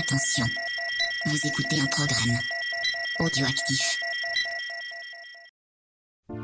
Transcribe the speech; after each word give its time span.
Attention, 0.00 0.46
vous 1.26 1.36
écoutez 1.46 1.78
un 1.78 1.84
programme 1.84 2.38
audioactif. 3.18 3.98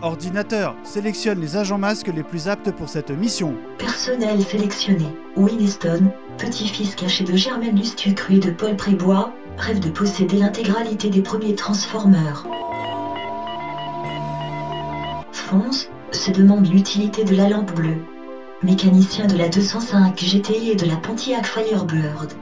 Ordinateur, 0.03 0.77
sélectionne 0.85 1.40
les 1.40 1.56
agents 1.56 1.79
masques 1.79 2.12
les 2.14 2.22
plus 2.22 2.48
aptes 2.48 2.71
pour 2.72 2.90
cette 2.90 3.11
mission. 3.11 3.56
Personnel 3.79 4.42
sélectionné. 4.42 5.06
Winston, 5.37 6.12
petit-fils 6.37 6.95
caché 6.97 7.24
de 7.24 7.35
Germaine 7.35 7.79
Lustucru 7.79 8.35
et 8.35 8.40
de 8.40 8.51
Paul 8.51 8.77
Prébois, 8.77 9.33
rêve 9.57 9.81
de 9.81 9.88
posséder 9.88 10.37
l'intégralité 10.37 11.09
des 11.09 11.23
premiers 11.23 11.54
Transformers. 11.54 12.47
Fonce 15.33 15.88
se 16.12 16.30
demande 16.30 16.69
l'utilité 16.69 17.25
de 17.25 17.34
la 17.34 17.48
lampe 17.48 17.73
bleue. 17.73 18.05
Mécanicien 18.62 19.27
de 19.27 19.38
la 19.38 19.48
205 19.48 20.15
GTI 20.15 20.73
et 20.73 20.77
de 20.77 20.84
la 20.84 20.97
Pontiac 20.97 21.47
Firebird. 21.47 22.34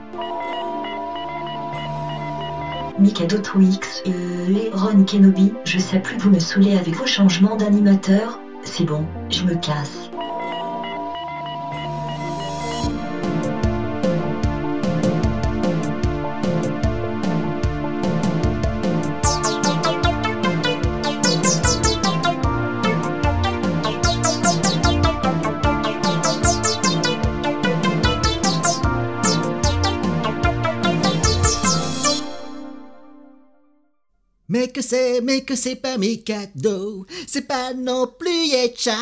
Mikado 2.97 3.37
Twix, 3.37 4.01
euh, 4.07 4.47
et 4.47 4.69
Ron 4.71 5.01
Kenobi, 5.03 5.51
je 5.65 5.77
sais 5.77 5.97
plus 5.97 6.17
vous 6.17 6.29
me 6.29 6.39
saoulez 6.39 6.75
avec 6.75 6.95
vos 6.95 7.05
changements 7.05 7.55
d'animateur. 7.55 8.37
C'est 8.63 8.83
bon, 8.83 9.03
je 9.29 9.43
me 9.43 9.53
casse. 9.53 10.04
Que 34.75 34.81
c'est, 34.81 35.21
mais 35.21 35.39
que 35.39 35.55
c'est 35.55 35.77
pas 35.77 35.97
mes 35.97 36.19
cadeaux, 36.19 37.05
c'est 37.27 37.47
pas 37.47 37.73
non 37.73 38.11
plus 38.19 38.47
Yetcha. 38.47 38.97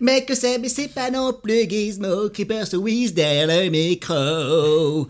Mais 0.00 0.24
que 0.24 0.36
c'est, 0.36 0.60
mais 0.60 0.68
c'est 0.68 0.86
pas 0.86 1.10
non 1.10 1.32
plus 1.32 1.68
Gizmo, 1.68 2.30
Creeper, 2.30 2.64
Wiz 2.74 3.12
derrière 3.12 3.48
le 3.48 3.68
micro. 3.70 5.08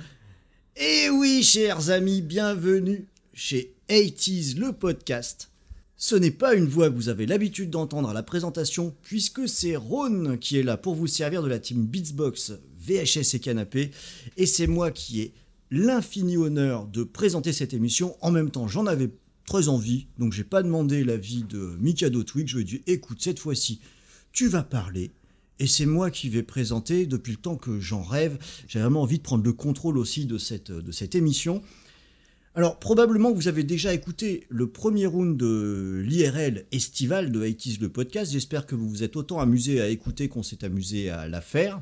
Et 0.74 1.10
oui, 1.10 1.42
chers 1.42 1.90
amis, 1.90 2.22
bienvenue 2.22 3.04
chez 3.34 3.74
80s 3.90 4.56
le 4.56 4.72
podcast. 4.72 5.50
Ce 5.98 6.16
n'est 6.16 6.30
pas 6.30 6.54
une 6.54 6.66
voix 6.66 6.88
que 6.88 6.94
vous 6.94 7.10
avez 7.10 7.26
l'habitude 7.26 7.68
d'entendre 7.68 8.08
à 8.08 8.14
la 8.14 8.22
présentation, 8.22 8.94
puisque 9.02 9.46
c'est 9.46 9.76
Ron 9.76 10.38
qui 10.40 10.58
est 10.58 10.62
là 10.62 10.78
pour 10.78 10.94
vous 10.94 11.06
servir 11.06 11.42
de 11.42 11.48
la 11.48 11.58
team 11.58 11.84
Beatsbox, 11.84 12.52
VHS 12.80 13.34
et 13.34 13.40
Canapé, 13.40 13.90
et 14.38 14.46
c'est 14.46 14.66
moi 14.66 14.90
qui 14.90 15.20
ai 15.20 15.34
l'infini 15.70 16.36
honneur 16.36 16.86
de 16.86 17.04
présenter 17.04 17.52
cette 17.52 17.74
émission. 17.74 18.16
En 18.20 18.30
même 18.30 18.50
temps, 18.50 18.68
j'en 18.68 18.86
avais 18.86 19.10
très 19.46 19.68
envie, 19.68 20.06
donc 20.18 20.32
j'ai 20.32 20.44
pas 20.44 20.62
demandé 20.62 21.04
l'avis 21.04 21.44
de 21.44 21.76
Mikado 21.80 22.22
Twig. 22.22 22.48
Je 22.48 22.56
lui 22.56 22.62
ai 22.62 22.66
dit, 22.66 22.82
écoute, 22.86 23.18
cette 23.20 23.38
fois-ci, 23.38 23.80
tu 24.32 24.48
vas 24.48 24.62
parler. 24.62 25.12
Et 25.58 25.66
c'est 25.66 25.86
moi 25.86 26.10
qui 26.10 26.30
vais 26.30 26.42
présenter 26.42 27.04
depuis 27.06 27.32
le 27.32 27.38
temps 27.38 27.56
que 27.56 27.80
j'en 27.80 28.02
rêve. 28.02 28.38
J'ai 28.66 28.80
vraiment 28.80 29.02
envie 29.02 29.18
de 29.18 29.22
prendre 29.22 29.44
le 29.44 29.52
contrôle 29.52 29.98
aussi 29.98 30.24
de 30.24 30.38
cette, 30.38 30.72
de 30.72 30.92
cette 30.92 31.14
émission. 31.14 31.62
Alors, 32.54 32.78
probablement 32.78 33.32
vous 33.32 33.46
avez 33.46 33.62
déjà 33.62 33.94
écouté 33.94 34.46
le 34.48 34.68
premier 34.68 35.06
round 35.06 35.36
de 35.36 36.02
l'IRL 36.04 36.64
estival 36.72 37.30
de 37.30 37.46
80 37.46 37.76
le 37.80 37.88
podcast. 37.88 38.32
J'espère 38.32 38.66
que 38.66 38.74
vous 38.74 38.88
vous 38.88 39.02
êtes 39.02 39.16
autant 39.16 39.38
amusé 39.38 39.80
à 39.80 39.88
écouter 39.88 40.28
qu'on 40.28 40.42
s'est 40.42 40.64
amusé 40.64 41.10
à 41.10 41.28
la 41.28 41.40
faire. 41.40 41.80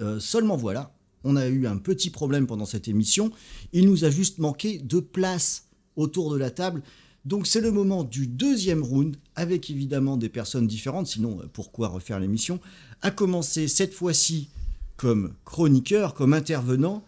Euh, 0.00 0.18
seulement 0.18 0.56
voilà, 0.56 0.95
on 1.24 1.36
a 1.36 1.46
eu 1.46 1.66
un 1.66 1.76
petit 1.76 2.10
problème 2.10 2.46
pendant 2.46 2.66
cette 2.66 2.88
émission. 2.88 3.32
Il 3.72 3.88
nous 3.88 4.04
a 4.04 4.10
juste 4.10 4.38
manqué 4.38 4.78
de 4.78 5.00
place 5.00 5.66
autour 5.96 6.32
de 6.32 6.38
la 6.38 6.50
table. 6.50 6.82
Donc 7.24 7.46
c'est 7.46 7.60
le 7.60 7.72
moment 7.72 8.04
du 8.04 8.26
deuxième 8.26 8.84
round, 8.84 9.16
avec 9.34 9.68
évidemment 9.68 10.16
des 10.16 10.28
personnes 10.28 10.68
différentes, 10.68 11.08
sinon 11.08 11.40
euh, 11.40 11.46
pourquoi 11.52 11.88
refaire 11.88 12.20
l'émission? 12.20 12.60
À 13.02 13.10
commencer 13.10 13.66
cette 13.66 13.92
fois-ci 13.92 14.48
comme 14.96 15.34
chroniqueur, 15.44 16.14
comme 16.14 16.32
intervenant, 16.32 17.02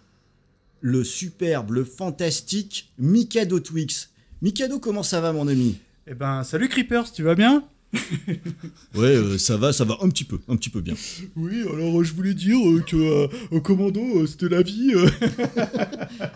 le 0.81 1.05
superbe, 1.05 1.71
le 1.71 1.85
fantastique 1.85 2.91
Mikado 2.99 3.61
Twix. 3.61 4.11
Mikado, 4.43 4.79
comment 4.79 5.03
ça 5.03 5.21
va 5.21 5.33
mon 5.33 5.49
ami? 5.49 5.79
Eh 6.07 6.15
ben, 6.15 6.43
salut 6.43 6.69
Creepers, 6.69 7.13
tu 7.13 7.23
vas 7.23 7.35
bien? 7.35 7.65
Ouais, 8.95 9.15
euh, 9.17 9.39
ça 9.39 9.57
va, 9.57 9.73
ça 9.73 9.85
va 9.85 9.97
un 10.03 10.09
petit 10.09 10.25
peu, 10.25 10.39
un 10.49 10.57
petit 10.57 10.71
peu 10.71 10.81
bien. 10.81 10.95
Oui, 11.37 11.63
alors 11.63 12.01
euh, 12.01 12.05
je 12.05 12.13
voulais 12.15 12.35
dire 12.35 12.59
euh, 12.59 12.81
que 12.81 12.97
euh, 12.97 13.29
au 13.51 13.61
commando, 13.61 14.01
euh, 14.01 14.27
c'était 14.27 14.49
la 14.49 14.63
vie. 14.63 14.93
euh. 14.95 15.09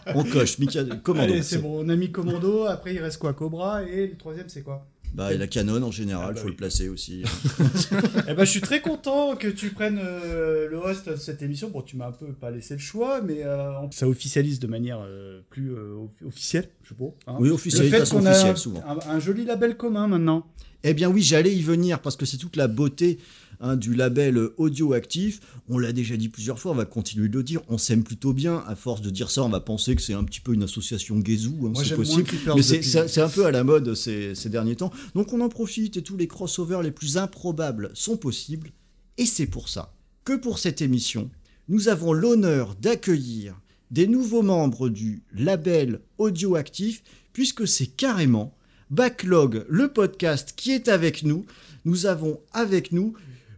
On 0.15 0.25
coche, 0.25 0.59
Mikado, 0.59 0.97
commando. 1.03 1.33
Allez, 1.33 1.43
c'est 1.43 1.61
mon 1.61 1.89
ami 1.89 2.11
commando, 2.11 2.65
après 2.65 2.95
il 2.95 2.99
reste 3.01 3.19
quoi 3.19 3.33
Cobra, 3.35 3.83
et 3.85 4.07
le 4.09 4.17
troisième 4.17 4.49
c'est 4.49 4.63
quoi? 4.63 4.87
Bah, 5.15 5.33
et 5.35 5.37
la 5.39 5.47
canon 5.47 5.83
en 5.83 5.91
général, 5.91 6.29
Ah 6.31 6.33
bah 6.33 6.41
faut 6.41 6.47
oui. 6.47 6.53
le 6.53 6.57
placer 6.57 6.89
aussi. 6.89 7.23
Eh 8.29 8.35
ben, 8.35 8.45
je 8.45 8.51
suis 8.51 8.61
très 8.63 8.81
content 8.81 9.37
que 9.37 9.49
tu 9.49 9.71
prennes 9.71 10.01
euh, 10.03 10.69
le 10.71 10.77
host 10.79 11.09
de 11.09 11.17
cette 11.17 11.43
émission. 11.43 11.69
Bon, 11.71 11.83
tu 11.83 11.97
m'as 11.97 12.09
un 12.09 12.13
peu 12.13 12.27
pas 12.33 12.51
laissé 12.51 12.75
le 12.75 12.81
choix, 12.81 13.21
mais 13.21 13.45
euh, 13.45 13.73
ça 13.91 14.09
officialise 14.09 14.59
de 14.59 14.67
manière 14.67 15.01
euh, 15.05 15.41
plus 15.51 15.73
euh, 15.75 15.97
off- 16.05 16.27
officielle, 16.29 16.69
je 16.83 16.91
sais 16.91 16.95
pas. 16.95 17.05
hein. 17.33 17.37
Oui, 17.41 17.49
Le 17.49 17.55
officiel, 17.55 17.85
de 17.87 17.91
fait 17.91 17.99
façon 17.99 18.19
qu'on 18.21 18.27
a 18.27 18.31
officielle, 18.31 18.57
souvent. 18.57 18.83
un, 18.87 19.11
un 19.11 19.19
joli 19.21 19.45
label 19.45 19.77
commun 19.77 20.09
maintenant. 20.09 20.47
Eh 20.85 20.95
bien 20.95 21.09
oui, 21.11 21.23
j'allais 21.23 21.55
y 21.55 21.63
venir 21.63 22.01
parce 22.01 22.17
que 22.17 22.25
c'est 22.27 22.39
toute 22.39 22.57
la 22.57 22.67
beauté 22.69 23.19
hein, 23.63 23.77
du 23.77 23.95
label 23.95 24.39
audioactif. 24.59 25.41
On 25.69 25.79
l'a 25.79 25.93
déjà 25.93 26.17
dit 26.19 26.29
plusieurs 26.29 26.59
fois, 26.59 26.73
on 26.73 26.75
va 26.75 26.85
continuer 26.85 27.29
de 27.29 27.39
le 27.39 27.43
dire. 27.43 27.63
On 27.69 27.79
s'aime 27.79 28.05
plutôt 28.05 28.33
bien. 28.35 28.63
À 28.67 28.75
force 28.77 29.01
de 29.01 29.09
dire 29.11 29.31
ça, 29.31 29.43
on 29.43 29.49
va 29.49 29.61
penser 29.61 29.97
que 29.97 30.03
c'est 30.03 30.13
un 30.13 30.25
petit 30.25 30.41
peu 30.41 30.53
une 30.53 30.63
association 30.65 31.19
gaizou. 31.19 31.69
hein, 31.69 31.73
c'est 31.83 31.95
possible. 31.97 32.25
Mais 32.57 32.63
c'est- 33.09 33.21
un 33.21 33.29
peu 33.29 33.47
à 33.47 33.51
la 33.51 33.65
mode 33.65 33.95
ces, 33.95 34.35
ces 34.35 34.49
derniers 34.51 34.77
temps. 34.77 34.93
Donc 35.15 35.33
on 35.33 35.41
en 35.41 35.49
profite 35.49 35.97
et 35.97 36.03
tous 36.03 36.17
les 36.19 36.27
crossovers 36.29 36.83
les 36.83 36.91
plus 36.91 37.17
improbables 37.17 37.91
sont 37.95 38.17
possibles. 38.17 38.71
Et 39.17 39.27
c'est 39.27 39.47
pour 39.47 39.69
ça 39.69 39.95
que 40.25 40.37
pour 40.37 40.59
cette 40.59 40.83
émission, 40.83 41.31
nous 41.69 41.89
avons 41.89 42.13
l'honneur 42.13 42.75
d'accueillir 42.75 43.59
des 43.91 44.07
nouveaux 44.07 44.43
membres 44.43 44.89
du 44.89 45.23
label 45.35 46.01
audioactif, 46.19 47.03
puisque 47.33 47.69
c'est 47.69 47.87
carrément 47.87 48.55
Backlog, 48.91 49.65
le 49.69 49.89
podcast 49.89 50.53
qui 50.57 50.73
est 50.73 50.89
avec 50.89 51.23
nous. 51.23 51.45
Nous 51.85 52.07
avons 52.07 52.41
avec 52.53 52.93
nous 52.93 53.15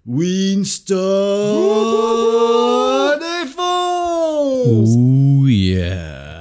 Winston 0.07 0.95
Défonce 3.19 4.67
Oh 4.67 5.47
yeah 5.49 6.41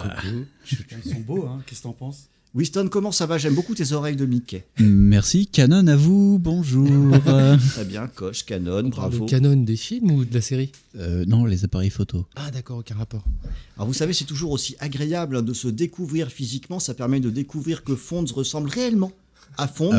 Ils 0.70 1.10
sont 1.12 1.20
beaux, 1.22 1.46
hein 1.46 1.62
Qu'est-ce 1.66 1.80
que 1.80 1.84
t'en 1.84 1.94
penses? 1.94 2.28
Winston, 2.56 2.88
comment 2.92 3.12
ça 3.12 3.26
va? 3.26 3.38
J'aime 3.38 3.56
beaucoup 3.56 3.74
tes 3.74 3.94
oreilles 3.94 4.16
de 4.18 4.26
Mickey. 4.26 4.66
Merci, 4.80 5.48
Canon 5.48 5.88
à 5.88 5.96
vous, 5.96 6.38
bonjour. 6.40 6.88
Très 7.72 7.86
bien, 7.86 8.08
coche, 8.08 8.46
canon, 8.46 8.90
bravo. 8.90 9.26
de 9.26 9.30
canon 9.30 9.56
des 9.56 9.76
films 9.78 10.12
ou 10.12 10.26
de 10.26 10.34
la 10.34 10.42
série? 10.42 10.72
Euh, 11.00 11.24
non, 11.26 11.46
les 11.46 11.64
appareils 11.64 11.90
photo. 11.90 12.26
Ah 12.36 12.52
d'accord, 12.52 12.80
aucun 12.80 12.96
rapport. 12.96 13.24
Alors 13.78 13.88
vous 13.88 13.94
savez, 13.94 14.14
c'est 14.14 14.26
toujours 14.26 14.52
aussi 14.52 14.76
agréable 14.80 15.38
hein, 15.38 15.42
de 15.42 15.54
se 15.54 15.68
découvrir 15.70 16.28
physiquement. 16.28 16.80
Ça 16.80 16.94
permet 16.94 17.20
de 17.22 17.30
découvrir 17.32 17.84
que 17.84 17.96
Fonds 17.96 18.26
ressemble 18.36 18.70
réellement 18.70 19.14
À 19.58 19.68
fond. 19.68 19.92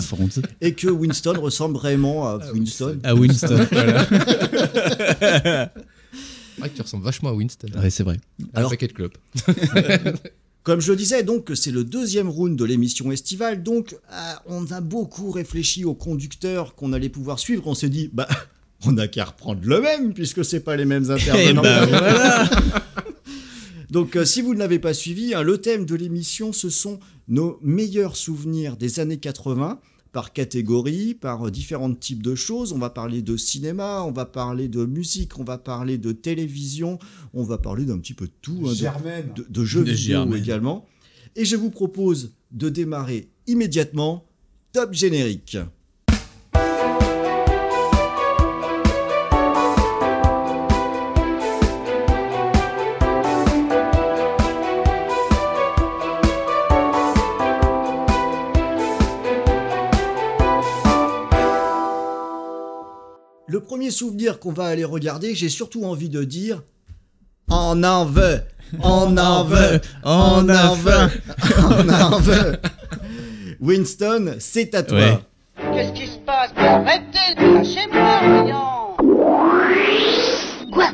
et 0.60 0.74
que 0.74 0.88
Winston 0.88 1.34
ressemble 1.40 1.74
vraiment 1.76 2.28
à 2.28 2.38
Winston. 2.52 2.98
À 3.04 3.14
Winston, 3.14 3.66
voilà. 3.72 4.06
Ah, 6.62 6.68
tu 6.74 6.82
ressembles 6.82 7.04
vachement 7.04 7.30
à 7.30 7.32
Winston. 7.34 7.68
Ouais, 7.76 7.90
c'est 7.90 8.02
vrai. 8.04 8.18
Un 8.54 8.58
Alors- 8.58 8.70
paquet 8.70 8.86
de 8.88 8.92
clopes. 8.92 9.18
Comme 10.62 10.80
je 10.80 10.92
le 10.92 10.96
disais, 10.96 11.22
donc 11.22 11.50
c'est 11.54 11.70
le 11.72 11.84
deuxième 11.84 12.28
round 12.28 12.56
de 12.56 12.64
l'émission 12.64 13.12
estivale. 13.12 13.62
Donc 13.62 13.96
ah, 14.10 14.42
on 14.46 14.64
a 14.70 14.80
beaucoup 14.80 15.30
réfléchi 15.30 15.84
au 15.84 15.92
conducteur 15.94 16.74
qu'on 16.74 16.92
allait 16.94 17.10
pouvoir 17.10 17.38
suivre. 17.38 17.66
On 17.66 17.74
s'est 17.74 17.90
dit, 17.90 18.08
bah 18.12 18.26
on 18.86 18.92
n'a 18.92 19.06
qu'à 19.08 19.24
reprendre 19.26 19.60
le 19.64 19.80
même 19.80 20.14
puisque 20.14 20.42
c'est 20.44 20.60
pas 20.60 20.76
les 20.76 20.86
mêmes 20.86 21.04
Eh 21.08 21.12
intervenants. 21.12 21.62
ben 21.62 21.86
voilà 21.88 22.48
Donc, 23.90 24.16
euh, 24.16 24.24
si 24.24 24.40
vous 24.40 24.54
ne 24.54 24.58
l'avez 24.58 24.78
pas 24.78 24.94
suivi, 24.94 25.34
hein, 25.34 25.42
le 25.42 25.58
thème 25.58 25.84
de 25.84 25.94
l'émission, 25.94 26.52
ce 26.54 26.70
sont 26.70 26.98
nos 27.28 27.58
meilleurs 27.62 28.16
souvenirs 28.16 28.76
des 28.76 29.00
années 29.00 29.18
80 29.18 29.80
par 30.12 30.32
catégorie, 30.32 31.14
par 31.14 31.46
euh, 31.46 31.50
différents 31.50 31.92
types 31.92 32.22
de 32.22 32.34
choses. 32.36 32.72
On 32.72 32.78
va 32.78 32.90
parler 32.90 33.20
de 33.22 33.36
cinéma, 33.36 34.02
on 34.04 34.12
va 34.12 34.24
parler 34.26 34.68
de 34.68 34.84
musique, 34.84 35.38
on 35.40 35.44
va 35.44 35.58
parler 35.58 35.98
de 35.98 36.12
télévision, 36.12 36.98
on 37.32 37.42
va 37.42 37.58
parler 37.58 37.84
d'un 37.84 37.98
petit 37.98 38.14
peu 38.14 38.26
de 38.26 38.32
tout, 38.40 38.60
hein, 38.66 38.70
de- 38.72 38.76
de, 39.34 39.46
de 39.48 39.64
jeux 39.64 39.84
De 39.84 39.90
vidéo 39.90 40.18
Germaine. 40.18 40.40
également. 40.42 40.86
Et 41.34 41.44
je 41.44 41.56
vous 41.56 41.70
propose 41.70 42.32
de 42.52 42.68
démarrer 42.68 43.28
immédiatement. 43.48 44.24
Top 44.72 44.92
générique. 44.92 45.56
Premier 63.64 63.90
souvenir 63.90 64.38
qu'on 64.38 64.52
va 64.52 64.66
aller 64.66 64.84
regarder, 64.84 65.34
j'ai 65.34 65.48
surtout 65.48 65.84
envie 65.84 66.08
de 66.08 66.22
dire 66.24 66.62
On 67.50 67.82
en 67.82 68.04
veut 68.04 68.40
On 68.82 69.16
en 69.16 69.44
veut 69.44 69.80
On 70.04 70.48
en 70.48 70.74
veut 70.74 71.10
On 71.58 71.88
en 71.88 72.18
veut. 72.20 72.56
Winston, 73.60 74.36
c'est 74.38 74.74
à 74.74 74.82
toi. 74.82 74.98
Ouais. 74.98 75.18
Qu'est-ce 75.74 75.92
qui 75.92 76.06
se 76.06 76.18
passe? 76.18 76.52
Mais 76.56 76.68
arrêtez 76.68 77.34
de 77.38 77.54
lâcher 77.54 77.86
moi, 77.92 78.20
voyons. 78.26 78.96
Quoi? 80.72 80.90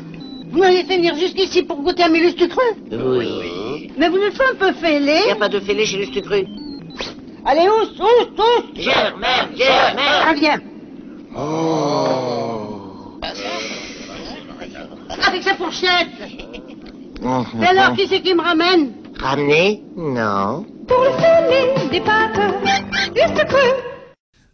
Vous 0.51 0.59
m'avez 0.59 0.83
fait 0.83 0.97
venir 0.97 1.15
jusqu'ici 1.15 1.63
pour 1.63 1.81
goûter 1.81 2.03
à 2.03 2.09
mes 2.09 2.19
lustres 2.19 2.47
crus 2.47 2.75
Oui. 2.91 3.91
Mais 3.97 4.09
vous 4.09 4.17
êtes 4.17 4.37
pas 4.37 4.51
un 4.51 4.55
peu 4.55 4.71
Y 4.71 4.81
fêlé 4.81 5.31
a 5.31 5.35
pas 5.35 5.49
de 5.49 5.59
fêlé 5.59 5.85
chez 5.85 5.97
Lustre 5.97 6.21
Cru. 6.21 6.45
Allez, 7.45 7.67
ousse, 7.67 7.99
ousse, 7.99 8.29
ousse 8.37 8.83
Germaine, 8.83 9.55
Germaine 9.57 10.23
Ah, 10.25 10.33
viens. 10.39 10.59
Oh 11.35 11.80
Avec 15.27 15.43
sa 15.43 15.55
fourchette 15.55 16.07
Et 17.21 17.65
alors, 17.65 17.95
qui 17.95 18.07
c'est 18.07 18.21
qui 18.21 18.33
me 18.33 18.41
ramène 18.41 18.91
Ramener 19.19 19.83
Non. 19.95 20.65
Pour 20.87 21.03
le 21.03 21.11
fêlé 21.19 21.89
des 21.91 22.01
pâtes, 22.01 22.39
lustres 23.15 23.45
crus 23.47 23.73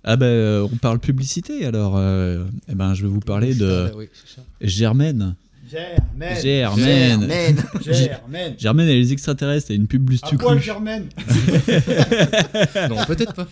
Ah 0.03 0.15
ben, 0.17 0.25
euh, 0.25 0.67
on 0.71 0.75
parle 0.77 0.99
publicité 0.99 1.65
alors. 1.65 1.95
euh, 1.97 2.43
eh 2.67 2.75
ben, 2.75 2.93
je 2.93 3.03
vais 3.03 3.07
vous 3.09 3.19
parler 3.21 3.55
de 3.55 3.91
Ah. 3.93 4.41
Germaine. 4.61 5.35
Germaine. 5.69 6.41
Germaine. 6.41 7.19
Germaine. 7.21 7.63
Germaine. 7.81 8.53
Germaine 8.57 8.87
et 8.89 8.95
les 8.99 9.11
extraterrestres, 9.13 9.71
et 9.71 9.75
une 9.75 9.87
pub 9.87 10.07
À 10.07 10.11
Lustucru. 10.11 10.37
poil 10.37 10.61
Germaine. 10.61 11.05
Non, 12.89 13.05
peut-être 13.05 13.33
pas. 13.33 13.47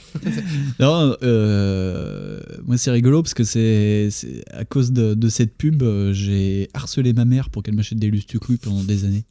Non, 0.79 1.15
euh, 1.23 2.39
moi 2.65 2.77
c'est 2.77 2.91
rigolo 2.91 3.21
parce 3.23 3.33
que 3.33 3.43
c'est 3.43 4.09
à 4.51 4.65
cause 4.65 4.91
de, 4.91 5.13
de 5.13 5.29
cette 5.29 5.55
pub, 5.57 5.83
euh, 5.83 6.13
j'ai 6.13 6.69
harcelé 6.73 7.13
ma 7.13 7.25
mère 7.25 7.49
pour 7.49 7.63
qu'elle 7.63 7.75
m'achète 7.75 7.99
des 7.99 8.09
Lustucru 8.09 8.57
pendant 8.57 8.83
des 8.83 9.05
années. 9.05 9.23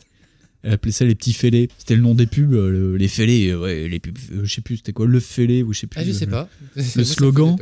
Elle 0.63 0.73
appelait 0.73 0.93
ça 0.93 1.05
les 1.05 1.15
petits 1.15 1.35
fêlés. 1.35 1.69
C'était 1.79 1.95
le 1.97 2.01
nom 2.03 2.15
des 2.15 2.27
pubs, 2.27 2.55
euh, 2.55 2.71
le- 2.71 2.97
les 2.97 3.09
fêlés, 3.09 3.55
ouais, 3.55 3.87
les 3.89 4.01
pubs, 4.01 4.17
je 4.45 4.53
sais 4.53 4.63
plus, 4.63 4.79
c'était 4.79 4.93
quoi, 4.93 5.07
le 5.07 5.21
fêlé 5.21 5.63
ou 5.63 5.73
je 5.73 5.81
sais 5.81 5.87
plus. 5.87 6.01
Ah, 6.01 6.05
je 6.07 6.13
sais 6.13 6.27
pas. 6.27 6.49
Le 6.77 7.05
slogan. 7.05 7.57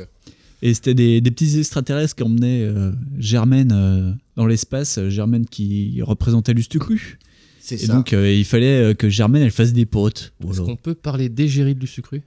Et 0.63 0.75
c'était 0.75 0.95
des, 0.95 1.21
des 1.21 1.31
petits 1.33 1.59
extraterrestres 1.59 2.15
qui 2.15 2.23
emmenaient 2.23 2.63
euh, 2.63 2.93
Germaine 3.19 3.73
euh, 3.73 4.13
dans 4.37 4.47
l'espace, 4.47 5.01
Germaine 5.09 5.45
qui 5.47 6.01
représentait 6.03 6.55
Lustucru. 6.55 7.19
C'est 7.61 7.75
Et 7.77 7.87
ça. 7.87 7.95
donc 7.95 8.13
euh, 8.13 8.33
il 8.33 8.45
fallait 8.45 8.95
que 8.95 9.09
Germaine 9.09 9.43
elle 9.43 9.51
fasse 9.51 9.73
des 9.73 9.87
potes. 9.87 10.33
Est-ce 10.41 10.47
Voilà. 10.47 10.63
qu'on 10.65 10.77
peut 10.77 10.95
parler 10.95 11.29
d'égérie 11.29 11.75
de 11.75 11.81
Lustucru 11.81 12.23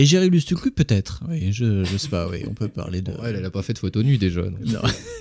Et 0.00 0.06
Géry 0.06 0.30
Lustucru 0.30 0.70
peut-être. 0.70 1.22
Oui, 1.28 1.52
je, 1.52 1.82
je 1.84 1.96
sais 1.96 2.06
pas, 2.08 2.28
oui, 2.28 2.38
on 2.48 2.54
peut 2.54 2.68
parler 2.68 3.02
de... 3.02 3.10
Ouais, 3.10 3.30
elle, 3.30 3.36
elle 3.36 3.44
a 3.44 3.50
pas 3.50 3.62
fait 3.62 3.72
de 3.72 3.78
photo 3.78 4.00
nue 4.04 4.16
déjà. 4.16 4.42
Non. 4.42 4.78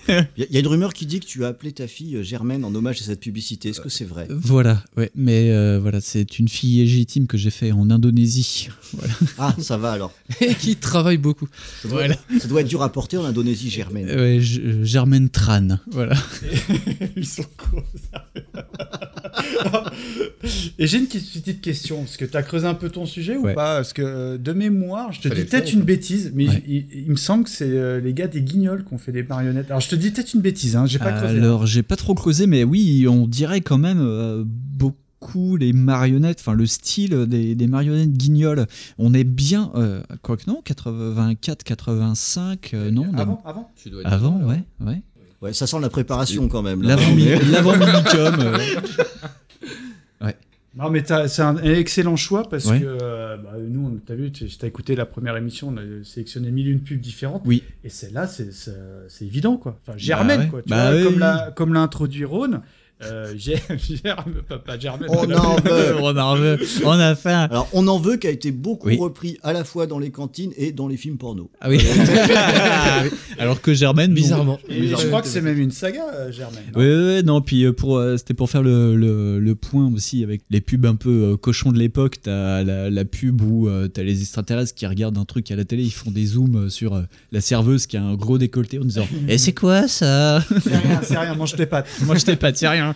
Il 0.07 0.13
y, 0.13 0.13
a- 0.13 0.27
il 0.37 0.53
y 0.53 0.57
a 0.57 0.59
une 0.59 0.67
rumeur 0.67 0.93
qui 0.93 1.07
dit 1.07 1.19
que 1.19 1.25
tu 1.25 1.43
as 1.43 1.47
appelé 1.47 1.71
ta 1.71 1.87
fille 1.87 2.15
euh, 2.17 2.21
Germaine 2.23 2.63
en 2.63 2.73
hommage 2.75 3.01
à 3.01 3.05
cette 3.05 3.19
publicité. 3.21 3.69
Est-ce 3.69 3.81
que 3.81 3.89
c'est 3.89 4.05
vrai? 4.05 4.27
Voilà, 4.29 4.83
ouais, 4.95 5.09
mais 5.15 5.49
euh, 5.51 5.79
voilà, 5.81 5.99
c'est 5.99 6.37
une 6.37 6.47
fille 6.47 6.77
légitime 6.77 7.25
que 7.25 7.37
j'ai 7.39 7.49
fait 7.49 7.71
en 7.71 7.89
Indonésie. 7.89 8.69
Voilà. 8.93 9.13
Ah, 9.39 9.55
ça 9.59 9.77
va 9.77 9.93
alors. 9.93 10.13
Et 10.41 10.53
qui 10.53 10.75
travaille 10.75 11.17
beaucoup. 11.17 11.49
Ça 11.81 11.87
doit, 11.89 12.03
ça 12.39 12.47
doit 12.47 12.61
être 12.61 12.67
dur 12.67 12.83
à 12.83 12.91
porter 12.91 13.17
en 13.17 13.25
Indonésie, 13.25 13.71
Germaine. 13.71 14.05
Ouais, 14.05 14.39
euh, 14.59 14.83
Germaine 14.85 15.29
Tran, 15.29 15.79
voilà. 15.89 16.15
Ils 17.17 17.25
sont 17.25 17.43
cons. 17.57 17.83
Et 20.77 20.87
j'ai 20.87 20.97
une 20.99 21.07
petite 21.07 21.61
question, 21.61 22.01
parce 22.03 22.17
que 22.17 22.25
tu 22.25 22.37
as 22.37 22.43
creusé 22.43 22.67
un 22.67 22.73
peu 22.75 22.89
ton 22.89 23.05
sujet 23.05 23.35
ou 23.37 23.43
pas? 23.43 23.77
Parce 23.77 23.93
que 23.93 24.01
euh, 24.03 24.37
de 24.37 24.53
mémoire, 24.69 25.11
je 25.13 25.21
te 25.21 25.27
dis 25.27 25.43
peut-être 25.45 25.71
une 25.73 25.81
bêtise, 25.83 26.31
mais 26.35 26.47
Ouais. 26.47 26.63
il, 26.67 26.85
il 27.05 27.11
me 27.11 27.15
semble 27.15 27.43
que 27.45 27.49
c'est 27.49 27.65
euh, 27.69 27.99
les 27.99 28.13
gars 28.13 28.27
des 28.27 28.41
Guignols 28.41 28.83
qui 28.85 28.93
ont 28.93 28.97
fait 28.97 29.11
des 29.11 29.23
marionnettes. 29.23 29.67
Alors 29.69 29.81
je 29.81 29.89
te 29.89 29.95
dis 29.95 30.11
peut-être 30.11 30.33
une 30.33 30.41
bêtise, 30.41 30.75
hein, 30.75 30.85
j'ai 30.85 30.99
pas 30.99 31.11
creusé. 31.11 31.37
Alors, 31.37 31.65
j'ai 31.65 31.83
pas 31.83 31.95
trop 31.95 32.13
creusé, 32.15 32.47
mais 32.47 32.63
oui, 32.63 33.05
on 33.09 33.27
dirait 33.27 33.61
quand 33.61 33.77
même 33.77 33.99
euh, 34.01 34.43
beaucoup 34.45 35.57
les 35.57 35.73
marionnettes, 35.73 36.37
enfin 36.39 36.53
le 36.53 36.65
style 36.67 37.25
des, 37.27 37.55
des 37.55 37.67
marionnettes 37.67 38.13
guignols. 38.13 38.67
On 38.97 39.13
est 39.13 39.23
bien, 39.23 39.71
euh, 39.75 40.01
quoique 40.21 40.43
non, 40.47 40.61
84, 40.63 41.63
85, 41.63 42.71
euh, 42.73 42.91
non, 42.91 43.07
Avant, 43.17 43.41
avant 43.45 43.71
Tu 43.81 43.89
dois 43.89 44.01
être 44.01 44.13
avant, 44.13 44.37
dedans, 44.37 44.47
là. 44.47 44.53
ouais, 44.53 44.63
ouais. 44.93 45.01
Ouais, 45.41 45.53
ça 45.53 45.67
sent 45.67 45.79
la 45.79 45.89
préparation 45.89 46.47
quand 46.47 46.63
même. 46.63 46.81
là. 46.81 46.95
Non, 50.77 50.89
mais 50.91 51.03
c'est 51.27 51.41
un, 51.41 51.57
excellent 51.57 52.15
choix 52.15 52.47
parce 52.47 52.69
que 52.71 52.75
euh, 52.83 53.37
bah, 53.37 53.53
nous, 53.59 53.87
on- 53.87 53.99
t'as 54.05 54.13
vu, 54.15 54.31
tu 54.31 54.45
as 54.61 54.67
écouté 54.67 54.95
la 54.95 55.05
première 55.05 55.35
émission, 55.35 55.69
on 55.69 55.77
a 55.77 56.03
sélectionné 56.03 56.51
mille 56.51 56.69
une 56.69 56.81
pubs 56.81 56.99
différentes. 56.99 57.41
Oui. 57.45 57.63
Et 57.83 57.89
celle-là, 57.89 58.27
c'est 58.27 59.25
évident, 59.25 59.57
quoi. 59.57 59.79
Enfin, 59.85 59.97
Germaine, 59.97 60.41
ouais. 60.41 60.47
quoi. 60.49 60.61
Tu 60.61 60.69
Bah 60.69 60.91
vois, 60.91 61.09
oui, 61.09 61.53
comme 61.55 61.73
l'a 61.73 61.81
introduit 61.81 62.25
Rhône, 62.25 62.61
euh, 63.03 63.33
Germe. 63.37 65.05
On 65.09 65.31
en 65.31 65.55
veut. 65.63 65.95
on 66.01 66.17
en 66.17 66.35
veut. 66.35 66.59
On 66.83 66.91
a 66.91 67.15
faim. 67.15 67.47
Alors, 67.51 67.67
on 67.73 67.87
en 67.87 67.99
veut 67.99 68.17
qui 68.17 68.27
a 68.27 68.31
été 68.31 68.51
beaucoup 68.51 68.87
Oui. 68.87 68.97
repris 68.99 69.37
à 69.43 69.53
la 69.53 69.63
fois 69.63 69.85
dans 69.87 69.99
les 69.99 70.09
cantines 70.09 70.51
et 70.57 70.71
dans 70.71 70.87
les 70.87 70.97
films 70.97 71.17
porno. 71.17 71.49
Ah 71.61 71.69
oui. 71.69 71.79
Alors 73.39 73.61
que 73.61 73.73
Germaine. 73.73 74.13
Bizarrement. 74.13 74.59
Et 74.69 74.81
Bizarrement. 74.81 75.03
je 75.03 75.07
crois 75.07 75.21
que 75.21 75.27
c'est 75.27 75.41
même 75.41 75.59
une 75.59 75.71
saga, 75.71 76.05
euh, 76.13 76.31
Germaine. 76.31 76.63
ouais, 76.75 76.83
ouais, 77.15 77.23
non, 77.23 77.41
puis 77.41 77.63
euh, 77.65 77.73
pour, 77.73 78.01
c'était 78.17 78.33
pour 78.33 78.49
faire 78.49 78.63
le, 78.63 78.95
le, 78.95 79.39
le 79.39 79.55
point 79.55 79.91
aussi 79.93 80.23
avec 80.23 80.41
les 80.49 80.61
pubs 80.61 80.85
un 80.85 80.95
peu 80.95 81.37
cochons 81.37 81.71
de 81.71 81.79
l'époque. 81.79 82.17
T'as 82.23 82.63
la, 82.63 82.89
la 82.89 83.05
pub 83.05 83.41
où 83.41 83.69
t'as 83.93 84.03
les 84.03 84.21
extraterrestres 84.21 84.73
qui 84.75 84.85
regardent 84.87 85.17
un 85.17 85.25
truc 85.25 85.49
à 85.51 85.55
la 85.55 85.65
télé, 85.65 85.83
ils 85.83 85.91
font 85.91 86.11
des 86.11 86.25
zooms 86.25 86.69
sur 86.69 87.01
la 87.31 87.41
serveuse 87.41 87.85
qui 87.87 87.97
a 87.97 88.03
un 88.03 88.15
gros 88.15 88.37
décolleté 88.37 88.79
en 88.79 88.83
disant 88.85 89.07
Eh, 89.27 89.37
c'est 89.37 89.53
quoi 89.53 89.87
ça? 89.87 90.41
C'est 90.63 90.75
rien, 90.75 90.99
c'est 91.03 91.17
rien, 91.17 91.35
mange 91.35 91.55
tes 91.55 91.65
pattes. 91.65 91.87
Moi 92.05 92.15
je 92.15 92.25
t'ai 92.25 92.35
pas, 92.35 92.53
c'est 92.53 92.67
rien. 92.67 92.86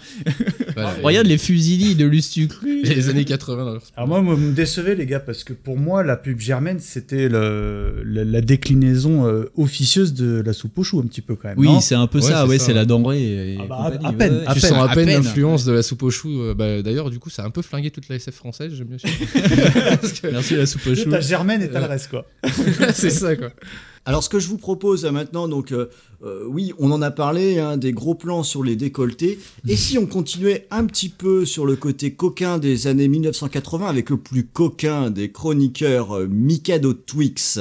Voilà, 0.76 0.94
Regarde 1.04 1.28
les 1.28 1.38
fusilis 1.38 1.96
de 1.96 2.06
Lustucru. 2.06 2.82
les 2.84 3.10
années 3.10 3.26
80 3.26 3.66
dans 3.66 3.74
leur 3.74 3.82
Alors 3.96 4.08
moi, 4.08 4.22
moi, 4.22 4.36
vous 4.36 4.48
me 4.48 4.54
décevez 4.54 4.96
les 4.96 5.06
gars 5.06 5.20
parce 5.20 5.44
que 5.44 5.54
pour 5.54 5.78
moi 5.78 6.04
la 6.04 6.16
pub 6.18 6.40
Germaine 6.40 6.80
c'était 6.80 7.30
le, 7.30 8.02
la, 8.06 8.24
la 8.24 8.42
déclinaison 8.42 9.26
euh, 9.28 9.52
officieuse 9.58 10.14
de 10.14 10.42
la 10.42 10.54
soupe 10.54 10.78
au 10.78 10.84
chou 10.84 11.00
un 11.00 11.08
petit 11.08 11.22
peu 11.22 11.36
quand 11.36 11.50
même. 11.50 11.58
Oui, 11.60 11.70
c'est 11.82 11.96
un 11.96 12.08
peu 12.08 12.20
Ouais, 12.20 12.26
ça, 12.30 12.44
c'est 12.44 12.50
ouais, 12.50 12.58
ça, 12.60 12.66
c'est 12.66 12.72
ouais. 12.72 12.78
la 12.78 12.86
denrée. 12.86 13.54
et 13.54 13.58
Ah 13.60 13.66
bah, 13.68 13.76
compagnie, 13.92 14.06
à 14.06 14.10
ouais, 14.10 14.16
peine, 14.18 14.34
ouais. 14.34 14.44
à 14.48 14.54
tu 14.54 14.62
peine, 14.62 14.70
sens 14.70 14.90
à, 14.90 14.94
peine 14.94 15.06
peine. 15.06 15.24
l'influence 15.24 15.66
de 15.66 15.72
la 15.72 15.82
soupe 15.84 16.04
au 16.04 16.12
chou. 16.12 16.42
euh, 16.42 16.54
bah, 16.54 16.82
D'ailleurs, 16.82 17.10
du 17.10 17.20
coup, 17.20 17.30
ça 17.30 17.44
a 17.44 17.46
un 17.46 17.50
peu 17.52 17.62
flingué 17.62 17.92
toute 17.92 18.08
la 18.10 18.16
SF 18.16 18.36
française. 18.36 18.74
J'aime 18.76 18.88
bien. 18.88 18.98
Parce 20.02 20.14
que- 20.14 20.28
Merci 20.32 20.56
la 20.56 20.66
soupe 20.66 20.86
au 20.88 20.96
chou. 20.96 21.10
T'as 21.10 21.22
Germaine 21.22 21.62
et 21.62 21.70
t'as 21.70 21.80
le 21.80 21.86
reste 21.88 22.10
quoi. 22.10 22.26
c'est 22.94 23.10
ça, 23.10 23.36
quoi. 23.36 23.52
Alors, 24.06 24.24
ce 24.24 24.30
que 24.30 24.40
je 24.40 24.48
vous 24.48 24.58
propose 24.58 25.06
maintenant, 25.06 25.48
donc, 25.48 25.72
euh, 25.72 25.90
euh, 26.24 26.44
oui, 26.48 26.74
on 26.80 26.92
en 26.92 27.02
a 27.02 27.12
parlé, 27.12 27.60
hein, 27.60 27.78
des 27.78 27.92
gros 27.92 28.16
plans 28.16 28.42
sur 28.42 28.64
les 28.64 28.76
décolletés. 28.76 29.38
Et 29.68 29.76
si 29.76 29.98
on 29.98 30.08
continuait 30.08 30.68
un 30.72 30.86
petit 30.86 31.10
peu 31.10 31.46
sur 31.46 31.66
le 31.66 31.76
côté 31.76 32.14
coquin 32.14 32.58
des 32.58 32.88
années 32.88 33.08
1980 33.08 33.88
avec 33.88 34.10
le 34.10 34.18
plus 34.18 34.46
coquin 34.48 35.12
des 35.12 35.32
chroniqueurs, 35.32 36.20
Mikado 36.28 36.94
Twix? 36.94 37.60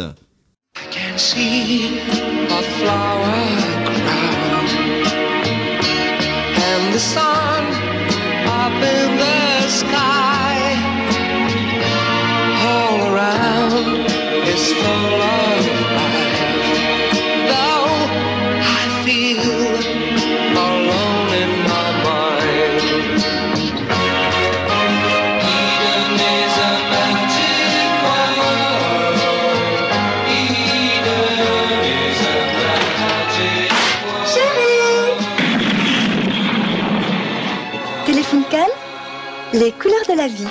Les 39.61 39.73
couleurs 39.73 40.07
de 40.09 40.17
la 40.17 40.29
vie. 40.29 40.45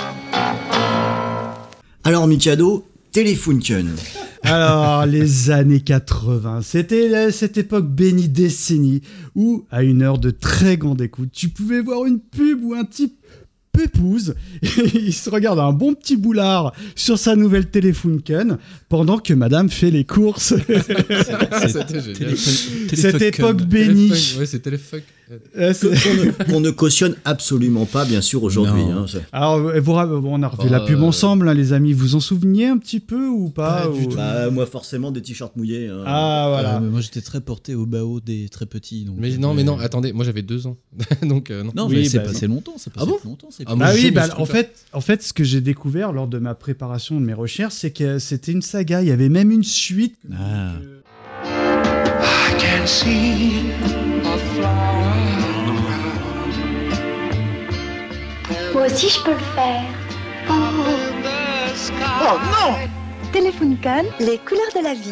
Alors, 2.03 2.27
Mikado, 2.27 2.85
Telefunken. 3.11 3.89
Alors, 4.43 5.05
les 5.07 5.49
années 5.49 5.81
80, 5.81 6.61
c'était 6.61 7.31
cette 7.31 7.57
époque 7.57 7.87
bénie 7.89 8.29
décennie 8.29 9.01
où, 9.35 9.65
à 9.71 9.83
une 9.83 10.01
heure 10.03 10.19
de 10.19 10.29
très 10.29 10.77
grande 10.77 11.01
écoute, 11.01 11.29
tu 11.33 11.49
pouvais 11.49 11.81
voir 11.81 12.05
une 12.05 12.19
pub 12.19 12.63
où 12.63 12.73
un 12.73 12.85
type 12.85 13.15
pépouze 13.71 14.35
et 14.61 14.67
il 14.95 15.13
se 15.13 15.29
regarde 15.29 15.59
un 15.59 15.71
bon 15.71 15.93
petit 15.93 16.17
boulard 16.17 16.73
sur 16.95 17.17
sa 17.17 17.35
nouvelle 17.35 17.69
Telefunken 17.69 18.57
pendant 18.89 19.19
que 19.19 19.33
madame 19.33 19.69
fait 19.69 19.91
les 19.91 20.05
courses. 20.05 20.53
C'était 20.57 22.01
génial. 22.01 22.13
Téléphone- 22.15 22.95
Cette 22.95 23.21
époque 23.21 23.61
bénie. 23.63 24.09
Ouais, 24.37 24.45
c'est- 24.45 24.67
qu'on 25.29 26.13
ne, 26.15 26.31
qu'on 26.51 26.59
ne 26.59 26.69
cautionne 26.71 27.15
absolument 27.25 27.85
pas, 27.85 28.05
bien 28.05 28.21
sûr, 28.21 28.43
aujourd'hui. 28.43 28.81
Hein, 28.83 29.05
Alors, 29.31 29.55
euh, 29.57 29.79
vous, 29.79 29.93
on 29.93 30.41
a 30.43 30.47
revu 30.47 30.69
la 30.69 30.81
Euh, 30.81 30.85
pub 30.85 31.03
ensemble, 31.03 31.47
hein, 31.49 31.53
les 31.53 31.73
amis. 31.73 31.93
Vous 31.93 32.15
en 32.15 32.19
souveniez 32.19 32.67
un 32.67 32.77
petit 32.77 32.99
peu 32.99 33.27
ou 33.27 33.49
pas, 33.49 33.83
Pas 33.83 33.87
du 33.89 34.05
ou- 34.05 34.09
tout. 34.09 34.15
Bah, 34.17 34.49
moi, 34.49 34.65
forcément, 34.65 35.11
des 35.11 35.21
t-shirts 35.21 35.55
mouillés. 35.55 35.87
hein. 35.87 36.03
Ah, 36.05 36.45
voilà. 36.49 36.75
Euh, 36.77 36.79
mais 36.81 36.89
moi 36.89 37.01
j'étais 37.01 37.21
très 37.21 37.41
porté 37.41 37.75
au 37.75 37.85
bao 37.85 38.19
des 38.19 38.49
très 38.49 38.65
petits. 38.65 39.05
Donc, 39.05 39.15
Mais 39.19 39.33
euh, 39.33 39.37
non, 39.37 39.53
mais 39.53 39.63
non, 39.63 39.77
attendez, 39.79 40.13
moi 40.13 40.25
j'avais 40.25 40.41
deux 40.41 40.67
ans. 40.67 40.77
Donc, 41.23 41.51
euh, 41.51 41.63
non. 41.63 41.71
Non, 41.75 41.87
Oui, 41.87 41.97
mais 41.97 42.03
c'est 42.09 42.17
bah, 42.19 42.25
passé 42.25 42.47
longtemps. 42.47 42.73
C'est 42.77 42.91
Ah 42.95 42.99
passé 43.05 43.11
bon 43.23 43.29
longtemps. 43.29 43.49
c'est 43.51 43.63
Ah, 43.67 43.73
Ah 43.79 43.91
oui, 43.93 44.11
bah, 44.11 44.27
en 44.37 44.45
fait, 44.45 44.85
en 44.93 45.01
fait, 45.01 45.21
ce 45.23 45.33
que 45.33 45.43
j'ai 45.43 45.61
découvert 45.61 46.11
lors 46.11 46.27
de 46.27 46.39
ma 46.39 46.55
préparation 46.55 47.19
de 47.19 47.25
mes 47.25 47.33
recherches, 47.33 47.73
c'est 47.75 47.91
que 47.91 48.19
c'était 48.19 48.51
une 48.51 48.61
saga. 48.61 49.01
Il 49.01 49.07
y 49.07 49.11
avait 49.11 49.29
même 49.29 49.51
une 49.51 49.63
suite. 49.63 50.15
Ah. 50.33 50.73
I 51.45 52.53
can 52.57 52.85
see 52.87 53.71
a 54.25 54.37
flower. 54.55 54.88
Moi 58.79 58.87
aussi, 58.87 59.09
je 59.09 59.21
peux 59.25 59.33
le 59.33 59.37
faire. 59.55 59.83
Oh 60.49 62.37
non 62.45 62.77
Téléphone 63.33 63.75
Can, 63.83 64.05
les 64.21 64.37
couleurs 64.37 64.71
de 64.73 64.81
la 64.81 64.93
vie. 64.93 65.11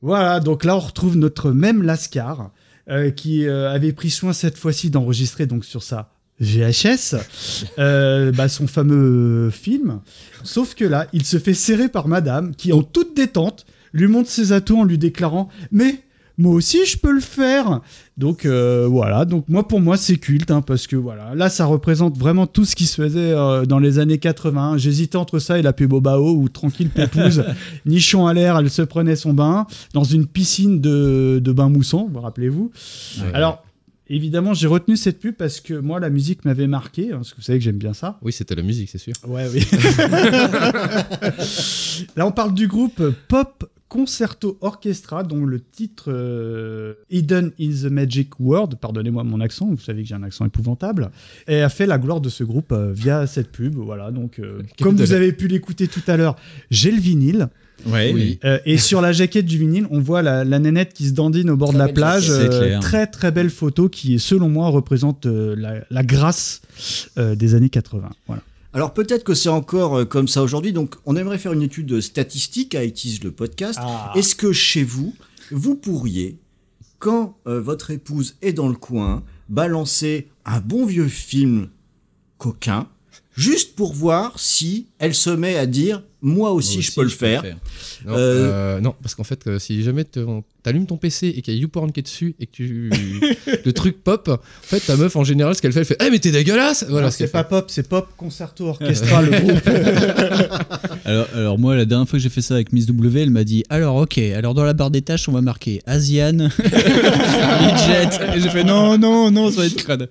Voilà, 0.00 0.38
donc 0.38 0.62
là, 0.62 0.76
on 0.76 0.78
retrouve 0.78 1.16
notre 1.16 1.50
même 1.50 1.82
Lascar, 1.82 2.52
euh, 2.88 3.10
qui 3.10 3.48
euh, 3.48 3.72
avait 3.72 3.92
pris 3.92 4.10
soin 4.10 4.32
cette 4.32 4.56
fois-ci 4.56 4.90
d'enregistrer 4.90 5.46
donc 5.46 5.64
sur 5.64 5.82
sa 5.82 6.12
VHS 6.38 7.16
euh, 7.80 8.30
bah, 8.30 8.48
son 8.48 8.68
fameux 8.68 9.50
film. 9.50 10.00
Sauf 10.44 10.76
que 10.76 10.84
là, 10.84 11.08
il 11.12 11.26
se 11.26 11.40
fait 11.40 11.54
serrer 11.54 11.88
par 11.88 12.06
madame, 12.06 12.54
qui 12.54 12.72
en 12.72 12.84
toute 12.84 13.16
détente 13.16 13.66
lui 13.92 14.06
montre 14.06 14.30
ses 14.30 14.52
atouts 14.52 14.78
en 14.78 14.84
lui 14.84 14.96
déclarant 14.96 15.48
Mais 15.72 16.04
moi 16.38 16.54
aussi, 16.54 16.86
je 16.86 16.96
peux 16.96 17.10
le 17.10 17.20
faire 17.20 17.80
Donc 18.16 18.46
euh, 18.46 18.86
voilà, 18.88 19.24
donc 19.24 19.48
moi 19.48 19.66
pour 19.66 19.80
moi, 19.80 19.96
c'est 19.96 20.16
culte, 20.16 20.52
hein, 20.52 20.62
parce 20.62 20.86
que 20.86 20.94
voilà, 20.94 21.34
là, 21.34 21.50
ça 21.50 21.66
représente 21.66 22.16
vraiment 22.16 22.46
tout 22.46 22.64
ce 22.64 22.76
qui 22.76 22.86
se 22.86 23.02
faisait 23.02 23.32
euh, 23.32 23.66
dans 23.66 23.80
les 23.80 23.98
années 23.98 24.18
80. 24.18 24.78
J'hésitais 24.78 25.16
entre 25.16 25.40
ça 25.40 25.58
et 25.58 25.62
la 25.62 25.72
pub 25.72 25.94
Bao, 25.94 26.36
où 26.36 26.48
tranquille 26.48 26.90
Pépouze, 26.90 27.44
nichon 27.86 28.28
à 28.28 28.34
l'air, 28.34 28.56
elle 28.56 28.70
se 28.70 28.82
prenait 28.82 29.16
son 29.16 29.34
bain 29.34 29.66
dans 29.94 30.04
une 30.04 30.26
piscine 30.26 30.80
de, 30.80 31.40
de 31.42 31.52
bain 31.52 31.68
moussant, 31.68 32.08
vous 32.12 32.20
rappelez-vous? 32.20 32.70
Ouais. 33.18 33.24
Alors, 33.34 33.64
évidemment, 34.08 34.54
j'ai 34.54 34.68
retenu 34.68 34.96
cette 34.96 35.18
pub 35.18 35.34
parce 35.34 35.60
que 35.60 35.74
moi, 35.74 35.98
la 35.98 36.08
musique 36.08 36.44
m'avait 36.44 36.68
marqué, 36.68 37.10
hein, 37.12 37.16
parce 37.16 37.32
que 37.32 37.38
vous 37.38 37.42
savez 37.42 37.58
que 37.58 37.64
j'aime 37.64 37.78
bien 37.78 37.94
ça. 37.94 38.16
Oui, 38.22 38.32
c'était 38.32 38.54
la 38.54 38.62
musique, 38.62 38.90
c'est 38.90 38.98
sûr. 38.98 39.14
Ouais, 39.26 39.48
oui. 39.52 39.66
Là, 42.16 42.26
on 42.26 42.32
parle 42.32 42.54
du 42.54 42.68
groupe 42.68 43.02
Pop 43.26 43.68
Concerto 43.88 44.58
Orchestra, 44.60 45.22
dont 45.22 45.44
le 45.46 45.60
titre 45.60 46.06
euh, 46.08 46.94
Hidden 47.10 47.52
in 47.60 47.70
the 47.70 47.90
Magic 47.90 48.38
World, 48.38 48.76
pardonnez-moi 48.76 49.24
mon 49.24 49.40
accent, 49.40 49.66
vous 49.66 49.78
savez 49.78 50.02
que 50.02 50.08
j'ai 50.08 50.14
un 50.14 50.22
accent 50.22 50.44
épouvantable, 50.44 51.10
et 51.46 51.62
a 51.62 51.68
fait 51.68 51.86
la 51.86 51.98
gloire 51.98 52.20
de 52.20 52.28
ce 52.28 52.44
groupe 52.44 52.72
euh, 52.72 52.92
via 52.92 53.26
cette 53.26 53.50
pub. 53.50 53.74
Voilà, 53.76 54.10
donc, 54.10 54.38
euh, 54.38 54.62
comme 54.82 54.96
vous 54.96 55.12
avez 55.12 55.32
pu 55.32 55.48
l'écouter 55.48 55.88
tout 55.88 56.02
à 56.06 56.16
l'heure, 56.16 56.36
j'ai 56.70 56.90
le 56.90 57.00
vinyle. 57.00 57.48
Ouais, 57.86 58.10
Oui. 58.12 58.40
Euh, 58.44 58.58
et 58.66 58.76
sur 58.76 59.00
la 59.00 59.12
jaquette 59.12 59.46
du 59.46 59.56
vinyle, 59.56 59.86
on 59.90 60.00
voit 60.00 60.20
la, 60.20 60.44
la 60.44 60.58
nénette 60.58 60.92
qui 60.92 61.06
se 61.08 61.12
dandine 61.14 61.48
au 61.48 61.56
bord 61.56 61.72
de 61.72 61.78
la 61.78 61.86
plage. 61.88 62.24
jaquette. 62.24 62.52
C'est 62.52 62.58
Euh, 62.58 62.66
clair. 62.68 62.80
très 62.80 63.06
très 63.06 63.30
belle 63.30 63.50
photo 63.50 63.88
qui, 63.88 64.18
selon 64.18 64.48
moi, 64.48 64.68
représente 64.68 65.26
euh, 65.26 65.54
la, 65.56 65.84
la 65.88 66.02
grâce 66.02 66.60
euh, 67.18 67.36
des 67.36 67.54
années 67.54 67.68
80. 67.70 68.10
Voilà. 68.26 68.42
Alors 68.78 68.94
peut-être 68.94 69.24
que 69.24 69.34
c'est 69.34 69.48
encore 69.48 69.96
euh, 69.96 70.04
comme 70.04 70.28
ça 70.28 70.40
aujourd'hui, 70.40 70.72
donc 70.72 70.94
on 71.04 71.16
aimerait 71.16 71.38
faire 71.38 71.52
une 71.52 71.62
étude 71.62 72.00
statistique 72.00 72.76
à 72.76 72.84
ITIS 72.84 73.18
le 73.24 73.32
podcast. 73.32 73.76
Ah. 73.82 74.12
Est-ce 74.14 74.36
que 74.36 74.52
chez 74.52 74.84
vous, 74.84 75.16
vous 75.50 75.74
pourriez, 75.74 76.38
quand 77.00 77.36
euh, 77.48 77.60
votre 77.60 77.90
épouse 77.90 78.36
est 78.40 78.52
dans 78.52 78.68
le 78.68 78.76
coin, 78.76 79.24
balancer 79.48 80.28
un 80.44 80.60
bon 80.60 80.86
vieux 80.86 81.08
film 81.08 81.70
coquin, 82.38 82.86
juste 83.38 83.76
pour 83.76 83.92
voir 83.94 84.32
si 84.36 84.86
elle 84.98 85.14
se 85.14 85.30
met 85.30 85.56
à 85.56 85.64
dire 85.66 86.02
moi 86.20 86.50
aussi, 86.50 86.78
Moi 86.78 86.82
je 86.82 86.92
peux 86.92 87.02
le 87.04 87.08
faire. 87.08 87.44
Non, 88.04 88.12
Euh, 88.12 88.16
euh, 88.16 88.80
non, 88.80 88.92
parce 89.00 89.14
qu'en 89.14 89.22
fait, 89.22 89.46
euh, 89.46 89.60
si 89.60 89.84
jamais 89.84 90.02
t'allumes 90.64 90.86
ton 90.86 90.96
PC 90.96 91.28
et 91.28 91.42
qu'il 91.42 91.54
y 91.54 91.56
a 91.56 91.60
YouPorn 91.60 91.92
qui 91.92 92.00
est 92.00 92.02
dessus 92.02 92.34
et 92.40 92.46
que 92.46 92.50
tu, 92.50 92.90
le 93.64 93.72
truc 93.72 94.02
pop, 94.02 94.28
en 94.28 94.38
fait, 94.62 94.80
ta 94.80 94.96
meuf 94.96 95.14
en 95.14 95.22
général, 95.22 95.54
ce 95.54 95.62
qu'elle 95.62 95.72
fait, 95.72 95.78
elle 95.80 95.86
fait 95.86 95.96
Eh, 96.04 96.10
mais 96.10 96.18
t'es 96.18 96.32
dégueulasse 96.32 96.86
Voilà 96.88 97.12
ce 97.12 97.18
c'est 97.18 97.28
pas 97.28 97.44
fait. 97.44 97.50
pop, 97.50 97.66
c'est 97.68 97.88
Pop 97.88 98.08
Concerto 98.16 98.66
Orchestra, 98.66 99.22
le 99.22 99.30
groupe. 99.30 99.68
Alors, 101.04 101.26
alors 101.34 101.58
moi, 101.58 101.76
la 101.76 101.84
dernière 101.84 102.08
fois 102.08 102.18
que 102.18 102.22
j'ai 102.22 102.28
fait 102.28 102.42
ça 102.42 102.54
avec 102.54 102.72
Miss 102.72 102.86
W, 102.86 103.22
elle 103.22 103.30
m'a 103.30 103.44
dit 103.44 103.62
alors 103.70 103.96
ok, 103.96 104.18
alors 104.18 104.54
dans 104.54 104.64
la 104.64 104.74
barre 104.74 104.90
des 104.90 105.02
tâches, 105.02 105.28
on 105.28 105.32
va 105.32 105.40
marquer 105.40 105.80
Asian, 105.86 106.32
Midget. 106.32 106.50
Et 108.36 108.40
j'ai 108.40 108.50
fait 108.50 108.64
non, 108.64 108.98
non, 108.98 109.30
non, 109.30 109.50
ça 109.50 109.60
va 109.60 109.66
être 109.66 109.76
crade. 109.76 110.08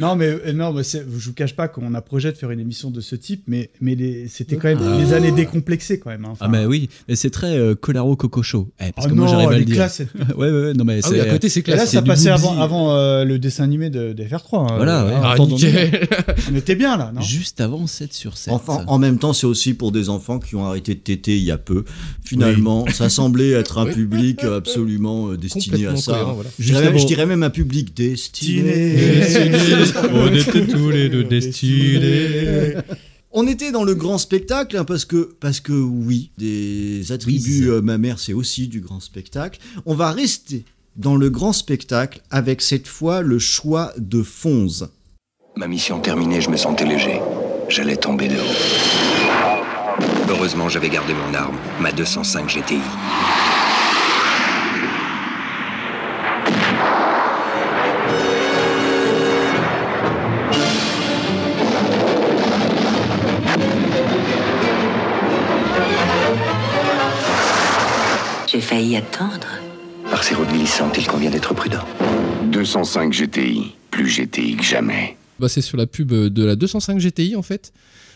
Non, 0.00 0.16
mais, 0.16 0.26
euh, 0.26 0.52
non, 0.52 0.72
mais 0.72 0.82
je 0.84 0.98
vous 1.06 1.32
cache 1.32 1.54
pas 1.56 1.68
qu'on 1.68 1.94
a 1.94 2.00
projet 2.00 2.32
de 2.32 2.36
faire 2.36 2.50
une 2.50 2.60
émission 2.60 2.90
de 2.90 3.00
ce 3.00 3.16
type, 3.16 3.42
mais, 3.46 3.70
mais 3.80 3.96
c'était 4.28 4.56
quand 4.56 4.68
même 4.68 4.78
Ah. 4.82 4.98
les 4.98 5.12
années 5.12 5.32
décomplexées 5.32 5.98
quand 5.98 6.10
même. 6.10 6.24
hein. 6.24 6.30
Enfin, 6.32 6.46
Ah 6.46 6.48
bah 6.48 6.66
oui, 6.66 6.88
mais 7.08 7.16
c'est 7.16 7.30
très 7.30 7.56
euh, 7.58 7.74
Colaro 7.74 8.16
Coco 8.16 8.42
Show. 8.42 8.68
Eh, 8.80 8.92
parce 8.92 9.06
oh 9.06 9.10
que 9.10 9.14
moi 9.14 9.26
non, 9.26 9.32
j'arrive 9.32 9.48
à 9.50 9.58
le 9.58 9.64
dire. 9.64 9.82
ouais, 10.36 10.50
ouais, 10.50 10.50
ouais, 10.50 10.72
non 10.74 10.84
mais 10.84 11.00
Ah 11.02 11.08
oui, 11.10 11.16
c'est- 11.16 11.20
à 11.20 11.30
côté, 11.32 11.48
c'est 11.48 11.60
Et 11.66 11.70
là, 11.70 11.76
classe. 11.78 11.90
ça 11.92 12.00
du 12.00 12.08
passait 12.08 12.30
avant, 12.30 12.58
avant 12.60 12.92
euh, 12.94 13.24
le 13.24 13.38
dessin 13.38 13.64
animé 13.64 13.90
de, 13.90 14.12
de 14.12 14.22
FR3. 14.24 14.70
hein. 14.72 14.76
Voilà, 14.76 15.04
ouais. 15.04 15.12
Euh, 15.12 15.20
Ah, 15.22 15.36
nickel 15.38 16.08
On 16.52 16.54
était 16.56 16.74
bien 16.76 16.96
là, 16.96 17.12
non? 17.14 17.20
Juste 17.20 17.60
avant 17.60 17.86
7 17.86 18.12
sur 18.12 18.36
7. 18.36 18.52
Enfin, 18.54 18.84
en 18.86 18.98
même 18.98 19.18
temps, 19.18 19.32
c'est 19.32 19.46
aussi 19.46 19.74
pour 19.74 19.92
des 19.92 20.08
enfants 20.08 20.38
qui 20.38 20.54
ont 20.56 20.64
arrêté 20.64 20.94
de 20.94 21.00
téter 21.00 21.36
il 21.36 21.44
y 21.44 21.50
a 21.50 21.58
peu. 21.58 21.84
Finalement, 22.24 22.86
ça 22.92 23.08
semblait 23.08 23.50
être 23.50 23.78
un 23.78 23.86
public 23.86 24.44
absolument 24.44 25.30
euh, 25.30 25.36
destiné 25.36 25.86
à 25.86 25.96
ça. 25.96 26.12
cohérent, 26.12 26.32
voilà. 26.34 26.50
Je 26.58 26.72
dirais, 26.72 26.98
je 26.98 27.06
dirais 27.06 27.26
même 27.26 27.42
un 27.42 27.50
public 27.50 27.96
destiné. 27.96 28.96
On 30.12 30.32
était 30.34 30.66
tous 30.66 30.90
les 30.90 31.08
deux 31.08 31.24
destinés. 31.24 32.74
On 33.30 33.46
était 33.46 33.72
dans 33.72 33.84
le 33.84 33.94
grand 33.94 34.16
spectacle 34.18 34.76
hein, 34.76 34.84
parce 34.84 35.04
que 35.04 35.34
parce 35.38 35.60
que 35.60 35.72
oui, 35.72 36.30
des 36.38 37.12
attributs 37.12 37.64
Oui. 37.64 37.68
euh, 37.68 37.82
ma 37.82 37.98
mère 37.98 38.18
c'est 38.18 38.32
aussi 38.32 38.68
du 38.68 38.80
grand 38.80 39.00
spectacle. 39.00 39.60
On 39.84 39.94
va 39.94 40.10
rester 40.12 40.64
dans 40.96 41.14
le 41.14 41.28
grand 41.30 41.52
spectacle 41.52 42.22
avec 42.30 42.62
cette 42.62 42.88
fois 42.88 43.20
le 43.20 43.38
choix 43.38 43.92
de 43.98 44.22
Fonz. 44.22 44.88
Ma 45.56 45.68
mission 45.68 46.00
terminée, 46.00 46.40
je 46.40 46.48
me 46.50 46.56
sentais 46.56 46.86
léger. 46.86 47.20
J'allais 47.68 47.96
tomber 47.96 48.28
de 48.28 48.34
haut. 48.34 49.98
Heureusement, 50.30 50.68
j'avais 50.68 50.88
gardé 50.88 51.12
mon 51.14 51.34
arme, 51.34 51.56
ma 51.80 51.92
205 51.92 52.48
GTI. 52.48 52.78
J'ai 68.58 68.64
failli 68.64 68.96
attendre. 68.96 69.46
Par 70.10 70.24
ces 70.24 70.34
routes 70.34 70.48
glissantes, 70.48 70.98
il 70.98 71.06
convient 71.06 71.30
d'être 71.30 71.54
prudent. 71.54 71.84
205 72.50 73.12
GTI, 73.12 73.76
plus 73.88 74.08
GTI 74.08 74.56
que 74.56 74.64
jamais. 74.64 75.16
Bah, 75.38 75.48
c'est 75.48 75.60
sur 75.60 75.76
la 75.76 75.86
pub 75.86 76.12
de 76.12 76.44
la 76.44 76.56
205 76.56 76.98
GTI 76.98 77.36
en 77.36 77.42
fait. 77.42 77.72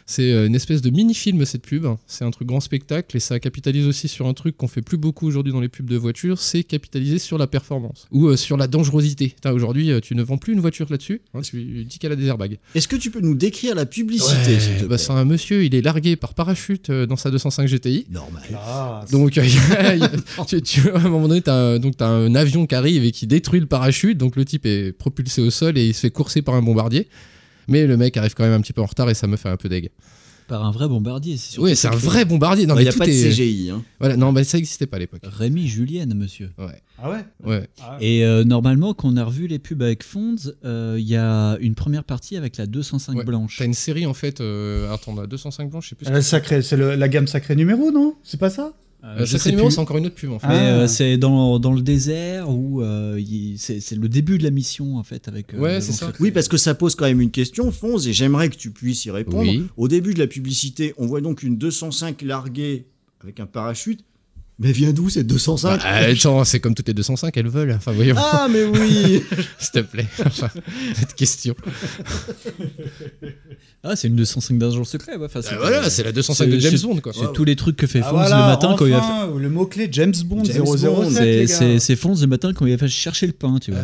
C'est 0.06 0.32
euh, 0.32 0.46
une 0.46 0.54
espèce 0.54 0.82
de 0.82 0.90
mini-film 0.90 1.44
cette 1.44 1.62
pub. 1.62 1.86
C'est 2.06 2.24
un 2.24 2.30
truc 2.30 2.48
grand 2.48 2.60
spectacle 2.60 3.16
et 3.16 3.20
ça 3.20 3.38
capitalise 3.40 3.86
aussi 3.86 4.08
sur 4.08 4.26
un 4.26 4.34
truc 4.34 4.56
qu'on 4.56 4.68
fait 4.68 4.82
plus 4.82 4.96
beaucoup 4.96 5.26
aujourd'hui 5.26 5.52
dans 5.52 5.60
les 5.60 5.68
pubs 5.68 5.88
de 5.88 5.96
voitures, 5.96 6.38
c'est 6.38 6.64
capitaliser 6.64 7.18
sur 7.18 7.38
la 7.38 7.46
performance 7.46 8.06
ou 8.10 8.26
euh, 8.28 8.36
sur 8.36 8.56
la 8.56 8.66
dangerosité. 8.66 9.34
Aujourd'hui, 9.46 9.90
euh, 9.90 10.00
tu 10.00 10.14
ne 10.14 10.22
vends 10.22 10.38
plus 10.38 10.52
une 10.52 10.60
voiture 10.60 10.86
là-dessus. 10.90 11.22
hein, 11.34 11.40
tu 11.42 11.84
dis 11.84 11.98
qu'elle 11.98 12.12
a 12.12 12.16
des 12.16 12.26
airbags. 12.26 12.58
Est-ce 12.74 12.88
que 12.88 12.96
tu 12.96 13.10
peux 13.10 13.20
nous 13.20 13.34
décrire 13.34 13.74
la 13.74 13.86
publicité 13.86 14.58
bah, 14.88 14.98
c'est 14.98 15.12
un 15.12 15.24
monsieur, 15.24 15.64
il 15.64 15.74
est 15.74 15.82
largué 15.82 16.16
par 16.16 16.34
parachute 16.34 16.90
euh, 16.90 17.06
dans 17.06 17.16
sa 17.16 17.30
205 17.30 17.66
GTI. 17.68 18.06
Normal. 18.10 18.42
Ah, 18.54 19.04
Donc, 19.10 19.38
euh, 19.38 19.42
tu, 20.48 20.62
tu- 20.62 20.90
à 20.90 20.96
un 20.98 21.08
moment 21.08 21.28
donné, 21.28 21.42
tu 21.42 21.50
as, 21.50 21.78
donc, 21.78 21.96
t'as 21.96 22.08
un 22.08 22.34
avion 22.34 22.66
qui 22.66 22.74
arrive 22.74 23.04
et 23.04 23.12
qui 23.12 23.26
détruit 23.26 23.60
le 23.60 23.66
parachute. 23.66 24.18
Donc, 24.18 24.36
le 24.36 24.44
type 24.44 24.66
est 24.66 24.92
propulsé 24.92 25.40
au 25.42 25.50
sol 25.50 25.78
et 25.78 25.86
il 25.86 25.94
se 25.94 26.00
fait 26.00 26.10
courser 26.10 26.42
par 26.42 26.54
un 26.54 26.62
bombardier. 26.62 27.08
Mais 27.72 27.86
le 27.86 27.96
mec 27.96 28.16
arrive 28.16 28.34
quand 28.34 28.44
même 28.44 28.52
un 28.52 28.60
petit 28.60 28.72
peu 28.72 28.82
en 28.82 28.86
retard 28.86 29.10
et 29.10 29.14
ça 29.14 29.26
me 29.26 29.36
fait 29.36 29.48
un 29.48 29.56
peu 29.56 29.68
deg. 29.68 29.90
Par 30.48 30.64
un 30.64 30.70
vrai 30.72 30.88
bombardier, 30.88 31.36
c'est 31.38 31.52
surtout 31.52 31.66
Oui, 31.68 31.76
c'est 31.76 31.88
un 31.88 31.92
vrai 31.96 32.24
bombardier. 32.24 32.66
Non, 32.66 32.74
Il 32.74 32.78
mais 32.78 32.82
n'y 32.82 32.88
a 32.88 32.92
pas 32.92 33.06
de 33.06 33.10
est- 33.10 33.30
CGI. 33.30 33.70
hein. 33.70 33.82
Voilà, 34.00 34.16
non, 34.16 34.32
bah, 34.32 34.42
ça 34.44 34.58
n'existait 34.58 34.86
pas 34.86 34.96
à 34.96 35.00
l'époque. 35.00 35.20
Rémi 35.24 35.66
Julienne, 35.68 36.12
monsieur. 36.14 36.50
Ouais. 36.58 36.82
Ah 36.98 37.10
ouais? 37.10 37.24
Ouais. 37.44 37.68
Ah. 37.80 37.96
Et 38.00 38.24
euh, 38.24 38.44
normalement, 38.44 38.92
quand 38.92 39.08
on 39.08 39.16
a 39.16 39.24
revu 39.24 39.46
les 39.46 39.58
pubs 39.60 39.80
avec 39.82 40.02
Fonds, 40.02 40.34
euh, 40.64 40.96
il 40.98 41.08
y 41.08 41.16
a 41.16 41.56
une 41.60 41.74
première 41.74 42.04
partie 42.04 42.36
avec 42.36 42.56
la 42.58 42.66
205 42.66 43.16
Ouais. 43.18 43.24
blanche. 43.24 43.56
T'as 43.58 43.64
une 43.64 43.72
série 43.72 44.04
en 44.04 44.14
fait. 44.14 44.40
Euh, 44.40 44.92
attends, 44.92 45.14
on 45.16 45.18
a 45.20 45.26
205 45.26 45.70
blanches, 45.70 45.84
je 45.84 45.88
sais 45.90 45.94
plus. 45.94 46.06
ce 46.06 46.10
Euh, 46.12 46.20
sacré, 46.20 46.60
c'est 46.60 46.76
la 46.76 47.08
gamme 47.08 47.28
sacré 47.28 47.54
numéro, 47.56 47.90
non? 47.92 48.16
C'est 48.24 48.38
pas 48.40 48.50
ça? 48.50 48.72
Euh, 49.04 49.16
Euh, 49.16 49.18
je 49.20 49.24
ça, 49.24 49.32
sais 49.32 49.38
c'est 49.44 49.50
numéro, 49.50 49.66
plus. 49.68 49.74
c'est 49.74 49.80
encore 49.80 49.96
une 49.96 50.06
autre 50.06 50.14
pub 50.14 50.30
en 50.30 50.38
fait. 50.38 50.46
Mais 50.46 50.54
Ah. 50.54 50.78
euh, 50.82 50.86
c'est 50.86 51.16
dans, 51.16 51.58
dans 51.58 51.72
le 51.72 51.82
désert 51.82 52.48
où 52.48 52.82
euh, 52.82 53.18
il- 53.18 53.56
c'est 53.58 53.80
c'est 53.80 53.96
le 53.96 54.08
début 54.08 54.38
de 54.38 54.44
la 54.44 54.50
mission 54.50 54.96
en 54.96 55.02
fait 55.02 55.26
avec. 55.26 55.54
euh, 55.54 55.58
Ouais, 55.58 55.80
c'est 55.80 55.90
ça. 55.92 56.12
Oui, 56.20 56.30
parce 56.30 56.46
que 56.46 56.56
ça 56.56 56.74
pose 56.74 56.94
quand 56.94 57.06
même 57.06 57.20
une 57.20 57.32
question, 57.32 57.72
Fonz, 57.72 58.06
et 58.06 58.12
j'aimerais 58.12 58.48
que 58.48 58.56
tu 58.56 58.70
puisses 58.70 59.04
y 59.04 59.10
répondre. 59.10 59.50
Oui. 59.50 59.64
Au 59.76 59.88
début 59.88 60.14
de 60.14 60.20
la 60.20 60.28
publicité, 60.28 60.94
on 60.98 61.06
voit 61.06 61.20
donc 61.20 61.42
une 61.42 61.56
205 61.58 62.22
larguée 62.22 62.86
avec 63.20 63.40
un 63.40 63.46
parachute. 63.46 64.00
Mais 64.58 64.70
vient 64.70 64.92
d'où 64.92 65.08
cette 65.08 65.26
205 65.26 65.80
Bah, 65.82 65.88
attends, 65.88 66.44
c'est 66.44 66.60
comme 66.60 66.74
toutes 66.74 66.86
les 66.86 66.94
205, 66.94 67.36
elles 67.36 67.48
veulent. 67.48 67.72
Enfin, 67.72 67.90
voyons. 67.92 68.14
Ah, 68.18 68.46
mais 68.50 68.64
oui 68.64 69.22
S'il 69.58 69.70
te 69.72 69.78
plaît. 69.80 70.06
Enfin, 70.24 70.48
cette 70.94 71.14
question. 71.14 71.54
Ah, 73.84 73.96
c'est 73.96 74.06
une 74.06 74.14
205 74.14 74.58
d'agent 74.58 74.84
secret. 74.84 75.16
Ouais. 75.16 75.26
Enfin, 75.26 75.40
Ah, 75.50 75.56
voilà, 75.58 75.90
c'est 75.90 76.04
la 76.04 76.12
205 76.12 76.46
de 76.48 76.58
James 76.60 76.78
Bond, 76.82 77.00
quoi. 77.00 77.12
C'est 77.12 77.32
tous 77.32 77.42
les 77.44 77.56
trucs 77.56 77.74
que 77.76 77.88
fait 77.88 77.98
Ah, 77.98 78.10
Fonz 78.10 78.12
voilà, 78.28 78.36
le 78.38 78.46
matin 78.52 78.76
quand 78.78 78.86
il 78.86 78.92
va 78.92 78.98
enfin, 78.98 79.36
le 79.36 79.50
mot-clé 79.50 79.88
James 79.90 80.14
Bond 80.24 80.44
James 80.44 80.64
007. 80.64 80.90
Bond, 80.90 81.02
les 81.10 81.46
C'est-. 81.46 81.46
C'est 81.48 81.78
c'est 81.80 81.96
Fonz 81.96 82.20
le 82.20 82.28
matin 82.28 82.52
quand 82.54 82.64
il 82.64 82.76
va 82.76 82.86
chercher 82.86 83.26
le 83.26 83.32
pain, 83.32 83.58
tu 83.60 83.72
vois. 83.72 83.80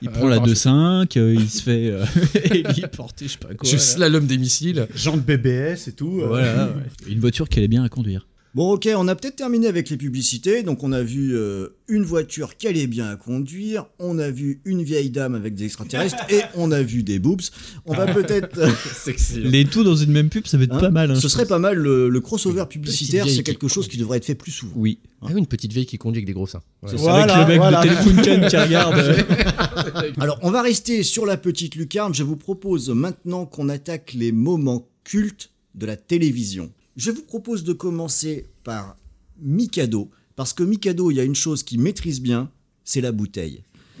il 0.00 0.08
euh, 0.08 0.10
prend 0.10 0.26
la 0.26 0.36
attends, 0.36 0.46
2.5, 0.46 1.18
euh, 1.18 1.34
il 1.34 1.50
se 1.50 1.60
fait 1.62 1.88
euh, 1.90 2.02
héliporter, 2.44 3.26
je 3.26 3.32
sais 3.32 3.38
pas 3.38 3.48
quoi. 3.54 3.68
Je 3.68 3.76
là. 3.76 3.78
slalom 3.82 4.26
des 4.26 4.38
missiles. 4.38 4.88
Jean 4.94 5.18
de 5.18 5.20
BBS 5.22 5.88
et 5.88 5.92
tout. 5.92 6.20
euh. 6.22 6.26
Voilà, 6.28 6.68
ouais. 6.68 6.72
Une 7.12 7.20
voiture 7.20 7.46
qui 7.50 7.58
allait 7.58 7.68
bien 7.68 7.84
à 7.84 7.90
conduire. 7.90 8.26
Bon, 8.52 8.72
ok, 8.72 8.88
on 8.96 9.06
a 9.06 9.14
peut-être 9.14 9.36
terminé 9.36 9.68
avec 9.68 9.90
les 9.90 9.96
publicités. 9.96 10.64
Donc, 10.64 10.82
on 10.82 10.90
a 10.90 11.02
vu 11.02 11.36
euh, 11.36 11.68
une 11.86 12.02
voiture 12.02 12.56
qui 12.56 12.66
allait 12.66 12.88
bien 12.88 13.08
à 13.08 13.14
conduire, 13.14 13.86
on 14.00 14.18
a 14.18 14.28
vu 14.30 14.60
une 14.64 14.82
vieille 14.82 15.10
dame 15.10 15.36
avec 15.36 15.54
des 15.54 15.66
extraterrestres 15.66 16.16
et 16.30 16.40
on 16.56 16.72
a 16.72 16.82
vu 16.82 17.04
des 17.04 17.20
boobs. 17.20 17.40
On 17.86 17.94
va 17.94 18.12
peut-être. 18.12 18.58
euh, 18.58 18.70
Les 19.36 19.64
tout 19.66 19.84
dans 19.84 19.94
une 19.94 20.10
même 20.10 20.30
pub, 20.30 20.48
ça 20.48 20.56
va 20.58 20.64
être 20.64 20.74
hein, 20.74 20.80
pas 20.80 20.90
mal. 20.90 21.12
hein, 21.12 21.14
Ce 21.14 21.28
serait 21.28 21.44
pense. 21.44 21.48
pas 21.50 21.58
mal 21.60 21.76
le, 21.78 22.08
le 22.08 22.20
crossover 22.20 22.64
publicitaire. 22.68 23.24
C'est 23.28 23.36
qui 23.36 23.42
quelque 23.44 23.68
chose 23.68 23.86
qui 23.86 23.98
devrait 23.98 24.16
être 24.18 24.24
fait 24.24 24.34
plus 24.34 24.50
souvent. 24.50 24.72
Oui. 24.74 24.98
Ah 25.22 25.26
oui, 25.32 25.38
une 25.38 25.46
petite 25.46 25.72
vieille 25.72 25.86
qui 25.86 25.98
conduit 25.98 26.18
avec 26.18 26.26
des 26.26 26.32
gros 26.32 26.46
seins. 26.48 26.62
Ouais. 26.82 26.88
C'est 26.90 26.96
Voilà, 26.96 27.34
avec 27.34 27.46
le 27.46 27.52
mec 27.52 27.58
voilà. 27.60 27.82
de 27.82 27.88
Téléphone 27.88 28.48
qui 28.48 28.56
regarde. 28.56 30.14
Alors, 30.18 30.38
on 30.42 30.50
va 30.50 30.62
rester 30.62 31.02
sur 31.04 31.24
la 31.24 31.36
petite 31.36 31.76
lucarne. 31.76 32.14
Je 32.14 32.22
vous 32.24 32.36
propose 32.36 32.90
maintenant 32.90 33.46
qu'on 33.46 33.68
attaque 33.68 34.12
les 34.14 34.32
moments 34.32 34.88
cultes 35.04 35.50
de 35.76 35.86
la 35.86 35.96
télévision. 35.96 36.72
Je 36.96 37.10
vous 37.10 37.22
propose 37.22 37.64
de 37.64 37.72
commencer 37.72 38.46
par 38.64 38.96
Mikado. 39.40 40.10
Parce 40.36 40.52
que 40.52 40.62
Mikado, 40.62 41.10
il 41.10 41.16
y 41.16 41.20
a 41.20 41.24
une 41.24 41.34
chose 41.34 41.62
qu'il 41.62 41.80
maîtrise 41.80 42.20
bien, 42.20 42.50
c'est 42.84 43.00
la 43.00 43.12
bouteille. 43.12 43.62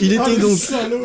il, 0.00 0.12
était 0.14 0.38
donc, 0.38 0.58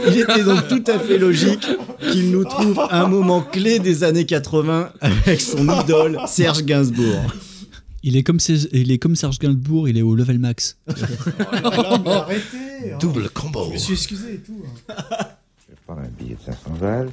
il 0.08 0.20
était 0.22 0.44
donc 0.44 0.68
tout 0.70 0.84
à 0.88 1.00
fait 1.00 1.18
logique 1.18 1.68
qu'il 2.12 2.32
nous 2.32 2.46
trouve 2.46 2.80
un 2.90 3.08
moment 3.08 3.42
clé 3.42 3.80
des 3.80 4.04
années 4.06 4.26
80 4.26 4.92
avec 5.02 5.42
son 5.42 5.82
idole 5.82 6.18
Serge 6.28 6.64
Gainsbourg. 6.64 7.22
Il 8.04 8.16
est 8.16 8.24
comme, 8.24 8.40
Serge- 8.40 8.70
il 8.72 8.92
est 8.92 9.00
comme 9.00 9.16
Serge 9.18 9.40
Gainsbourg, 9.40 9.90
il 9.90 9.98
est 9.98 10.02
au 10.02 10.16
level 10.16 10.40
max. 10.40 10.78
Oh 10.88 10.94
là 11.52 11.60
là, 11.62 12.02
mais 12.04 12.12
arrêtez 12.12 12.92
hein. 12.94 12.98
Double 13.02 13.30
combo. 13.32 13.66
Je 13.70 13.74
me 13.74 13.78
suis 13.78 13.94
excusé 13.94 14.36
et 14.36 14.38
tout. 14.38 14.62
hein. 14.90 14.94
Je 15.68 15.72
vais 15.72 15.78
prendre 15.86 16.02
un 16.02 16.10
billet 16.24 16.36
de 16.36 16.46
500 16.46 16.60
balles. 16.80 17.10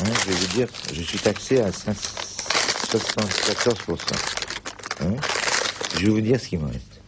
Hein, 0.00 0.04
je 0.24 0.30
vais 0.30 0.36
vous 0.36 0.54
dire, 0.54 0.68
je 0.92 1.02
suis 1.02 1.18
taxé 1.18 1.60
à 1.60 1.70
5 1.72 1.96
74%. 2.94 3.96
Hein 5.02 5.06
je 5.96 6.06
vais 6.06 6.08
vous 6.10 6.20
dire 6.20 6.40
ce 6.40 6.48
qui 6.48 6.56
me 6.56 6.66
reste. 6.66 7.00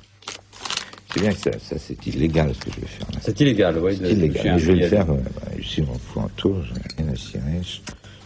C'est 1.12 1.20
bien 1.20 1.32
que 1.32 1.38
ça, 1.40 1.50
ça 1.58 1.76
c'est 1.78 2.06
illégal 2.06 2.52
ce 2.54 2.60
que 2.64 2.70
je 2.74 2.80
vais 2.80 2.86
faire. 2.86 3.06
C'est 3.22 3.40
illégal, 3.40 3.78
oui. 3.78 3.96
C'est 4.00 4.12
illégal, 4.12 4.52
mais 4.54 4.58
je 4.58 4.66
vais 4.72 4.74
le 4.80 4.88
faire. 4.88 5.10
euh, 5.10 5.16
bah, 5.16 5.50
si 5.64 5.80
on 5.82 5.98
fout 5.98 6.22
en 6.22 6.28
tour, 6.30 6.62
je 6.64 6.72
n'ai 6.74 6.80
rien 7.04 7.12
à 7.12 7.16
cirer, 7.16 7.62
je, 7.62 7.78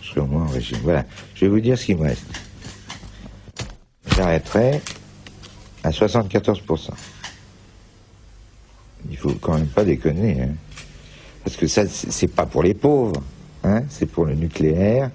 je 0.02 0.08
serai 0.08 0.20
au 0.20 0.26
moins 0.26 0.44
en 0.44 0.48
régime. 0.48 0.78
Voilà, 0.82 1.04
je 1.34 1.44
vais 1.44 1.48
vous 1.50 1.60
dire 1.60 1.78
ce 1.78 1.84
qui 1.86 1.94
me 1.94 2.02
reste. 2.02 2.24
J'arrêterai 4.16 4.80
à 5.84 5.90
74%. 5.90 6.90
Il 9.10 9.16
faut 9.16 9.32
quand 9.40 9.54
même 9.54 9.66
pas 9.68 9.84
déconner, 9.84 10.42
hein. 10.42 10.54
Parce 11.44 11.56
que 11.56 11.66
ça, 11.66 11.84
c'est 11.88 12.28
pas 12.28 12.44
pour 12.44 12.62
les 12.62 12.74
pauvres, 12.74 13.22
hein. 13.64 13.82
C'est 13.88 14.06
pour 14.06 14.24
le 14.24 14.34
nucléaire 14.34 15.10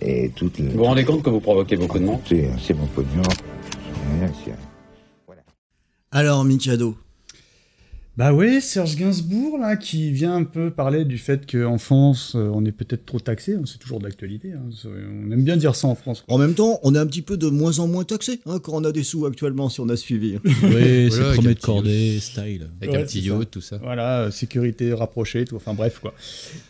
et 0.00 0.30
toute 0.34 0.60
Vous 0.60 0.78
vous 0.78 0.84
rendez 0.84 1.04
compte 1.04 1.22
que 1.22 1.30
vous 1.30 1.40
provoquez 1.40 1.76
beaucoup 1.76 1.98
de 1.98 2.04
monde 2.04 2.20
C'est 2.28 2.74
mon 2.74 2.86
pognon. 2.86 3.22
Je 3.22 4.14
n'ai 4.14 4.18
rien 4.20 4.28
à 4.28 4.44
cirer. 4.44 4.56
Alors, 6.12 6.44
Mikado, 6.44 6.96
Bah 8.16 8.32
oui, 8.32 8.62
Serge 8.62 8.96
Gainsbourg, 8.96 9.58
là, 9.58 9.76
qui 9.76 10.10
vient 10.10 10.34
un 10.36 10.44
peu 10.44 10.70
parler 10.70 11.04
du 11.04 11.18
fait 11.18 11.44
qu'en 11.50 11.76
France, 11.76 12.32
euh, 12.34 12.48
on 12.54 12.64
est 12.64 12.72
peut-être 12.72 13.04
trop 13.04 13.20
taxé. 13.20 13.52
hein, 13.56 13.64
C'est 13.66 13.76
toujours 13.76 14.00
d'actualité. 14.00 14.52
hein, 14.54 14.62
On 15.28 15.30
aime 15.32 15.42
bien 15.44 15.58
dire 15.58 15.76
ça 15.76 15.86
en 15.88 15.94
France. 15.94 16.24
en 16.26 16.38
même 16.38 16.54
temps, 16.54 16.80
on 16.82 16.94
est 16.94 16.98
un 16.98 17.04
petit 17.06 17.20
peu 17.20 17.36
de 17.36 17.48
moins 17.48 17.78
en 17.78 17.86
moins 17.88 18.04
taxé 18.04 18.40
hein, 18.46 18.58
quand 18.58 18.72
on 18.72 18.84
a 18.84 18.92
des 18.92 19.02
sous 19.02 19.26
actuellement, 19.26 19.68
si 19.68 19.80
on 19.80 19.90
a 19.90 19.96
suivi. 19.96 20.38
Oui, 20.62 21.08
Voilà, 21.08 21.10
c'est 21.10 21.34
premier 21.34 21.54
de 21.54 21.60
cordée, 21.60 22.18
style. 22.18 22.68
Avec 22.80 22.94
Ouais, 22.94 23.02
un 23.02 23.04
petit 23.04 23.20
ça. 23.20 23.26
yacht, 23.34 23.50
tout 23.50 23.60
ça. 23.60 23.76
Voilà, 23.82 24.30
sécurité 24.30 24.94
rapprochée, 24.94 25.44
tout. 25.44 25.56
Enfin 25.56 25.74
bref, 25.74 25.98
quoi. 26.00 26.14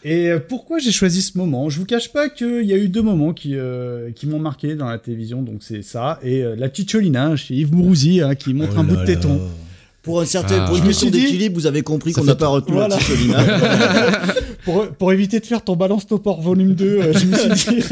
Et 0.02 0.30
euh, 0.30 0.40
pourquoi 0.40 0.80
j'ai 0.80 0.90
choisi 0.90 1.22
ce 1.22 1.38
moment? 1.38 1.70
Je 1.70 1.78
vous 1.78 1.86
cache 1.86 2.12
pas 2.12 2.28
qu'il 2.28 2.64
y 2.66 2.72
a 2.72 2.76
eu 2.76 2.88
deux 2.88 3.02
moments 3.02 3.32
qui, 3.32 3.54
euh, 3.54 4.10
qui 4.10 4.26
m'ont 4.26 4.40
marqué 4.40 4.74
dans 4.74 4.88
la 4.88 4.98
télévision. 4.98 5.42
Donc 5.44 5.58
c'est 5.62 5.82
ça 5.82 6.18
et 6.24 6.42
euh, 6.42 6.56
la 6.56 6.68
Ticciolina 6.68 7.36
chez 7.36 7.54
Yves 7.54 7.72
Mourouzi 7.72 8.20
hein, 8.20 8.34
qui 8.34 8.52
montre 8.52 8.72
Oh 8.76 8.80
un 8.80 8.84
bout 8.84 8.96
de 8.96 9.04
téton. 9.04 9.34
là. 9.36 9.40
Pour, 10.06 10.20
un 10.20 10.24
certain, 10.24 10.60
Ah. 10.62 10.66
pour 10.66 10.76
une 10.76 10.82
Je 10.82 10.86
me 10.86 10.92
question 10.92 11.08
suis 11.08 11.18
dit- 11.18 11.22
d'équilibre, 11.26 11.54
vous 11.56 11.66
avez 11.66 11.82
compris 11.82 12.12
qu'on 12.14 12.24
n'a 12.24 12.34
pas 12.34 12.46
retenu 12.48 12.74
Voilà. 12.76 12.96
la 12.96 14.34
pour, 14.64 14.86
pour 14.88 15.12
éviter 15.12 15.40
de 15.40 15.44
faire 15.46 15.62
ton 15.62 15.76
balance 15.76 16.06
topor 16.06 16.40
volume 16.40 16.74
2, 16.74 16.84
euh, 16.86 17.12
je 17.12 17.26
me 17.26 17.54
suis 17.54 17.74
dit. 17.76 17.84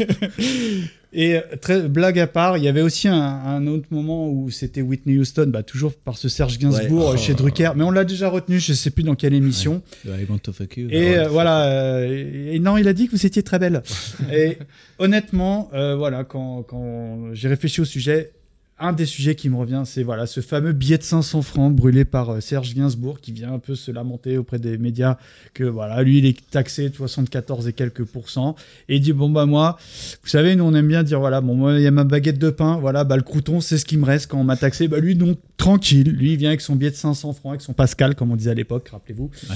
Et 1.17 1.35
euh, 1.37 1.41
très, 1.61 1.87
blague 1.87 2.19
à 2.19 2.27
part, 2.27 2.57
il 2.57 2.63
y 2.65 2.67
avait 2.67 2.81
aussi 2.81 3.07
un, 3.07 3.15
un 3.17 3.67
autre 3.67 3.85
moment 3.89 4.27
où 4.29 4.49
c'était 4.49 4.81
Whitney 4.81 5.17
Houston, 5.17 5.45
bah, 5.47 5.63
toujours 5.63 5.93
par 5.93 6.17
ce 6.17 6.27
Serge 6.27 6.57
Gainsbourg 6.57 7.09
Ouais. 7.09 7.13
euh, 7.13 7.17
chez 7.17 7.33
Drucker, 7.35 7.71
mais 7.77 7.83
on 7.85 7.91
l'a 7.91 8.03
déjà 8.03 8.27
retenu, 8.29 8.59
je 8.59 8.73
sais 8.73 8.89
plus 8.89 9.03
dans 9.03 9.15
quelle 9.15 9.33
émission. 9.33 9.81
I 10.05 10.25
want 10.29 10.39
to 10.39 10.51
fuck 10.51 10.75
you. 10.75 10.87
Et 10.91 11.17
euh, 11.17 11.29
voilà, 11.29 11.67
euh, 11.67 12.51
et 12.53 12.59
non, 12.59 12.77
il 12.77 12.87
a 12.89 12.93
dit 12.93 13.07
que 13.07 13.11
vous 13.15 13.25
étiez 13.25 13.43
très 13.43 13.59
belle. 13.59 13.81
et 14.33 14.57
honnêtement, 14.99 15.69
euh, 15.73 15.95
voilà, 15.95 16.25
quand, 16.25 16.63
quand 16.63 17.29
j'ai 17.33 17.47
réfléchi 17.47 17.79
au 17.79 17.85
sujet, 17.85 18.31
un 18.77 18.91
des 18.91 19.05
sujets 19.05 19.35
qui 19.35 19.47
me 19.49 19.55
revient, 19.55 19.83
c'est 19.85 20.03
voilà 20.03 20.25
ce 20.27 20.41
fameux 20.41 20.73
billet 20.73 20.97
de 20.97 21.03
500 21.03 21.41
francs 21.43 21.73
brûlé 21.73 22.03
par 22.03 22.29
euh, 22.31 22.39
Serge 22.41 22.73
Gainsbourg 22.75 23.21
qui 23.21 23.31
vient 23.31 23.53
un 23.53 23.59
peu 23.59 23.73
se 23.73 23.89
lamenter 23.89 24.37
auprès 24.37 24.59
des 24.59 24.77
médias 24.77 25.17
que 25.53 25.63
voilà, 25.63 26.03
lui 26.03 26.17
il 26.17 26.25
est 26.25 26.37
taxé 26.51 26.89
de 26.89 26.95
74 26.95 27.69
et 27.69 27.73
quelques 27.73 28.03
pourcents. 28.03 28.55
Et 28.89 28.97
il 28.97 28.99
dit 29.01 29.13
bon 29.13 29.29
bah 29.29 29.45
moi, 29.45 29.77
vous 30.23 30.27
savez 30.29 30.57
nous 30.57 30.65
on 30.65 30.73
aime 30.73 30.89
bien 30.89 31.03
dire 31.03 31.19
voilà 31.21 31.39
bon 31.39 31.55
moi 31.55 31.73
il 31.77 31.83
y 31.83 31.87
a 31.87 31.91
ma 31.91 32.03
baguette 32.03 32.37
de 32.37 32.49
pain, 32.49 32.77
voilà 32.77 33.05
bah 33.05 33.15
le 33.15 33.23
crouton 33.23 33.61
c'est 33.61 33.77
ce 33.77 33.85
qui 33.85 33.95
me 33.95 34.03
reste 34.05 34.27
quand 34.29 34.39
on 34.39 34.43
m'a 34.43 34.57
taxé, 34.57 34.89
bah 34.89 34.99
lui 34.99 35.15
donc 35.15 35.37
tranquille, 35.55 36.09
lui 36.11 36.33
il 36.33 36.37
vient 36.37 36.49
avec 36.49 36.59
son 36.59 36.75
billet 36.75 36.91
de 36.91 36.97
500 36.97 37.31
francs 37.31 37.51
avec 37.53 37.61
son 37.61 37.71
Pascal 37.71 38.13
comme 38.15 38.31
on 38.31 38.35
disait 38.35 38.51
à 38.51 38.55
l'époque, 38.55 38.89
rappelez-vous. 38.89 39.31
Ouais, 39.49 39.55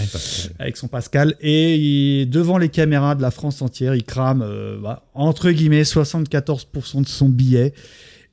avec 0.60 0.78
son 0.78 0.88
Pascal. 0.88 1.36
Et 1.42 1.76
il- 1.76 2.30
devant 2.30 2.58
les 2.58 2.70
caméras 2.70 3.16
de 3.16 3.22
la 3.22 3.32
France 3.32 3.62
entière, 3.62 3.96
il 3.96 4.04
crame 4.04 4.42
euh, 4.44 4.80
bah, 4.82 5.04
entre 5.14 5.52
guillemets 5.52 5.84
74% 5.84 7.02
de 7.02 7.08
son 7.08 7.28
billet. 7.28 7.74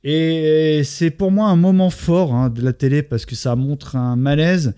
Et 0.03 0.81
c'est 0.83 1.09
pour 1.09 1.31
moi 1.31 1.47
un 1.47 1.55
moment 1.55 1.89
fort 1.89 2.33
hein, 2.33 2.49
de 2.49 2.61
la 2.61 2.73
télé 2.73 3.01
parce 3.03 3.25
que 3.25 3.35
ça 3.35 3.55
montre 3.55 3.95
un 3.95 4.15
malaise 4.15 4.73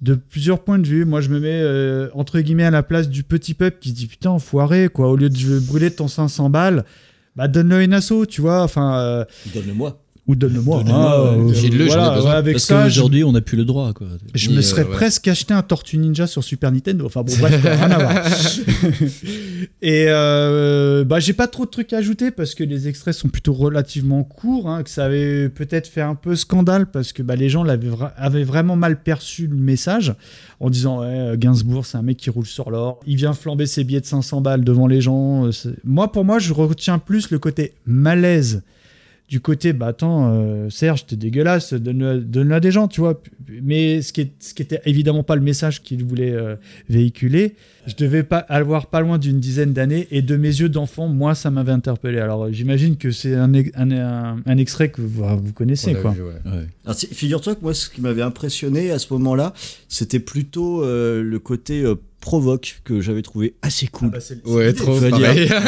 de 0.00 0.14
plusieurs 0.14 0.62
points 0.62 0.78
de 0.78 0.86
vue. 0.86 1.04
Moi, 1.04 1.20
je 1.20 1.28
me 1.30 1.40
mets 1.40 1.60
euh, 1.60 2.08
entre 2.14 2.40
guillemets 2.40 2.64
à 2.64 2.70
la 2.70 2.82
place 2.82 3.08
du 3.08 3.22
petit 3.24 3.54
peuple 3.54 3.78
qui 3.80 3.90
se 3.90 3.94
dit 3.94 4.06
putain, 4.06 4.30
enfoiré, 4.30 4.88
quoi. 4.88 5.08
Au 5.08 5.16
lieu 5.16 5.28
de 5.28 5.58
brûler 5.60 5.90
ton 5.90 6.08
500 6.08 6.50
balles, 6.50 6.84
bah 7.34 7.48
donne-le 7.48 7.82
une 7.82 7.94
asso, 7.94 8.26
tu 8.28 8.40
vois. 8.40 8.62
Enfin, 8.62 8.98
euh, 9.00 9.24
Donne-le-moi. 9.54 10.00
Ou 10.28 10.34
hein, 10.34 10.46
ouais. 10.66 10.84
euh, 10.92 11.52
File-le, 11.54 11.86
j'en 11.86 11.92
ai 11.92 11.96
voilà, 11.96 12.14
besoin. 12.16 12.30
avec 12.32 12.52
Parce 12.54 12.66
qu'aujourd'hui, 12.66 13.24
on 13.24 13.32
n'a 13.32 13.40
plus 13.40 13.56
le 13.56 13.64
droit. 13.64 13.94
Quoi. 13.94 14.08
je 14.34 14.50
me 14.50 14.58
euh, 14.58 14.62
serais 14.62 14.84
ouais. 14.84 14.90
presque 14.90 15.26
acheté 15.26 15.54
un 15.54 15.62
Tortue 15.62 15.96
Ninja 15.96 16.26
sur 16.26 16.44
Super 16.44 16.70
Nintendo. 16.70 17.06
Enfin 17.06 17.22
bon, 17.22 17.32
bref, 17.40 17.62
quoi, 17.62 17.70
rien 17.70 17.90
à 17.90 17.98
voir. 17.98 18.24
Et 19.82 20.06
euh, 20.08 21.04
bah, 21.04 21.18
j'ai 21.20 21.32
pas 21.32 21.46
trop 21.46 21.64
de 21.64 21.70
trucs 21.70 21.92
à 21.92 21.98
ajouter 21.98 22.30
parce 22.30 22.54
que 22.54 22.62
les 22.62 22.88
extraits 22.88 23.14
sont 23.14 23.28
plutôt 23.28 23.52
relativement 23.54 24.22
courts. 24.22 24.68
hein, 24.68 24.82
que 24.82 24.90
ça 24.90 25.06
avait 25.06 25.48
peut-être 25.48 25.86
fait 25.86 26.02
un 26.02 26.14
peu 26.14 26.36
scandale 26.36 26.90
parce 26.90 27.12
que 27.12 27.22
bah, 27.22 27.36
les 27.36 27.48
gens 27.48 27.62
l'avaient 27.62 27.88
vra- 27.88 28.12
avaient 28.16 28.44
vraiment 28.44 28.76
mal 28.76 29.02
perçu 29.02 29.46
le 29.46 29.56
message 29.56 30.14
en 30.60 30.68
disant 30.68 31.00
ouais, 31.00 31.36
Gainsbourg, 31.38 31.86
c'est 31.86 31.96
un 31.96 32.02
mec 32.02 32.18
qui 32.18 32.28
roule 32.28 32.46
sur 32.46 32.70
l'or. 32.70 33.00
Il 33.06 33.16
vient 33.16 33.32
flamber 33.32 33.66
ses 33.66 33.84
billets 33.84 34.00
de 34.00 34.06
500 34.06 34.40
balles 34.42 34.64
devant 34.64 34.86
les 34.86 35.00
gens. 35.00 35.48
Moi, 35.84 36.12
pour 36.12 36.24
moi, 36.24 36.38
je 36.38 36.52
retiens 36.52 36.98
plus 36.98 37.30
le 37.30 37.38
côté 37.38 37.72
malaise 37.86 38.62
du 39.28 39.40
côté, 39.40 39.74
bah 39.74 39.88
attends, 39.88 40.32
euh, 40.32 40.70
Serge, 40.70 41.04
t'es 41.06 41.16
dégueulasse, 41.16 41.74
donne-le 41.74 42.54
à 42.54 42.60
des 42.60 42.70
gens, 42.70 42.88
tu 42.88 43.00
vois. 43.02 43.20
Mais 43.62 44.00
ce 44.00 44.12
qui, 44.14 44.22
est, 44.22 44.30
ce 44.40 44.54
qui 44.54 44.62
était 44.62 44.80
évidemment 44.86 45.22
pas 45.22 45.36
le 45.36 45.42
message 45.42 45.82
qu'il 45.82 46.02
voulait 46.04 46.32
euh, 46.32 46.56
véhiculer, 46.88 47.54
je 47.86 47.94
devais 47.94 48.22
pas 48.22 48.38
avoir 48.38 48.86
pas 48.86 49.00
loin 49.00 49.18
d'une 49.18 49.38
dizaine 49.40 49.72
d'années 49.74 50.08
et 50.10 50.22
de 50.22 50.36
mes 50.36 50.48
yeux 50.48 50.68
d'enfant, 50.70 51.08
moi, 51.08 51.34
ça 51.34 51.50
m'avait 51.50 51.72
interpellé. 51.72 52.18
Alors 52.20 52.44
euh, 52.44 52.52
j'imagine 52.52 52.96
que 52.96 53.10
c'est 53.10 53.34
un, 53.34 53.52
ex- 53.52 53.70
un, 53.74 53.90
un- 53.90 54.36
un 54.46 54.56
extrait 54.58 54.88
que 54.90 55.02
vous, 55.02 55.22
vous 55.36 55.52
connaissez, 55.52 55.94
quoi. 55.94 56.12
ouais. 56.12 56.50
Ouais. 56.86 56.94
Figure-toi 57.12 57.54
que 57.54 57.60
moi, 57.62 57.74
ce 57.74 57.90
qui 57.90 58.00
m'avait 58.00 58.22
impressionné 58.22 58.90
à 58.90 58.98
ce 58.98 59.12
moment-là, 59.12 59.52
c'était 59.88 60.20
plutôt 60.20 60.82
euh, 60.84 61.22
le 61.22 61.38
côté 61.38 61.82
euh, 61.82 61.96
provoque 62.20 62.80
que 62.84 63.00
j'avais 63.00 63.22
trouvé 63.22 63.54
assez 63.62 63.86
cool. 63.86 64.10
bah, 64.10 64.18
Ouais, 64.44 64.72
trop 64.72 65.00
Je 65.00 65.08
pareil. 65.08 65.46
dire, 65.46 65.62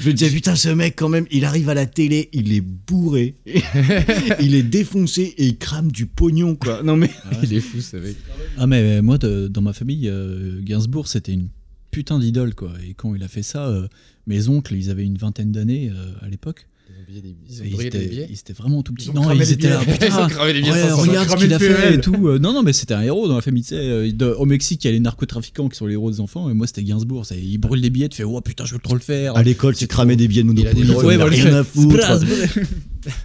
je 0.00 0.08
me 0.08 0.12
disais, 0.14 0.30
putain, 0.30 0.54
ce 0.56 0.68
mec, 0.68 0.94
quand 0.96 1.08
même, 1.08 1.26
il 1.30 1.44
arrive 1.44 1.68
à 1.68 1.74
la 1.74 1.86
télé, 1.86 2.28
il 2.32 2.52
est 2.52 2.60
bourré, 2.60 3.34
il 4.40 4.54
est 4.54 4.62
défoncé 4.62 5.34
et 5.36 5.46
il 5.46 5.58
crame 5.58 5.90
du 5.90 6.06
pognon, 6.06 6.54
quoi. 6.56 6.82
Non, 6.82 6.96
mais. 6.96 7.10
Il 7.42 7.52
est 7.54 7.60
fou, 7.60 7.80
ce 7.80 7.96
mec. 7.96 8.16
Ah, 8.58 8.66
mais 8.66 9.02
moi, 9.02 9.18
de- 9.18 9.48
dans 9.48 9.62
ma 9.62 9.72
famille, 9.72 10.08
euh, 10.08 10.60
Gainsbourg, 10.62 11.08
c'était 11.08 11.32
une 11.32 11.48
putain 11.90 12.18
d'idole. 12.18 12.54
quoi. 12.54 12.72
Et 12.88 12.94
quand 12.94 13.14
il 13.14 13.22
a 13.22 13.28
fait 13.28 13.42
ça, 13.42 13.66
euh, 13.68 13.88
mes 14.26 14.48
oncles, 14.48 14.74
ils 14.74 14.90
avaient 14.90 15.04
une 15.04 15.18
vingtaine 15.18 15.52
d'années 15.52 15.90
euh, 15.90 16.12
à 16.20 16.28
l'époque. 16.28 16.66
Ils 17.08 17.62
ont 17.62 17.64
Ils 17.64 17.76
des 17.76 17.86
étaient, 17.86 17.98
billets. 18.06 18.26
ils 18.28 18.34
étaient 18.38 18.52
vraiment 18.52 18.82
tout 18.82 18.92
petits. 18.92 19.08
Ils 19.12 19.18
ont 19.18 19.22
Non, 19.22 19.30
ils 19.32 19.38
les 19.38 19.52
étaient 19.52 19.68
là. 19.70 19.78
billets. 19.84 19.92
Putain, 19.94 20.06
Ils 20.08 20.12
ont 20.24 20.28
cramé 20.28 20.52
les 20.52 20.60
billets 20.60 20.72
ouais, 20.72 20.82
de 20.84 20.88
500. 20.88 21.02
regarde 21.02 21.30
ce 21.30 21.36
qu'il 21.36 21.54
a 21.54 21.58
fait 21.58 21.94
et 21.94 22.00
tout. 22.00 22.28
Euh, 22.28 22.38
Non, 22.38 22.52
non, 22.52 22.62
mais 22.62 22.72
c'était 22.72 22.94
un 22.94 23.02
héros 23.02 23.26
dans 23.28 23.36
la 23.36 23.40
famille. 23.40 23.62
tu 23.62 23.70
sais, 23.70 23.76
euh, 23.78 24.12
de- 24.12 24.26
au 24.38 24.44
Mexique, 24.44 24.84
il 24.84 24.88
y 24.88 24.90
a 24.90 24.92
les 24.92 25.00
narcotrafiquants 25.00 25.68
qui 25.68 25.76
sont 25.76 25.86
les 25.86 25.94
héros 25.94 26.10
des 26.10 26.20
enfants. 26.20 26.50
Et 26.50 26.54
moi, 26.54 26.66
c'était 26.66 26.82
Gainsbourg. 26.82 27.24
ça, 27.24 27.34
Il 27.36 27.58
brûle 27.58 27.80
des 27.80 27.90
billets. 27.90 28.08
Tu 28.08 28.16
fais, 28.18 28.24
oh 28.24 28.40
putain, 28.40 28.64
je 28.64 28.74
veux 28.74 28.80
trop 28.80 28.94
le 28.94 29.00
faire. 29.00 29.36
À 29.36 29.42
l'école, 29.42 29.74
tu 29.76 29.86
cramais 29.86 30.16
des 30.16 30.28
billets 30.28 30.42
de 30.42 30.52
Il 30.52 30.66
a 30.66 30.74
des 30.74 30.80
Monopoly. 30.84 31.06
Ouais, 31.06 31.16
voilà, 31.16 31.36
il 31.36 31.42
rien 31.42 31.50
fait, 31.52 31.56
à 31.58 31.64
foutre. 31.64 31.94
Spraz, 32.02 32.24
bref. 32.24 32.58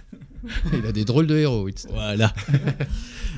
Il 0.72 0.86
a 0.86 0.92
des 0.92 1.04
drôles 1.04 1.26
de 1.28 1.36
héros. 1.36 1.68
Voilà. 1.92 2.34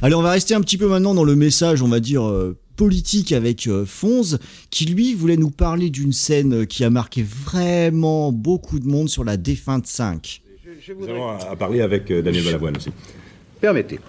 Allez, 0.02 0.14
on 0.14 0.22
va 0.22 0.30
rester 0.32 0.54
un 0.54 0.60
petit 0.62 0.78
peu 0.78 0.88
maintenant 0.88 1.14
dans 1.14 1.22
le 1.24 1.36
message, 1.36 1.82
on 1.82 1.88
va 1.88 2.00
dire, 2.00 2.24
euh, 2.26 2.56
politique 2.76 3.32
avec 3.32 3.66
euh, 3.66 3.84
Fonz, 3.86 4.38
qui 4.70 4.86
lui 4.86 5.14
voulait 5.14 5.36
nous 5.36 5.50
parler 5.50 5.90
d'une 5.90 6.12
scène 6.12 6.62
euh, 6.62 6.64
qui 6.64 6.84
a 6.84 6.90
marqué 6.90 7.22
vraiment 7.22 8.32
beaucoup 8.32 8.78
de 8.78 8.86
monde 8.86 9.08
sur 9.08 9.24
la 9.24 9.36
défunte 9.36 9.86
5. 9.86 10.42
Nous 10.98 11.08
avons 11.08 11.28
à 11.28 11.50
à 11.50 11.56
parler 11.56 11.80
avec 11.80 12.10
euh, 12.10 12.22
Daniel 12.22 12.44
Balavoine 12.44 12.76
aussi. 12.76 12.90
Permettez. 13.60 14.00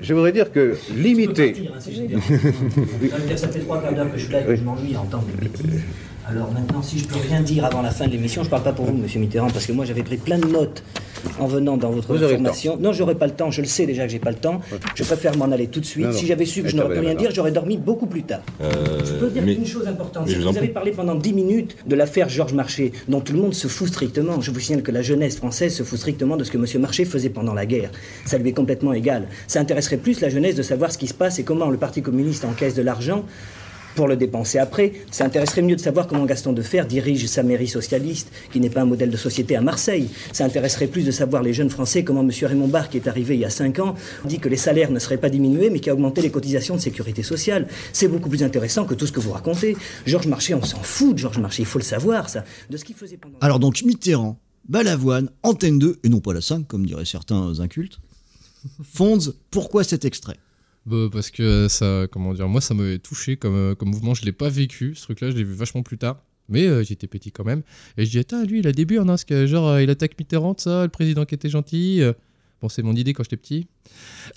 Je 0.00 0.14
voudrais 0.14 0.32
dire 0.32 0.50
que 0.50 0.76
limiter. 0.96 1.54
Ça 3.36 3.48
fait 3.48 3.60
trois 3.60 3.82
quarts 3.82 3.94
d'heure 3.94 4.10
que 4.10 4.18
je 4.18 4.24
suis 4.24 4.32
là 4.32 4.42
et 4.42 4.46
que 4.46 4.56
je 4.56 4.62
m'ennuie 4.62 4.94
à 4.94 5.00
entendre 5.00 5.26
des 5.26 5.48
bêtises. 5.48 5.82
Alors 6.28 6.52
maintenant, 6.52 6.82
si 6.82 6.98
je 6.98 7.06
peux 7.06 7.16
rien 7.28 7.40
dire 7.40 7.64
avant 7.64 7.82
la 7.82 7.90
fin 7.90 8.06
de 8.06 8.12
l'émission, 8.12 8.44
je 8.44 8.48
parle 8.50 8.62
pas 8.62 8.72
pour 8.72 8.84
vous, 8.84 8.92
monsieur 8.96 9.18
Mitterrand, 9.20 9.50
parce 9.50 9.66
que 9.66 9.72
moi 9.72 9.84
j'avais 9.84 10.02
pris 10.02 10.16
plein 10.16 10.38
de 10.38 10.46
notes 10.46 10.82
en 11.38 11.46
venant 11.46 11.76
dans 11.76 11.90
votre 11.90 12.14
Vous 12.14 12.28
formation. 12.28 12.76
Non, 12.78 12.92
j'aurais 12.92 13.14
pas 13.14 13.26
le 13.26 13.32
temps, 13.32 13.50
je 13.50 13.60
le 13.60 13.66
sais 13.66 13.84
déjà 13.84 14.04
que 14.06 14.12
j'ai 14.12 14.18
pas 14.18 14.30
le 14.30 14.36
temps. 14.36 14.60
Je 14.94 15.02
préfère 15.02 15.36
m'en 15.36 15.50
aller 15.50 15.66
tout 15.66 15.80
de 15.80 15.84
suite. 15.84 16.04
Non, 16.06 16.12
non. 16.12 16.16
Si 16.18 16.26
j'avais 16.26 16.44
su 16.46 16.62
que 16.62 16.68
je 16.68 16.76
Mais 16.76 16.82
n'aurais 16.82 16.94
pu 16.94 17.00
rien 17.00 17.14
dire, 17.14 17.30
j'aurais 17.32 17.50
dormi 17.52 17.76
beaucoup 17.78 18.06
plus 18.06 18.22
tard. 18.22 18.40
Je 18.60 19.12
peux 19.18 19.28
dire 19.28 19.42
mais- 19.44 19.54
une 19.54 19.66
chose 19.66 19.86
importante, 19.86 20.24
mais 20.26 20.32
c'est 20.32 20.36
je 20.36 20.40
que 20.40 20.46
vous 20.46 20.52
vous 20.52 20.58
avez 20.58 20.68
parlé 20.68 20.92
pendant 20.92 21.14
10 21.14 21.32
minutes 21.32 21.76
de 21.86 21.96
l'affaire 21.96 22.28
Georges 22.28 22.54
Marché, 22.54 22.92
dont 23.08 23.20
tout 23.20 23.32
le 23.32 23.40
monde 23.40 23.54
se 23.54 23.68
fout 23.68 23.88
strictement. 23.88 24.40
Je 24.40 24.50
vous 24.50 24.60
signale 24.60 24.82
que 24.82 24.92
la 24.92 25.02
jeunesse 25.02 25.36
française 25.36 25.74
se 25.74 25.82
fout 25.82 25.98
strictement 25.98 26.36
de 26.36 26.44
ce 26.44 26.50
que 26.50 26.58
M. 26.58 26.80
Marché 26.80 27.04
faisait 27.04 27.30
pendant 27.30 27.54
la 27.54 27.66
guerre. 27.66 27.90
Ça 28.24 28.38
lui 28.38 28.50
est 28.50 28.54
complètement 28.54 28.92
égal. 28.92 29.26
Ça 29.46 29.60
intéresserait 29.60 29.96
plus 29.98 30.20
la 30.20 30.28
jeunesse 30.28 30.54
de 30.54 30.62
savoir 30.62 30.92
ce 30.92 30.98
qui 30.98 31.06
se 31.08 31.14
passe 31.14 31.38
et 31.38 31.42
comment 31.42 31.68
le 31.70 31.76
Parti 31.76 32.02
communiste 32.02 32.44
encaisse 32.44 32.74
de 32.74 32.82
l'argent 32.82 33.24
pour 33.94 34.08
le 34.08 34.16
dépenser 34.16 34.58
après. 34.58 34.92
Ça 35.10 35.24
intéresserait 35.24 35.62
mieux 35.62 35.76
de 35.76 35.80
savoir 35.80 36.06
comment 36.06 36.24
Gaston 36.24 36.52
Defer 36.52 36.84
dirige 36.88 37.26
sa 37.26 37.42
mairie 37.42 37.68
socialiste, 37.68 38.30
qui 38.52 38.60
n'est 38.60 38.70
pas 38.70 38.82
un 38.82 38.86
modèle 38.86 39.10
de 39.10 39.16
société 39.16 39.56
à 39.56 39.60
Marseille. 39.60 40.08
Ça 40.32 40.44
intéresserait 40.44 40.86
plus 40.86 41.04
de 41.04 41.10
savoir 41.10 41.42
les 41.42 41.52
jeunes 41.52 41.70
Français 41.70 42.04
comment 42.04 42.22
M. 42.22 42.30
Raymond 42.42 42.68
Barre, 42.68 42.88
qui 42.88 42.96
est 42.96 43.08
arrivé 43.08 43.34
il 43.34 43.40
y 43.40 43.44
a 43.44 43.50
5 43.50 43.78
ans, 43.80 43.94
dit 44.24 44.38
que 44.38 44.48
les 44.48 44.56
salaires 44.56 44.90
ne 44.90 44.98
seraient 44.98 45.18
pas 45.18 45.30
diminués, 45.30 45.70
mais 45.70 45.80
qui 45.80 45.90
a 45.90 45.94
augmenté 45.94 46.22
les 46.22 46.30
cotisations 46.30 46.76
de 46.76 46.80
sécurité 46.80 47.22
sociale. 47.22 47.68
C'est 47.92 48.08
beaucoup 48.08 48.28
plus 48.28 48.42
intéressant 48.42 48.84
que 48.84 48.94
tout 48.94 49.06
ce 49.06 49.12
que 49.12 49.20
vous 49.20 49.32
racontez. 49.32 49.76
Georges 50.06 50.26
Marché, 50.26 50.54
on 50.54 50.62
s'en 50.62 50.82
fout 50.82 51.14
de 51.14 51.18
Georges 51.18 51.38
Marché, 51.38 51.62
il 51.62 51.66
faut 51.66 51.78
le 51.78 51.84
savoir, 51.84 52.28
ça. 52.28 52.44
Alors 53.40 53.58
donc 53.58 53.82
Mitterrand, 53.82 54.38
Balavoine, 54.68 55.30
Antenne 55.42 55.78
2, 55.78 55.98
et 56.04 56.08
non 56.08 56.20
pas 56.20 56.32
la 56.32 56.40
5, 56.40 56.66
comme 56.66 56.86
diraient 56.86 57.04
certains 57.04 57.60
incultes. 57.60 57.98
Fonz, 58.82 59.34
pourquoi 59.50 59.84
cet 59.84 60.04
extrait? 60.04 60.36
Bah, 60.86 61.08
parce 61.12 61.30
que 61.30 61.68
ça, 61.68 62.06
comment 62.10 62.32
dire, 62.34 62.48
moi 62.48 62.60
ça 62.60 62.74
m'avait 62.74 62.98
touché 62.98 63.36
comme, 63.36 63.54
euh, 63.54 63.74
comme 63.74 63.90
mouvement. 63.90 64.14
Je 64.14 64.24
l'ai 64.24 64.32
pas 64.32 64.48
vécu, 64.48 64.94
ce 64.94 65.02
truc-là, 65.02 65.30
je 65.30 65.36
l'ai 65.36 65.44
vu 65.44 65.54
vachement 65.54 65.82
plus 65.82 65.98
tard. 65.98 66.22
Mais 66.48 66.66
euh, 66.66 66.82
j'étais 66.82 67.06
petit 67.06 67.30
quand 67.30 67.44
même. 67.44 67.62
Et 67.96 68.04
je 68.04 68.10
dis, 68.10 68.18
attends, 68.18 68.42
lui, 68.44 68.58
il 68.58 68.66
a 68.66 68.72
des 68.72 68.84
burnes, 68.84 69.08
hein, 69.08 69.12
parce 69.12 69.24
que 69.24 69.46
genre, 69.46 69.68
euh, 69.68 69.82
il 69.82 69.90
attaque 69.90 70.18
Mitterrand, 70.18 70.56
ça, 70.58 70.82
le 70.82 70.88
président 70.88 71.24
qui 71.24 71.34
était 71.36 71.48
gentil. 71.48 72.02
euh. 72.02 72.12
Bon, 72.60 72.68
c'est 72.68 72.82
mon 72.82 72.94
idée 72.94 73.14
quand 73.14 73.22
j'étais 73.22 73.38
petit. 73.38 73.68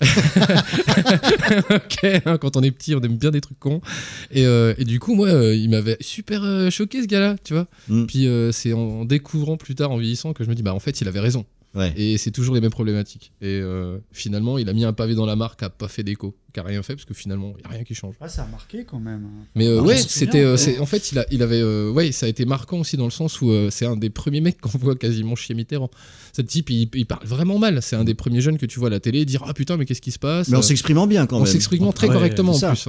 ok, 1.70 2.22
hein, 2.24 2.38
quand 2.38 2.56
on 2.56 2.62
est 2.62 2.70
petit, 2.70 2.94
on 2.94 3.00
aime 3.02 3.18
bien 3.18 3.30
des 3.30 3.42
trucs 3.42 3.58
cons. 3.58 3.82
Et, 4.30 4.46
euh, 4.46 4.72
et 4.78 4.84
du 4.84 4.98
coup, 4.98 5.14
moi, 5.14 5.28
euh, 5.28 5.54
il 5.54 5.68
m'avait 5.68 5.98
super 6.00 6.42
euh, 6.42 6.70
choqué 6.70 7.02
ce 7.02 7.06
gars-là, 7.06 7.36
tu 7.44 7.52
vois. 7.52 7.66
Mm. 7.88 8.06
Puis 8.06 8.26
c'est 8.52 8.72
en 8.72 9.04
découvrant 9.04 9.58
plus 9.58 9.74
tard, 9.74 9.90
en 9.90 9.98
vieillissant, 9.98 10.32
que 10.32 10.42
je 10.42 10.48
me 10.48 10.54
dis, 10.54 10.62
bah 10.62 10.72
en 10.72 10.80
fait, 10.80 11.02
il 11.02 11.08
avait 11.08 11.20
raison. 11.20 11.44
Ouais. 11.74 11.92
Et 11.96 12.18
c'est 12.18 12.30
toujours 12.30 12.54
les 12.54 12.60
mêmes 12.60 12.70
problématiques. 12.70 13.32
Et 13.40 13.46
euh, 13.60 13.98
finalement, 14.12 14.58
il 14.58 14.68
a 14.68 14.72
mis 14.72 14.84
un 14.84 14.92
pavé 14.92 15.14
dans 15.14 15.26
la 15.26 15.34
mare 15.34 15.56
qui 15.56 15.64
a 15.64 15.70
pas 15.70 15.88
fait 15.88 16.04
d'écho, 16.04 16.36
qui 16.52 16.60
a 16.60 16.62
rien 16.62 16.82
fait, 16.84 16.94
parce 16.94 17.04
que 17.04 17.14
finalement, 17.14 17.52
il 17.56 17.60
n'y 17.60 17.64
a 17.64 17.68
rien 17.76 17.82
qui 17.84 17.94
change. 17.94 18.14
Ah, 18.20 18.28
ça 18.28 18.44
a 18.44 18.46
marqué 18.46 18.84
quand 18.84 19.00
même. 19.00 19.24
hein. 19.24 19.44
Mais 19.56 19.66
euh, 19.66 19.78
Ah, 19.80 19.82
ouais, 19.82 19.96
c'était, 19.96 20.42
euh, 20.44 20.56
en 20.80 20.86
fait, 20.86 21.10
il, 21.10 21.18
a, 21.18 21.26
il 21.32 21.42
avait, 21.42 21.60
euh, 21.60 21.90
ouais, 21.90 22.12
ça 22.12 22.26
a 22.26 22.28
été 22.28 22.44
marquant 22.44 22.78
aussi 22.78 22.96
dans 22.96 23.06
le 23.06 23.10
sens 23.10 23.40
où 23.40 23.50
euh, 23.50 23.70
c'est 23.70 23.86
un 23.86 23.96
des 23.96 24.10
premiers 24.10 24.40
mecs 24.40 24.60
qu'on 24.60 24.78
voit 24.78 24.94
quasiment 24.94 25.34
chez 25.34 25.54
Mitterrand. 25.54 25.90
Ce 26.36 26.42
type, 26.42 26.70
il, 26.70 26.88
il 26.94 27.06
parle 27.06 27.26
vraiment 27.26 27.58
mal. 27.58 27.82
C'est 27.82 27.96
un 27.96 28.04
des 28.04 28.14
premiers 28.14 28.40
jeunes 28.40 28.56
que 28.58 28.66
tu 28.66 28.78
vois 28.78 28.88
à 28.88 28.90
la 28.92 29.00
télé 29.00 29.24
dire 29.24 29.42
ah 29.46 29.52
putain 29.54 29.76
mais 29.76 29.84
qu'est-ce 29.84 30.00
qui 30.02 30.12
se 30.12 30.18
passe? 30.20 30.48
Mais 30.48 30.56
en 30.56 30.60
Euh, 30.60 30.62
s'exprimant 30.62 31.06
bien 31.08 31.26
quand 31.26 31.36
en 31.38 31.40
même. 31.42 31.52
s'exprimant 31.52 31.92
très 31.92 32.06
Ouais, 32.08 32.14
correctement 32.14 32.52
en 32.54 32.58
plus. 32.58 32.88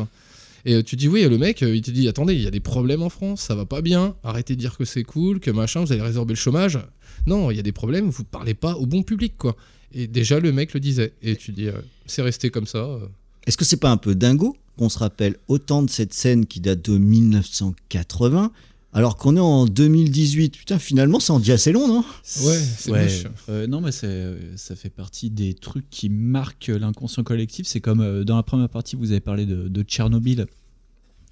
Et 0.65 0.73
euh, 0.73 0.83
tu 0.83 0.95
dis 0.95 1.07
oui, 1.07 1.23
le 1.23 1.37
mec, 1.37 1.61
euh, 1.61 1.75
il 1.75 1.81
te 1.81 1.91
dit 1.91 2.07
attendez, 2.07 2.33
il 2.33 2.41
y 2.41 2.47
a 2.47 2.51
des 2.51 2.59
problèmes 2.59 3.03
en 3.03 3.09
France, 3.09 3.41
ça 3.41 3.55
va 3.55 3.65
pas 3.65 3.81
bien. 3.81 4.15
Arrêtez 4.23 4.55
de 4.55 4.59
dire 4.59 4.77
que 4.77 4.83
c'est 4.83 5.03
cool, 5.03 5.39
que 5.39 5.51
machin, 5.51 5.81
vous 5.81 5.91
allez 5.91 6.01
résorber 6.01 6.33
le 6.33 6.39
chômage. 6.39 6.79
Non, 7.27 7.51
il 7.51 7.57
y 7.57 7.59
a 7.59 7.63
des 7.63 7.71
problèmes, 7.71 8.09
vous 8.09 8.23
parlez 8.23 8.55
pas 8.55 8.75
au 8.75 8.87
bon 8.87 9.03
public 9.03 9.35
quoi. 9.37 9.55
Et 9.93 10.07
déjà 10.07 10.39
le 10.39 10.51
mec 10.51 10.73
le 10.73 10.79
disait. 10.79 11.13
Et 11.21 11.35
tu 11.35 11.51
dis 11.51 11.67
euh, 11.67 11.73
c'est 12.07 12.23
resté 12.23 12.49
comme 12.49 12.65
ça. 12.65 12.99
Est-ce 13.45 13.57
que 13.57 13.65
c'est 13.65 13.77
pas 13.77 13.91
un 13.91 13.97
peu 13.97 14.15
dingo 14.15 14.57
qu'on 14.77 14.89
se 14.89 14.97
rappelle 14.97 15.35
autant 15.47 15.83
de 15.83 15.89
cette 15.89 16.13
scène 16.13 16.45
qui 16.45 16.59
date 16.59 16.89
de 16.89 16.97
1980 16.97 18.51
alors 18.95 19.17
qu'on 19.17 19.35
est 19.35 19.39
en 19.41 19.65
2018 19.65 20.57
Putain, 20.57 20.79
finalement, 20.79 21.19
ça 21.19 21.33
en 21.33 21.39
dit 21.39 21.51
assez 21.51 21.71
long, 21.71 21.87
non? 21.87 22.03
Ouais, 22.43 22.57
c'est 22.77 22.91
moche. 23.03 23.27
Euh, 23.49 23.67
non, 23.67 23.81
mais 23.81 23.91
c'est- 23.91 24.35
ça 24.57 24.75
fait 24.75 24.89
partie 24.89 25.29
des 25.29 25.53
trucs 25.53 25.89
qui 25.89 26.09
marquent 26.09 26.71
l'inconscient 26.73 27.23
collectif. 27.23 27.67
C'est 27.67 27.81
comme 27.81 27.99
euh, 28.01 28.23
dans 28.23 28.35
la 28.37 28.43
première 28.43 28.69
partie, 28.69 28.95
vous 28.95 29.11
avez 29.11 29.19
parlé 29.19 29.45
de, 29.45 29.67
de 29.67 29.81
Tchernobyl. 29.83 30.47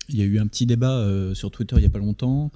Il 0.09 0.17
y 0.17 0.21
a 0.21 0.25
eu 0.25 0.37
un 0.39 0.47
petit 0.47 0.65
débat 0.65 0.97
euh, 0.97 1.33
sur 1.33 1.49
Twitter 1.49 1.75
il 1.77 1.79
n'y 1.79 1.85
a 1.85 1.89
pas 1.89 1.99
longtemps 1.99 2.51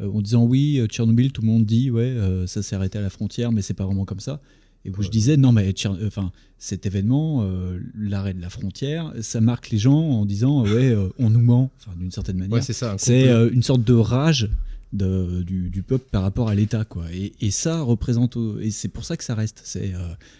euh, 0.00 0.10
en 0.12 0.20
disant 0.20 0.42
oui, 0.44 0.78
euh, 0.80 0.86
Tchernobyl, 0.86 1.30
tout 1.32 1.42
le 1.42 1.46
monde 1.46 1.64
dit 1.64 1.90
ouais, 1.90 2.02
euh, 2.02 2.46
ça 2.48 2.62
s'est 2.62 2.74
arrêté 2.76 2.98
à 2.98 3.02
la 3.02 3.10
frontière, 3.10 3.52
mais 3.52 3.62
c'est 3.62 3.74
pas 3.74 3.84
vraiment 3.84 4.04
comme 4.04 4.20
ça. 4.20 4.40
Et 4.84 4.90
où 4.90 5.02
je 5.02 5.08
disais 5.10 5.36
non, 5.36 5.52
mais 5.52 5.70
Tcher- 5.72 5.96
enfin, 6.06 6.32
cet 6.58 6.86
événement, 6.86 7.40
euh, 7.42 7.78
l'arrêt 7.96 8.32
de 8.34 8.40
la 8.40 8.48
frontière, 8.50 9.12
ça 9.20 9.40
marque 9.40 9.70
les 9.70 9.78
gens 9.78 9.98
en 9.98 10.24
disant 10.24 10.62
ouais, 10.62 10.90
euh, 10.90 11.08
on 11.18 11.30
nous 11.30 11.40
ment, 11.42 11.70
enfin, 11.80 11.96
d'une 11.98 12.10
certaine 12.10 12.36
manière. 12.38 12.54
Ouais, 12.54 12.62
c'est 12.62 12.72
ça, 12.72 12.92
un 12.92 12.98
C'est 12.98 13.28
euh, 13.28 13.50
une 13.52 13.62
sorte 13.62 13.82
de 13.84 13.92
rage 13.94 14.48
de- 14.94 15.42
du, 15.42 15.68
du 15.68 15.82
peuple 15.82 16.06
par 16.10 16.22
rapport 16.22 16.48
à 16.48 16.54
l'État, 16.54 16.84
quoi. 16.84 17.04
Et, 17.12 17.32
et 17.40 17.50
ça 17.50 17.82
représente, 17.82 18.38
et 18.60 18.70
c'est 18.70 18.88
pour 18.88 19.04
ça 19.04 19.16
que 19.18 19.24
ça 19.24 19.34
reste. 19.34 19.60
C'est 19.64 19.94
euh, 19.94 19.98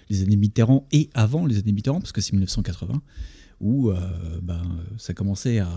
les 0.09 0.23
années 0.23 0.37
Mitterrand 0.37 0.87
et 0.93 1.11
avant 1.15 1.45
les 1.45 1.59
années 1.59 1.73
Mitterrand, 1.73 2.01
parce 2.01 2.13
que 2.13 2.21
c'est 2.23 2.33
1980 2.33 3.03
où 3.61 3.91
euh, 3.91 3.97
ben, 4.41 4.63
ça 4.99 5.13
commençait 5.15 5.59
à, 5.59 5.69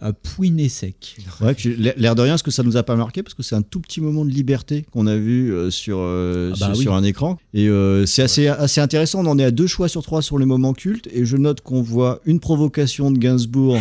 à 0.00 0.12
pouiner 0.12 0.68
sec. 0.68 1.16
Ouais, 1.40 1.54
l'air 1.96 2.14
de 2.14 2.22
rien, 2.22 2.34
est-ce 2.34 2.42
que 2.42 2.50
ça 2.50 2.62
nous 2.62 2.76
a 2.76 2.82
pas 2.82 2.96
marqué? 2.96 3.22
Parce 3.22 3.34
que 3.34 3.42
c'est 3.42 3.54
un 3.54 3.62
tout 3.62 3.80
petit 3.80 4.00
moment 4.00 4.24
de 4.24 4.30
liberté 4.30 4.84
qu'on 4.92 5.06
a 5.06 5.16
vu 5.16 5.52
euh, 5.52 5.70
sur, 5.70 5.98
euh, 6.00 6.52
Ah 6.54 6.56
bah 6.58 6.66
sur, 6.66 6.76
oui. 6.76 6.82
sur 6.82 6.94
un 6.94 7.02
écran. 7.04 7.38
Et 7.52 7.68
euh, 7.68 8.06
c'est 8.06 8.22
assez, 8.22 8.48
assez 8.48 8.80
intéressant. 8.80 9.24
On 9.24 9.26
en 9.26 9.38
est 9.38 9.44
à 9.44 9.50
deux 9.50 9.66
choix 9.66 9.88
sur 9.88 10.02
trois 10.02 10.22
sur 10.22 10.38
les 10.38 10.46
moments 10.46 10.72
cultes. 10.72 11.08
Et 11.12 11.24
je 11.24 11.36
note 11.36 11.60
qu'on 11.60 11.82
voit 11.82 12.20
une 12.24 12.40
provocation 12.40 13.10
de 13.10 13.18
Gainsbourg 13.18 13.78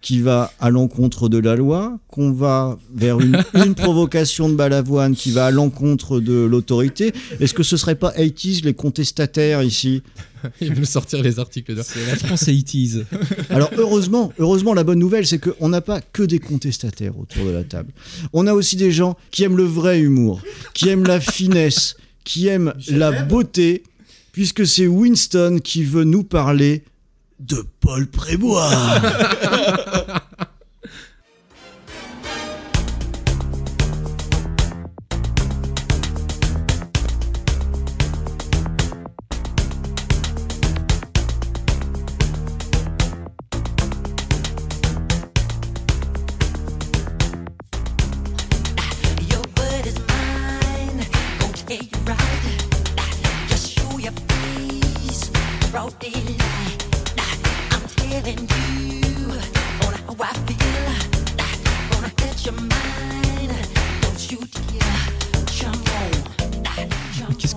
qui 0.00 0.20
va 0.20 0.50
à 0.60 0.70
l'encontre 0.70 1.28
de 1.28 1.36
la 1.38 1.56
loi, 1.56 1.98
qu'on 2.08 2.32
va 2.32 2.78
vers 2.94 3.20
une, 3.20 3.42
une 3.54 3.74
provocation 3.74 4.48
de 4.48 4.54
Balavoine 4.54 5.14
qui 5.14 5.30
va 5.30 5.46
à 5.46 5.50
l'encontre 5.50 6.20
de 6.20 6.32
l'autorité. 6.32 7.12
Est-ce 7.38 7.52
que 7.52 7.62
ce 7.62 7.76
serait 7.76 7.96
pas 7.96 8.10
80s 8.12 8.64
les 8.64 8.72
contestataires 8.74 9.62
ici? 9.62 10.02
Il 10.62 10.74
veut 10.74 10.86
sortir 10.86 11.22
les 11.22 11.38
articles. 11.38 11.74
de- 11.74 11.82
C'est 11.82 12.06
la 12.06 12.16
France 12.16 12.44
80s. 12.48 13.04
alors 13.50 13.70
heureusement, 13.76 14.32
heureusement 14.38 14.72
la 14.72 14.84
bonne 14.84 14.98
nouvelle 14.98 15.26
c'est 15.26 15.38
qu'on 15.38 15.68
n'a 15.68 15.82
pas 15.82 16.00
que 16.00 16.22
des 16.22 16.38
contestataires 16.38 17.18
autour 17.18 17.44
de 17.44 17.50
la 17.50 17.64
table. 17.64 17.92
On 18.32 18.46
a 18.46 18.54
aussi 18.54 18.76
des 18.76 18.92
gens 18.92 19.16
qui 19.30 19.44
aiment 19.44 19.56
le 19.58 19.64
vrai 19.64 20.00
humour, 20.00 20.40
qui 20.72 20.88
aiment 20.88 21.06
la 21.06 21.20
finesse, 21.20 21.96
qui 22.24 22.46
aiment 22.46 22.72
la 22.88 23.12
beauté, 23.24 23.82
puisque 24.32 24.66
c'est 24.66 24.86
Winston 24.86 25.58
qui 25.62 25.84
veut 25.84 26.04
nous 26.04 26.22
parler 26.24 26.84
de 27.40 27.64
Paul 27.80 28.06
Prébois. 28.06 28.70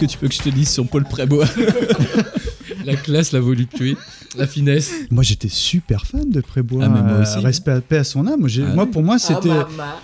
que 0.07 0.11
tu 0.11 0.17
veux 0.21 0.27
que 0.27 0.33
je 0.35 0.41
te 0.41 0.49
dise 0.49 0.69
sur 0.69 0.87
Paul 0.87 1.03
Prébois 1.03 1.47
La 2.85 2.95
classe, 2.95 3.31
la 3.31 3.39
voluptuée, 3.39 3.95
la 4.37 4.45
finesse. 4.47 4.91
Moi, 5.09 5.23
j'étais 5.23 5.47
super 5.49 6.05
fan 6.05 6.29
de 6.29 6.41
Prébois. 6.41 6.83
Ah, 6.85 6.89
mais 6.89 7.01
moi 7.01 7.21
aussi. 7.21 7.37
euh, 7.37 7.41
Respect 7.41 7.71
à 7.71 7.81
paix 7.81 7.97
à 7.97 8.03
son 8.03 8.27
âme. 8.27 8.45
Ah 8.45 8.73
moi, 8.75 8.83
oui. 8.85 8.91
pour 8.91 9.03
moi, 9.03 9.17
c'était. 9.19 9.49
Ah, 9.49 9.99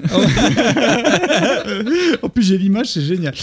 en 2.22 2.28
plus, 2.28 2.42
j'ai 2.42 2.58
l'image, 2.58 2.88
c'est 2.92 3.02
génial. 3.02 3.34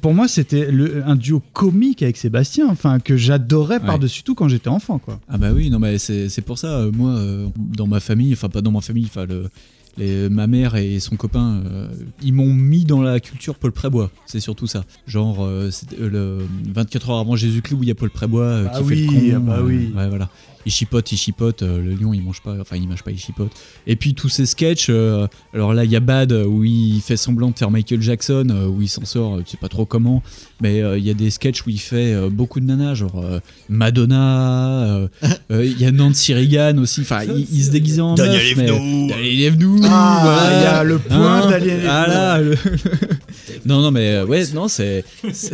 Pour 0.00 0.14
moi, 0.14 0.28
c'était 0.28 0.70
le- 0.70 1.02
un 1.06 1.16
duo 1.16 1.42
comique 1.52 2.02
avec 2.02 2.16
Sébastien, 2.16 2.66
enfin 2.68 2.98
que 2.98 3.16
j'adorais 3.16 3.80
par-dessus 3.80 4.22
tout 4.22 4.34
quand 4.34 4.48
j'étais 4.48 4.68
enfant, 4.68 4.98
quoi. 4.98 5.20
Ah 5.28 5.38
bah 5.38 5.50
oui, 5.54 5.70
non 5.70 5.78
mais 5.78 5.98
c'est 5.98 6.28
c'est 6.28 6.42
pour 6.42 6.58
ça, 6.58 6.78
euh, 6.78 6.90
moi, 6.92 7.10
euh, 7.12 7.46
dans 7.56 7.86
ma 7.86 8.00
famille, 8.00 8.32
enfin 8.32 8.48
pas 8.48 8.60
dans 8.60 8.70
ma 8.72 8.80
famille, 8.80 9.06
enfin 9.06 9.26
le- 9.26 9.48
les- 9.96 10.28
ma 10.28 10.46
mère 10.46 10.74
et 10.76 10.98
son 11.00 11.16
copain, 11.16 11.62
euh, 11.66 11.88
ils 12.22 12.32
m'ont 12.32 12.52
mis 12.52 12.84
dans 12.84 13.02
la 13.02 13.20
culture 13.20 13.54
Paul 13.54 13.72
Prébois, 13.72 14.10
c'est 14.26 14.40
surtout 14.40 14.66
ça. 14.66 14.84
Genre, 15.06 15.44
euh, 15.44 15.70
euh, 16.00 16.08
le 16.10 16.46
24 16.72 17.10
heures 17.10 17.18
avant 17.18 17.36
Jésus-Christ 17.36 17.74
où 17.76 17.82
il 17.82 17.88
y 17.88 17.92
a 17.92 17.94
Paul 17.94 18.10
Prébois 18.10 18.42
euh, 18.44 18.66
Ah 18.72 18.78
qui 18.78 18.84
oui, 18.84 19.06
fait 19.06 19.30
le 19.32 19.38
con. 19.40 19.44
ah 19.52 19.56
bah 19.58 19.62
oui. 19.64 19.92
ouais, 19.96 20.08
voilà. 20.08 20.28
Il 20.66 20.72
chipote, 20.72 21.12
il 21.12 21.16
chipote, 21.18 21.62
euh, 21.62 21.82
le 21.82 21.94
lion 21.94 22.14
il 22.14 22.22
mange 22.22 22.40
pas, 22.40 22.56
enfin 22.60 22.76
il 22.76 22.88
mange 22.88 23.02
pas, 23.02 23.10
il 23.10 23.18
chipote. 23.18 23.50
Et 23.86 23.96
puis 23.96 24.14
tous 24.14 24.28
ces 24.28 24.46
sketchs, 24.46 24.86
euh, 24.88 25.26
alors 25.52 25.74
là 25.74 25.84
il 25.84 25.90
y 25.90 25.96
a 25.96 26.00
Bad 26.00 26.32
euh, 26.32 26.44
où 26.46 26.64
il 26.64 27.00
fait 27.02 27.16
semblant 27.18 27.50
de 27.50 27.58
faire 27.58 27.70
Michael 27.70 28.00
Jackson, 28.00 28.46
euh, 28.50 28.66
où 28.66 28.80
il 28.82 28.88
s'en 28.88 29.04
sort, 29.04 29.38
tu 29.44 29.50
sais 29.52 29.56
pas 29.58 29.68
trop 29.68 29.84
comment, 29.84 30.22
mais 30.62 30.80
euh, 30.82 30.96
il 30.98 31.04
y 31.04 31.10
a 31.10 31.14
des 31.14 31.30
sketchs 31.30 31.66
où 31.66 31.70
il 31.70 31.78
fait 31.80 32.14
euh, 32.14 32.30
beaucoup 32.30 32.60
de 32.60 32.64
nanas, 32.66 32.94
genre 32.94 33.20
euh, 33.22 33.40
Madonna, 33.68 34.84
euh, 34.84 35.08
euh, 35.50 35.64
il 35.64 35.80
y 35.80 35.84
a 35.84 35.90
Nancy 35.90 36.34
Reagan 36.34 36.78
aussi, 36.78 37.02
enfin 37.02 37.22
il, 37.24 37.46
il 37.52 37.62
se 37.64 37.70
déguisait 37.70 38.00
en 38.00 38.14
Daniel 38.14 38.40
meuf, 38.42 38.56
mais-. 38.56 39.08
Daniel 39.08 39.40
Evenou, 39.42 39.80
Ah, 39.84 40.20
voilà. 40.22 40.58
il 40.58 40.62
y 40.62 40.66
a 40.66 40.84
le 40.84 40.98
point 40.98 41.42
Hein, 41.42 41.50
Daniel 41.50 41.80
voilà, 41.82 42.40
le- 42.40 42.56
non 43.66 43.80
non 43.82 43.90
mais 43.90 44.10
euh, 44.16 44.26
ouais 44.26 44.44
non 44.54 44.68
c'est 44.68 45.04
c'est- 45.32 45.52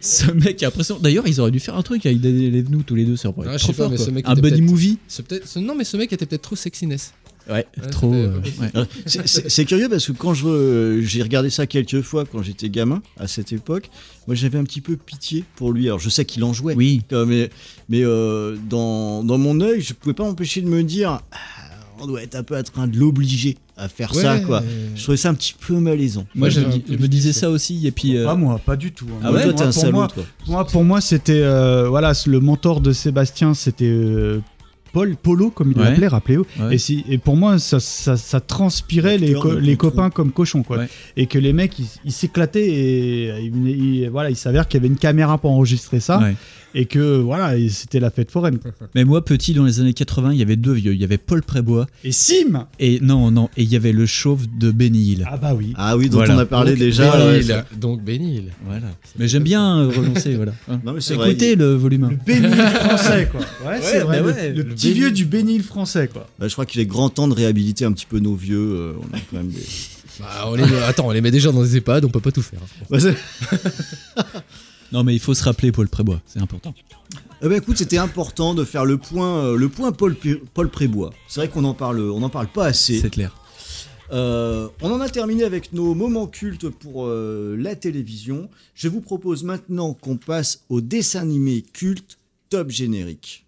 ce 0.00 0.30
mec 0.32 0.62
est 0.62 0.66
impressionnant. 0.66 1.00
D'ailleurs 1.00 1.26
ils 1.26 1.40
auraient 1.40 1.50
dû 1.50 1.60
faire 1.60 1.76
un 1.76 1.82
truc 1.82 2.04
avec 2.06 2.20
Daniel 2.20 2.54
Evenou 2.54 2.82
tous 2.82 2.94
les 2.94 3.04
deux, 3.04 3.16
ça 3.16 3.28
aurait 3.30 3.46
Ah, 3.48 3.54
été 3.54 3.58
je 3.58 3.64
trop 3.64 3.72
sais 3.72 3.76
pas, 3.76 3.82
fort, 3.84 3.90
mais 3.90 3.96
quoi. 3.96 4.06
ce 4.06 4.10
mec 4.10 4.24
un 4.28 4.32
était 4.32 4.40
buddy 4.42 4.56
peut-être- 4.60 4.70
movie. 4.70 4.98
c'est 5.08 5.26
peut-être- 5.26 5.46
ce- 5.48 5.58
non, 5.58 5.74
mais 5.74 5.84
ce 5.84 5.96
mec 5.96 6.12
était 6.12 6.26
peut-être 6.26 6.42
trop 6.42 6.56
sexiness. 6.56 7.12
Ouais, 7.46 7.66
Ouais, 7.78 7.88
trop. 7.90 8.10
c'était- 8.10 8.76
euh, 8.76 8.80
ouais. 8.82 8.86
C'est- 9.04 9.26
C'est 9.26 9.50
c'est 9.50 9.64
curieux 9.66 9.90
parce 9.90 10.06
que 10.06 10.12
quand 10.12 10.32
je 10.32 10.46
euh, 10.46 11.02
j'ai 11.02 11.22
regardé 11.22 11.50
ça 11.50 11.66
quelques 11.66 12.00
fois 12.00 12.24
quand 12.24 12.42
j'étais 12.42 12.70
gamin 12.70 13.02
à 13.18 13.26
cette 13.28 13.52
époque, 13.52 13.90
moi 14.26 14.34
j'avais 14.34 14.56
un 14.56 14.64
petit 14.64 14.80
peu 14.80 14.96
pitié 14.96 15.44
pour 15.56 15.70
lui. 15.72 15.86
Alors 15.86 15.98
je 15.98 16.08
sais 16.08 16.24
qu'il 16.24 16.42
en 16.44 16.54
jouait, 16.54 16.74
oui. 16.74 17.02
mais, 17.12 17.50
mais 17.90 18.02
euh, 18.02 18.56
dans, 18.70 19.22
dans 19.24 19.36
mon 19.36 19.60
œil, 19.60 19.82
je 19.82 19.92
pouvais 19.92 20.14
pas 20.14 20.24
m'empêcher 20.24 20.62
de 20.62 20.68
me 20.68 20.82
dire 20.82 21.20
ah, 21.32 21.36
on 22.00 22.06
doit 22.06 22.22
être 22.22 22.34
un 22.34 22.42
peu 22.42 22.56
en 22.56 22.62
train 22.62 22.86
de 22.88 22.96
l'obliger 22.98 23.58
à 23.76 23.88
faire 23.88 24.14
ça 24.14 24.38
quoi. 24.40 24.62
Je 24.94 25.02
trouvais 25.02 25.16
ça 25.16 25.30
un 25.30 25.34
petit 25.34 25.54
peu 25.58 25.74
malaisant. 25.74 26.26
Moi, 26.34 26.48
je, 26.48 26.60
je 26.60 26.96
me 26.96 27.08
disais 27.08 27.32
ça 27.32 27.50
aussi, 27.50 27.86
et 27.86 27.90
puis. 27.90 28.16
euh, 28.16 28.24
Pas 28.24 28.34
moi, 28.36 28.60
pas 28.64 28.76
du 28.76 28.92
tout. 28.92 29.06
hein. 29.12 29.20
Ah 29.24 29.32
ouais 29.32 29.42
Toi, 29.44 29.52
t'es 29.52 29.58
Moi, 29.58 29.62
un 29.62 29.72
pour 29.72 29.80
salaud, 29.80 29.92
moi, 29.92 30.08
toi. 30.14 30.24
moi, 30.46 30.66
pour 30.66 30.84
moi, 30.84 31.00
c'était 31.00 31.42
euh, 31.42 31.88
voilà, 31.88 32.12
le 32.26 32.40
mentor 32.40 32.80
de 32.80 32.92
Sébastien, 32.92 33.52
c'était 33.54 33.84
euh, 33.86 34.40
Paul 34.92 35.16
Polo, 35.16 35.50
comme 35.50 35.72
il 35.72 35.78
Ouais. 35.78 35.90
l'appelait, 35.90 36.06
rappelez-vous. 36.06 36.46
Ouais. 36.60 36.76
Et, 36.76 36.78
si, 36.78 37.04
et 37.08 37.18
pour 37.18 37.36
moi, 37.36 37.58
ça, 37.58 37.80
ça, 37.80 38.16
ça 38.16 38.38
transpirait 38.40 39.18
les, 39.18 39.32
co- 39.34 39.58
les 39.58 39.76
Cochon. 39.76 39.90
copains 39.90 40.10
comme 40.10 40.30
cochons, 40.30 40.62
quoi. 40.62 40.78
Ouais. 40.78 40.88
Et 41.16 41.26
que 41.26 41.36
les 41.38 41.52
mecs, 41.52 41.74
ils 42.04 42.12
s'éclataient 42.12 42.68
et 42.70 43.30
euh, 43.32 43.40
ils- 43.40 44.08
voilà, 44.08 44.30
il 44.30 44.36
s'avère 44.36 44.68
qu'il 44.68 44.78
y 44.78 44.82
avait 44.82 44.86
une 44.92 44.98
caméra 44.98 45.36
pour 45.38 45.50
enregistrer 45.50 45.98
ça. 45.98 46.20
Et 46.74 46.86
que 46.86 47.18
voilà, 47.18 47.54
c'était 47.68 48.00
la 48.00 48.10
fête 48.10 48.30
foraine. 48.30 48.58
quoi. 48.58 48.72
Mais 48.94 49.04
moi, 49.04 49.24
petit, 49.24 49.54
dans 49.54 49.64
les 49.64 49.80
années 49.80 49.92
80, 49.94 50.32
il 50.32 50.38
y 50.38 50.42
avait 50.42 50.56
deux 50.56 50.72
vieux. 50.72 50.92
Il 50.94 51.00
y 51.00 51.04
avait 51.04 51.18
Paul 51.18 51.42
Prébois. 51.42 51.86
Et 52.02 52.10
Sim 52.12 52.66
Et 52.80 52.98
non, 53.00 53.30
non, 53.30 53.48
et 53.56 53.62
il 53.62 53.68
y 53.72 53.76
avait 53.76 53.92
le 53.92 54.06
chauve 54.06 54.46
de 54.58 54.70
Benny 54.70 55.12
Hill. 55.12 55.24
Ah 55.30 55.36
bah 55.36 55.54
oui. 55.56 55.72
Ah 55.76 55.96
oui, 55.96 56.08
dont 56.08 56.18
Voilà. 56.18 56.34
on 56.34 56.38
a 56.38 56.46
parlé 56.46 56.72
Donc, 56.72 56.80
déjà. 56.80 57.10
Benny 57.16 57.38
Hill. 57.44 57.64
Donc 57.80 58.02
Benny 58.04 58.34
Hill. 58.36 58.52
Voilà. 58.66 58.86
Mais 59.18 59.28
j'aime 59.28 59.44
bien 59.44 59.78
euh, 59.80 59.88
relancer, 59.88 60.34
voilà. 60.34 60.52
Hein. 60.68 60.80
Non, 60.84 60.92
mais 60.94 61.00
c'est 61.00 61.14
vrai, 61.14 61.30
Écoutez 61.30 61.52
il- 61.52 61.58
le 61.58 61.74
volume 61.74 62.04
1. 62.04 62.10
Le 62.10 62.16
bénil 62.16 62.54
français, 62.56 63.28
quoi. 63.30 63.40
Ouais, 63.64 63.78
c'est 63.80 64.00
vrai. 64.00 64.20
bah 64.20 64.26
le- 64.28 64.34
ouais, 64.34 64.48
le, 64.50 64.62
le 64.62 64.74
petit 64.74 64.92
vieux 64.92 65.10
du 65.12 65.24
bénil 65.24 65.62
français, 65.62 66.08
quoi. 66.12 66.26
Bah, 66.38 66.48
je 66.48 66.52
crois 66.52 66.66
qu'il 66.66 66.80
est 66.80 66.86
grand 66.86 67.08
temps 67.08 67.28
de 67.28 67.34
réhabiliter 67.34 67.84
un 67.84 67.92
petit 67.92 68.06
peu 68.06 68.18
nos 68.18 68.34
vieux. 68.34 68.58
euh, 68.58 68.92
on 69.00 69.16
a 69.16 69.20
quand 69.30 69.36
même 69.36 69.48
des. 69.48 69.62
Bah, 70.20 70.26
on 70.46 70.54
les 70.54 70.62
met- 70.64 70.82
attends, 70.86 71.08
on 71.08 71.10
les 71.10 71.20
met 71.20 71.32
déjà 71.32 71.50
dans 71.50 71.62
des 71.62 71.76
EHPAD, 71.76 72.04
on 72.04 72.08
peut 72.08 72.20
pas 72.20 72.30
tout 72.30 72.42
faire. 72.42 72.60
C'est- 73.00 73.16
Non, 74.94 75.02
mais 75.02 75.12
il 75.12 75.18
faut 75.18 75.34
se 75.34 75.42
rappeler 75.42 75.72
Paul 75.72 75.88
Prébois, 75.88 76.22
c'est 76.24 76.38
important. 76.38 76.72
Eh 77.42 77.48
ben 77.48 77.56
écoute, 77.56 77.76
c'était 77.78 77.98
important 77.98 78.54
de 78.54 78.62
faire 78.62 78.84
le 78.84 78.96
point, 78.96 79.38
euh, 79.38 79.56
le 79.56 79.68
point 79.68 79.90
Paul, 79.90 80.16
Paul 80.54 80.70
Prébois. 80.70 81.12
C'est 81.26 81.40
vrai 81.40 81.48
qu'on 81.48 81.64
en 81.64 81.74
parle, 81.74 82.00
on 82.00 82.22
en 82.22 82.28
parle 82.28 82.46
pas 82.46 82.66
assez. 82.66 83.00
C'est 83.00 83.10
clair. 83.10 83.36
Euh, 84.12 84.68
on 84.82 84.92
en 84.92 85.00
a 85.00 85.08
terminé 85.08 85.42
avec 85.42 85.72
nos 85.72 85.96
moments 85.96 86.28
cultes 86.28 86.68
pour 86.68 87.06
euh, 87.06 87.56
la 87.58 87.74
télévision. 87.74 88.48
Je 88.76 88.86
vous 88.86 89.00
propose 89.00 89.42
maintenant 89.42 89.94
qu'on 89.94 90.16
passe 90.16 90.62
au 90.68 90.80
dessin 90.80 91.22
animé 91.22 91.62
culte 91.72 92.18
top 92.48 92.70
générique. 92.70 93.43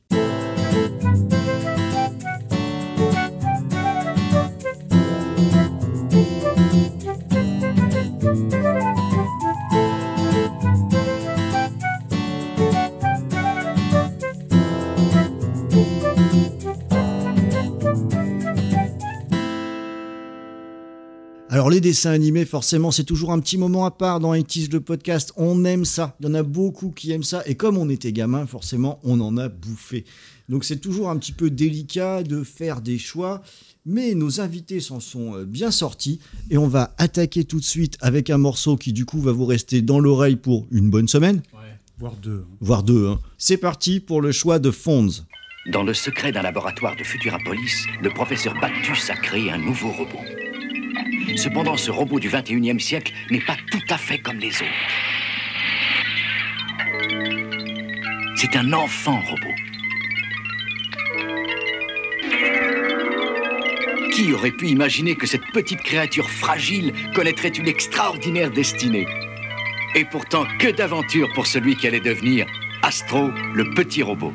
Alors 21.57 21.71
les 21.71 21.81
dessins 21.81 22.11
animés, 22.11 22.45
forcément, 22.45 22.91
c'est 22.91 23.05
toujours 23.05 23.33
un 23.33 23.41
petit 23.41 23.57
moment 23.57 23.87
à 23.87 23.91
part 23.91 24.21
dans 24.21 24.35
80 24.35 24.67
le 24.73 24.81
podcast. 24.83 25.33
On 25.39 25.65
aime 25.65 25.87
ça. 25.87 26.15
Il 26.21 26.27
y 26.27 26.29
en 26.29 26.35
a 26.35 26.43
beaucoup 26.43 26.91
qui 26.91 27.13
aiment 27.13 27.23
ça. 27.23 27.43
Et 27.47 27.55
comme 27.55 27.79
on 27.79 27.89
était 27.89 28.13
gamin, 28.13 28.47
forcément, 28.47 29.01
on 29.05 29.19
en 29.23 29.39
a 29.39 29.49
bouffé. 29.49 30.05
Donc 30.51 30.67
c'est 30.67 30.77
toujours 30.77 31.09
un 31.09 31.17
petit 31.17 31.33
peu 31.33 31.49
délicat 31.49 32.25
de 32.25 32.43
faire 32.45 32.83
des 32.83 32.99
choix. 32.99 33.41
Mais 33.87 34.15
nos 34.15 34.43
invités 34.43 34.81
s'en 34.81 35.01
sont 35.01 35.35
euh, 35.35 35.45
bien 35.47 35.71
sortis. 35.71 36.21
Et 36.51 36.59
on 36.59 36.69
va 36.69 36.95
attaquer 36.99 37.45
tout 37.45 37.59
de 37.59 37.65
suite 37.65 37.97
avec 38.03 38.29
un 38.29 38.37
morceau 38.37 38.77
qui 38.77 38.93
du 38.93 39.07
coup 39.07 39.23
va 39.23 39.33
vous 39.33 39.47
rester 39.47 39.81
dans 39.81 39.99
l'oreille 39.99 40.37
pour 40.37 40.67
une 40.71 40.91
bonne 40.91 41.09
semaine. 41.09 41.41
Voire 41.99 42.17
deux. 42.17 42.45
Voire 42.61 42.83
deux. 42.83 43.09
hein. 43.09 43.19
C'est 43.39 43.57
parti 43.57 44.01
pour 44.01 44.21
le 44.21 44.31
choix 44.31 44.59
de 44.59 44.71
Fonz. 44.71 45.25
Dans 45.73 45.85
le 45.85 45.95
secret 45.95 46.33
d'un 46.33 46.43
laboratoire 46.43 46.97
de 46.97 47.03
Futurapolis, 47.03 47.87
le 48.03 48.11
professeur 48.11 48.53
Bactus 48.61 49.09
a 49.09 49.17
créé 49.17 49.51
un 49.51 49.59
nouveau 49.59 49.91
robot. 49.91 50.46
Cependant, 51.37 51.77
ce 51.77 51.91
robot 51.91 52.19
du 52.21 52.31
21e 52.31 52.79
siècle 52.79 53.13
n'est 53.31 53.41
pas 53.41 53.57
tout 53.71 53.83
à 53.91 53.99
fait 53.99 54.19
comme 54.19 54.39
les 54.39 54.51
autres. 54.63 54.71
C'est 58.37 58.57
un 58.57 58.73
enfant 58.73 59.21
robot. 59.21 59.55
Qui 64.13 64.33
aurait 64.33 64.51
pu 64.51 64.69
imaginer 64.69 65.15
que 65.15 65.27
cette 65.27 65.47
petite 65.53 65.81
créature 65.81 66.31
fragile 66.31 66.93
connaîtrait 67.15 67.49
une 67.49 67.69
extraordinaire 67.69 68.51
destinée? 68.51 69.07
Et 69.95 70.05
pourtant, 70.05 70.47
que 70.59 70.71
d'aventures 70.71 71.29
pour 71.35 71.47
celui 71.47 71.77
qui 71.77 71.87
allait 71.87 72.01
devenir 72.01 72.47
Astro, 72.83 73.31
le 73.55 73.75
petit 73.75 74.03
robot. 74.03 74.33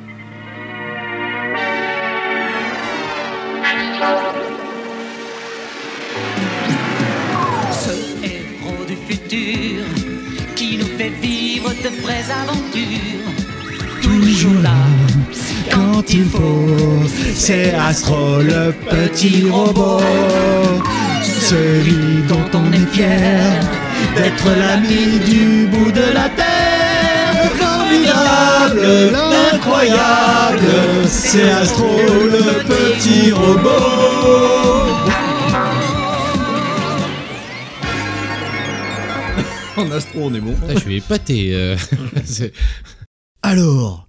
Aventures. 12.39 13.31
Toujours 14.01 14.61
là, 14.61 14.81
quand 15.71 16.03
il 16.13 16.25
faut, 16.25 17.07
c'est 17.35 17.73
Astro 17.73 18.41
le 18.41 18.73
petit 18.89 19.49
robot. 19.49 20.01
Celui 21.23 22.23
dont 22.27 22.49
on 22.53 22.71
est 22.71 22.93
fier 22.93 23.59
d'être 24.15 24.45
l'ami 24.61 25.19
du 25.25 25.67
bout 25.67 25.91
de 25.91 26.13
la 26.13 26.29
terre. 26.29 27.51
Formidable, 27.57 29.15
incroyable, 29.53 30.67
c'est 31.07 31.51
Astro 31.51 31.97
le 32.31 32.63
petit 32.63 33.31
robot. 33.31 34.90
En 39.77 39.89
astro, 39.91 40.19
on 40.23 40.33
est 40.33 40.39
bon. 40.41 40.53
Putain, 40.53 40.73
je 40.75 40.79
suis 40.79 40.95
épaté. 40.97 41.53
euh, 41.55 41.77
c'est- 42.25 42.53
Alors, 43.41 44.07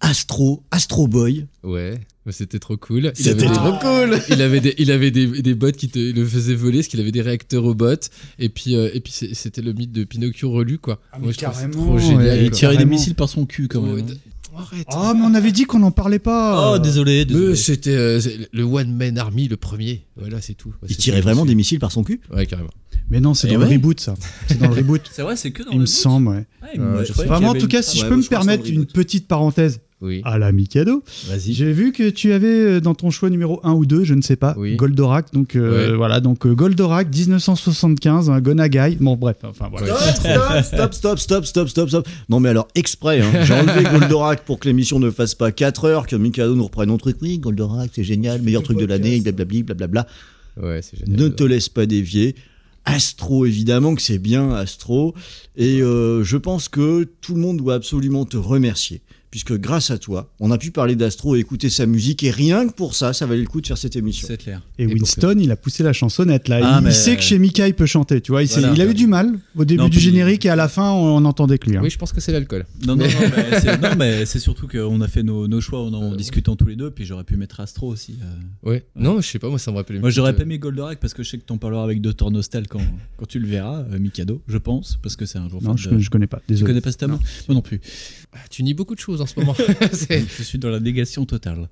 Astro, 0.00 0.62
Astro 0.70 1.08
Boy. 1.08 1.46
ouais, 1.62 2.00
mais 2.24 2.32
c'était 2.32 2.58
trop 2.58 2.76
cool. 2.76 3.12
Il 3.18 3.24
C'était 3.24 3.30
avait 3.44 3.48
des- 3.48 3.54
trop 3.54 3.72
cool. 3.78 4.18
Il 4.30 4.40
avait 4.40 4.60
des, 4.60 4.74
il 4.78 4.90
avait 4.90 5.10
des, 5.10 5.26
des 5.42 5.54
bots 5.54 5.72
qui 5.72 5.88
te, 5.88 5.98
le 5.98 6.24
faisaient 6.26 6.54
voler, 6.54 6.78
parce 6.78 6.88
qu'il 6.88 7.00
avait 7.00 7.12
des 7.12 7.20
réacteurs 7.22 7.64
aux 7.64 7.74
bots. 7.74 7.94
Et 8.38 8.48
puis, 8.48 8.76
euh, 8.76 8.88
et 8.94 9.00
puis 9.00 9.12
c'est- 9.12 9.34
c'était 9.34 9.60
le 9.62 9.72
mythe 9.72 9.92
de 9.92 10.04
Pinocchio 10.04 10.50
relu, 10.50 10.78
quoi. 10.78 11.00
Ah, 11.12 11.16
mais 11.18 11.24
Moi, 11.24 11.32
je 11.32 11.38
trouve 11.38 11.54
ça 11.54 11.60
carrément, 11.62 11.84
trop 11.86 11.98
génial. 11.98 12.38
Et 12.38 12.44
il 12.44 12.50
quoi. 12.50 12.58
tirait 12.58 12.72
des 12.72 12.76
Carrément. 12.78 12.90
missiles 12.92 13.14
par 13.14 13.28
son 13.28 13.44
cul 13.46 13.68
quand 13.68 13.82
même. 13.82 13.94
Ouais, 13.94 14.02
hein. 14.02 14.14
Arrête. 14.56 14.86
Ah, 14.90 15.12
mais 15.14 15.22
on 15.24 15.34
avait 15.34 15.52
dit 15.52 15.64
qu'on 15.64 15.78
n'en 15.78 15.92
parlait 15.92 16.18
pas. 16.18 16.72
Oh, 16.74 16.78
désolé, 16.80 17.24
Mais 17.30 17.54
c'était 17.54 17.90
euh, 17.90 18.20
c'est 18.20 18.48
le 18.52 18.62
One 18.64 18.92
Man 18.92 19.16
Army, 19.16 19.46
le 19.46 19.56
premier. 19.56 20.06
Voilà, 20.16 20.40
c'est 20.40 20.54
tout. 20.54 20.72
Il 20.88 20.96
tirait 20.96 21.20
vraiment 21.20 21.44
des 21.46 21.54
missiles 21.54 21.78
par 21.78 21.92
son 21.92 22.02
cul 22.02 22.20
Ouais, 22.34 22.46
carrément. 22.46 22.70
Mais 23.10 23.20
non, 23.20 23.34
c'est 23.34 23.48
Eh 23.48 23.54
dans 23.54 23.58
le 23.60 23.66
ouais. 23.66 23.72
reboot, 23.74 23.98
ça. 24.00 24.14
C'est 24.46 24.58
dans 24.58 24.68
le 24.68 24.74
reboot. 24.74 25.02
C'est 25.12 25.22
vrai, 25.22 25.34
c'est 25.36 25.50
que 25.50 25.62
dans 25.64 25.70
Il 25.72 25.80
me 25.80 25.86
semble, 25.86 26.28
ouais. 26.28 26.46
Vraiment, 26.76 27.48
en 27.48 27.50
avait 27.50 27.58
tout 27.58 27.66
une- 27.66 27.72
cas, 27.72 27.82
si 27.82 27.98
Ouais, 27.98 28.04
je 28.04 28.08
peux 28.08 28.16
me 28.16 28.22
permettre 28.22 28.64
le 28.64 28.70
une 28.70 28.86
petite 28.86 29.26
parenthèse, 29.26 29.80
Oui. 30.00 30.22
à 30.24 30.38
la 30.38 30.52
Mikado. 30.52 31.02
Vas-y. 31.28 31.52
J'ai 31.52 31.72
vu 31.72 31.90
que 31.90 32.08
tu 32.10 32.32
avais 32.32 32.46
euh, 32.46 32.80
dans 32.80 32.94
ton 32.94 33.10
choix 33.10 33.28
numéro 33.28 33.58
1 33.64 33.72
ou 33.72 33.84
2, 33.84 34.04
je 34.04 34.14
ne 34.14 34.22
sais 34.22 34.36
pas, 34.36 34.54
Goldorak. 34.76 35.32
Donc 35.32 35.56
euh, 35.56 35.90
Ouais. 35.90 35.96
voilà, 35.96 36.20
donc 36.20 36.46
euh, 36.46 36.54
Goldorak 36.54 37.08
1975, 37.12 38.30
un 38.30 38.40
Gonagai. 38.40 38.96
Bon 39.00 39.16
bref, 39.16 39.38
enfin 39.42 39.68
voilà. 39.70 39.96
Stop, 40.62 40.94
stop, 40.94 40.94
stop, 40.94 41.18
stop, 41.18 41.44
stop, 41.46 41.68
stop, 41.68 41.88
stop. 41.88 42.08
Non, 42.28 42.38
mais 42.38 42.50
alors, 42.50 42.68
exprès, 42.76 43.20
hein, 43.20 43.44
j'ai 43.44 43.54
enlevé 43.54 43.82
Goldorak 43.98 44.44
pour 44.44 44.60
que 44.60 44.68
l'émission 44.68 45.00
ne 45.00 45.10
fasse 45.10 45.34
pas 45.34 45.50
4 45.52 45.84
heures, 45.84 46.06
que 46.06 46.14
Mikado 46.16 46.54
nous 46.54 46.64
reprenne 46.64 46.90
un 46.90 46.96
truc. 46.96 47.16
Oui, 47.22 47.38
Goldorak, 47.38 47.90
c'est 47.92 48.04
génial, 48.04 48.40
meilleur 48.42 48.62
truc 48.62 48.78
de 48.78 48.86
l'année, 48.86 49.20
blablabli, 49.20 49.64
blablabla. 49.64 50.06
Ouais, 50.62 50.80
c'est 50.82 50.98
génial. 50.98 51.16
Ne 51.20 51.28
te 51.28 51.42
laisse 51.44 51.68
pas 51.68 51.86
dévier. 51.86 52.34
Astro, 52.84 53.46
évidemment 53.46 53.94
que 53.94 54.02
c'est 54.02 54.18
bien 54.18 54.52
Astro. 54.52 55.14
Et 55.56 55.82
euh, 55.82 56.24
je 56.24 56.36
pense 56.36 56.68
que 56.68 57.04
tout 57.20 57.34
le 57.34 57.40
monde 57.40 57.58
doit 57.58 57.74
absolument 57.74 58.24
te 58.24 58.36
remercier. 58.36 59.02
Puisque 59.30 59.52
grâce 59.56 59.92
à 59.92 59.98
toi, 59.98 60.32
on 60.40 60.50
a 60.50 60.58
pu 60.58 60.72
parler 60.72 60.96
d'Astro 60.96 61.36
et 61.36 61.38
écouter 61.38 61.70
sa 61.70 61.86
musique. 61.86 62.24
Et 62.24 62.32
rien 62.32 62.66
que 62.66 62.72
pour 62.72 62.96
ça, 62.96 63.12
ça 63.12 63.26
valait 63.26 63.42
le 63.42 63.46
coup 63.46 63.60
de 63.60 63.66
faire 63.68 63.78
cette 63.78 63.94
émission. 63.94 64.26
C'est 64.26 64.36
clair. 64.38 64.60
Et, 64.76 64.86
Winston, 64.86 65.36
il 65.38 65.52
a 65.52 65.56
poussé 65.56 65.84
la 65.84 65.92
chansonnette 65.92 66.48
là. 66.48 66.58
Ah, 66.64 66.78
il 66.80 66.84
mais- 66.86 66.90
sait 66.90 67.14
que 67.16 67.22
chez 67.22 67.38
Mika, 67.38 67.68
il 67.68 67.74
peut 67.74 67.86
chanter, 67.86 68.20
tu 68.20 68.32
vois. 68.32 68.42
Il, 68.42 68.50
il 68.74 68.80
a 68.80 68.86
eu 68.86 68.92
du 68.94 69.06
mal 69.06 69.38
au 69.56 69.64
début 69.64 69.82
Non, 69.82 69.88
du 69.88 70.00
générique 70.00 70.46
et 70.46 70.48
à 70.50 70.56
la 70.56 70.66
fin, 70.68 70.90
on, 70.90 71.16
on 71.18 71.24
entendait 71.24 71.58
que 71.58 71.70
lui. 71.70 71.76
hein. 71.76 71.80
Oui, 71.82 71.90
je 71.90 71.96
pense 71.98 72.12
que 72.12 72.20
c'est 72.20 72.32
l'alcool. 72.32 72.66
Non, 72.84 72.96
non, 72.96 73.04
Mais- 73.06 73.78
non, 73.78 73.94
mais 73.96 74.26
c'est- 74.26 74.40
surtout 74.40 74.66
qu'on 74.66 75.00
a 75.00 75.06
fait 75.06 75.22
nos, 75.22 75.46
nos 75.46 75.60
choix 75.60 75.80
en, 75.80 75.92
en 75.92 76.16
discutant 76.16 76.56
tous 76.56 76.66
les 76.66 76.74
deux, 76.74 76.90
puis 76.90 77.04
j'aurais 77.04 77.22
pu 77.24 77.36
mettre 77.36 77.60
Astro 77.60 77.86
aussi. 77.86 78.16
euh. 78.22 78.68
Ouais. 78.68 78.84
Non, 78.96 79.20
je 79.20 79.28
sais 79.28 79.38
pas, 79.38 79.48
moi 79.48 79.60
ça 79.60 79.70
me 79.70 79.76
rappelle 79.76 80.00
Moi 80.00 80.10
j'aurais 80.10 80.34
pas 80.34 80.44
mis 80.44 80.58
Goldorak 80.58 80.98
parce 80.98 81.14
que 81.14 81.22
je 81.22 81.30
sais 81.30 81.38
que 81.38 81.44
t'en 81.44 81.56
parleras 81.58 81.84
avec 81.84 82.00
Dr 82.00 82.32
Nostal 82.32 82.66
quand, 82.66 82.80
quand 83.16 83.26
tu 83.26 83.38
le 83.38 83.46
verras, 83.46 83.84
euh, 83.92 83.98
Mikado, 84.00 84.42
je 84.48 84.58
pense, 84.58 84.98
parce 85.02 85.14
que 85.14 85.24
c'est 85.24 85.38
un 85.38 85.48
jour 85.48 85.62
Non, 85.62 85.76
je, 85.76 85.88
de- 85.90 85.98
je 86.00 86.10
connais 86.10 86.26
pas. 86.26 86.38
Tu 86.38 86.54
Désolé. 86.54 86.70
connais 86.70 86.80
pas 86.80 86.90
cet 86.90 87.04
homme 87.04 87.12
Moi 87.48 87.54
non 87.54 87.62
plus. 87.62 87.80
euh, 88.34 88.38
Tu 88.50 88.64
nies 88.64 88.74
beaucoup 88.74 88.96
de 88.96 89.00
choses 89.00 89.19
en 89.20 89.26
ce 89.26 89.38
moment. 89.38 89.54
Je 90.38 90.42
suis 90.42 90.58
dans 90.58 90.70
la 90.70 90.80
négation 90.80 91.24
totale. 91.24 91.68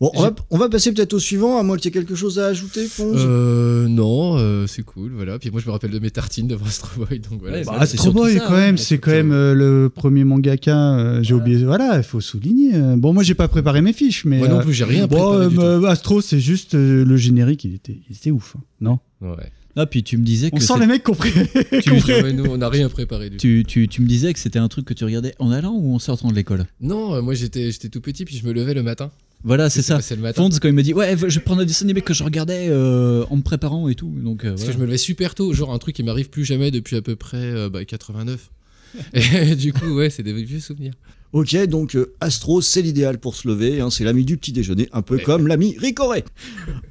Bon, 0.00 0.10
on 0.14 0.22
va, 0.22 0.34
on 0.50 0.58
va 0.58 0.68
passer 0.68 0.92
peut-être 0.92 1.12
au 1.12 1.20
suivant, 1.20 1.58
à 1.60 1.62
moins 1.62 1.76
qu'il 1.76 1.84
y 1.84 1.88
ait 1.96 2.00
quelque 2.00 2.16
chose 2.16 2.40
à 2.40 2.46
ajouter, 2.46 2.86
Fonz. 2.86 3.14
Euh, 3.24 3.86
non, 3.86 4.36
euh, 4.36 4.66
c'est 4.66 4.82
cool, 4.82 5.12
voilà. 5.14 5.38
Puis 5.38 5.52
moi 5.52 5.60
je 5.60 5.66
me 5.66 5.70
rappelle 5.70 5.92
de 5.92 5.98
mes 6.00 6.10
tartines 6.10 6.48
devant 6.48 6.66
Astro 6.66 7.04
Boy, 7.04 7.20
donc 7.20 7.38
voilà. 7.40 7.58
Ouais, 7.58 7.64
bah, 7.64 7.76
Astro 7.78 8.02
surtout 8.02 8.18
Boy, 8.18 8.34
ça, 8.34 8.40
quand 8.40 8.54
hein. 8.54 8.56
même, 8.56 8.78
c'est 8.78 8.98
quand 8.98 9.12
même 9.12 9.30
euh, 9.30 9.54
le 9.54 9.88
premier 9.90 10.24
mangaka. 10.24 10.96
euh, 10.98 11.22
j'ai 11.22 11.34
oublié. 11.34 11.64
Voilà, 11.64 11.98
il 11.98 12.02
faut 12.02 12.20
souligner. 12.20 12.72
Bon, 12.96 13.12
moi, 13.12 13.22
j'ai 13.22 13.36
pas 13.36 13.46
préparé 13.46 13.80
mes 13.80 13.92
fiches, 13.92 14.24
mais. 14.24 14.38
Moi 14.38 14.48
non 14.48 14.60
plus, 14.60 14.72
j'ai 14.72 14.82
rien 14.82 15.06
bon, 15.06 15.18
préparé 15.46 15.48
du 15.50 15.58
euh, 15.60 15.88
Astro, 15.88 16.20
c'est 16.20 16.40
juste 16.40 16.74
euh, 16.74 17.04
le 17.04 17.16
générique, 17.16 17.62
il 17.62 17.76
était, 17.76 18.00
il 18.10 18.16
était 18.16 18.32
ouf. 18.32 18.56
hein. 18.58 18.62
Non? 18.80 18.98
Ouais. 19.20 19.52
Ah, 19.76 19.86
puis 19.86 20.02
tu 20.02 20.16
me 20.18 20.24
disais 20.24 20.50
que. 20.50 20.56
On 20.56 20.60
sent 20.60 20.78
les 20.80 20.86
mecs 20.86 21.02
compris. 21.02 21.32
Tu- 21.82 21.90
Ouais, 22.12 22.32
nous 22.32 22.44
on 22.46 22.58
n'a 22.58 22.68
rien 22.68 22.88
préparé 22.88 23.30
du 23.30 23.36
tout. 23.36 23.40
Tu, 23.40 23.64
tu, 23.66 23.88
tu 23.88 24.02
me 24.02 24.06
disais 24.06 24.32
que 24.32 24.38
c'était 24.38 24.58
un 24.58 24.68
truc 24.68 24.84
que 24.84 24.94
tu 24.94 25.04
regardais 25.04 25.34
en 25.38 25.50
allant 25.50 25.72
ou 25.74 25.94
en 25.94 25.98
sortant 25.98 26.28
de 26.28 26.34
l'école 26.34 26.66
Non, 26.80 27.14
euh, 27.14 27.22
moi 27.22 27.34
j'étais 27.34 27.70
j'étais 27.70 27.88
tout 27.88 28.00
petit, 28.00 28.24
puis 28.24 28.36
je 28.36 28.46
me 28.46 28.52
levais 28.52 28.74
le 28.74 28.82
matin. 28.82 29.10
Voilà, 29.44 29.70
c'est 29.70 29.82
ça. 29.82 30.00
C'est 30.00 30.14
le 30.14 30.22
matin. 30.22 30.40
Fonds, 30.42 30.50
quand 30.60 30.68
il 30.68 30.74
m'a 30.74 30.82
dit, 30.82 30.94
ouais, 30.94 31.16
je 31.16 31.26
vais 31.26 31.40
prendre 31.40 31.62
un 31.62 31.64
dessin 31.64 31.84
animé 31.84 32.00
que 32.00 32.14
je 32.14 32.22
regardais 32.22 32.68
euh, 32.68 33.24
en 33.28 33.36
me 33.36 33.42
préparant 33.42 33.88
et 33.88 33.96
tout. 33.96 34.08
Donc, 34.22 34.44
euh, 34.44 34.50
Parce 34.50 34.60
voilà. 34.60 34.72
que 34.74 34.78
je 34.78 34.82
me 34.82 34.86
levais 34.86 34.98
super 34.98 35.34
tôt, 35.34 35.52
genre 35.52 35.72
un 35.74 35.78
truc 35.78 35.96
qui 35.96 36.04
m'arrive 36.04 36.30
plus 36.30 36.44
jamais 36.44 36.70
depuis 36.70 36.94
à 36.94 37.02
peu 37.02 37.16
près 37.16 37.38
euh, 37.38 37.68
bah, 37.68 37.84
89. 37.84 38.50
Et 39.14 39.56
du 39.56 39.72
coup, 39.72 39.88
ouais, 39.96 40.10
c'est 40.10 40.22
des 40.22 40.32
vieux 40.32 40.60
souvenirs. 40.60 40.92
Ok, 41.32 41.56
donc 41.66 41.96
euh, 41.96 42.12
Astro, 42.20 42.60
c'est 42.60 42.82
l'idéal 42.82 43.18
pour 43.18 43.34
se 43.34 43.48
lever. 43.48 43.80
hein, 43.80 43.88
c'est 43.90 44.04
l'ami 44.04 44.24
du 44.24 44.36
petit 44.36 44.52
déjeuner, 44.52 44.88
un 44.92 45.00
peu 45.00 45.16
comme 45.18 45.46
l'ami 45.46 45.74
Ricoré. 45.78 46.24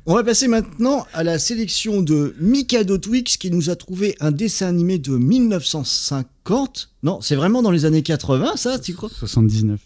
On 0.08 0.16
va 0.16 0.24
passer 0.24 0.48
maintenant 0.48 1.06
à 1.14 1.24
la 1.24 1.38
sélection 1.38 2.02
de 2.02 2.36
Mikado 2.40 2.98
Twix 2.98 3.38
qui 3.38 3.52
nous 3.52 3.70
a 3.70 3.76
trouvé 3.76 4.16
un 4.20 4.32
dessin 4.32 4.68
animé 4.68 4.98
de 4.98 5.12
1950. 5.16 6.90
Non, 7.04 7.22
c'est 7.22 7.36
vraiment 7.36 7.62
dans 7.62 7.70
les 7.72 7.86
années 7.86 8.02
80, 8.02 8.54
ça, 8.56 8.80
tu 8.80 8.94
crois? 8.96 9.10
79. 9.16 9.80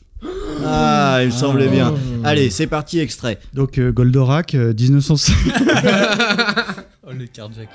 Ah, 0.64 1.20
il 1.22 1.28
me 1.28 1.32
semblait 1.32 1.68
bien. 1.68 1.94
Allez, 2.24 2.50
c'est 2.50 2.68
parti, 2.68 3.00
extrait. 3.00 3.40
Donc, 3.54 3.78
euh, 3.78 3.92
Goldorak, 3.92 4.56
euh, 4.56 4.74
1905. 4.74 5.36
Oh, 7.08 7.12
le 7.12 7.28
carjack. 7.28 7.70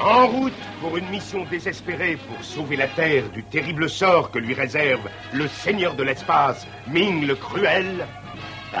En 0.00 0.28
route 0.28 0.52
pour 0.80 0.96
une 0.96 1.08
mission 1.08 1.44
désespérée 1.50 2.16
pour 2.28 2.44
sauver 2.44 2.76
la 2.76 2.86
Terre 2.86 3.28
du 3.30 3.42
terrible 3.42 3.90
sort 3.90 4.30
que 4.30 4.38
lui 4.38 4.54
réserve 4.54 5.08
le 5.32 5.48
seigneur 5.48 5.94
de 5.94 6.04
l'espace, 6.04 6.66
Ming 6.86 7.26
le 7.26 7.34
Cruel. 7.34 8.06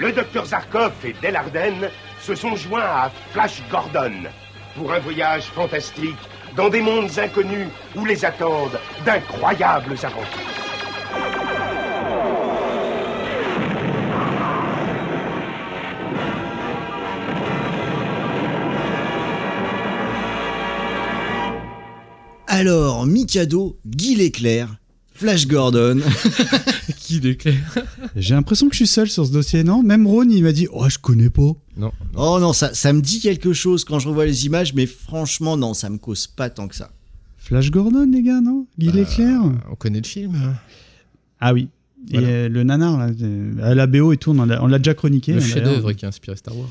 le 0.00 0.12
docteur 0.12 0.44
Zarkov 0.44 0.92
et 1.04 1.12
Del 1.22 1.36
Arden 1.36 1.88
se 2.20 2.34
sont 2.34 2.56
joints 2.56 2.80
à 2.80 3.10
Flash 3.32 3.62
Gordon 3.70 4.24
pour 4.74 4.92
un 4.92 4.98
voyage 4.98 5.44
fantastique 5.44 6.18
dans 6.56 6.68
des 6.68 6.80
mondes 6.80 7.16
inconnus 7.16 7.68
où 7.94 8.04
les 8.04 8.24
attendent 8.24 8.80
d'incroyables 9.04 9.94
aventures. 10.02 10.69
Alors, 22.52 23.06
Mikado, 23.06 23.78
Guy 23.86 24.16
L'éclair, 24.16 24.76
Flash 25.14 25.46
Gordon. 25.46 26.00
Qui 26.96 27.20
l'éclair 27.20 27.54
J'ai 28.16 28.34
l'impression 28.34 28.66
que 28.68 28.72
je 28.74 28.78
suis 28.78 28.86
seul 28.88 29.08
sur 29.08 29.24
ce 29.24 29.30
dossier, 29.30 29.62
non? 29.62 29.84
Même 29.84 30.04
Ron, 30.04 30.28
il 30.28 30.42
m'a 30.42 30.50
dit 30.50 30.66
Oh, 30.72 30.88
je 30.88 30.98
connais 30.98 31.30
pas. 31.30 31.52
Non. 31.76 31.92
Oh 32.16 32.38
non, 32.40 32.52
ça, 32.52 32.74
ça 32.74 32.92
me 32.92 33.00
dit 33.02 33.20
quelque 33.20 33.52
chose 33.52 33.84
quand 33.84 34.00
je 34.00 34.08
revois 34.08 34.26
les 34.26 34.46
images, 34.46 34.74
mais 34.74 34.86
franchement, 34.86 35.56
non, 35.56 35.74
ça 35.74 35.90
me 35.90 35.98
cause 35.98 36.26
pas 36.26 36.50
tant 36.50 36.66
que 36.66 36.74
ça. 36.74 36.90
Flash 37.38 37.70
Gordon, 37.70 38.10
les 38.10 38.22
gars, 38.22 38.40
non? 38.40 38.66
Guy 38.76 38.86
Bah, 38.88 38.94
L'éclair 38.94 39.42
On 39.70 39.76
connaît 39.76 40.00
le 40.00 40.06
film. 40.08 40.56
Ah 41.38 41.54
oui. 41.54 41.68
Voilà. 42.10 42.28
Et 42.28 42.30
euh, 42.30 42.48
le 42.48 42.64
nanar, 42.64 42.98
là, 42.98 43.10
euh, 43.22 43.52
à 43.62 43.74
la 43.74 43.86
BO 43.86 44.12
et 44.12 44.16
tout, 44.16 44.30
on 44.30 44.44
l'a 44.44 44.78
déjà 44.78 44.94
chroniqué. 44.94 45.32
Le 45.32 45.38
hein, 45.38 45.44
chef-d'œuvre 45.44 45.92
qui 45.92 46.04
a 46.04 46.08
inspiré 46.08 46.36
Star 46.36 46.54
Wars. 46.56 46.70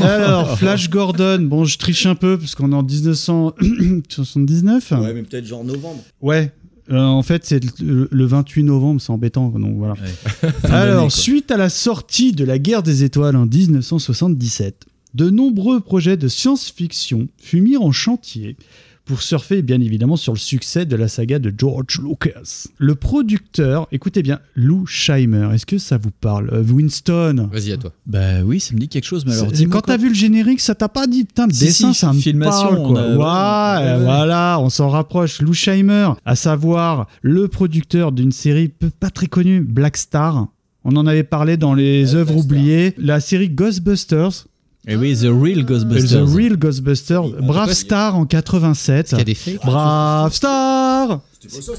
Alors, 0.00 0.58
Flash 0.58 0.90
Gordon, 0.90 1.42
bon, 1.42 1.64
je 1.64 1.78
triche 1.78 2.06
un 2.06 2.14
peu 2.14 2.38
parce 2.38 2.54
qu'on 2.54 2.72
est 2.72 2.76
en 2.76 2.82
1979. 2.82 4.92
Ouais, 5.04 5.12
mais 5.12 5.22
peut-être 5.22 5.44
genre 5.44 5.64
novembre. 5.64 6.02
Ouais. 6.22 6.52
Euh, 6.90 6.98
en 6.98 7.22
fait, 7.22 7.44
c'est 7.44 7.62
le, 7.80 8.08
le 8.10 8.24
28 8.24 8.64
novembre, 8.64 9.00
c'est 9.00 9.10
embêtant. 9.10 9.48
Donc 9.48 9.76
voilà. 9.76 9.94
Alors, 10.64 11.12
suite 11.12 11.50
à 11.50 11.56
la 11.56 11.68
sortie 11.68 12.32
de 12.32 12.44
la 12.44 12.58
guerre 12.58 12.82
des 12.82 13.04
étoiles 13.04 13.36
en 13.36 13.46
1977, 13.46 14.86
de 15.14 15.30
nombreux 15.30 15.80
projets 15.80 16.16
de 16.16 16.28
science-fiction 16.28 17.28
furent 17.38 17.62
mis 17.62 17.76
en 17.76 17.92
chantier 17.92 18.56
pour 19.04 19.20
surfer 19.22 19.60
bien 19.62 19.80
évidemment 19.80 20.16
sur 20.16 20.32
le 20.32 20.38
succès 20.38 20.86
de 20.86 20.96
la 20.96 21.08
saga 21.08 21.38
de 21.38 21.52
George 21.56 22.00
Lucas. 22.02 22.68
Le 22.78 22.94
producteur, 22.94 23.86
écoutez 23.92 24.22
bien, 24.22 24.40
Lou 24.54 24.86
Scheimer, 24.86 25.50
est-ce 25.52 25.66
que 25.66 25.76
ça 25.78 25.98
vous 25.98 26.10
parle? 26.10 26.48
Euh, 26.52 26.62
Winston 26.62 27.48
Vas-y, 27.52 27.72
à 27.72 27.76
toi. 27.76 27.92
Bah 28.06 28.42
oui, 28.44 28.60
ça 28.60 28.72
me 28.74 28.78
dit 28.78 28.88
quelque 28.88 29.04
chose, 29.04 29.24
mais 29.26 29.34
alors 29.34 29.48
quand 29.70 29.82
t'as 29.82 29.96
vu 29.98 30.08
le 30.08 30.14
générique, 30.14 30.60
ça 30.60 30.74
t'a 30.74 30.88
pas 30.88 31.06
dit 31.06 31.24
putain 31.24 31.46
le 31.46 31.52
Si, 31.52 31.64
dessin, 31.66 31.92
si, 31.92 31.98
ça 32.00 32.12
me 32.12 32.18
filmation, 32.18 32.68
parle, 32.68 32.82
quoi. 32.86 33.00
a- 33.02 33.80
Ouais, 33.82 33.86
ouais, 33.86 33.96
ouais. 33.98 34.04
voilà, 34.04 34.58
on 34.60 34.70
s'en 34.70 34.88
rapproche. 34.88 35.42
Lou 35.42 35.52
Scheimer, 35.52 36.08
à 36.24 36.34
savoir 36.36 37.06
le 37.22 37.48
producteur 37.48 38.10
d'une 38.12 38.32
série 38.32 38.68
pas 39.00 39.10
très 39.10 39.26
connue, 39.26 39.60
Black 39.60 39.96
Star. 39.98 40.48
On 40.84 40.96
en 40.96 41.06
avait 41.06 41.24
parlé 41.24 41.56
dans 41.56 41.74
les 41.74 42.14
œuvres 42.14 42.36
oubliées. 42.36 42.94
La 42.98 43.20
série 43.20 43.48
Ghostbusters. 43.50 44.46
Et 44.86 44.92
Eh 44.92 44.96
oui, 44.96 45.16
The 45.16 45.28
Real 45.30 45.64
Ghostbusters. 45.64 46.26
The 46.26 46.34
Real 46.34 46.56
Ghostbusters. 46.58 47.22
Brave 47.40 47.72
Star 47.72 48.16
en 48.16 48.26
87. 48.26 49.08
qu'il 49.08 49.18
y 49.18 49.20
a 49.20 49.24
des 49.24 49.34
fakes 49.34 49.64
Brave 49.64 50.34
Star 50.34 51.20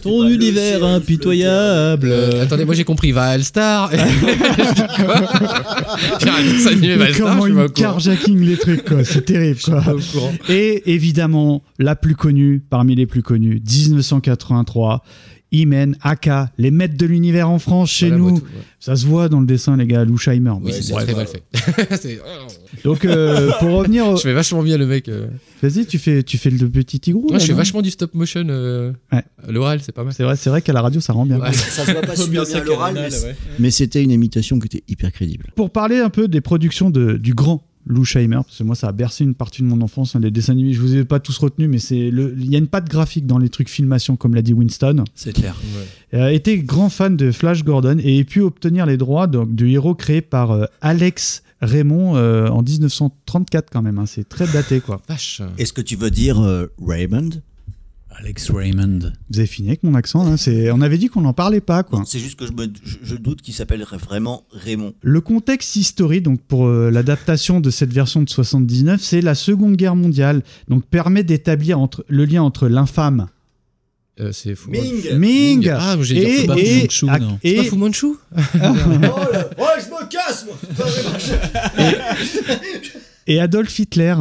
Ton 0.02 0.28
univers 0.28 0.84
impitoyable. 0.84 2.08
Euh, 2.10 2.44
attendez, 2.44 2.66
moi 2.66 2.74
j'ai 2.74 2.84
compris 2.84 3.12
Valstar. 3.12 3.92
J'ai 6.20 6.30
animé 6.68 7.12
Comment 7.18 7.46
ils 7.48 7.72
carjacking 7.74 8.40
les 8.40 8.58
trucs, 8.58 8.86
quoi. 8.86 9.04
C'est 9.04 9.26
terrible, 9.26 9.60
quoi. 9.60 9.84
Et 10.50 10.92
évidemment, 10.92 11.64
la 11.78 11.96
plus 11.96 12.16
connue, 12.16 12.64
parmi 12.70 12.96
les 12.96 13.06
plus 13.06 13.22
connues, 13.22 13.62
1983. 13.64 15.04
Imen, 15.62 15.96
Aka, 16.02 16.52
les 16.58 16.72
maîtres 16.72 16.98
de 16.98 17.06
l'univers 17.06 17.50
en 17.50 17.60
France 17.60 17.90
chez 17.90 18.08
Voilà, 18.10 18.18
nous. 18.24 18.30
moi, 18.32 18.40
tout, 18.40 18.46
ouais. 18.46 18.62
Ça 18.80 18.96
se 18.96 19.06
voit 19.06 19.30
dans 19.30 19.40
le 19.40 19.46
dessin, 19.46 19.78
les 19.78 19.88
gars, 19.88 20.06
Lou 20.06 20.18
Scheimer. 20.18 20.54
Oui, 20.62 20.72
c'est 20.74 20.94
très 20.94 21.14
mal 21.14 21.28
fait. 21.28 21.44
Donc, 22.84 23.06
euh, 23.06 23.52
pour 23.60 23.70
revenir. 23.72 24.08
au- 24.08 24.18
Je 24.18 24.22
fais 24.22 24.34
vachement 24.34 24.62
bien 24.64 24.78
le 24.78 24.86
mec. 24.86 25.10
euh. 25.10 25.28
Vas-y, 25.62 25.86
tu 25.86 25.98
fais, 25.98 26.22
tu 26.24 26.38
fais 26.38 26.50
le 26.50 26.70
petit 26.70 27.00
tigrou. 27.00 27.26
Ouais, 27.28 27.34
là, 27.34 27.40
je 27.40 27.46
fais 27.46 27.54
vachement 27.54 27.82
du 27.82 27.90
stop 27.90 28.14
motion. 28.14 28.46
euh, 28.50 28.92
Ouais. 29.12 29.24
L'oral, 29.50 29.80
c'est 29.82 29.92
pas 29.92 30.04
mal. 30.04 30.14
C'est 30.14 30.24
vrai, 30.24 30.36
c'est 30.36 30.50
vrai 30.50 30.62
qu'à 30.62 30.74
la 30.74 30.82
radio, 30.82 31.00
ça 31.02 31.14
rend 31.14 31.26
bien. 31.26 31.40
Ouais. 31.40 31.54
Ça 31.54 31.86
se 31.86 31.92
voit 31.92 32.02
pas 32.02 32.16
super 32.16 32.44
bien 32.46 32.64
l'oral, 32.64 32.94
mais, 32.96 33.10
mais 33.60 33.72
c'était 33.72 34.04
une 34.04 34.12
imitation 34.12 34.60
qui 34.60 34.68
était 34.68 34.84
hyper 34.88 35.12
crédible. 35.12 35.46
Pour 35.56 35.72
parler 35.72 35.98
un 36.00 36.10
peu 36.10 36.28
des 36.28 36.42
productions 36.42 36.90
de, 36.90 37.14
du 37.14 37.34
grand 37.34 37.64
Lou 37.88 38.04
Scheimer, 38.04 38.38
parce 38.46 38.58
que 38.58 38.64
moi 38.64 38.76
ça 38.76 38.88
a 38.88 38.92
bercé 38.92 39.24
une 39.24 39.36
partie 39.36 39.62
de 39.62 39.68
mon 39.68 39.82
enfance, 39.82 40.16
hein, 40.16 40.20
les 40.20 40.32
dessins 40.32 40.54
animés, 40.54 40.74
je 40.74 40.82
vous 40.82 40.96
ai 40.96 41.06
pas 41.06 41.20
tous 41.20 41.38
retenus, 41.38 41.70
mais 41.70 41.78
c'est 41.80 42.10
le- 42.10 42.34
il 42.38 42.50
y 42.52 42.56
a 42.56 42.58
une 42.60 42.68
patte 42.68 42.90
graphique 42.90 43.28
dans 43.28 43.38
les 43.38 43.50
trucs 43.50 43.70
filmation, 43.70 44.16
comme 44.16 44.34
l'a 44.36 44.42
dit 44.42 44.54
Winston. 44.54 45.04
C'est 45.14 45.34
clair. 45.34 45.56
Il 46.14 46.20
a 46.20 46.32
été 46.34 46.58
grand 46.60 46.90
fan 46.90 47.16
de 47.16 47.32
Flash 47.32 47.64
Gordon 47.64 47.98
et 48.04 48.20
a 48.20 48.24
pu 48.24 48.42
obtenir 48.42 48.86
les 48.86 48.98
droits 48.98 49.28
donc, 49.28 49.54
du 49.56 49.70
héros 49.70 49.94
créé 49.96 50.22
par 50.22 50.52
euh, 50.52 50.66
Alex 50.82 51.44
Raymond 51.62 52.16
euh, 52.16 52.48
en 52.50 52.62
1934 52.62 53.70
quand 53.72 53.82
même. 53.82 53.98
hein. 54.00 54.06
C'est 54.06 54.28
très 54.28 54.48
daté 54.48 54.80
quoi. 54.82 55.02
Vache. 55.08 55.42
Est-ce 55.58 55.74
que 55.74 55.82
tu 55.82 55.96
veux 55.96 56.12
dire 56.12 56.40
euh, 56.42 56.68
Raymond? 56.86 57.30
Alex 58.20 58.50
Raymond. 58.52 59.12
Vous 59.30 59.40
avez 59.40 59.48
fini 59.48 59.68
avec 59.70 59.84
mon 59.84 59.94
accent 59.96 60.24
là 60.30 60.38
C'est, 60.38 60.72
on 60.72 60.82
avait 60.82 60.98
dit 60.98 61.08
qu'on 61.08 61.22
n'en 61.22 61.34
parlait 61.34 61.62
pas 61.62 61.84
quoi. 61.84 62.04
C'est 62.06 62.20
juste 62.20 62.38
que 62.40 62.46
je, 62.48 62.52
me- 62.54 62.72
je 63.04 63.16
doute 63.16 63.42
qu'il 63.42 63.54
s'appellerait 63.54 63.98
vraiment 63.98 64.44
Raymond. 64.52 64.94
Le 65.02 65.22
contexte 65.22 65.76
historique 65.76 66.24
donc 66.24 66.42
pour 66.42 66.68
euh, 66.68 66.90
l'adaptation 66.92 67.60
de 67.62 67.70
cette 67.70 67.92
version 67.94 68.22
de 68.22 68.30
79, 68.30 69.02
c'est 69.02 69.22
la 69.22 69.36
Seconde 69.36 69.76
Guerre 69.76 69.96
mondiale. 69.96 70.44
Donc 70.68 70.86
permet 70.86 71.24
d'établir 71.24 71.80
entre 71.80 72.06
le 72.08 72.26
lien 72.26 72.42
entre 72.44 72.68
l'infâme 72.68 73.28
Euh, 74.22 74.32
c'est 74.32 74.56
Fu 74.56 74.70
Ming. 74.70 75.14
Ming 75.18 75.70
Ah, 75.78 75.98
j'ai 76.02 76.16
et, 76.22 76.26
dit 76.26 76.48
Fu 76.48 76.58
et- 76.58 76.82
Manchu, 76.82 77.06
à- 77.10 77.20
non. 77.20 77.38
C'est 77.42 77.50
et- 77.50 77.58
pas 77.58 77.64
Fu 77.64 77.76
Manchu 77.76 78.06
oh, 78.36 78.38
là- 78.54 79.50
oh, 79.58 79.66
je 79.78 79.86
me 79.90 80.08
casse, 80.10 80.46
moi 80.46 80.56
et 83.28 83.40
Adolf 83.42 83.78
Hitler. 83.80 84.16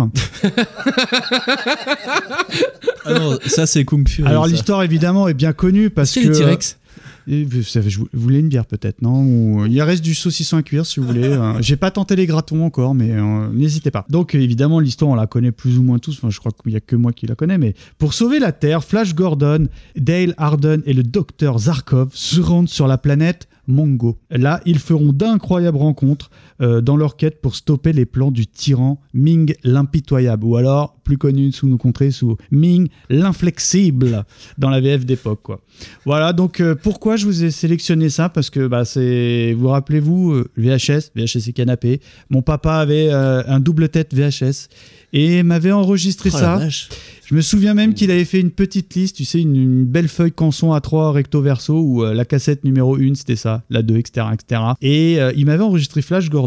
Ah 3.04 3.12
non, 3.12 3.38
ça 3.46 3.66
c'est 3.66 3.84
Kung 3.84 4.08
Fury. 4.08 4.26
Alors 4.28 4.46
l'histoire 4.46 4.82
évidemment 4.82 5.28
est 5.28 5.34
bien 5.34 5.52
connue 5.52 5.90
parce 5.90 6.10
C'est 6.10 6.22
que 6.22 6.28
les 6.28 6.38
T-Rex. 6.38 6.78
Et 7.26 7.44
vous 7.44 8.06
voulez 8.12 8.40
une 8.40 8.48
bière 8.48 8.66
peut-être, 8.66 9.02
non? 9.02 9.62
Euh, 9.62 9.68
Il 9.68 9.80
reste 9.82 10.04
du 10.04 10.14
saucisson 10.14 10.56
à 10.56 10.62
cuire 10.62 10.84
si 10.86 11.00
vous 11.00 11.06
voulez. 11.06 11.24
euh, 11.24 11.54
J'ai 11.60 11.76
pas 11.76 11.90
tenté 11.90 12.16
les 12.16 12.26
gratons 12.26 12.64
encore, 12.64 12.94
mais 12.94 13.10
euh, 13.12 13.48
n'hésitez 13.52 13.90
pas. 13.90 14.04
Donc 14.10 14.34
évidemment, 14.34 14.80
l'histoire, 14.80 15.10
on 15.10 15.14
la 15.14 15.26
connaît 15.26 15.52
plus 15.52 15.78
ou 15.78 15.82
moins 15.82 15.98
tous. 15.98 16.16
Enfin, 16.18 16.30
je 16.30 16.38
crois 16.38 16.52
qu'il 16.52 16.72
y 16.72 16.76
a 16.76 16.80
que 16.80 16.96
moi 16.96 17.12
qui 17.12 17.26
la 17.26 17.34
connais. 17.34 17.58
Mais 17.58 17.74
pour 17.98 18.14
sauver 18.14 18.38
la 18.38 18.52
Terre, 18.52 18.84
Flash 18.84 19.14
Gordon, 19.14 19.68
Dale 19.96 20.34
Arden 20.36 20.82
et 20.86 20.92
le 20.92 21.02
docteur 21.02 21.58
Zarkov 21.58 22.10
se 22.12 22.40
rendent 22.40 22.68
sur 22.68 22.86
la 22.86 22.98
planète 22.98 23.48
Mongo. 23.66 24.18
Là, 24.30 24.60
ils 24.66 24.78
feront 24.78 25.12
d'incroyables 25.12 25.78
rencontres 25.78 26.30
euh, 26.60 26.80
dans 26.80 26.96
leur 26.96 27.16
quête 27.16 27.40
pour 27.40 27.56
stopper 27.56 27.92
les 27.92 28.06
plans 28.06 28.30
du 28.30 28.46
tyran 28.46 29.00
Ming 29.12 29.54
l'impitoyable, 29.64 30.44
ou 30.44 30.56
alors 30.56 30.96
plus 31.04 31.18
connu 31.18 31.52
sous 31.52 31.68
nos 31.68 31.76
contrées 31.76 32.10
sous 32.10 32.36
Ming 32.50 32.88
l'inflexible 33.10 34.24
dans 34.58 34.70
la 34.70 34.80
VF 34.80 35.04
d'époque. 35.04 35.40
quoi. 35.42 35.60
Voilà, 36.04 36.32
donc 36.32 36.60
euh, 36.60 36.74
pourquoi 36.74 37.16
je 37.16 37.26
vous 37.26 37.44
ai 37.44 37.50
sélectionné 37.50 38.08
ça? 38.08 38.28
Parce 38.28 38.50
que 38.50 38.66
bah, 38.66 38.84
c'est, 38.84 39.54
vous 39.56 39.68
rappelez-vous, 39.68 40.32
euh, 40.32 40.50
VHS, 40.56 41.10
VHS 41.14 41.48
et 41.48 41.52
canapé. 41.52 42.00
Mon 42.30 42.42
papa 42.42 42.74
avait 42.74 43.08
euh, 43.10 43.42
un 43.46 43.60
double 43.60 43.88
tête 43.88 44.14
VHS 44.14 44.68
et 45.12 45.42
m'avait 45.42 45.72
enregistré 45.72 46.30
Oh 46.32 46.36
ça. 46.36 46.68
Je 46.68 47.34
me 47.34 47.40
souviens 47.40 47.72
même 47.72 47.94
qu'il 47.94 48.10
avait 48.10 48.24
fait 48.24 48.40
une 48.40 48.50
petite 48.50 48.94
liste, 48.94 49.16
tu 49.16 49.24
sais, 49.24 49.40
une, 49.40 49.56
une 49.56 49.84
belle 49.84 50.08
feuille 50.08 50.32
canson 50.32 50.72
à 50.72 50.80
3 50.80 51.12
recto 51.12 51.40
verso 51.40 51.80
où 51.80 52.04
la 52.04 52.24
cassette 52.26 52.64
numéro 52.64 52.96
1 52.96 53.14
c'était 53.14 53.36
ça, 53.36 53.62
la 53.70 53.80
2, 53.80 53.96
etc. 53.96 54.26
etc. 54.34 54.60
Et 54.82 55.18
il 55.36 55.46
m'avait 55.46 55.62
enregistré 55.62 56.02
Flash 56.02 56.28
Gordon. 56.28 56.43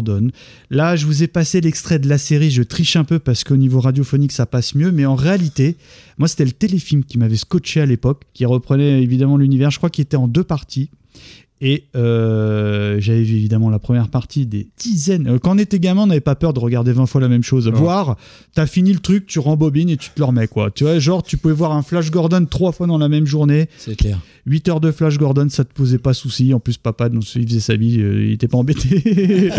Là, 0.70 0.96
je 0.96 1.06
vous 1.06 1.22
ai 1.22 1.26
passé 1.26 1.60
l'extrait 1.60 1.98
de 1.98 2.08
la 2.08 2.18
série, 2.18 2.50
je 2.50 2.62
triche 2.62 2.96
un 2.96 3.04
peu 3.04 3.18
parce 3.18 3.44
qu'au 3.44 3.56
niveau 3.56 3.80
radiophonique 3.80 4.32
ça 4.32 4.46
passe 4.46 4.74
mieux, 4.74 4.92
mais 4.92 5.06
en 5.06 5.14
réalité, 5.14 5.76
moi 6.18 6.28
c'était 6.28 6.44
le 6.44 6.52
téléfilm 6.52 7.04
qui 7.04 7.18
m'avait 7.18 7.36
scotché 7.36 7.80
à 7.80 7.86
l'époque, 7.86 8.22
qui 8.34 8.44
reprenait 8.44 9.02
évidemment 9.02 9.36
l'univers, 9.36 9.70
je 9.70 9.78
crois 9.78 9.90
qu'il 9.90 10.02
était 10.02 10.16
en 10.16 10.28
deux 10.28 10.44
parties. 10.44 10.90
Et 11.60 11.84
euh, 11.96 12.96
j'avais 13.00 13.22
vu 13.22 13.36
évidemment 13.36 13.68
la 13.70 13.78
première 13.78 14.08
partie 14.08 14.46
des 14.46 14.68
dizaines. 14.78 15.26
euh, 15.26 15.38
Quand 15.38 15.56
on 15.56 15.58
était 15.58 15.78
gamin, 15.80 16.02
on 16.02 16.06
n'avait 16.06 16.20
pas 16.20 16.36
peur 16.36 16.52
de 16.52 16.60
regarder 16.60 16.92
20 16.92 17.06
fois 17.06 17.20
la 17.20 17.28
même 17.28 17.42
chose. 17.42 17.68
Voir, 17.68 18.16
t'as 18.54 18.66
fini 18.66 18.92
le 18.92 19.00
truc, 19.00 19.26
tu 19.26 19.38
rembobines 19.40 19.90
et 19.90 19.96
tu 19.96 20.10
te 20.10 20.18
le 20.20 20.24
remets, 20.24 20.46
quoi. 20.48 20.70
Tu 20.70 20.84
vois, 20.84 20.98
genre, 20.98 21.22
tu 21.22 21.36
pouvais 21.36 21.54
voir 21.54 21.72
un 21.72 21.82
Flash 21.82 22.10
Gordon 22.10 22.44
trois 22.48 22.70
fois 22.72 22.86
dans 22.86 22.98
la 22.98 23.08
même 23.08 23.26
journée. 23.26 23.68
C'est 23.78 23.96
clair. 23.96 24.18
8 24.46 24.68
heures 24.70 24.80
de 24.80 24.90
Flash 24.92 25.18
Gordon, 25.18 25.48
ça 25.50 25.64
te 25.64 25.74
posait 25.74 25.98
pas 25.98 26.14
souci. 26.14 26.54
En 26.54 26.60
plus, 26.60 26.78
papa, 26.78 27.08
donc, 27.10 27.22
il 27.34 27.46
faisait 27.46 27.60
sa 27.60 27.76
vie, 27.76 28.00
euh, 28.00 28.24
il 28.26 28.32
était 28.32 28.48
pas 28.48 28.58
embêté. 28.58 29.02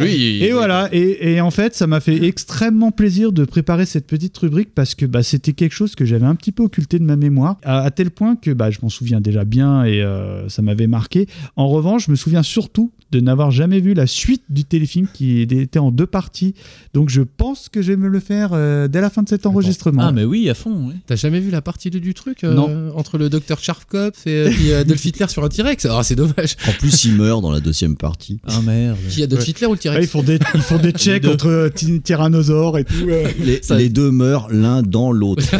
Oui. 0.00 0.40
Et 0.42 0.52
voilà, 0.52 0.88
et, 0.92 1.32
et 1.34 1.40
en 1.40 1.50
fait, 1.50 1.74
ça 1.74 1.86
m'a 1.86 2.00
fait 2.00 2.24
extrêmement 2.24 2.90
plaisir 2.90 3.32
de 3.32 3.44
préparer 3.44 3.86
cette 3.86 4.06
petite 4.06 4.36
rubrique 4.38 4.70
parce 4.74 4.94
que 4.94 5.06
bah, 5.06 5.22
c'était 5.22 5.52
quelque 5.52 5.72
chose 5.72 5.94
que 5.94 6.04
j'avais 6.04 6.26
un 6.26 6.34
petit 6.34 6.52
peu 6.52 6.62
occulté 6.64 6.98
de 6.98 7.04
ma 7.04 7.16
mémoire, 7.16 7.56
à, 7.64 7.80
à 7.82 7.90
tel 7.90 8.10
point 8.10 8.36
que 8.36 8.50
bah, 8.50 8.70
je 8.70 8.78
m'en 8.82 8.88
souviens 8.88 9.20
déjà 9.20 9.44
bien 9.44 9.84
et 9.84 10.02
euh, 10.02 10.48
ça 10.48 10.62
m'avait 10.62 10.86
marqué. 10.86 11.26
En 11.56 11.68
revanche, 11.68 12.06
je 12.06 12.10
me 12.10 12.16
souviens 12.16 12.42
surtout 12.42 12.90
de 13.10 13.20
n'avoir 13.20 13.50
jamais 13.50 13.80
vu 13.80 13.94
la 13.94 14.06
suite 14.06 14.42
du 14.50 14.64
téléfilm 14.64 15.06
qui 15.12 15.40
était 15.40 15.78
en 15.78 15.90
deux 15.90 16.06
parties. 16.06 16.54
Donc 16.92 17.08
je 17.08 17.22
pense 17.22 17.68
que 17.70 17.80
je 17.80 17.92
vais 17.92 17.96
me 17.96 18.08
le 18.08 18.20
faire 18.20 18.50
euh, 18.52 18.86
dès 18.86 19.00
la 19.00 19.08
fin 19.08 19.22
de 19.22 19.28
cet 19.30 19.46
enregistrement. 19.46 20.02
Ah, 20.04 20.12
mais 20.12 20.24
oui, 20.24 20.50
à 20.50 20.54
fond. 20.54 20.92
T'as 21.06 21.16
jamais 21.16 21.40
vu 21.40 21.50
la 21.50 21.62
partie 21.62 21.88
2 21.88 22.00
du 22.00 22.12
truc 22.12 22.44
euh, 22.44 22.52
Non. 22.52 22.90
Entre 22.94 23.16
le 23.16 23.30
docteur 23.30 23.58
Charkov 23.60 24.12
et 24.26 24.30
euh, 24.72 24.80
Adolf 24.82 25.02
Hitler 25.04 25.26
sur 25.28 25.42
un 25.42 25.48
T-Rex? 25.48 25.86
Ah, 25.90 26.02
c'est 26.02 26.16
dommage. 26.16 26.56
En 26.68 26.72
plus, 26.72 27.04
il 27.06 27.14
meurt 27.14 27.40
dans 27.40 27.50
la 27.50 27.60
deuxième 27.60 27.96
partie. 27.96 28.40
Ah 28.46 28.60
merde. 28.64 28.98
Qui 29.08 29.22
Adolf 29.22 29.42
Ouais. 29.42 29.48
Hitler 29.50 29.66
ou 29.68 29.70
le 29.70 29.76
Ouais, 29.76 29.82
T-Rex 29.82 30.04
ils 30.04 30.08
font 30.08 30.22
des, 30.22 30.38
ils 30.54 30.60
font 30.60 30.78
des 30.78 30.92
checks 30.92 31.24
entre 31.26 31.48
euh, 31.48 31.68
ty- 31.70 32.00
tyrannosaures 32.02 32.76
et 32.76 32.84
tout. 32.84 32.92
euh. 33.08 33.26
Les, 33.40 33.62
Ça- 33.62 33.76
les 33.78 33.88
deux 33.88 34.10
meurent 34.10 34.48
l'un 34.50 34.82
dans 34.82 35.12
l'autre. 35.12 35.44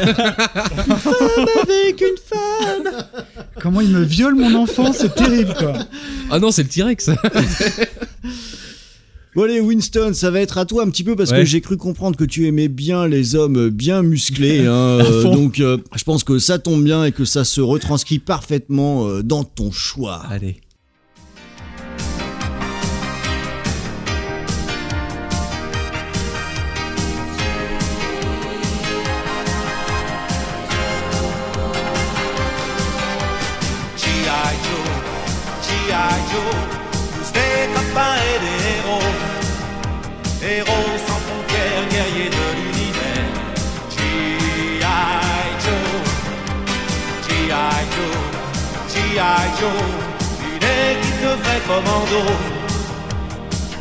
avec 1.62 2.00
une 2.00 2.18
femme 2.24 3.04
Comment 3.61 3.80
il 3.80 3.90
me 3.90 4.02
viole 4.02 4.34
mon 4.34 4.54
enfant, 4.54 4.92
c'est 4.92 5.14
terrible 5.14 5.54
quoi. 5.59 5.74
Ah 6.30 6.38
non, 6.38 6.50
c'est 6.50 6.62
le 6.62 6.68
T-Rex. 6.68 7.11
Bon 9.36 9.44
allez 9.44 9.61
Winston, 9.61 10.14
ça 10.14 10.30
va 10.32 10.40
être 10.40 10.59
à 10.59 10.64
toi 10.64 10.82
un 10.82 10.90
petit 10.90 11.04
peu 11.04 11.14
parce 11.14 11.30
Ouais. 11.30 11.40
que 11.40 11.44
j'ai 11.44 11.61
cru 11.61 11.76
comprendre 11.76 12.16
que 12.16 12.24
tu 12.24 12.46
aimais 12.48 12.66
bien 12.66 13.06
les 13.06 13.36
hommes 13.36 13.68
bien 13.68 14.02
musclés. 14.02 14.66
hein, 14.66 14.72
euh, 15.00 15.22
donc 15.22 15.61
euh, 15.61 15.76
je 15.94 16.02
pense 16.02 16.24
que 16.24 16.38
ça 16.40 16.59
tombe 16.59 16.82
bien 16.82 17.04
et 17.04 17.12
que 17.12 17.24
ça 17.24 17.44
se 17.44 17.61
retranscrit 17.61 18.18
parfaitement 18.18 19.06
euh, 19.06 19.22
dans 19.22 19.44
ton 19.44 19.70
choix. 19.70 20.22
Allez. 20.28 20.56
Une 49.61 50.54
équipe 50.54 51.20
de 51.20 51.42
vrais 51.42 51.61
commandos. 51.66 52.32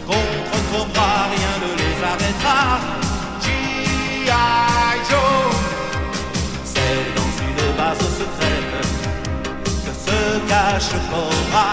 Contre 0.08 0.58
Cobra, 0.72 1.28
rien 1.30 1.54
ne 1.62 1.72
les 1.78 2.04
arrêtera. 2.04 2.80
G.I. 3.44 4.30
Joe, 5.08 5.56
c'est 6.66 7.02
dans 7.16 7.32
une 7.46 7.78
base 7.78 8.00
secrète 8.00 8.74
que 9.86 9.92
se 10.10 10.50
cache 10.50 11.00
Cobra. 11.12 11.72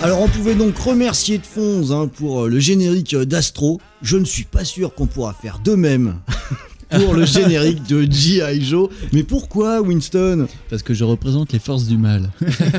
Alors 0.00 0.22
on 0.22 0.28
pouvait 0.28 0.54
donc 0.54 0.78
remercier 0.78 1.38
de 1.38 1.46
Fonz 1.46 1.92
hein, 1.92 2.08
pour 2.08 2.44
euh, 2.44 2.48
le 2.48 2.60
générique 2.60 3.14
euh, 3.14 3.26
d'Astro. 3.26 3.80
Je 4.00 4.16
ne 4.16 4.24
suis 4.24 4.44
pas 4.44 4.64
sûr 4.64 4.94
qu'on 4.94 5.06
pourra 5.06 5.34
faire 5.34 5.58
de 5.58 5.74
même 5.74 6.20
pour 6.90 7.14
le 7.14 7.24
générique 7.24 7.86
de 7.88 8.02
G.I. 8.02 8.62
Joe. 8.64 8.88
Mais 9.12 9.22
pourquoi 9.22 9.80
Winston? 9.80 10.46
Parce 10.70 10.82
que 10.82 10.94
je 10.94 11.04
représente 11.04 11.52
les 11.52 11.58
forces 11.58 11.86
du 11.86 11.96
mal. 11.98 12.30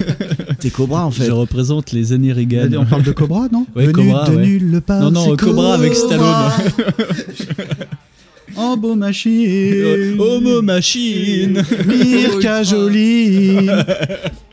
T'es 0.59 0.69
Cobra 0.69 1.05
en 1.05 1.11
fait. 1.11 1.25
Je 1.25 1.31
représente 1.31 1.91
les 1.91 2.13
années 2.13 2.31
Reagan. 2.33 2.69
On 2.77 2.85
parle 2.85 3.03
de 3.03 3.11
Cobra, 3.11 3.47
non 3.51 3.65
Ouais, 3.75 3.83
Venu 3.87 3.93
Cobra, 3.93 4.29
de 4.29 4.35
ouais. 4.35 4.45
nulle 4.45 4.81
part, 4.85 5.01
Non, 5.01 5.11
non, 5.11 5.35
Cobra 5.35 5.73
avec. 5.73 5.93
Stallone. 5.95 6.25
Oh 8.59 8.75
beau 8.77 8.95
machine 8.95 10.17
Homo 10.17 10.61
machine 10.61 11.61
Mirka 11.85 12.63
jolie 12.63 13.67
C'est 13.67 14.31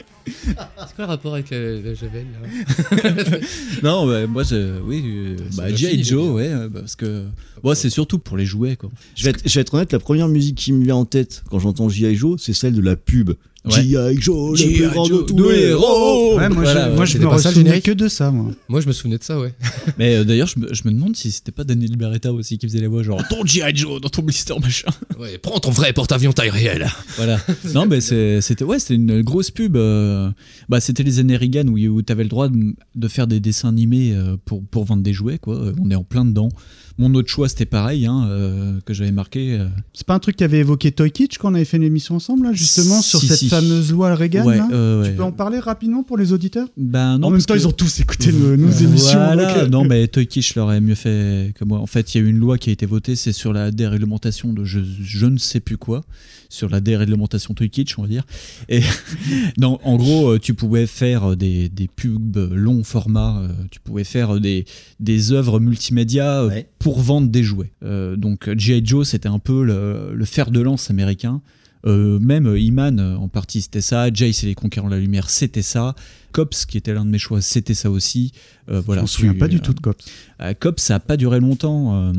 quoi 0.95 1.05
le 1.05 1.11
rapport 1.11 1.35
avec 1.35 1.51
la, 1.51 1.81
la 1.81 1.95
Javel 1.95 2.27
là 2.33 3.11
non, 3.83 4.07
bah, 4.07 4.27
moi, 4.27 4.43
je, 4.43 4.81
oui, 4.81 5.03
euh, 5.05 5.37
bah, 5.57 5.73
G.I. 5.73 6.03
Joe, 6.05 6.31
ouais, 6.31 6.49
euh, 6.49 6.69
parce 6.69 6.97
que 6.97 7.27
moi, 7.63 7.75
c'est 7.75 7.91
surtout 7.91 8.19
pour 8.19 8.37
les 8.37 8.47
jouets, 8.47 8.77
quoi. 8.77 8.91
Je 9.17 9.25
vais, 9.25 9.31
être, 9.31 9.43
je 9.45 9.55
vais 9.55 9.61
être 9.61 9.75
honnête, 9.75 9.93
la 9.93 9.99
première 9.99 10.29
musique 10.29 10.57
qui 10.57 10.73
me 10.73 10.85
vient 10.85 10.97
en 10.97 11.05
tête 11.05 11.43
quand 11.51 11.59
j'entends 11.59 11.89
G.I. 11.89 12.15
Joe, 12.15 12.41
c'est 12.41 12.53
celle 12.55 12.75
de 12.75 12.81
la 12.81 12.97
pub. 12.97 13.33
Ouais. 13.65 13.83
G.I. 13.83 14.17
Joe, 14.21 14.51
le 14.51 14.57
G.I. 14.57 14.75
plus 14.77 14.89
grand 14.91 15.05
de 15.05 15.09
Joe, 15.09 15.27
tous 15.27 15.49
les 15.49 15.61
héros. 15.69 16.37
Ouais, 16.37 16.49
moi, 16.51 16.63
Voilà, 16.65 16.91
je, 16.91 16.95
moi 16.97 17.05
me 17.07 17.31
pas 17.31 17.39
souvenais 17.39 17.55
générique 17.55 17.85
que 17.87 17.91
de 17.93 18.09
ça, 18.09 18.31
moi. 18.31 18.51
Moi, 18.69 18.81
je 18.83 18.87
me 18.87 18.93
souvenais 18.93 19.17
de 19.17 19.25
ça, 19.25 19.41
ouais. 19.41 19.55
Mais 19.99 20.17
euh, 20.17 20.25
d'ailleurs, 20.25 20.49
je 20.49 20.59
me, 20.61 20.75
je 20.75 20.83
me 20.85 20.91
demande 20.93 21.17
si 21.17 21.31
c'était 21.33 21.51
pas 21.53 21.65
Daniel 21.65 21.97
Beretta 21.97 22.31
aussi 22.33 22.59
qui 22.59 22.67
faisait 22.67 22.81
les 22.81 22.87
voix, 22.89 23.03
genre 23.03 23.23
ton 23.31 23.45
G.I. 23.47 23.75
Joe 23.75 24.01
dans 24.03 24.11
ton 24.11 24.21
blister 24.23 24.55
machin. 24.61 24.89
Ouais, 25.19 25.39
prends 25.39 25.59
ton 25.61 25.71
vrai 25.71 25.95
porte-avions 25.95 26.33
taille 26.35 26.51
réelle. 26.51 26.87
Voilà. 27.17 27.41
Non, 27.75 27.87
mais 27.87 28.01
c'est- 28.03 28.41
c'était 28.43 28.65
ouais, 28.65 28.79
c'était 28.79 28.95
une 28.97 29.23
grosse 29.23 29.51
pub. 29.51 29.77
euh, 29.77 30.31
bah, 30.69 30.81
c'était 30.81 31.03
les 31.03 31.19
années 31.21 31.37
Reagan 31.39 31.67
où, 31.69 31.79
où 31.79 32.03
tu 32.03 32.13
avais 32.13 32.25
le 32.25 32.29
droit 32.29 32.49
de, 32.49 32.75
de 32.95 33.09
faire 33.09 33.27
des 33.27 33.41
dessins 33.41 33.71
animés 33.71 34.13
euh, 34.13 34.37
pour, 34.45 34.63
pour 34.63 34.85
vendre 34.85 35.03
des 35.03 35.13
jouets, 35.15 35.39
quoi. 35.39 35.73
On 35.83 35.91
est 35.91 35.95
en 35.95 36.05
plein 36.05 36.27
dedans. 36.27 36.51
Mon 36.97 37.13
autre 37.15 37.29
choix, 37.29 37.49
c'était 37.49 37.65
pareil, 37.67 38.07
hein, 38.07 38.29
euh, 38.31 38.79
que 38.85 38.95
j'avais 38.95 39.11
marqué. 39.11 39.59
euh, 39.59 39.67
C'est 39.93 40.07
pas 40.07 40.15
un 40.15 40.21
truc 40.21 40.37
qu'avait 40.37 40.59
évoqué 40.59 40.93
Toy 40.93 41.11
Kitsch 41.11 41.39
quand 41.39 41.51
on 41.51 41.55
avait 41.55 41.65
fait 41.65 41.77
une 41.77 41.83
émission 41.83 42.15
ensemble, 42.15 42.45
là, 42.47 42.53
justement, 42.53 43.03
Si, 43.03 43.09
sur 43.11 43.19
si, 43.21 43.27
cette 43.27 43.39
si. 43.39 43.49
fameuse 43.49 43.91
loi 43.91 44.15
Reagan. 44.15 44.45
Ouais, 44.47 44.59
là 44.59 44.69
euh, 44.73 45.03
ouais. 45.03 45.11
Tu 45.11 45.17
peux 45.17 45.25
en 45.25 45.33
parler 45.33 45.59
rapidement 45.59 46.05
pour 46.05 46.17
les 46.17 46.33
auditeurs? 46.33 46.69
Ben 46.77 47.19
non. 47.19 47.27
En 47.27 47.31
même 47.31 47.39
parce 47.39 47.47
temps, 47.47 47.55
que- 47.55 47.59
ils 47.59 47.67
ont 47.67 47.73
tous 47.73 47.99
écouté 47.99 48.31
nos, 48.33 48.57
nos 48.57 48.71
émissions. 48.71 49.19
Voilà. 49.19 49.63
donc, 49.65 49.71
Non, 49.73 49.85
mais 49.85 50.07
Toykish 50.07 50.55
l'aurait 50.55 50.81
mieux 50.81 50.95
fait 50.95 51.53
que 51.59 51.65
moi. 51.65 51.81
En 51.81 51.87
fait, 51.87 52.15
il 52.15 52.21
y 52.21 52.25
a 52.25 52.27
eu 52.27 52.31
une 52.31 52.39
loi 52.39 52.59
qui 52.59 52.71
a 52.71 52.73
été 52.73 52.87
votée, 52.87 53.17
c'est 53.17 53.33
sur 53.33 53.53
la 53.53 53.73
déréglementation 53.73 54.53
de 54.53 54.63
je, 54.65 54.79
je 55.03 55.27
ne 55.27 55.39
sais 55.39 55.59
plus 55.61 55.77
quoi, 55.79 56.05
sur 56.49 56.69
la 56.69 56.81
déréglementation 56.81 57.55
Toykish, 57.55 57.99
on 57.99 58.03
va 58.03 58.09
dire. 58.09 58.25
Et 58.69 58.83
non, 59.59 59.81
en 59.83 59.97
gros, 59.97 60.39
tu 60.39 60.55
pouvais 60.55 60.87
faire 60.87 61.37
des, 61.37 61.69
des 61.69 61.89
pubs 61.89 62.39
longs 62.53 62.85
format, 62.85 63.43
tu 63.73 63.81
pouvais 63.81 64.05
faire 64.05 64.39
des, 64.41 64.65
des 65.01 65.33
œuvres 65.33 65.59
multimédia 65.59 66.43
euh, 66.43 66.63
pour 66.85 67.01
vendre 67.01 67.29
des 67.29 67.43
jouets. 67.43 67.73
Euh, 67.83 68.15
donc, 68.15 68.51
G.I. 68.59 68.85
Joe, 68.85 69.09
c'était 69.09 69.29
un 69.31 69.39
peu 69.39 69.65
le, 69.65 70.13
le 70.15 70.25
fer 70.27 70.51
de 70.51 70.61
lance 70.61 70.91
américain. 70.91 71.41
Euh, 71.87 72.19
même 72.19 72.55
Iman 72.57 72.99
euh, 72.99 73.17
en 73.17 73.29
partie 73.29 73.61
c'était 73.61 73.81
ça, 73.83 74.11
Jace 74.13 74.43
et 74.45 74.47
les 74.47 74.55
Conquérants 74.55 74.89
de 74.89 74.95
la 74.95 75.01
Lumière 75.01 75.29
c'était 75.29 75.61
ça, 75.61 75.95
Cops 76.33 76.65
qui 76.65 76.79
était 76.79 76.95
l'un 76.95 77.05
de 77.05 77.11
mes 77.11 77.19
choix 77.19 77.43
c'était 77.43 77.75
ça 77.75 77.91
aussi. 77.91 78.33
Euh, 78.71 78.81
voilà, 78.81 79.01
Je 79.01 79.05
me 79.05 79.07
souviens 79.09 79.33
Tu- 79.33 79.39
pas 79.39 79.49
du 79.49 79.57
euh, 79.57 79.61
tout 79.61 79.75
de 79.75 79.81
Cops. 79.81 80.03
euh, 80.41 80.55
Cops 80.59 80.83
ça 80.83 80.95
a 80.95 81.01
pas 81.01 81.19
duré 81.19 81.41
longtemps. 81.41 81.95
euh, 81.95 82.13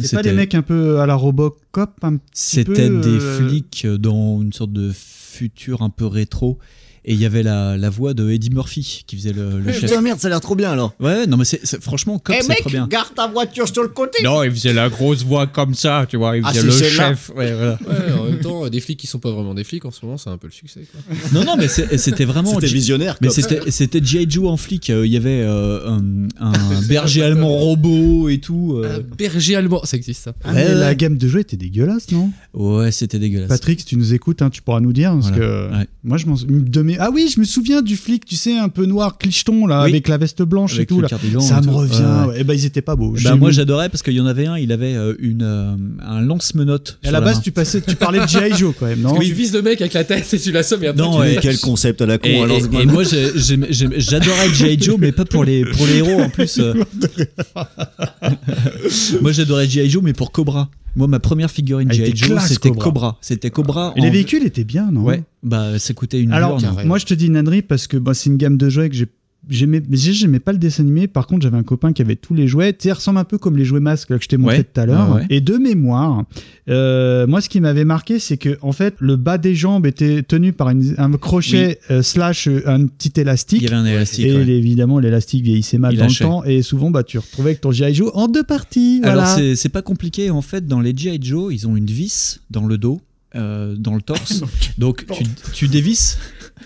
C'était 0.00 0.16
pas 0.16 0.22
des 0.22 0.32
mecs 0.32 0.54
un 0.54 0.62
peu 0.62 1.00
à 1.00 1.06
la 1.06 1.14
Robocop 1.16 1.90
un 2.02 2.16
petit 2.16 2.22
C'était 2.32 2.88
des 2.88 3.18
euh, 3.20 3.38
flics 3.48 3.86
dans 3.86 4.40
une 4.40 4.52
sorte 4.54 4.72
de 4.72 4.90
futur 4.94 5.82
un 5.82 5.90
peu 5.90 6.06
rétro. 6.06 6.58
Et 7.04 7.14
il 7.14 7.20
y 7.20 7.24
avait 7.26 7.42
la, 7.42 7.76
la 7.76 7.90
voix 7.90 8.12
de 8.14 8.28
Eddie 8.30 8.50
Murphy 8.50 9.04
qui 9.06 9.16
faisait 9.16 9.32
le, 9.32 9.60
le 9.60 9.72
chef. 9.72 9.82
Putain, 9.90 10.00
merde, 10.02 10.18
ça 10.20 10.26
a 10.28 10.30
l'air 10.30 10.40
trop 10.40 10.54
bien 10.54 10.70
alors. 10.72 10.94
Ouais, 11.00 11.26
non 11.26 11.36
mais 11.36 11.44
c'est 11.44 11.60
c'est- 11.64 11.80
franchement 11.82 12.18
Cops 12.18 12.36
Eh 12.38 12.42
c'est 12.42 12.48
mec, 12.48 12.60
trop 12.60 12.70
bien. 12.70 12.86
garde 12.88 13.14
ta 13.14 13.26
voiture 13.28 13.66
sur 13.68 13.82
le 13.82 13.88
côté. 13.88 14.22
Non, 14.24 14.42
il 14.42 14.50
faisait 14.50 14.72
la 14.72 14.88
grosse 14.88 15.24
voix 15.24 15.46
comme 15.46 15.74
ça, 15.74 16.06
tu 16.08 16.16
vois, 16.16 16.36
il 16.36 16.42
Ah, 16.44 16.52
faisait 16.52 16.66
le 16.66 16.70
chef. 16.88 17.30
Ouais, 17.36 17.52
voilà. 17.54 17.78
Ouais, 17.86 18.12
en 18.18 18.24
même 18.24 18.40
temps, 18.40 18.68
des 18.68 18.80
flics 18.80 18.98
qui 18.98 19.06
sont 19.06 19.18
pas 19.18 19.30
vraiment 19.30 19.54
des 19.54 19.64
flics 19.64 19.84
en 19.84 19.90
ce 19.90 20.04
moment, 20.04 20.18
c'est 20.18 20.30
un 20.30 20.36
peu 20.38 20.48
le 20.48 20.52
succès. 20.52 20.80
Quoi. 20.90 21.16
Non, 21.32 21.44
non, 21.44 21.56
mais 21.56 21.68
c'est- 21.68 21.96
c'était 21.98 22.24
vraiment. 22.24 22.54
C'était 22.54 22.66
G- 22.66 22.74
visionnaire, 22.74 23.16
Mais 23.20 23.30
c'était 23.30 23.70
c'était 23.70 24.04
G.I. 24.04 24.26
Joe 24.28 24.48
en 24.48 24.56
flic. 24.56 24.90
euh, 24.90 25.06
Il 25.06 25.12
y 25.12 25.16
avait 25.16 25.42
euh, 25.42 25.88
un, 25.88 26.02
un 26.40 26.82
berger 26.88 27.22
allemand 27.22 27.56
robot 27.56 28.28
et 28.28 28.38
tout. 28.38 28.80
euh. 28.84 29.00
Berger 29.16 29.56
allemand, 29.56 29.80
ça 29.84 29.96
existe 29.96 30.22
ça. 30.24 30.34
Ah, 30.44 30.52
mais 30.52 30.74
la 30.74 30.94
gamme 30.94 31.16
de 31.16 31.28
jeux 31.28 31.40
était 31.40 31.56
dégueulasse, 31.56 32.10
non? 32.12 32.30
Ouais, 32.54 32.90
c'était 32.92 33.18
dégueulasse. 33.18 33.48
Patrick, 33.48 33.80
si 33.80 33.86
tu 33.86 33.96
nous 33.96 34.12
écoutes, 34.14 34.42
hein, 34.42 34.50
tu 34.50 34.62
pourras 34.62 34.80
nous 34.80 34.92
dire. 34.92 35.12
Parce 35.12 35.28
Voilà. 35.28 35.38
que 35.38 35.70
Ouais. 35.78 35.86
moi, 36.04 36.18
je 36.18 36.26
m'en 36.26 36.34
de 36.36 36.82
Ah 36.98 37.10
oui, 37.12 37.30
je 37.34 37.40
me 37.40 37.44
souviens 37.44 37.82
du 37.82 37.96
flic, 37.96 38.24
tu 38.24 38.36
sais, 38.36 38.56
un 38.56 38.68
peu 38.68 38.86
noir, 38.86 39.18
clicheton, 39.18 39.66
là, 39.66 39.82
Oui. 39.84 39.90
avec 39.90 40.08
la 40.08 40.16
veste 40.16 40.42
blanche 40.42 40.74
Avec 40.74 40.84
et 40.84 40.86
tout. 40.86 40.96
le 40.96 41.02
Là. 41.02 41.08
cardigan 41.08 41.40
Ça 41.40 41.58
et 41.58 41.60
me 41.60 41.64
tout. 41.66 41.76
revient. 41.76 42.26
Eh 42.36 42.44
ben, 42.44 42.54
ils 42.54 42.64
étaient 42.64 42.82
pas 42.82 42.96
beaux. 42.96 43.14
Bah, 43.22 43.36
moi 43.36 43.50
j'adorais 43.50 43.88
parce 43.88 44.02
qu'il 44.02 44.14
y 44.14 44.20
en 44.20 44.26
avait 44.26 44.46
un, 44.46 44.56
il 44.58 44.72
avait 44.72 44.94
euh, 44.94 45.14
une, 45.18 45.42
euh, 45.42 45.74
un 46.06 46.20
lance-menotte. 46.20 46.98
Et 47.04 47.08
à 47.08 47.10
la 47.10 47.20
base, 47.20 47.36
main. 47.36 47.40
tu, 47.42 47.52
passais, 47.52 47.80
tu 47.80 47.96
parlais 47.96 48.20
de 48.20 48.28
G.I. 48.28 48.54
Joe 48.56 48.74
quand 48.78 48.86
même, 48.86 49.00
non 49.00 49.10
Parce 49.10 49.24
que 49.24 49.28
tu 49.28 49.34
vises 49.34 49.52
le 49.52 49.62
mec 49.62 49.80
avec 49.80 49.92
la 49.94 50.04
tête 50.04 50.32
et 50.32 50.38
tu 50.38 50.52
l'assommes 50.52 50.84
et 50.84 50.88
après 50.88 51.02
Non, 51.02 51.20
tu 51.22 51.38
Quel 51.40 51.58
concept 51.58 52.00
à 52.02 52.06
la 52.06 52.18
con 52.18 52.28
Et, 52.28 52.40
alors 52.42 52.58
et- 52.58 52.82
et 52.82 52.86
moi 52.86 53.02
j'adorais 53.04 54.52
G.I. 54.54 54.80
Joe, 54.80 54.96
mais 54.98 55.12
pas 55.12 55.24
pour 55.24 55.44
les, 55.44 55.64
pour 55.64 55.86
les 55.86 55.96
héros 55.98 56.20
en 56.20 56.30
plus. 56.30 56.58
euh. 56.58 56.74
moi 59.20 59.32
j'adorais 59.32 59.68
G.I. 59.68 59.90
Joe, 59.90 60.02
mais 60.02 60.12
pour 60.12 60.32
Cobra. 60.32 60.68
Moi 60.96 61.06
ma 61.06 61.20
première 61.20 61.50
figurine 61.50 61.92
G.I. 61.92 62.16
Joe 62.16 62.30
classe, 62.30 62.48
c'était 62.48 62.70
Cobra. 62.70 62.84
Cobra. 62.84 63.18
C'était 63.20 63.50
Cobra. 63.50 63.92
Et 63.96 64.00
les 64.00 64.10
véhicules 64.10 64.44
étaient 64.44 64.64
bien, 64.64 64.90
non? 64.90 65.02
Ouais, 65.02 65.22
bah 65.42 65.78
ça 65.78 65.94
coûtait 65.94 66.20
une 66.20 66.32
Alors, 66.32 66.58
blonde. 66.58 66.84
moi, 66.84 66.98
je 66.98 67.06
te 67.06 67.14
dis 67.14 67.26
une 67.26 67.36
ânerie 67.36 67.62
parce 67.62 67.86
que 67.86 67.96
bah, 67.96 68.14
c'est 68.14 68.30
une 68.30 68.36
gamme 68.36 68.56
de 68.56 68.68
jouets 68.68 68.88
que 68.88 68.94
j'ai. 68.96 69.06
J'aimais, 69.50 69.80
mais 69.88 69.96
j'ai- 69.96 70.12
j'aimais 70.12 70.40
pas 70.40 70.52
le 70.52 70.58
dessin 70.58 70.82
animé. 70.82 71.06
Par 71.06 71.26
contre, 71.26 71.42
j'avais 71.42 71.56
un 71.56 71.62
copain 71.62 71.94
qui 71.94 72.02
avait 72.02 72.16
tous 72.16 72.34
les 72.34 72.46
jouets. 72.46 72.74
Tu 72.74 72.92
ressemble 72.92 73.18
un 73.18 73.24
peu 73.24 73.38
comme 73.38 73.56
les 73.56 73.64
jouets 73.64 73.80
masques 73.80 74.08
que 74.08 74.22
je 74.22 74.28
t'ai 74.28 74.36
montré 74.36 74.58
Ouais, 74.58 74.64
tout 74.64 74.78
à 74.80 74.84
l'heure. 74.84 75.08
ouais, 75.14 75.20
ouais. 75.20 75.26
Et 75.30 75.40
de 75.40 75.56
mémoire, 75.56 76.24
euh, 76.68 77.26
moi, 77.26 77.40
ce 77.40 77.48
qui 77.48 77.60
m'avait 77.60 77.86
marqué, 77.86 78.18
c'est 78.18 78.36
que 78.36 78.58
en 78.60 78.72
fait, 78.72 78.94
le 78.98 79.16
bas 79.16 79.38
des 79.38 79.54
jambes 79.54 79.86
était 79.86 80.22
tenu 80.22 80.52
par 80.52 80.68
une- 80.70 80.94
un 80.98 81.10
crochet 81.12 81.78
euh, 81.90 82.02
slash 82.02 82.46
euh, 82.46 82.60
un 82.66 82.86
petit 82.86 83.18
élastique. 83.18 83.62
Il 83.62 83.64
y 83.64 83.68
avait 83.68 83.76
un 83.76 83.86
élastique, 83.86 84.26
Et 84.26 84.34
ouais. 84.36 84.46
évidemment, 84.48 84.98
l'élastique 84.98 85.44
vieillissait 85.44 85.78
mal 85.78 85.94
Il 85.94 85.98
dans 85.98 86.04
lâchait. 86.04 86.24
le 86.24 86.28
temps. 86.30 86.44
Et 86.44 86.60
souvent, 86.60 86.90
bah, 86.90 87.02
tu 87.02 87.16
retrouvais 87.18 87.50
avec 87.50 87.60
ton 87.62 87.70
G.I. 87.70 87.94
Joe 87.94 88.10
en 88.14 88.28
deux 88.28 88.42
parties. 88.44 89.00
Alors 89.02 89.24
voilà. 89.24 89.34
c'est 89.34 89.56
c'est 89.56 89.68
pas 89.70 89.82
compliqué 89.82 90.28
en 90.30 90.42
fait 90.42 90.66
dans 90.66 90.80
les 90.80 90.94
G.I. 90.94 91.18
Joe 91.22 91.54
ils 91.54 91.66
ont 91.66 91.76
une 91.76 91.86
vis 91.86 92.40
dans 92.50 92.66
le 92.66 92.76
dos 92.76 93.00
euh, 93.34 93.74
dans 93.76 93.94
le 93.94 94.02
torse 94.02 94.42
donc 94.78 95.06
tu, 95.12 95.24
tu 95.52 95.68
dévisses 95.68 96.18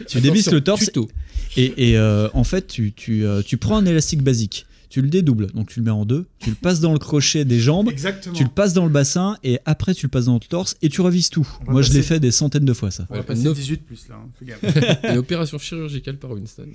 tu 0.09 0.20
dévisses 0.20 0.51
le 0.51 0.61
torse 0.61 0.86
tuto. 0.86 1.09
et, 1.57 1.90
et, 1.90 1.99
euh, 1.99 2.28
en 2.34 2.45
fait 2.45 2.66
tu, 2.66 2.93
tu, 2.93 3.24
euh, 3.24 3.43
tu 3.43 3.57
prends 3.57 3.76
un 3.76 3.86
élastique 3.86 4.22
basique 4.22 4.66
tu 4.90 5.01
le 5.01 5.09
dédoubles 5.09 5.47
donc 5.55 5.68
tu 5.70 5.80
le 5.80 5.86
mets 5.86 5.90
en 5.90 6.05
deux 6.05 6.26
tu 6.38 6.51
le 6.51 6.55
passes 6.57 6.80
dans 6.80 6.93
le 6.93 6.99
crochet 6.99 7.47
des 7.47 7.59
jambes 7.61 7.88
Exactement. 7.90 8.34
tu 8.34 8.43
le 8.45 8.51
passes 8.51 8.74
dans 8.74 8.84
le 8.84 8.90
bassin 8.90 9.38
et 9.43 9.59
après 9.64 9.95
tu 9.95 10.05
le 10.05 10.11
passes 10.11 10.26
dans 10.26 10.34
le 10.34 10.40
torse 10.40 10.76
et 10.82 10.90
tu 10.90 11.01
revises 11.01 11.30
tout 11.30 11.49
moi 11.66 11.80
je 11.80 11.93
l'ai 11.95 12.03
fait 12.03 12.20
des 12.20 12.30
centaines 12.30 12.66
de 12.66 12.72
fois 12.74 12.90
ça 12.90 13.07
On 13.09 13.14
va 13.14 13.22
passer 13.22 13.43
Neuf- 13.43 13.55
18 13.57 13.86
plus 13.86 14.07
là. 14.11 14.16
hein. 14.22 14.28
Fais 14.38 14.45
gaffe. 14.45 14.99
Une 15.12 15.16
opération 15.18 15.57
chirurgicale 15.66 16.18
par 16.18 16.32
Winston. 16.32 16.66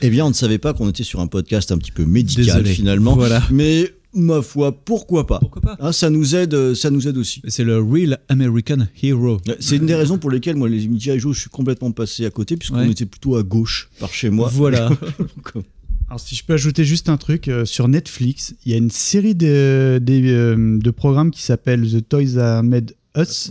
Eh 0.00 0.08
bien, 0.08 0.24
on 0.24 0.28
ne 0.30 0.34
savait 0.34 0.56
pas 0.58 0.72
qu'on 0.72 0.88
était 0.88 1.02
sur 1.04 1.20
un 1.20 1.26
podcast 1.26 1.70
un 1.70 1.76
petit 1.76 1.92
peu 1.92 2.06
médical 2.06 2.44
Désolé. 2.46 2.72
finalement. 2.72 3.14
Voilà. 3.16 3.42
Mais 3.50 3.92
ma 4.18 4.42
foi, 4.42 4.72
pourquoi 4.72 5.26
pas 5.26 5.38
Pourquoi 5.38 5.62
pas 5.62 5.76
Hein, 5.80 5.92
Ça 5.92 6.10
nous 6.10 6.34
aide, 6.34 6.54
euh, 6.54 6.74
ça 6.74 6.90
nous 6.90 7.06
aide 7.08 7.16
aussi. 7.16 7.40
c'est 7.48 7.64
le 7.64 7.78
real 7.80 8.18
American 8.28 8.86
hero 9.02 9.38
C'est 9.60 9.76
une 9.76 9.86
des 9.86 9.94
raisons 9.94 10.18
pour 10.18 10.30
lesquelles 10.30 10.56
moi 10.56 10.68
les 10.68 10.80
G.I. 10.80 11.18
Joe, 11.18 11.34
je 11.34 11.40
suis 11.40 11.50
complètement 11.50 11.92
passé 11.92 12.26
à 12.26 12.30
côté 12.30 12.56
puisqu'on 12.56 12.78
Ouais. 12.78 12.90
était 12.90 13.06
plutôt 13.06 13.36
à 13.36 13.42
gauche 13.42 13.88
par 14.00 14.12
chez 14.12 14.30
moi. 14.30 14.50
voilà 14.52 14.90
euh, 15.56 15.62
Alors, 16.08 16.20
si 16.20 16.34
je 16.34 16.44
peux 16.44 16.54
ajouter 16.54 16.84
juste 16.84 17.08
un 17.08 17.16
truc, 17.16 17.48
euh, 17.48 17.64
sur 17.64 17.86
Netflix, 17.88 18.54
il 18.64 18.72
y 18.72 18.74
a 18.74 18.78
une 18.78 18.90
série 18.90 19.34
de, 19.34 19.46
euh, 19.46 20.78
de 20.78 20.90
programmes 20.90 21.30
qui 21.30 21.42
s'appelle 21.42 21.86
The 21.90 22.08
Toys 22.08 22.32
That 22.34 22.62
Made 22.62 22.94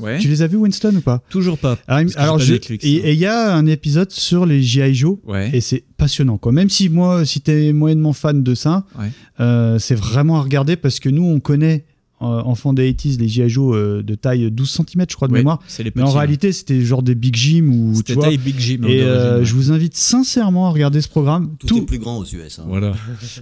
Ouais. 0.01 0.17
Tu 0.19 0.27
les 0.27 0.41
as 0.41 0.47
vus, 0.47 0.57
Winston, 0.57 0.93
ou 0.95 1.01
pas? 1.01 1.21
Toujours 1.29 1.57
pas 1.57 1.77
Alors, 1.87 2.39
je- 2.39 2.53
Netflix, 2.53 2.85
hein. 2.85 2.87
et 2.87 3.13
il 3.13 3.19
y 3.19 3.25
a 3.25 3.53
un 3.55 3.65
épisode 3.65 4.11
sur 4.11 4.45
les 4.45 4.61
G.I. 4.61 4.93
Joe, 4.95 5.17
Ouais. 5.25 5.49
et 5.53 5.61
c'est 5.61 5.83
passionnant. 5.97 6.37
Quoi. 6.37 6.51
Même 6.51 6.69
si 6.69 6.89
moi, 6.89 7.25
si 7.25 7.41
t'es 7.41 7.73
moyennement 7.73 8.13
fan 8.13 8.43
de 8.43 8.55
ça, 8.55 8.85
Ouais. 8.97 9.09
euh, 9.39 9.79
c'est 9.79 9.95
vraiment 9.95 10.37
à 10.37 10.41
regarder 10.41 10.75
parce 10.75 10.99
que 10.99 11.09
nous, 11.09 11.23
on 11.23 11.39
connaît, 11.39 11.85
euh, 12.21 12.25
enfants 12.25 12.73
des 12.73 12.91
80s, 12.91 13.19
les 13.19 13.27
G.I. 13.27 13.47
Joe 13.49 13.75
euh, 13.75 14.01
de 14.01 14.15
taille 14.15 14.49
12 14.51 14.69
cm, 14.69 15.05
je 15.09 15.15
crois, 15.15 15.27
de 15.27 15.33
Ouais, 15.33 15.39
mémoire. 15.39 15.59
c'est 15.67 15.83
les 15.83 15.91
Mais 15.95 16.01
en 16.01 16.05
petits, 16.07 16.17
réalité, 16.17 16.51
c'était 16.51 16.81
genre 16.81 17.03
des 17.03 17.13
Big 17.13 17.35
Jim 17.35 17.67
ou 17.71 17.93
C'était 17.95 18.15
taille 18.15 18.37
Big 18.39 18.55
Jim, 18.59 18.79
hein, 18.83 18.87
Et 18.87 18.99
d'origine, 18.99 19.07
euh, 19.07 19.39
ouais. 19.39 19.45
je 19.45 19.53
vous 19.53 19.71
invite 19.71 19.95
sincèrement 19.95 20.67
à 20.67 20.71
regarder 20.71 20.99
ce 21.01 21.09
programme. 21.09 21.55
tout, 21.65 21.77
est 21.77 21.81
plus 21.85 21.99
grand 21.99 22.17
aux 22.17 22.25
US. 22.25 22.57
hein. 22.59 22.63
voilà 22.67 22.93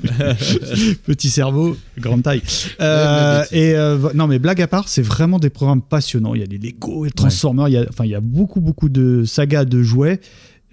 Petit 1.05 1.29
cerveau, 1.29 1.77
grande 1.97 2.23
taille. 2.23 2.41
Euh, 2.79 3.43
et 3.51 3.73
euh, 3.75 3.97
non, 4.13 4.27
mais 4.27 4.39
blague 4.39 4.61
à 4.61 4.67
part, 4.67 4.87
c'est 4.89 5.01
vraiment 5.01 5.39
des 5.39 5.49
programmes 5.49 5.81
passionnants. 5.81 6.33
Il 6.35 6.41
y 6.41 6.43
a 6.43 6.47
les 6.47 6.57
Lego, 6.57 7.05
les 7.05 7.11
Transformers, 7.11 7.67
il 7.69 7.73
y 7.73 7.77
a, 7.77 7.85
enfin, 7.89 8.05
il 8.05 8.11
y 8.11 8.15
a 8.15 8.21
beaucoup, 8.21 8.61
beaucoup 8.61 8.89
de 8.89 9.23
sagas 9.25 9.65
de 9.65 9.81
jouets, 9.83 10.19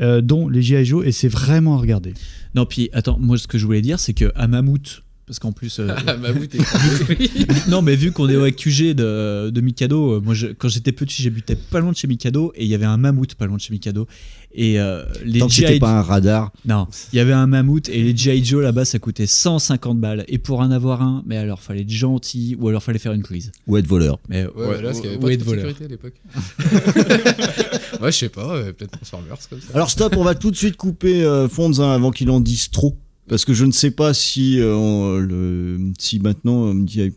euh, 0.01 0.21
dont 0.21 0.49
les 0.49 0.63
G.I. 0.63 0.85
Joe, 0.85 1.07
et 1.07 1.13
c'est 1.13 1.29
vraiment 1.29 1.77
à 1.77 1.79
regarder. 1.79 2.15
Non, 2.55 2.67
puis 2.67 2.89
attends, 2.93 3.19
moi 3.21 3.37
ce 3.39 3.47
que 3.47 3.59
je 3.59 3.67
voulais 3.67 3.83
dire, 3.83 3.99
c'est 4.01 4.15
que 4.15 4.33
à 4.35 4.47
Mammouth, 4.49 5.03
parce 5.29 5.39
qu'en 5.39 5.53
plus. 5.53 5.79
euh, 5.79 5.89
Ah, 6.09 6.17
Mammouth 6.17 6.55
est- 6.55 7.69
non, 7.69 7.83
mais 7.83 7.95
vu 7.95 8.11
qu'on 8.11 8.29
est 8.29 8.37
au 8.37 8.51
QG 8.51 8.95
de, 8.95 9.51
de 9.51 9.61
Mikado, 9.61 10.15
euh, 10.15 10.21
moi 10.21 10.35
je- 10.35 10.49
quand 10.49 10.69
j'étais 10.69 10.91
petit, 10.93 11.23
j'habitais 11.23 11.55
pas 11.55 11.79
loin 11.81 11.93
de 11.93 11.97
chez 11.97 12.09
Mikado 12.09 12.53
et 12.57 12.65
il 12.65 12.69
y 12.71 12.75
avait 12.75 12.87
un 12.87 12.97
mammouth 12.97 13.35
pas 13.37 13.47
loin 13.47 13.57
de 13.57 13.61
chez 13.63 13.73
Mikado. 13.73 14.09
Et 14.55 14.81
euh, 14.81 15.05
les 15.25 15.41
Tant 15.41 15.47
que 15.49 15.53
c'était 15.55 15.79
pas 15.79 15.99
un 15.99 16.03
radar. 16.03 16.51
Non, 16.65 16.89
il 17.13 17.17
y 17.17 17.21
avait 17.21 17.35
un 17.35 17.47
mammouth 17.47 17.89
et 17.91 18.03
les 18.03 18.17
G.I. 18.17 18.43
Joe 18.45 18.63
là-bas 18.63 18.87
ça 18.87 18.99
coûtait 18.99 19.27
150 19.27 20.01
balles. 20.01 20.25
Et 20.27 20.39
pour 20.39 20.61
en 20.61 20.71
avoir 20.71 21.03
un, 21.03 21.23
mais 21.27 21.37
alors 21.37 21.61
fallait 21.61 21.83
être 21.83 21.91
gentil 21.91 22.57
ou 22.59 22.69
alors 22.69 22.83
fallait 22.83 22.99
faire 22.99 23.13
une 23.13 23.23
crise. 23.23 23.53
Ou 23.67 23.77
être 23.77 23.87
voleur. 23.87 24.19
Mais 24.29 24.47
Ouais, 24.47 24.67
ouais, 24.67 24.77
là, 24.77 24.83
parce 24.85 25.01
qu'il 25.01 25.11
y 25.11 25.13
avait 25.13 25.19
ou 25.19 25.27
pas 25.27 25.33
être 25.33 25.41
de 25.41 25.45
voleur. 25.45 25.67
sécurité 25.69 25.85
à 25.85 25.89
l'époque. 25.89 26.15
ouais, 28.01 28.13
je 28.13 28.17
sais 28.17 28.29
pas, 28.29 28.57
euh, 28.57 28.73
peut-être 28.73 28.93
Transformers 28.93 29.37
comme 29.51 29.61
ça. 29.61 29.67
Alors 29.75 29.91
stop, 29.91 30.17
on 30.17 30.25
va 30.25 30.35
tout 30.35 30.51
de 30.51 30.57
suite 30.57 30.77
couper 30.77 31.23
euh, 31.25 31.49
Fonzin 31.49 31.91
avant 31.93 32.11
qu'il 32.11 32.31
en 32.31 32.41
dise 32.41 32.71
trop. 32.71 32.97
Parce 33.29 33.45
que 33.45 33.55
je 33.55 33.65
ne 33.65 33.73
sais 33.73 33.91
pas 33.91 34.15
si, 34.15 34.59
euh, 34.61 35.21
le, 35.21 35.79
si 35.99 36.19
maintenant, 36.19 36.75
euh, 36.75 37.11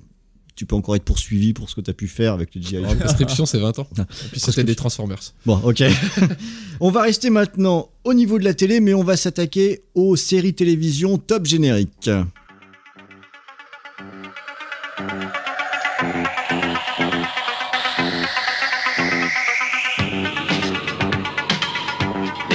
tu 0.55 0.65
peux 0.65 0.75
encore 0.75 0.95
être 0.95 1.03
poursuivi 1.03 1.53
pour 1.53 1.69
ce 1.69 1.75
que 1.75 1.81
tu 1.81 1.89
as 1.89 1.93
pu 1.93 2.07
faire 2.07 2.33
avec 2.33 2.53
les 2.53 2.61
G.I. 2.61 2.81
Joe. 2.81 2.89
la 2.89 2.95
prescription, 2.95 3.45
c'est 3.45 3.59
20 3.59 3.79
ans. 3.79 3.87
Ah, 3.97 4.01
Et 4.01 4.29
puis 4.31 4.39
c'était 4.39 4.63
des 4.63 4.75
Transformers. 4.75 5.33
Bon, 5.45 5.59
ok. 5.63 5.83
on 6.79 6.91
va 6.91 7.03
rester 7.03 7.29
maintenant 7.29 7.89
au 8.03 8.13
niveau 8.13 8.37
de 8.37 8.43
la 8.43 8.53
télé, 8.53 8.79
mais 8.79 8.93
on 8.93 9.03
va 9.03 9.17
s'attaquer 9.17 9.81
aux 9.95 10.15
séries 10.15 10.53
télévision 10.53 11.17
top 11.17 11.45
générique. 11.45 12.09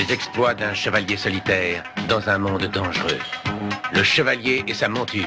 Les 0.07 0.14
exploits 0.14 0.54
d'un 0.54 0.72
chevalier 0.72 1.16
solitaire 1.16 1.82
dans 2.09 2.28
un 2.28 2.38
monde 2.38 2.64
dangereux. 2.66 3.18
Le 3.92 4.02
chevalier 4.04 4.62
et 4.68 4.74
sa 4.74 4.88
monture. 4.88 5.26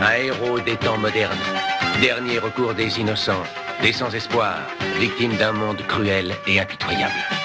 Un 0.00 0.12
héros 0.12 0.60
des 0.60 0.76
temps 0.76 0.98
modernes. 0.98 1.36
Dernier 2.00 2.38
recours 2.38 2.72
des 2.72 2.98
innocents, 2.98 3.44
des 3.82 3.92
sans-espoir, 3.92 4.60
victimes 4.98 5.36
d'un 5.36 5.52
monde 5.52 5.82
cruel 5.86 6.34
et 6.46 6.60
impitoyable. 6.60 7.43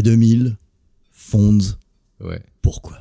K2000, 0.00 0.54
Fonds. 1.12 1.58
Ouais. 2.20 2.40
Pourquoi? 2.62 2.98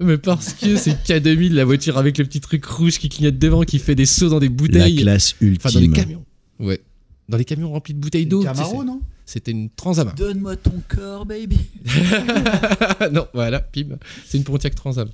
Mais 0.00 0.16
parce 0.16 0.54
que 0.54 0.76
c'est 0.76 0.92
K2000, 1.04 1.52
la 1.52 1.64
voiture 1.64 1.98
avec 1.98 2.16
le 2.18 2.24
petit 2.24 2.40
truc 2.40 2.64
rouge 2.64 2.98
qui 2.98 3.08
clignote 3.10 3.38
devant, 3.38 3.62
qui 3.62 3.78
fait 3.78 3.94
des 3.94 4.06
sauts 4.06 4.30
dans 4.30 4.38
des 4.40 4.48
bouteilles. 4.48 4.96
La 4.96 5.02
classe 5.02 5.34
Enfin, 5.42 5.70
dans 5.70 5.78
les 5.80 5.86
ultime. 5.86 5.92
camions. 5.92 6.24
Ouais. 6.58 6.80
Dans 7.28 7.36
les 7.36 7.44
camions 7.44 7.70
remplis 7.70 7.94
de 7.94 7.98
bouteilles 8.00 8.26
d'eau. 8.26 8.42
Camaro, 8.42 8.82
non? 8.84 9.00
C'était 9.26 9.50
une 9.52 9.70
Transam. 9.70 10.12
Donne-moi 10.16 10.56
ton 10.56 10.82
corps, 10.88 11.24
baby. 11.26 11.58
non, 13.12 13.26
voilà, 13.34 13.60
pim. 13.60 13.96
C'est 14.26 14.38
une 14.38 14.44
Pontiac 14.44 14.74
Transam. 14.74 15.08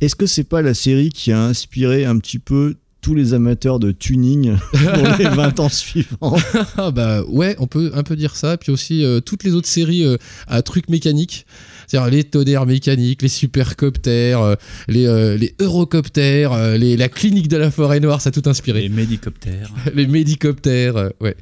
Est-ce 0.00 0.16
que 0.16 0.26
c'est 0.26 0.44
pas 0.44 0.62
la 0.62 0.74
série 0.74 1.10
qui 1.10 1.30
a 1.30 1.40
inspiré 1.44 2.04
un 2.04 2.18
petit 2.18 2.38
peu 2.38 2.76
tous 3.00 3.14
les 3.14 3.34
amateurs 3.34 3.78
de 3.78 3.92
tuning 3.92 4.56
pour 4.72 5.16
les 5.18 5.24
20 5.28 5.60
ans 5.60 5.68
suivants 5.68 6.36
Ah 6.76 6.90
bah 6.90 7.22
ouais, 7.28 7.56
on 7.58 7.66
peut 7.66 7.90
un 7.94 8.02
peu 8.02 8.16
dire 8.16 8.36
ça. 8.36 8.56
Puis 8.56 8.70
aussi 8.70 9.04
euh, 9.04 9.20
toutes 9.20 9.44
les 9.44 9.54
autres 9.54 9.68
séries 9.68 10.04
euh, 10.04 10.16
à 10.46 10.62
trucs 10.62 10.88
mécaniques. 10.88 11.46
C'est-à-dire 11.86 12.10
les 12.10 12.24
tonnerres 12.24 12.66
mécaniques, 12.66 13.22
les 13.22 13.28
supercoptères, 13.28 14.40
euh, 14.40 14.54
les, 14.86 15.06
euh, 15.06 15.36
les 15.36 15.54
eurocoptères, 15.60 16.52
euh, 16.52 16.76
les, 16.76 16.96
la 16.96 17.08
clinique 17.08 17.48
de 17.48 17.56
la 17.56 17.70
forêt 17.70 17.98
noire, 18.00 18.20
ça 18.20 18.28
a 18.28 18.32
tout 18.32 18.48
inspiré. 18.48 18.82
Les 18.82 18.88
médicoptères. 18.88 19.70
les 19.94 20.06
médicoptères, 20.06 20.96
euh, 20.96 21.08
ouais. 21.20 21.36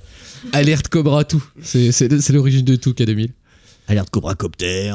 Alerte 0.52 0.88
Cobra, 0.88 1.24
tout. 1.24 1.44
C'est 1.62 2.32
l'origine 2.32 2.64
de 2.64 2.76
tout, 2.76 2.92
K2000. 2.92 3.30
Alerte 3.88 4.11
Cobra 4.11 4.34
Copter. 4.34 4.94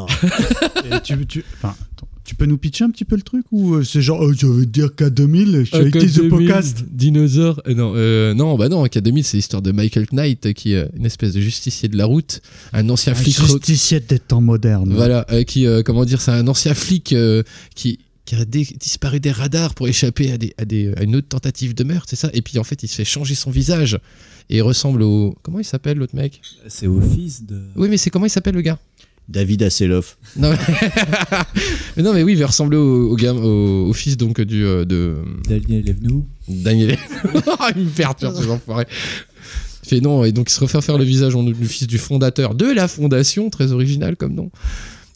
Et 0.86 1.02
tu, 1.04 1.26
tu, 1.28 1.46
enfin, 1.56 1.76
attends, 1.96 2.08
tu 2.26 2.36
peux 2.36 2.46
nous 2.46 2.58
pitcher 2.58 2.84
un 2.86 2.90
petit 2.90 3.06
peu 3.06 3.16
le 3.16 3.22
truc 3.22 3.46
ou 3.52 3.74
euh, 3.76 3.84
c'est 3.84 4.02
genre, 4.02 4.20
oh, 4.22 4.32
je 4.34 4.46
veux 4.48 4.66
dire 4.66 4.88
K2000, 4.98 5.66
je 5.66 5.70
Ah, 5.74 5.82
été 5.82 6.00
The 6.00 6.04
K2000, 6.24 6.30
Podcast 6.30 6.84
Dinosaure. 6.90 7.62
Euh, 7.68 7.74
non, 7.74 7.94
euh, 7.96 8.34
non, 8.34 8.56
bah 8.58 8.70
non, 8.70 8.86
K2000, 8.86 9.24
c'est 9.24 9.38
l'histoire 9.38 9.62
de 9.62 9.72
Michael 9.72 10.06
Knight, 10.12 10.54
qui 10.54 10.74
est 10.74 10.88
une 10.96 11.06
espèce 11.06 11.34
de 11.34 11.42
justicier 11.42 11.90
de 11.90 11.98
la 11.98 12.06
route, 12.06 12.42
un 12.72 12.88
ancien 12.90 13.12
Un 13.14 13.16
flic. 13.16 13.36
justicier 13.40 14.00
des 14.00 14.20
temps 14.20 14.42
modernes. 14.42 14.94
Voilà, 14.94 15.26
euh, 15.32 15.44
qui, 15.44 15.66
euh, 15.68 15.84
comment 15.84 16.06
dire, 16.06 16.22
c'est 16.22 16.32
un 16.32 16.48
ancien 16.48 16.74
flic 16.74 17.12
euh, 17.14 17.44
qui, 17.76 18.00
qui 18.26 18.36
a 18.36 18.46
dé- 18.46 18.68
disparu 18.80 19.20
des 19.20 19.32
radars 19.32 19.74
pour 19.74 19.88
échapper 19.90 20.32
à, 20.32 20.38
des, 20.38 20.54
à, 20.58 20.64
des, 20.66 20.94
à 20.96 21.04
une 21.04 21.16
autre 21.18 21.28
tentative 21.28 21.74
de 21.76 21.84
meurtre, 21.84 22.06
c'est 22.10 22.16
ça? 22.16 22.30
Et 22.34 22.42
puis 22.42 22.58
en 22.58 22.64
fait, 22.64 22.82
il 22.84 22.88
se 22.88 22.96
fait 22.96 23.06
changer 23.06 23.36
son 23.36 23.52
visage 23.52 24.00
et 24.50 24.58
il 24.58 24.62
ressemble 24.62 25.02
au. 25.02 25.36
Comment 25.42 25.60
il 25.60 25.66
s'appelle 25.66 25.98
l'autre 25.98 26.16
mec? 26.16 26.42
C'est 26.68 26.88
au 26.88 27.02
fils 27.02 27.46
de. 27.46 27.62
Oui, 27.76 27.88
mais 27.90 27.98
c'est 27.98 28.10
comment 28.10 28.26
il 28.26 28.30
s'appelle 28.30 28.56
le 28.56 28.62
gars? 28.62 28.80
David 29.30 29.64
Hasselhoff. 29.64 30.18
non 30.38 30.52
mais... 30.52 30.58
mais 31.98 32.04
non, 32.04 32.14
mais 32.14 32.24
oui, 32.24 32.34
il 32.34 32.40
va 32.40 32.48
ressembler 32.48 32.78
au, 32.78 33.16
au, 33.16 33.18
au- 33.18 33.88
au 33.90 33.94
fils 33.94 34.18
donc 34.18 34.42
du. 34.42 34.66
euh, 34.66 34.86
de... 34.86 35.16
Daniel 35.48 35.90
Evenou. 35.90 36.26
Daniel. 36.48 36.98
il 37.76 37.84
me 37.84 37.90
perturbe, 37.90 38.36
ces 38.36 38.50
enfoirés. 38.50 38.86
Il 39.84 39.90
fait 39.90 40.02
non, 40.02 40.24
et 40.24 40.32
donc 40.32 40.50
il 40.50 40.54
se 40.54 40.60
refait 40.60 40.82
faire 40.82 40.98
le 40.98 41.04
visage 41.04 41.36
en- 41.36 41.44
du 41.44 41.54
fils 41.66 41.88
du 41.88 41.98
fondateur 41.98 42.56
de 42.56 42.66
la 42.72 42.88
fondation, 42.88 43.50
très 43.50 43.72
original 43.72 44.16
comme 44.18 44.34
nom. 44.34 44.52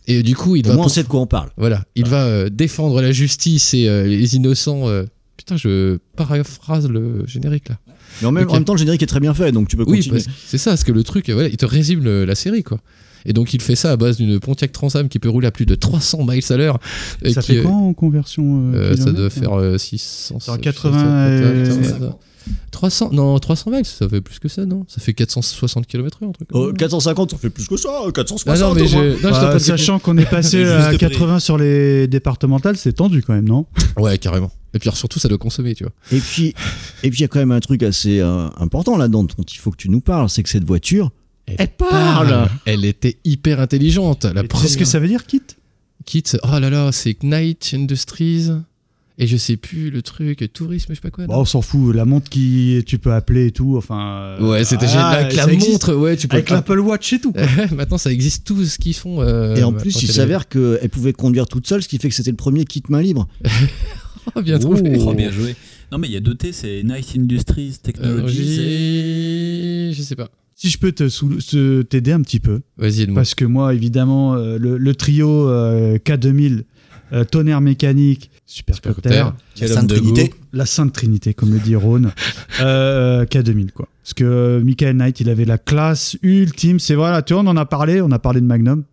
Et 0.07 0.23
du 0.23 0.35
coup, 0.35 0.55
il 0.55 0.65
Au 0.65 0.69
va. 0.69 0.75
moins, 0.75 0.85
on 0.85 0.89
sait 0.89 1.03
de 1.03 1.07
quoi 1.09 1.19
on 1.19 1.27
parle. 1.27 1.49
Voilà, 1.57 1.83
il 1.95 2.05
va 2.05 2.25
euh, 2.25 2.49
défendre 2.49 3.01
la 3.01 3.11
justice 3.11 3.73
et 3.73 3.87
euh, 3.89 4.05
les 4.07 4.35
innocents. 4.35 4.87
euh, 4.87 5.03
Putain, 5.35 5.55
je 5.57 5.97
paraphrase 6.15 6.87
le 6.89 7.23
générique 7.27 7.69
là. 7.69 7.77
Mais 8.21 8.27
en 8.27 8.31
même, 8.31 8.45
Ok. 8.45 8.51
en 8.51 8.53
même 8.55 8.63
temps, 8.65 8.73
le 8.73 8.79
générique 8.79 9.03
est 9.03 9.07
très 9.07 9.19
bien 9.19 9.33
fait, 9.33 9.51
donc 9.51 9.67
tu 9.67 9.77
peux 9.77 9.83
Oui, 9.85 9.97
continuer. 9.97 10.21
que 10.21 10.29
c'est 10.47 10.57
ça, 10.57 10.71
parce 10.71 10.83
que 10.83 10.91
le 10.91 11.03
truc, 11.03 11.29
voilà, 11.29 11.47
il 11.49 11.57
te 11.57 11.65
résume 11.65 12.03
le- 12.03 12.25
la 12.25 12.35
série 12.35 12.63
quoi. 12.63 12.79
Et 13.25 13.33
donc 13.33 13.53
il 13.53 13.61
fait 13.61 13.75
ça 13.75 13.91
à 13.91 13.97
base 13.97 14.17
d'une 14.17 14.39
Pontiac 14.39 14.71
Transam 14.71 15.09
qui 15.09 15.19
peut 15.19 15.29
rouler 15.29 15.47
à 15.47 15.51
plus 15.51 15.65
de 15.65 15.75
300 15.75 16.25
miles 16.25 16.41
à 16.49 16.57
l'heure. 16.57 16.79
et 17.23 17.33
Ça 17.33 17.41
qui, 17.41 17.53
fait 17.53 17.59
euh, 17.59 17.63
quoi 17.63 17.71
en 17.71 17.93
conversion 17.93 18.71
euh, 18.73 18.93
euh, 18.93 18.95
Ça 18.95 19.11
doit 19.11 19.29
faire 19.29 19.53
euh, 19.59 19.77
600. 19.77 20.37
C'est 20.39 20.51
en 20.51 20.57
80 20.57 21.63
et- 21.65 21.93
300 22.71 23.09
Non, 23.11 23.37
300 23.39 23.71
miles, 23.71 23.85
ça 23.85 24.07
fait 24.07 24.21
plus 24.21 24.39
que 24.39 24.47
ça, 24.47 24.65
non? 24.65 24.85
Ça 24.87 25.01
fait 25.01 25.13
460 25.13 25.85
km/h, 25.85 26.29
un 26.29 26.31
truc. 26.31 26.47
Oh, 26.53 26.67
ça. 26.69 26.73
450, 26.77 27.31
ça 27.31 27.37
fait 27.37 27.49
plus 27.49 27.67
que 27.67 27.75
ça. 27.75 27.89
460. 28.13 28.55
Ah 28.55 28.59
non, 28.59 28.73
mais 28.73 29.15
non, 29.21 29.31
Bah, 29.31 29.59
sachant 29.59 29.99
qu'on 29.99 30.17
est 30.17 30.29
passé 30.29 30.63
à 30.69 30.87
prix. 30.87 30.97
80 30.97 31.39
sur 31.39 31.57
les 31.57 32.07
départementales, 32.07 32.77
c'est 32.77 32.93
tendu 32.93 33.21
quand 33.21 33.33
même, 33.33 33.47
non? 33.49 33.65
Ouais, 33.97 34.17
carrément. 34.17 34.51
Et 34.73 34.79
puis 34.79 34.89
surtout, 34.93 35.19
ça 35.19 35.27
doit 35.27 35.37
consommer, 35.37 35.75
tu 35.75 35.83
vois. 35.83 35.93
Et 36.11 36.19
puis, 36.19 36.53
et 37.03 37.09
puis 37.09 37.19
il 37.19 37.21
y 37.21 37.25
a 37.25 37.27
quand 37.27 37.39
même 37.39 37.51
un 37.51 37.59
truc 37.59 37.83
assez 37.83 38.19
euh, 38.19 38.47
important 38.57 38.95
là-dedans 38.95 39.23
dont 39.23 39.43
il 39.43 39.57
faut 39.57 39.71
que 39.71 39.77
tu 39.77 39.89
nous 39.89 40.01
parles, 40.01 40.29
c'est 40.29 40.43
que 40.43 40.49
cette 40.49 40.65
voiture, 40.65 41.11
elle, 41.47 41.67
parle. 41.69 42.47
Elle 42.65 42.85
était 42.85 43.17
hyper 43.23 43.59
intelligente. 43.59 44.25
La 44.25 44.43
Et 44.43 44.47
Tu 44.47 44.57
sais 44.57 44.67
ce 44.67 44.77
que 44.77 44.85
ça 44.85 44.99
veut 44.99 45.07
dire, 45.07 45.25
Kit? 45.25 45.41
Kit, 46.05 46.23
oh 46.43 46.59
là 46.59 46.69
là, 46.69 46.91
c'est 46.91 47.23
Knight 47.23 47.71
Industries. 47.73 48.49
Et 49.19 49.25
je 49.25 49.35
sais 49.35 49.57
plus 49.57 49.89
le 49.89 50.03
truc, 50.03 50.47
tourisme, 50.53 50.89
je 50.89 50.95
sais 50.95 51.01
pas 51.01 51.09
quoi. 51.09 51.25
Bah, 51.25 51.33
non 51.33 51.39
On 51.41 51.45
s'en 51.45 51.63
fout, 51.63 51.95
la 51.95 52.05
montre 52.05 52.29
qui 52.29 52.83
tu 52.85 52.99
peux 52.99 53.11
appeler 53.13 53.47
et 53.47 53.51
tout, 53.51 53.75
enfin. 53.75 54.35
euh, 54.39 54.47
Ouais, 54.51 54.63
c'était 54.63 54.85
ah, 54.85 54.87
génial. 54.89 55.15
Avec 55.23 55.33
la 55.35 55.47
existe. 55.51 55.71
montre, 55.71 55.93
ouais, 55.95 56.15
tu 56.15 56.27
peux. 56.27 56.35
Avec 56.35 56.51
l'Apple 56.51 56.79
Watch 56.79 57.13
et 57.13 57.19
tout. 57.19 57.31
quoi. 57.33 57.41
Maintenant, 57.75 57.97
ça 57.97 58.11
existe 58.11 58.45
tout 58.45 58.63
ce 58.63 58.77
qu'ils 58.77 58.93
font. 58.93 59.21
euh, 59.23 59.55
Et 59.55 59.63
en 59.63 59.73
plus, 59.73 60.03
il 60.03 60.07
s'avère 60.07 60.47
qu'elle 60.47 60.89
pouvait 60.91 61.13
conduire 61.13 61.47
toute 61.47 61.65
seule, 61.67 61.81
ce 61.81 61.87
qui 61.87 61.97
fait 61.97 62.09
que 62.09 62.15
c'était 62.15 62.29
le 62.29 62.37
premier 62.37 62.63
kit 62.65 62.83
main 62.89 63.01
libre. 63.01 63.27
Oh, 64.35 64.41
bien 64.41 64.59
trouvé. 64.59 64.81
Oh, 64.99 65.13
bien 65.13 65.31
joué. 65.31 65.55
Non, 65.89 65.97
mais 65.99 66.07
il 66.07 66.13
y 66.13 66.17
a 66.17 66.19
deux 66.19 66.35
T, 66.35 66.51
c'est 66.51 66.83
Nice 66.83 67.13
Industries 67.17 67.77
Technologies. 67.81 68.59
et- 68.59 69.89
Euh, 69.89 69.93
Je 69.93 70.01
sais 70.01 70.17
pas. 70.17 70.29
Si 70.59 70.71
je 70.71 70.79
peux 70.79 70.91
te 70.91 71.81
t'aider 71.83 72.11
un 72.11 72.21
petit 72.21 72.39
peu. 72.39 72.61
Vas-y. 72.77 73.05
Parce 73.13 73.35
que 73.35 73.45
moi, 73.45 73.75
évidemment, 73.75 74.33
euh, 74.33 74.57
le, 74.57 74.77
le 74.79 74.95
trio 74.95 75.47
euh, 75.47 75.99
K2000, 75.99 76.63
euh, 77.13 77.23
tonnerre 77.23 77.61
mécanique, 77.61 78.31
supercopter, 78.47 79.21
homme 79.21 79.87
de 79.87 79.99
goût. 79.99 80.13
la 80.53 80.65
Sainte 80.65 80.93
Trinité, 80.93 81.35
comme 81.35 81.53
le 81.53 81.59
dit 81.59 81.75
Rhône, 81.75 82.11
euh, 82.61 83.23
K2000, 83.25 83.71
quoi. 83.71 83.87
Parce 84.03 84.15
que 84.15 84.59
Michael 84.65 84.97
Knight, 84.97 85.19
il 85.19 85.29
avait 85.29 85.45
la 85.45 85.59
classe 85.59 86.17
ultime. 86.23 86.79
C'est 86.79 86.95
voilà, 86.95 87.21
tu 87.21 87.33
vois, 87.33 87.43
on 87.43 87.47
en 87.47 87.57
a 87.57 87.65
parlé, 87.65 88.01
on 88.01 88.11
a 88.11 88.19
parlé 88.19 88.41
de 88.41 88.45
Magnum. 88.47 88.83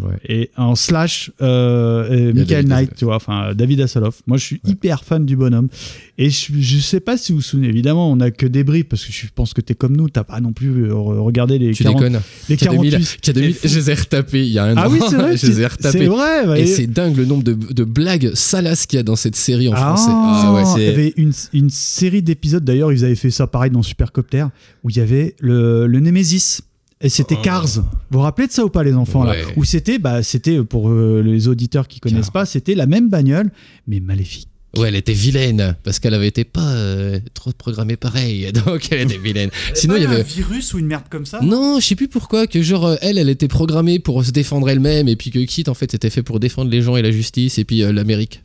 Ouais. 0.00 0.16
Et 0.26 0.50
en 0.56 0.74
slash, 0.74 1.30
euh, 1.42 2.08
euh, 2.10 2.32
Michael 2.32 2.66
Knight, 2.66 2.90
tu 2.96 3.04
vois, 3.04 3.16
enfin 3.16 3.52
David 3.54 3.80
Hasselhoff. 3.82 4.22
Moi, 4.26 4.38
je 4.38 4.44
suis 4.44 4.60
hyper 4.66 5.04
fan 5.04 5.26
du 5.26 5.36
bonhomme. 5.36 5.68
Et 6.16 6.30
je, 6.30 6.46
je 6.58 6.78
sais 6.78 7.00
pas 7.00 7.16
si 7.18 7.32
vous 7.32 7.38
vous 7.38 7.42
souvenez, 7.44 7.68
évidemment, 7.68 8.10
on 8.10 8.18
a 8.20 8.30
que 8.30 8.46
des 8.46 8.64
bris 8.64 8.84
parce 8.84 9.04
que 9.04 9.12
je 9.12 9.26
pense 9.34 9.52
que 9.52 9.60
t'es 9.60 9.74
comme 9.74 9.94
nous, 9.96 10.08
t'as 10.08 10.24
pas 10.24 10.40
non 10.40 10.52
plus 10.54 10.86
euh, 10.86 10.94
regardé 10.94 11.58
les, 11.58 11.72
Tu 11.72 11.82
40 11.82 11.98
déconnes. 12.00 12.20
les 12.48 12.56
48. 12.56 12.94
K2000, 12.96 13.20
K2000, 13.20 13.68
je 13.68 13.74
les 13.78 13.90
ai 13.90 13.94
retapés 13.94 14.46
il 14.46 14.52
y 14.52 14.58
a 14.58 14.64
un 14.64 14.76
Ah 14.76 14.88
an. 14.88 14.90
oui, 14.92 15.00
c'est 15.08 15.16
vrai, 15.16 15.36
je 15.36 15.46
les 15.46 15.60
ai 15.60 15.66
retapés. 15.66 15.98
c'est 15.98 16.06
vrai, 16.06 16.46
bah, 16.46 16.58
et 16.58 16.62
et- 16.62 16.66
c'est 16.66 16.86
dingue 16.86 17.16
le 17.16 17.24
nombre 17.26 17.42
de, 17.44 17.52
de 17.52 17.84
blagues 17.84 18.30
salaces 18.34 18.86
qu'il 18.86 18.96
y 18.96 19.00
a 19.00 19.02
dans 19.02 19.16
cette 19.16 19.36
série 19.36 19.68
en 19.68 19.72
Ah, 19.74 19.94
français. 19.94 20.10
Ah 20.10 20.52
ouais, 20.54 20.62
il 20.82 20.86
y 20.86 20.88
avait 20.88 21.12
une, 21.18 21.32
une 21.52 21.70
série 21.70 22.22
d'épisodes, 22.22 22.64
d'ailleurs, 22.64 22.92
ils 22.92 23.04
avaient 23.04 23.14
fait 23.14 23.30
ça 23.30 23.46
pareil 23.46 23.70
dans 23.70 23.82
Supercopter, 23.82 24.46
où 24.84 24.90
il 24.90 24.96
y 24.96 25.00
avait 25.00 25.34
le, 25.40 25.86
le 25.86 26.00
Nemesis. 26.00 26.60
Et 27.02 27.08
c'était 27.08 27.36
Cars. 27.36 27.66
Vous 27.66 27.82
vous 28.10 28.20
rappelez 28.20 28.46
de 28.46 28.52
ça 28.52 28.64
ou 28.64 28.70
pas, 28.70 28.84
les 28.84 28.94
enfants 28.94 29.24
là. 29.24 29.34
Où 29.56 29.64
c'était, 29.64 29.98
bah, 29.98 30.22
c'était 30.22 30.62
pour 30.62 30.88
euh, 30.88 31.20
les 31.22 31.48
auditeurs 31.48 31.88
qui 31.88 32.00
connaissent 32.00 32.30
pas, 32.30 32.46
c'était 32.46 32.74
la 32.74 32.86
même 32.86 33.10
bagnole, 33.10 33.50
mais 33.86 34.00
maléfique. 34.00 34.48
Ouais, 34.76 34.88
elle 34.88 34.96
était 34.96 35.12
vilaine 35.12 35.76
parce 35.82 35.98
qu'elle 35.98 36.14
avait 36.14 36.28
été 36.28 36.44
pas 36.44 36.72
euh, 36.72 37.20
trop 37.34 37.52
programmée 37.52 37.96
pareil, 37.96 38.50
donc 38.66 38.88
elle 38.90 39.02
était 39.02 39.18
vilaine. 39.18 39.50
Sinon, 39.74 39.96
il 39.96 40.02
y 40.02 40.06
avait. 40.06 40.20
un 40.20 40.22
virus 40.22 40.72
ou 40.72 40.78
une 40.78 40.86
merde 40.86 41.04
comme 41.10 41.26
ça 41.26 41.40
Non, 41.42 41.78
je 41.78 41.86
sais 41.86 41.94
plus 41.94 42.08
pourquoi 42.08 42.46
que 42.46 42.62
genre 42.62 42.86
euh, 42.86 42.96
elle, 43.02 43.18
elle 43.18 43.28
était 43.28 43.48
programmée 43.48 43.98
pour 43.98 44.24
se 44.24 44.30
défendre 44.30 44.70
elle-même 44.70 45.08
et 45.08 45.16
puis 45.16 45.30
que 45.30 45.40
Kit 45.40 45.64
en 45.68 45.74
fait 45.74 45.90
c'était 45.90 46.08
fait 46.08 46.22
pour 46.22 46.40
défendre 46.40 46.70
les 46.70 46.80
gens 46.80 46.96
et 46.96 47.02
la 47.02 47.10
justice 47.10 47.58
et 47.58 47.64
puis 47.64 47.82
euh, 47.82 47.92
l'Amérique. 47.92 48.42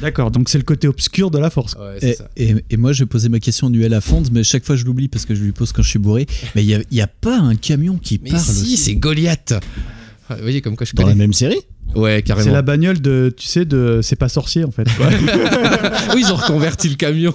D'accord, 0.00 0.30
donc 0.30 0.48
c'est 0.48 0.58
le 0.58 0.64
côté 0.64 0.88
obscur 0.88 1.30
de 1.30 1.38
la 1.38 1.50
force. 1.50 1.74
Ouais, 1.74 1.98
Et, 2.36 2.50
et- 2.50 2.64
et 2.70 2.76
moi, 2.76 2.92
je 2.92 3.00
vais 3.04 3.06
poser 3.06 3.28
ma 3.28 3.38
question 3.40 3.66
annuelle 3.68 3.94
à 3.94 4.00
Fonds, 4.00 4.22
mais 4.32 4.42
chaque 4.44 4.64
fois 4.64 4.76
je 4.76 4.84
l'oublie 4.84 5.08
parce 5.08 5.26
que 5.26 5.34
je 5.34 5.42
lui 5.42 5.52
pose 5.52 5.72
quand 5.72 5.82
je 5.82 5.88
suis 5.88 5.98
bourré. 5.98 6.26
Mais 6.54 6.64
il 6.64 6.82
n'y 6.90 7.00
a, 7.00 7.04
a 7.04 7.06
pas 7.08 7.38
un 7.38 7.54
camion 7.54 7.96
qui 8.00 8.20
Mais 8.22 8.30
parle 8.30 8.42
si, 8.42 8.76
c'est 8.76 8.94
Goliath. 8.94 9.54
Vous 10.30 10.36
voyez 10.40 10.60
comme 10.62 10.76
quoi 10.76 10.86
je 10.86 10.92
Dans 10.94 11.02
connais. 11.02 11.14
la 11.14 11.18
même 11.18 11.32
série 11.32 11.60
Ouais, 11.94 12.22
carrément. 12.22 12.46
C'est 12.46 12.52
la 12.54 12.62
bagnole 12.62 13.02
de, 13.02 13.34
tu 13.36 13.46
sais, 13.46 13.66
de 13.66 14.00
c'est 14.02 14.16
pas 14.16 14.30
sorcier 14.30 14.64
en 14.64 14.70
fait. 14.70 14.84
quoi. 14.96 15.08
oui, 16.14 16.22
ils 16.26 16.32
ont 16.32 16.36
reconverti 16.36 16.88
le 16.88 16.94
camion. 16.94 17.34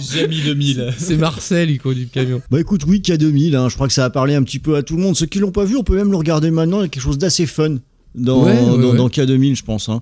C'est 0.00 0.20
Jamie 0.20 0.42
2000. 0.44 0.94
c'est 0.98 1.16
Marcel, 1.16 1.70
il 1.70 1.78
conduit 1.78 2.02
le 2.04 2.08
camion. 2.10 2.40
Bah 2.50 2.60
écoute, 2.60 2.82
oui, 2.86 3.00
K2000, 3.04 3.56
hein, 3.56 3.68
je 3.68 3.74
crois 3.74 3.88
que 3.88 3.92
ça 3.92 4.04
a 4.04 4.10
parlé 4.10 4.36
un 4.36 4.44
petit 4.44 4.60
peu 4.60 4.76
à 4.76 4.84
tout 4.84 4.96
le 4.96 5.02
monde. 5.02 5.16
Ceux 5.16 5.26
qui 5.26 5.40
l'ont 5.40 5.50
pas 5.50 5.64
vu, 5.64 5.76
on 5.76 5.82
peut 5.82 5.96
même 5.96 6.12
le 6.12 6.16
regarder 6.16 6.52
maintenant, 6.52 6.78
il 6.78 6.82
y 6.82 6.84
a 6.84 6.88
quelque 6.88 7.02
chose 7.02 7.18
d'assez 7.18 7.46
fun 7.46 7.78
dans, 8.14 8.44
Ouais, 8.44 8.52
ouais, 8.52 8.64
dans, 8.64 8.90
ouais. 8.90 8.96
dans 8.96 9.08
K2000, 9.08 9.56
je 9.56 9.64
pense. 9.64 9.88
Hein. 9.88 10.00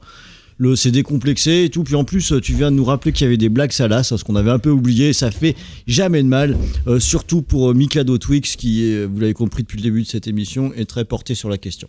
Le, 0.59 0.77
c'est 0.77 0.91
décomplexé 0.91 1.65
et 1.65 1.71
tout. 1.71 1.85
Puis 1.85 1.95
en 1.95 2.05
plus, 2.05 2.33
tu 2.43 2.55
viens 2.55 2.71
de 2.71 2.77
nous 2.77 2.85
rappeler 2.85 3.13
qu'il 3.13 3.25
y 3.25 3.29
avait 3.29 3.37
des 3.37 3.49
blagues 3.49 3.73
salaces, 3.73 4.15
ce 4.15 4.25
qu'on 4.25 4.37
avait 4.37 4.51
un 4.51 4.59
peu 4.59 4.71
oublié. 4.71 5.13
Ça 5.13 5.31
fait 5.31 5.57
jamais 5.87 6.23
de 6.23 6.29
mal, 6.29 6.57
euh, 6.87 7.01
surtout 7.01 7.43
pour 7.43 7.71
euh, 7.71 7.75
Mikado 7.75 8.19
Twix, 8.19 8.57
qui, 8.57 9.05
vous 9.05 9.21
l'avez 9.21 9.35
compris 9.35 9.63
depuis 9.63 9.79
le 9.79 9.83
début 9.83 10.03
de 10.03 10.09
cette 10.09 10.27
émission, 10.27 10.73
est 10.75 10.85
très 10.85 11.05
porté 11.05 11.35
sur 11.35 11.49
la 11.49 11.59
question. 11.59 11.89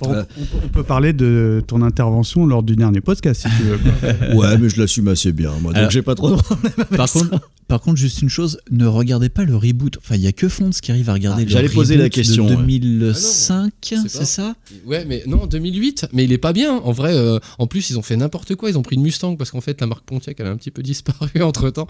On, 0.00 0.10
on- 0.12 0.26
on 0.64 0.68
peut 0.68 0.82
parler 0.84 1.12
de 1.12 1.62
ton 1.66 1.82
intervention 1.82 2.46
lors 2.46 2.62
du 2.62 2.76
dernier 2.76 3.00
podcast 3.00 3.42
si 3.42 3.48
tu 3.56 3.62
veux. 3.64 3.78
Ouais, 4.36 4.56
mais 4.58 4.68
je 4.68 4.80
l'assume 4.80 5.08
assez 5.08 5.32
bien, 5.32 5.50
moi. 5.60 5.72
Donc 5.72 5.76
Alors- 5.76 5.90
j'ai 5.90 6.02
pas 6.02 6.14
trop 6.14 6.30
de 6.30 6.36
problème 6.42 6.72
avec 6.76 6.88
Par 6.96 7.08
ça. 7.08 7.20
contre, 7.20 7.40
par 7.68 7.80
contre, 7.80 7.96
juste 7.98 8.20
une 8.20 8.28
chose, 8.28 8.58
ne 8.70 8.86
regardez 8.86 9.28
pas 9.30 9.44
le 9.44 9.56
reboot. 9.56 9.96
Enfin, 9.98 10.16
il 10.16 10.20
y 10.22 10.26
a 10.26 10.32
que 10.32 10.48
Fonds 10.48 10.70
qui 10.70 10.90
arrive 10.90 11.08
à 11.08 11.14
regarder 11.14 11.42
Ah, 11.42 11.44
le 11.46 11.50
j'allais 11.50 11.68
poser 11.68 11.94
reboot 11.94 12.04
la 12.04 12.10
question, 12.10 12.44
de 12.46 12.50
ouais. 12.50 12.56
2005, 12.56 13.72
Ah 13.92 13.94
non, 13.96 14.02
c'est 14.08 14.24
ça 14.26 14.54
Ouais, 14.86 15.04
mais 15.06 15.22
non, 15.26 15.46
2008, 15.46 16.06
mais 16.12 16.24
il 16.24 16.32
est 16.32 16.38
pas 16.38 16.52
bien. 16.52 16.72
En 16.74 16.92
vrai, 16.92 17.14
euh, 17.14 17.38
en 17.58 17.66
plus, 17.66 17.90
ils 17.90 17.98
ont 17.98 18.02
fait 18.02 18.16
n'importe 18.16 18.54
quoi. 18.56 18.68
Ils 18.70 18.76
ont 18.78 18.82
pris 18.82 18.96
une 18.96 19.02
Mustang 19.02 19.36
parce 19.36 19.50
qu'en 19.50 19.60
fait, 19.60 19.80
la 19.80 19.86
marque 19.86 20.04
Pontiac, 20.04 20.36
elle 20.40 20.46
a 20.46 20.50
un 20.50 20.56
petit 20.56 20.70
peu 20.70 20.82
disparu 20.82 21.30
entre 21.42 21.70
temps. 21.70 21.86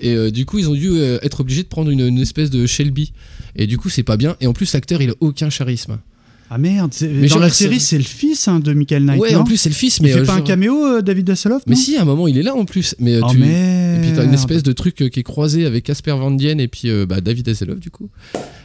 Et 0.00 0.14
euh, 0.14 0.30
du 0.30 0.46
coup, 0.46 0.58
ils 0.58 0.68
ont 0.70 0.74
dû 0.74 0.90
euh, 0.92 1.18
être 1.22 1.40
obligés 1.40 1.62
de 1.62 1.68
prendre 1.68 1.90
une, 1.90 2.00
une 2.00 2.18
espèce 2.18 2.50
de 2.50 2.64
Shelby. 2.66 3.12
Et 3.56 3.66
du 3.66 3.76
coup, 3.78 3.88
c'est 3.90 4.02
pas 4.04 4.16
bien. 4.16 4.36
Et 4.40 4.46
en 4.46 4.52
plus, 4.52 4.72
l'acteur, 4.72 5.02
il 5.02 5.10
a 5.10 5.14
aucun 5.20 5.48
charisme. 5.50 5.98
Ah 6.48 6.58
merde, 6.58 6.92
Mais 7.02 7.26
dans 7.26 7.40
la 7.40 7.50
série, 7.50 7.80
c'est 7.80 7.98
le 7.98 8.04
fils 8.04 8.46
hein, 8.46 8.60
de 8.60 8.72
Michael 8.72 9.04
Knight. 9.04 9.20
Ouais, 9.20 9.32
non 9.32 9.40
en 9.40 9.44
plus, 9.44 9.56
c'est 9.56 9.68
le 9.68 9.74
fils, 9.74 9.96
Il 9.98 10.04
mais, 10.04 10.10
fait 10.12 10.20
euh, 10.20 10.24
pas 10.24 10.34
un 10.34 10.40
caméo, 10.42 10.84
euh, 10.84 11.02
David 11.02 11.28
Hasselhoff 11.30 11.62
Mais 11.66 11.74
si, 11.74 11.96
à 11.96 12.02
un 12.02 12.04
moment, 12.04 12.28
il 12.28 12.38
est 12.38 12.42
là 12.42 12.54
en 12.54 12.64
plus. 12.64 12.94
Mais, 13.00 13.16
euh, 13.16 13.20
Oh, 13.24 13.28
tu... 13.30 13.38
merde. 13.38 13.96
Et 13.96 14.06
puis 14.06 14.12
t'as 14.14 14.24
une 14.24 14.34
espèce 14.34 14.62
de 14.62 14.72
truc 14.72 15.00
euh, 15.02 15.08
qui 15.08 15.20
est 15.20 15.24
croisé 15.24 15.66
avec 15.66 15.84
Casper 15.84 16.12
Van 16.12 16.30
Dien 16.30 16.58
et 16.58 16.68
puis 16.68 16.88
euh, 16.90 17.06
bah, 17.06 17.20
David 17.20 17.48
Hasselhoff, 17.48 17.80
du 17.80 17.90
coup. 17.90 18.10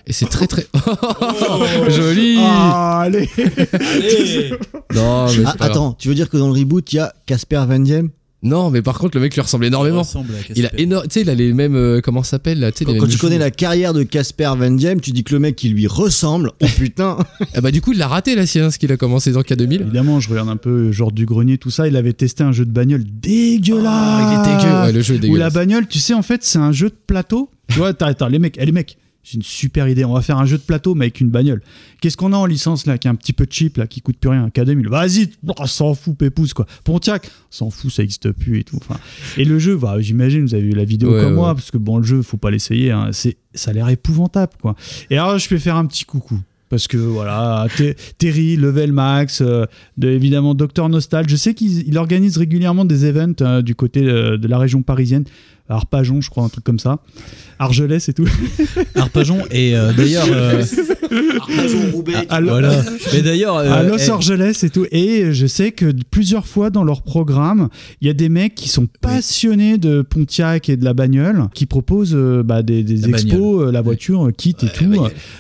Et 0.06 0.14
c'est 0.14 0.28
très 0.28 0.46
très. 0.48 0.68
Joli 1.90 2.36
Ah, 2.40 3.02
allez 3.02 3.30
Non, 4.94 5.26
mais 5.28 5.44
Ah, 5.46 5.56
attends, 5.60 5.94
tu 5.94 6.08
veux 6.08 6.16
dire 6.16 6.30
que 6.30 6.38
dans 6.38 6.48
le 6.48 6.54
reboot, 6.60 6.92
il 6.94 6.98
y 6.98 7.00
a 7.00 7.14
Casper 7.26 7.64
Van 7.68 7.80
Diem 7.80 8.10
Non, 8.44 8.72
mais 8.72 8.82
par 8.82 8.98
contre, 8.98 9.18
le 9.18 9.22
mec 9.22 9.36
lui 9.36 9.42
ressemble 9.42 9.66
énormément. 9.66 10.00
ressemble 10.00 10.34
il 10.56 10.66
a 10.66 10.80
énorme. 10.80 11.04
Tu 11.04 11.12
sais, 11.12 11.22
il 11.22 11.30
a 11.30 11.36
les 11.36 11.54
mêmes. 11.54 11.76
euh, 11.76 12.02
comment 12.02 12.24
ça 12.24 12.32
s'appelle 12.32 12.60
là 12.60 12.72
tu 12.72 12.80
sais, 12.86 12.92
les 12.92 12.98
Quand, 12.98 13.08
tu 13.08 13.18
connais 13.18 13.38
la 13.38 13.52
carrière 13.52 13.94
de 13.94 14.02
Casper 14.04 14.52
Van 14.58 14.72
Diem, 14.72 15.00
tu 15.00 15.12
dis 15.12 15.24
que 15.24 15.34
le 15.34 15.39
mec 15.39 15.56
qui 15.56 15.70
lui 15.70 15.86
ressemble, 15.86 16.52
oh 16.60 16.66
putain 16.78 17.18
Ah 17.54 17.62
bah, 17.62 17.70
du 17.72 17.82
coup, 17.82 17.92
il 17.92 18.00
l'a 18.00 18.08
raté 18.08 18.34
la 18.36 18.48
science 18.48 18.78
qu'il 18.78 18.92
a 18.92 18.98
commencé 18.98 19.32
dans 19.32 19.42
K2000. 19.42 19.82
Évidemment, 19.82 20.20
je 20.20 20.30
regarde 20.30 20.50
un 20.50 20.58
peu 20.58 20.92
genre 20.92 21.12
du 21.12 21.26
grenier, 21.28 21.58
tout 21.60 21.70
ça. 21.70 21.88
Il 21.88 21.96
avait 21.96 22.14
testé 22.14 22.44
un 22.44 22.52
jeu 22.52 22.66
de 22.66 22.72
bagnole 22.72 23.04
dégueulasse. 23.06 23.86
Ah, 23.86 24.44
il 24.46 24.52
est 24.52 24.58
dégueu. 24.58 24.74
Ouais, 24.82 24.92
le 24.92 25.02
jeu 25.02 25.14
est 25.16 25.18
Où 25.18 25.22
la 25.22 25.28
dégueulasse. 25.28 25.54
bagnole, 25.54 25.88
tu 25.88 26.00
sais, 26.00 26.14
en 26.14 26.22
fait, 26.24 26.44
c'est 26.44 26.60
un 26.60 26.72
jeu 26.72 26.89
de 26.89 26.96
plateau. 27.06 27.50
Tu 27.70 27.78
vois, 27.78 27.89
attends, 27.89 28.08
attends, 28.08 28.28
les 28.28 28.39
mecs, 28.39 28.58
eh, 28.60 28.66
les 28.66 28.72
mecs, 28.72 28.98
j'ai 29.24 29.36
une 29.36 29.43
super 29.43 29.88
idée. 29.88 30.03
On 30.05 30.13
va 30.13 30.22
faire 30.22 30.38
un 30.38 30.45
jeu 30.45 30.57
de 30.57 30.63
plateau, 30.63 30.95
mais 30.95 31.05
avec 31.05 31.22
une 31.22 31.30
bagnole. 31.30 31.61
Qu'est-ce 32.01 32.17
qu'on 32.17 32.34
a 32.34 32.38
en 32.38 32.45
licence 32.45 32.86
là, 32.86 32.97
qui 32.97 33.07
est 33.07 33.11
un 33.11 33.15
petit 33.15 33.34
peu 33.34 33.45
cheap 33.49 33.78
là, 33.78 33.88
qui 33.88 34.01
coûte 34.01 34.17
plus 34.17 34.30
rien, 34.30 34.45
un 34.45 34.47
K2000 34.49 34.88
Vas-y, 34.88 35.30
oh, 35.47 35.65
s'en 35.67 35.93
fout, 35.93 36.17
pépouze 36.17 36.53
quoi. 36.53 36.65
Pontiac, 36.84 37.30
s'en 37.49 37.69
fout, 37.69 37.91
ça 37.91 38.01
existe 38.03 38.32
plus 38.32 38.59
et 38.59 38.63
tout. 38.63 38.78
Enfin, 38.78 38.99
et 39.38 39.45
le 39.45 39.59
jeu, 39.59 39.78
bah, 39.78 39.95
j'imagine, 39.99 40.41
vous 40.45 40.53
avez 40.55 40.63
vu 40.63 40.72
la 40.72 40.86
vidéo 40.86 41.11
Ouais, 41.13 41.19
comme 41.22 41.30
ouais. 41.34 41.36
moi, 41.36 41.53
parce 41.55 41.69
que 41.72 41.78
bon, 41.78 41.97
le 41.97 42.03
jeu, 42.03 42.22
faut 42.22 42.38
pas 42.38 42.49
l'essayer. 42.51 42.91
hein. 42.91 43.09
C'est, 43.11 43.38
ça 43.53 43.72
a 43.72 43.74
l'air 43.74 43.89
épouvantable 43.89 44.53
quoi. 44.61 44.76
Et 45.09 45.17
alors, 45.17 45.38
je 45.38 45.47
vais 45.49 45.59
faire 45.59 45.76
un 45.76 45.86
petit 45.86 46.05
coucou. 46.05 46.39
Parce 46.69 46.88
que 46.88 46.95
voilà, 46.95 47.67
Ter- 47.76 47.95
Terry, 48.17 48.55
Level 48.55 48.93
Max, 48.93 49.41
euh, 49.41 49.65
de, 49.97 50.07
évidemment 50.07 50.55
Docteur 50.55 50.88
Nostal. 50.88 51.28
Je 51.28 51.36
sais 51.36 51.53
qu'il 51.53 51.86
il 51.86 51.97
organise 51.97 52.38
régulièrement 52.38 52.86
des 52.86 53.03
events 53.05 53.34
euh, 53.41 53.61
du 53.61 53.76
côté 53.76 54.05
euh, 54.07 54.38
de 54.38 54.47
la 54.47 54.57
région 54.57 54.82
parisienne. 54.82 55.26
Arpajon, 55.72 56.22
je 56.22 56.30
crois, 56.30 56.43
un 56.43 56.49
truc 56.49 56.63
comme 56.63 56.80
ça. 56.80 56.99
Argelès 57.59 58.07
et 58.09 58.13
tout. 58.13 58.28
Arpajon 58.95 59.39
et 59.51 59.76
euh, 59.76 59.93
d'ailleurs 59.93 60.26
euh, 60.32 60.63
À- 62.30 62.36
à- 62.36 62.41
voilà. 62.41 62.82
Mais 63.13 63.22
d'ailleurs 63.22 63.57
euh, 63.57 63.72
à 63.72 63.84
Los 63.84 63.97
eh, 63.97 64.09
Angeles 64.11 64.59
et 64.63 64.69
tout. 64.69 64.86
Et 64.91 65.32
je 65.34 65.45
sais 65.45 65.72
que 65.72 65.93
plusieurs 66.09 66.47
fois 66.47 66.69
dans 66.69 66.84
leur 66.84 67.01
programme, 67.03 67.69
il 68.01 68.07
y 68.07 68.09
a 68.09 68.13
des 68.13 68.30
mecs 68.30 68.55
qui 68.55 68.69
sont 68.69 68.88
passionnés 69.01 69.78
de 69.78 70.01
Pontiac 70.01 70.69
et 70.69 70.78
de 70.78 70.86
la 70.86 70.93
bagnole, 70.93 71.47
qui 71.53 71.65
proposent 71.65 72.15
euh, 72.15 72.43
bah, 72.43 72.63
des, 72.63 72.84
des 72.84 72.95
La 72.97 73.09
expos, 73.09 73.32
bagnole. 73.32 73.67
euh, 73.67 73.72
la 73.72 73.82
voiture, 73.82 74.28
euh, 74.28 74.32
kit 74.32 74.55
et 74.61 74.67
tout. 74.69 74.93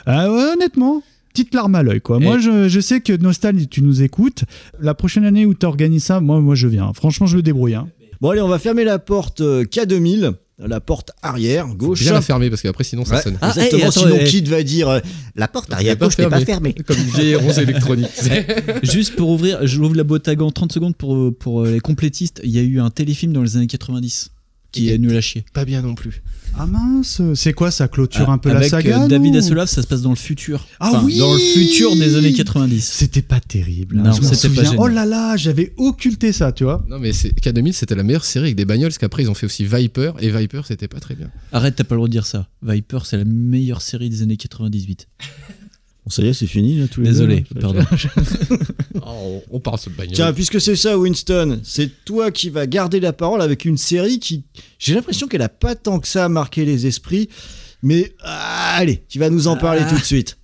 Ah 0.05 0.31
ouais, 0.31 0.43
honnêtement. 0.53 1.01
Petite 1.33 1.53
larme 1.55 1.75
à 1.75 1.83
l'œil, 1.83 2.01
quoi. 2.01 2.19
Moi, 2.19 2.39
je, 2.39 2.67
je 2.67 2.79
sais 2.81 2.99
que 2.99 3.13
Nostal, 3.15 3.55
tu 3.69 3.81
nous 3.81 4.01
écoutes. 4.03 4.43
La 4.81 4.93
prochaine 4.93 5.23
année 5.23 5.45
où 5.45 5.53
tu 5.53 5.65
organises 5.65 6.03
ça, 6.03 6.19
moi, 6.19 6.41
moi, 6.41 6.55
je 6.55 6.67
viens. 6.67 6.91
Franchement, 6.93 7.25
je 7.25 7.37
me 7.37 7.41
débrouille. 7.41 7.75
hein. 7.75 7.87
Bon 8.21 8.29
allez, 8.29 8.41
on 8.41 8.47
va 8.47 8.59
fermer 8.59 8.83
la 8.83 8.99
porte 8.99 9.41
euh, 9.41 9.63
K2000, 9.63 10.33
la 10.59 10.79
porte 10.79 11.09
arrière, 11.23 11.65
gauche. 11.69 12.01
Bien 12.01 12.13
la 12.13 12.21
fermer 12.21 12.51
parce 12.51 12.61
qu'après, 12.61 12.83
sinon, 12.83 13.03
ça 13.03 13.15
Ouais, 13.15 13.21
sonne. 13.23 13.37
Ah, 13.41 13.47
Exactement, 13.49 13.79
hey, 13.81 13.87
attends, 13.87 14.01
sinon 14.01 14.15
hey. 14.17 14.27
Kid 14.29 14.47
va 14.47 14.61
dire 14.61 14.89
euh, 14.89 14.99
la 15.35 15.47
porte 15.47 15.73
arrière 15.73 15.97
gauche 15.97 16.19
n'est 16.19 16.25
pas 16.29 16.39
fermé. 16.41 16.71
fermée. 16.71 16.75
Comme 16.85 16.97
une 16.97 17.09
vieille 17.09 17.33
rose 17.43 17.57
électronique. 17.57 18.11
Juste 18.83 19.15
pour 19.15 19.29
ouvrir, 19.31 19.65
je 19.65 19.79
ouvre 19.79 19.95
la 19.95 20.03
boîte 20.03 20.27
à 20.27 20.35
gants 20.35 20.51
30 20.51 20.71
secondes 20.71 20.95
pour, 20.95 21.35
pour 21.35 21.61
euh, 21.61 21.71
les 21.71 21.79
complétistes. 21.79 22.41
Il 22.43 22.51
y 22.51 22.59
a 22.59 22.61
eu 22.61 22.79
un 22.79 22.91
téléfilm 22.91 23.33
dans 23.33 23.41
les 23.41 23.57
années 23.57 23.65
90 23.65 24.29
qui 24.71 24.89
est 24.89 24.97
nul 24.97 25.15
à 25.15 25.21
chier. 25.21 25.43
Pas 25.53 25.65
bien 25.65 25.81
non 25.81 25.95
plus. 25.95 26.21
Ah 26.57 26.65
mince, 26.65 27.21
c'est 27.33 27.53
quoi 27.53 27.71
ça 27.71 27.87
clôture 27.87 28.29
un 28.29 28.37
peu 28.37 28.49
la 28.49 28.57
Avec 28.57 28.69
saga 28.71 29.03
euh, 29.03 29.07
David 29.07 29.37
Hasselhoff, 29.37 29.69
ça 29.69 29.81
se 29.81 29.87
passe 29.87 30.01
dans 30.01 30.09
le 30.09 30.17
futur. 30.17 30.67
Ah 30.81 30.89
Enfin, 30.89 31.03
oui 31.05 31.17
Dans 31.17 31.31
le 31.33 31.39
futur 31.39 31.95
des 31.95 32.15
années 32.17 32.33
90. 32.33 32.81
C'était 32.83 33.21
pas 33.21 33.39
terrible. 33.39 33.99
hein, 33.99 34.03
Non, 34.03 34.11
c'était 34.13 34.27
pas 34.29 34.35
souviens. 34.35 34.63
génial. 34.63 34.77
Oh 34.79 34.87
là 34.87 35.05
là, 35.05 35.37
j'avais 35.37 35.71
occulté 35.77 36.33
ça, 36.33 36.51
tu 36.51 36.65
vois. 36.65 36.85
Non, 36.89 36.99
mais 36.99 37.13
c'est- 37.13 37.29
K2000, 37.39 37.71
c'était 37.71 37.95
la 37.95 38.03
meilleure 38.03 38.25
série 38.25 38.47
avec 38.47 38.57
des 38.57 38.65
bagnoles 38.65 38.89
parce 38.89 38.97
qu'après, 38.97 39.23
ils 39.23 39.29
ont 39.29 39.33
fait 39.33 39.45
aussi 39.45 39.63
Viper 39.63 40.11
et 40.19 40.29
Viper, 40.29 40.61
c'était 40.67 40.89
pas 40.89 40.99
très 40.99 41.15
bien. 41.15 41.29
Arrête, 41.53 41.75
t'as 41.77 41.85
pas 41.85 41.95
le 41.95 41.99
droit 41.99 42.07
de 42.09 42.11
dire 42.11 42.25
ça. 42.25 42.49
Viper, 42.63 42.99
c'est 43.05 43.15
la 43.17 43.23
meilleure 43.25 43.81
série 43.81 44.09
des 44.09 44.21
années 44.21 44.35
98. 44.37 45.07
Bon, 46.03 46.09
ça 46.09 46.23
y 46.23 46.27
est, 46.27 46.33
c'est 46.33 46.47
fini 46.47 46.79
là 46.79 46.87
tous 46.87 47.01
les 47.01 47.09
Désolé, 47.09 47.45
deux, 47.51 47.61
pardon. 47.61 47.81
Oh, 49.03 49.41
on, 49.51 49.59
parle 49.59 49.79
sur 49.79 49.89
le 49.91 49.97
bagnole. 49.97 50.15
Tiens, 50.15 50.31
puisque 50.31 50.61
c'est 50.61 50.75
ça, 50.75 50.97
Winston, 50.97 51.59
c'est 51.63 51.91
toi 52.05 52.31
qui 52.31 52.49
vas 52.49 52.65
garder 52.67 52.99
la 52.99 53.13
parole 53.13 53.41
avec 53.41 53.65
une 53.65 53.77
série 53.77 54.19
qui, 54.19 54.43
j'ai 54.79 54.93
l'impression 54.93 55.27
qu'elle 55.27 55.41
a 55.41 55.49
pas 55.49 55.75
tant 55.75 55.99
que 55.99 56.07
ça 56.07 56.29
marqué 56.29 56.65
les 56.65 56.87
esprits, 56.87 57.27
mais 57.83 58.13
ah, 58.21 58.75
allez, 58.77 59.03
tu 59.09 59.19
vas 59.19 59.29
nous 59.29 59.47
en 59.47 59.57
parler 59.57 59.81
tout 59.89 59.97
de 59.97 60.03
suite. 60.03 60.37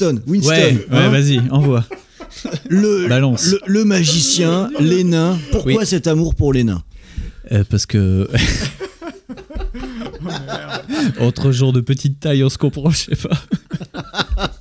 Winston, 0.00 0.22
Winston, 0.26 0.52
Ouais, 0.52 0.72
ouais, 0.72 0.86
hein, 0.90 1.08
vas-y, 1.10 1.40
envoie. 1.50 1.84
le, 2.68 3.08
Balance. 3.08 3.46
le, 3.52 3.60
le 3.66 3.84
magicien, 3.84 4.70
les 4.80 5.04
nains, 5.04 5.38
pourquoi 5.50 5.74
Oui. 5.82 5.86
cet 5.86 6.06
amour 6.06 6.34
pour 6.34 6.52
les 6.52 6.64
nains 6.64 6.82
Euh, 7.52 7.64
parce 7.68 7.84
que. 7.86 8.28
Entre 11.20 11.50
jours 11.52 11.72
de 11.72 11.80
petite 11.80 12.20
taille, 12.20 12.44
on 12.44 12.48
se 12.48 12.58
comprend, 12.58 12.90
je 12.90 12.98
sais 12.98 13.16
pas. 13.16 13.36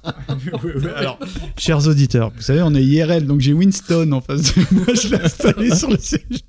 Alors, 0.96 1.20
chers 1.58 1.88
auditeurs, 1.88 2.32
vous 2.36 2.42
savez, 2.42 2.62
on 2.62 2.74
est 2.74 2.84
IRL, 2.84 3.26
donc 3.26 3.42
j'ai 3.42 3.54
Winston 3.54 4.12
en 4.12 4.22
face 4.22 4.56
de 4.56 4.62
moi, 4.72 4.86
je 4.94 5.10
l'ai 5.10 5.22
installé 5.22 5.76
sur 5.76 5.90
le 5.92 5.98
siège. 6.00 6.40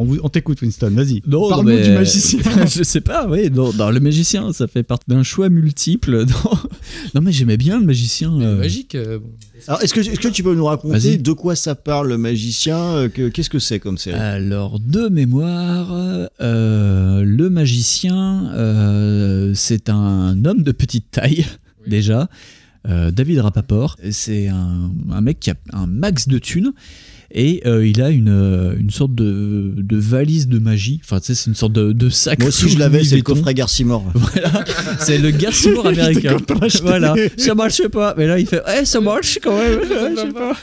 On, 0.00 0.04
vous- 0.04 0.18
on 0.22 0.28
t'écoute, 0.30 0.62
Winston, 0.62 0.90
vas-y. 0.94 1.20
Non, 1.26 1.48
Parle-nous 1.48 1.72
mais- 1.76 1.82
du 1.84 1.90
magicien. 1.90 2.40
je 2.66 2.82
sais 2.82 3.00
pas, 3.02 3.26
oui. 3.28 3.50
Non, 3.50 3.70
le 3.90 4.00
magicien, 4.00 4.52
ça 4.52 4.66
fait 4.66 4.82
partie 4.82 5.04
d'un 5.08 5.22
choix 5.22 5.48
multiple. 5.48 6.24
Non, 6.44 6.50
non, 7.14 7.20
mais 7.22 7.32
j'aimais 7.32 7.56
bien 7.56 7.78
le 7.80 7.86
magicien. 7.86 8.32
euh. 8.40 8.56
Magique. 8.58 8.94
euh. 8.94 9.18
Alors, 9.68 9.82
est-ce 9.82 9.92
que, 9.94 10.00
est-ce 10.00 10.18
que 10.20 10.28
tu 10.28 10.42
peux 10.42 10.54
nous 10.54 10.64
raconter 10.64 11.18
de 11.18 11.32
quoi 11.32 11.54
ça 11.54 11.74
parle, 11.74 12.08
le 12.08 12.18
magicien 12.18 12.78
euh, 12.78 13.08
que- 13.08 13.28
Qu'est-ce 13.28 13.50
que 13.50 13.58
c'est 13.58 13.78
comme 13.78 13.98
série? 13.98 14.16
Alors, 14.18 14.80
de 14.80 15.08
mémoire, 15.08 16.28
euh, 16.40 17.22
le 17.24 17.50
magicien, 17.50 18.50
euh, 18.54 19.52
c'est 19.54 19.88
un 19.90 20.44
homme 20.44 20.62
de 20.62 20.72
petite 20.72 21.10
taille, 21.10 21.46
déjà. 21.86 22.28
Euh, 22.88 23.10
David 23.10 23.40
Rapaport. 23.40 23.96
C'est 24.10 24.48
un, 24.48 24.90
un 25.10 25.20
mec 25.20 25.38
qui 25.40 25.50
a 25.50 25.54
un 25.72 25.86
max 25.86 26.28
de 26.28 26.38
thunes. 26.38 26.72
Et 27.32 27.62
euh, 27.64 27.86
il 27.86 28.02
a 28.02 28.10
une, 28.10 28.28
euh, 28.28 28.74
une 28.78 28.90
sorte 28.90 29.14
de, 29.14 29.72
de 29.76 29.96
valise 29.96 30.48
de 30.48 30.58
magie. 30.58 31.00
Enfin, 31.04 31.20
tu 31.20 31.26
sais, 31.26 31.34
c'est 31.34 31.48
une 31.50 31.54
sorte 31.54 31.72
de, 31.72 31.92
de 31.92 32.08
sac. 32.08 32.40
Moi 32.40 32.48
aussi, 32.48 32.68
je 32.68 32.78
l'avais, 32.78 33.04
c'est 33.04 33.16
le 33.16 33.22
coffret 33.22 33.54
Garcimore. 33.54 34.04
Voilà, 34.14 34.64
c'est 34.98 35.18
le 35.18 35.30
Garcimore 35.30 35.86
américain. 35.86 36.36
Voilà, 36.82 37.14
ça 37.36 37.54
marche 37.54 37.86
pas. 37.88 38.14
Mais 38.18 38.26
là, 38.26 38.38
il 38.38 38.46
fait, 38.46 38.62
eh, 38.80 38.84
ça 38.84 39.00
marche 39.00 39.38
quand 39.42 39.56
même. 39.56 39.78
Je 39.88 40.16
sais 40.20 40.28
pas. 40.28 40.56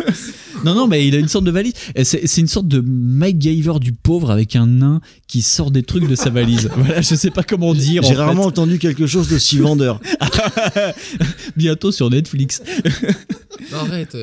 Non, 0.65 0.75
non, 0.75 0.87
mais 0.87 1.07
il 1.07 1.15
a 1.15 1.19
une 1.19 1.27
sorte 1.27 1.45
de 1.45 1.51
valise. 1.51 1.73
Et 1.95 2.03
C'est 2.03 2.27
c'est 2.27 2.41
une 2.41 2.47
sorte 2.47 2.67
de 2.67 2.83
MacGyver 2.85 3.79
du 3.79 3.93
pauvre 3.93 4.31
avec 4.31 4.55
un 4.55 4.67
nain 4.67 5.01
qui 5.27 5.41
sort 5.41 5.71
des 5.71 5.83
trucs 5.83 6.07
de 6.07 6.15
sa 6.15 6.29
valise. 6.29 6.69
Voilà, 6.75 7.01
je 7.01 7.15
sais 7.15 7.31
pas 7.31 7.43
comment 7.43 7.73
dire. 7.73 8.03
J'ai 8.03 8.15
en 8.15 8.25
rarement 8.25 8.43
fait. 8.43 8.47
entendu 8.49 8.79
quelque 8.79 9.07
chose 9.07 9.29
de 9.29 9.37
si 9.37 9.57
vendeur. 9.57 10.01
Bientôt 11.55 11.91
sur 11.91 12.09
Netflix. 12.09 12.61
Non, 13.71 13.77
arrête. 13.79 14.17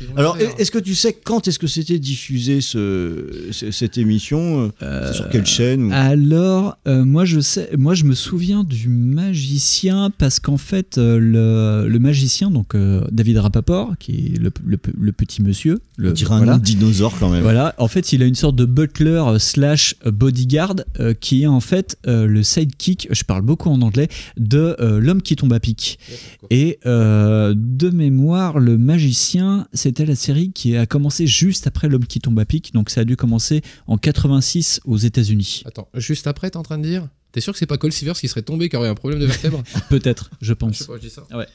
Euh. 0.00 0.16
Alors, 0.16 0.36
est-ce 0.58 0.70
que 0.70 0.78
tu 0.78 0.94
sais 0.94 1.12
quand 1.12 1.48
est-ce 1.48 1.58
que 1.58 1.66
c'était 1.66 1.98
diffusé 1.98 2.60
ce, 2.60 3.48
ce- 3.50 3.70
cette 3.70 3.98
émission 3.98 4.72
euh, 4.82 5.12
Sur 5.12 5.28
quelle 5.28 5.46
chaîne 5.46 5.84
ou- 5.84 5.90
Alors, 5.92 6.76
euh, 6.86 7.04
moi 7.04 7.24
je 7.24 7.40
sais, 7.40 7.70
moi 7.76 7.94
je 7.94 8.04
me 8.04 8.14
souviens 8.14 8.64
du 8.64 8.88
magicien 8.88 10.10
parce 10.16 10.40
qu'en 10.40 10.56
fait 10.56 10.98
euh, 10.98 11.18
le, 11.18 11.88
le 11.88 11.98
magicien, 11.98 12.50
donc 12.50 12.74
euh, 12.74 13.04
David 13.12 13.38
Rapaport, 13.38 13.94
qui 13.98 14.32
est 14.34 14.38
le, 14.38 14.50
le- 14.66 14.78
le 15.00 15.12
petit 15.12 15.42
monsieur, 15.42 15.78
le 15.96 16.10
On 16.10 16.12
dirait 16.12 16.34
un 16.34 16.40
nom 16.44 16.56
de 16.58 16.62
dinosaure 16.62 17.14
quand 17.18 17.30
même. 17.30 17.42
Voilà, 17.42 17.74
en 17.78 17.88
fait, 17.88 18.12
il 18.12 18.22
a 18.22 18.26
une 18.26 18.34
sorte 18.34 18.56
de 18.56 18.64
butler 18.64 19.10
euh, 19.26 19.38
slash 19.38 19.94
bodyguard 20.04 20.74
euh, 21.00 21.14
qui 21.14 21.42
est 21.42 21.46
en 21.46 21.60
fait 21.60 21.96
euh, 22.06 22.26
le 22.26 22.42
sidekick, 22.42 23.08
je 23.10 23.24
parle 23.24 23.42
beaucoup 23.42 23.70
en 23.70 23.80
anglais, 23.82 24.08
de 24.36 24.76
euh, 24.80 25.00
l'homme 25.00 25.22
qui 25.22 25.36
tombe 25.36 25.52
à 25.52 25.60
pic. 25.60 25.98
Et 26.50 26.78
euh, 26.86 27.54
de 27.56 27.90
mémoire, 27.90 28.58
le 28.58 28.78
magicien, 28.78 29.66
c'était 29.86 30.04
la 30.04 30.16
série 30.16 30.50
qui 30.50 30.76
a 30.76 30.84
commencé 30.84 31.28
juste 31.28 31.68
après 31.68 31.88
l'homme 31.88 32.06
qui 32.06 32.18
tombe 32.18 32.36
à 32.40 32.44
pic, 32.44 32.74
donc 32.74 32.90
ça 32.90 33.02
a 33.02 33.04
dû 33.04 33.14
commencer 33.14 33.62
en 33.86 33.98
86 33.98 34.80
aux 34.84 34.96
États-Unis. 34.96 35.62
Attends, 35.64 35.86
juste 35.94 36.26
après, 36.26 36.50
t'es 36.50 36.56
en 36.56 36.64
train 36.64 36.78
de 36.78 36.82
dire? 36.82 37.08
T'es 37.36 37.42
sûr 37.42 37.52
que 37.52 37.58
c'est 37.58 37.66
pas 37.66 37.76
Cole 37.76 37.92
Sivers 37.92 38.14
qui 38.18 38.28
serait 38.28 38.40
tombé, 38.40 38.70
qui 38.70 38.76
aurait 38.76 38.88
un 38.88 38.94
problème 38.94 39.20
de 39.20 39.26
vertèbre 39.26 39.62
Peut-être, 39.90 40.30
je 40.40 40.54
pense. 40.54 40.72
Je 40.72 40.78
sais 40.78 40.86
pas, 40.86 40.94
je 40.96 41.00
dis 41.00 41.10
ça. 41.10 41.22
Ouais. 41.36 41.46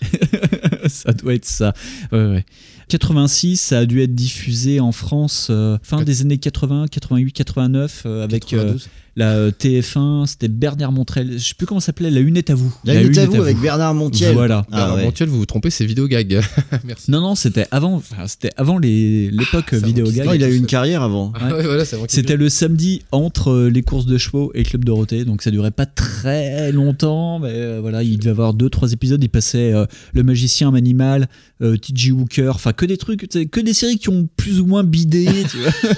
ça 0.88 1.12
doit 1.12 1.34
être 1.34 1.46
ça. 1.46 1.74
Ouais, 2.12 2.24
ouais. 2.28 2.46
86, 2.92 3.58
ça 3.58 3.80
a 3.80 3.86
dû 3.86 4.02
être 4.02 4.14
diffusé 4.14 4.80
en 4.80 4.92
France 4.92 5.48
euh, 5.50 5.78
fin 5.82 6.04
des 6.04 6.22
années 6.22 6.38
80, 6.38 6.88
88, 6.92 7.32
89 7.32 8.04
euh, 8.06 8.24
avec 8.24 8.44
euh, 8.54 8.58
92. 8.58 8.90
la 9.16 9.32
euh, 9.32 9.52
TF1, 9.52 10.26
c'était 10.26 10.50
Bernard 10.50 10.92
Montrel, 10.92 11.34
je 11.34 11.38
sais 11.38 11.54
plus 11.54 11.66
comment 11.66 11.80
ça 11.80 11.88
s'appelait, 11.88 12.12
La 12.12 12.20
Une 12.20 12.36
est 12.36 12.50
à 12.50 12.56
vous. 12.56 12.74
La 12.84 13.02
Une 13.02 13.18
est 13.18 13.18
à 13.18 13.26
vous 13.28 13.42
avec 13.42 13.58
Bernard 13.60 13.94
Montiel. 13.94 14.34
Voilà. 14.34 14.66
Ah 14.74 14.84
Alors, 14.84 14.96
ouais. 14.98 15.04
Montiel, 15.06 15.30
vous 15.30 15.38
vous 15.38 15.46
trompez, 15.46 15.70
c'est 15.70 15.86
vidéo 15.86 16.08
gag. 16.08 16.42
Merci. 16.84 17.12
Non 17.12 17.22
non, 17.22 17.36
c'était 17.36 17.66
avant 17.72 17.96
enfin, 17.96 18.28
c'était 18.28 18.52
avant 18.58 18.78
l'époque 18.78 19.74
vidéo 19.74 20.12
gag. 20.12 20.26
Non, 20.26 20.34
il 20.34 20.44
a 20.44 20.50
eu 20.50 20.58
une 20.58 20.66
carrière 20.66 21.02
avant. 21.02 21.32
Ah 21.40 21.56
ouais, 21.56 21.64
voilà, 21.64 21.86
c'est 21.86 21.96
avant 21.96 22.06
qu'il 22.06 22.16
C'était 22.16 22.36
le 22.36 22.50
samedi 22.50 23.04
entre 23.14 23.70
les 23.72 23.84
courses 23.84 24.06
de 24.06 24.18
chevaux 24.18 24.52
et 24.54 24.64
Club 24.64 24.84
Dorothée, 24.84 25.24
donc 25.24 25.42
ça 25.44 25.52
durait 25.52 25.70
pas 25.72 25.86
très 25.86 26.72
longtemps, 26.72 27.39
mais 27.39 27.49
euh, 27.51 27.80
voilà, 27.82 28.03
il 28.03 28.17
devait 28.19 28.30
avoir 28.32 28.53
deux 28.53 28.69
trois 28.69 28.91
épisodes. 28.93 29.24
Il 29.24 29.30
passait 29.30 29.74
euh, 29.74 29.86
le 30.13 30.24
magicien 30.24 30.74
animal, 30.74 31.28
euh, 31.61 31.78
T.J. 31.78 32.11
Hooker, 32.11 32.51
enfin 32.55 32.74
que 32.74 32.86
des 32.86 32.97
trucs, 32.97 33.28
que 33.28 33.59
des 33.59 33.74
séries 33.74 33.97
qui 33.97 34.09
ont 34.09 34.28
plus 34.38 34.59
ou 34.59 34.65
moins 34.65 34.84
bidé. 34.84 35.28
tu 35.49 35.57
vois. 35.57 35.72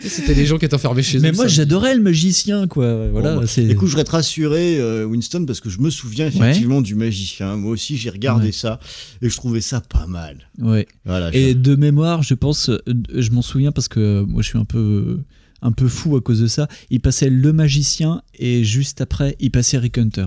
C'était 0.00 0.32
les 0.34 0.46
gens 0.46 0.56
qui 0.56 0.64
étaient 0.64 0.74
enfermés 0.74 1.02
chez 1.02 1.18
eux. 1.18 1.20
mais 1.20 1.32
moi 1.32 1.46
j'adorais 1.46 1.94
le 1.94 2.00
magicien, 2.02 2.66
quoi. 2.66 3.08
Voilà, 3.10 3.34
Bon, 3.34 3.40
bah. 3.42 3.46
Écoute, 3.62 3.86
je 3.86 3.90
voudrais 3.92 4.04
te 4.04 4.10
rassurer, 4.12 4.78
euh, 4.78 5.04
Winston, 5.04 5.44
parce 5.46 5.60
que 5.60 5.68
je 5.68 5.78
me 5.80 5.90
souviens 5.90 6.26
effectivement 6.26 6.80
du 6.80 6.94
magicien. 6.94 7.56
Moi 7.56 7.72
aussi, 7.72 7.96
j'ai 7.98 8.08
regardé 8.10 8.46
Ouais. 8.46 8.52
ça 8.52 8.80
et 9.20 9.28
je 9.28 9.36
trouvais 9.36 9.60
ça 9.60 9.80
pas 9.82 10.06
mal. 10.06 10.36
Ouais. 10.58 10.86
Voilà, 11.04 11.30
Et 11.34 11.54
de 11.54 11.74
mémoire, 11.76 12.22
je 12.22 12.32
pense, 12.34 12.70
euh, 12.70 12.78
je 13.14 13.30
m'en 13.30 13.42
souviens 13.42 13.72
parce 13.72 13.88
que 13.88 14.00
euh, 14.00 14.24
moi 14.26 14.40
je 14.42 14.48
suis 14.48 14.58
un 14.58 14.64
peu 14.64 15.18
un 15.62 15.72
peu 15.72 15.88
fou 15.88 16.16
à 16.16 16.20
cause 16.20 16.40
de 16.40 16.46
ça. 16.46 16.68
Il 16.90 17.00
passait 17.00 17.30
le 17.30 17.52
magicien 17.52 18.22
et 18.38 18.64
juste 18.64 19.00
après, 19.00 19.36
il 19.40 19.50
passait 19.50 19.78
Rick 19.78 19.98
Hunter. 19.98 20.26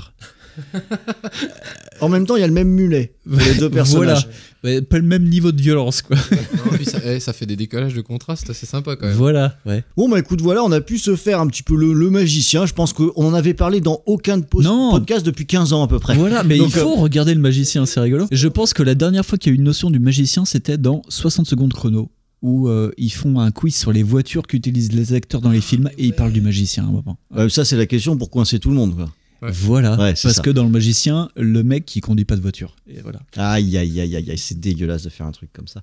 En 2.01 2.09
même 2.09 2.25
temps, 2.25 2.35
il 2.35 2.41
y 2.41 2.43
a 2.43 2.47
le 2.47 2.53
même 2.53 2.67
mulet 2.69 3.15
pour 3.29 3.39
les 3.39 3.55
deux 3.55 3.69
personnages. 3.69 4.27
Voilà. 4.61 4.77
Ouais, 4.77 4.81
pas 4.81 4.97
le 4.97 5.03
même 5.03 5.23
niveau 5.27 5.51
de 5.51 5.61
violence, 5.61 6.01
quoi. 6.01 6.15
Non, 6.15 6.71
puis 6.73 6.85
ça, 6.85 6.99
eh, 7.05 7.19
ça 7.19 7.33
fait 7.33 7.45
des 7.45 7.55
décollages 7.55 7.93
de 7.93 8.01
contraste 8.01 8.49
assez 8.49 8.65
sympa 8.65 8.95
quand 8.95 9.07
même. 9.07 9.15
Voilà, 9.15 9.57
ouais. 9.65 9.83
Bon, 9.97 10.07
bah 10.09 10.19
écoute, 10.19 10.41
voilà, 10.41 10.63
on 10.63 10.71
a 10.71 10.79
pu 10.81 10.97
se 10.99 11.15
faire 11.15 11.39
un 11.39 11.47
petit 11.47 11.63
peu 11.63 11.75
le, 11.75 11.93
le 11.93 12.09
magicien. 12.09 12.65
Je 12.65 12.73
pense 12.73 12.93
qu'on 12.93 13.11
en 13.15 13.33
avait 13.33 13.53
parlé 13.53 13.81
dans 13.81 14.01
aucun 14.05 14.37
de 14.37 14.45
Non. 14.61 14.91
podcast 14.91 15.25
depuis 15.25 15.45
15 15.45 15.73
ans 15.73 15.83
à 15.83 15.87
peu 15.87 15.99
près. 15.99 16.15
Voilà, 16.15 16.43
mais 16.43 16.57
Donc, 16.57 16.67
il 16.69 16.73
faut 16.79 16.97
euh, 16.97 17.01
regarder 17.01 17.33
le 17.33 17.41
magicien, 17.41 17.85
c'est 17.85 17.99
rigolo. 17.99 18.27
Je 18.31 18.47
pense 18.47 18.73
que 18.73 18.83
la 18.83 18.95
dernière 18.95 19.25
fois 19.25 19.37
qu'il 19.37 19.51
y 19.51 19.53
a 19.53 19.55
eu 19.55 19.57
une 19.57 19.65
notion 19.65 19.89
du 19.89 19.99
magicien, 19.99 20.45
c'était 20.45 20.77
dans 20.77 21.01
60 21.09 21.45
secondes 21.47 21.73
chrono, 21.73 22.11
où 22.43 22.67
euh, 22.67 22.91
ils 22.97 23.09
font 23.11 23.39
un 23.39 23.49
quiz 23.49 23.75
sur 23.75 23.91
les 23.91 24.03
voitures 24.03 24.43
qu'utilisent 24.45 24.91
les 24.91 25.13
acteurs 25.13 25.41
dans 25.41 25.49
les 25.49 25.61
films 25.61 25.89
et 25.97 26.05
ils 26.05 26.13
parlent 26.13 26.31
du 26.33 26.41
magicien 26.41 26.83
à 26.83 26.87
un 26.87 26.91
moment. 26.91 27.17
euh, 27.35 27.49
ça, 27.49 27.65
c'est 27.65 27.77
la 27.77 27.87
question 27.87 28.15
pour 28.17 28.29
coincer 28.29 28.59
tout 28.59 28.69
le 28.69 28.75
monde. 28.75 28.95
Quoi. 28.95 29.09
Voilà, 29.51 29.91
Ouais, 29.97 30.13
parce 30.21 30.35
ça. 30.35 30.41
que 30.41 30.49
dans 30.51 30.63
le 30.63 30.69
magicien, 30.69 31.29
le 31.35 31.63
mec 31.63 31.85
qui 31.85 31.99
conduit 31.99 32.23
pas 32.25 32.35
de 32.37 32.41
voiture. 32.41 32.75
Et 32.87 33.01
voilà. 33.01 33.19
Aïe, 33.35 33.77
aïe, 33.77 33.99
aïe, 33.99 34.15
aïe, 34.15 34.29
aïe, 34.31 34.37
c'est 34.37 34.57
dégueulasse 34.59 35.03
de 35.03 35.09
faire 35.09 35.25
un 35.25 35.31
truc 35.31 35.51
comme 35.51 35.67
ça. 35.67 35.81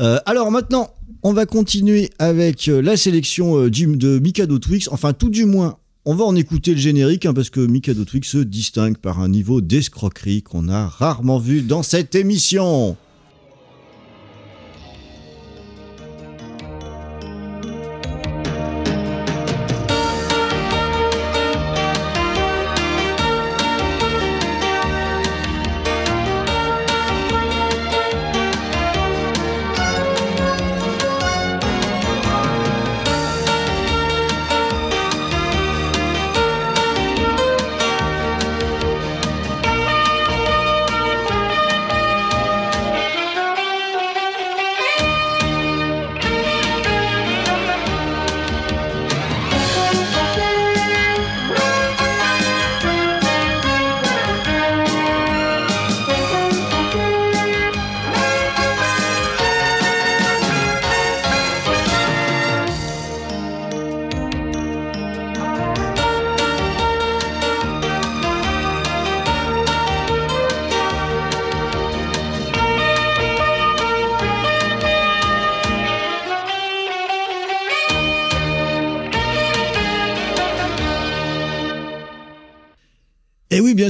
Euh, 0.00 0.18
alors 0.26 0.50
maintenant, 0.50 0.90
on 1.22 1.32
va 1.32 1.44
continuer 1.46 2.10
avec 2.18 2.66
la 2.66 2.96
sélection 2.96 3.68
du- 3.68 3.86
de 3.96 4.18
Mikado 4.18 4.58
Twix. 4.58 4.88
Enfin, 4.90 5.12
tout 5.12 5.28
du 5.30 5.44
moins, 5.44 5.76
on 6.04 6.14
va 6.14 6.24
en 6.24 6.34
écouter 6.36 6.72
le 6.72 6.80
générique, 6.80 7.26
hein, 7.26 7.34
parce 7.34 7.50
que 7.50 7.60
Mikado 7.60 8.04
Twix 8.04 8.28
se 8.28 8.38
distingue 8.38 8.96
par 8.96 9.20
un 9.20 9.28
niveau 9.28 9.60
d'escroquerie 9.60 10.42
qu'on 10.42 10.68
a 10.68 10.86
rarement 10.88 11.38
vu 11.38 11.62
dans 11.62 11.82
cette 11.84 12.14
émission. 12.14 12.96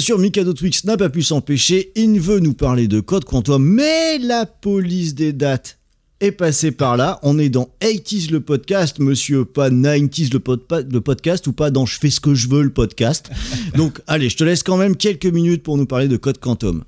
Sûr, 0.06 0.18
Mikado 0.20 0.52
Twix 0.52 0.84
n'a 0.84 0.96
pas 0.96 1.08
pu 1.08 1.20
s'empêcher. 1.24 1.90
Il 1.96 2.20
veut 2.20 2.38
nous 2.38 2.54
parler 2.54 2.86
de 2.86 3.00
Code 3.00 3.24
Quantum, 3.24 3.60
mais 3.64 4.18
la 4.18 4.46
police 4.46 5.16
des 5.16 5.32
dates 5.32 5.78
est 6.20 6.30
passée 6.30 6.70
par 6.70 6.96
là. 6.96 7.18
On 7.24 7.40
est 7.40 7.48
dans 7.48 7.68
80s 7.80 8.30
le 8.30 8.38
podcast, 8.38 9.00
monsieur, 9.00 9.44
pas 9.44 9.68
90s 9.68 10.32
le, 10.32 10.38
pod- 10.38 10.88
le 10.92 11.00
podcast, 11.00 11.48
ou 11.48 11.52
pas 11.52 11.72
dans 11.72 11.86
Je 11.86 11.98
fais 11.98 12.10
ce 12.10 12.20
que 12.20 12.34
je 12.36 12.48
veux 12.48 12.62
le 12.62 12.70
podcast. 12.70 13.30
Donc, 13.74 14.00
allez, 14.06 14.28
je 14.28 14.36
te 14.36 14.44
laisse 14.44 14.62
quand 14.62 14.76
même 14.76 14.94
quelques 14.96 15.26
minutes 15.26 15.64
pour 15.64 15.76
nous 15.76 15.86
parler 15.86 16.06
de 16.06 16.16
Code 16.16 16.38
Quantum. 16.38 16.84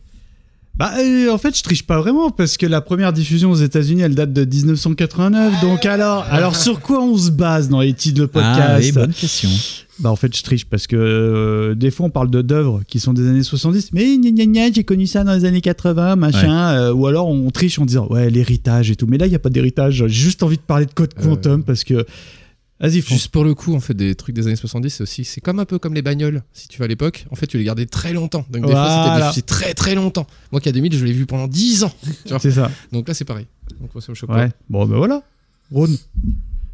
Bah, 0.79 0.93
euh, 0.99 1.33
en 1.33 1.39
fait, 1.39 1.57
je 1.57 1.63
triche 1.63 1.83
pas 1.83 1.99
vraiment 1.99 2.31
parce 2.31 2.57
que 2.57 2.65
la 2.65 2.81
première 2.81 3.13
diffusion 3.13 3.51
aux 3.51 3.57
États-Unis, 3.57 4.03
elle 4.03 4.15
date 4.15 4.33
de 4.33 4.45
1989. 4.45 5.61
Donc 5.61 5.85
alors, 5.87 6.25
alors 6.31 6.55
sur 6.57 6.81
quoi 6.81 7.03
on 7.03 7.17
se 7.17 7.31
base 7.31 7.69
dans 7.69 7.81
les 7.81 7.93
titres 7.95 8.21
de 8.21 8.27
podcast 8.27 8.69
Ah 8.71 8.79
oui, 8.79 8.93
bonne 8.93 9.13
question. 9.13 9.49
Bah 9.99 10.13
en 10.13 10.17
fait, 10.17 10.37
je 10.37 10.43
triche 10.45 10.65
parce 10.65 10.87
que 10.87 10.95
euh, 10.95 11.75
des 11.75 11.91
fois 11.91 12.07
on 12.07 12.11
parle 12.11 12.31
de 12.31 12.41
d'œuvres 12.41 12.83
qui 12.87 13.01
sont 13.01 13.13
des 13.13 13.27
années 13.29 13.43
70, 13.43 13.93
mais 13.93 14.17
gna 14.17 14.31
gna 14.31 14.47
gna, 14.47 14.73
j'ai 14.73 14.85
connu 14.85 15.09
ça 15.09 15.25
dans 15.25 15.33
les 15.35 15.45
années 15.45 15.61
80, 15.61 16.15
machin. 16.15 16.69
euh, 16.71 16.93
ou 16.93 17.09
alors 17.09 17.27
on 17.29 17.51
triche 17.51 17.81
en 17.81 17.85
disant 17.85 18.07
ouais 18.09 18.31
l'héritage 18.31 18.93
et 18.93 18.95
tout. 18.97 19.09
Mais 19.09 19.19
là, 19.19 19.27
il 19.27 19.33
y 19.33 19.37
a 19.37 19.41
pas 19.41 19.51
d'héritage. 19.51 19.95
J'ai 19.95 20.09
juste 20.09 20.45
envie 20.45 20.57
de 20.57 20.63
parler 20.63 20.87
de 20.87 20.93
Code 20.93 21.15
Quantum 21.15 21.65
parce 21.65 21.83
que 21.83 22.07
vas-y. 22.81 23.01
Juste 23.01 23.29
pour 23.29 23.45
le 23.45 23.55
coup, 23.55 23.75
en 23.75 23.81
fait, 23.81 23.95
des 23.95 24.15
trucs 24.15 24.35
des 24.35 24.47
années 24.47 24.57
70, 24.57 24.91
c'est 24.91 25.03
aussi, 25.03 25.25
c'est 25.25 25.41
comme 25.41 25.59
un 25.59 25.65
peu 25.65 25.79
comme 25.79 25.95
les 25.95 26.03
bagnoles. 26.03 26.43
Si 26.53 26.69
tu 26.69 26.79
vas 26.79 26.85
à 26.85 26.89
l'époque, 26.89 27.27
en 27.31 27.37
fait, 27.37 27.47
tu 27.47 27.59
les 27.59 27.65
gardais 27.65 27.87
très 27.87 28.13
longtemps. 28.13 28.45
Donc 28.51 28.67
des 28.67 28.73
fois, 28.73 29.31
c'était 29.33 29.47
très 29.47 29.75
très 29.75 29.95
longtemps. 29.95 30.27
Moi 30.53 30.61
qui 30.61 30.69
a 30.69 30.73
2000, 30.73 30.95
je 30.97 31.05
l'ai 31.05 31.13
vu 31.13 31.27
pendant 31.27 31.49
10 31.49 31.85
ans. 31.85 31.93
Tu 32.25 32.31
vois 32.31 32.39
C'est 32.39 32.53
ça. 32.53 32.71
Donc 32.93 33.09
là, 33.09 33.15
c'est 33.15 33.25
pareil. 33.25 33.47
Donc 33.81 33.95
moi, 33.95 34.03
ça 34.03 34.13
me 34.13 34.15
choque 34.15 34.31
Ouais. 34.31 34.51
Bon 34.69 34.87
ben 34.87 34.97
voilà. 34.97 35.23
Ron. 35.73 35.89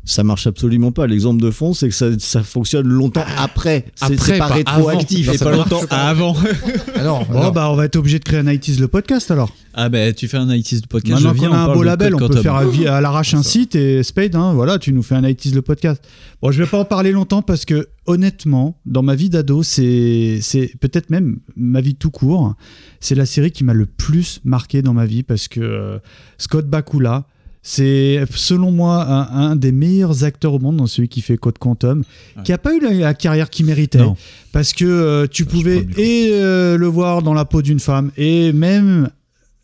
Ça 0.06 0.22
marche 0.22 0.46
absolument 0.46 0.92
pas. 0.92 1.06
L'exemple 1.06 1.42
de 1.42 1.50
fond, 1.50 1.72
c'est 1.72 1.88
que 1.88 1.94
ça, 1.94 2.08
ça 2.18 2.42
fonctionne 2.42 2.86
longtemps 2.86 3.24
après. 3.38 3.86
C'est 3.94 4.04
Après, 4.04 4.16
c'est 4.18 4.38
pas, 4.38 4.48
pas 4.48 4.54
rétroactif. 4.54 5.32
Ça 5.32 5.44
pas 5.46 5.56
longtemps 5.56 5.86
pas. 5.86 5.96
avant. 5.96 6.36
Alors, 6.94 7.24
Bon 7.26 7.50
bah 7.50 7.70
on 7.70 7.76
va 7.76 7.86
être 7.86 7.96
obligé 7.96 8.18
de 8.18 8.24
créer 8.24 8.40
un 8.40 8.44
90s 8.44 8.80
le 8.80 8.88
podcast 8.88 9.30
alors. 9.30 9.50
Ah 9.72 9.88
bah 9.88 10.12
tu 10.12 10.28
fais 10.28 10.36
un 10.36 10.46
90s 10.46 10.82
de 10.82 10.86
podcast, 10.86 11.22
Maintenant 11.22 11.48
qu'on 11.48 11.54
a 11.54 11.66
on 11.66 11.70
un 11.70 11.74
beau 11.74 11.82
label, 11.82 12.14
on 12.14 12.18
peut 12.28 12.36
faire 12.36 12.54
à, 12.54 13.00
l'arrache 13.00 13.34
un 13.34 13.42
site 13.42 13.74
et 13.74 14.02
Spade, 14.02 14.36
hein, 14.36 14.52
voilà, 14.52 14.78
tu 14.78 14.92
nous 14.92 15.02
fais 15.02 15.14
un 15.14 15.22
90s 15.22 15.54
le 15.54 15.62
podcast. 15.62 16.02
Bon, 16.42 16.50
je 16.52 16.62
vais 16.62 16.68
pas 16.68 16.78
en 16.78 16.84
parler 16.84 17.10
longtemps 17.10 17.42
parce 17.42 17.64
que 17.64 17.88
honnêtement, 18.06 18.78
dans 18.84 19.02
ma 19.02 19.14
vie 19.14 19.30
d'ado, 19.30 19.62
c'est 19.62 20.38
c'est 20.42 20.72
peut-être 20.80 21.08
même 21.10 21.38
ma 21.56 21.80
vie 21.80 21.94
tout 21.94 22.10
court, 22.10 22.54
c'est 23.00 23.14
la 23.14 23.26
série 23.26 23.50
qui 23.52 23.64
m'a 23.64 23.74
le 23.74 23.86
plus 23.86 24.40
marqué 24.44 24.82
dans 24.82 24.92
ma 24.92 25.06
vie 25.06 25.22
parce 25.22 25.48
que 25.48 25.60
euh, 25.60 25.98
Scott 26.38 26.68
Bakula, 26.68 27.26
C'est 27.66 28.22
selon 28.34 28.70
moi 28.70 29.02
un, 29.08 29.50
un 29.52 29.56
des 29.56 29.72
meilleurs 29.72 30.22
acteurs 30.22 30.52
au 30.52 30.58
monde 30.58 30.76
dans 30.76 30.86
celui 30.86 31.08
qui 31.08 31.22
fait 31.22 31.38
Code 31.38 31.56
Quantum, 31.58 32.04
qui 32.44 32.52
a 32.52 32.58
pas 32.58 32.74
eu 32.74 32.78
la, 32.80 32.92
la 32.92 33.14
carrière 33.14 33.48
qu'il 33.48 33.64
méritait. 33.64 33.98
Non. 33.98 34.16
Parce 34.52 34.74
que 34.74 34.84
euh, 34.84 35.26
tu 35.26 35.46
pouvais 35.46 35.86
et 35.96 36.28
euh, 36.32 36.76
le 36.76 36.86
voir 36.86 37.22
dans 37.22 37.32
la 37.32 37.46
peau 37.46 37.62
d'une 37.62 37.80
femme 37.80 38.10
et 38.18 38.52
même 38.52 39.08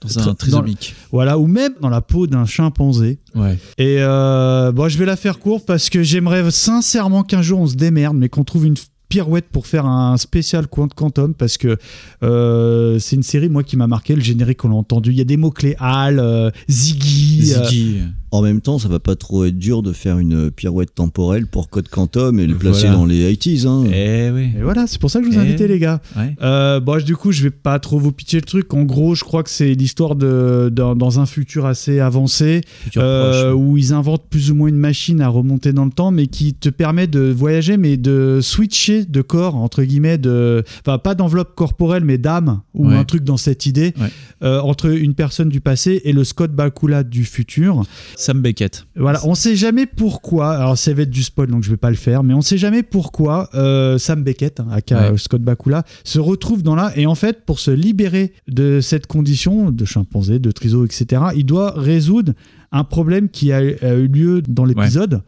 Dans 0.00 0.18
un 0.18 0.34
dans- 0.48 0.64
voilà, 1.12 1.38
ou 1.38 1.46
même 1.46 1.74
dans 1.82 1.90
la 1.90 2.00
peau 2.00 2.26
d'un 2.26 2.46
chimpanzé. 2.46 3.18
Ouais. 3.34 3.58
Et 3.76 3.96
euh, 3.98 4.72
bon, 4.72 4.88
je 4.88 4.96
vais 4.96 5.04
la 5.04 5.16
faire 5.16 5.38
courte 5.38 5.66
parce 5.66 5.90
que 5.90 6.02
j'aimerais 6.02 6.50
sincèrement 6.50 7.22
qu'un 7.22 7.42
jour 7.42 7.60
on 7.60 7.66
se 7.66 7.74
démerde, 7.76 8.16
mais 8.16 8.30
qu'on 8.30 8.44
trouve 8.44 8.64
une 8.64 8.76
pirouette 9.10 9.48
pour 9.52 9.66
faire 9.66 9.84
un 9.84 10.16
spécial 10.16 10.66
Quant- 10.68 10.88
Quantum 10.88 11.34
parce 11.34 11.58
que 11.58 11.76
euh, 12.22 12.98
c'est 12.98 13.16
une 13.16 13.22
série 13.22 13.48
moi 13.50 13.62
qui 13.62 13.76
m'a 13.76 13.86
marqué 13.86 14.14
le 14.14 14.22
générique 14.22 14.64
on 14.64 14.68
l'a 14.70 14.76
entendu 14.76 15.10
il 15.10 15.18
y 15.18 15.20
a 15.20 15.24
des 15.24 15.36
mots 15.36 15.50
clés 15.50 15.74
Al 15.78 16.18
euh, 16.18 16.50
Ziggy, 16.70 17.52
euh, 17.54 17.64
Ziggy. 17.68 17.98
En 18.32 18.42
même 18.42 18.60
temps, 18.60 18.78
ça 18.78 18.88
va 18.88 19.00
pas 19.00 19.16
trop 19.16 19.44
être 19.44 19.58
dur 19.58 19.82
de 19.82 19.92
faire 19.92 20.18
une 20.18 20.50
pirouette 20.52 20.94
temporelle 20.94 21.46
pour 21.46 21.68
Code 21.68 21.88
Quantum 21.88 22.38
et 22.38 22.46
le 22.46 22.54
placer 22.54 22.82
Voilà. 22.82 22.96
dans 22.96 23.04
les 23.06 23.32
80s. 23.34 23.66
Hein. 23.66 23.84
Eh 23.92 24.30
oui. 24.30 24.50
Et 24.56 24.62
voilà, 24.62 24.86
c'est 24.86 25.00
pour 25.00 25.10
ça 25.10 25.18
que 25.20 25.24
je 25.26 25.30
vous 25.30 25.36
ai 25.36 25.40
Eh, 25.42 25.46
invité, 25.48 25.66
les 25.66 25.78
gars. 25.80 26.00
ouais. 26.16 26.36
Euh, 26.42 26.78
bon, 26.78 27.02
du 27.04 27.16
coup, 27.16 27.32
je 27.32 27.42
vais 27.42 27.50
pas 27.50 27.78
trop 27.80 27.98
vous 27.98 28.12
pitcher 28.12 28.36
le 28.38 28.42
truc. 28.46 28.72
En 28.72 28.82
gros, 28.84 29.14
je 29.16 29.24
crois 29.24 29.42
que 29.42 29.50
c'est 29.50 29.74
l'histoire 29.74 30.14
de 30.14 30.70
dans, 30.72 30.94
dans 30.94 31.18
un 31.18 31.26
futur 31.26 31.66
assez 31.66 31.98
avancé 31.98 32.60
Futur 32.84 33.02
euh, 33.04 33.50
proche. 33.50 33.60
où 33.60 33.76
ils 33.76 33.92
inventent 33.92 34.26
plus 34.30 34.50
ou 34.52 34.54
moins 34.54 34.68
une 34.68 34.76
machine 34.76 35.20
à 35.20 35.28
remonter 35.28 35.72
dans 35.72 35.84
le 35.84 35.90
temps, 35.90 36.12
mais 36.12 36.28
qui 36.28 36.54
te 36.54 36.68
permet 36.68 37.08
de 37.08 37.20
voyager, 37.32 37.76
mais 37.78 37.96
de 37.96 38.38
switcher 38.40 39.04
de 39.06 39.22
corps 39.22 39.56
entre 39.56 39.82
guillemets, 39.82 40.18
de, 40.18 40.62
enfin 40.86 40.98
pas 40.98 41.14
d'enveloppe 41.16 41.54
corporelle, 41.56 42.04
mais 42.04 42.18
d'âme 42.18 42.60
ou 42.74 42.88
Ouais. 42.88 42.94
un 42.94 43.04
truc 43.04 43.24
dans 43.24 43.36
cette 43.36 43.66
idée 43.66 43.92
Ouais. 44.00 44.08
euh, 44.44 44.60
entre 44.60 44.86
une 44.86 45.14
personne 45.14 45.48
du 45.48 45.60
passé 45.60 46.00
et 46.04 46.12
le 46.12 46.22
Scott 46.24 46.52
Bakula 46.52 47.02
du 47.02 47.24
futur. 47.24 47.82
Sam 48.20 48.42
Beckett. 48.42 48.86
Voilà, 48.96 49.20
on 49.26 49.34
sait 49.34 49.56
jamais 49.56 49.86
pourquoi. 49.86 50.50
Alors, 50.50 50.76
ça 50.76 50.92
va 50.92 51.02
être 51.02 51.10
du 51.10 51.22
spoil, 51.22 51.48
donc 51.48 51.62
je 51.62 51.70
vais 51.70 51.78
pas 51.78 51.88
le 51.88 51.96
faire, 51.96 52.22
mais 52.22 52.34
on 52.34 52.42
sait 52.42 52.58
jamais 52.58 52.82
pourquoi 52.82 53.48
euh, 53.54 53.96
Sam 53.96 54.22
Beckett, 54.22 54.60
hein, 54.60 54.68
aka 54.70 55.12
Ouais. 55.12 55.18
Scott 55.18 55.40
Bakula, 55.40 55.84
se 56.04 56.18
retrouve 56.18 56.62
dans 56.62 56.74
là. 56.74 56.92
Et 56.96 57.06
en 57.06 57.14
fait, 57.14 57.46
pour 57.46 57.58
se 57.58 57.70
libérer 57.70 58.34
de 58.46 58.80
cette 58.82 59.06
condition 59.06 59.70
de 59.70 59.84
chimpanzé, 59.86 60.38
de 60.38 60.50
triso, 60.50 60.84
etc., 60.84 61.22
il 61.34 61.46
doit 61.46 61.72
résoudre 61.72 62.34
un 62.72 62.84
problème 62.84 63.30
qui 63.30 63.52
a, 63.52 63.62
eu 63.62 64.06
lieu 64.06 64.42
dans 64.42 64.66
l'épisode. 64.66 65.22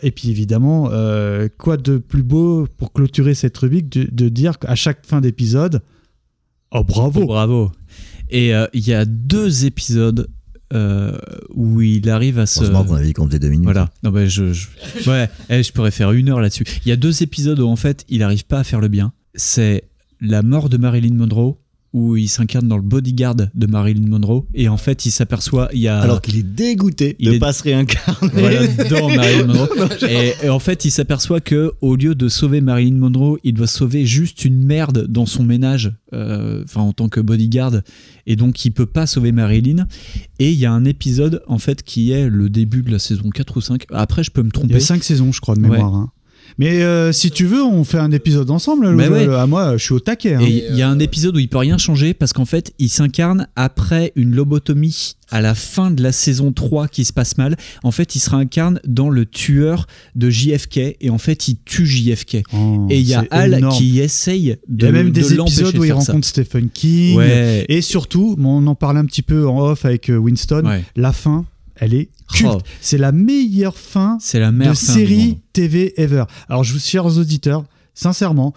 Et 0.00 0.12
puis 0.12 0.30
évidemment, 0.30 0.88
euh, 0.92 1.48
quoi 1.58 1.76
de 1.76 1.98
plus 1.98 2.22
beau 2.22 2.68
pour 2.78 2.92
clôturer 2.92 3.34
cette 3.34 3.56
rubrique 3.58 3.88
de, 3.90 4.08
de 4.10 4.28
dire 4.28 4.60
qu'à 4.60 4.76
chaque 4.76 5.04
fin 5.04 5.20
d'épisode, 5.20 5.82
oh 6.70 6.84
bravo, 6.84 7.22
Oh, 7.22 7.26
bravo. 7.26 7.72
Et 8.30 8.54
euh, 8.54 8.66
il 8.72 8.86
y 8.86 8.94
a 8.94 9.04
deux 9.04 9.66
épisodes 9.66 10.28
euh, 10.72 11.16
où 11.54 11.80
il 11.80 12.08
arrive 12.10 12.38
à 12.38 12.46
se. 12.46 12.60
Heureusement 12.60 12.84
qu'on 12.84 12.94
avait 12.94 13.12
compté 13.12 13.38
deux 13.38 13.48
minutes. 13.48 13.64
Voilà. 13.64 13.90
Non, 14.02 14.10
bah, 14.10 14.26
je, 14.26 14.52
je- 14.52 14.68
ouais, 15.08 15.28
eh, 15.50 15.62
je 15.62 15.72
pourrais 15.72 15.90
faire 15.90 16.12
une 16.12 16.28
heure 16.28 16.40
là-dessus. 16.40 16.64
Il 16.84 16.88
y 16.88 16.92
a 16.92 16.96
deux 16.96 17.22
épisodes 17.22 17.58
où 17.60 17.68
en 17.68 17.76
fait 17.76 18.04
il 18.08 18.18
n'arrive 18.20 18.44
pas 18.44 18.58
à 18.60 18.64
faire 18.64 18.80
le 18.80 18.88
bien. 18.88 19.12
C'est 19.34 19.84
la 20.20 20.42
mort 20.42 20.68
de 20.68 20.76
Marilyn 20.76 21.14
Monroe 21.14 21.58
où 21.96 22.16
il 22.16 22.28
s'incarne 22.28 22.68
dans 22.68 22.76
le 22.76 22.82
bodyguard 22.82 23.34
de 23.36 23.66
Marilyn 23.66 24.06
Monroe 24.06 24.44
et 24.54 24.68
en 24.68 24.76
fait 24.76 25.06
il 25.06 25.10
s'aperçoit 25.10 25.70
il 25.72 25.80
y 25.80 25.88
a 25.88 25.98
Alors 25.98 26.20
qu'il 26.20 26.36
est 26.36 26.42
dégoûté 26.42 27.16
Il 27.18 27.30
de 27.30 27.34
est- 27.34 27.38
pas 27.38 27.52
se 27.54 27.62
réincarner. 27.62 28.30
voilà, 28.34 28.66
dans 28.90 29.08
Marilyn 29.08 29.46
Monroe. 29.46 29.68
Et, 30.08 30.32
et 30.44 30.48
en 30.50 30.58
fait, 30.58 30.84
il 30.84 30.90
s'aperçoit 30.90 31.40
que 31.40 31.72
au 31.80 31.96
lieu 31.96 32.14
de 32.14 32.28
sauver 32.28 32.60
Marilyn 32.60 32.96
Monroe, 32.98 33.38
il 33.44 33.54
doit 33.54 33.66
sauver 33.66 34.04
juste 34.04 34.44
une 34.44 34.62
merde 34.62 35.06
dans 35.08 35.24
son 35.26 35.42
ménage, 35.42 35.92
euh, 36.12 36.62
enfin 36.64 36.82
en 36.82 36.92
tant 36.92 37.08
que 37.08 37.20
bodyguard, 37.20 37.80
et 38.26 38.36
donc 38.36 38.64
il 38.64 38.70
peut 38.72 38.86
pas 38.86 39.06
sauver 39.06 39.32
Marilyn. 39.32 39.86
Et 40.38 40.52
il 40.52 40.58
y 40.58 40.66
a 40.66 40.72
un 40.72 40.84
épisode 40.84 41.42
en 41.46 41.58
fait 41.58 41.82
qui 41.82 42.10
est 42.12 42.28
le 42.28 42.50
début 42.50 42.82
de 42.82 42.90
la 42.92 42.98
saison 42.98 43.30
4 43.30 43.56
ou 43.56 43.60
5. 43.60 43.86
Après, 43.92 44.22
je 44.22 44.30
peux 44.30 44.42
me 44.42 44.46
il 44.48 44.50
y 44.50 44.52
tromper. 44.52 44.74
a 44.76 44.80
cinq 44.80 45.02
saisons, 45.02 45.32
je 45.32 45.40
crois, 45.40 45.54
de 45.56 45.62
Ouais. 45.62 45.70
mémoire. 45.70 45.94
hein. 45.94 46.10
Mais 46.58 46.82
euh, 46.82 47.12
si 47.12 47.30
tu 47.30 47.46
veux, 47.46 47.62
on 47.62 47.84
fait 47.84 47.98
un 47.98 48.10
épisode 48.12 48.50
ensemble. 48.50 48.90
Mais 48.94 49.08
Lou. 49.08 49.14
ouais. 49.14 49.34
à 49.34 49.46
moi, 49.46 49.76
je 49.76 49.82
suis 49.84 49.92
au 49.94 50.00
taquet. 50.00 50.34
hein. 50.34 50.40
Et 50.42 50.64
il 50.70 50.76
y 50.76 50.82
a 50.82 50.88
un 50.88 50.98
épisode 50.98 51.36
où 51.36 51.38
il 51.38 51.48
peut 51.48 51.58
rien 51.58 51.78
changer 51.78 52.14
parce 52.14 52.32
qu'en 52.32 52.44
fait, 52.44 52.72
il 52.78 52.88
s'incarne 52.88 53.48
après 53.56 54.12
une 54.16 54.34
lobotomie 54.34 55.14
à 55.30 55.40
la 55.40 55.54
fin 55.56 55.90
de 55.90 56.02
la 56.02 56.12
saison 56.12 56.52
3 56.52 56.88
qui 56.88 57.04
se 57.04 57.12
passe 57.12 57.36
mal. 57.36 57.56
En 57.82 57.90
fait, 57.90 58.14
il 58.14 58.20
se 58.20 58.30
réincarne 58.30 58.80
dans 58.86 59.10
le 59.10 59.26
tueur 59.26 59.86
de 60.14 60.30
JFK 60.30 60.96
et 61.00 61.10
en 61.10 61.18
fait, 61.18 61.48
il 61.48 61.56
tue 61.64 61.84
JFK. 61.86 62.42
Oh, 62.52 62.86
et 62.90 62.98
il 63.00 63.06
y 63.06 63.14
a 63.14 63.24
Al 63.30 63.54
énorme. 63.54 63.76
qui 63.76 63.98
essaye 64.00 64.56
Il 64.68 64.74
y 64.74 64.78
de 64.78 64.86
a 64.86 64.92
même 64.92 65.08
de 65.08 65.20
des 65.20 65.34
épisodes 65.34 65.74
de 65.74 65.78
où 65.80 65.84
il 65.84 65.88
ça. 65.88 65.94
rencontre 65.94 66.26
Stephen 66.28 66.68
King. 66.70 67.16
Ouais. 67.16 67.66
Et 67.68 67.80
surtout, 67.82 68.36
on 68.42 68.66
en 68.66 68.74
parlait 68.74 69.00
un 69.00 69.04
petit 69.06 69.22
peu 69.22 69.48
en 69.48 69.58
off 69.60 69.84
avec 69.84 70.10
euh, 70.10 70.16
Winston, 70.16 70.62
Ouais. 70.64 70.84
la 70.94 71.12
fin, 71.12 71.44
elle 71.76 71.94
est 71.94 72.08
culte. 72.32 72.50
Oh. 72.54 72.58
C'est 72.80 72.98
la 72.98 73.12
meilleure 73.12 73.76
fin 73.78 74.18
C'est 74.20 74.40
la 74.40 74.50
de 74.50 74.56
meilleure 74.56 74.74
fin 74.76 74.92
du 74.94 74.98
série. 75.00 75.38
TV 75.52 75.92
ever. 76.00 76.24
Alors, 76.48 76.64
je 76.64 76.72
vous, 76.72 76.78
chers 76.80 77.06
auditeurs, 77.06 77.64
sincèrement, 77.94 78.52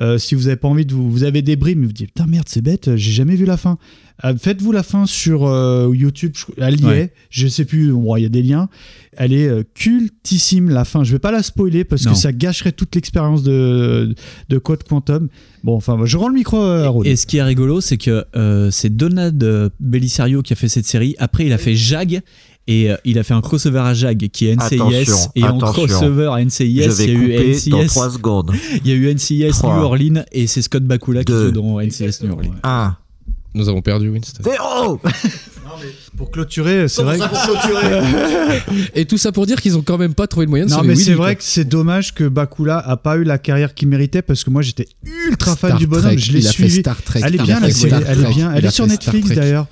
euh, 0.00 0.16
si 0.18 0.34
vous 0.34 0.46
avez 0.48 0.56
pas 0.56 0.68
envie 0.68 0.86
de 0.86 0.94
vous, 0.94 1.10
vous 1.10 1.22
avez 1.24 1.42
des 1.42 1.54
brimes, 1.56 1.80
mais 1.80 1.86
vous 1.86 1.92
dites 1.92 2.06
putain 2.08 2.26
merde, 2.26 2.46
c'est 2.48 2.62
bête, 2.62 2.96
j'ai 2.96 3.12
jamais 3.12 3.36
vu 3.36 3.44
la 3.44 3.56
fin. 3.58 3.76
Euh, 4.24 4.34
Faites-vous 4.36 4.72
la 4.72 4.82
fin 4.82 5.04
sur 5.06 5.46
euh, 5.46 5.90
YouTube, 5.94 6.32
elle 6.56 6.80
y 6.80 6.84
Ouais. 6.84 6.98
est, 7.00 7.12
je 7.30 7.46
sais 7.46 7.64
plus, 7.66 7.92
bon, 7.92 8.16
il 8.16 8.22
y 8.22 8.26
a 8.26 8.28
des 8.30 8.42
liens. 8.42 8.68
Elle 9.16 9.34
est 9.34 9.50
cultissime 9.74 10.70
la 10.70 10.84
fin. 10.86 11.04
Je 11.04 11.12
vais 11.12 11.18
pas 11.18 11.30
la 11.32 11.42
spoiler 11.42 11.84
parce 11.84 12.04
Non. 12.06 12.12
que 12.12 12.16
ça 12.18 12.32
gâcherait 12.32 12.72
toute 12.72 12.94
l'expérience 12.94 13.42
de, 13.42 14.14
de 14.48 14.58
Code 14.58 14.82
Quantum. 14.84 15.28
Bon, 15.64 15.76
enfin, 15.76 15.98
je 16.04 16.16
rends 16.16 16.28
le 16.28 16.34
micro 16.34 16.56
à 16.58 16.88
Rod. 16.88 17.06
Et 17.06 17.16
ce 17.16 17.26
qui 17.26 17.36
est 17.36 17.42
rigolo, 17.42 17.80
c'est 17.82 17.98
que 17.98 18.24
c'est 18.70 18.94
Donald 18.96 19.70
Bellisario 19.80 20.40
qui 20.42 20.54
a 20.54 20.56
fait 20.56 20.68
cette 20.68 20.86
série. 20.86 21.14
Après, 21.18 21.44
il 21.46 21.52
a 21.52 21.58
fait 21.58 21.74
Jag. 21.74 22.22
Et 22.68 22.90
euh, 22.90 22.96
il 23.04 23.18
a 23.18 23.24
fait 23.24 23.34
un 23.34 23.40
crossover 23.40 23.80
à 23.80 23.92
Jag 23.92 24.28
qui 24.28 24.46
est 24.46 24.54
NCIS. 24.56 24.74
Attention, 24.76 25.16
et 25.34 25.44
en 25.44 25.56
attention. 25.56 25.86
crossover 25.86 26.30
à 26.32 26.44
NCIS, 26.44 26.82
Je 26.84 26.90
vais 26.90 27.04
il 27.06 27.10
y 27.10 27.16
a 27.16 27.18
eu 27.18 27.20
couper 27.36 27.50
NCIS. 27.56 27.70
dans 27.70 27.86
3 27.86 28.10
secondes. 28.10 28.52
Il 28.84 28.88
y 28.88 28.92
a 28.92 28.94
eu 28.94 29.12
NCIS. 29.14 29.62
New 29.64 29.68
Orleans 29.68 30.22
et 30.30 30.46
c'est 30.46 30.62
Scott 30.62 30.84
Bakula 30.84 31.24
qui 31.24 31.32
joue 31.32 31.50
dans 31.50 31.80
NCIS 31.80 32.22
New 32.24 32.32
Orleans. 32.32 32.54
1. 32.62 32.96
Nous 33.54 33.68
avons 33.68 33.82
perdu 33.82 34.08
Winston. 34.08 34.42
Zéro 34.44 35.00
Pour 36.16 36.30
clôturer, 36.30 36.88
c'est 36.88 37.02
vrai. 37.02 37.18
ça 37.18 37.28
que- 37.28 37.34
pour 37.34 37.42
clôturer 37.60 38.60
Et 38.94 39.04
tout 39.06 39.18
ça 39.18 39.32
pour 39.32 39.46
dire 39.46 39.60
qu'ils 39.60 39.76
ont 39.76 39.82
quand 39.82 39.98
même 39.98 40.14
pas 40.14 40.26
trouvé 40.26 40.46
le 40.46 40.50
moyen 40.50 40.66
de 40.66 40.70
Non, 40.70 40.82
mais 40.82 40.94
c'est 40.94 41.14
quoi. 41.14 41.24
vrai 41.26 41.36
que 41.36 41.42
c'est 41.42 41.64
dommage 41.64 42.14
que 42.14 42.24
Bakula 42.28 42.78
a 42.78 42.96
pas 42.96 43.16
eu 43.16 43.24
la 43.24 43.38
carrière 43.38 43.74
qu'il 43.74 43.88
méritait 43.88 44.22
parce 44.22 44.44
que 44.44 44.50
moi 44.50 44.62
j'étais 44.62 44.86
ultra 45.28 45.56
fan 45.56 45.70
Star 45.70 45.78
du 45.78 45.86
bonhomme. 45.86 46.04
Trek, 46.06 46.18
Je 46.18 46.32
l'ai 46.32 46.40
il 46.40 46.46
a 46.46 46.50
fait 46.50 46.54
suivi. 46.68 46.80
Star 46.80 47.02
Trek, 47.02 47.20
elle 47.24 47.34
est 47.34 47.42
bien 47.42 47.60
la 47.60 47.70
série, 47.70 48.02
elle 48.06 48.20
est 48.24 48.28
bien. 48.34 48.52
Elle 48.54 48.64
a 48.66 48.68
est 48.68 48.72
sur 48.72 48.86
Netflix 48.86 49.30
d'ailleurs. 49.30 49.66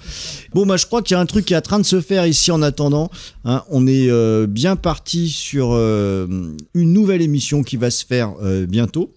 Bon, 0.54 0.66
bah, 0.66 0.76
je 0.76 0.86
crois 0.86 1.00
qu'il 1.02 1.14
y 1.14 1.18
a 1.18 1.20
un 1.20 1.26
truc 1.26 1.44
qui 1.44 1.54
est 1.54 1.56
en 1.56 1.60
train 1.60 1.78
de 1.78 1.84
se 1.86 2.00
faire 2.00 2.26
ici 2.26 2.50
en 2.50 2.60
attendant. 2.62 3.10
hein. 3.44 3.62
on 3.70 3.86
est 3.86 4.10
euh, 4.10 4.46
bien 4.48 4.74
parti 4.76 5.28
sur 5.28 5.70
euh, 5.72 6.26
une 6.74 6.92
nouvelle 6.92 7.22
émission 7.22 7.62
qui 7.62 7.76
va 7.76 7.90
se 7.90 8.04
faire 8.04 8.32
euh, 8.42 8.66
bientôt. 8.66 9.14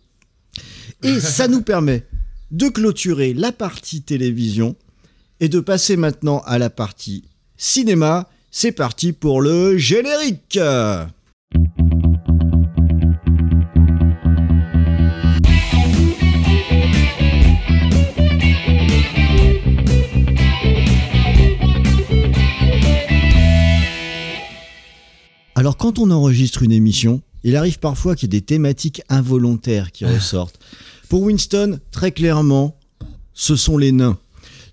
Et 1.02 1.20
ça 1.20 1.48
nous 1.48 1.62
permet 1.62 2.04
de 2.52 2.70
clôturer 2.70 3.34
la 3.34 3.52
partie 3.52 4.02
télévision 4.04 4.76
et 5.44 5.50
de 5.50 5.60
passer 5.60 5.98
maintenant 5.98 6.42
à 6.46 6.58
la 6.58 6.70
partie 6.70 7.26
cinéma. 7.58 8.30
C'est 8.50 8.72
parti 8.72 9.12
pour 9.12 9.42
le 9.42 9.78
générique. 9.78 10.58
Alors 25.56 25.76
quand 25.76 26.00
on 26.00 26.10
enregistre 26.10 26.64
une 26.64 26.72
émission, 26.72 27.22
il 27.44 27.58
arrive 27.58 27.80
parfois 27.80 28.16
qu'il 28.16 28.34
y 28.34 28.38
ait 28.38 28.40
des 28.40 28.46
thématiques 28.46 29.02
involontaires 29.10 29.92
qui 29.92 30.06
ressortent. 30.06 30.58
Pour 31.10 31.24
Winston, 31.24 31.82
très 31.92 32.14
clairement, 32.14 32.78
ce 33.34 33.58
sont 33.58 33.78
les 33.78 33.92
nains. 33.92 34.18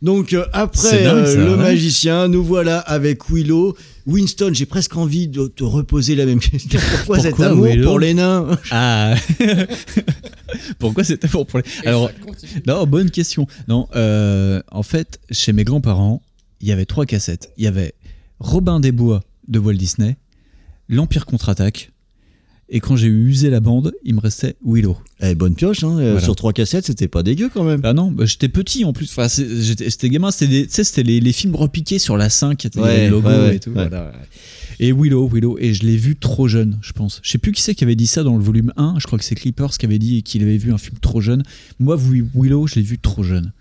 Donc 0.02 0.32
euh, 0.32 0.46
après 0.52 1.04
dingue, 1.04 1.26
euh, 1.26 1.34
ça, 1.34 1.44
le 1.44 1.56
magicien, 1.56 2.28
nous 2.28 2.42
voilà 2.42 2.78
avec 2.78 3.28
Willow. 3.30 3.76
Winston, 4.06 4.50
j'ai 4.54 4.66
presque 4.66 4.96
envie 4.96 5.28
de 5.28 5.46
te 5.46 5.62
reposer 5.62 6.14
la 6.14 6.24
même 6.24 6.40
question. 6.40 6.80
Pourquoi, 6.96 7.20
cet 7.20 7.38
amour 7.40 7.66
Willow 7.66 7.88
pour 7.88 7.98
les 7.98 8.14
nains? 8.14 8.58
Ah 8.70 9.14
Pourquoi 10.78 11.04
c'était 11.04 11.28
pour, 11.28 11.46
pour 11.46 11.60
les... 11.60 11.64
Alors, 11.86 12.10
non, 12.66 12.86
bonne 12.86 13.10
question. 13.10 13.46
Non, 13.68 13.88
euh, 13.94 14.62
en 14.72 14.82
fait, 14.82 15.20
chez 15.30 15.52
mes 15.52 15.64
grands-parents, 15.64 16.22
il 16.60 16.68
y 16.68 16.72
avait 16.72 16.86
trois 16.86 17.04
cassettes. 17.04 17.52
Il 17.58 17.64
y 17.64 17.66
avait 17.66 17.94
Robin 18.38 18.80
des 18.80 18.92
Bois 18.92 19.22
de 19.48 19.58
Walt 19.58 19.74
Disney, 19.74 20.16
L'Empire 20.88 21.24
contre-attaque, 21.24 21.92
et 22.70 22.80
quand 22.80 22.96
j'ai 22.96 23.08
usé 23.08 23.50
la 23.50 23.60
bande, 23.60 23.92
il 24.04 24.14
me 24.14 24.20
restait 24.20 24.56
Willow. 24.64 24.96
Eh, 25.22 25.34
bonne 25.34 25.54
pioche, 25.54 25.84
hein, 25.84 25.98
euh, 25.98 26.12
Voilà. 26.12 26.20
sur 26.20 26.36
trois 26.36 26.52
cassettes, 26.52 26.86
c'était 26.86 27.08
pas 27.08 27.22
dégueu 27.22 27.50
quand 27.52 27.64
même. 27.64 27.80
Ah 27.84 27.92
non, 27.92 28.10
bah, 28.10 28.24
j'étais 28.26 28.48
petit 28.48 28.84
en 28.84 28.92
plus. 28.92 29.10
Enfin, 29.16 29.26
j'étais 29.28 30.08
gamin, 30.08 30.30
c'était 30.30 30.46
des- 30.50 30.66
tu 30.66 30.72
sais, 30.74 30.84
c'était 30.84 31.02
les, 31.02 31.20
les 31.20 31.32
films 31.32 31.54
repiqués 31.56 31.98
sur 31.98 32.16
la 32.16 32.30
5, 32.30 32.64
il 32.64 32.70
y 32.74 32.78
avait 32.78 32.88
Ouais, 32.88 33.04
le 33.06 33.10
logo 33.10 33.28
ouais, 33.28 33.36
ouais, 33.38 33.56
et 33.56 33.60
tout. 33.60 33.72
voilà. 33.72 34.12
Et 34.78 34.92
Willow, 34.92 35.28
Willow, 35.28 35.58
et 35.58 35.74
je 35.74 35.82
l'ai 35.84 35.96
vu 35.98 36.16
trop 36.16 36.48
jeune, 36.48 36.78
je 36.80 36.92
pense. 36.92 37.20
Je 37.22 37.30
sais 37.30 37.36
plus 37.38 37.52
qui 37.52 37.60
c'est 37.60 37.74
qui 37.74 37.84
avait 37.84 37.96
dit 37.96 38.06
ça 38.06 38.22
dans 38.22 38.36
le 38.38 38.42
volume 38.42 38.72
1, 38.78 38.94
je 38.98 39.06
crois 39.06 39.18
que 39.18 39.24
c'est 39.26 39.34
Clippers 39.34 39.76
qui 39.76 39.84
avait 39.84 39.98
dit 39.98 40.22
qu'il 40.22 40.42
avait 40.42 40.56
vu 40.56 40.72
un 40.72 40.78
film 40.78 40.96
trop 41.02 41.20
jeune. 41.20 41.42
Moi, 41.80 41.96
Wi- 41.96 42.24
Willow, 42.34 42.66
je 42.66 42.76
l'ai 42.76 42.82
vu 42.82 42.98
trop 42.98 43.22
jeune. 43.22 43.52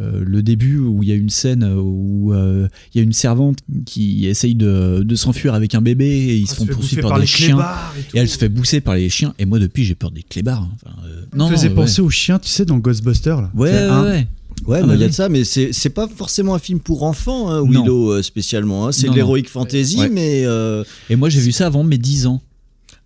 Euh, 0.00 0.22
le 0.24 0.42
début 0.42 0.78
où 0.78 1.02
il 1.02 1.08
y 1.08 1.12
a 1.12 1.14
une 1.16 1.30
scène 1.30 1.64
où 1.64 2.32
euh, 2.32 2.68
il 2.94 2.98
y 2.98 3.00
a 3.00 3.04
une 3.04 3.12
servante 3.12 3.58
qui 3.84 4.26
essaye 4.26 4.54
de, 4.54 5.02
de 5.02 5.14
s'enfuir 5.16 5.54
avec 5.54 5.74
un 5.74 5.80
bébé 5.80 6.06
et 6.06 6.36
ils 6.36 6.46
se 6.46 6.52
se 6.54 6.58
font 6.60 6.66
poursuivre 6.66 7.02
par, 7.02 7.10
par 7.10 7.18
des 7.18 7.22
les 7.24 7.26
chiens 7.26 7.58
et 7.58 8.16
et, 8.16 8.20
elle 8.20 8.28
se 8.28 8.38
fait 8.38 8.48
bousser 8.48 8.80
par 8.80 8.94
les 8.94 9.08
chiens 9.08 9.34
et 9.38 9.44
moi 9.46 9.58
depuis 9.58 9.84
j'ai 9.84 9.94
peur 9.94 10.10
des 10.10 10.22
clébards. 10.22 10.62
hein. 10.62 10.70
Enfin, 10.84 10.96
euh, 11.06 11.22
Ça 11.36 11.44
me 11.50 11.56
faisait 11.56 11.68
ouais. 11.68 11.74
penser 11.74 12.00
aux 12.02 12.10
chiens, 12.10 12.38
tu 12.38 12.48
sais, 12.48 12.64
dans 12.64 12.78
Ghostbusters. 12.78 13.40
Là. 13.42 13.50
Ouais, 13.54 13.70
ouais, 13.72 14.00
ouais. 14.10 14.26
Ouais, 14.66 14.78
Ah 14.82 14.82
bah, 14.82 14.86
bah 14.88 14.94
il 14.94 15.00
y 15.00 15.02
a 15.02 15.06
oui. 15.06 15.10
de 15.10 15.14
ça, 15.14 15.28
mais 15.28 15.44
c'est 15.44 15.72
c'est 15.72 15.90
pas 15.90 16.08
forcément 16.08 16.54
un 16.54 16.58
film 16.58 16.80
pour 16.80 17.04
enfants, 17.04 17.48
hein, 17.50 17.60
Non. 17.64 17.82
Willow 17.82 18.10
euh, 18.12 18.22
spécialement. 18.22 18.86
hein. 18.88 18.92
C'est 18.92 19.06
Non, 19.06 19.12
de 19.14 19.18
non. 19.18 19.24
l'heroic 19.26 19.44
fantasy, 19.48 19.98
Ouais. 19.98 20.08
mais. 20.08 20.42
euh, 20.46 20.82
Et 21.10 21.16
moi 21.16 21.28
j'ai 21.28 21.40
vu 21.40 21.52
ça 21.52 21.66
avant 21.66 21.84
mes 21.84 21.98
10 21.98 22.26
ans. 22.26 22.40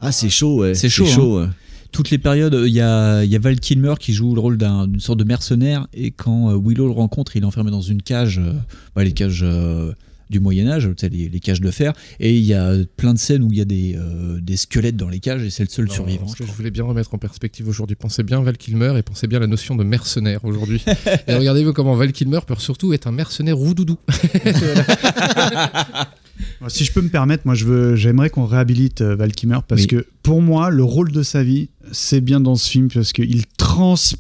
Ah, 0.00 0.12
c'est 0.12 0.30
chaud, 0.30 0.60
ouais. 0.60 0.74
C'est 0.74 0.88
chaud. 0.88 1.04
hein. 1.38 1.42
ouais. 1.44 1.48
Toutes 1.92 2.10
les 2.10 2.18
périodes, 2.18 2.58
il 2.66 2.72
y 2.72 2.80
a, 2.80 3.22
il 3.22 3.30
y 3.30 3.36
a 3.36 3.38
Val 3.38 3.60
Kilmer 3.60 3.94
qui 4.00 4.14
joue 4.14 4.34
le 4.34 4.40
rôle 4.40 4.56
d'un- 4.56 4.86
d'une 4.88 5.00
sorte 5.00 5.18
de 5.18 5.24
mercenaire 5.24 5.86
et 5.92 6.10
quand 6.10 6.50
euh, 6.50 6.56
Willow 6.58 6.86
le 6.86 6.92
rencontre, 6.92 7.36
il 7.36 7.42
est 7.42 7.46
enfermé 7.46 7.70
dans 7.70 7.82
une 7.82 8.00
cage, 8.02 8.38
euh, 8.38 8.54
bah, 8.96 9.04
les 9.04 9.12
cages 9.12 9.42
euh, 9.44 9.92
du 10.30 10.40
Moyen 10.40 10.66
Âge, 10.68 10.88
les, 11.02 11.28
les 11.28 11.40
cages 11.40 11.60
de 11.60 11.70
fer, 11.70 11.92
et 12.18 12.34
il 12.34 12.42
y 12.44 12.54
a 12.54 12.72
plein 12.96 13.12
de 13.12 13.18
scènes 13.18 13.42
où 13.42 13.52
il 13.52 13.58
y 13.58 13.60
a 13.60 13.66
des, 13.66 13.94
euh, 13.98 14.40
des 14.40 14.56
squelettes 14.56 14.96
dans 14.96 15.10
les 15.10 15.20
cages 15.20 15.42
et 15.42 15.50
c'est 15.50 15.64
le 15.64 15.68
seul 15.68 15.84
Non, 15.88 15.92
survivant. 15.92 16.26
ce 16.28 16.36
que 16.36 16.46
je 16.46 16.52
voulais 16.52 16.70
bien 16.70 16.84
remettre 16.84 17.12
en 17.12 17.18
perspective 17.18 17.68
aujourd'hui. 17.68 17.96
Pensez 17.96 18.22
bien 18.22 18.40
Val 18.40 18.56
Kilmer 18.56 18.94
et 18.96 19.02
pensez 19.02 19.26
bien 19.26 19.40
la 19.40 19.46
notion 19.46 19.76
de 19.76 19.84
mercenaire 19.84 20.42
aujourd'hui. 20.46 20.82
et 21.28 21.34
regardez-vous 21.34 21.74
comment 21.74 21.94
Val 21.94 22.12
Kilmer 22.12 22.38
peut 22.46 22.54
surtout 22.56 22.94
être 22.94 23.06
un 23.06 23.12
mercenaire 23.12 23.58
roudoudou. 23.58 23.98
Si 26.68 26.84
je 26.84 26.92
peux 26.92 27.02
me 27.02 27.08
permettre, 27.08 27.42
moi 27.46 27.54
je 27.54 27.64
veux, 27.64 27.94
j'aimerais 27.96 28.30
qu'on 28.30 28.46
réhabilite 28.46 29.00
euh, 29.00 29.14
Val 29.16 29.32
Kilmer 29.32 29.58
parce 29.66 29.82
Oui. 29.82 29.86
que 29.88 30.06
pour 30.22 30.40
moi, 30.42 30.70
le 30.70 30.82
rôle 30.84 31.12
de 31.12 31.22
sa 31.22 31.42
vie, 31.42 31.68
c'est 31.92 32.20
bien 32.20 32.40
dans 32.40 32.54
ce 32.56 32.68
film 32.70 32.88
parce 32.88 33.12
qu'il 33.12 33.44
transpire 33.56 34.18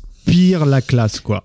la 0.66 0.80
classe, 0.80 1.20
quoi. 1.20 1.42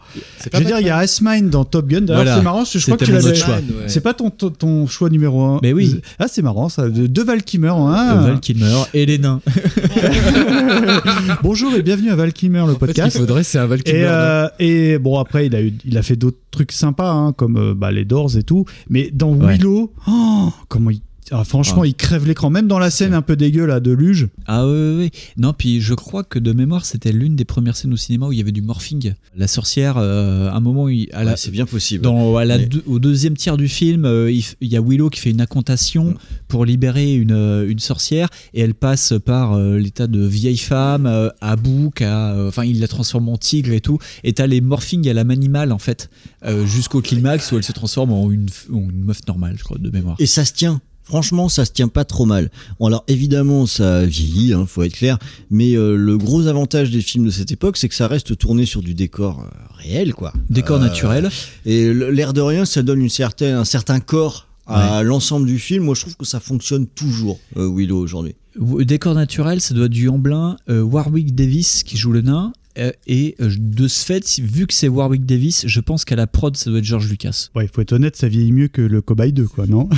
Je 0.54 0.58
veux 0.58 0.64
dire, 0.66 0.80
il 0.80 0.88
y 0.88 0.90
a 0.90 1.04
S-Mine 1.04 1.50
dans 1.50 1.66
Top 1.66 1.88
Gun. 1.88 2.02
D'ailleurs, 2.02 2.24
Voilà. 2.24 2.38
c'est 2.38 2.44
marrant, 2.44 2.58
parce 2.60 2.74
que 2.74 2.80
je 2.80 2.86
crois 2.86 2.98
que 2.98 3.06
tu 3.06 3.12
l'avais. 3.12 3.30
Ouais. 3.32 3.64
C'est 3.88 4.02
pas 4.02 4.14
ton, 4.14 4.30
ton, 4.30 4.50
ton 4.50 4.88
choix 4.88 5.10
numéro 5.10 5.42
un. 5.44 5.60
Mais 5.62 5.74
oui. 5.74 6.00
Ah, 6.20 6.28
c'est 6.28 6.42
marrant 6.42 6.70
ça. 6.70 6.90
De, 6.90 7.08
deux 7.08 7.24
Val 7.24 7.44
Kilmer 7.44 7.70
en 7.70 7.88
un. 7.90 8.18
Euh, 8.18 8.22
Val 8.28 8.40
Kilmer 8.40 8.84
et 8.94 9.06
les 9.06 9.18
nains. 9.18 9.42
Bonjour 11.44 11.74
et 11.76 11.82
bienvenue 11.82 12.10
à 12.12 12.16
Val 12.16 12.34
Kilmer, 12.34 12.60
le 12.60 12.64
En 12.64 12.68
fait, 12.68 12.74
ce 12.74 12.78
qu'il 12.80 12.88
podcast. 12.88 13.18
faudrait, 13.18 13.44
c'est 13.44 13.58
un 13.60 13.68
Val 13.68 13.84
Kilmer. 13.84 14.00
Et, 14.00 14.06
euh, 14.06 14.48
et 14.60 14.98
bon, 15.00 15.20
après, 15.20 15.48
il 15.48 15.56
a, 15.56 15.62
eu, 15.62 15.74
il 15.86 15.98
a 15.98 16.02
fait 16.02 16.16
d'autres 16.16 16.38
trucs 16.52 16.72
sympas, 16.72 17.12
hein, 17.12 17.34
comme 17.34 17.58
euh, 17.58 17.74
bah, 17.76 17.92
les 17.92 18.06
Doors 18.06 18.38
et 18.38 18.44
tout. 18.44 18.66
Mais 18.90 19.10
dans 19.14 19.34
Ouais. 19.34 19.54
Willow, 19.58 19.94
oh, 20.08 20.54
comment 20.70 20.90
il. 20.92 21.02
Ah, 21.32 21.44
franchement, 21.44 21.82
Ah. 21.84 21.88
il 21.88 21.96
crève 21.96 22.26
l'écran, 22.28 22.50
même 22.50 22.68
dans 22.68 22.80
la 22.80 22.90
scène 22.90 23.14
un 23.14 23.22
peu 23.22 23.36
dégueu 23.36 23.66
là 23.66 23.80
de 23.80 23.92
Luge. 23.92 24.28
Ah 24.46 24.66
oui, 24.68 24.74
oui, 24.74 24.96
oui. 25.14 25.20
Non, 25.38 25.54
puis 25.54 25.82
je 25.82 25.94
crois 25.94 26.24
que 26.24 26.40
de 26.40 26.54
mémoire, 26.54 26.86
c'était 26.86 27.12
l'une 27.12 27.36
des 27.36 27.46
premières 27.46 27.76
scènes 27.76 27.94
au 27.94 27.98
cinéma 27.98 28.28
où 28.28 28.32
il 28.32 28.38
y 28.38 28.42
avait 28.42 28.52
du 28.52 28.62
morphing. 28.62 29.14
La 29.36 29.48
sorcière, 29.48 29.96
euh, 29.98 30.50
à 30.50 30.56
un 30.56 30.60
moment, 30.60 30.88
il, 30.90 31.10
à 31.14 31.24
la- 31.24 31.32
Ouais, 31.32 31.38
c'est 31.38 31.52
bien 31.52 31.66
possible. 31.66 32.04
dans, 32.04 32.38
à 32.38 32.46
la 32.46 32.58
Mais- 32.58 32.66
deux- 32.66 32.84
au 32.86 33.00
deuxième 33.00 33.36
tiers 33.36 33.58
du 33.58 33.68
film, 33.68 34.06
euh, 34.06 34.32
il, 34.32 34.44
y 34.68 34.76
a 34.78 34.82
Willow 34.82 35.10
qui 35.10 35.20
fait 35.20 35.32
une 35.32 35.42
incantation 35.42 36.12
Mm. 36.12 36.16
pour 36.48 36.66
libérer 36.66 37.14
une, 37.16 37.32
euh, 37.32 37.70
une 37.70 37.80
sorcière 37.80 38.30
et 38.54 38.62
elle 38.62 38.74
passe 38.74 39.14
par 39.26 39.54
euh, 39.54 39.78
l'état 39.78 40.08
de 40.08 40.26
vieille 40.26 40.58
femme 40.58 41.06
euh, 41.06 41.30
à 41.42 41.56
bouc, 41.56 42.02
à, 42.02 42.34
euh, 42.34 42.48
enfin 42.50 42.64
il 42.64 42.80
la 42.80 42.88
transforme 42.88 43.30
en 43.30 43.38
tigre 43.38 43.72
et 43.74 43.82
tout. 43.82 44.00
Et 44.24 44.34
t'as 44.34 44.48
les 44.48 44.62
morphings 44.62 45.08
à 45.10 45.14
l'âme 45.14 45.32
animale 45.32 45.72
en 45.72 45.80
fait, 45.80 46.10
euh, 46.46 46.66
jusqu'au 46.66 47.02
climax 47.02 47.52
où 47.52 47.58
elle 47.58 47.64
se 47.64 47.72
transforme 47.72 48.12
en 48.12 48.32
une, 48.32 48.48
en 48.74 48.78
une 48.90 49.04
meuf 49.04 49.20
normale, 49.28 49.56
je 49.58 49.64
crois, 49.64 49.78
de 49.78 49.90
mémoire. 49.90 50.16
Et 50.20 50.26
ça 50.26 50.46
se 50.46 50.54
tient. 50.54 50.82
Franchement, 51.08 51.48
ça 51.48 51.64
se 51.64 51.72
tient 51.72 51.88
pas 51.88 52.04
trop 52.04 52.26
mal. 52.26 52.52
Bon, 52.80 52.88
alors 52.88 53.06
évidemment, 53.08 53.66
ça 53.66 54.06
vieillit, 54.06 54.54
hein, 54.54 54.66
faut 54.68 54.84
être 54.84 54.94
clair. 54.94 55.18
Mais 55.50 55.78
euh, 55.78 55.96
le 55.96 56.18
gros 56.18 56.48
avantage 56.48 56.92
des 56.92 57.02
films 57.02 57.26
de 57.26 57.32
cette 57.32 57.50
époque, 57.50 57.78
c'est 57.78 57.88
que 57.88 57.96
ça 57.96 58.10
reste 58.10 58.38
tourné 58.38 58.66
sur 58.66 58.82
du 58.82 58.94
décor 58.94 59.40
euh, 59.40 59.48
réel, 59.78 60.14
quoi. 60.14 60.34
Décor 60.50 60.78
Euh, 60.78 60.82
naturel. 60.82 61.30
Et 61.66 61.94
l'air 61.94 62.34
de 62.34 62.42
rien, 62.42 62.66
ça 62.66 62.84
donne 62.84 63.02
une 63.02 63.10
certaine, 63.10 63.56
un 63.56 63.64
certain 63.64 64.02
corps 64.02 64.48
à 64.66 65.02
l'ensemble 65.02 65.48
du 65.48 65.60
film. 65.60 65.86
Moi, 65.86 65.96
je 65.96 66.02
trouve 66.02 66.18
que 66.18 66.26
ça 66.26 66.42
fonctionne 66.42 66.88
toujours, 66.88 67.40
Willow 67.56 67.98
aujourd'hui. 68.00 68.36
Décor 68.60 69.16
naturel, 69.16 69.62
ça 69.62 69.74
doit 69.74 69.86
être 69.86 69.92
du 69.92 70.10
Amblin, 70.10 70.58
Warwick 70.68 71.34
Davis 71.36 71.84
qui 71.84 71.96
joue 71.96 72.12
le 72.12 72.22
nain. 72.22 72.52
Euh, 72.78 72.92
et 73.08 73.36
euh, 73.42 73.52
de 73.58 73.88
ce 73.88 74.06
fait, 74.06 74.40
vu 74.40 74.68
que 74.68 74.74
c'est 74.74 74.88
Warwick 74.88 75.26
Davis, 75.26 75.64
je 75.68 75.80
pense 75.80 76.06
qu'à 76.06 76.16
la 76.16 76.28
prod, 76.28 76.56
ça 76.58 76.70
doit 76.70 76.80
être 76.80 76.86
George 76.86 77.08
Lucas. 77.10 77.50
Ouais, 77.56 77.66
il 77.66 77.70
faut 77.74 77.82
être 77.82 77.94
honnête, 77.94 78.16
ça 78.16 78.28
vieillit 78.28 78.52
mieux 78.52 78.68
que 78.68 78.82
le 78.82 79.02
Cobaye 79.02 79.34
2, 79.34 79.48
quoi, 79.48 79.66
non 79.68 79.90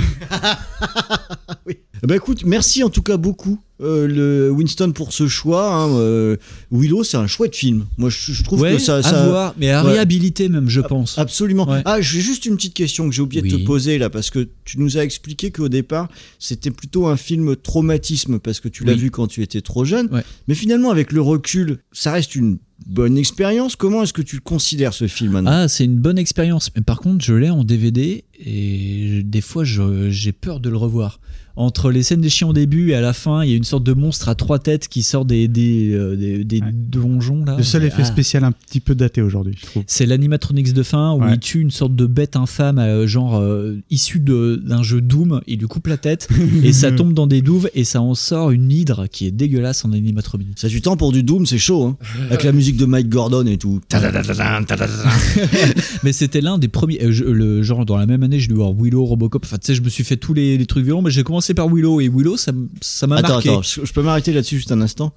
Bah 2.02 2.16
écoute, 2.16 2.44
merci 2.46 2.82
en 2.82 2.88
tout 2.88 3.02
cas 3.02 3.18
beaucoup, 3.18 3.60
euh, 3.82 4.06
le 4.08 4.50
Winston, 4.50 4.92
pour 4.92 5.12
ce 5.12 5.28
choix. 5.28 5.70
hein. 5.74 5.90
Euh, 5.98 6.36
Willow, 6.72 7.04
c'est 7.04 7.18
un 7.18 7.26
chouette 7.26 7.54
film. 7.54 7.84
Moi, 7.98 8.08
je, 8.08 8.32
je 8.32 8.42
trouve 8.42 8.62
ouais, 8.62 8.72
que 8.72 8.78
ça. 8.78 8.96
à 8.96 9.02
ça- 9.02 9.26
voir, 9.28 9.54
mais 9.58 9.70
à 9.70 9.84
Ouais. 9.84 9.92
réhabiliter 9.92 10.48
même, 10.48 10.70
je 10.70 10.80
pense. 10.80 11.18
Absolument. 11.18 11.68
Ouais. 11.68 11.82
Ah, 11.84 12.00
j'ai 12.00 12.22
juste 12.22 12.46
une 12.46 12.56
petite 12.56 12.72
question 12.72 13.06
que 13.06 13.14
j'ai 13.14 13.20
oublié 13.20 13.42
de 13.42 13.54
Oui. 13.54 13.60
te 13.62 13.66
poser 13.66 13.98
là, 13.98 14.08
parce 14.08 14.30
que 14.30 14.48
tu 14.64 14.80
nous 14.80 14.96
as 14.96 15.04
expliqué 15.04 15.50
qu'au 15.50 15.68
départ, 15.68 16.08
c'était 16.38 16.70
plutôt 16.70 17.06
un 17.06 17.18
film 17.18 17.54
traumatisme, 17.54 18.38
parce 18.38 18.60
que 18.60 18.68
tu 18.68 18.82
l'as 18.84 18.94
Oui. 18.94 18.98
vu 18.98 19.10
quand 19.10 19.26
tu 19.26 19.42
étais 19.42 19.60
trop 19.60 19.84
jeune. 19.84 20.08
Ouais. 20.10 20.24
Mais 20.48 20.54
finalement, 20.54 20.90
avec 20.90 21.12
le 21.12 21.20
recul, 21.20 21.80
ça 21.92 22.12
reste 22.12 22.34
une 22.34 22.56
bonne 22.86 23.18
expérience. 23.18 23.76
Comment 23.76 24.02
est-ce 24.02 24.12
que 24.12 24.22
tu 24.22 24.40
considères 24.40 24.94
ce 24.94 25.06
film 25.06 25.42
Ah, 25.46 25.68
c'est 25.68 25.84
une 25.84 25.96
bonne 25.96 26.18
expérience. 26.18 26.70
Mais 26.74 26.82
par 26.82 27.00
contre, 27.00 27.24
je 27.24 27.34
l'ai 27.34 27.50
en 27.50 27.64
DVD 27.64 28.24
et 28.38 29.22
des 29.24 29.40
fois, 29.40 29.64
j'ai 29.64 30.32
peur 30.32 30.60
de 30.60 30.70
le 30.70 30.76
revoir. 30.76 31.20
Entre 31.56 31.90
les 31.90 32.02
scènes 32.02 32.20
des 32.20 32.28
chiens 32.30 32.48
au 32.48 32.52
début 32.52 32.90
et 32.90 32.94
à 32.94 33.00
la 33.00 33.12
fin, 33.12 33.42
il 33.44 33.50
y 33.50 33.52
a 33.52 33.56
une 33.56 33.64
sorte 33.64 33.84
de 33.84 33.92
monstre 33.92 34.28
à 34.28 34.34
trois 34.34 34.58
têtes 34.58 34.88
qui 34.88 35.02
sort 35.02 35.24
des, 35.24 35.48
des, 35.48 35.92
euh, 35.92 36.16
des, 36.16 36.44
des 36.44 36.60
donjons. 36.72 37.44
Là. 37.44 37.56
Le 37.56 37.62
seul 37.62 37.82
Et- 37.82 37.86
effet 37.88 38.02
ah. 38.02 38.04
spécial 38.04 38.44
un 38.44 38.52
petit 38.52 38.80
peu 38.80 38.94
daté 38.94 39.20
aujourd'hui, 39.22 39.54
je 39.60 39.66
trouve. 39.66 39.82
C'est 39.86 40.06
l'animatronics 40.06 40.72
de 40.72 40.82
fin 40.82 41.12
où 41.12 41.20
Ouais. 41.22 41.34
il 41.34 41.38
tue 41.38 41.60
une 41.60 41.70
sorte 41.70 41.94
de 41.94 42.06
bête 42.06 42.36
infâme, 42.36 42.78
euh, 42.78 43.06
genre 43.06 43.36
euh, 43.36 43.76
issue 43.90 44.20
de- 44.20 44.60
d'un 44.64 44.82
jeu 44.82 45.00
Doom. 45.00 45.40
Il 45.46 45.58
lui 45.58 45.66
coupe 45.66 45.86
la 45.88 45.96
tête 45.98 46.28
et 46.64 46.72
ça 46.72 46.92
tombe 46.92 47.12
dans 47.12 47.26
des 47.26 47.42
douves 47.42 47.68
et 47.74 47.84
ça 47.84 48.00
en 48.00 48.14
sort 48.14 48.50
une 48.52 48.70
hydre 48.70 49.06
qui 49.10 49.26
est 49.26 49.30
dégueulasse 49.30 49.84
en 49.84 49.92
animatronics. 49.92 50.58
Ça 50.58 50.68
du 50.68 50.80
temps 50.80 50.96
pour 50.96 51.12
du 51.12 51.22
Doom, 51.22 51.46
c'est 51.46 51.58
chaud, 51.58 51.84
hein 51.84 51.96
Avec 52.28 52.44
la 52.44 52.52
musique 52.52 52.76
de 52.76 52.86
Mike 52.86 53.08
Gordon 53.08 53.46
et 53.46 53.58
tout. 53.58 53.80
Mais 56.02 56.12
c'était 56.12 56.40
l'un 56.40 56.58
des 56.58 56.68
premiers. 56.68 57.02
euh, 57.02 57.12
je- 57.12 57.24
le, 57.24 57.62
genre, 57.62 57.84
dans 57.86 57.96
la 57.96 58.06
même 58.06 58.22
année, 58.22 58.38
j'ai 58.38 58.48
dû 58.48 58.54
voir 58.54 58.72
Willow, 58.72 59.04
Robocop. 59.04 59.44
Enfin, 59.44 59.58
tu 59.58 59.66
sais, 59.66 59.74
je 59.74 59.82
me 59.82 59.88
suis 59.88 60.04
fait 60.04 60.16
tous 60.16 60.34
les, 60.34 60.56
les 60.56 60.66
trucs 60.66 60.84
violents, 60.84 61.02
mais 61.02 61.10
j'ai 61.10 61.22
commencé 61.22 61.39
par 61.54 61.68
Willow. 61.72 62.00
Et 62.00 62.08
Willow, 62.08 62.36
ça 62.36 62.52
m'a 62.52 63.16
Attends, 63.16 63.28
marqué. 63.34 63.48
attends, 63.50 63.62
je 63.62 63.80
je 63.84 63.92
peux 63.92 64.02
m'arrêter 64.02 64.32
là-dessus 64.32 64.56
juste 64.56 64.72
un 64.72 64.80
instant 64.80 65.12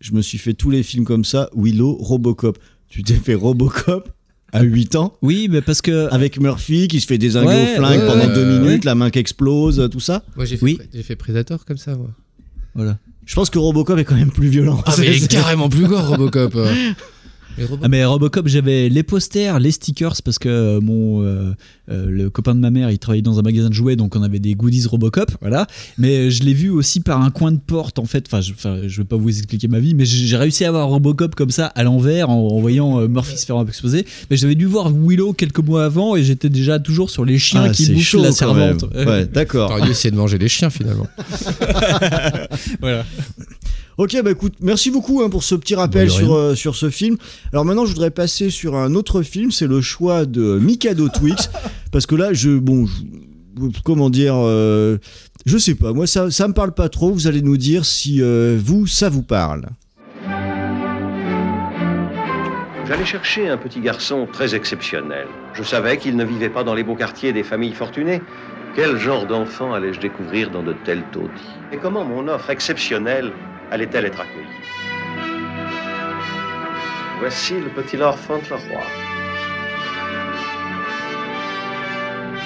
Je 0.00 0.12
me 0.12 0.22
suis 0.22 0.38
fait 0.38 0.54
tous 0.54 0.70
les 0.70 0.82
films 0.82 1.04
comme 1.04 1.24
ça, 1.24 1.50
Willow, 1.56 1.96
Robocop. 2.00 2.58
Tu 2.88 3.02
t'es 3.02 3.14
fait 3.14 3.34
Robocop 3.34 4.08
à 4.52 4.62
8 4.62 4.96
ans 4.96 5.14
Oui, 5.22 5.48
mais 5.50 5.60
parce 5.60 5.82
que. 5.82 6.08
Avec 6.10 6.40
Murphy 6.40 6.88
qui 6.88 7.00
se 7.00 7.06
fait 7.06 7.18
désinguer 7.18 7.48
Ouais, 7.48 7.72
au 7.72 7.76
flingue 7.76 8.00
ouais, 8.00 8.06
pendant 8.06 8.26
ouais, 8.28 8.34
deux 8.34 8.44
ouais. 8.50 8.58
minutes, 8.60 8.84
la 8.84 8.94
main 8.94 9.10
qui 9.10 9.18
explose, 9.18 9.88
tout 9.90 10.00
ça. 10.00 10.24
Moi, 10.36 10.44
j'ai 10.46 10.56
fait, 10.56 10.64
Oui. 10.64 10.78
j'ai 10.94 11.02
fait 11.02 11.16
Predator 11.16 11.64
comme 11.64 11.76
ça, 11.78 11.94
moi. 11.96 12.10
Voilà. 12.74 12.98
Je 13.26 13.34
pense 13.34 13.50
que 13.50 13.58
Robocop 13.58 13.98
est 13.98 14.04
quand 14.04 14.14
même 14.14 14.30
plus 14.30 14.48
violent. 14.48 14.80
Ah, 14.86 14.94
mais 14.98 15.08
il 15.08 15.18
C'est- 15.18 15.24
est 15.24 15.28
carrément 15.40 15.68
plus 15.68 15.86
gore, 15.86 16.08
Robocop. 16.08 16.56
euh. 17.58 17.60
Mais 17.60 17.64
Robo- 17.64 17.82
Ah 17.84 17.88
mais 17.88 18.04
Robocop, 18.04 18.48
j'avais 18.48 18.88
les 18.88 19.02
posters, 19.02 19.58
les 19.58 19.70
stickers 19.70 20.14
parce 20.24 20.38
que 20.38 20.48
euh, 20.48 20.80
mon 20.80 21.22
euh, 21.22 21.52
euh, 21.90 22.06
le 22.08 22.30
copain 22.30 22.54
de 22.54 22.60
ma 22.60 22.70
mère, 22.70 22.90
il 22.90 22.98
travaillait 22.98 23.22
dans 23.22 23.38
un 23.38 23.42
magasin 23.42 23.68
de 23.68 23.74
jouets, 23.74 23.96
donc 23.96 24.14
on 24.16 24.22
avait 24.22 24.38
des 24.38 24.54
goodies 24.54 24.86
Robocop, 24.86 25.30
voilà. 25.40 25.66
Mais 25.96 26.30
je 26.30 26.42
l'ai 26.44 26.52
vu 26.54 26.70
aussi 26.70 27.00
par 27.00 27.22
un 27.22 27.30
coin 27.30 27.50
de 27.52 27.58
porte 27.58 27.98
en 27.98 28.04
fait. 28.04 28.24
Enfin, 28.26 28.40
je, 28.40 28.52
enfin, 28.52 28.80
je 28.86 29.00
vais 29.00 29.06
pas 29.06 29.16
vous 29.16 29.28
expliquer 29.30 29.68
ma 29.68 29.78
vie, 29.80 29.94
mais 29.94 30.04
j'ai 30.04 30.36
réussi 30.36 30.64
à 30.64 30.68
avoir 30.68 30.88
Robocop 30.88 31.34
comme 31.34 31.50
ça 31.50 31.66
à 31.66 31.82
l'envers 31.82 32.28
en, 32.30 32.46
en 32.48 32.60
voyant 32.60 33.00
euh, 33.00 33.08
Murphy 33.08 33.38
se 33.38 33.46
faire 33.46 33.60
exploser. 33.66 34.04
Mais 34.30 34.36
j'avais 34.36 34.54
dû 34.54 34.66
voir 34.66 34.90
Willow 34.92 35.32
quelques 35.32 35.60
mois 35.60 35.84
avant 35.84 36.14
et 36.16 36.22
j'étais 36.22 36.50
déjà 36.50 36.78
toujours 36.78 37.10
sur 37.10 37.24
les 37.24 37.38
chiens 37.38 37.64
Ah, 37.66 37.70
qui 37.70 37.84
c'est 37.86 37.94
bouffent 37.94 38.02
chaud 38.04 38.22
la 38.22 38.32
servante. 38.32 38.84
Ouais, 38.94 39.26
d'accord. 39.26 39.68
T'aurais 39.70 39.82
dû 39.82 39.90
essayer 39.90 40.10
de 40.10 40.16
manger 40.16 40.38
les 40.38 40.48
chiens 40.48 40.70
finalement. 40.70 41.06
voilà. 42.80 43.04
Ok, 43.98 44.16
bah 44.22 44.30
écoute, 44.30 44.54
merci 44.60 44.92
beaucoup 44.92 45.22
hein, 45.22 45.28
pour 45.28 45.42
ce 45.42 45.56
petit 45.56 45.74
rappel 45.74 46.06
Bah, 46.06 46.14
sur, 46.14 46.32
euh, 46.34 46.54
sur 46.54 46.76
ce 46.76 46.88
film. 46.88 47.16
Alors 47.52 47.64
maintenant, 47.64 47.84
je 47.84 47.90
voudrais 47.92 48.12
passer 48.12 48.48
sur 48.48 48.76
un 48.76 48.94
autre 48.94 49.22
film, 49.22 49.50
c'est 49.50 49.66
le 49.66 49.80
choix 49.80 50.24
de 50.24 50.58
Mikado 50.60 51.08
Twix. 51.08 51.50
parce 51.92 52.06
que 52.06 52.14
là, 52.14 52.32
je. 52.32 52.50
Bon, 52.58 52.86
je- 52.86 53.80
comment 53.84 54.08
dire. 54.08 54.34
euh, 54.36 54.98
je 55.46 55.58
sais 55.58 55.74
pas, 55.74 55.92
moi, 55.92 56.06
ça, 56.06 56.30
ça 56.30 56.46
me 56.46 56.52
parle 56.54 56.72
pas 56.74 56.88
trop. 56.88 57.10
Vous 57.12 57.26
allez 57.26 57.42
nous 57.42 57.56
dire 57.56 57.84
si 57.84 58.22
euh, 58.22 58.56
vous, 58.64 58.86
ça 58.86 59.08
vous 59.08 59.22
parle. 59.22 59.66
J'allais 62.86 63.04
chercher 63.04 63.48
un 63.48 63.56
petit 63.58 63.80
garçon 63.80 64.26
très 64.32 64.54
exceptionnel. 64.54 65.26
Je 65.54 65.62
savais 65.62 65.96
qu'il 65.98 66.16
ne 66.16 66.24
vivait 66.24 66.48
pas 66.48 66.64
dans 66.64 66.74
les 66.74 66.84
beaux 66.84 66.94
quartiers 66.94 67.32
des 67.32 67.42
familles 67.42 67.74
fortunées. 67.74 68.22
Quel 68.76 68.96
genre 68.96 69.26
d'enfant 69.26 69.74
allais-je 69.74 70.00
découvrir 70.00 70.50
dans 70.50 70.62
de 70.62 70.74
tels 70.84 71.02
taudis? 71.12 71.28
Et 71.72 71.76
comment 71.78 72.04
mon 72.04 72.28
offre 72.28 72.48
exceptionnelle 72.50 73.32
allait-elle 73.70 74.06
être 74.06 74.20
accueillie? 74.20 74.46
Voici 77.20 77.54
le 77.54 77.68
petit 77.70 77.96
Lord 77.96 78.18
Fauntleroy. 78.18 78.82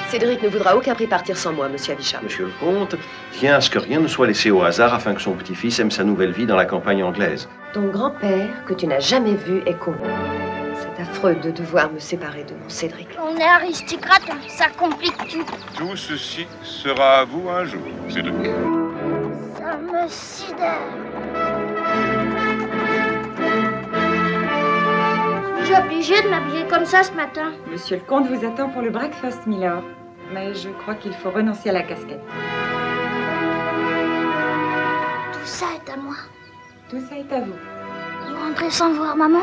Cédric 0.08 0.42
ne 0.42 0.48
voudra 0.48 0.76
aucun 0.76 0.94
prix 0.94 1.06
partir 1.06 1.38
sans 1.38 1.54
moi, 1.54 1.70
monsieur 1.70 1.94
Avichard. 1.94 2.22
Monsieur 2.22 2.44
le 2.44 2.52
comte 2.60 2.96
tient 3.32 3.56
à 3.56 3.60
ce 3.62 3.70
que 3.70 3.78
rien 3.78 3.98
ne 3.98 4.06
soit 4.08 4.26
laissé 4.26 4.50
au 4.50 4.62
hasard 4.62 4.92
afin 4.92 5.14
que 5.14 5.22
son 5.22 5.32
petit-fils 5.32 5.78
aime 5.78 5.90
sa 5.90 6.04
nouvelle 6.04 6.32
vie 6.32 6.44
dans 6.44 6.56
la 6.56 6.66
campagne 6.66 7.02
anglaise. 7.02 7.48
Ton 7.72 7.88
grand-père, 7.88 8.62
que 8.66 8.74
tu 8.74 8.86
n'as 8.86 9.00
jamais 9.00 9.34
vu, 9.34 9.62
est 9.64 9.78
con. 9.78 9.94
C'est 10.74 11.00
affreux. 11.00 11.32
affreux 11.32 11.34
de 11.36 11.50
devoir 11.50 11.90
me 11.90 11.98
séparer 11.98 12.44
de 12.44 12.52
mon 12.52 12.68
Cédric. 12.68 13.08
On 13.18 13.34
est 13.38 13.42
aristocrate, 13.42 14.28
ça 14.48 14.66
complique 14.78 15.16
tout. 15.30 15.46
Tout 15.78 15.96
ceci 15.96 16.46
sera 16.62 17.20
à 17.20 17.24
vous 17.24 17.48
un 17.48 17.64
jour, 17.64 17.80
Cédric. 18.10 18.34
Ça 19.72 19.78
me 19.78 20.06
sidère. 20.06 20.82
Suis-je 25.64 25.80
obligée 25.80 26.22
de 26.22 26.28
m'habiller 26.28 26.66
comme 26.68 26.84
ça 26.84 27.02
ce 27.02 27.12
matin 27.12 27.52
Monsieur 27.70 27.96
le 27.96 28.02
comte 28.02 28.28
vous 28.28 28.44
attend 28.46 28.68
pour 28.68 28.82
le 28.82 28.90
breakfast, 28.90 29.46
Milord. 29.46 29.82
Mais 30.34 30.52
je 30.54 30.68
crois 30.82 30.94
qu'il 30.94 31.14
faut 31.14 31.30
renoncer 31.30 31.70
à 31.70 31.72
la 31.72 31.82
casquette. 31.84 32.20
Tout 35.32 35.46
ça 35.46 35.66
est 35.74 35.90
à 35.90 35.96
moi. 35.96 36.16
Tout 36.90 37.00
ça 37.08 37.16
est 37.16 37.32
à 37.32 37.40
vous. 37.40 37.54
Vous 38.28 38.46
rentrez 38.46 38.70
sans 38.70 38.92
voir 38.92 39.16
maman? 39.16 39.40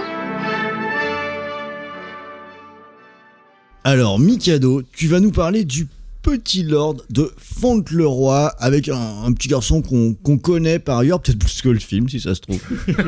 Alors, 3.84 4.20
Mikado, 4.20 4.84
tu 4.94 5.08
vas 5.08 5.22
nous 5.22 5.32
parler 5.32 5.64
du 5.64 5.88
petit 6.22 6.64
lord 6.64 6.98
de 7.10 7.32
Fauntleroy 7.38 8.48
avec 8.60 8.90
un, 8.90 9.24
un 9.26 9.32
petit 9.34 9.48
garçon 9.48 9.82
qu'on 9.82 10.38
connaît 10.38 10.80
par 10.80 10.98
ailleurs, 11.00 11.22
peut-être 11.22 11.40
plus 11.40 11.62
que 11.62 11.70
le 11.70 11.80
film 11.80 12.10
si 12.10 12.20
ça 12.20 12.36
se 12.36 12.42
trouve. 12.42 12.60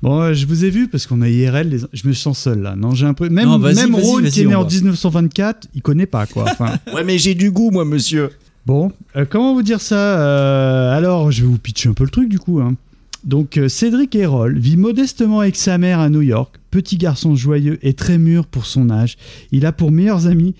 Bon, 0.00 0.20
euh, 0.20 0.32
je 0.32 0.46
vous 0.46 0.64
ai 0.64 0.70
vu 0.70 0.86
parce 0.86 1.06
qu'on 1.08 1.22
a 1.22 1.28
IRL, 1.28 1.68
les- 1.70 1.80
je 1.92 2.06
me 2.06 2.12
sens 2.12 2.38
seul 2.38 2.60
là. 2.62 2.76
Non, 2.76 2.92
j'ai 2.94 3.04
un 3.06 3.14
peu. 3.14 3.28
Même, 3.28 3.48
Non, 3.48 3.58
Ron 3.58 4.22
qui 4.30 4.42
est 4.42 4.44
né 4.46 4.54
en 4.54 4.62
va. 4.62 4.68
1924, 4.70 5.66
il 5.74 5.82
connaît 5.82 6.06
pas 6.06 6.24
quoi. 6.26 6.44
Enfin, 6.48 6.78
ouais, 6.94 7.02
mais 7.02 7.18
j'ai 7.18 7.34
du 7.34 7.50
goût, 7.50 7.72
moi, 7.72 7.84
monsieur. 7.84 8.30
Bon, 8.64 8.92
euh, 9.16 9.24
comment 9.28 9.54
vous 9.54 9.62
dire 9.64 9.80
ça 9.80 9.96
Euh, 10.20 10.96
Alors, 10.96 11.32
je 11.32 11.40
vais 11.42 11.48
vous 11.48 11.58
pitcher 11.58 11.88
un 11.88 11.94
peu 11.94 12.04
le 12.04 12.10
truc 12.10 12.28
du 12.28 12.38
coup. 12.38 12.60
hein. 12.60 12.76
Donc, 13.24 13.56
euh, 13.58 13.68
Cédric 13.68 14.14
Errol 14.14 14.58
vit 14.58 14.76
modestement 14.76 15.40
avec 15.40 15.56
sa 15.56 15.76
mère 15.76 15.98
à 16.00 16.08
New 16.08 16.22
York. 16.22 16.54
Petit 16.70 16.96
garçon 16.96 17.34
joyeux 17.34 17.78
et 17.82 17.94
très 17.94 18.16
mûr 18.18 18.46
pour 18.46 18.64
son 18.66 18.90
âge. 18.90 19.16
Il 19.52 19.66
a 19.66 19.72
pour 19.72 19.90
meilleurs 19.90 20.26
amis 20.26 20.54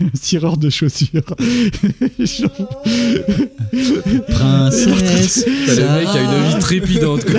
un 0.00 0.08
tireur 0.20 0.56
de 0.56 0.68
chaussures. 0.70 1.22
Princesse. 4.28 5.44
Le 5.46 5.98
mec 6.00 6.08
qui 6.10 6.18
a 6.18 6.22
une 6.22 6.48
vie 6.52 6.58
trépidante. 6.60 7.24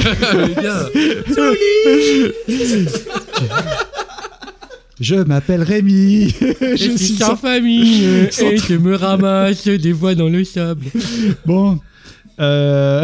Je 4.99 5.15
m'appelle 5.15 5.63
Rémi. 5.63 6.29
Je 6.39 6.75
je 6.77 6.97
suis 6.97 7.15
sans- 7.15 7.35
famille 7.35 8.27
sans- 8.31 8.45
et 8.51 8.57
je 8.57 8.75
me 8.75 8.95
ramasse 8.95 9.67
des 9.67 9.93
fois 9.93 10.13
dans 10.15 10.29
le 10.29 10.43
sable. 10.43 10.85
Bon. 11.45 11.79
Euh... 12.39 13.03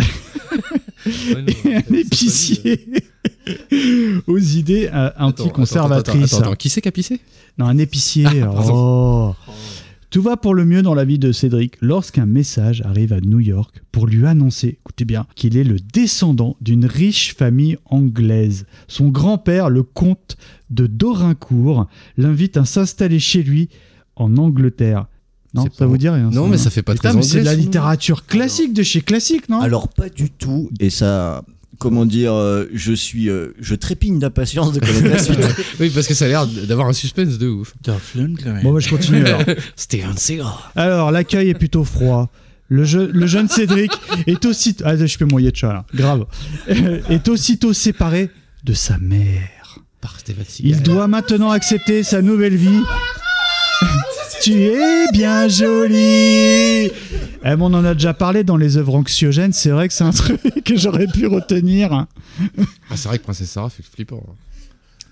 et 1.05 1.75
un 1.75 1.93
épicier 1.93 2.85
aux 4.27 4.37
idées 4.37 4.89
euh, 4.93 5.09
anticonservatrices. 5.17 6.33
Attends, 6.33 6.37
attends, 6.37 6.47
attends, 6.49 6.55
qui 6.55 6.69
c'est 6.69 6.81
qui 6.81 6.87
a 6.87 6.91
pissé? 6.91 7.19
Non, 7.57 7.65
un 7.65 7.77
épicier. 7.77 8.25
pardon. 8.41 9.35
oh. 9.47 9.51
Tout 10.09 10.23
va 10.23 10.37
pour 10.37 10.55
le 10.55 10.65
mieux 10.65 10.81
dans 10.81 10.95
la 10.95 11.05
vie 11.05 11.19
de 11.19 11.31
Cédric 11.31 11.75
lorsqu'un 11.81 12.25
message 12.25 12.81
arrive 12.81 13.13
à 13.13 13.21
New 13.21 13.39
York 13.39 13.83
pour 13.91 14.07
lui 14.07 14.25
annoncer, 14.25 14.79
écoutez 14.79 15.05
bien, 15.05 15.27
qu'il 15.35 15.55
est 15.55 15.63
le 15.63 15.77
descendant 15.79 16.57
d'une 16.61 16.87
riche 16.87 17.35
famille 17.35 17.77
anglaise. 17.85 18.65
Son 18.87 19.09
grand-père, 19.09 19.69
le 19.69 19.83
comte 19.83 20.35
de 20.71 20.87
Dorincourt, 20.87 21.85
l'invite 22.17 22.57
à 22.57 22.65
s'installer 22.65 23.19
chez 23.19 23.43
lui 23.43 23.69
en 24.15 24.35
Angleterre. 24.37 25.05
Non, 25.53 25.65
ça 25.77 25.85
vous 25.87 25.97
dit 25.97 26.09
rien 26.09 26.29
Non, 26.31 26.47
mais 26.47 26.57
ça 26.57 26.69
fait 26.69 26.83
pas 26.83 26.93
très 26.95 27.13
mais 27.13 27.21
c'est 27.23 27.39
de 27.39 27.45
la 27.45 27.55
littérature 27.55 28.25
classique 28.25 28.73
de 28.73 28.83
chez 28.83 29.01
classique, 29.01 29.49
non? 29.49 29.61
Alors, 29.61 29.87
pas 29.87 30.09
du 30.09 30.29
tout. 30.29 30.69
Et 30.79 30.89
ça. 30.89 31.43
Comment 31.79 32.05
dire, 32.05 32.33
euh, 32.33 32.65
je 32.73 32.91
suis, 32.91 33.29
euh, 33.29 33.53
je 33.59 33.73
trépigne 33.73 34.19
d'impatience 34.19 34.73
de 34.73 34.81
connaître 34.81 35.07
la 35.07 35.17
suite. 35.23 35.39
Oui, 35.79 35.89
parce 35.89 36.07
que 36.07 36.13
ça 36.13 36.25
a 36.25 36.27
l'air 36.27 36.45
d'avoir 36.45 36.87
un 36.89 36.93
suspense 36.93 37.37
de 37.37 37.47
ouf. 37.47 37.73
Bon, 38.63 38.73
bah, 38.73 38.79
je 38.81 38.89
continue 38.89 39.23
alors. 39.25 39.41
Steven 39.77 40.17
Seagal. 40.17 40.45
Alors, 40.75 41.09
l'accueil 41.11 41.47
est 41.49 41.53
plutôt 41.53 41.85
froid. 41.85 42.29
Le, 42.67 42.83
je- 42.83 42.99
le 42.99 43.25
jeune 43.27 43.47
Cédric 43.47 43.91
est 44.27 44.45
aussitôt. 44.45 44.83
Ah, 44.85 44.97
je 44.97 45.17
peux 45.17 45.23
mouiller 45.25 45.51
de 45.51 45.55
chat 45.55 45.71
là, 45.71 45.85
grave. 45.95 46.25
est 46.67 47.27
aussitôt 47.29 47.71
séparé 47.71 48.29
de 48.65 48.73
sa 48.73 48.97
mère. 48.97 49.77
Par 50.01 50.19
Steven 50.19 50.43
Seagal. 50.45 50.71
Il 50.71 50.83
doit 50.83 51.07
maintenant 51.07 51.49
accepter 51.51 52.03
sa 52.03 52.21
nouvelle 52.21 52.55
vie. 52.57 52.81
Tu 54.41 54.51
es 54.53 55.11
bien 55.11 55.47
jolie. 55.47 56.91
Eh, 57.45 57.55
on 57.59 57.73
en 57.73 57.85
a 57.85 57.93
déjà 57.93 58.13
parlé 58.13 58.43
dans 58.43 58.57
les 58.57 58.77
œuvres 58.77 58.95
anxiogènes. 58.95 59.53
C'est 59.53 59.69
vrai 59.69 59.87
que 59.87 59.93
c'est 59.93 60.03
un 60.03 60.11
truc 60.11 60.39
que 60.63 60.77
j'aurais 60.77 61.07
pu 61.07 61.27
retenir. 61.27 61.91
Ah, 61.93 62.07
c'est 62.95 63.07
vrai 63.07 63.17
que 63.19 63.23
Princesse 63.23 63.49
Sarah 63.51 63.69
fait 63.69 63.83
flippant. 63.83 64.23
hein. 64.27 64.33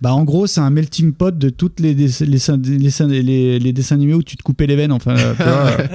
Bah 0.01 0.13
en 0.13 0.23
gros 0.23 0.45
c'est 0.47 0.59
un 0.61 0.69
melting 0.69 1.11
pot 1.13 1.35
de 1.37 1.49
toutes 1.49 1.79
les, 1.79 1.95
dess- 1.95 2.21
les, 2.21 3.59
les, 3.59 3.73
dessins 3.73 3.95
animés 3.95 4.13
où 4.13 4.21
tu 4.23 4.37
te 4.37 4.43
coupais 4.43 4.67
les 4.67 4.75
veines 4.75 4.91
enfin 4.91 5.15
euh, 5.17 5.33
tu 5.35 5.43
vois, 5.43 5.53
euh. 5.53 5.87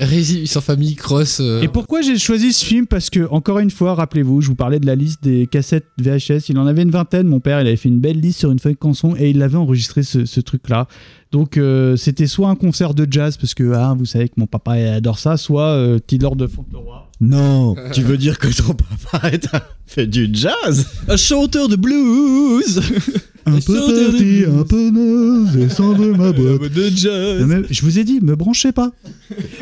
Rési 0.00 0.46
sans 0.46 0.60
famille, 0.60 0.96
cross. 0.96 1.38
euh, 1.40 1.62
Et 1.62 1.68
pourquoi 1.68 2.00
j'ai 2.02 2.18
choisi 2.18 2.52
ce 2.52 2.64
film? 2.64 2.86
Parce 2.86 3.10
que, 3.10 3.28
encore 3.30 3.60
une 3.60 3.70
fois, 3.70 3.94
rappelez-vous, 3.94 4.40
je 4.40 4.48
vous 4.48 4.54
parlais 4.56 4.80
de 4.80 4.86
la 4.86 4.96
liste 4.96 5.22
des 5.22 5.46
cassettes 5.46 5.86
VHS. 5.98 6.48
Il 6.48 6.58
en 6.58 6.66
avait 6.66 6.82
une 6.82 6.90
vingtaine. 6.90 7.28
Mon 7.28 7.38
père, 7.38 7.60
il 7.60 7.66
avait 7.68 7.76
fait 7.76 7.88
une 7.88 8.00
belle 8.00 8.18
liste 8.20 8.40
sur 8.40 8.50
une 8.50 8.58
feuille 8.58 8.74
de 8.74 8.78
canson 8.78 9.14
et 9.16 9.30
il 9.30 9.40
avait 9.40 9.56
enregistré 9.56 10.02
ce, 10.02 10.24
ce 10.24 10.40
truc-là. 10.40 10.88
Donc, 11.30 11.56
euh, 11.56 11.94
c'était 11.96 12.26
soit 12.26 12.48
un 12.48 12.56
concert 12.56 12.92
de 12.94 13.06
jazz, 13.10 13.36
parce 13.36 13.54
que 13.54 13.72
ah, 13.72 13.94
vous 13.96 14.04
savez 14.04 14.28
que 14.28 14.34
mon 14.36 14.46
papa 14.46 14.72
adore 14.72 15.18
ça, 15.20 15.36
soit 15.36 15.68
euh, 15.68 15.98
Tidor 16.04 16.34
de 16.36 16.46
Fauntleroy. 16.48 17.08
Non, 17.28 17.74
tu 17.92 18.02
veux 18.02 18.16
dire 18.16 18.38
que 18.38 18.48
ton 18.48 18.74
papa 18.74 19.30
est 19.30 19.52
un- 19.54 19.60
fait 19.86 20.06
du 20.06 20.28
jazz? 20.32 20.86
Un 21.08 21.16
chanteur 21.16 21.68
de 21.68 21.76
blues 21.76 22.80
Un 23.46 23.60
peu 23.60 23.74
tardy, 23.74 24.44
un 24.46 24.64
peu 24.64 24.90
naze, 24.90 25.54
descends 25.56 25.92
de 25.92 26.06
ma 26.12 26.32
boîte. 26.32 26.72
de 26.72 26.88
jazz. 26.88 27.44
Mais 27.46 27.62
je 27.70 27.82
vous 27.82 27.98
ai 27.98 28.04
dit, 28.04 28.20
me 28.22 28.34
branchez 28.36 28.72
pas. 28.72 28.90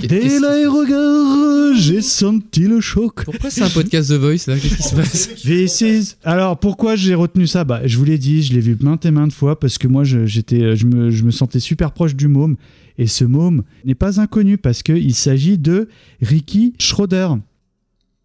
Dès 0.06 0.38
l'aérogare, 0.38 1.74
j'ai 1.76 2.00
senti 2.00 2.60
le 2.60 2.80
choc. 2.80 3.24
Pourquoi 3.24 3.50
c'est 3.50 3.62
un 3.62 3.68
podcast 3.70 4.10
The 4.10 4.14
Voice 4.14 4.46
là? 4.46 4.56
Qu'est-ce 4.58 4.76
qui 4.76 4.82
se 4.82 4.94
passe? 4.94 5.28
This 5.42 5.80
is- 5.80 6.14
Alors 6.24 6.58
pourquoi 6.60 6.94
j'ai 6.96 7.14
retenu 7.14 7.46
ça? 7.46 7.64
Bah, 7.64 7.80
Je 7.84 7.98
vous 7.98 8.04
l'ai 8.04 8.18
dit, 8.18 8.42
je 8.42 8.52
l'ai 8.54 8.60
vu 8.60 8.76
maintes 8.80 9.04
et 9.04 9.10
maintes 9.10 9.32
fois 9.32 9.58
parce 9.58 9.78
que 9.78 9.88
moi 9.88 10.04
je, 10.04 10.26
j'étais, 10.26 10.76
je, 10.76 10.86
me, 10.86 11.10
je 11.10 11.24
me 11.24 11.30
sentais 11.30 11.60
super 11.60 11.90
proche 11.92 12.14
du 12.14 12.28
môme. 12.28 12.56
Et 12.98 13.06
ce 13.06 13.24
môme 13.24 13.62
n'est 13.84 13.94
pas 13.94 14.20
inconnu 14.20 14.58
parce 14.58 14.82
qu'il 14.82 15.14
s'agit 15.14 15.58
de 15.58 15.88
Ricky 16.20 16.74
Schroeder. 16.78 17.28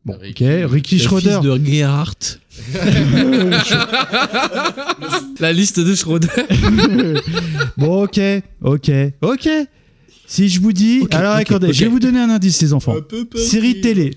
Bon, 0.08 0.14
ok, 0.14 0.42
Ricky 0.72 0.96
Le 0.96 1.02
Schroeder. 1.02 1.40
fils 1.42 1.42
de 1.42 1.66
Gerhardt. 1.66 2.40
La 5.42 5.52
liste 5.52 5.82
de 5.82 5.94
Schroeder. 5.96 6.30
bon, 7.78 8.04
ok, 8.06 8.18
ok, 8.62 8.92
ok. 9.22 9.50
Si 10.26 10.48
je 10.48 10.62
vous 10.62 10.72
dis. 10.72 11.06
alors, 11.12 11.34
ok, 11.36 11.42
accordez, 11.42 11.68
ok. 11.68 11.74
je 11.74 11.80
vais 11.82 11.88
vous 11.90 12.00
donner 12.00 12.22
un 12.22 12.30
indice, 12.30 12.62
les 12.62 12.72
enfants. 12.72 12.96
Série 13.36 13.82
télé. 13.82 14.16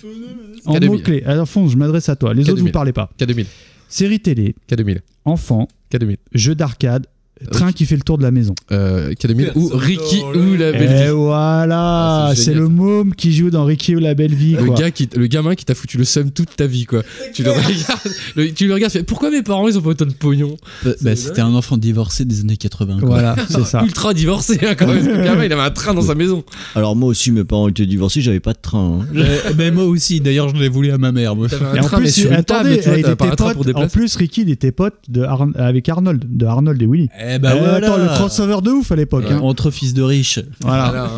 En 0.65 0.77
K2000. 0.77 0.87
mots-clés. 0.87 1.23
Alors, 1.27 1.49
fond, 1.49 1.69
je 1.69 1.77
m'adresse 1.77 2.09
à 2.09 2.15
toi. 2.15 2.35
Les 2.35 2.49
autres, 2.49 2.61
K2000. 2.61 2.67
vous 2.67 2.71
parlez 2.71 2.93
pas. 2.93 3.11
K2000. 3.19 3.47
Série 3.89 4.21
télé. 4.21 4.55
K2000. 4.71 5.01
Enfant. 5.25 5.67
K2000. 5.93 6.19
Jeu 6.35 6.55
d'arcade. 6.55 7.09
Train 7.51 7.73
qui 7.73 7.87
fait 7.87 7.97
le 7.97 8.03
tour 8.03 8.19
de 8.19 8.23
la 8.23 8.31
maison. 8.31 8.55
Euh, 8.71 9.13
K2000 9.13 9.53
ou 9.55 9.71
Ricky 9.75 10.21
ou 10.23 10.57
la 10.57 10.73
belle 10.73 10.93
Et 10.93 11.05
vie. 11.07 11.11
voilà, 11.11 12.27
Ah, 12.29 12.33
c'est 12.35 12.55
le 12.55 12.69
môme 12.69 13.15
qui 13.15 13.33
joue 13.33 13.51
dans 13.51 13.65
Ricky 13.65 13.97
ou 13.97 13.99
la 13.99 14.15
belle 14.15 14.35
vie. 14.35 14.53
Le, 14.57 14.65
quoi. 14.67 14.75
gars 14.77 14.91
qui, 14.91 15.09
le 15.17 15.27
gamin 15.27 15.55
qui 15.55 15.65
t'a 15.65 15.75
foutu 15.75 15.97
le 15.99 16.05
seum 16.05 16.31
toute 16.31 16.55
ta 16.57 16.67
vie, 16.67 16.85
quoi. 16.85 17.03
Tu 17.33 17.43
le 17.43 17.51
regardes, 17.53 18.01
le- 18.37 18.53
tu 18.53 18.67
le 18.67 18.75
regardes, 18.75 18.93
fais, 18.93 19.03
pourquoi 19.03 19.31
mes 19.31 19.43
parents 19.43 19.67
ils 19.69 19.79
ont 19.79 19.81
pas 19.83 19.91
autant 19.91 20.05
de 20.07 20.13
pognon 20.13 20.57
Bah, 20.85 20.91
bah, 21.01 21.17
C'était 21.17 21.41
un 21.41 21.55
enfant 21.55 21.77
divorcé 21.77 22.25
des 22.25 22.41
années 22.41 22.57
80. 22.57 22.99
quoi. 23.01 23.09
Voilà, 23.09 23.37
c'est 23.49 23.65
ça. 23.65 23.83
Ultra 23.85 24.13
divorcé, 24.15 24.59
hein, 24.63 24.75
quand 24.79 24.87
même. 24.87 25.07
Le 25.07 25.25
gamin, 25.25 25.45
il 25.45 25.53
avait 25.53 25.63
un 25.63 25.71
train 25.71 25.95
dans 25.95 26.03
sa 26.03 26.15
maison. 26.15 26.45
Alors 26.75 26.95
moi 26.97 27.09
aussi, 27.09 27.33
mes 27.33 27.45
parents 27.45 27.69
étaient 27.69 27.87
divorcés, 27.87 28.21
j'avais 28.21 28.41
pas 28.41 28.53
de 28.53 28.59
train. 28.61 29.01
hein. 29.01 29.07
Euh, 29.21 29.53
mais 29.57 29.71
moi 29.71 29.85
aussi, 29.85 30.21
d'ailleurs, 30.21 30.49
je 30.49 30.57
l'ai 30.61 30.69
voulu 30.69 30.91
à 30.91 30.99
ma 30.99 31.13
mère. 31.13 31.37
moi. 31.37 31.47
Et 31.75 31.81
en 31.81 31.85
plus, 31.89 32.27
attendez, 32.27 32.43
table, 32.45 32.69
vois, 32.85 32.95
il 32.97 33.01
était 33.01 33.15
pote- 33.17 33.41
en 33.75 33.87
Ricky, 34.19 34.43
il 34.43 34.51
était 34.51 34.73
pote 34.73 34.95
de 35.09 35.23
avec 35.57 35.89
Arnold, 35.89 36.25
de 36.29 36.47
Arnold 36.47 36.81
et 36.83 36.87
Willy. 36.87 37.09
Eh 37.19 37.30
Euh, 37.35 37.39
voilà. 37.39 37.75
Attends, 37.77 37.97
le 37.97 38.07
crossover 38.09 38.61
de 38.63 38.71
ouf 38.71 38.91
à 38.93 38.97
l'époque. 38.97 39.25
hein. 39.31 39.39
Entre 39.43 39.71
fils 39.71 39.95
de 39.95 40.03
riches. 40.03 40.41
Voilà. 40.61 40.89
Voilà, 40.91 41.11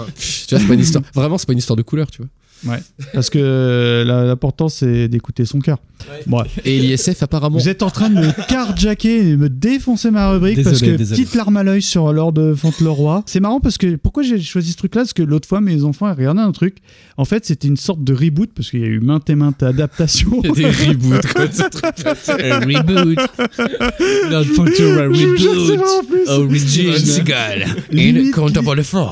tu 0.46 0.54
vois, 0.54 0.58
c'est 0.60 0.66
pas 0.68 0.74
une 0.74 0.80
histoire. 0.80 1.04
Vraiment, 1.14 1.38
c'est 1.38 1.46
pas 1.46 1.52
une 1.52 1.58
histoire 1.58 1.76
de 1.76 1.82
couleur, 1.82 2.10
tu 2.10 2.18
vois. 2.22 2.74
Ouais. 2.74 2.82
Parce 3.12 3.28
que 3.28 3.38
euh, 3.40 4.04
l'important, 4.04 4.68
c'est 4.68 5.08
d'écouter 5.08 5.44
son 5.44 5.58
cœur. 5.58 5.78
Et 6.64 6.78
l'ISF, 6.78 7.22
apparemment. 7.22 7.58
Vous 7.58 7.68
êtes 7.68 7.82
en 7.82 7.90
train 7.90 8.10
de 8.10 8.14
me 8.16 8.46
carjacker 8.48 9.16
et 9.16 9.30
de 9.32 9.36
me 9.36 9.48
défoncer 9.48 10.10
ma 10.10 10.30
rubrique 10.30 10.56
Désolé, 10.56 10.70
parce 10.70 10.82
que 10.82 10.96
désolé. 10.96 11.22
petite 11.22 11.34
larme 11.34 11.56
à 11.56 11.62
l'œil 11.62 11.82
sur 11.82 12.12
l'or 12.12 12.32
de 12.32 12.54
Fauntleroy. 12.54 13.22
C'est 13.26 13.40
marrant 13.40 13.60
parce 13.60 13.78
que 13.78 13.96
pourquoi 13.96 14.22
j'ai 14.22 14.40
choisi 14.40 14.72
ce 14.72 14.76
truc-là? 14.76 15.02
Parce 15.02 15.12
que 15.12 15.22
l'autre 15.22 15.48
fois, 15.48 15.60
mes 15.60 15.84
enfants 15.84 16.12
regardaient 16.14 16.40
un 16.40 16.52
truc. 16.52 16.76
En 17.16 17.24
fait, 17.24 17.44
c'était 17.44 17.68
une 17.68 17.76
sorte 17.76 18.02
de 18.02 18.14
reboot 18.14 18.50
parce 18.54 18.70
qu'il 18.70 18.80
y 18.80 18.84
a 18.84 18.88
eu 18.88 19.00
maintes 19.00 19.28
et 19.30 19.34
maintes 19.34 19.62
adaptations. 19.62 20.40
Il 20.44 20.48
y 20.48 20.64
a 20.64 20.70
des 20.70 20.86
reboots, 20.88 21.26
quoi, 21.34 21.46
de 21.46 21.52
ce 21.54 21.62
truc-là. 21.68 22.14
Un 22.52 22.60
reboot. 22.60 23.18
Vrai 25.08 25.76
en 25.80 25.98
reboot. 25.98 26.08
plus. 26.08 26.28
Original. 26.28 26.98
Seagal. 26.98 27.66
Limite- 27.90 28.34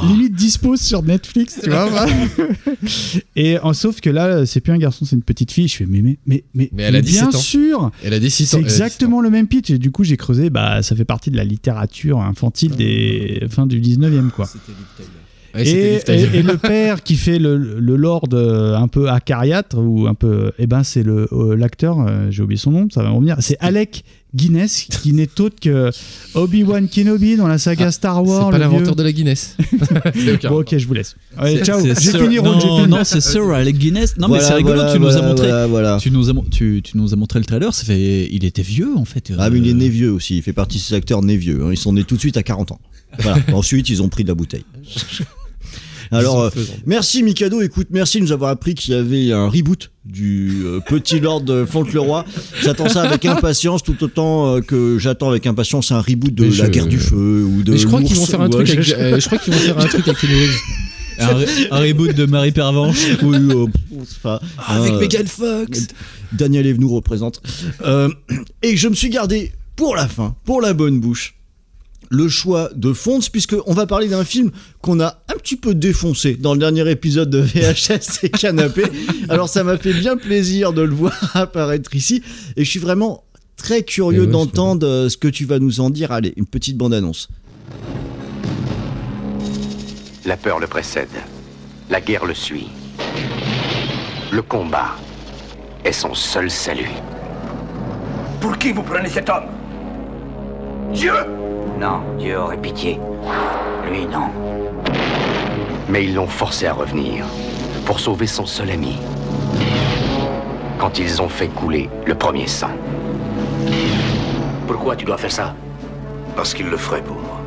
limite 0.08 0.34
dispo 0.34 0.76
sur 0.76 1.02
Netflix, 1.02 1.58
tu 1.62 1.70
vois. 1.70 2.06
Et 3.36 3.58
en, 3.58 3.72
sauf 3.72 4.00
que 4.00 4.10
là, 4.10 4.46
c'est 4.46 4.60
plus 4.60 4.72
un 4.72 4.78
garçon, 4.78 5.04
c'est 5.04 5.16
une 5.16 5.22
petite 5.22 5.52
fille. 5.52 5.68
Je 5.68 5.76
fais, 5.76 5.86
mais, 5.86 6.02
mais, 6.02 6.18
mais, 6.26 6.42
mais, 6.54 6.70
Mais 6.80 6.86
elle 6.86 6.96
a 6.96 7.02
17 7.02 7.20
bien 7.20 7.28
ans. 7.28 7.42
sûr 7.42 7.90
Elle 8.02 8.14
a 8.14 8.20
16 8.20 8.24
ans. 8.24 8.30
C'est 8.30 8.36
elle 8.54 8.54
a 8.54 8.54
17 8.54 8.54
ans. 8.54 8.58
exactement 8.58 9.20
le 9.20 9.30
même 9.30 9.46
pitch. 9.46 9.70
Et 9.70 9.78
du 9.78 9.90
coup, 9.90 10.02
j'ai 10.02 10.16
creusé, 10.16 10.48
bah, 10.48 10.82
ça 10.82 10.96
fait 10.96 11.04
partie 11.04 11.30
de 11.30 11.36
la 11.36 11.44
littérature 11.44 12.20
infantile 12.20 12.74
des 12.74 13.42
fin 13.50 13.66
du 13.66 13.80
19e, 13.80 14.30
quoi. 14.30 14.48
Ouais, 15.54 15.64
c'était 15.64 16.38
et, 16.38 16.42
le 16.42 16.56
père 16.56 17.02
qui 17.02 17.16
fait 17.16 17.40
le, 17.40 17.56
le 17.56 17.96
lord 17.96 18.22
euh, 18.32 18.76
un 18.76 18.86
peu 18.86 19.10
acariâtre 19.10 19.78
ou 19.78 20.06
un 20.06 20.14
peu 20.14 20.52
eh 20.60 20.68
ben 20.68 20.84
c'est 20.84 21.02
le 21.02 21.26
euh, 21.32 21.56
l'acteur 21.56 21.98
euh, 21.98 22.30
j'ai 22.30 22.44
oublié 22.44 22.56
son 22.56 22.70
nom 22.70 22.86
ça 22.88 23.02
va 23.02 23.08
me 23.08 23.14
revenir 23.14 23.34
c'est 23.40 23.56
Alec 23.58 24.04
Guinness 24.34 24.86
qui 25.02 25.12
n'est 25.12 25.40
autre 25.40 25.56
que 25.60 25.90
Obi-Wan 26.34 26.88
Kenobi 26.88 27.36
dans 27.36 27.48
la 27.48 27.58
saga 27.58 27.90
Star 27.90 28.24
Wars 28.24 28.42
Ah, 28.42 28.44
C'est 28.46 28.50
pas 28.52 28.58
l'inventeur 28.58 28.86
vieux. 28.86 28.94
de 28.94 29.02
la 29.02 29.12
Guinness. 29.12 29.56
Bon 30.48 30.60
ok 30.60 30.76
je 30.78 30.86
vous 30.86 30.94
laisse 30.94 31.16
Allez, 31.36 31.62
ciao 31.64 31.80
c'est 31.80 32.00
j'ai 32.00 32.18
fini 32.18 32.38
Ron, 32.38 32.52
non, 32.52 32.60
j'ai 32.60 32.66
fini. 32.68 32.86
non, 32.88 33.04
c'est 33.04 33.20
Sir 33.20 33.48
Alec 33.50 33.76
Guinness. 33.78 34.16
Non, 34.16 34.28
Voilà, 34.28 34.42
mais 34.42 34.48
c'est 34.48 34.54
rigolo. 34.54 34.74
voilà, 34.76 34.92
tu 34.92 35.00
nous 35.00 35.16
as 35.16 35.22
montré. 35.22 35.46
voilà, 35.48 35.66
voilà. 35.66 35.98
Tu 36.00 36.10
nous 36.10 36.30
as, 36.30 36.34
tu, 36.50 36.80
tu 36.82 36.96
nous 36.96 37.12
as 37.12 37.16
montré 37.16 37.38
le 37.38 37.44
trailer. 37.44 37.74
Ça 37.74 37.84
fait, 37.84 38.28
il 38.30 38.44
était 38.44 38.62
vieux 38.62 38.96
en 38.96 39.04
fait. 39.04 39.32
Ah, 39.38 39.50
mais 39.50 39.58
il 39.58 39.66
est 39.66 39.70
Euh, 39.70 39.74
né 39.74 39.88
vieux 39.88 40.12
aussi. 40.12 40.36
Il 40.36 40.42
fait 40.42 40.52
partie 40.52 40.78
de 40.78 40.82
ces 40.82 40.94
acteurs 40.94 41.22
nés 41.22 41.36
vieux. 41.36 41.62
hein. 41.64 41.68
Ils 41.72 41.76
sont 41.78 41.92
nés 41.92 42.04
tout 42.04 42.14
de 42.16 42.20
suite 42.20 42.36
à 42.36 42.42
40 42.42 42.72
ans. 42.72 42.80
Voilà. 43.18 43.38
Ensuite, 43.52 43.88
ils 43.88 44.00
ont 44.02 44.08
pris 44.08 44.22
de 44.22 44.28
la 44.28 44.34
bouteille. 44.34 44.64
Alors, 46.12 46.42
euh, 46.42 46.50
merci 46.86 47.22
Mikado. 47.22 47.60
Écoute, 47.62 47.88
merci 47.90 48.18
de 48.18 48.24
nous 48.24 48.32
avoir 48.32 48.50
appris 48.50 48.74
qu'il 48.74 48.94
y 48.94 48.96
avait 48.96 49.32
un 49.32 49.48
reboot 49.48 49.90
du 50.04 50.62
euh, 50.64 50.80
Petit 50.80 51.20
Lord 51.20 51.42
de 51.42 51.64
Fauntleroy. 51.64 52.24
J'attends 52.62 52.88
ça 52.88 53.02
avec 53.02 53.24
impatience, 53.26 53.82
tout 53.82 54.02
autant 54.02 54.56
euh, 54.56 54.60
que 54.60 54.98
j'attends 54.98 55.28
avec 55.30 55.46
impatience 55.46 55.92
un 55.92 56.00
reboot 56.00 56.34
de 56.34 56.44
Mais 56.44 56.48
la 56.50 56.66
je- 56.66 56.70
guerre 56.70 56.86
du 56.86 56.98
feu 56.98 57.44
ou 57.44 57.62
de. 57.62 57.72
Mais 57.72 57.78
je 57.78 57.86
crois 57.86 58.02
qu'ils 58.02 58.16
vont 58.16 58.26
faire 58.26 58.40
un 58.40 58.48
truc 58.48 58.68
euh, 58.68 58.72
avec. 58.72 58.82
je- 58.84 58.94
euh, 58.94 59.20
Je 59.20 59.26
crois 59.26 59.38
qu'ils 59.38 59.52
vont 59.52 59.58
faire 59.60 59.78
un 59.78 59.86
truc 59.86 60.08
avec 60.08 60.20
Reeves. 60.20 60.58
un, 61.20 61.76
un 61.76 61.80
reboot 61.80 62.14
de 62.14 62.24
Marie 62.26 62.52
Pervenche. 62.52 62.98
Oui, 63.22 63.36
euh, 63.36 63.66
c'est 64.06 64.18
pas- 64.20 64.40
Avec 64.66 64.94
Megan 64.94 65.26
Fox. 65.26 65.86
Daniel 66.32 66.66
Evenou 66.66 66.88
représente. 66.94 67.42
Euh, 67.84 68.08
et 68.62 68.76
je 68.76 68.88
me 68.88 68.94
suis 68.94 69.10
gardé 69.10 69.52
pour 69.76 69.94
la 69.96 70.08
fin, 70.08 70.34
pour 70.44 70.60
la 70.60 70.72
bonne 70.72 70.98
bouche, 71.00 71.34
le 72.10 72.28
choix 72.28 72.70
de 72.74 72.92
Fonds, 72.92 73.20
puisque 73.32 73.56
on 73.66 73.72
va 73.72 73.86
parler 73.86 74.08
d'un 74.08 74.24
film 74.24 74.50
qu'on 74.82 75.00
a 75.00 75.22
un 75.28 75.38
petit 75.38 75.56
peu 75.56 75.74
défoncé 75.74 76.34
dans 76.34 76.52
le 76.52 76.58
dernier 76.58 76.88
épisode 76.90 77.30
de 77.30 77.38
VHS 77.38 78.24
et 78.24 78.30
Canapé. 78.30 78.82
Alors 79.28 79.48
ça 79.48 79.64
m'a 79.64 79.78
fait 79.78 79.94
bien 79.94 80.16
plaisir 80.16 80.72
de 80.72 80.82
le 80.82 80.92
voir 80.92 81.14
apparaître 81.34 81.94
ici, 81.94 82.22
et 82.56 82.64
je 82.64 82.70
suis 82.70 82.80
vraiment 82.80 83.24
très 83.56 83.82
curieux 83.82 84.22
ouais, 84.22 84.26
d'entendre 84.26 84.86
euh, 84.86 85.08
ce 85.08 85.16
que 85.16 85.28
tu 85.28 85.44
vas 85.44 85.58
nous 85.58 85.80
en 85.80 85.88
dire. 85.88 86.10
Allez, 86.12 86.34
une 86.36 86.46
petite 86.46 86.76
bande-annonce. 86.76 87.28
La 90.26 90.36
peur 90.36 90.58
le 90.58 90.66
précède. 90.66 91.08
La 91.90 92.00
guerre 92.00 92.26
le 92.26 92.34
suit. 92.34 92.68
Le 94.32 94.42
combat 94.42 94.96
est 95.84 95.92
son 95.92 96.14
seul 96.14 96.50
salut. 96.50 96.90
Pour 98.40 98.58
qui 98.58 98.72
vous 98.72 98.82
prenez 98.82 99.08
cet 99.08 99.28
homme? 99.28 99.46
Dieu 100.92 101.12
Non, 101.80 102.02
Dieu 102.18 102.38
aurait 102.38 102.58
pitié. 102.58 103.00
Lui, 103.90 104.04
non. 104.04 104.28
Mais 105.88 106.04
ils 106.04 106.14
l'ont 106.14 106.26
forcé 106.26 106.66
à 106.66 106.74
revenir 106.74 107.24
pour 107.86 107.98
sauver 107.98 108.26
son 108.26 108.44
seul 108.44 108.70
ami. 108.70 108.98
Quand 110.78 110.98
ils 110.98 111.22
ont 111.22 111.28
fait 111.30 111.48
couler 111.48 111.88
le 112.04 112.14
premier 112.14 112.46
sang. 112.46 112.72
Pourquoi 114.66 114.94
tu 114.94 115.06
dois 115.06 115.16
faire 115.16 115.32
ça? 115.32 115.54
Parce 116.36 116.52
qu'il 116.52 116.68
le 116.68 116.76
ferait 116.76 117.00
pour 117.02 117.16
moi. 117.16 117.40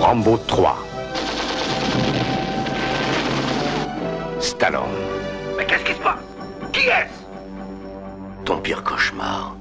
Rambo 0.00 0.38
3. 0.38 0.76
Stallone. 4.40 4.82
Mais 5.56 5.64
qu'est-ce 5.66 5.84
qui 5.84 5.92
se 5.92 6.00
passe? 6.00 6.18
Qui 6.72 6.80
est-ce? 6.80 8.44
Ton 8.44 8.56
pire 8.58 8.82
cauchemar. 8.82 9.54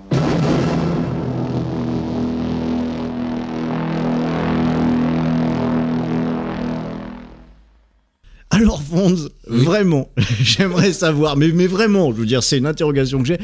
Fonds, 8.91 9.15
vraiment, 9.47 10.09
j'aimerais 10.43 10.93
savoir, 10.93 11.37
mais, 11.37 11.49
mais 11.49 11.67
vraiment, 11.67 12.11
je 12.13 12.17
veux 12.19 12.25
dire, 12.25 12.43
c'est 12.43 12.57
une 12.57 12.65
interrogation 12.67 13.19
que 13.21 13.27
j'ai. 13.27 13.37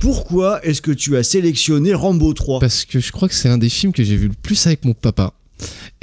Pourquoi 0.00 0.64
est-ce 0.64 0.82
que 0.82 0.90
tu 0.90 1.16
as 1.16 1.22
sélectionné 1.22 1.94
Rambo 1.94 2.32
3 2.34 2.60
Parce 2.60 2.84
que 2.84 3.00
je 3.00 3.12
crois 3.12 3.28
que 3.28 3.34
c'est 3.34 3.48
un 3.48 3.58
des 3.58 3.68
films 3.70 3.92
que 3.92 4.04
j'ai 4.04 4.16
vu 4.16 4.28
le 4.28 4.34
plus 4.42 4.66
avec 4.66 4.84
mon 4.84 4.92
papa. 4.94 5.32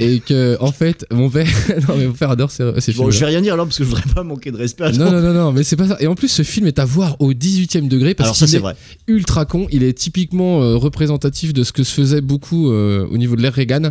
Et 0.00 0.18
que, 0.18 0.56
en 0.60 0.72
fait, 0.72 1.06
mon 1.12 1.30
père. 1.30 1.46
non, 1.88 1.94
mais 1.96 2.06
mon 2.08 2.12
père 2.12 2.28
adore 2.30 2.50
ces, 2.50 2.64
ces 2.80 2.92
Bon, 2.94 3.02
films. 3.04 3.10
je 3.12 3.20
vais 3.20 3.26
rien 3.26 3.40
dire 3.40 3.52
alors 3.54 3.66
parce 3.66 3.78
que 3.78 3.84
je 3.84 3.88
voudrais 3.88 4.12
pas 4.12 4.24
manquer 4.24 4.50
de 4.50 4.56
respect. 4.56 4.82
à 4.82 4.90
Non, 4.90 5.12
non, 5.12 5.20
non, 5.20 5.32
non, 5.32 5.52
mais 5.52 5.62
c'est 5.62 5.76
pas 5.76 5.86
ça. 5.86 5.96
Et 6.00 6.08
en 6.08 6.16
plus, 6.16 6.26
ce 6.26 6.42
film 6.42 6.66
est 6.66 6.80
à 6.80 6.84
voir 6.84 7.14
au 7.20 7.32
18 7.34 7.76
e 7.76 7.80
degré 7.82 8.14
parce 8.14 8.36
qu'il 8.36 8.48
c'est 8.48 8.56
est 8.56 8.60
vrai. 8.60 8.74
ultra 9.06 9.44
con. 9.44 9.68
Il 9.70 9.84
est 9.84 9.92
typiquement 9.96 10.60
euh, 10.60 10.74
représentatif 10.74 11.52
de 11.52 11.62
ce 11.62 11.70
que 11.70 11.84
se 11.84 11.94
faisait 11.94 12.20
beaucoup 12.20 12.72
euh, 12.72 13.06
au 13.12 13.16
niveau 13.16 13.36
de 13.36 13.42
l'ère 13.42 13.54
Reagan. 13.54 13.90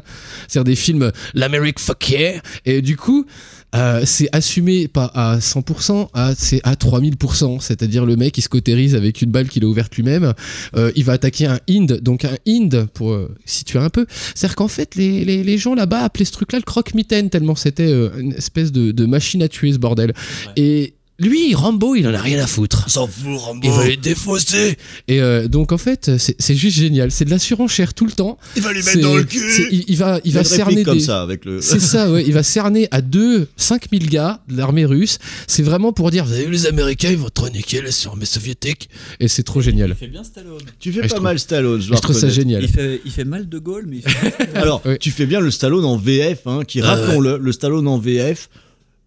C'est-à-dire 0.49 0.65
des 0.65 0.75
films 0.75 1.13
l'Amérique 1.33 1.79
fuck 1.79 2.09
yeah. 2.09 2.41
Et 2.65 2.81
du 2.81 2.97
coup, 2.97 3.25
euh, 3.73 4.01
c'est 4.05 4.29
assumé 4.31 4.87
pas 4.87 5.05
à 5.13 5.39
100%, 5.39 6.09
à, 6.13 6.33
c'est 6.35 6.61
à 6.63 6.75
3000%. 6.75 7.59
C'est-à-dire 7.61 8.05
le 8.05 8.15
mec, 8.15 8.37
il 8.37 8.41
se 8.41 8.49
cautérise 8.49 8.95
avec 8.95 9.21
une 9.21 9.31
balle 9.31 9.49
qu'il 9.49 9.63
a 9.63 9.67
ouverte 9.67 9.95
lui-même. 9.95 10.33
Euh, 10.75 10.91
il 10.95 11.03
va 11.03 11.13
attaquer 11.13 11.47
un 11.47 11.59
Hind. 11.67 11.99
Donc 12.01 12.25
un 12.25 12.35
Hind, 12.45 12.87
pour 12.93 13.11
euh, 13.11 13.33
situer 13.45 13.79
un 13.79 13.89
peu, 13.89 14.05
c'est-à-dire 14.35 14.55
qu'en 14.55 14.67
fait, 14.67 14.95
les, 14.95 15.25
les, 15.25 15.43
les 15.43 15.57
gens 15.57 15.75
là-bas 15.75 15.99
appelaient 15.99 16.25
ce 16.25 16.31
truc-là 16.31 16.59
le 16.59 16.63
croque-mitaine, 16.63 17.29
tellement 17.29 17.55
c'était 17.55 17.91
euh, 17.91 18.09
une 18.17 18.33
espèce 18.33 18.71
de, 18.71 18.91
de 18.91 19.05
machine 19.05 19.41
à 19.41 19.47
tuer 19.47 19.73
ce 19.73 19.77
bordel. 19.77 20.13
Et 20.55 20.93
lui, 21.19 21.53
Rambo, 21.53 21.95
il 21.95 22.07
en 22.07 22.13
a 22.13 22.19
rien 22.21 22.43
à 22.43 22.47
foutre. 22.47 22.89
S'en 22.89 23.07
fout, 23.07 23.37
Rambo. 23.37 23.61
Il 23.63 23.71
va 23.71 23.87
les 23.87 23.97
défausser. 23.97 24.77
Et 25.07 25.21
euh, 25.21 25.47
donc 25.47 25.71
en 25.71 25.77
fait, 25.77 26.11
c'est 26.17 26.55
juste 26.55 26.77
génial. 26.77 27.11
C'est 27.11 27.23
de 27.25 27.29
la 27.29 27.37
surenchère 27.39 27.93
tout 27.93 28.05
le 28.05 28.11
temps. 28.11 28.37
Il 28.55 28.61
va 28.63 28.73
les 28.73 28.81
mettre 28.81 28.99
dans 28.99 29.15
le 29.15 29.23
cul. 29.23 29.39
Il, 29.71 29.85
il 29.87 29.97
va, 29.97 30.19
il 30.25 30.33
va 30.33 30.43
cerner 30.43 30.83
comme 30.83 30.97
des- 30.97 31.03
ça 31.03 31.21
avec 31.21 31.45
le. 31.45 31.61
C'est 31.61 31.79
ça, 31.79 32.11
ouais. 32.11 32.23
Il 32.25 32.33
va 32.33 32.41
cerner 32.43 32.87
à 32.91 33.01
2, 33.01 33.47
5000 33.57 34.09
gars 34.09 34.41
de 34.49 34.57
l'armée 34.57 34.85
russe. 34.85 35.19
C'est 35.47 35.61
vraiment 35.63 35.93
pour 35.93 36.09
dire, 36.09 36.25
vous 36.25 36.33
avez 36.33 36.45
vu 36.45 36.51
les 36.51 36.65
Américains, 36.65 37.11
ils 37.11 37.17
vont 37.17 37.29
trop 37.33 37.49
niquer 37.49 37.81
là 37.81 37.91
sur 37.91 38.09
l'armée 38.11 38.25
soviétique. 38.25 38.89
Et 39.19 39.27
c'est 39.27 39.43
trop 39.43 39.61
génial. 39.61 39.89
Il 39.91 39.95
fait 39.95 40.07
bien 40.07 40.23
Stallone. 40.23 40.61
Tu 40.79 40.91
fais 40.91 40.97
Ouais, 41.01 41.03
je 41.03 41.09
pas 41.09 41.15
trouve- 41.15 41.23
mal 41.23 41.39
Stallone, 41.39 41.81
je, 41.81 41.93
je 41.93 41.99
trouve 42.01 42.17
ça 42.17 42.29
génial. 42.29 42.63
Il 42.63 42.69
fait, 42.69 43.01
il 43.05 43.11
fait 43.11 43.23
mal 43.25 43.47
de 43.47 43.59
Gaulle, 43.59 43.85
mais 43.87 43.97
il 43.97 44.01
fait 44.01 44.55
Alors, 44.55 44.81
tu 44.99 45.11
fais 45.11 45.25
bien 45.27 45.39
le 45.39 45.51
Stallone 45.51 45.85
en 45.85 45.95
VF, 45.95 46.47
hein, 46.47 46.61
qui, 46.67 46.81
Ah 46.81 46.95
rappelons-le, 46.95 47.37
le 47.37 47.51
Stallone 47.51 47.87
en 47.87 47.99
VF 47.99 48.49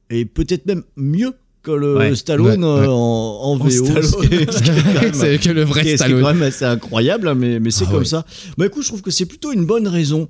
est 0.09 0.25
peut-être 0.25 0.67
même 0.67 0.85
mieux 0.97 1.33
que 1.67 1.73
le 1.73 1.97
Ouais. 1.97 2.15
Stallone 2.15 2.65
Ouais, 2.65 2.71
euh, 2.71 2.81
ouais. 2.83 2.87
en, 2.89 2.93
en 2.93 3.57
VO. 3.57 3.69
C'est 5.13 5.39
que 5.41 5.51
le 5.51 5.63
vrai 5.65 5.83
qui 5.83 5.89
est- 5.91 5.97
Stallone. 5.97 6.23
quand 6.23 6.33
même 6.35 6.43
assez 6.43 6.65
incroyable, 6.65 7.29
hein, 7.29 7.35
mais, 7.35 7.61
mais 7.61 7.71
c'est 7.71 7.85
Ah 7.89 7.93
comme 7.93 8.05
ça. 8.05 8.25
Bah 8.57 8.67
écoute, 8.67 8.83
je 8.83 8.89
trouve 8.89 9.03
que 9.03 9.11
c'est 9.11 9.27
plutôt 9.27 9.53
une 9.53 9.67
bonne 9.67 9.89
raison. 9.89 10.29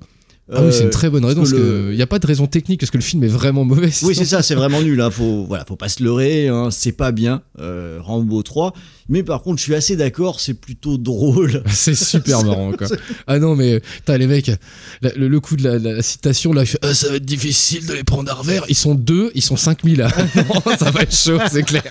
Ah 0.51 0.61
oui, 0.63 0.69
c'est 0.71 0.81
Euh, 0.81 0.85
une 0.85 0.89
très 0.91 1.09
bonne 1.09 1.25
raison 1.25 1.41
parce 1.41 1.51
que 1.51 1.57
le- 1.89 1.93
n'y 1.93 2.01
a 2.01 2.07
pas 2.07 2.19
de 2.19 2.25
raison 2.27 2.47
technique 2.47 2.79
parce 2.79 2.89
que 2.89 2.97
le 2.97 3.03
film 3.03 3.21
est 3.23 3.27
vraiment 3.27 3.65
mauvais. 3.65 3.89
Oui, 4.03 4.15
c'est 4.15 4.23
ça, 4.25 4.41
c'est 4.41 4.55
vraiment 4.55 4.81
nul. 4.81 4.99
Hein. 5.01 5.11
Faut, 5.11 5.43
voilà, 5.45 5.65
faut 5.65 5.75
pas 5.75 5.89
se 5.89 6.01
leurrer. 6.01 6.47
Hein. 6.47 6.69
C'est 6.71 6.93
pas 6.93 7.11
bien, 7.11 7.41
euh, 7.59 7.99
Rambo 8.01 8.41
3. 8.43 8.73
Mais 9.09 9.23
par 9.23 9.41
contre, 9.41 9.57
je 9.59 9.63
suis 9.63 9.75
assez 9.75 9.95
d'accord, 9.95 10.39
c'est 10.39 10.53
plutôt 10.53 10.97
drôle. 10.97 11.63
C'est 11.71 11.95
super 11.95 12.43
marrant 12.43 12.73
quoi. 12.73 12.87
Ah 13.27 13.39
non 13.39 13.55
mais 13.55 13.81
t'as 14.05 14.17
les 14.17 14.27
mecs, 14.27 14.51
la- 15.01 15.13
le, 15.15 15.27
le 15.27 15.39
coup 15.39 15.55
de 15.55 15.63
la, 15.63 15.77
la 15.79 16.01
citation 16.01 16.51
là, 16.53 16.63
Ah, 16.81 16.93
ça 16.93 17.09
va 17.09 17.15
être 17.15 17.25
difficile 17.25 17.85
de 17.85 17.93
les 17.93 18.03
prendre 18.03 18.29
à 18.31 18.35
revers. 18.35 18.63
Ils 18.69 18.75
sont 18.75 18.95
deux, 18.95 19.31
ils 19.35 19.41
sont 19.41 19.55
5000 19.57 19.97
là. 19.99 20.09
non, 20.35 20.61
ça 20.77 20.91
va 20.91 21.01
être 21.03 21.15
chaud, 21.15 21.39
c'est 21.51 21.63
clair. 21.63 21.83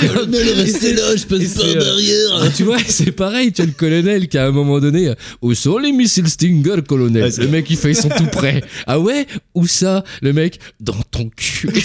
Colonel, 0.00 0.48
restez 0.56 0.94
là, 0.94 1.16
je 1.16 1.24
passe 1.24 1.54
par 1.54 1.64
euh, 1.66 1.74
derrière. 1.74 2.52
tu 2.56 2.62
vois, 2.64 2.78
c'est 2.86 3.12
pareil, 3.12 3.52
tu 3.52 3.62
as 3.62 3.66
le 3.66 3.72
colonel 3.72 4.28
qui 4.28 4.38
à 4.38 4.46
un 4.46 4.50
moment 4.50 4.80
donné, 4.80 5.08
euh, 5.08 5.14
où 5.42 5.54
sont 5.54 5.78
les 5.78 5.92
missiles 5.92 6.28
Stinger, 6.28 6.76
colonel? 6.86 7.32
Le 7.38 7.48
mec 7.48 7.66
il 7.70 7.76
fait, 7.76 7.90
ils 7.90 7.96
sont 7.96 8.08
tout 8.08 8.26
prêts. 8.26 8.62
Ah 8.86 8.98
ouais? 9.00 9.26
Où 9.54 9.66
ça? 9.66 10.04
Le 10.22 10.32
mec, 10.32 10.58
dans 10.80 10.96
ton 11.10 11.28
cul. 11.34 11.68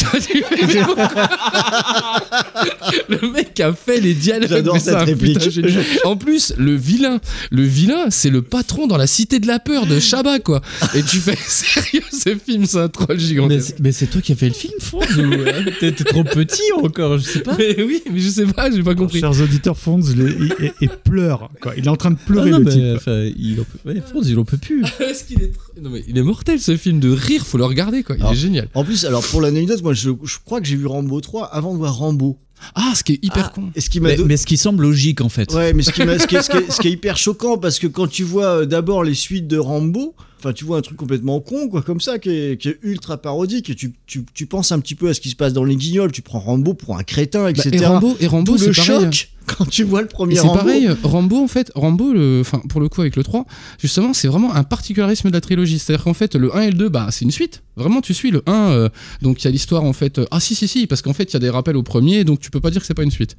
Le 3.10 3.32
mec 3.32 3.60
a 3.60 3.74
fait 3.74 4.00
les 4.00 4.14
dialogues. 4.14 4.50
J'adore 4.50 4.80
cette 4.80 4.96
un 4.96 5.04
réplique. 5.04 5.40
putain. 5.40 5.68
En 6.06 6.16
plus, 6.16 6.54
le 6.58 6.76
vilain, 6.76 7.20
le 7.52 7.64
vilain, 7.64 8.06
c'est 8.10 8.30
le 8.30 8.42
patron 8.42 8.88
dans 8.88 8.98
la 8.98 9.08
cité 9.08 9.40
de 9.40 9.48
la 9.48 9.60
peur 9.60 9.86
de 9.86 10.00
Shabba, 10.00 10.40
quoi. 10.40 10.62
Et 10.96 11.04
tu 11.04 11.18
fais, 11.18 11.38
sérieux, 11.48 12.02
ce 12.12 12.36
film, 12.36 12.66
c'est 12.66 12.78
un 12.78 12.88
troll 12.90 13.18
Mais 13.18 13.20
gigantesque. 13.20 13.68
c'est- 13.68 13.80
Mais 13.80 13.92
c'est 13.92 14.08
toi 14.08 14.22
qui 14.22 14.32
as 14.34 14.36
fait 14.36 14.48
le 14.48 14.54
film, 14.54 14.74
euh, 15.18 15.64
T'es 15.80 15.92
t'es 15.92 16.04
trop 16.04 16.24
petit 16.24 16.62
encore, 16.82 17.18
je 17.18 17.24
sais 17.24 17.40
pas. 17.42 17.49
Mais 17.58 17.82
oui, 17.84 18.02
mais 18.12 18.20
je 18.20 18.30
sais 18.30 18.46
pas, 18.46 18.70
j'ai 18.72 18.84
pas 18.84 18.96
compris. 18.96 19.20
Chers 19.20 19.42
auditeurs, 19.42 19.78
Fonds, 19.78 20.02
il, 20.02 20.22
est- 20.22 20.36
il- 20.40 20.56
il- 20.60 20.72
il 20.82 20.90
pleure. 20.90 21.50
Quoi. 21.62 21.74
Il 21.78 21.86
est 21.86 21.90
en 21.90 21.96
train 21.96 22.12
de 22.12 22.18
pleurer, 22.18 22.50
Ah 22.50 22.52
non, 22.54 22.58
le 22.60 22.64
mais, 22.66 22.72
type. 22.72 22.84
enfin, 22.96 23.30
il 23.38 23.60
en 23.60 23.64
peut, 23.64 23.90
ouais, 23.90 24.02
Fonds, 24.12 24.22
il 24.24 24.38
en 24.40 24.46
peut 24.46 24.58
plus. 24.58 24.84
Est-ce 25.00 25.24
qu'il 25.24 25.42
est 25.42 25.48
tr- 25.54 25.82
Non 25.82 25.90
mais 25.90 26.04
il 26.08 26.18
est 26.18 26.24
mortel 26.24 26.60
ce 26.60 26.76
film 26.78 27.00
de 27.00 27.10
rire, 27.10 27.46
faut 27.46 27.58
le 27.58 27.66
regarder 27.66 28.04
quoi, 28.04 28.16
il 28.16 28.22
Alors, 28.22 28.34
est 28.34 28.38
génial. 28.38 28.68
En 28.74 28.84
plus, 28.84 29.06
alors 29.06 29.24
pour 29.24 29.42
l'anecdote, 29.42 29.82
moi 29.84 29.94
je, 29.94 30.10
je 30.24 30.38
crois 30.46 30.60
que 30.62 30.68
j'ai 30.68 30.76
vu 30.76 30.86
Rambo 30.86 31.20
3 31.22 31.46
avant 31.46 31.74
de 31.74 31.78
voir 31.78 31.96
Rambo. 31.96 32.38
Ah, 32.76 32.92
ce 32.94 33.04
qui 33.06 33.14
est 33.14 33.20
hyper 33.24 33.54
con. 33.54 33.70
Et 33.76 33.80
ce 33.82 33.90
qui 33.90 34.02
m'a 34.02 34.10
Mais, 34.10 34.16
do- 34.18 34.26
mais 34.26 34.36
ce 34.36 34.46
qui 34.46 34.58
semble 34.58 34.84
logique 34.84 35.22
en 35.22 35.30
fait. 35.30 35.54
Ouais, 35.54 35.72
mais 35.74 35.82
ce 35.82 35.92
qui, 35.94 36.04
m'a- 36.04 36.20
ce, 36.20 36.28
qui 36.28 36.36
est, 36.36 36.42
ce 36.42 36.50
qui 36.50 36.58
est- 36.58 36.70
ce 36.72 36.80
qui 36.82 36.90
est 36.90 36.92
hyper 36.92 37.16
choquant, 37.18 37.58
parce 37.58 37.80
que 37.80 37.88
quand 37.88 38.08
tu 38.08 38.24
vois 38.24 38.62
euh, 38.62 38.66
d'abord 38.66 39.04
les 39.06 39.14
suites 39.14 39.48
de 39.48 39.58
Rambo, 39.58 40.14
enfin 40.40 40.54
tu 40.54 40.66
vois 40.66 40.78
un 40.78 40.82
truc 40.82 40.98
complètement 40.98 41.40
con, 41.42 41.68
quoi, 41.70 41.82
comme 41.82 42.02
ça, 42.02 42.18
qui 42.20 42.30
est, 42.30 42.62
qui 42.62 42.70
est 42.70 42.80
ultra 42.84 43.18
parodique, 43.18 43.70
et 43.70 43.76
tu, 43.76 43.94
tu, 44.08 44.26
tu 44.34 44.46
penses 44.46 44.72
un 44.72 44.80
petit 44.80 44.96
peu 44.96 45.10
à 45.10 45.14
ce 45.14 45.22
qui 45.22 45.30
se 45.30 45.36
passe 45.36 45.54
dans 45.54 45.64
les 45.64 45.76
guignols, 45.76 46.12
tu 46.12 46.22
prends 46.22 46.40
Rambo 46.40 46.74
pour 46.74 46.98
un 46.98 47.04
crétin, 47.04 47.44
Bah, 47.44 47.50
etc. 47.52 47.70
et 47.74 47.86
Rambo, 47.86 48.18
et 48.20 48.28
Rambo 48.28 48.58
Tout 48.58 48.66
le 48.66 48.72
pareil. 48.74 49.02
choc 49.12 49.30
quand 49.58 49.66
tu 49.68 49.84
vois 49.84 50.02
le 50.04 50.08
premier 50.08 50.36
c'est 50.36 50.44
pareil, 50.44 50.88
Rambo 51.02 51.38
en 51.44 51.48
fait, 51.48 51.72
Rambo, 51.74 52.14
le, 52.14 52.42
enfin 52.42 52.62
pour 52.70 52.80
le 52.80 52.88
coup 52.88 53.02
avec 53.02 53.16
le 53.16 53.24
3, 53.24 53.46
justement 53.80 54.14
c'est 54.14 54.28
vraiment 54.28 54.54
un 54.54 54.64
particularisme 54.64 55.30
de 55.30 55.34
la 55.34 55.42
trilogie. 55.42 55.80
C'est-à-dire 55.80 56.04
qu'en 56.04 56.14
fait 56.14 56.36
le 56.36 56.56
1 56.56 56.62
et 56.62 56.68
le 56.70 56.78
2, 56.78 56.90
bah 56.90 57.08
c'est 57.10 57.26
une 57.26 57.32
suite. 57.32 57.64
Vraiment 57.76 58.02
tu 58.02 58.14
suis 58.14 58.30
le 58.30 58.44
1, 58.46 58.54
euh, 58.54 58.90
donc 59.24 59.42
il 59.42 59.46
y 59.46 59.48
a 59.48 59.52
l'histoire 59.52 59.86
en 59.86 59.94
fait. 59.94 60.20
euh, 60.20 60.26
ah 60.30 60.40
si 60.40 60.54
si 60.54 60.68
si, 60.68 60.86
parce 60.86 61.02
qu'en 61.02 61.14
fait 61.14 61.24
il 61.24 61.34
y 61.34 61.38
a 61.38 61.40
des 61.40 61.50
rappels 61.50 61.78
au 61.78 61.82
premier, 61.84 62.24
donc 62.26 62.40
tu 62.42 62.52
peux 62.52 62.60
pas 62.60 62.70
dire 62.70 62.82
que 62.82 62.86
c'est 62.86 62.94
pas 62.94 63.02
une 63.02 63.10
suite. 63.10 63.38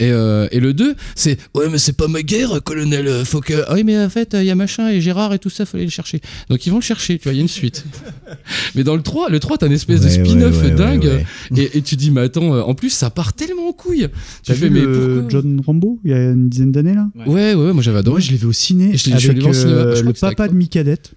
Et, 0.00 0.10
euh, 0.10 0.48
et 0.50 0.60
le 0.60 0.74
2, 0.74 0.94
c'est 1.14 1.38
ouais 1.54 1.70
mais 1.70 1.78
c'est 1.78 1.94
pas 1.96 2.08
ma 2.08 2.20
guerre, 2.22 2.62
colonel. 2.62 3.24
Faut 3.24 3.40
que 3.40 3.64
ah 3.68 3.72
oui 3.74 3.84
mais 3.84 3.98
en 4.04 4.10
fait 4.10 4.36
il 4.38 4.44
y 4.44 4.50
a 4.50 4.54
machin 4.54 4.90
et 4.90 5.00
Gérard 5.00 5.32
et 5.32 5.38
tout 5.38 5.48
ça, 5.48 5.64
aller 5.72 5.84
le 5.84 5.90
chercher. 5.90 6.20
Donc 6.50 6.66
ils 6.66 6.70
vont 6.70 6.78
le 6.78 6.82
chercher, 6.82 7.18
tu 7.18 7.24
vois, 7.24 7.32
il 7.32 7.36
y 7.36 7.38
a 7.40 7.42
une 7.42 7.48
suite. 7.48 7.84
mais 8.74 8.84
dans 8.84 8.96
le 8.96 9.02
3, 9.02 9.28
le 9.30 9.40
3 9.40 9.58
t'as 9.58 9.66
une 9.66 9.72
espèce 9.72 10.00
de 10.00 10.08
spin-off 10.08 10.56
ouais, 10.62 10.68
ouais, 10.68 10.74
dingue. 10.74 11.04
ouais, 11.04 11.26
Et, 11.56 11.78
et 11.78 11.82
tu 11.82 11.96
dis 11.96 12.10
mais 12.10 12.22
attends, 12.22 12.54
euh, 12.54 12.62
en 12.62 12.74
plus 12.74 12.90
ça 12.90 13.10
part 13.10 13.32
tellement 13.32 13.68
en 13.68 13.72
couille. 13.72 14.08
Tu 14.08 14.08
T'as 14.46 14.54
fais 14.54 14.68
vu 14.68 14.74
mais 14.74 14.80
le 14.80 15.24
John 15.28 15.60
Rambo 15.64 15.98
il 16.04 16.10
y 16.10 16.14
a 16.14 16.30
une 16.30 16.48
dizaine 16.48 16.72
d'années 16.72 16.94
là? 16.94 17.08
Ouais, 17.26 17.54
ouais, 17.54 17.72
moi 17.72 17.82
j'avais 17.82 17.98
adoré. 17.98 18.14
Moi 18.14 18.20
je 18.20 18.30
l'ai 18.30 18.36
vu 18.36 18.46
au 18.46 18.52
ciné 18.52 18.94
Et 18.94 18.96
je 18.96 19.10
l'ai- 19.32 19.38
voir 19.40 19.50
au 19.50 19.54
cinéma, 19.54 19.76
euh, 19.78 19.96
je 19.96 20.02
le 20.04 20.12
papa 20.12 20.48
de 20.48 20.54
Micadette 20.54 21.12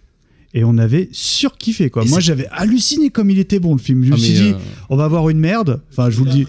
et 0.54 0.64
on 0.64 0.78
avait 0.78 1.10
surkiffé 1.12 1.90
quoi. 1.90 2.04
Et 2.04 2.10
Moi 2.10 2.20
j'avais 2.20 2.48
halluciné 2.52 3.10
comme 3.10 3.30
il 3.30 3.40
était 3.40 3.60
bon 3.60 3.74
le 3.74 3.80
film. 3.80 4.04
Je 4.04 4.10
me 4.10 4.16
Ah, 4.16 4.18
suis 4.18 4.34
dit 4.34 4.50
euh, 4.52 4.58
on 4.90 4.96
va 4.98 5.08
voir 5.08 5.30
une 5.30 5.40
merde. 5.40 5.82
Enfin 5.92 6.10
je 6.10 6.18
vous 6.18 6.26
le 6.26 6.32
dis. 6.32 6.46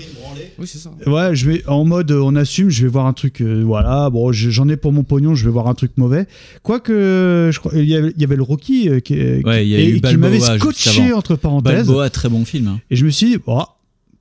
Oui, 0.58 0.66
c'est 0.66 0.78
ça. 0.78 0.90
Ouais, 1.06 1.34
je 1.34 1.48
vais 1.50 1.64
en 1.66 1.84
mode 1.84 2.10
on 2.12 2.36
assume, 2.36 2.68
je 2.68 2.82
vais 2.82 2.88
voir 2.88 3.06
un 3.06 3.12
truc 3.12 3.40
euh, 3.40 3.62
voilà, 3.64 4.10
bon, 4.10 4.32
je- 4.32 4.50
j'en 4.50 4.68
ai 4.68 4.76
pour 4.76 4.92
mon 4.92 5.02
pognon, 5.02 5.34
je 5.34 5.44
vais 5.44 5.50
voir 5.50 5.66
un 5.68 5.74
truc 5.74 5.92
mauvais. 5.96 6.26
Quoique 6.62 7.50
je 7.52 7.58
crois 7.58 7.72
il 7.74 7.88
y 7.88 7.94
avait, 7.96 8.12
il 8.16 8.20
y 8.20 8.24
avait 8.24 8.36
le 8.36 8.42
Rocky 8.42 8.88
euh, 8.88 9.00
qui, 9.00 9.14
qui- 9.14 9.42
Ouais, 9.44 9.66
il 9.66 9.70
y 9.70 9.74
a 9.74 9.78
et- 9.78 9.88
eu 9.88 9.94
qui 9.94 10.00
Balboa 10.00 10.28
m'avait 10.30 10.40
scotché 10.40 11.12
entre 11.12 11.36
parenthèses. 11.36 11.86
Balboa, 11.86 12.10
très 12.10 12.28
bon 12.28 12.44
film. 12.44 12.68
hein. 12.68 12.80
Et 12.90 12.96
je 12.96 13.04
me 13.04 13.10
suis 13.10 13.26
dit, 13.30 13.36
oh, 13.46 13.62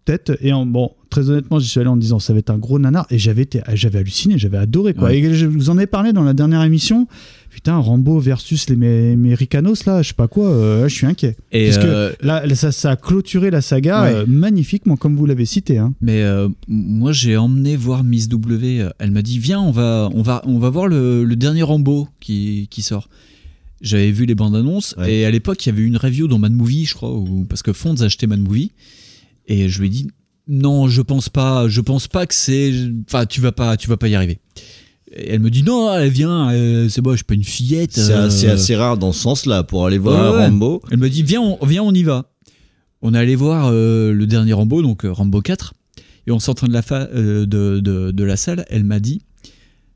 peut-être. 0.05 0.37
Et 0.41 0.51
en- 0.53 0.65
bon, 0.65 0.91
très 1.09 1.29
honnêtement, 1.29 1.59
j'y 1.59 1.67
suis 1.67 1.79
allé 1.79 1.89
en 1.89 1.95
me 1.95 2.01
disant, 2.01 2.19
ça 2.19 2.33
va 2.33 2.39
être 2.39 2.49
un 2.49 2.57
gros 2.57 2.79
nanar. 2.79 3.05
Et 3.11 3.17
j'avais 3.19 3.43
été, 3.43 3.61
j'avais 3.73 3.99
halluciné, 3.99 4.37
j'avais 4.37 4.57
adoré, 4.57 4.93
quoi. 4.93 5.09
Ouais. 5.09 5.19
Et 5.19 5.33
je 5.33 5.45
vous 5.45 5.69
en 5.69 5.77
ai 5.77 5.85
parlé 5.85 6.13
dans 6.13 6.23
la 6.23 6.33
dernière 6.33 6.63
émission. 6.63 7.07
Putain, 7.51 7.75
Rambo 7.77 8.17
versus 8.19 8.69
les 8.69 8.77
Mé- 8.77 9.17
Méricanos, 9.17 9.85
là, 9.85 10.01
je 10.01 10.07
sais 10.07 10.13
pas 10.13 10.29
quoi, 10.29 10.47
euh, 10.49 10.87
je 10.87 10.95
suis 10.95 11.05
inquiet. 11.05 11.35
Et, 11.51 11.65
Parce 11.69 11.83
euh, 11.85 12.13
que 12.13 12.25
là, 12.25 12.45
là, 12.45 12.55
ça, 12.55 12.71
ça 12.71 12.91
a 12.91 12.95
clôturé 12.95 13.51
la 13.51 13.59
saga 13.61 14.03
Ouais. 14.03 14.13
euh, 14.13 14.25
magnifiquement, 14.25 14.95
comme 14.95 15.17
vous 15.17 15.25
l'avez 15.25 15.45
cité. 15.45 15.77
Hein. 15.77 15.93
Mais 15.99 16.21
euh, 16.23 16.47
moi, 16.69 17.11
j'ai 17.11 17.35
emmené 17.35 17.75
voir 17.75 18.05
Miss 18.05 18.29
W. 18.29 18.79
euh, 18.81 18.89
Elle 18.99 19.11
m'a 19.11 19.21
dit 19.21 19.37
Viens, 19.37 19.59
on 19.59 19.71
va, 19.71 20.09
on 20.13 20.21
va, 20.21 20.41
on 20.45 20.59
va 20.59 20.69
voir 20.69 20.87
le, 20.87 21.25
le 21.25 21.35
dernier 21.35 21.61
Rambo 21.63 22.07
qui, 22.21 22.67
qui 22.71 22.81
sort. 22.81 23.09
J'avais 23.81 24.11
vu 24.11 24.25
les 24.25 24.35
bandes 24.35 24.55
annonces 24.55 24.95
et 25.07 25.25
à 25.25 25.31
l'époque, 25.31 25.65
il 25.65 25.69
y 25.69 25.71
avait 25.73 25.81
eu 25.81 25.87
une 25.87 25.97
review 25.97 26.27
dans 26.29 26.37
Mad 26.39 26.53
Movie, 26.53 26.85
je 26.85 26.93
crois, 26.93 27.11
où- 27.13 27.45
parce 27.49 27.63
que 27.63 27.73
Fonds 27.73 27.99
a 28.01 28.05
acheté 28.05 28.27
Mad 28.27 28.39
Movie. 28.39 28.71
Et 29.47 29.67
je 29.69 29.79
lui 29.81 29.87
ai 29.87 29.89
dit 29.89 30.07
Non, 30.47 30.87
je 30.87 31.01
pense 31.01 31.27
pas, 31.29 31.67
je 31.67 31.81
pense 31.81 32.07
pas 32.07 32.25
que 32.27 32.33
c'est. 32.35 32.71
Enfin, 33.09 33.25
tu 33.25 33.41
vas 33.41 33.51
pas, 33.51 33.75
tu 33.75 33.89
vas 33.89 33.97
pas 33.97 34.07
y 34.07 34.15
arriver. 34.15 34.39
Et 35.13 35.33
elle 35.33 35.39
me 35.41 35.49
dit 35.49 35.63
Non, 35.63 35.87
allez, 35.89 36.09
viens, 36.09 36.51
euh, 36.51 36.87
c'est 36.89 37.01
bon, 37.01 37.11
je 37.11 37.17
suis 37.17 37.23
pas 37.25 37.33
une 37.33 37.43
fillette. 37.43 37.93
C'est 37.93 38.11
euh, 38.13 38.27
assez, 38.27 38.47
assez 38.49 38.75
rare 38.75 38.97
dans 38.97 39.11
ce 39.11 39.21
sens-là 39.21 39.63
pour 39.63 39.85
aller 39.85 39.97
voir 39.97 40.33
Ouais. 40.35 40.45
Rambo. 40.45 40.81
Elle 40.91 40.97
me 40.99 41.09
dit 41.09 41.23
viens 41.23 41.41
on, 41.41 41.65
viens 41.65 41.83
on 41.83 41.93
y 41.93 42.03
va. 42.03 42.25
On 43.01 43.13
est 43.13 43.17
allé 43.17 43.35
voir 43.35 43.69
euh, 43.71 44.13
le 44.13 44.27
dernier 44.27 44.53
Rambo, 44.53 44.81
donc 44.81 45.01
Rambo 45.03 45.41
4, 45.41 45.73
et 46.27 46.31
en 46.31 46.39
sortant 46.39 46.67
de 46.67 46.73
la, 46.73 46.81
fa- 46.83 47.07
de, 47.07 47.45
de- 47.45 48.11
de 48.11 48.23
la 48.23 48.37
salle, 48.37 48.65
elle 48.69 48.83
m'a 48.83 48.99
dit 48.99 49.21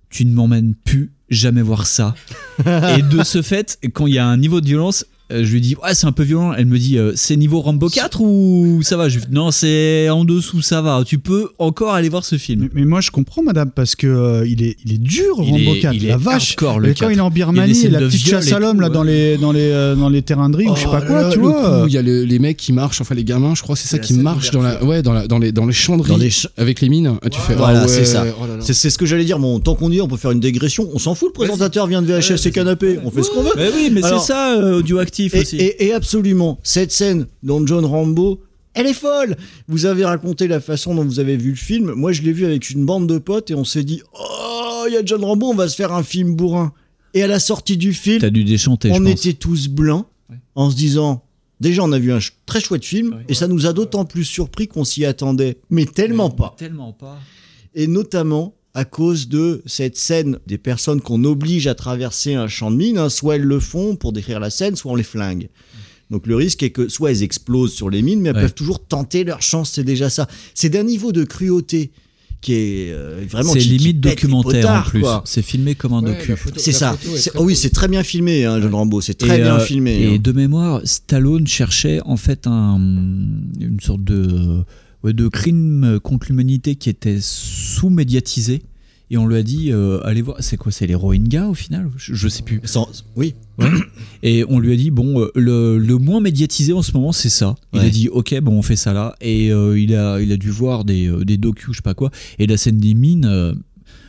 tu 0.09 0.25
ne 0.25 0.33
m'emmènes 0.33 0.75
plus 0.75 1.11
jamais 1.29 1.61
voir 1.61 1.85
ça. 1.87 2.15
et 2.65 3.01
de 3.01 3.23
ce 3.23 3.41
fait, 3.41 3.77
quand 3.93 4.07
il 4.07 4.13
y 4.15 4.17
a 4.19 4.25
un 4.27 4.37
niveau 4.37 4.59
de 4.61 4.65
violence, 4.65 5.05
euh, 5.31 5.43
je 5.43 5.51
lui 5.53 5.61
dis 5.61 5.75
ouais 5.83 5.93
c'est 5.93 6.07
un 6.07 6.11
peu 6.11 6.23
violent. 6.23 6.53
Elle 6.53 6.65
me 6.67 6.77
dit 6.77 6.97
euh, 6.97 7.11
c'est 7.15 7.35
niveau 7.35 7.61
Rambo 7.61 7.89
4 7.89 8.21
ou 8.21 8.79
ça 8.83 8.97
va? 8.97 9.09
Je 9.09 9.17
lui 9.19 9.25
dis, 9.25 9.31
Non 9.33 9.51
c'est 9.51 10.09
en 10.09 10.23
dessous 10.25 10.61
ça 10.61 10.81
va. 10.81 11.03
Tu 11.05 11.17
peux 11.19 11.49
encore 11.59 11.93
aller 11.93 12.09
voir 12.09 12.23
ce 12.25 12.37
film. 12.37 12.61
Mais, 12.61 12.69
mais 12.73 12.85
moi, 12.85 13.01
je 13.01 13.11
comprends, 13.11 13.43
madame, 13.43 13.71
parce 13.71 13.95
que 13.95 14.07
euh, 14.07 14.47
il, 14.47 14.63
est, 14.63 14.77
il 14.85 14.93
est 14.93 14.97
dur, 14.97 15.35
Il 15.39 15.51
Rambo 15.51 15.75
est- 15.75 15.79
4. 15.79 15.93
il 15.95 16.05
est 16.05 16.09
la 16.09 16.17
vache. 16.17 16.49
hardcore, 16.51 16.79
le 16.79 16.89
Et 16.89 16.93
quand 16.93 17.07
4. 17.07 17.11
il 17.13 17.17
est 17.17 17.21
en 17.21 17.25
Il 17.29 17.37
y 17.37 17.41
a 17.41 17.45
Birmanie, 17.45 17.87
la 17.89 17.99
de 17.99 18.07
petite 18.07 18.27
chasse 18.27 18.51
à 18.51 18.59
l'homme, 18.59 18.81
là, 18.81 18.89
dans 18.89 19.03
les, 19.03 19.37
dans, 19.37 19.51
les, 19.51 19.61
euh, 19.71 19.95
dans 19.95 20.09
les 20.09 20.21
terrains 20.21 20.49
de 20.49 20.57
riz, 20.57 20.67
ou 20.67 20.75
je 20.75 20.81
sais 20.81 20.85
pas 20.87 21.01
Oh, 21.03 21.07
quoi, 21.07 21.29
tu 21.29 21.39
le 21.39 21.43
vois. 21.45 21.83
Il 21.87 21.93
y 21.93 21.97
a 21.97 22.01
le- 22.01 22.23
les 22.23 22.39
mecs 22.39 22.57
qui 22.57 22.71
marchent, 22.73 23.01
enfin 23.01 23.15
les 23.15 23.23
gamins, 23.23 23.55
je 23.55 23.61
crois, 23.61 23.75
c'est 23.75 23.87
ça 23.87 23.99
qui 23.99 24.13
marche 24.13 24.51
dans 24.51 24.61
la, 24.61 24.83
ouais, 24.83 25.01
dans 25.01 25.13
la, 25.13 25.27
dans 25.27 25.39
les, 25.39 25.51
dans 25.51 25.65
les 25.65 25.73
champs 25.73 25.97
Dans 25.97 26.17
les 26.17 26.29
ch- 26.29 26.47
avec 26.57 26.81
les 26.81 26.89
mines. 26.89 27.13
Ah, 27.23 27.29
Tu 27.29 27.39
fais, 27.41 27.55
Voilà, 27.55 27.79
ah 27.79 27.81
ouais, 27.83 27.87
c'est 27.87 28.05
ça. 28.05 28.25
oh. 28.39 28.45
C'est 28.59 28.73
c'est 28.73 28.89
ce 28.89 28.97
que 28.97 29.05
j'allais 29.05 29.25
dire. 29.25 29.39
Bon, 29.39 29.59
tant 29.59 29.75
qu'on 29.75 29.91
y 29.91 29.97
est, 29.97 30.01
on 30.01 30.07
peut 30.07 30.17
faire 30.17 30.31
une 30.31 30.39
dégression. 30.39 30.87
On 30.93 30.99
s'en 30.99 31.15
fout, 31.15 31.29
le 31.29 31.33
présentateur 31.33 31.87
vient 31.87 32.01
de 32.01 32.07
VHS 32.13 32.45
et 32.47 32.51
canapé. 32.51 32.99
On 33.03 33.11
fait 33.11 33.23
ce 33.23 33.29
qu'on 33.31 33.41
veut. 33.43 33.51
Mais 33.57 33.69
oui, 33.75 33.89
mais 33.91 34.01
c'est 34.01 34.19
ça 34.19 34.55
euh, 34.59 34.81
Et, 35.23 35.39
aussi. 35.39 35.57
et- 35.57 35.85
et 35.87 35.93
absolument, 35.93 36.59
cette 36.63 36.91
scène 36.91 37.27
dans 37.43 37.65
John 37.65 37.85
Rambo, 37.85 38.41
elle 38.73 38.87
est 38.87 38.93
folle. 38.93 39.35
Vous 39.67 39.85
avez 39.85 40.03
raconté 40.05 40.47
la 40.47 40.59
façon 40.59 40.93
dont 40.95 41.03
vous 41.05 41.19
avez 41.19 41.37
vu 41.37 41.51
le 41.51 41.55
film. 41.55 41.93
Moi, 41.93 42.11
je 42.11 42.21
l'ai 42.23 42.33
vu 42.33 42.45
avec 42.45 42.69
une 42.69 42.85
bande 42.85 43.07
de 43.07 43.17
potes 43.17 43.49
et 43.51 43.55
on 43.55 43.63
s'est 43.63 43.83
dit, 43.83 44.01
oh, 44.13 44.85
il 44.87 44.93
y 44.93 44.97
a 44.97 45.05
John 45.05 45.23
Rambo, 45.23 45.47
on 45.49 45.55
va 45.55 45.67
se 45.69 45.75
faire 45.75 45.93
un 45.93 46.03
film 46.03 46.35
bourrin. 46.35 46.73
Et 47.13 47.23
à 47.23 47.27
la 47.27 47.39
sortie 47.39 47.77
du 47.77 47.93
film, 47.93 48.19
T'as 48.19 48.29
dû 48.29 48.43
déchanter, 48.43 48.89
je 48.89 48.93
on 48.95 48.99
pense. 49.03 49.09
était 49.25 49.33
tous 49.33 49.67
blancs 49.69 50.05
en 50.55 50.69
se 50.69 50.75
disant. 50.75 51.21
Déjà, 51.61 51.83
on 51.83 51.91
a 51.93 51.99
vu 51.99 52.11
un 52.11 52.19
ch- 52.19 52.33
très 52.45 52.59
chouette 52.59 52.83
film 52.83 53.21
et 53.29 53.33
ça 53.33 53.47
nous 53.47 53.65
a 53.65 53.71
d'autant 53.71 54.03
plus 54.03 54.25
surpris 54.25 54.67
qu'on 54.67 54.83
s'y 54.83 55.05
attendait, 55.05 55.57
mais 55.69 55.85
tellement 55.85 56.29
pas. 56.29 56.53
Tellement 56.57 56.91
pas. 56.91 57.17
Et 57.75 57.87
notamment 57.87 58.53
à 58.75 58.85
cause 58.85 59.27
de 59.29 59.63
cette 59.65 59.97
scène 59.97 60.37
des 60.45 60.57
personnes 60.59 61.01
qu'on 61.01 61.23
oblige 61.23 61.65
à 61.65 61.73
traverser 61.75 62.35
un 62.35 62.47
champ 62.47 62.69
de 62.69 62.75
mine. 62.75 62.97
hein. 62.99 63.09
Soit 63.09 63.37
elles 63.37 63.41
le 63.43 63.59
font 63.59 63.95
pour 63.95 64.13
décrire 64.13 64.39
la 64.39 64.49
scène, 64.51 64.75
soit 64.75 64.91
on 64.91 64.95
les 64.95 65.03
flingue. 65.03 65.49
Donc 66.11 66.27
le 66.27 66.35
risque 66.35 66.61
est 66.61 66.69
que 66.69 66.87
soit 66.87 67.09
elles 67.11 67.23
explosent 67.23 67.73
sur 67.73 67.89
les 67.89 68.01
mines, 68.03 68.19
mais 68.21 68.29
elles 68.29 68.35
Ouais. 68.35 68.41
peuvent 68.43 68.53
toujours 68.53 68.85
tenter 68.85 69.23
leur 69.23 69.41
chance, 69.41 69.71
c'est 69.73 69.83
déjà 69.83 70.11
ça. 70.11 70.27
C'est 70.53 70.69
d'un 70.69 70.83
niveau 70.83 71.11
de 71.11 71.23
cruauté 71.23 71.91
qui 72.41 72.53
est 72.53 72.91
euh, 72.91 73.23
vraiment 73.27 73.53
C'est 73.53 73.59
limite 73.59 74.01
documentaire 74.01 74.59
en 74.59 74.61
potards, 74.61 74.89
plus. 74.91 74.99
quoi. 75.01 75.23
C'est 75.25 75.41
filmé 75.41 75.73
comme 75.73 75.93
un 75.93 76.03
Ouais, 76.03 76.15
docu. 76.15 76.35
C'est 76.57 76.73
ça. 76.73 76.95
oh 77.35 77.43
oui, 77.45 77.55
c'est 77.55 77.71
très 77.71 77.87
bien 77.87 78.03
filmé, 78.03 78.45
hein, 78.45 78.61
John 78.61 78.75
Rambo. 78.75 79.01
C'est 79.01 79.15
très 79.15 79.39
Et, 79.39 79.41
bien 79.41 79.55
euh, 79.55 79.59
filmé. 79.65 79.99
Et 79.99 80.15
hein. 80.15 80.19
de 80.21 80.31
mémoire, 80.31 80.81
Stallone 80.83 81.47
cherchait 81.47 82.01
en 82.05 82.17
fait 82.17 82.45
un, 82.45 82.75
une 82.77 83.79
sorte 83.81 84.03
de, 84.03 84.63
de 85.13 85.27
crime 85.27 85.99
contre 86.03 86.27
l'humanité 86.29 86.75
qui 86.75 86.89
était 86.89 87.19
sous-médiatisé. 87.21 88.61
Et 89.11 89.17
on 89.17 89.27
lui 89.27 89.35
a 89.35 89.43
dit, 89.43 89.71
euh, 89.71 89.99
allez 90.03 90.23
voir, 90.23 90.37
c'est 90.39 90.57
quoi 90.57 90.71
C'est 90.71 90.87
les 90.87 90.95
Rohingyas 90.95 91.47
au 91.47 91.53
final? 91.53 91.91
Je, 91.95 92.15
je 92.15 92.27
sais 92.27 92.41
plus. 92.41 92.59
Sans- 92.63 92.89
Oui. 93.15 93.35
Ouais. 93.59 93.67
Et 94.23 94.43
on 94.49 94.57
lui 94.57 94.73
a 94.73 94.75
dit, 94.75 94.89
bon, 94.89 95.21
euh, 95.21 95.29
le, 95.35 95.77
le 95.77 95.97
moins 95.99 96.21
médiatisé 96.21 96.73
en 96.73 96.81
ce 96.81 96.91
moment, 96.93 97.11
c'est 97.11 97.29
ça. 97.29 97.55
Il 97.73 97.81
Ouais. 97.81 97.85
a 97.85 97.89
dit, 97.89 98.09
ok, 98.09 98.39
bon, 98.41 98.53
on 98.53 98.61
fait 98.63 98.75
ça 98.75 98.93
là. 98.93 99.15
Et 99.21 99.51
euh, 99.51 99.79
il, 99.79 99.93
a, 99.93 100.19
il 100.19 100.31
a 100.31 100.37
dû 100.37 100.49
voir 100.49 100.85
des, 100.85 101.11
des 101.23 101.37
docus, 101.37 101.67
je 101.71 101.75
sais 101.77 101.81
pas 101.83 101.93
quoi. 101.93 102.09
Et 102.39 102.47
la 102.47 102.57
scène 102.57 102.77
des 102.79 102.95
mines, 102.95 103.25
euh, 103.25 103.53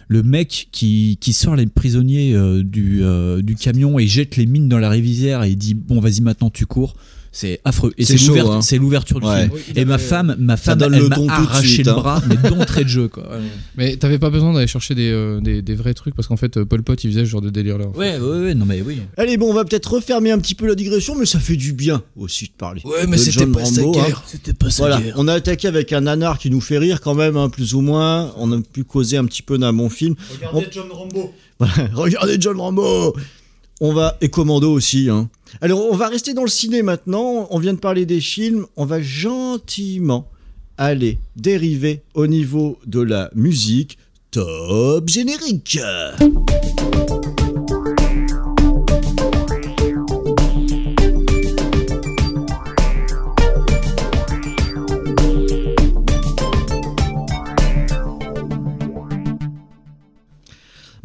le 0.09 0.23
mec 0.23 0.69
qui, 0.73 1.19
qui 1.21 1.35
sort 1.35 1.57
les 1.57 1.67
prisonniers 1.67 2.35
du, 2.65 3.03
du 3.43 3.55
camion 3.57 3.99
et 3.99 4.07
jette 4.07 4.37
les 4.37 4.47
mines 4.47 4.69
dans 4.69 4.79
la 4.79 4.89
rivière 4.89 5.43
et 5.43 5.55
dit, 5.57 5.75
bon, 5.75 6.01
vas-y, 6.01 6.23
maintenant 6.23 6.49
tu 6.49 6.65
cours. 6.65 6.95
C'est 7.39 7.61
affreux. 7.67 7.93
Et 7.99 8.07
C'est 8.07 8.17
c'est 8.17 8.25
chaud, 8.25 8.29
l'ouvert- 8.35 8.51
hein. 8.51 8.63
c'est 8.63 8.79
l'ouverture 8.79 9.21
du 9.21 9.27
Ouais. 9.27 9.43
film. 9.43 9.77
Et 9.77 9.85
ma 9.85 9.95
avait- 9.97 10.03
femme, 10.03 10.37
ma 10.39 10.57
femme 10.57 10.79
donne 10.79 10.95
elle 10.95 11.03
le 11.03 11.09
m'a 11.11 11.35
arraché 11.35 11.69
suite, 11.69 11.87
le 11.87 11.93
hein. 11.93 11.97
bras, 11.97 12.23
mais 12.27 12.37
d'entrée 12.49 12.85
de 12.85 12.89
jeu, 12.89 13.09
quoi. 13.09 13.29
Mais 13.77 13.97
t'avais 13.97 14.19
pas 14.19 14.31
besoin 14.31 14.55
d'aller 14.55 14.67
chercher 14.67 14.95
des, 14.95 15.11
euh, 15.11 15.39
des, 15.43 15.61
des 15.61 15.75
vrais 15.75 15.93
trucs 15.93 16.15
parce 16.15 16.29
qu'en 16.29 16.39
fait, 16.39 16.57
euh, 16.57 16.65
Pol 16.65 16.83
Pot 16.83 17.05
il 17.05 17.11
faisait 17.11 17.27
ce 17.27 17.31
genre 17.31 17.43
de 17.43 17.51
délire 17.51 17.77
là. 17.77 17.89
Ouais, 17.89 18.19
ouais, 18.19 18.41
ouais, 18.41 18.55
non, 18.55 18.65
mais 18.65 18.81
oui. 18.81 19.01
Allez, 19.19 19.37
bon, 19.37 19.51
on 19.51 19.53
va 19.53 19.67
peut-être 19.67 19.93
refermer 19.93 20.31
un 20.31 20.39
petit 20.39 20.55
peu 20.55 20.67
la 20.67 20.75
digression, 20.75 21.15
mais 21.15 21.27
ça 21.27 21.39
fait 21.39 21.57
du 21.57 21.75
bien 21.75 22.03
aussi 22.17 22.47
de 22.47 22.53
parler. 22.57 22.81
Ouais, 22.87 23.07
mais 23.07 23.19
de 23.19 23.23
c'était 23.23 23.47
pas 23.47 23.67
sa 23.67 23.83
hein. 23.83 23.91
guerre. 23.91 24.23
C'était 24.27 24.55
pas 24.55 24.71
ça. 24.71 24.85
Voilà, 24.89 25.01
on 25.17 25.29
a 25.29 25.35
attaqué 25.35 25.69
avec 25.69 25.93
un 25.93 26.01
nanar 26.01 26.39
qui 26.39 26.49
nous 26.51 26.63
fait 26.63 26.79
rire 26.79 27.03
quand 27.03 27.15
même, 27.15 27.37
hein, 27.37 27.51
plus 27.51 27.75
ou 27.75 27.83
moins. 27.83 28.33
On 28.39 28.51
a 28.51 28.63
pu 28.63 28.85
causer 28.85 29.19
un 29.19 29.27
petit 29.27 29.43
peu 29.43 29.59
d'un 29.59 29.75
bon 29.75 29.91
film. 29.91 30.15
Regardez 30.41 30.69
John 30.73 30.87
Rambo. 30.91 31.35
Regardez 31.95 32.37
John 32.41 32.59
Rambo 32.59 33.15
On 33.83 33.93
va 33.93 34.17
et 34.23 34.31
Commando 34.31 34.73
aussi. 34.73 35.11
Hein. 35.11 35.29
Alors 35.61 35.87
on 35.91 35.97
va 35.97 36.09
rester 36.09 36.35
dans 36.35 36.43
le 36.43 36.49
ciné 36.49 36.83
maintenant. 36.83 37.47
On 37.51 37.59
vient 37.59 37.75
de 37.75 37.79
parler 37.79 38.07
des 38.07 38.21
films. 38.21 38.67
On 38.77 38.85
va 38.85 39.01
gentiment 39.01 40.29
aller 40.79 41.19
dériver 41.37 42.03
au 42.15 42.27
niveau 42.27 42.79
de 42.87 43.01
la 43.01 43.31
musique. 43.35 43.99
Top 44.31 45.09
générique. 45.09 45.79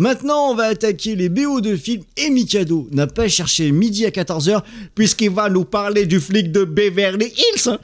Maintenant, 0.02 0.50
on 0.50 0.56
va 0.56 0.64
attaquer 0.64 1.16
les 1.16 1.30
BO 1.30 1.62
de 1.62 1.76
films 1.76 2.02
et 2.18 2.32
Mikado 2.32 2.88
n'a 2.92 3.06
pas 3.06 3.28
cherché 3.28 3.72
midi 3.72 4.04
à 4.04 4.10
14h 4.10 4.64
puisqu'il 4.96 5.30
va 5.30 5.48
nous 5.48 5.64
parler 5.64 6.08
du 6.08 6.20
flic 6.20 6.52
de 6.52 6.64
Beverly 6.64 7.28
Hills. 7.28 7.78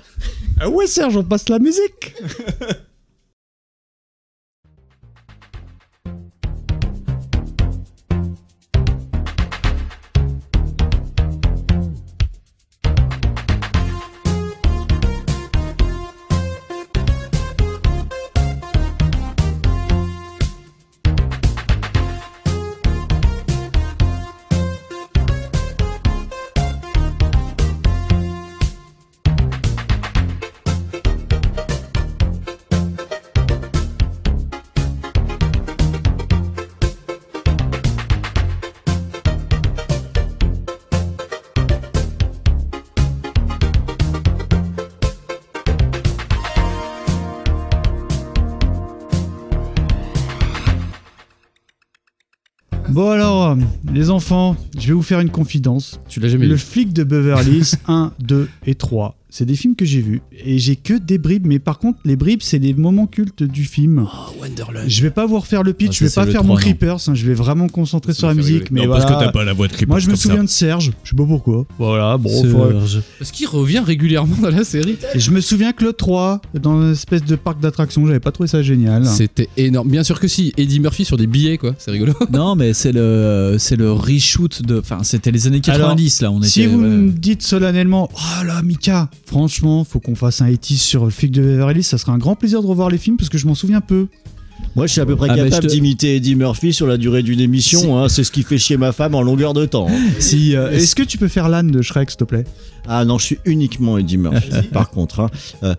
Ah 0.60 0.68
ouais, 0.68 0.88
Serge, 0.88 1.16
on 1.16 1.24
passe 1.24 1.48
la 1.48 1.60
musique. 1.60 2.16
Bon 52.90 53.10
alors, 53.12 53.50
euh, 53.52 53.56
les 53.94 54.10
enfants, 54.10 54.56
je 54.78 54.88
vais 54.88 54.94
vous 54.94 55.02
faire 55.04 55.20
une 55.20 55.30
confidence. 55.30 56.00
Tu 56.08 56.20
l'as 56.20 56.30
jamais 56.30 56.46
Le 56.48 56.56
vu. 56.56 56.60
flic 56.60 56.94
de 56.94 57.04
Beverly 57.04 57.58
Hills 57.58 57.76
1, 57.88 58.14
2 58.20 58.50
et 58.66 58.76
3. 58.76 59.16
C'est 59.38 59.46
des 59.46 59.56
films 59.56 59.76
que 59.76 59.86
j'ai 59.86 60.02
vus 60.02 60.24
et 60.44 60.58
j'ai 60.58 60.76
que 60.76 60.96
des 60.96 61.20
bribes, 61.20 61.46
mais 61.46 61.60
par 61.60 61.78
contre 61.78 62.00
les 62.06 62.16
bribes 62.16 62.40
c'est 62.42 62.58
les 62.58 62.74
moments 62.74 63.06
cultes 63.06 63.44
du 63.44 63.66
film. 63.66 64.08
Wonderland. 64.42 64.86
Je 64.88 65.04
vais 65.04 65.12
pas 65.12 65.28
vous 65.28 65.38
refaire 65.40 65.62
le 65.62 65.74
pitch, 65.74 65.90
Ah, 65.90 65.94
je 66.00 66.04
vais 66.06 66.10
pas 66.10 66.26
faire 66.26 66.42
3, 66.42 66.44
mon. 66.44 66.56
Creepers, 66.56 67.08
hein, 67.08 67.14
je 67.14 67.24
vais 67.24 67.36
vraiment 67.36 67.66
me 67.66 67.70
concentrer 67.70 68.14
sur 68.14 68.28
la 68.28 68.34
musique. 68.34 68.72
Mais. 68.72 68.88
Non, 68.88 68.94
parce 68.94 69.04
voilà. 69.04 69.20
que 69.20 69.26
t'as 69.26 69.32
pas 69.32 69.44
la 69.44 69.54
voix 69.54 69.68
de 69.68 69.74
Creepers 69.74 69.90
Moi 69.90 70.00
je 70.00 70.10
me 70.10 70.16
ça. 70.16 70.24
souviens 70.24 70.44
de 70.44 70.50
Serge, 70.50 70.92
je 71.04 71.12
sais 71.12 71.16
pas 71.16 71.24
pourquoi. 71.24 71.68
Voilà, 71.78 72.18
bon, 72.18 72.32
faudrait- 72.50 73.00
Parce 73.20 73.30
qu'il 73.30 73.48
revient 73.48 73.78
régulièrement 73.78 74.38
dans 74.42 74.50
la 74.50 74.64
série. 74.64 74.98
Et 75.14 75.20
je 75.20 75.30
me 75.30 75.40
souviens 75.40 75.72
que 75.72 75.84
le 75.86 75.94
3, 75.94 76.42
dans 76.60 76.82
une 76.82 76.94
espèce 76.94 77.24
de 77.24 77.36
parc 77.36 77.60
d'attractions, 77.60 78.08
j'avais 78.08 78.20
pas 78.20 78.32
trouvé 78.32 78.48
ça 78.48 78.64
génial. 78.64 79.06
C'était 79.06 79.50
énorme. 79.56 79.88
Bien 79.88 80.04
sûr 80.04 80.20
que 80.20 80.28
si. 80.28 80.52
Eddie 80.58 80.80
Murphy 80.80 81.06
sur 81.06 81.18
des 81.18 81.28
billets, 81.28 81.60
quoi. 81.60 81.76
C'est 81.78 81.92
rigolo. 81.92 82.14
Non, 82.34 82.56
mais 82.56 82.74
c'est 82.74 82.92
le, 82.92 83.58
c'est 83.60 83.76
le 83.76 83.92
reshoot 83.92 84.64
de. 84.64 84.80
Enfin, 84.80 85.04
c'était 85.04 85.30
les 85.30 85.46
années 85.46 85.62
90 85.62 86.22
là. 86.24 86.32
On 86.32 86.40
était. 86.40 86.48
si 86.48 86.66
vous 86.66 86.80
ouais. 86.82 86.88
me 86.88 87.12
dites 87.12 87.44
solennellement, 87.44 88.10
oh 88.16 88.44
là, 88.44 88.64
Mika, 88.64 89.12
franchement, 89.28 89.84
faut 89.84 90.00
qu'on 90.00 90.16
fasse 90.16 90.42
un 90.42 90.48
80 90.50 90.78
sur 90.78 91.06
le 91.06 91.12
flic 91.12 91.32
de 91.32 91.42
Beverly 91.42 91.76
Hills, 91.80 91.84
ça 91.84 91.98
sera 92.00 92.14
un 92.14 92.18
grand 92.18 92.36
plaisir 92.36 92.62
de 92.62 92.68
revoir 92.68 92.90
les 92.90 92.98
films 92.98 93.18
parce 93.18 93.30
que 93.30 93.38
je 93.38 93.46
m'en 93.46 93.54
souviens 93.56 93.82
peu. 93.82 94.08
Moi, 94.76 94.88
je 94.88 94.94
suis 94.94 95.02
à 95.02 95.06
peu 95.06 95.16
près 95.16 95.28
Ah, 95.30 95.36
capable 95.36 95.68
te- 95.68 95.72
d'imiter 95.72 96.16
Eddie 96.16 96.34
Murphy 96.36 96.74
sur 96.74 96.88
la 96.88 96.98
durée 96.98 97.22
d'une 97.22 97.40
émission. 97.40 98.00
hein, 98.00 98.10
c'est 98.10 98.24
ce 98.24 98.32
qui 98.32 98.42
fait 98.42 98.58
chier 98.58 98.76
ma 98.78 98.92
femme 98.92 99.14
en 99.14 99.22
longueur 99.22 99.54
de 99.54 99.66
temps. 99.66 99.88
hein. 99.88 99.94
Si, 100.20 100.56
euh, 100.56 100.72
Est-ce 100.72 100.96
que 100.96 101.04
tu 101.04 101.20
peux 101.20 101.28
faire 101.28 101.48
l'âne 101.48 101.70
de 101.70 101.82
Shrek, 101.84 102.10
s'il 102.10 102.18
te 102.18 102.24
plaît? 102.24 102.44
Ah 102.88 103.06
non, 103.06 103.20
je 103.20 103.26
suis 103.26 103.40
uniquement 103.46 103.98
Eddie 104.00 104.18
Murphy. 104.18 104.50
par 104.74 104.90
contre, 104.90 105.20
hein. 105.20 105.30
Euh, 105.64 105.76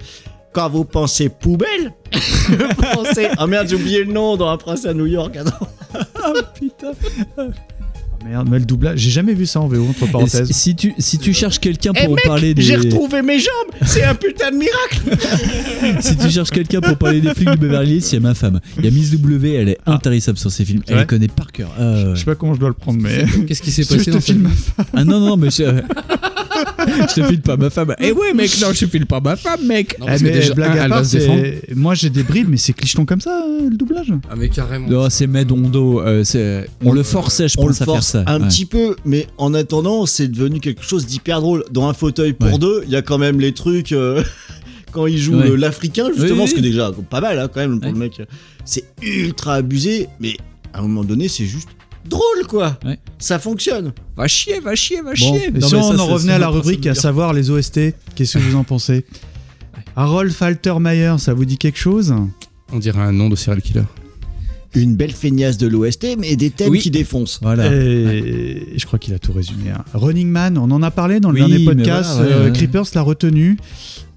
quand 0.53 0.69
vous 0.70 0.85
pensez 0.85 1.29
poubelle, 1.29 1.93
vous 2.49 2.57
pensez. 2.95 3.27
Ah 3.37 3.47
merde, 3.49 3.66
j'ai 3.69 3.75
oublié 3.77 4.05
le 4.05 4.12
nom 4.12 4.37
dans 4.37 4.49
Un 4.49 4.57
prince 4.57 4.87
à 4.87 4.95
New 4.95 5.07
York. 5.07 5.37
Ah 5.95 6.33
putain 6.55 6.93
Merde, 8.24 8.49
mais 8.51 8.59
le 8.59 8.65
doublage, 8.65 8.99
j'ai 8.99 9.11
jamais 9.11 9.32
vu 9.32 9.47
ça 9.47 9.61
en 9.61 9.69
VO, 9.69 9.86
entre 9.89 10.11
parenthèses. 10.11 10.47
si, 10.49 10.53
si 10.53 10.74
tu, 10.77 10.93
si 10.99 11.19
tu 11.19 11.32
cherches 11.32 11.59
quelqu'un 11.61 11.93
Eh 11.97 12.05
pour 12.05 12.15
mec, 12.16 12.24
parler 12.24 12.53
des. 12.53 12.62
j'ai 12.62 12.77
retrouvé 12.77 13.23
mes 13.23 13.39
jambes. 13.39 13.49
C'est 13.86 14.03
un 14.03 14.15
putain 14.15 14.51
de 14.51 14.57
miracle. 14.57 16.01
si 16.01 16.16
tu 16.16 16.28
cherches 16.28 16.51
quelqu'un 16.51 16.81
pour 16.81 16.97
parler 16.97 17.20
des 17.20 17.32
flics 17.32 17.49
de 17.51 17.57
Beverly 17.57 17.97
Hills, 17.97 18.05
il 18.11 18.15
y 18.15 18.16
a 18.16 18.20
ma 18.20 18.35
femme. 18.35 18.61
Il 18.78 18.85
y 18.85 18.89
a 18.89 18.90
Miss 18.90 19.11
W, 19.12 19.55
elle 19.55 19.69
est 19.70 19.78
intarissable 19.86 20.36
sur 20.39 20.51
ses 20.51 20.65
films. 20.65 20.82
Elle 20.89 20.99
les 20.99 21.07
connaît 21.07 21.28
par 21.28 21.53
cœur. 21.53 21.70
Ah, 21.78 21.93
ouais. 21.93 22.05
Je 22.15 22.19
sais 22.19 22.24
pas 22.24 22.35
comment 22.35 22.55
je 22.55 22.61
dois 22.61 22.69
le 22.69 22.74
prendre, 22.74 23.01
mais. 23.01 23.24
Qu'est-ce 23.47 23.62
qui 23.62 23.70
s'est 23.70 23.82
passé 23.85 23.99
je 23.99 24.05
te 24.05 24.32
dans 24.32 24.39
ma 24.40 24.51
femme. 24.51 24.86
Ah 24.95 25.05
non, 25.05 25.20
non, 25.20 25.36
mais 25.36 25.51
je, 25.51 25.62
je 27.09 27.15
te 27.15 27.23
file 27.27 27.40
pas 27.40 27.57
ma 27.57 27.70
femme. 27.70 27.95
Eh 28.01 28.12
ouais, 28.12 28.35
mec, 28.35 28.51
non, 28.61 28.69
je 28.73 28.85
te 28.85 28.90
file 28.90 29.07
pas 29.07 29.20
ma 29.20 29.36
femme, 29.36 29.65
mec. 29.65 29.97
Non, 29.99 30.07
Eh, 30.07 30.09
parce 30.11 30.23
que 30.23 30.27
mais 30.27 30.32
déjà, 30.32 30.55
blague 30.55 30.70
un, 30.77 30.81
à 30.81 30.85
elle 30.85 30.90
part, 30.90 31.77
moi 31.77 31.95
j'ai 31.95 32.11
des 32.11 32.23
bribes, 32.24 32.49
mais 32.51 32.57
c'est 32.57 32.73
clicheton 32.73 33.05
comme 33.05 33.20
ça, 33.20 33.45
euh, 33.47 33.69
le 33.70 33.77
doublage. 33.77 34.12
Ah, 34.31 34.35
mais 34.36 34.49
carrément. 34.49 34.89
Non, 34.89 35.09
c'est 35.11 35.27
Medondo. 35.27 36.01
euh, 36.01 36.24
c'est- 36.24 36.69
on 36.85 36.93
le 36.93 37.03
forçait, 37.03 37.49
je 37.49 37.55
On 37.59 37.62
le 37.62 37.69
pense, 37.69 37.82
à 37.82 37.85
faire 37.85 37.95
force 37.95 38.07
ça. 38.09 38.24
un 38.26 38.40
Ouais. 38.40 38.48
petit 38.48 38.66
peu, 38.66 38.97
mais 39.05 39.26
en 39.39 39.55
attendant, 39.55 40.06
c'est 40.06 40.28
devenu 40.28 40.60
quelque 40.60 40.82
chose 40.82 41.06
d'hyper 41.06 41.40
drôle. 41.40 41.64
Dans 41.70 41.89
un 41.89 41.94
fauteuil 41.94 42.32
pour 42.32 42.52
Ouais. 42.52 42.59
deux, 42.59 42.82
il 42.86 42.90
y 42.90 42.97
a 42.97 43.02
quand 43.02 43.18
même 43.18 43.40
les 43.40 43.52
trucs. 43.55 43.93
euh, 43.93 44.22
quand 44.93 45.06
il 45.06 45.18
joue 45.18 45.36
Ouais. 45.39 45.56
l'Africain, 45.56 46.06
justement, 46.09 46.24
Oui, 46.26 46.32
oui, 46.32 46.39
parce 46.39 46.51
que 46.52 46.56
oui. 46.56 46.62
déjà, 46.62 46.90
pas 47.10 47.20
mal 47.20 47.39
hein, 47.39 47.48
quand 47.52 47.60
même 47.60 47.78
pour 47.78 47.89
Ouais. 47.89 47.93
le 47.93 47.98
mec. 47.98 48.22
C'est 48.64 48.85
ultra 49.02 49.55
abusé, 49.55 50.09
mais 50.20 50.36
à 50.72 50.78
un 50.78 50.82
moment 50.82 51.05
donné, 51.05 51.28
c'est 51.28 51.44
juste 51.47 51.68
drôle 52.09 52.47
quoi. 52.48 52.78
Ouais. 52.85 52.98
Ça 53.18 53.39
fonctionne. 53.39 53.93
Va 54.16 54.26
chier, 54.28 54.60
va 54.60 54.74
chier, 54.74 55.02
va 55.02 55.10
Bon, 55.10 55.14
chier. 55.16 55.48
et 55.48 55.51
Non, 55.51 55.68
si 55.68 55.74
mais 55.74 55.80
on 55.82 55.97
ça, 55.97 56.02
en 56.02 56.06
revenait 56.06 56.32
à 56.32 56.39
la 56.39 56.48
rubrique, 56.48 56.86
à 56.86 56.94
savoir 56.94 57.32
les 57.35 57.51
OST, 57.51 57.94
qu'est-ce 58.14 58.39
que 58.39 58.43
vous 58.43 58.56
en 58.56 58.64
pensez? 58.64 59.05
Harold 59.94 60.32
Faltermeyer, 60.32 61.14
ça 61.18 61.35
vous 61.35 61.44
dit 61.44 61.59
quelque 61.59 61.78
chose? 61.78 62.14
On 62.72 62.78
dirait 62.78 63.01
un 63.01 63.12
nom 63.12 63.28
de 63.28 63.36
serial 63.36 63.60
killer. 63.62 63.82
Une 64.78 64.96
belle 64.96 65.12
feignasse 65.12 65.59
de 65.59 65.66
l'OST, 65.66 66.16
mais 66.18 66.36
des 66.36 66.50
thèmes 66.50 66.70
Oui. 66.70 66.78
qui 66.78 66.90
défoncent. 66.90 67.38
Voilà. 67.42 67.66
Et 67.72 68.74
je 68.76 68.86
crois 68.86 68.98
qu'il 68.98 69.12
a 69.14 69.18
tout 69.18 69.32
résumé. 69.32 69.70
hein. 69.70 69.84
Running 69.94 70.28
Man, 70.28 70.56
on 70.59 70.70
en 70.70 70.82
a 70.82 70.90
parlé 70.90 71.20
dans 71.20 71.30
le 71.30 71.42
Oui, 71.42 71.48
dernier 71.50 71.64
podcast. 71.64 72.10
voilà, 72.16 72.30
ouais, 72.30 72.36
euh, 72.36 72.44
ouais. 72.46 72.52
Creepers 72.52 72.84
l'a 72.94 73.02
retenu. 73.02 73.56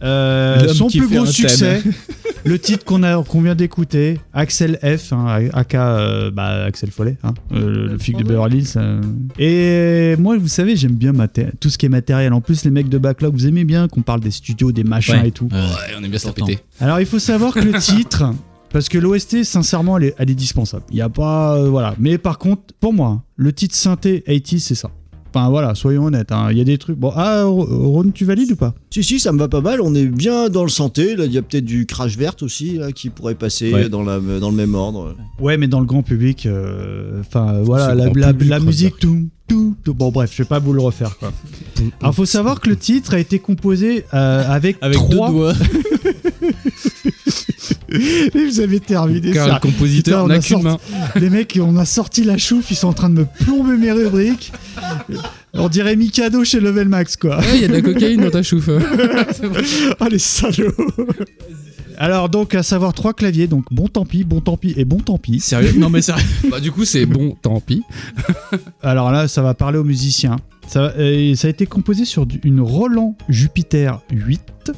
Euh, 0.03 0.67
son 0.73 0.87
plus 0.89 1.07
gros 1.07 1.27
succès, 1.27 1.83
le 2.43 2.57
titre 2.57 2.83
qu'on 2.85 3.03
a 3.03 3.23
qu'on 3.23 3.41
vient 3.41 3.53
d'écouter, 3.53 4.17
Axel 4.33 4.79
F, 4.81 5.13
hein, 5.13 5.49
aka 5.53 5.95
euh, 5.99 6.31
bah, 6.31 6.63
Axel 6.65 6.89
Follet, 6.89 7.17
hein, 7.23 7.35
euh, 7.53 7.89
le 7.91 7.97
flic 7.99 8.17
de 8.17 8.23
Beverly 8.23 8.59
Hills. 8.59 8.73
euh. 8.77 8.99
Et 9.37 10.15
moi, 10.19 10.37
vous 10.39 10.47
savez, 10.47 10.75
j'aime 10.75 10.93
bien 10.95 11.13
tout 11.59 11.69
ce 11.69 11.77
qui 11.77 11.85
est 11.85 11.89
matériel. 11.89 12.33
En 12.33 12.41
plus, 12.41 12.65
les 12.65 12.71
mecs 12.71 12.89
de 12.89 12.97
Backlog, 12.97 13.33
vous 13.33 13.45
aimez 13.45 13.63
bien 13.63 13.87
qu'on 13.87 14.01
parle 14.01 14.21
des 14.21 14.31
studios, 14.31 14.71
des 14.71 14.83
machins 14.83 15.19
Ouais. 15.21 15.27
et 15.27 15.31
tout. 15.31 15.49
Ouais. 15.51 15.93
On 15.99 16.03
aime 16.03 16.09
bien 16.09 16.17
se 16.19 16.25
la 16.27 16.33
péter. 16.33 16.57
Alors, 16.79 16.99
il 16.99 17.05
faut 17.05 17.19
savoir 17.19 17.53
que 17.53 17.59
le 17.59 17.73
titre, 17.79 18.23
parce 18.71 18.89
que 18.89 18.97
l'OST, 18.97 19.43
sincèrement, 19.43 19.97
elle 19.97 20.05
est, 20.05 20.15
elle 20.17 20.29
est 20.29 20.35
dispensable. 20.35 20.83
Il 20.89 20.95
n'y 20.95 21.01
a 21.01 21.09
pas. 21.09 21.57
euh, 21.57 21.69
voilà. 21.69 21.95
Mais 21.99 22.17
par 22.17 22.37
contre, 22.37 22.61
pour 22.79 22.93
moi, 22.93 23.23
le 23.35 23.51
titre 23.53 23.75
synthé 23.75 24.21
80 24.25 24.59
c'est 24.59 24.75
ça. 24.75 24.89
Enfin, 25.33 25.49
voilà, 25.49 25.75
soyons 25.75 26.03
honnêtes. 26.07 26.33
hein. 26.33 26.49
Il 26.51 26.57
y 26.57 26.61
a 26.61 26.65
des 26.65 26.77
trucs. 26.77 26.97
Bon, 26.97 27.13
ah, 27.15 27.45
Ron, 27.45 28.11
tu 28.13 28.25
valides 28.25 28.51
ou 28.51 28.57
pas? 28.57 28.73
Si, 28.89 29.01
si, 29.01 29.17
ça 29.17 29.31
me 29.31 29.39
va 29.39 29.47
pas 29.47 29.61
mal. 29.61 29.79
On 29.79 29.95
est 29.95 30.05
bien 30.05 30.49
dans 30.49 30.63
le 30.63 30.69
santé. 30.69 31.15
Là, 31.15 31.23
il 31.23 31.31
y 31.31 31.37
a 31.37 31.41
peut-être 31.41 31.63
du 31.63 31.85
crash 31.85 32.17
vert 32.17 32.35
aussi 32.41 32.73
là, 32.77 32.91
qui 32.91 33.09
pourrait 33.09 33.35
passer 33.35 33.73
Ouais. 33.73 33.87
dans, 33.87 34.03
la, 34.03 34.19
dans 34.19 34.49
le 34.49 34.55
même 34.57 34.75
ordre. 34.75 35.15
Ouais, 35.39 35.55
mais 35.55 35.67
dans 35.69 35.79
le 35.79 35.85
grand 35.85 36.03
public, 36.03 36.45
euh, 36.47 37.21
enfin, 37.21 37.61
voilà, 37.63 37.95
la, 37.95 38.05
grand 38.09 38.15
la- 38.19 38.33
public, 38.33 38.49
la 38.49 38.57
quoi, 38.57 38.65
musique, 38.65 38.99
tout, 38.99 39.29
tout, 39.47 39.75
tout. 39.85 39.93
Bon, 39.93 40.11
bref, 40.11 40.31
je 40.35 40.43
vais 40.43 40.49
pas 40.49 40.59
vous 40.59 40.73
le 40.73 40.81
refaire, 40.81 41.17
quoi. 41.17 41.31
Alors, 42.01 42.13
faut 42.13 42.25
savoir 42.25 42.59
que 42.59 42.67
le 42.69 42.75
titre 42.75 43.13
a 43.13 43.19
été 43.19 43.39
composé 43.39 44.03
euh, 44.13 44.43
avec, 44.51 44.75
Avec 44.81 44.97
trois. 44.97 45.29
deux 45.29 45.33
doigts. 45.33 45.53
Et 47.91 48.45
vous 48.45 48.59
avez 48.59 48.79
terminé 48.79 49.31
Car 49.31 49.47
ça. 49.47 49.53
le 49.55 49.59
compositeur 49.59 50.27
n'a 50.27 50.35
a 50.35 50.39
qu'une 50.39 50.61
sorti- 50.61 50.63
main. 50.63 50.77
Les 51.19 51.29
mecs, 51.29 51.59
on 51.61 51.75
a 51.77 51.85
sorti 51.85 52.23
la 52.23 52.37
chouffe, 52.37 52.71
ils 52.71 52.75
sont 52.75 52.87
en 52.87 52.93
train 52.93 53.09
de 53.09 53.15
me 53.19 53.25
plomber 53.43 53.77
mes 53.77 53.91
rubriques. 53.91 54.51
On 55.53 55.67
dirait 55.67 55.95
Mikado 55.95 56.43
chez 56.45 56.59
Level 56.61 56.87
Max, 56.87 57.17
quoi. 57.17 57.37
Ouais, 57.39 57.45
il 57.55 57.61
y 57.61 57.65
a 57.65 57.67
de 57.67 57.73
la 57.73 57.81
cocaïne 57.81 58.21
dans 58.21 58.31
ta 58.31 58.43
chouffe. 58.43 58.69
Oh 59.99 60.05
les 60.09 60.19
salauds 60.19 60.71
Alors 61.97 62.29
donc 62.29 62.55
à 62.55 62.63
savoir 62.63 62.93
trois 62.93 63.13
claviers, 63.13 63.47
donc 63.47 63.65
bon 63.71 63.87
tant 63.87 64.05
pis, 64.05 64.23
bon 64.23 64.39
tant 64.41 64.57
pis 64.57 64.73
et 64.77 64.85
bon 64.85 64.97
tant 64.99 65.17
pis. 65.17 65.39
Sérieux? 65.39 65.73
Non, 65.77 65.89
mais 65.89 66.01
sérieux. 66.01 66.23
bah, 66.49 66.59
du 66.59 66.71
coup, 66.71 66.85
c'est 66.85 67.05
bon, 67.05 67.35
tant 67.41 67.59
pis. 67.59 67.83
Alors 68.81 69.11
là 69.11 69.27
ça 69.27 69.41
va 69.41 69.53
parler 69.53 69.77
aux 69.77 69.83
musiciens. 69.83 70.37
Ça, 70.67 70.93
euh, 70.97 71.35
ça 71.35 71.47
a 71.47 71.49
été 71.51 71.65
composé 71.65 72.05
sur 72.05 72.25
une 72.43 72.61
Roland 72.61 73.17
Jupiter 73.27 73.99
8, 74.11 74.71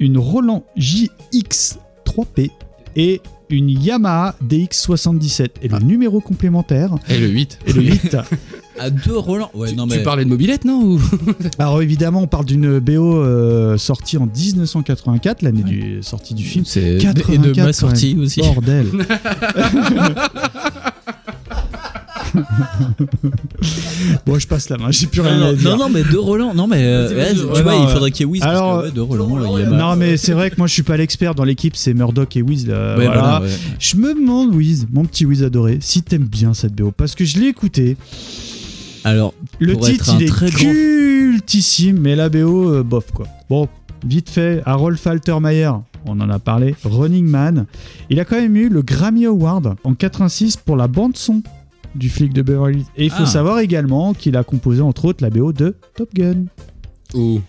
une 0.00 0.16
Roland 0.16 0.64
JX 0.76 1.78
3P 2.16 2.50
et 2.96 3.20
une 3.50 3.68
Yamaha 3.68 4.34
DX77. 4.46 5.48
Et 5.62 5.68
le 5.68 5.78
numéro 5.80 6.20
complémentaire 6.20 6.94
Et 7.08 7.18
le 7.18 7.26
8. 7.28 7.58
est 7.66 7.72
le 7.72 7.82
8. 7.82 8.16
À 8.78 8.88
deux 8.88 9.16
Roland. 9.16 9.50
Ouais, 9.54 9.68
Tu, 9.68 9.76
non, 9.76 9.86
tu 9.86 9.98
mais. 9.98 10.02
parlais 10.02 10.24
de 10.24 10.30
mobilette, 10.30 10.64
non 10.64 10.82
ou... 10.82 11.00
Alors 11.58 11.82
évidemment 11.82 12.22
on 12.22 12.26
parle 12.26 12.46
d'une 12.46 12.78
BO 12.78 13.18
euh, 13.22 13.76
sortie 13.76 14.16
en 14.16 14.24
1984, 14.26 15.42
l'année 15.42 15.62
du 15.62 16.02
sortie 16.02 16.32
du 16.32 16.42
film. 16.42 16.64
C'est. 16.64 16.96
84 16.98 17.34
Et 17.34 17.52
de 17.52 17.62
ma 17.62 17.72
sortie 17.74 18.16
aussi. 18.18 18.40
Bordel. 18.40 18.86
bon, 24.26 24.38
je 24.38 24.46
passe 24.46 24.68
la 24.68 24.78
main, 24.78 24.90
j'ai 24.90 25.06
plus 25.06 25.20
rien 25.20 25.34
à 25.34 25.38
Non, 25.38 25.52
dire. 25.52 25.70
non, 25.70 25.76
non, 25.84 25.88
mais 25.88 26.02
deux 26.04 26.18
Roland. 26.20 26.54
Non, 26.54 26.66
mais. 26.66 26.82
euh, 26.84 27.08
ouais, 27.14 27.34
tu 27.34 27.40
ouais, 27.44 27.62
vois, 27.62 27.72
non, 27.74 27.84
il 27.86 27.90
faudrait 27.92 28.10
qu'il 28.10 28.20
y 28.20 28.28
ait 28.28 28.32
Wiz. 28.32 28.42
alors, 28.42 28.70
parce 28.80 28.82
que, 28.82 28.86
ouais, 28.88 28.94
deux 28.94 29.02
Roland. 29.02 29.36
là, 29.38 29.48
il 29.58 29.60
y 29.62 29.64
a 29.64 29.70
Non, 29.70 29.96
mais 29.96 30.16
c'est 30.16 30.32
vrai 30.32 30.50
que 30.50 30.56
moi 30.58 30.66
je 30.66 30.72
suis 30.72 30.82
pas 30.82 30.96
l'expert 30.96 31.34
dans 31.34 31.44
l'équipe, 31.44 31.76
c'est 31.76 31.94
Murdoch 31.94 32.36
et 32.36 32.42
Wiz. 32.42 32.66
là, 32.66 32.96
Ouais, 32.96 33.06
voilà. 33.06 33.42
Je 33.78 33.96
me 33.96 34.14
demande, 34.14 34.54
Wiz, 34.54 34.86
mon 34.92 35.04
petit 35.04 35.24
Wiz 35.26 35.42
adoré, 35.42 35.78
si 35.80 36.02
t'aimes 36.02 36.24
bien 36.26 36.54
cette 36.54 36.74
BO. 36.74 36.90
Parce 36.90 37.14
que 37.14 37.24
je 37.24 37.38
l'ai 37.38 37.46
écouté. 37.48 37.96
Alors, 39.04 39.34
Le 39.58 39.72
pour 39.72 39.86
titre, 39.86 40.04
être 40.10 40.14
un 40.14 40.18
il 40.18 40.22
est 40.24 40.28
très 40.28 40.50
grand 40.50 40.72
cultissime, 40.72 41.98
mais 42.00 42.14
la 42.14 42.28
BO, 42.28 42.70
euh, 42.72 42.82
bof 42.82 43.06
quoi. 43.12 43.26
Bon, 43.50 43.68
vite 44.06 44.30
fait, 44.30 44.62
Harold 44.64 44.96
Faltermeyer, 44.96 45.70
on 46.06 46.20
en 46.20 46.30
a 46.30 46.38
parlé, 46.38 46.76
Running 46.84 47.26
Man. 47.26 47.66
Il 48.10 48.20
a 48.20 48.24
quand 48.24 48.36
même 48.40 48.56
eu 48.56 48.68
le 48.68 48.82
Grammy 48.82 49.26
Award 49.26 49.74
en 49.82 49.94
86 49.94 50.56
pour 50.56 50.76
la 50.76 50.86
bande-son 50.86 51.42
du 51.94 52.08
flic 52.10 52.32
de 52.32 52.42
Beverly 52.42 52.78
Hills. 52.78 52.84
Et 52.96 53.04
il 53.04 53.10
faut 53.10 53.22
Ah. 53.24 53.26
savoir 53.26 53.58
également 53.60 54.14
qu'il 54.14 54.36
a 54.36 54.44
composé 54.44 54.80
entre 54.82 55.04
autres 55.06 55.22
la 55.22 55.30
BO 55.30 55.52
de 55.52 55.74
Top 55.96 56.08
Gun. 56.14 56.44
Oh. 57.14 57.40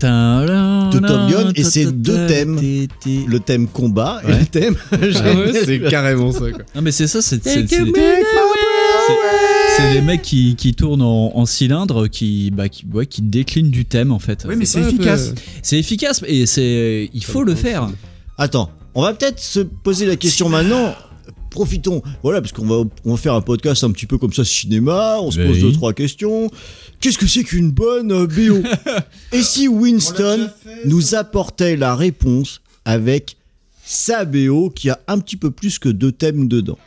De 0.00 0.90
De 0.92 0.98
Top 1.06 1.28
Gun, 1.30 1.52
et 1.56 1.64
c'est 1.64 1.90
deux 1.90 2.26
thèmes. 2.28 2.56
Le 2.60 3.38
thème 3.38 3.66
combat 3.66 4.20
et 4.22 4.26
Ouais. 4.30 4.38
le 4.40 4.46
thème. 4.46 4.76
Ah 4.92 4.96
ouais, 5.00 5.52
c'est 5.64 5.80
carrément 5.90 6.30
ça, 6.30 6.50
quoi. 6.52 6.62
Non, 6.76 6.82
mais 6.82 6.92
c'est 6.92 7.08
ça, 7.08 7.20
c'est. 7.20 7.42
c'est- 7.42 7.66
c'est- 7.66 7.84
des 9.92 10.00
mecs 10.02 10.22
qui, 10.22 10.54
qui 10.56 10.74
tournent 10.74 11.02
en, 11.02 11.32
en 11.36 11.46
cylindre, 11.46 12.08
qui, 12.08 12.50
bah, 12.50 12.68
qui, 12.68 12.84
ouais, 12.92 13.06
qui 13.06 13.22
déclinent 13.22 13.70
du 13.70 13.84
thème 13.84 14.12
en 14.12 14.18
fait. 14.18 14.44
Oui, 14.48 14.54
mais 14.56 14.64
c'est 14.66 14.80
efficace. 14.80 15.32
C'est 15.62 15.78
efficace 15.78 16.22
et 16.26 16.46
c'est, 16.46 17.10
il 17.14 17.24
faut 17.24 17.42
le 17.42 17.54
faire. 17.54 17.88
Attends, 18.36 18.70
on 18.94 19.02
va 19.02 19.14
peut-être 19.14 19.40
se 19.40 19.60
poser 19.60 20.06
la 20.06 20.16
question 20.16 20.48
maintenant. 20.48 20.94
Profitons, 21.50 22.02
voilà, 22.22 22.40
parce 22.40 22.52
qu'on 22.52 22.66
va, 22.66 22.88
on 23.04 23.10
va 23.12 23.16
faire 23.16 23.34
un 23.34 23.40
podcast 23.40 23.82
un 23.84 23.90
petit 23.90 24.06
peu 24.06 24.18
comme 24.18 24.32
ça, 24.32 24.44
cinéma, 24.44 25.18
on 25.20 25.30
se 25.30 25.38
pose 25.38 25.56
Oui. 25.56 25.62
deux, 25.62 25.72
trois 25.72 25.92
questions. 25.92 26.50
Qu'est-ce 27.00 27.18
que 27.18 27.26
c'est 27.26 27.44
qu'une 27.44 27.70
bonne 27.70 28.12
euh, 28.12 28.26
BO 28.26 28.62
Et 29.32 29.42
si 29.42 29.68
Winston 29.68 30.50
nous 30.84 31.14
apportait 31.14 31.76
la 31.76 31.94
réponse 31.96 32.60
avec 32.84 33.36
sa 33.84 34.24
BO 34.24 34.70
qui 34.70 34.90
a 34.90 34.98
un 35.08 35.18
petit 35.18 35.36
peu 35.36 35.50
plus 35.50 35.78
que 35.78 35.88
deux 35.88 36.12
thèmes 36.12 36.48
dedans? 36.48 36.78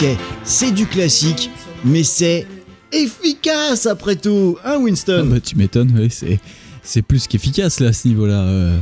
Ok, 0.00 0.06
c'est 0.44 0.70
du 0.70 0.86
classique, 0.86 1.50
mais 1.84 2.04
c'est 2.04 2.46
efficace 2.92 3.84
après 3.86 4.14
tout, 4.14 4.56
hein 4.64 4.78
Winston 4.80 5.22
Ah 5.24 5.34
bah, 5.34 5.40
tu 5.40 5.56
m'étonnes, 5.56 6.08
c'est, 6.08 6.38
c'est 6.84 7.02
plus 7.02 7.26
qu'efficace 7.26 7.80
là 7.80 7.88
à 7.88 7.92
ce 7.92 8.06
niveau-là. 8.06 8.42
Euh, 8.42 8.78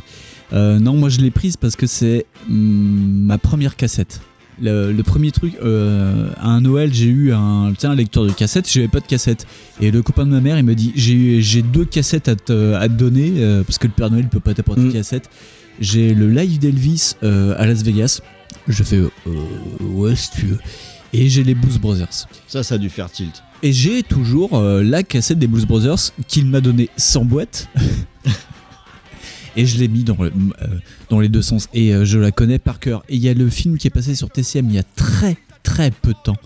euh, 0.53 0.79
non, 0.79 0.93
moi 0.93 1.09
je 1.09 1.21
l'ai 1.21 1.31
prise 1.31 1.57
parce 1.57 1.75
que 1.75 1.87
c'est 1.87 2.27
hum, 2.51 3.23
ma 3.25 3.39
première 3.39 3.77
cassette. 3.77 4.21
Le, 4.61 4.93
le 4.93 5.03
premier 5.03 5.31
truc, 5.31 5.55
euh, 5.63 6.29
à 6.37 6.49
un 6.49 6.61
Noël, 6.61 6.93
j'ai 6.93 7.07
eu 7.07 7.33
un, 7.33 7.73
lecteur 7.95 8.27
de 8.27 8.33
cassette, 8.33 8.71
j'avais 8.71 8.89
pas 8.89 9.01
de 9.01 9.07
cassette. 9.07 9.47
Et 9.81 9.91
le 9.91 10.03
copain 10.03 10.27
de 10.27 10.31
ma 10.33 10.43
mère, 10.43 10.59
il 10.59 10.65
me 10.65 10.75
dit 10.75 10.93
J'ai, 10.97 11.41
j'ai 11.41 11.63
deux 11.63 11.87
cassettes 11.87 12.29
à 12.29 12.37
te, 12.37 12.75
à 12.75 12.89
te 12.89 12.93
donner, 12.93 13.63
parce 13.67 13.79
que 13.79 13.87
le 13.87 13.95
Père 13.95 14.11
Noël 14.11 14.29
peut 14.29 14.41
pas 14.41 14.53
t'apporter 14.53 14.83
de 14.83 14.93
cassette. 14.93 15.31
J'ai 15.81 16.13
le 16.13 16.29
live 16.29 16.59
d'Elvis 16.59 17.15
à 17.23 17.67
Las 17.67 17.83
Vegas. 17.83 18.21
Je 18.69 18.83
fais 18.83 18.97
euh, 18.97 19.09
Ouais, 19.81 20.17
si 20.17 20.31
tu 20.33 20.47
veux. 20.47 20.59
Et 21.19 21.29
j'ai 21.29 21.45
les 21.45 21.55
Blues 21.55 21.79
Brothers. 21.79 22.27
Ça, 22.47 22.63
ça 22.63 22.75
a 22.75 22.79
dû 22.79 22.91
faire 22.91 23.11
tilt. 23.11 23.43
Et 23.63 23.73
j'ai 23.73 24.03
toujours 24.03 24.55
euh, 24.59 24.83
la 24.83 25.03
cassette 25.03 25.39
des 25.39 25.47
Blues 25.47 25.65
Brothers 25.67 26.13
qu'il 26.29 26.47
m'a 26.47 26.61
donnée 26.61 26.91
sans 26.97 27.25
boîte. 27.25 27.69
et 29.57 29.65
je 29.67 29.79
l'ai 29.79 29.89
mis 29.89 30.05
dans, 30.05 30.17
le- 30.23 30.33
euh, 30.63 30.67
dans 31.09 31.21
les 31.21 31.29
deux 31.29 31.43
sens. 31.43 31.69
Et 31.73 31.95
euh, 31.95 32.05
je 32.05 32.19
la 32.19 32.33
connais 32.33 32.59
par 32.59 32.79
cœur. 32.81 33.03
Et 33.09 33.17
il 33.17 33.23
y 33.23 33.29
a 33.29 33.35
le 33.35 33.49
film 33.49 33.79
qui 33.79 33.87
est 33.87 33.91
passé 33.91 34.15
sur 34.15 34.31
TCM 34.31 34.69
il 34.69 34.75
y 34.75 34.79
a 34.79 34.83
très 34.83 35.37
très 35.63 35.91
peu 35.91 36.13
de 36.13 36.19
temps. 36.23 36.37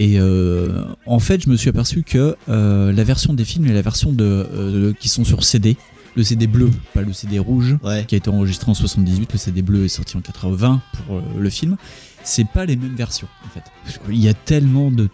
Et 0.00 0.20
en 1.06 1.18
fait, 1.18 1.42
je 1.42 1.50
me 1.50 1.56
suis 1.56 1.70
aperçu 1.70 2.04
que 2.04 2.36
la 2.46 3.02
version 3.04 3.34
des 3.34 3.44
films 3.44 3.66
et 3.66 3.72
la 3.72 3.82
version 3.82 4.12
de, 4.12 4.94
qui 5.00 5.08
sont 5.08 5.24
sur 5.24 5.42
CD, 5.42 5.76
le 6.14 6.22
CD 6.22 6.46
bleu, 6.46 6.70
pas 6.94 7.02
le 7.02 7.12
CD 7.12 7.40
rouge, 7.40 7.76
qui 8.06 8.14
a 8.14 8.18
été 8.18 8.30
enregistré 8.30 8.70
en 8.70 8.74
78, 8.74 9.32
le 9.32 9.38
CD 9.38 9.60
bleu 9.60 9.84
est 9.86 9.88
sorti 9.88 10.16
en 10.16 10.20
80 10.20 10.80
pour 11.04 11.20
le 11.36 11.50
film, 11.50 11.76
c'est 12.28 12.46
pas 12.46 12.66
les 12.66 12.76
mêmes 12.76 12.94
versions 12.94 13.28
en 13.44 13.48
fait. 13.48 13.64
Il 14.08 14.22
y 14.22 14.28
a 14.28 14.34
tellement 14.34 14.90
de, 14.90 15.08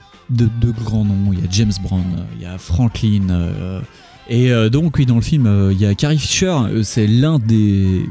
grands 0.85 1.05
noms, 1.05 1.33
il 1.33 1.41
y 1.41 1.43
a 1.43 1.49
James 1.51 1.73
Brown, 1.83 2.05
euh, 2.19 2.23
il 2.37 2.43
y 2.43 2.47
a 2.47 2.59
Franklin, 2.59 3.31
euh, 3.31 3.81
et 4.29 4.51
euh, 4.51 4.69
donc 4.69 4.97
oui, 4.99 5.07
dans 5.07 5.15
le 5.17 5.21
film, 5.21 5.71
il 5.71 5.79
y 5.79 5.87
a 5.87 5.95
Carrie 5.95 6.19
Fisher, 6.19 6.57
c'est 6.83 7.07
l'un 7.07 7.39
des... 7.39 8.07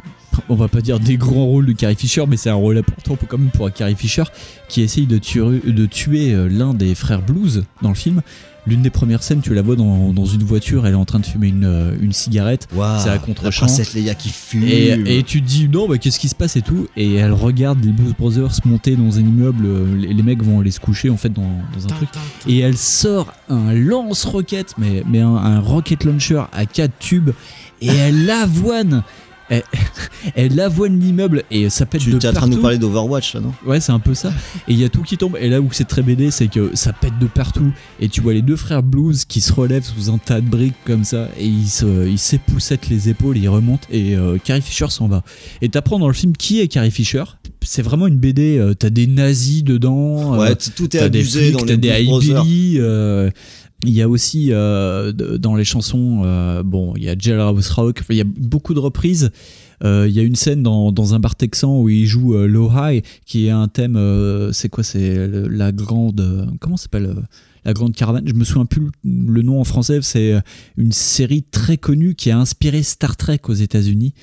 On 0.50 0.56
va 0.56 0.68
pas 0.68 0.82
dire 0.82 1.00
des 1.00 1.16
grands 1.16 1.46
rôles 1.46 1.68
de 1.68 1.74
Carrie 1.74 1.96
Fisher, 1.96 2.24
mais 2.28 2.38
c'est 2.38 2.50
un 2.50 2.56
rôle 2.56 2.78
important 2.80 3.16
pour, 3.16 3.28
quand 3.28 3.38
même 3.38 3.52
pour 3.52 3.72
Carrie 3.72 3.96
Fisher 3.96 4.24
qui 4.68 4.82
essaye 4.82 5.06
de 5.06 5.18
tuer, 5.20 6.36
l'un 6.50 6.74
des 6.74 6.96
frères 6.96 7.22
Blues 7.22 7.66
dans 7.84 7.90
le 7.90 7.96
film. 7.96 8.22
L'une 8.66 8.82
des 8.82 8.90
premières 8.90 9.24
scènes, 9.24 9.42
tu 9.42 9.54
la 9.54 9.62
vois 9.62 9.76
dans, 9.76 10.14
dans 10.14 10.26
une 10.26 10.44
voiture, 10.44 10.88
elle 10.88 10.94
est 10.94 10.98
en 10.98 11.04
train 11.04 11.20
de 11.20 11.26
fumer 11.26 11.48
une, 11.50 11.66
euh, 11.66 11.96
une 12.02 12.14
cigarette. 12.14 12.68
c'est 12.72 13.10
à 13.10 13.14
la 13.14 13.20
contre-champ. 13.20 13.66
princesse 13.66 13.94
Leia 13.94 14.16
qui 14.16 14.30
fume. 14.30 14.64
Et, 14.64 15.18
et 15.18 15.24
tu 15.24 15.42
te 15.42 15.48
dis 15.48 15.68
non, 15.68 15.88
bah, 15.88 15.98
qu'est-ce 15.98 16.18
qui 16.18 16.30
se 16.30 16.36
passe 16.36 16.56
et 16.56 16.62
tout. 16.62 16.88
Et 16.96 17.16
elle 17.16 17.34
regarde 17.34 17.84
les 17.84 17.92
Blues 17.92 18.14
Brothers 18.18 18.52
monter 18.66 18.96
dans 18.96 19.18
un 19.18 19.22
immeuble. 19.22 19.66
euh, 19.66 19.96
Les, 19.98 20.14
les 20.14 20.24
mecs 20.24 20.42
vont 20.42 20.62
aller 20.62 20.72
se 20.72 20.80
coucher 20.80 21.10
en 21.10 21.18
fait 21.18 21.30
dans, 21.34 21.42
dans 21.78 21.84
un 21.86 21.90
truc. 21.90 22.10
Et 22.48 22.60
elle 22.60 22.78
sort 22.78 23.34
un 23.50 23.74
lance-roquette, 23.74 24.76
mais, 24.78 25.04
mais 25.10 25.20
un, 25.20 25.36
un 25.36 25.60
rocket 25.60 26.04
launcher 26.06 26.44
à 26.54 26.66
4 26.66 26.92
tubes. 27.00 27.32
Et 27.82 27.88
elle 27.88 28.30
avoine. 28.44 29.04
Elle, 30.36 30.52
elle 30.54 30.60
avoine 30.60 31.00
l'immeuble 31.00 31.44
et 31.52 31.70
ça 31.70 31.86
pète 31.86 32.02
Tu 32.02 32.10
de 32.10 32.14
es 32.14 32.18
en 32.18 32.20
train 32.20 32.32
partout. 32.34 32.50
de 32.50 32.56
nous 32.56 32.62
parler 32.62 32.78
d'Overwatch 32.78 33.34
là, 33.36 33.42
non? 33.42 33.54
Ouais, 33.66 33.80
c'est 33.80 33.92
un 33.92 34.00
peu 34.00 34.14
ça. 34.14 34.30
Et 34.68 34.74
il 34.74 34.80
y 34.80 34.84
a 34.86 34.90
tout 34.90 35.02
qui 35.04 35.18
tombe. 35.18 35.38
Et 35.40 35.50
là 35.50 35.60
où 35.62 35.68
c'est 35.72 35.84
très 35.88 36.02
BD, 36.02 36.32
c'est 36.32 36.48
que 36.48 36.72
ça 36.76 36.94
pète 36.94 37.18
de 37.20 37.28
partout. 37.28 37.72
Et 38.00 38.08
tu 38.10 38.22
vois 38.22 38.34
les 38.34 38.42
deux 38.42 38.56
frères 38.56 38.84
Blues 38.84 39.26
qui 39.26 39.42
se 39.42 39.52
relèvent 39.54 39.84
sous 39.84 40.10
un 40.12 40.18
tas 40.18 40.40
de 40.42 40.48
briques 40.50 40.74
comme 40.86 41.04
ça. 41.04 41.28
Et 41.38 41.46
ils 41.46 41.68
se- 41.68 42.08
ils 42.08 42.18
s'époussettent 42.20 42.90
les 42.90 43.10
épaules, 43.10 43.38
ils 43.38 43.50
remontent. 43.50 43.88
Et 43.92 44.16
euh, 44.16 44.38
Carrie 44.44 44.62
Fisher 44.62 44.88
s'en 44.90 45.08
va. 45.08 45.24
Et 45.62 45.70
t'apprends 45.70 46.00
dans 46.00 46.08
le 46.08 46.14
film 46.14 46.36
qui 46.38 46.60
est 46.62 46.68
Carrie 46.68 46.92
Fisher. 46.92 47.24
C'est 47.62 47.82
vraiment 47.82 48.08
une 48.08 48.18
BD. 48.18 48.58
euh, 48.58 48.74
t'as 48.74 48.90
des 48.90 49.08
nazis 49.08 49.64
dedans. 49.64 50.38
Ouais, 50.38 50.52
euh, 50.52 50.56
tout 50.76 50.86
est 50.96 51.00
t'as 51.00 51.10
des 51.10 51.20
abusé 51.20 51.40
flics, 51.42 51.54
dans 51.54 51.60
t'as 51.60 51.66
les 51.74 51.78
des 51.78 52.04
Brothers. 52.06 52.46
hillbilly, 52.46 52.78
euh, 52.80 53.30
il 53.84 53.92
y 53.92 54.02
a 54.02 54.10
aussi 54.10 54.50
euh, 54.52 55.12
dans 55.12 55.56
les 55.56 55.66
chansons, 55.66 56.22
euh, 56.24 56.64
bon, 56.64 56.94
il 56.96 57.04
y 57.04 57.10
a 57.10 57.16
Jailhouse 57.18 57.70
Rock, 57.72 58.04
il 58.10 58.16
y 58.16 58.22
a 58.22 58.26
beaucoup 58.26 58.74
de 58.74 58.80
reprises. 58.80 59.32
Euh, 59.84 60.08
Il 60.08 60.16
y 60.16 60.20
a 60.20 60.24
une 60.24 60.36
scène 60.36 60.64
dans, 60.64 60.92
dans 60.92 61.14
un 61.14 61.20
bar 61.20 61.36
texan 61.36 61.82
où 61.82 61.90
il 61.90 62.06
joue 62.06 62.36
euh, 62.36 62.48
Low 62.48 62.72
High, 62.74 63.04
qui 63.26 63.48
est 63.48 63.50
un 63.50 63.68
thème, 63.68 63.96
euh, 63.98 64.52
c'est 64.54 64.70
quoi 64.70 64.84
C'est 64.84 65.28
la 65.28 65.72
grande. 65.72 66.56
comment 66.60 66.78
s'appelle 66.78 67.06
euh, 67.06 67.22
La 67.66 67.74
grande 67.74 67.94
caravane? 67.94 68.26
Je 68.26 68.34
me 68.34 68.44
souviens 68.46 68.66
plus 68.66 68.88
le, 69.04 69.42
nom 69.42 69.60
en 69.60 69.64
français. 69.64 70.00
C'est 70.02 70.36
une 70.78 70.92
série 70.94 71.44
très 71.44 71.78
connue 71.78 72.16
qui 72.16 72.32
a 72.32 72.38
inspiré 72.38 72.84
Star 72.84 73.18
Trek 73.18 73.42
aux 73.48 73.54
États-Unis 73.54 74.14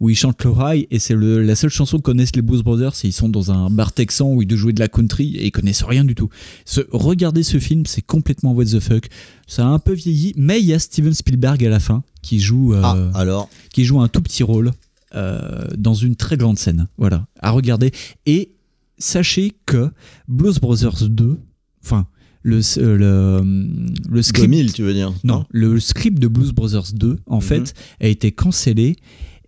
où 0.00 0.10
ils 0.10 0.14
chantent 0.16 0.42
Low 0.44 0.56
High 0.60 0.86
et 0.90 0.98
c'est 0.98 1.14
le- 1.14 1.42
la 1.42 1.54
seule 1.54 1.70
chanson 1.70 1.98
que 1.98 2.02
connaissent 2.02 2.34
les 2.36 2.42
Blues 2.42 2.62
Brothers. 2.62 2.92
Ils 3.04 3.12
sont 3.12 3.28
dans 3.28 3.50
un 3.52 3.70
bar 3.70 3.92
texan 3.92 4.32
où 4.32 4.42
ils 4.42 4.46
doivent 4.46 4.60
jouer 4.60 4.72
de 4.72 4.80
la 4.80 4.88
country 4.88 5.36
et 5.36 5.46
ils 5.46 5.50
connaissent 5.52 5.82
rien 5.84 6.04
du 6.04 6.14
tout. 6.14 6.28
Ce, 6.64 6.80
regardez 6.90 7.42
ce 7.42 7.58
film, 7.58 7.86
c'est 7.86 8.02
complètement 8.02 8.52
what 8.52 8.64
the 8.66 8.80
fuck. 8.80 9.08
Ça 9.46 9.64
a 9.66 9.68
un 9.68 9.78
peu 9.78 9.92
vieilli, 9.92 10.32
mais 10.36 10.60
il 10.60 10.66
y 10.66 10.72
a 10.72 10.78
Steven 10.78 11.14
Spielberg 11.14 11.64
à 11.64 11.68
la 11.68 11.80
fin 11.80 12.02
qui 12.22 12.40
joue, 12.40 12.74
euh, 12.74 12.80
Ah, 12.82 12.96
alors? 13.14 13.48
qui 13.72 13.84
joue 13.84 14.00
un 14.00 14.08
tout 14.08 14.20
petit 14.22 14.42
rôle 14.42 14.72
euh, 15.14 15.68
dans 15.78 15.94
une 15.94 16.16
très 16.16 16.36
grande 16.36 16.58
scène. 16.58 16.88
Voilà, 16.98 17.26
à 17.40 17.50
regarder. 17.50 17.92
Et 18.26 18.50
sachez 18.98 19.52
que 19.66 19.90
Blues 20.28 20.58
Brothers 20.60 21.08
2, 21.08 21.38
enfin 21.84 22.06
le 22.42 22.60
euh, 22.78 23.42
le, 23.42 23.86
le 24.10 24.22
script 24.22 24.50
2000, 24.50 24.72
tu 24.72 24.82
veux 24.82 24.92
dire 24.92 25.12
non, 25.24 25.38
Non 25.38 25.44
le 25.50 25.80
script 25.80 26.18
de 26.18 26.28
Blues 26.28 26.52
Brothers 26.52 26.92
2 26.94 27.16
en 27.26 27.40
fait 27.40 27.74
a 28.00 28.06
été 28.06 28.32
cancellé 28.32 28.96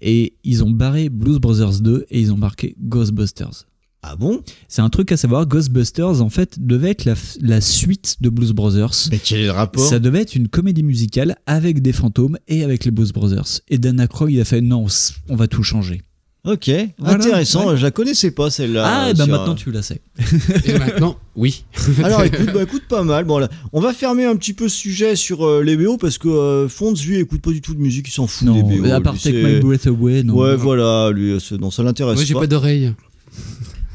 et 0.00 0.36
ils 0.44 0.64
ont 0.64 0.70
barré 0.70 1.08
Blues 1.08 1.38
Brothers 1.38 1.80
2 1.80 2.06
et 2.10 2.20
ils 2.20 2.32
ont 2.32 2.36
marqué 2.36 2.76
Ghostbusters. 2.80 3.66
Ah 4.08 4.14
bon? 4.14 4.40
C'est 4.68 4.82
un 4.82 4.88
truc 4.88 5.10
à 5.10 5.16
savoir, 5.16 5.46
Ghostbusters 5.46 6.22
en 6.22 6.30
fait 6.30 6.64
devait 6.64 6.90
être 6.90 7.08
la, 7.40 7.60
suite 7.60 8.18
de 8.20 8.28
Blues 8.28 8.52
Brothers. 8.52 9.08
Mais 9.10 9.18
quel 9.18 9.40
est 9.40 9.46
le 9.46 9.50
rapport? 9.50 9.84
Ça 9.84 9.98
devait 9.98 10.20
être 10.20 10.36
une 10.36 10.46
comédie 10.46 10.84
musicale 10.84 11.36
avec 11.46 11.82
des 11.82 11.92
fantômes 11.92 12.38
et 12.46 12.62
avec 12.62 12.84
les 12.84 12.92
Blues 12.92 13.12
Brothers. 13.12 13.60
Et 13.68 13.78
Dan 13.78 13.98
Aykroyd 13.98 14.36
il 14.36 14.40
a 14.40 14.44
fait 14.44 14.60
non, 14.60 14.86
on 15.28 15.34
va 15.36 15.48
tout 15.48 15.64
changer. 15.64 16.02
Ok, 16.46 16.70
Voilà, 16.98 17.14
intéressant, 17.16 17.68
ouais. 17.70 17.76
je 17.76 17.82
la 17.82 17.90
connaissais 17.90 18.30
pas 18.30 18.50
celle-là. 18.50 18.84
Ah, 18.86 19.08
euh, 19.08 19.14
bah 19.14 19.24
sur, 19.24 19.32
maintenant 19.32 19.52
euh, 19.52 19.56
tu 19.56 19.72
la 19.72 19.82
sais. 19.82 20.00
Et 20.64 20.78
maintenant, 20.78 21.16
oui. 21.34 21.64
Alors 22.04 22.22
écoute, 22.24 22.52
bah, 22.54 22.62
écoute 22.62 22.84
pas 22.88 23.02
mal. 23.02 23.24
Bon, 23.24 23.38
là, 23.38 23.48
on 23.72 23.80
va 23.80 23.92
fermer 23.92 24.24
un 24.24 24.36
petit 24.36 24.52
peu 24.52 24.68
ce 24.68 24.76
sujet 24.76 25.16
sur 25.16 25.44
euh, 25.44 25.62
les 25.64 25.76
BO 25.76 25.96
parce 25.96 26.18
que 26.18 26.28
euh, 26.28 26.68
Fonds, 26.68 26.94
lui, 27.06 27.16
écoute 27.18 27.42
pas 27.42 27.50
du 27.50 27.60
tout 27.60 27.74
de 27.74 27.80
musique, 27.80 28.06
il 28.08 28.12
s'en 28.12 28.26
fout 28.28 28.46
Non, 28.46 28.62
des 28.62 28.78
BO. 28.78 28.86
à 28.92 29.00
part 29.00 29.14
lui, 29.14 29.20
Take 29.20 29.42
My 29.42 29.60
Breath 29.60 29.86
Away, 29.88 30.22
non. 30.22 30.34
Ouais, 30.36 30.54
voilà, 30.56 31.10
lui, 31.10 31.36
c'est- 31.40 31.58
non, 31.58 31.70
ça 31.72 31.82
l'intéresse 31.82 32.14
Moi, 32.16 32.24
j'ai 32.24 32.34
pas. 32.34 32.40
pas 32.40 32.46
d'oreille. 32.46 32.92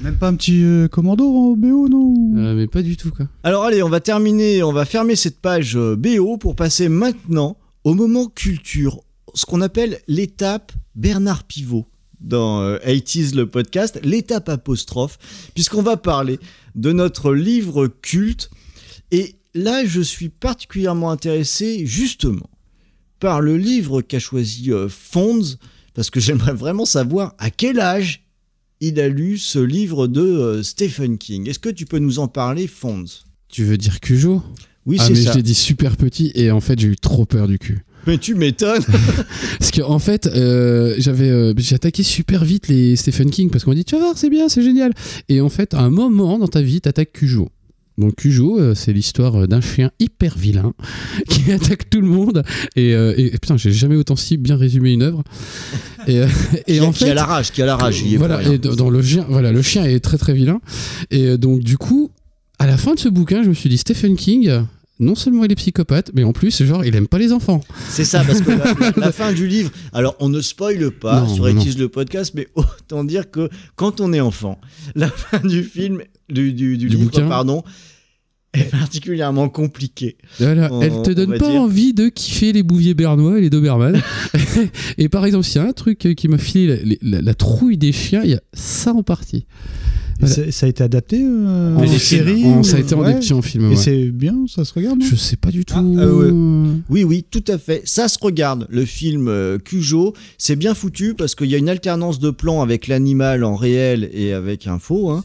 Même 0.01 0.15
pas 0.17 0.27
un 0.29 0.35
petit 0.35 0.63
euh, 0.63 0.87
commando 0.87 1.23
en 1.25 1.55
BO, 1.55 1.87
non 1.87 2.13
Euh, 2.35 2.55
mais 2.55 2.67
pas 2.67 2.81
du 2.81 2.97
tout, 2.97 3.11
quoi. 3.11 3.27
Alors 3.43 3.63
allez, 3.63 3.83
on 3.83 3.89
va 3.89 3.99
terminer, 3.99 4.63
on 4.63 4.73
va 4.73 4.83
fermer 4.85 5.15
cette 5.15 5.39
page 5.39 5.77
euh, 5.77 5.95
BO 5.95 6.37
pour 6.37 6.55
passer 6.55 6.89
maintenant 6.89 7.55
au 7.83 7.93
moment 7.93 8.25
culture, 8.25 8.99
ce 9.35 9.45
qu'on 9.45 9.61
appelle 9.61 9.99
l'étape 10.07 10.71
Bernard 10.95 11.43
Pivot 11.43 11.85
dans 12.21 12.61
euh, 12.61 12.77
80s 12.85 13.35
le 13.35 13.47
podcast, 13.47 13.99
l'étape 14.03 14.49
apostrophe, 14.49 15.17
puisqu'on 15.53 15.81
va 15.81 15.97
parler 15.97 16.39
de 16.75 16.91
notre 16.91 17.33
livre 17.33 17.87
culte. 17.87 18.49
Et 19.11 19.35
là, 19.53 19.85
je 19.85 20.01
suis 20.01 20.29
particulièrement 20.29 21.11
intéressé 21.11 21.85
justement 21.85 22.49
par 23.19 23.41
le 23.41 23.57
livre 23.57 24.01
qu'a 24.01 24.19
choisi 24.19 24.71
euh, 24.71 24.87
Fonds, 24.89 25.57
parce 25.93 26.09
que 26.09 26.19
j'aimerais 26.19 26.53
vraiment 26.53 26.85
savoir 26.85 27.35
à 27.37 27.49
quel 27.49 27.79
âge 27.79 28.23
il 28.79 28.99
a 28.99 29.07
lu 29.07 29.37
ce 29.37 29.59
livre 29.59 30.07
de 30.07 30.21
euh, 30.21 30.63
Stephen 30.63 31.17
King. 31.17 31.47
Est-ce 31.47 31.59
que 31.59 31.69
tu 31.69 31.85
peux 31.85 31.99
nous 31.99 32.19
en 32.19 32.27
parler, 32.27 32.67
Fonds? 32.67 33.05
Tu 33.47 33.63
veux 33.63 33.77
dire 33.77 33.99
Cujo? 33.99 34.43
Oui, 34.85 34.97
ah, 34.99 35.05
c'est 35.05 35.13
mais 35.13 35.21
ça. 35.21 35.31
je 35.31 35.37
l'ai 35.37 35.43
dit 35.43 35.53
super 35.53 35.97
petit 35.97 36.31
et 36.33 36.49
en 36.49 36.61
fait, 36.61 36.79
j'ai 36.79 36.87
eu 36.87 36.95
trop 36.95 37.25
peur 37.25 37.47
du 37.47 37.59
cul. 37.59 37.85
Mais 38.07 38.17
tu 38.17 38.35
m'étonnes 38.35 38.83
Parce 39.59 39.71
qu'en 39.71 39.89
en 39.91 39.99
fait, 39.99 40.27
euh, 40.27 40.95
j'avais, 40.97 41.29
euh, 41.29 41.53
j'ai 41.57 41.75
attaqué 41.75 42.03
super 42.03 42.43
vite 42.43 42.67
les 42.67 42.95
Stephen 42.95 43.29
King 43.29 43.49
parce 43.49 43.63
qu'on 43.63 43.73
dit 43.73 43.85
tu 43.85 43.95
vas 43.95 44.01
voir, 44.01 44.17
c'est 44.17 44.29
bien, 44.29 44.49
c'est 44.49 44.63
génial. 44.63 44.91
Et 45.29 45.39
en 45.41 45.49
fait, 45.49 45.73
à 45.73 45.81
un 45.81 45.89
moment 45.89 46.39
dans 46.39 46.47
ta 46.47 46.61
vie, 46.61 46.81
t'attaques 46.81 47.11
Cujo. 47.13 47.49
Donc 47.97 48.15
Cujo, 48.15 48.57
euh, 48.59 48.73
c'est 48.73 48.93
l'histoire 48.93 49.41
euh, 49.43 49.47
d'un 49.47 49.61
chien 49.61 49.91
hyper 49.99 50.35
vilain 50.37 50.73
qui 51.29 51.51
attaque 51.51 51.89
tout 51.91 52.01
le 52.01 52.07
monde. 52.07 52.41
Et, 52.75 52.95
euh, 52.95 53.13
et- 53.17 53.29
putain, 53.31 53.57
j'ai 53.57 53.71
jamais 53.71 53.95
autant 53.97 54.15
si 54.15 54.37
bien 54.37 54.55
résumé 54.55 54.93
une 54.93 55.03
œuvre. 55.03 55.23
Et, 56.07 56.21
et 56.67 56.77
Qui 56.77 56.79
a- 56.79 56.83
en 56.85 56.91
qui 56.91 57.03
fait, 57.03 57.11
a 57.11 57.13
la 57.13 57.25
rage, 57.25 57.51
qui 57.51 57.61
a 57.61 57.65
la 57.67 57.75
rage, 57.75 58.01
il 58.03 58.17
voilà, 58.17 58.41
et 58.43 58.57
dans 58.57 58.89
le 58.89 59.01
chien, 59.03 59.25
voilà, 59.29 59.51
le 59.51 59.61
chien 59.61 59.83
est 59.83 59.99
très 59.99 60.17
très 60.17 60.33
vilain. 60.33 60.59
Et 61.11 61.37
donc 61.37 61.59
du 61.59 61.77
coup, 61.77 62.09
à 62.57 62.65
la 62.65 62.77
fin 62.77 62.95
de 62.95 62.99
ce 62.99 63.09
bouquin, 63.09 63.43
je 63.43 63.49
me 63.49 63.53
suis 63.53 63.69
dit 63.69 63.77
Stephen 63.77 64.15
King. 64.15 64.49
Non 65.01 65.15
seulement 65.15 65.43
il 65.43 65.51
est 65.51 65.55
psychopathe, 65.55 66.11
mais 66.13 66.23
en 66.23 66.31
plus, 66.31 66.63
genre, 66.63 66.85
il 66.85 66.95
aime 66.95 67.07
pas 67.07 67.17
les 67.17 67.33
enfants. 67.33 67.61
C'est 67.89 68.05
ça, 68.05 68.23
parce 68.23 68.39
que 68.41 68.51
la, 68.99 69.11
fin 69.11 69.33
du 69.33 69.47
livre, 69.47 69.71
alors 69.91 70.15
on 70.19 70.29
ne 70.29 70.39
spoile 70.41 70.91
pas 70.91 71.21
Non, 71.21 71.33
sur 71.35 71.49
is 71.49 71.73
le 71.77 71.89
podcast, 71.89 72.31
mais 72.35 72.47
autant 72.55 73.03
dire 73.03 73.29
que 73.31 73.49
quand 73.75 73.99
on 73.99 74.13
est 74.13 74.21
enfant, 74.21 74.61
la 74.95 75.09
fin 75.09 75.39
du 75.39 75.63
film, 75.63 76.01
du, 76.29 76.53
du, 76.53 76.77
du 76.77 76.87
Du 76.87 76.95
livre, 76.97 77.09
bouquin. 77.09 77.27
pardon, 77.27 77.63
est 78.53 78.69
particulièrement 78.69 79.49
compliquée. 79.49 80.17
Voilà, 80.39 80.71
On- 80.71 80.81
elle 80.81 81.01
te 81.01 81.11
on 81.11 81.13
donne 81.13 81.37
pas 81.37 81.49
dire. 81.49 81.61
envie 81.61 81.93
de 81.93 82.09
kiffer 82.09 82.51
les 82.53 82.63
bouviers 82.63 82.93
bernois 82.93 83.37
et 83.39 83.41
les 83.41 83.49
Doberman. 83.49 83.99
et 84.97 85.09
par 85.09 85.25
exemple, 85.25 85.45
s'il 85.45 85.61
y 85.61 85.65
a 85.65 85.67
un 85.67 85.73
truc 85.73 86.09
qui 86.15 86.27
m'a 86.27 86.37
filé 86.37 86.79
la, 86.83 86.95
la- 87.01 87.21
la 87.21 87.33
trouille 87.33 87.77
des 87.77 87.91
chiens, 87.91 88.21
il 88.23 88.31
y 88.31 88.35
a 88.35 88.41
ça 88.53 88.93
en 88.93 89.03
partie. 89.03 89.45
Et 90.21 90.27
ça- 90.27 90.51
Ça 90.51 90.65
a 90.65 90.69
été 90.69 90.83
adapté 90.83 91.21
euh, 91.23 91.75
En 91.75 91.87
série 91.97 92.45
En- 92.45 92.59
ou- 92.59 92.63
ça 92.63 92.77
a 92.77 92.79
été 92.79 92.95
ouais. 92.95 93.07
adapté 93.09 93.33
en 93.33 93.41
film, 93.41 93.65
Et 93.65 93.69
ouais. 93.69 93.75
c'est 93.75 94.05
bien, 94.11 94.35
ça 94.47 94.65
se 94.65 94.73
regarde 94.73 95.01
Je 95.03 95.15
sais 95.15 95.35
pas 95.35 95.49
du 95.51 95.65
tout. 95.65 95.73
Ah, 95.77 95.81
ouais. 95.81 96.31
Oui, 96.89 97.03
oui, 97.03 97.25
tout 97.29 97.43
à 97.47 97.57
fait. 97.57 97.81
Ça 97.85 98.07
se 98.07 98.17
regarde. 98.21 98.67
Le 98.69 98.85
film 98.85 99.27
euh, 99.27 99.57
Cujo, 99.57 100.13
c'est 100.37 100.55
bien 100.55 100.73
foutu 100.73 101.13
parce 101.15 101.35
qu'il 101.35 101.47
y 101.47 101.55
a 101.55 101.57
une 101.57 101.69
alternance 101.69 102.19
de 102.19 102.29
plans 102.31 102.61
avec 102.61 102.87
l'animal 102.87 103.43
en 103.43 103.55
réel 103.55 104.09
et 104.13 104.33
avec 104.33 104.67
un 104.67 104.79
faux. 104.79 105.09
hein. 105.09 105.23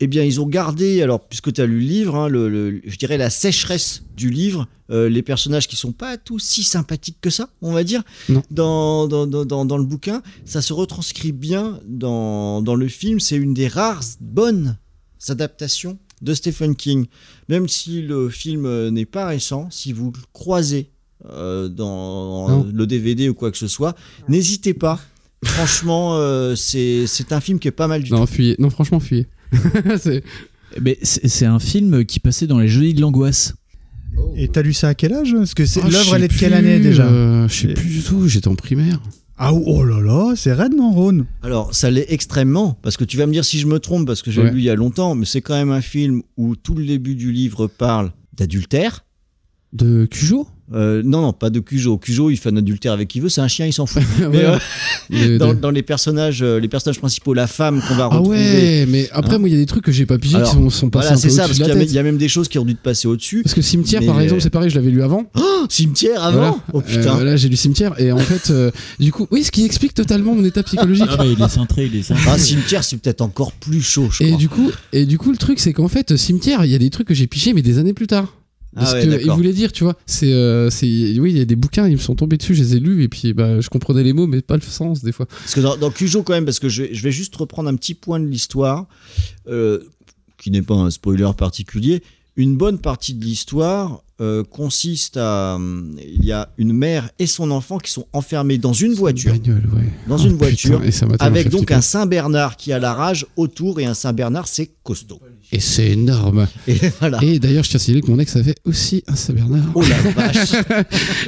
Eh 0.00 0.06
bien, 0.06 0.22
ils 0.22 0.40
ont 0.40 0.46
gardé, 0.46 1.02
alors, 1.02 1.20
puisque 1.26 1.52
tu 1.52 1.60
as 1.60 1.66
lu 1.66 1.80
le 1.80 1.86
livre, 1.86 2.14
hein, 2.14 2.28
le, 2.28 2.48
le- 2.48 2.80
je 2.84 2.96
dirais 2.98 3.18
la 3.18 3.30
sécheresse 3.30 4.04
du 4.16 4.30
livre, 4.30 4.68
euh, 4.90 5.08
les 5.08 5.22
personnages 5.22 5.66
qui 5.66 5.74
sont 5.76 5.90
pas 5.92 6.16
tous 6.16 6.38
si 6.38 6.62
sympathiques 6.62 7.18
que 7.20 7.30
ça, 7.30 7.48
on 7.62 7.72
va 7.72 7.82
dire, 7.84 8.02
dans, 8.50 9.08
dans, 9.08 9.26
dans, 9.26 9.64
dans- 9.64 9.76
le 9.78 9.84
bouquin. 9.84 10.22
Ça 10.44 10.62
se 10.62 10.72
retranscrit 10.72 11.32
bien 11.32 11.80
dans, 11.86 12.62
dans 12.62 12.76
le 12.76 12.86
film. 12.88 13.18
C'est 13.18 13.36
une 13.36 13.54
des 13.54 13.66
rares 13.68 14.02
bonnes 14.20 14.78
adaptations 15.28 15.98
de 16.22 16.32
Stephen 16.34 16.74
King. 16.76 17.06
Même 17.48 17.68
si 17.68 18.02
le 18.02 18.28
film 18.28 18.66
euh, 18.66 18.90
n'est 18.90 19.04
pas 19.04 19.26
récent, 19.26 19.68
si 19.70 19.92
vous 19.92 20.12
le 20.12 20.20
croisez 20.32 20.90
euh, 21.28 21.68
dans 21.68 22.48
Non. 22.48 22.66
le 22.72 22.86
DVD 22.86 23.28
ou 23.28 23.34
quoi 23.34 23.50
que 23.50 23.58
ce 23.58 23.68
soit, 23.68 23.96
n'hésitez 24.28 24.74
pas. 24.74 25.00
Franchement, 25.44 26.16
euh, 26.16 26.54
c'est 26.56 27.06
c'est 27.06 27.32
un 27.32 27.40
film 27.40 27.58
qui 27.58 27.68
est 27.68 27.72
pas 27.72 27.86
mal 27.88 28.02
du 28.02 28.10
Non, 28.12 28.26
tout. 28.26 28.32
fuyez. 28.32 28.56
Non, 28.58 28.70
franchement, 28.70 28.98
fuyez. 29.00 29.26
C'est- 30.00 30.22
Mais 30.82 30.98
c'est 31.02 31.46
un 31.46 31.58
film 31.58 32.04
qui 32.04 32.20
passait 32.20 32.46
dans 32.46 32.58
les 32.58 32.68
jeudis 32.68 32.92
de 32.94 33.00
l'angoisse. 33.00 33.54
Et 34.36 34.48
t'as 34.48 34.62
lu 34.62 34.72
ça 34.72 34.88
à 34.88 34.94
quel 34.94 35.12
âge 35.14 35.32
Parce 35.32 35.54
que 35.54 35.64
c'est- 35.64 35.80
Ah, 35.82 35.88
l'œuvre, 35.88 36.16
elle 36.16 36.24
est 36.24 36.28
de 36.28 36.34
quelle 36.34 36.52
année 36.54 36.78
déjà 36.80 37.04
euh, 37.06 37.48
Je 37.48 37.54
sais 37.68 37.74
plus 37.74 37.88
du 37.88 38.02
tout. 38.02 38.28
J'étais 38.28 38.48
en 38.48 38.54
primaire. 38.54 39.00
Ah 39.38 39.52
oh 39.54 39.84
là 39.84 40.00
là, 40.00 40.32
c'est 40.34 40.52
raide 40.52 40.74
non, 40.74 40.90
Rhône 40.92 41.24
Alors, 41.44 41.72
ça 41.72 41.90
l'est 41.90 42.06
extrêmement, 42.12 42.76
parce 42.82 42.96
que 42.96 43.04
tu 43.04 43.16
vas 43.16 43.26
me 43.26 43.32
dire 43.32 43.44
si 43.44 43.60
je 43.60 43.68
me 43.68 43.78
trompe, 43.78 44.04
parce 44.04 44.20
que 44.20 44.32
j'ai 44.32 44.42
Ouais. 44.42 44.50
lu 44.50 44.58
il 44.58 44.64
y 44.64 44.70
a 44.70 44.74
longtemps, 44.74 45.14
mais 45.14 45.24
c'est 45.26 45.40
quand 45.42 45.54
même 45.54 45.70
un 45.70 45.80
film 45.80 46.22
où 46.36 46.56
tout 46.56 46.74
le 46.74 46.84
début 46.84 47.14
du 47.14 47.30
livre 47.30 47.68
parle 47.68 48.10
d'adultère. 48.36 49.04
De 49.72 50.06
Cujo 50.06 50.46
Euh, 50.74 51.02
non, 51.04 51.22
non, 51.22 51.32
pas 51.32 51.48
de 51.50 51.60
Cujo. 51.60 51.96
Cujo, 51.98 52.28
il 52.30 52.36
fait 52.36 52.50
un 52.50 52.56
adultère 52.56 52.92
avec 52.92 53.08
qui 53.08 53.20
veut, 53.20 53.28
c'est 53.30 53.40
un 53.40 53.48
chien, 53.48 53.64
il 53.66 53.72
s'en 53.72 53.86
fout. 53.86 54.02
Ouais. 54.20 54.28
Mais, 54.30 54.44
euh, 54.44 54.58
De- 55.34 55.38
dans, 55.38 55.54
de- 55.54 55.60
dans 55.60 55.70
les 55.70 55.82
personnages, 55.82 56.42
euh, 56.42 56.58
les 56.60 56.68
personnages 56.68 56.98
principaux, 56.98 57.32
la 57.32 57.46
femme 57.46 57.80
qu'on 57.88 57.94
va 57.94 58.04
Ah 58.10 58.16
retrouver. 58.16 58.38
ouais, 58.38 58.86
mais 58.88 59.08
après, 59.12 59.36
Hein 59.36 59.38
moi, 59.38 59.48
il 59.48 59.52
y 59.52 59.56
a 59.56 59.60
des 59.60 59.66
trucs 59.66 59.84
que 59.84 59.92
j'ai 59.92 60.04
pas 60.04 60.18
pigé 60.18 60.36
Alors, 60.36 60.50
qui 60.50 60.56
sont, 60.56 60.68
sont 60.70 60.90
passés 60.90 61.06
voilà, 61.08 61.20
c'est 61.20 61.30
ça, 61.30 61.42
parce 61.46 61.54
qu'il 61.58 61.66
y, 61.66 61.92
y 61.94 61.98
a 61.98 62.02
même 62.02 62.18
des 62.18 62.28
choses 62.28 62.48
qui 62.48 62.58
ont 62.58 62.64
dû 62.66 62.74
te 62.74 62.82
passer 62.82 63.08
au-dessus. 63.08 63.42
Parce 63.42 63.54
que 63.54 63.62
Cimetière, 63.62 64.00
Mais, 64.02 64.06
par 64.06 64.20
exemple, 64.20 64.42
c'est 64.42 64.50
pareil, 64.50 64.68
je 64.70 64.74
l'avais 64.74 64.90
lu 64.90 65.02
avant. 65.02 65.24
Oh, 65.60 65.66
cimetière 65.70 66.22
avant 66.22 66.38
Voilà. 66.38 66.56
Oh 66.72 66.80
putain 66.80 67.18
Euh, 67.18 67.24
là, 67.24 67.36
j'ai 67.36 67.48
lu 67.48 67.56
Cimetière 67.56 67.98
et 68.00 68.12
en 68.12 68.18
fait, 68.18 68.50
euh, 68.50 68.70
du 69.00 69.10
coup, 69.10 69.26
oui, 69.32 69.42
ce 69.42 69.50
qui 69.50 69.64
explique 69.64 69.92
totalement 69.92 70.34
mon 70.34 70.44
état 70.44 70.62
psychologique. 70.62 71.06
Ah 71.10 71.16
bah, 71.16 71.24
il 71.26 71.42
est 71.42 71.48
cintré, 71.48 71.86
il 71.92 71.96
est 71.98 72.02
cintré. 72.02 72.24
Ah, 72.28 72.38
cimetière, 72.38 72.84
c'est 72.84 72.96
peut-être 72.98 73.22
encore 73.22 73.52
plus 73.52 73.82
chaud, 73.82 74.08
je 74.12 74.22
Et 74.22 74.26
crois. 74.28 74.38
du 74.38 74.48
coup, 74.48 74.70
et 74.92 75.04
du 75.04 75.18
coup, 75.18 75.30
le 75.32 75.36
truc, 75.36 75.58
c'est 75.58 75.72
qu'en 75.72 75.88
fait, 75.88 76.16
Cimetière, 76.16 76.64
il 76.64 76.70
y 76.70 76.74
a 76.74 76.78
des 76.78 76.90
trucs 76.90 77.08
que 77.08 77.14
j'ai 77.14 77.26
piché, 77.26 77.52
mais 77.54 77.62
des 77.62 77.78
années 77.78 77.92
plus 77.94 78.06
tard. 78.06 78.32
Ah 78.76 78.92
ouais, 78.92 79.06
que 79.06 79.24
il 79.24 79.30
voulait 79.30 79.52
dire, 79.52 79.72
tu 79.72 79.84
vois, 79.84 79.96
c'est, 80.06 80.32
euh, 80.32 80.68
c'est, 80.70 80.86
oui, 80.86 81.30
il 81.32 81.38
y 81.38 81.40
a 81.40 81.44
des 81.44 81.56
bouquins, 81.56 81.88
ils 81.88 81.94
me 81.94 82.00
sont 82.00 82.14
tombés 82.14 82.36
dessus, 82.36 82.54
je 82.54 82.62
les 82.62 82.76
ai 82.76 82.80
lus, 82.80 83.02
et 83.02 83.08
puis 83.08 83.32
bah, 83.32 83.60
je 83.60 83.68
comprenais 83.70 84.02
les 84.02 84.12
mots, 84.12 84.26
mais 84.26 84.42
pas 84.42 84.56
le 84.56 84.62
sens 84.62 85.02
des 85.02 85.12
fois. 85.12 85.26
Parce 85.26 85.54
que 85.54 85.60
dans, 85.60 85.76
dans 85.76 85.90
Cujo, 85.90 86.22
quand 86.22 86.34
même, 86.34 86.44
parce 86.44 86.58
que 86.58 86.68
je, 86.68 86.82
vais- 86.82 86.90
je 86.94 87.02
vais 87.02 87.10
juste 87.12 87.34
reprendre 87.36 87.68
un 87.70 87.74
petit 87.76 87.94
point 87.94 88.20
de 88.20 88.26
l'histoire, 88.26 88.86
euh, 89.48 89.80
qui 90.38 90.50
n'est 90.50 90.62
pas 90.62 90.74
un 90.74 90.90
spoiler 90.90 91.30
particulier. 91.36 92.02
Une 92.36 92.56
bonne 92.56 92.78
partie 92.78 93.14
de 93.14 93.24
l'histoire 93.24 94.02
euh, 94.20 94.44
consiste 94.44 95.16
à. 95.16 95.58
Il 95.98 96.24
y 96.24 96.30
a 96.30 96.48
une 96.56 96.72
mère 96.72 97.10
et 97.18 97.26
son 97.26 97.50
enfant 97.50 97.78
qui 97.78 97.90
sont 97.90 98.06
enfermés 98.12 98.58
dans 98.58 98.72
une 98.72 98.92
voiture. 98.94 99.32
Bagnole, 99.32 99.64
ouais. 99.74 99.82
Dans 100.06 100.16
Oh, 100.16 100.18
une 100.24 100.32
putain, 100.34 100.44
voiture. 100.44 100.80
tellement 100.80 101.14
avec 101.18 101.48
donc 101.48 101.72
un 101.72 101.80
Saint-Bernard 101.80 102.56
qui 102.56 102.72
a 102.72 102.78
la 102.78 102.94
rage 102.94 103.26
autour, 103.36 103.80
et 103.80 103.86
un 103.86 103.94
Saint-Bernard, 103.94 104.46
c'est 104.46 104.70
costaud. 104.84 105.20
Et 105.50 105.60
c'est 105.60 105.92
énorme. 105.92 106.46
Et 106.66 106.76
voilà. 107.00 107.22
Et 107.24 107.38
d'ailleurs, 107.38 107.64
je 107.64 107.70
tiens 107.70 107.78
à 107.78 107.82
signaler 107.82 108.02
que 108.02 108.10
mon 108.10 108.18
ex 108.18 108.36
avait 108.36 108.54
aussi 108.66 109.02
un 109.06 109.16
Saint-Bernard. 109.16 109.64
Oh 109.74 109.82
la 109.82 109.96
vache 110.12 110.52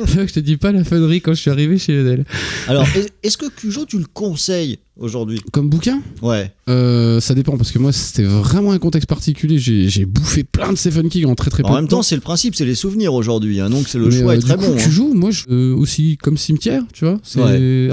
je 0.07 0.33
te 0.33 0.41
dis 0.41 0.57
pas 0.59 0.73
la 0.73 0.85
feunerie 0.85 1.21
quand 1.21 1.33
je 1.33 1.41
suis 1.41 1.51
arrivé 1.51 1.79
chez 1.79 1.95
Lionel. 1.95 2.25
Alors, 2.69 2.87
est- 2.97 3.11
est-ce 3.23 3.37
que 3.39 3.49
Cujo, 3.49 3.87
tu 3.87 3.99
le 3.99 4.05
conseilles 4.13 4.79
aujourd'hui? 4.99 5.41
Comme 5.53 5.71
bouquin? 5.71 6.03
Ouais. 6.21 6.53
Euh, 6.69 7.19
ça 7.21 7.35
dépend 7.35 7.57
parce 7.57 7.73
que 7.73 7.79
moi 7.79 7.93
c'était 7.93 8.25
vraiment 8.25 8.73
un 8.73 8.79
contexte 8.79 9.09
particulier. 9.09 9.59
J'ai 9.59 10.05
bouffé 10.05 10.45
plein 10.45 10.73
de 10.73 10.77
Stephen 10.77 11.09
King 11.09 11.25
en 11.27 11.35
très 11.35 11.51
très 11.51 11.63
peu 11.63 11.69
En 11.71 11.75
même 11.77 11.89
temps, 11.89 12.03
c'est 12.03 12.15
le 12.15 12.21
principe, 12.21 12.55
c'est 12.55 12.67
les 12.67 12.75
souvenirs 12.75 13.15
aujourd'hui, 13.15 13.59
hein, 13.61 13.71
donc 13.71 13.89
c'est 13.89 13.99
le 13.99 14.09
Mais, 14.09 14.21
choix 14.21 14.33
euh, 14.33 14.37
est 14.37 14.41
très 14.41 14.57
coup, 14.57 14.63
bon. 14.65 14.75
hein. 14.75 14.83
Cujo, 14.83 15.15
moi 15.15 15.31
je- 15.31 15.45
euh, 15.51 15.75
aussi 15.75 16.19
comme 16.19 16.37
cimetière, 16.37 16.83
tu 16.93 17.07
vois. 17.07 17.19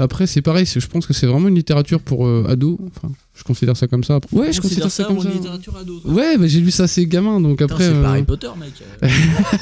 Après 0.02 0.26
c'est 0.26 0.42
pareil, 0.42 0.66
je 0.66 0.86
pense 0.86 1.06
que 1.06 1.14
c'est 1.14 1.26
vraiment 1.26 1.48
une 1.48 1.54
littérature 1.56 2.00
pour 2.00 2.26
euh, 2.26 2.44
ados. 2.48 2.78
Enfin, 2.94 3.12
je 3.38 3.44
considère 3.44 3.76
ça 3.76 3.86
comme 3.86 4.02
ça. 4.04 4.18
Ouais, 4.32 4.52
je 4.52 4.60
considère 4.60 4.90
ça 4.90 5.04
comme 5.04 5.20
ça. 5.20 5.28
Ouais, 6.04 6.36
mais 6.38 6.48
j'ai 6.48 6.60
lu 6.60 6.70
ça 6.70 6.82
assez 6.84 7.06
gamin, 7.06 7.40
donc 7.40 7.62
après. 7.62 7.84
c'est 7.84 7.90
pas 7.92 7.96
euh, 7.96 8.04
Harry 8.06 8.22
Potter, 8.24 8.48
mec. 8.58 8.72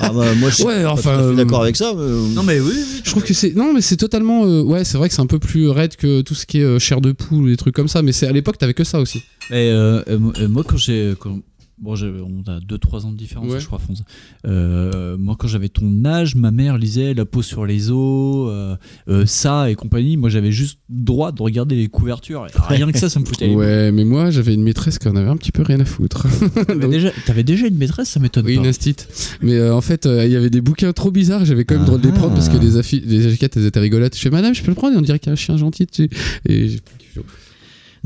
Ah 0.00 0.10
bah, 0.12 0.34
moi, 0.36 0.48
je 0.50 0.54
suis 0.56 0.64
Ouais, 0.64 0.82
pas 0.82 0.92
enfin, 0.92 1.10
euh, 1.20 1.34
d'accord 1.34 1.62
avec 1.62 1.76
ça. 1.76 1.92
mais- 1.96 2.34
Non 2.34 2.42
mais 2.42 2.58
oui, 2.60 2.72
Je 3.04 3.10
trouve 3.10 3.22
que 3.22 3.34
c'est 3.34 3.54
non 3.54 3.72
mais 3.72 3.80
c'est 3.80 3.96
totalement 3.96 4.44
euh, 4.46 4.62
ouais 4.62 4.84
c'est 4.84 4.98
vrai 4.98 5.08
que 5.08 5.14
c'est 5.14 5.20
un 5.22 5.26
peu 5.26 5.38
plus 5.38 5.68
raide 5.68 5.96
que 5.96 6.22
tout 6.22 6.34
ce 6.34 6.46
qui 6.46 6.58
est 6.58 6.64
euh, 6.64 6.78
chair 6.78 7.00
de 7.00 7.12
poule 7.12 7.44
ou 7.44 7.48
des 7.48 7.56
trucs 7.56 7.74
comme 7.74 7.88
ça 7.88 8.02
mais 8.02 8.12
c'est 8.12 8.26
à 8.26 8.32
l'époque 8.32 8.58
t'avais 8.58 8.74
que 8.74 8.84
ça 8.84 9.00
aussi 9.00 9.22
Mais 9.50 9.70
euh, 9.70 10.02
euh, 10.08 10.18
moi- 10.18 10.32
euh, 10.40 10.48
moi, 10.48 10.64
quand 10.66 10.76
j'ai. 10.76 11.14
quand- 11.18 11.38
Bon, 11.78 11.92
on 11.94 12.50
a 12.50 12.58
2-3 12.60 13.04
ans 13.04 13.12
de 13.12 13.18
différence, 13.18 13.52
Ouais. 13.52 13.60
je 13.60 13.66
crois, 13.66 13.78
Fonz. 13.78 14.02
Euh, 14.46 15.18
moi, 15.18 15.36
quand 15.38 15.46
j'avais 15.46 15.68
ton 15.68 16.04
âge, 16.06 16.34
ma 16.34 16.50
mère 16.50 16.78
lisait 16.78 17.12
La 17.12 17.26
peau 17.26 17.42
sur 17.42 17.66
les 17.66 17.90
os, 17.90 18.48
euh, 18.50 18.76
euh, 19.08 19.26
ça 19.26 19.70
et 19.70 19.74
compagnie. 19.74 20.16
Moi, 20.16 20.30
j'avais 20.30 20.52
juste 20.52 20.78
droit 20.88 21.32
de 21.32 21.42
regarder 21.42 21.74
les 21.76 21.88
couvertures. 21.88 22.46
Rien 22.68 22.90
que 22.90 22.98
ça, 22.98 23.10
ça 23.10 23.20
me 23.20 23.26
foutait 23.26 23.54
ouais 23.54 23.92
mais 23.92 24.04
moi 24.04 24.30
j'avais 24.30 24.54
une 24.54 24.62
maîtresse 24.62 24.98
qui 24.98 25.06
en 25.08 25.16
avait 25.16 25.28
un 25.28 25.36
petit 25.36 25.52
peu 25.52 25.62
rien 25.62 25.78
à 25.80 25.84
foutre 25.84 26.26
T'avais 27.26 27.42
déjà, 27.44 27.66
une 27.66 27.76
maîtresse, 27.76 28.08
ça 28.08 28.20
m'étonne 28.20 28.46
Oui, 28.46 28.54
pas. 28.56 28.62
une 28.62 28.66
instit. 28.68 28.96
Mais 29.42 29.54
euh, 29.54 29.74
en 29.74 29.80
fait, 29.82 30.06
il 30.06 30.30
y 30.30 30.36
avait 30.36 30.50
des 30.50 30.62
bouquins 30.62 30.92
trop 30.94 31.10
bizarres. 31.10 31.44
J'avais 31.44 31.64
quand 31.66 31.74
même 31.74 31.82
le 31.82 31.86
droit 31.88 31.98
de 31.98 32.06
les 32.06 32.12
prendre 32.14 32.32
parce 32.34 32.48
que 32.48 32.56
les, 32.56 33.00
les 33.06 33.26
étiquettes, 33.26 33.56
elles 33.58 33.66
étaient 33.66 33.80
rigolotes. 33.80 34.16
Je 34.16 34.20
fais, 34.20 34.30
madame, 34.30 34.54
je 34.54 34.62
peux 34.62 34.70
le 34.70 34.74
prendre? 34.76 34.94
Et 34.94 34.98
on 34.98 35.02
dirait 35.02 35.18
qu'il 35.18 35.26
y 35.28 35.30
a 35.30 35.34
un 35.34 35.36
chien 35.36 35.56
gentil 35.58 35.84
dessus. 35.84 36.08
Et 36.48 36.68
j'ai. 36.68 36.80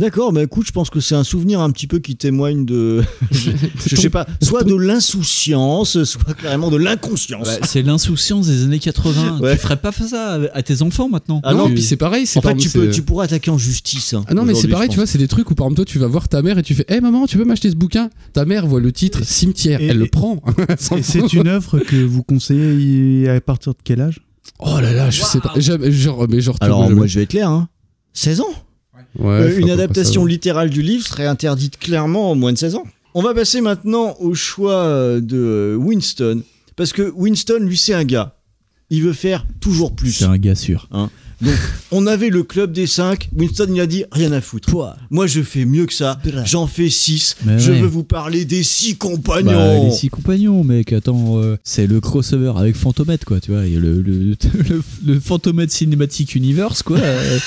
D'accord, 0.00 0.32
bah 0.32 0.42
écoute, 0.42 0.66
je 0.66 0.72
pense 0.72 0.88
que 0.88 0.98
c'est 0.98 1.14
un 1.14 1.24
souvenir 1.24 1.60
un 1.60 1.70
petit 1.70 1.86
peu 1.86 1.98
qui 1.98 2.16
témoigne 2.16 2.64
de. 2.64 3.02
je, 3.30 3.50
je 3.86 3.96
sais 3.96 4.08
pas, 4.08 4.26
soit 4.40 4.64
de 4.64 4.74
l'insouciance, 4.74 6.02
soit 6.04 6.32
carrément 6.40 6.70
de 6.70 6.78
l'inconscience. 6.78 7.46
Ouais, 7.46 7.60
c'est 7.66 7.82
l'insouciance 7.82 8.46
des 8.46 8.64
années 8.64 8.78
80. 8.78 9.40
Ouais. 9.40 9.56
Tu 9.56 9.60
ferais 9.60 9.76
pas 9.76 9.92
ça 9.92 10.38
à, 10.54 10.62
tes 10.62 10.80
enfants 10.80 11.10
maintenant. 11.10 11.42
Ah 11.44 11.52
non, 11.52 11.68
puis 11.68 11.82
c'est 11.82 11.98
pareil. 11.98 12.26
c'est 12.26 12.38
En 12.38 12.42
fait, 12.42 12.56
tu, 12.56 12.70
peux, 12.70 12.88
tu 12.90 13.02
pourras 13.02 13.24
attaquer 13.24 13.50
en 13.50 13.58
justice. 13.58 14.14
hein, 14.14 14.24
Ah 14.26 14.32
non, 14.32 14.44
mais 14.46 14.54
c'est 14.54 14.68
pareil, 14.68 14.88
tu 14.88 14.96
vois, 14.96 15.06
c'est 15.06 15.18
des 15.18 15.28
trucs 15.28 15.50
où 15.50 15.54
par 15.54 15.66
exemple, 15.66 15.76
toi, 15.76 15.84
tu 15.84 15.98
vas 15.98 16.06
voir 16.06 16.30
ta 16.30 16.40
mère 16.40 16.56
et 16.56 16.62
tu 16.62 16.74
fais, 16.74 16.86
hé 16.88 17.02
maman, 17.02 17.26
tu 17.26 17.36
peux 17.36 17.44
m'acheter 17.44 17.68
ce 17.68 17.76
bouquin? 17.76 18.08
Ta 18.32 18.46
mère 18.46 18.66
voit 18.66 18.80
le 18.80 18.92
titre 18.92 19.20
Cimetière, 19.22 19.82
Et- 19.82 19.86
elle 19.88 19.96
et- 19.96 20.00
le 20.00 20.06
prend. 20.06 20.42
Et 20.96 21.02
c'est 21.02 21.30
une 21.34 21.46
œuvre 21.46 21.78
que 21.78 21.96
vous 21.96 22.22
conseillez 22.22 23.28
à 23.28 23.38
partir 23.42 23.72
de 23.72 23.78
quel 23.84 24.00
âge? 24.00 24.20
Oh 24.60 24.80
là 24.80 24.94
là, 24.94 25.10
je 25.10 25.22
sais 25.22 25.40
pas. 25.40 25.52
Jamais- 25.56 25.92
genre, 25.92 26.26
mais 26.28 26.40
genre, 26.40 26.56
Alors, 26.60 26.90
moi, 26.90 27.06
je 27.06 27.16
vais 27.18 27.24
être 27.24 27.30
clair, 27.30 27.50
hein. 27.50 27.68
16 28.14 28.40
ans 28.40 28.46
Euh, 29.18 29.58
Une 29.58 29.70
adaptation 29.70 30.24
littérale 30.24 30.70
du 30.70 30.82
livre 30.82 31.06
serait 31.06 31.26
interdite 31.26 31.78
clairement 31.78 32.30
en 32.30 32.34
moins 32.34 32.52
de 32.52 32.58
16 32.58 32.76
ans. 32.76 32.84
On 33.14 33.22
va 33.22 33.34
passer 33.34 33.60
maintenant 33.60 34.16
au 34.20 34.34
choix 34.34 35.20
de 35.20 35.36
euh, 35.36 35.74
Winston. 35.74 36.42
Parce 36.76 36.92
que 36.92 37.10
Winston, 37.14 37.58
lui, 37.60 37.76
c'est 37.76 37.94
un 37.94 38.04
gars. 38.04 38.36
Il 38.88 39.02
veut 39.02 39.12
faire 39.12 39.46
toujours 39.60 39.94
plus. 39.94 40.12
C'est 40.12 40.24
un 40.24 40.38
gars 40.38 40.54
sûr. 40.54 40.88
Hein. 40.92 41.10
Donc, 41.42 41.54
on 41.90 42.06
avait 42.06 42.28
le 42.28 42.42
club 42.42 42.72
des 42.72 42.86
5. 42.86 43.30
Winston, 43.34 43.68
il 43.74 43.80
a 43.80 43.86
dit 43.86 44.04
rien 44.12 44.30
à 44.32 44.40
foutre. 44.40 44.96
Moi, 45.10 45.26
je 45.26 45.40
fais 45.42 45.64
mieux 45.64 45.86
que 45.86 45.94
ça. 45.94 46.18
J'en 46.44 46.66
fais 46.66 46.90
6. 46.90 47.36
Mais 47.44 47.58
je 47.58 47.72
ouais. 47.72 47.80
veux 47.80 47.86
vous 47.86 48.04
parler 48.04 48.44
des 48.44 48.62
6 48.62 48.96
compagnons. 48.96 49.50
Bah, 49.50 49.78
les 49.84 49.90
six 49.90 50.08
compagnons, 50.10 50.62
mec, 50.64 50.92
attends, 50.92 51.38
euh, 51.38 51.56
c'est 51.64 51.86
le 51.86 52.00
crossover 52.00 52.52
avec 52.56 52.76
Fantomètre, 52.76 53.24
quoi, 53.24 53.40
tu 53.40 53.52
vois, 53.52 53.66
il 53.66 53.72
y 53.72 53.76
a 53.76 53.80
le, 53.80 54.00
le, 54.02 54.12
le, 54.68 54.82
le 55.06 55.20
Fantomètre 55.20 55.72
Cinematic 55.72 56.34
Universe, 56.34 56.82
quoi. 56.82 56.98
euh, 56.98 57.38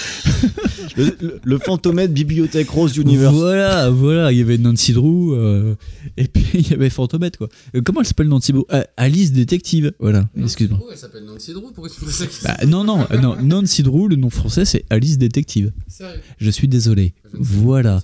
le, 0.97 1.15
le- 1.21 1.39
le 1.43 1.57
fantomètre 1.57 2.13
Bibliothèque 2.13 2.69
Rose 2.69 2.97
Universe. 2.97 3.33
Voilà, 3.33 3.89
voilà, 3.89 4.31
il 4.31 4.37
y 4.37 4.41
avait 4.41 4.57
Nancy 4.57 4.93
Drew, 4.93 5.33
euh, 5.33 5.75
et 6.17 6.27
puis 6.27 6.45
il 6.53 6.69
y 6.69 6.73
avait 6.73 6.89
Fantomètre, 6.89 7.37
quoi. 7.37 7.49
Euh, 7.75 7.81
comment 7.83 8.01
elle 8.01 8.07
s'appelle 8.07 8.27
Nancy 8.27 8.53
Drew? 8.53 8.63
Alice 8.97 9.31
Détective, 9.31 9.93
voilà, 9.99 10.27
excuse-moi. 10.41 10.79
elle 10.91 10.97
s'appelle 10.97 11.25
Nancy 11.25 11.53
Drew, 11.53 11.71
pourquoi 11.73 11.89
tu 11.89 12.03
fais 12.05 12.11
ça? 12.11 12.25
Bah, 12.57 12.65
non, 12.65 12.83
non, 12.83 13.05
euh, 13.11 13.17
non, 13.19 13.35
Nancy 13.41 13.82
Le 13.83 14.15
nom 14.15 14.29
français, 14.29 14.65
c'est 14.65 14.85
Alice 14.89 15.17
Détective. 15.17 15.71
Sérieux 15.87 16.19
Je 16.37 16.49
suis 16.49 16.67
désolé. 16.67 17.13
Voilà. 17.33 18.01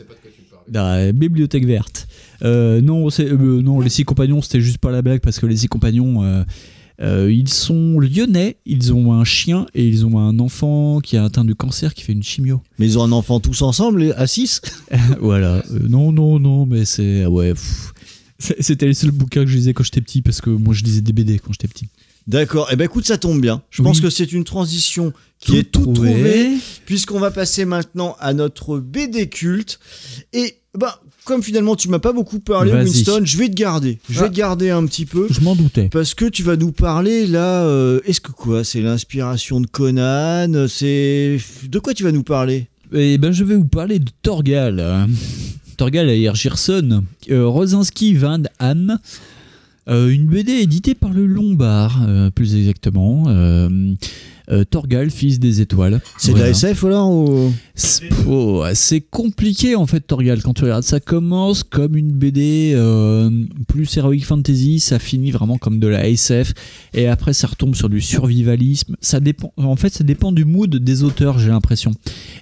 La 0.72 1.11
bibliothèque 1.11 1.65
verte. 1.65 2.07
Euh, 2.43 2.81
non, 2.81 3.10
c'est, 3.10 3.26
euh, 3.26 3.61
non, 3.61 3.80
les 3.80 3.89
six 3.89 4.06
compagnons, 4.06 4.41
c'était 4.41 4.61
juste 4.61 4.77
pas 4.77 4.91
la 4.91 5.01
blague 5.01 5.22
parce 5.22 5.39
que 5.39 5.45
les 5.45 5.57
six 5.57 5.68
compagnons, 5.68 6.23
euh, 6.23 6.43
euh, 7.01 7.31
ils 7.31 7.47
sont 7.49 7.99
lyonnais, 7.99 8.57
ils 8.65 8.93
ont 8.93 9.14
un 9.14 9.23
chien 9.23 9.65
et 9.73 9.88
ils 9.88 10.06
ont 10.06 10.19
un 10.19 10.38
enfant 10.39 10.99
qui 10.99 11.15
a 11.15 11.23
atteint 11.23 11.45
de 11.45 11.53
cancer 11.53 11.93
qui 11.93 12.03
fait 12.03 12.11
une 12.14 12.23
chimio. 12.23 12.61
Mais 12.77 12.88
ils 12.88 12.99
ont 12.99 13.03
un 13.03 13.11
enfant 13.14 13.39
tous 13.39 13.61
ensemble, 13.61 14.14
à 14.18 14.27
6 14.27 14.61
voilà. 15.22 15.64
Euh, 15.72 15.80
non, 15.88 16.11
non, 16.11 16.39
non, 16.39 16.65
mais 16.65 16.85
c'est. 16.85 17.26
Ouais. 17.26 17.53
C'était 18.38 18.85
le 18.85 18.93
seul 18.93 19.11
bouquin 19.11 19.43
que 19.43 19.49
je 19.49 19.56
lisais 19.56 19.73
quand 19.73 19.84
j'étais 19.84 20.01
petit 20.01 20.22
parce 20.22 20.39
que 20.39 20.49
moi 20.49 20.73
je 20.73 20.84
lisais 20.84 21.01
des 21.01 21.11
BD 21.11 21.39
quand 21.39 21.51
j'étais 21.51 21.68
petit. 21.68 21.88
D'accord, 22.28 22.68
et 22.70 22.74
eh 22.74 22.76
ben 22.76 22.86
écoute, 22.86 23.06
ça 23.08 23.18
tombe 23.18 23.41
bien. 23.41 23.62
Je 23.72 23.82
Oui. 23.82 23.88
pense 23.88 24.02
que 24.02 24.10
c'est 24.10 24.32
une 24.32 24.44
transition 24.44 25.14
qui 25.40 25.52
Tout 25.52 25.58
est 25.58 25.72
trouvé. 25.72 26.12
trouvée, 26.12 26.50
puisqu'on 26.86 27.20
va 27.20 27.32
passer 27.32 27.66
maintenant 27.66 28.16
à 28.20 28.34
notre 28.34 28.78
BD 28.78 29.30
culte. 29.30 29.80
Et 30.34 30.56
ben, 30.78 30.91
comme 31.26 31.41
finalement 31.41 31.76
tu 31.76 31.90
m'as 31.90 31.98
pas 32.00 32.12
beaucoup 32.14 32.40
parlé. 32.40 32.72
Winston, 32.72 33.22
je 33.24 33.38
vais 33.38 33.50
te 33.50 33.56
garder. 33.56 33.98
Je 34.10 34.20
vais 34.20 34.26
Ah. 34.26 34.30
te 34.30 34.36
garder 34.36 34.70
un 34.70 34.86
petit 34.86 35.06
peu. 35.08 35.28
Je 35.32 35.40
m'en 35.41 35.56
doutais. 35.56 35.90
Parce 35.91 36.14
que 36.14 36.26
tu 36.26 36.44
vas 36.44 36.56
nous 36.56 36.72
parler 36.72 37.26
là. 37.26 37.64
euh, 37.64 38.00
Est-ce 38.06 38.22
que 38.22 38.32
quoi? 38.32 38.64
C'est 38.64 38.82
l'inspiration 38.82 39.60
de 39.62 39.68
Conan? 39.68 40.68
C'est. 40.68 41.40
De 41.68 41.80
quoi 41.80 41.94
tu 41.96 42.04
vas 42.04 42.12
nous 42.12 42.24
parler? 42.24 42.68
Eh 42.94 43.18
ben, 43.18 43.32
je 43.32 43.44
vais 43.44 43.56
vous 43.56 43.66
parler 43.66 43.98
de 44.00 44.10
Torgal. 44.22 44.80
hein. 44.80 45.08
Torgal 45.78 46.10
et 46.10 46.30
Gerson. 46.36 47.04
Euh, 47.32 47.48
Rosinski 47.48 48.14
Van 48.16 48.41
Ham. 48.60 49.00
Euh, 49.90 50.10
une 50.10 50.28
BD 50.28 50.52
éditée 50.53 50.94
par 50.94 51.11
le 51.11 51.26
Lombard, 51.26 52.06
euh, 52.07 52.30
plus 52.30 52.56
exactement. 52.56 53.26
Euh, 53.28 53.95
Torgal, 54.72 55.11
fils 55.11 55.40
des 55.40 55.61
étoiles. 55.61 56.02
C'est 56.18 56.34
de 56.34 56.40
la 56.40 56.49
SF 56.49 56.84
alors 56.86 57.11
ou... 57.11 57.53
C'est 57.76 58.10
oh, 58.28 58.64
c'est 58.74 59.02
compliqué 59.02 59.76
en 59.76 59.86
fait 59.86 59.99
Torgal 59.99 60.41
quand 60.41 60.56
tu 60.56 60.64
regardes. 60.64 60.82
Ça 60.82 60.99
commence 60.99 61.61
comme 61.61 61.95
une 61.95 62.11
BD 62.11 62.76
plus 63.68 63.95
heroic 63.95 64.22
fantasy, 64.22 64.80
ça 64.80 64.98
finit 64.98 65.30
vraiment 65.30 65.60
comme 65.60 65.80
de 65.80 65.86
la 65.86 66.07
SF 66.10 66.53
et 66.95 67.06
après 67.06 67.34
ça 67.34 67.45
retombe 67.45 67.76
sur 67.76 67.90
du 67.90 68.02
survivalisme. 68.02 68.95
Ça 69.02 69.20
dépend. 69.20 69.53
En 69.57 69.76
fait, 69.76 69.94
ça 69.94 70.03
dépend 70.03 70.32
du 70.32 70.45
mood 70.45 70.76
des 70.78 71.03
auteurs, 71.03 71.38
j'ai 71.38 71.49
l'impression. 71.49 71.91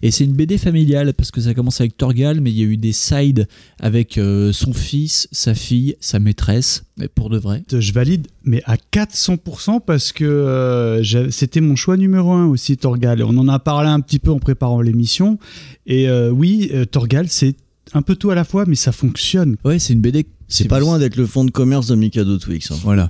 Et 0.02 0.10
c'est 0.10 0.24
une 0.24 0.34
BD 0.34 0.58
familiale 0.58 1.14
parce 1.14 1.30
que 1.30 1.42
ça 1.42 1.54
commence 1.54 1.82
avec 1.82 1.98
Torgal, 1.98 2.40
mais 2.40 2.52
il 2.52 2.58
y 2.58 2.62
a 2.62 2.68
eu 2.68 2.78
des 2.78 2.94
sides 2.94 3.50
avec 3.82 4.18
son 4.54 4.72
fils, 4.72 5.28
sa 5.34 5.54
fille, 5.54 5.98
sa 6.00 6.20
maîtresse. 6.20 6.87
Mais 6.98 7.08
pour 7.08 7.30
de 7.30 7.38
vrai. 7.38 7.64
Je 7.72 7.92
valide, 7.92 8.28
mais 8.44 8.64
à 8.66 8.76
400% 8.76 9.82
parce 9.86 10.12
que 10.12 10.26
euh, 10.26 11.30
c'était 11.30 11.62
mon 11.62 11.76
choix 11.76 11.96
numéro 11.98 12.32
un 12.32 12.48
aussi, 12.48 12.76
Torgal. 12.78 13.22
On 13.24 13.38
en 13.38 13.48
a 13.48 13.60
parlé 13.60 13.90
un 13.90 14.00
petit 14.00 14.20
peu 14.20 14.32
en 14.32 14.40
préparant 14.40 14.82
l'émission. 14.82 15.38
Et 15.86 16.10
euh, 16.10 16.32
oui, 16.32 16.72
euh, 16.74 16.86
Torgal, 16.86 17.28
c'est 17.30 17.56
un 17.94 18.02
peu 18.02 18.16
tout 18.16 18.32
à 18.32 18.36
la 18.36 18.44
fois, 18.44 18.66
mais 18.68 18.76
ça 18.76 18.92
fonctionne. 18.92 19.58
Ouais, 19.64 19.80
c'est 19.80 19.94
une 19.94 20.02
BD. 20.02 20.26
C'est 20.50 20.70
pas 20.70 20.80
loin 20.80 20.98
d'être 20.98 21.18
le 21.18 21.26
fond 21.26 21.44
de 21.44 21.52
commerce 21.52 21.88
de 21.88 21.96
Mikado 21.96 22.38
Twix. 22.38 22.72
hein. 22.72 22.76
Voilà. 22.82 23.10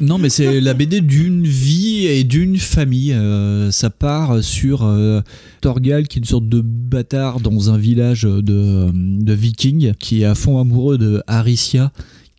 Non, 0.00 0.16
mais 0.16 0.30
c'est 0.30 0.58
la 0.62 0.72
BD 0.72 1.02
d'une 1.02 1.44
vie 1.46 2.06
et 2.06 2.24
d'une 2.24 2.56
famille. 2.56 3.12
Euh, 3.12 3.70
ça 3.70 3.90
part 3.90 4.42
sur 4.42 4.82
euh, 4.82 5.20
Torgal, 5.60 6.08
qui 6.08 6.18
est 6.18 6.20
une 6.22 6.26
sorte 6.26 6.48
de 6.48 6.62
bâtard 6.62 7.40
dans 7.40 7.68
un 7.70 7.76
village 7.76 8.22
de, 8.22 8.90
de 8.90 9.32
vikings, 9.34 9.92
qui 9.98 10.22
est 10.22 10.24
à 10.24 10.34
fond 10.34 10.58
amoureux 10.58 10.96
de 10.96 11.22
Aricia, 11.26 11.92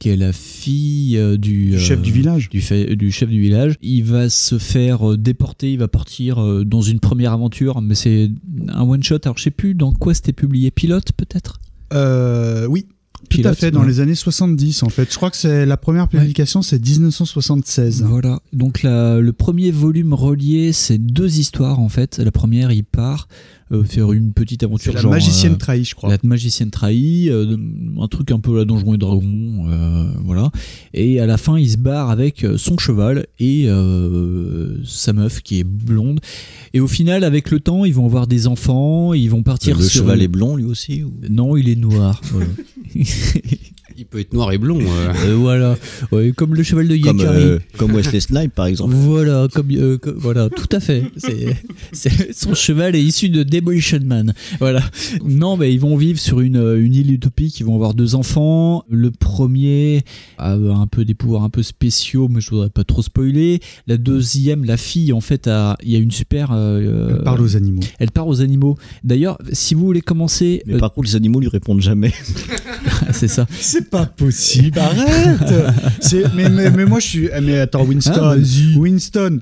qui 0.03 0.09
est 0.09 0.17
la 0.17 0.33
fille 0.33 1.17
euh, 1.17 1.37
du, 1.37 1.71
Du 1.71 1.79
chef 1.79 2.01
du 2.01 2.11
village. 2.11 2.49
Du, 2.49 2.59
fait- 2.59 2.95
du 2.97 3.09
chef 3.09 3.29
du 3.29 3.39
village. 3.39 3.75
Il 3.81 4.03
va 4.03 4.29
se 4.29 4.57
faire 4.57 5.11
euh, 5.11 5.17
déporter, 5.17 5.71
il 5.71 5.79
va 5.79 5.87
partir 5.87 6.43
euh, 6.43 6.65
dans 6.65 6.81
une 6.81 6.99
première 6.99 7.31
aventure, 7.31 7.81
mais 7.81 7.95
c'est 7.95 8.29
un 8.67 8.81
one-shot. 8.83 9.19
Alors, 9.23 9.37
je 9.37 9.43
sais 9.43 9.51
plus 9.51 9.75
dans 9.75 9.93
quoi 9.93 10.13
c'était 10.13 10.33
publié. 10.33 10.71
Pilote, 10.71 11.13
peut-être? 11.15 11.61
Euh, 11.93 12.65
oui. 12.67 12.85
Tout 13.29 13.37
à 13.37 13.41
Pilote, 13.55 13.57
fait, 13.57 13.71
dans 13.71 13.79
ouais. 13.81 13.87
les 13.87 13.99
années 14.01 14.15
70 14.15 14.83
en 14.83 14.89
fait. 14.89 15.09
Je 15.09 15.15
crois 15.15 15.31
que 15.31 15.37
c'est 15.37 15.65
la 15.65 15.77
première 15.77 16.09
publication, 16.09 16.61
c'est 16.61 16.77
1976. 16.85 18.03
Voilà. 18.03 18.41
Donc 18.51 18.83
la- 18.83 19.19
le 19.19 19.31
premier 19.31 19.71
volume 19.71 20.13
relié, 20.13 20.73
c'est 20.73 20.97
deux 20.97 21.39
histoires 21.39 21.79
en 21.79 21.87
fait. 21.87 22.17
La 22.19 22.31
première, 22.31 22.71
il 22.73 22.83
part 22.83 23.29
euh, 23.73 23.83
faire 23.83 24.11
une 24.13 24.33
petite 24.33 24.63
aventure. 24.63 24.93
La 24.93 25.01
genre, 25.01 25.11
magicienne 25.11 25.53
euh, 25.53 25.57
trahie, 25.57 25.83
je 25.85 25.95
crois. 25.95 26.09
La 26.09 26.17
magicienne 26.23 26.69
trahie, 26.71 27.29
euh, 27.29 27.57
un 27.99 28.07
truc 28.07 28.31
un 28.31 28.39
peu 28.39 28.55
la 28.57 28.65
Donjon 28.65 28.93
et 28.93 28.97
Dragon, 28.97 29.65
euh, 29.69 30.11
voilà. 30.23 30.51
Et 30.93 31.19
à 31.19 31.25
la 31.25 31.37
fin, 31.37 31.57
il 31.57 31.69
se 31.69 31.77
barre 31.77 32.09
avec 32.09 32.45
son 32.57 32.77
cheval 32.77 33.25
et 33.39 33.65
euh, 33.67 34.77
sa 34.85 35.13
meuf 35.13 35.41
qui 35.41 35.59
est 35.59 35.63
blonde. 35.63 36.19
Et 36.73 36.79
au 36.79 36.87
final, 36.87 37.23
avec 37.23 37.51
le 37.51 37.59
temps, 37.59 37.85
ils 37.85 37.93
vont 37.93 38.05
avoir 38.05 38.27
des 38.27 38.47
enfants, 38.47 39.13
ils 39.13 39.29
vont 39.29 39.43
partir 39.43 39.77
Le 39.77 39.83
sur 39.83 40.03
cheval 40.03 40.21
est 40.21 40.27
blond 40.27 40.55
lui 40.55 40.65
aussi 40.65 41.03
ou- 41.03 41.13
Non, 41.29 41.55
il 41.57 41.69
est 41.69 41.75
noir. 41.75 42.21
voilà. 42.31 42.47
Il 43.97 44.05
peut 44.05 44.19
être 44.19 44.33
noir 44.33 44.51
et 44.51 44.57
blond. 44.57 44.79
euh. 44.81 45.13
Euh, 45.25 45.35
voilà, 45.35 45.77
Ouais, 46.11 46.31
comme 46.35 46.55
le 46.55 46.63
cheval 46.63 46.87
de 46.87 46.97
Comme, 46.97 47.17
Yakari. 47.19 47.43
euh, 47.43 47.59
comme 47.77 47.91
Wesley 47.93 48.19
Snipes 48.19 48.53
par 48.53 48.65
exemple. 48.65 48.93
Voilà, 48.95 49.47
comme, 49.53 49.67
euh, 49.71 49.97
comme- 49.97 50.17
voilà, 50.17 50.49
tout 50.49 50.67
à 50.71 50.79
fait. 50.79 51.03
C'est, 51.17 51.55
c'est- 51.91 52.33
son 52.33 52.53
cheval 52.55 52.95
est 52.95 53.01
issu 53.03 53.29
de 53.29 53.43
Demolition 53.43 53.99
Man. 54.03 54.33
Voilà. 54.59 54.81
Non, 55.25 55.55
mais 55.57 55.73
ils 55.73 55.79
vont 55.79 55.95
vivre 55.95 56.19
sur 56.19 56.39
une, 56.41 56.57
une 56.77 56.95
île 56.95 57.11
utopique. 57.11 57.59
Ils 57.59 57.65
vont 57.65 57.75
avoir 57.75 57.93
deux 57.93 58.15
enfants. 58.15 58.83
Le 58.89 59.11
premier 59.11 60.03
a 60.37 60.53
un 60.53 60.87
peu 60.87 61.05
des 61.05 61.13
pouvoirs 61.13 61.43
un 61.43 61.49
peu 61.49 61.63
spéciaux, 61.63 62.27
mais 62.29 62.41
je 62.41 62.49
voudrais 62.49 62.69
pas 62.69 62.83
trop 62.83 63.01
spoiler. 63.01 63.59
La 63.87 63.97
deuxième, 63.97 64.65
la 64.65 64.77
fille, 64.77 65.13
en 65.13 65.21
fait, 65.21 65.47
a, 65.47 65.77
il 65.83 65.91
y 65.91 65.95
a 65.95 65.99
une 65.99 66.11
super. 66.11 66.49
euh, 66.53 67.15
Elle 67.17 67.23
parle 67.23 67.41
aux 67.41 67.55
animaux. 67.55 67.81
Elle 67.99 68.11
parle 68.11 68.29
aux 68.29 68.41
animaux. 68.41 68.77
D'ailleurs, 69.03 69.37
si 69.51 69.73
vous 69.75 69.85
voulez 69.85 70.01
commencer, 70.01 70.63
Mais 70.65 70.77
par 70.77 70.91
contre, 70.93 71.07
les 71.07 71.15
animaux 71.15 71.39
lui 71.39 71.47
répondent 71.49 71.81
jamais. 71.81 72.11
c'est 73.11 73.27
ça. 73.27 73.45
C'est 73.51 73.82
pas 73.83 74.05
possible, 74.05 74.79
arrête 74.79 75.53
C'est- 75.99 76.33
mais, 76.35 76.49
mais, 76.49 76.69
mais 76.71 76.85
moi 76.85 76.99
je 76.99 77.07
suis. 77.07 77.29
eh, 77.35 77.41
Mais 77.41 77.59
attends, 77.59 77.83
Winston. 77.85 78.13
Ah. 78.21 78.35
Winston. 78.77 79.39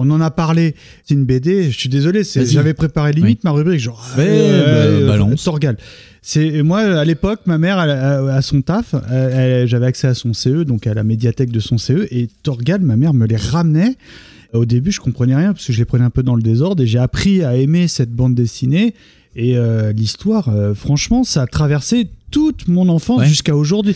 On 0.00 0.08
en 0.10 0.20
a 0.20 0.30
parlé, 0.30 0.76
c'est 1.04 1.14
une 1.14 1.24
BD, 1.24 1.72
je 1.72 1.76
suis 1.76 1.88
désolé, 1.88 2.22
c'est- 2.22 2.46
j'avais 2.46 2.72
préparé 2.74 3.12
limite 3.12 3.38
Oui. 3.38 3.40
ma 3.44 3.50
rubrique, 3.50 3.80
genre 3.80 4.00
Ouais, 4.16 4.24
euh, 4.28 4.64
bah, 4.64 5.04
euh, 5.04 5.08
balance. 5.08 5.42
Torgal. 5.42 5.76
C'est 6.22 6.62
moi 6.62 6.80
à 6.80 7.04
l'époque, 7.04 7.40
ma 7.46 7.58
mère 7.58 7.78
à, 7.78 8.40
son 8.42 8.62
taf, 8.62 8.94
j'avais 9.66 9.86
accès 9.86 10.06
à 10.06 10.14
son 10.14 10.34
CE, 10.34 10.62
donc 10.64 10.86
à 10.86 10.94
la 10.94 11.02
médiathèque 11.02 11.50
de 11.50 11.58
son 11.60 11.78
CE, 11.78 12.06
et 12.12 12.28
Torgal, 12.44 12.80
ma 12.80 12.94
mère 12.96 13.12
me 13.14 13.26
les 13.26 13.36
ramenait. 13.36 13.96
Au 14.52 14.64
début, 14.66 14.92
je 14.92 15.00
comprenais 15.00 15.34
rien 15.34 15.52
parce 15.52 15.66
que 15.66 15.72
je 15.72 15.78
les 15.78 15.84
prenais 15.84 16.04
un 16.04 16.10
peu 16.10 16.22
dans 16.22 16.34
le 16.36 16.42
désordre, 16.42 16.82
et 16.82 16.86
j'ai 16.86 16.98
appris 16.98 17.42
à 17.42 17.56
aimer 17.56 17.88
cette 17.88 18.10
bande 18.12 18.34
dessinée. 18.36 18.94
Et 19.36 19.56
euh, 19.58 19.92
l'histoire, 19.92 20.48
euh, 20.48 20.74
franchement, 20.74 21.22
ça 21.24 21.42
a 21.42 21.46
traversé 21.46 22.08
toute 22.30 22.68
mon 22.68 22.88
enfance 22.88 23.20
Ouais. 23.20 23.28
jusqu'à 23.28 23.56
aujourd'hui. 23.56 23.94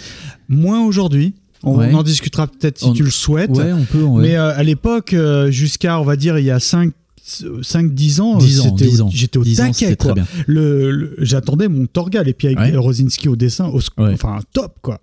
Moins 0.49 0.85
aujourd'hui. 0.85 1.35
On, 1.65 1.77
Ouais. 1.79 1.91
on 1.93 1.99
en 1.99 2.03
discutera 2.03 2.47
peut-être 2.49 2.79
si 2.79 2.87
On- 2.87 2.93
tu 2.93 3.05
le 3.05 3.11
souhaites. 3.11 3.51
Ouais, 3.51 3.73
on 3.73 3.85
peut. 3.85 4.03
ouais. 4.03 4.23
Mais 4.23 4.37
euh, 4.37 4.53
à 4.57 4.63
l'époque, 4.65 5.13
euh, 5.15 5.51
jusqu'à, 5.51 6.01
on 6.01 6.05
va 6.05 6.17
dire, 6.17 6.39
il 6.39 6.45
y 6.45 6.51
a 6.51 6.59
5 6.61 6.93
5-10 7.63 8.21
ans, 8.21 8.39
10 8.39 8.61
ans, 8.61 8.65
c'était 8.77 8.91
10 8.91 9.01
au- 9.01 9.05
ans. 9.05 9.11
j'étais 9.13 9.39
au 9.39 9.45
10 9.45 9.61
ans, 9.61 9.67
taquet. 9.71 9.97
quoi. 9.97 10.15
bien. 10.15 10.27
Le, 10.47 10.91
le- 10.91 11.15
J'attendais 11.21 11.69
mon 11.69 11.87
Torgal 11.87 12.29
et 12.29 12.33
puis 12.33 12.49
avec 12.49 12.59
Ouais. 12.59 12.77
Rosinski 12.77 13.29
au 13.29 13.37
dessin, 13.37 13.67
au 13.69 13.77
Ouais. 13.99 14.13
enfin 14.13 14.41
top 14.53 14.75
quoi. 14.83 15.01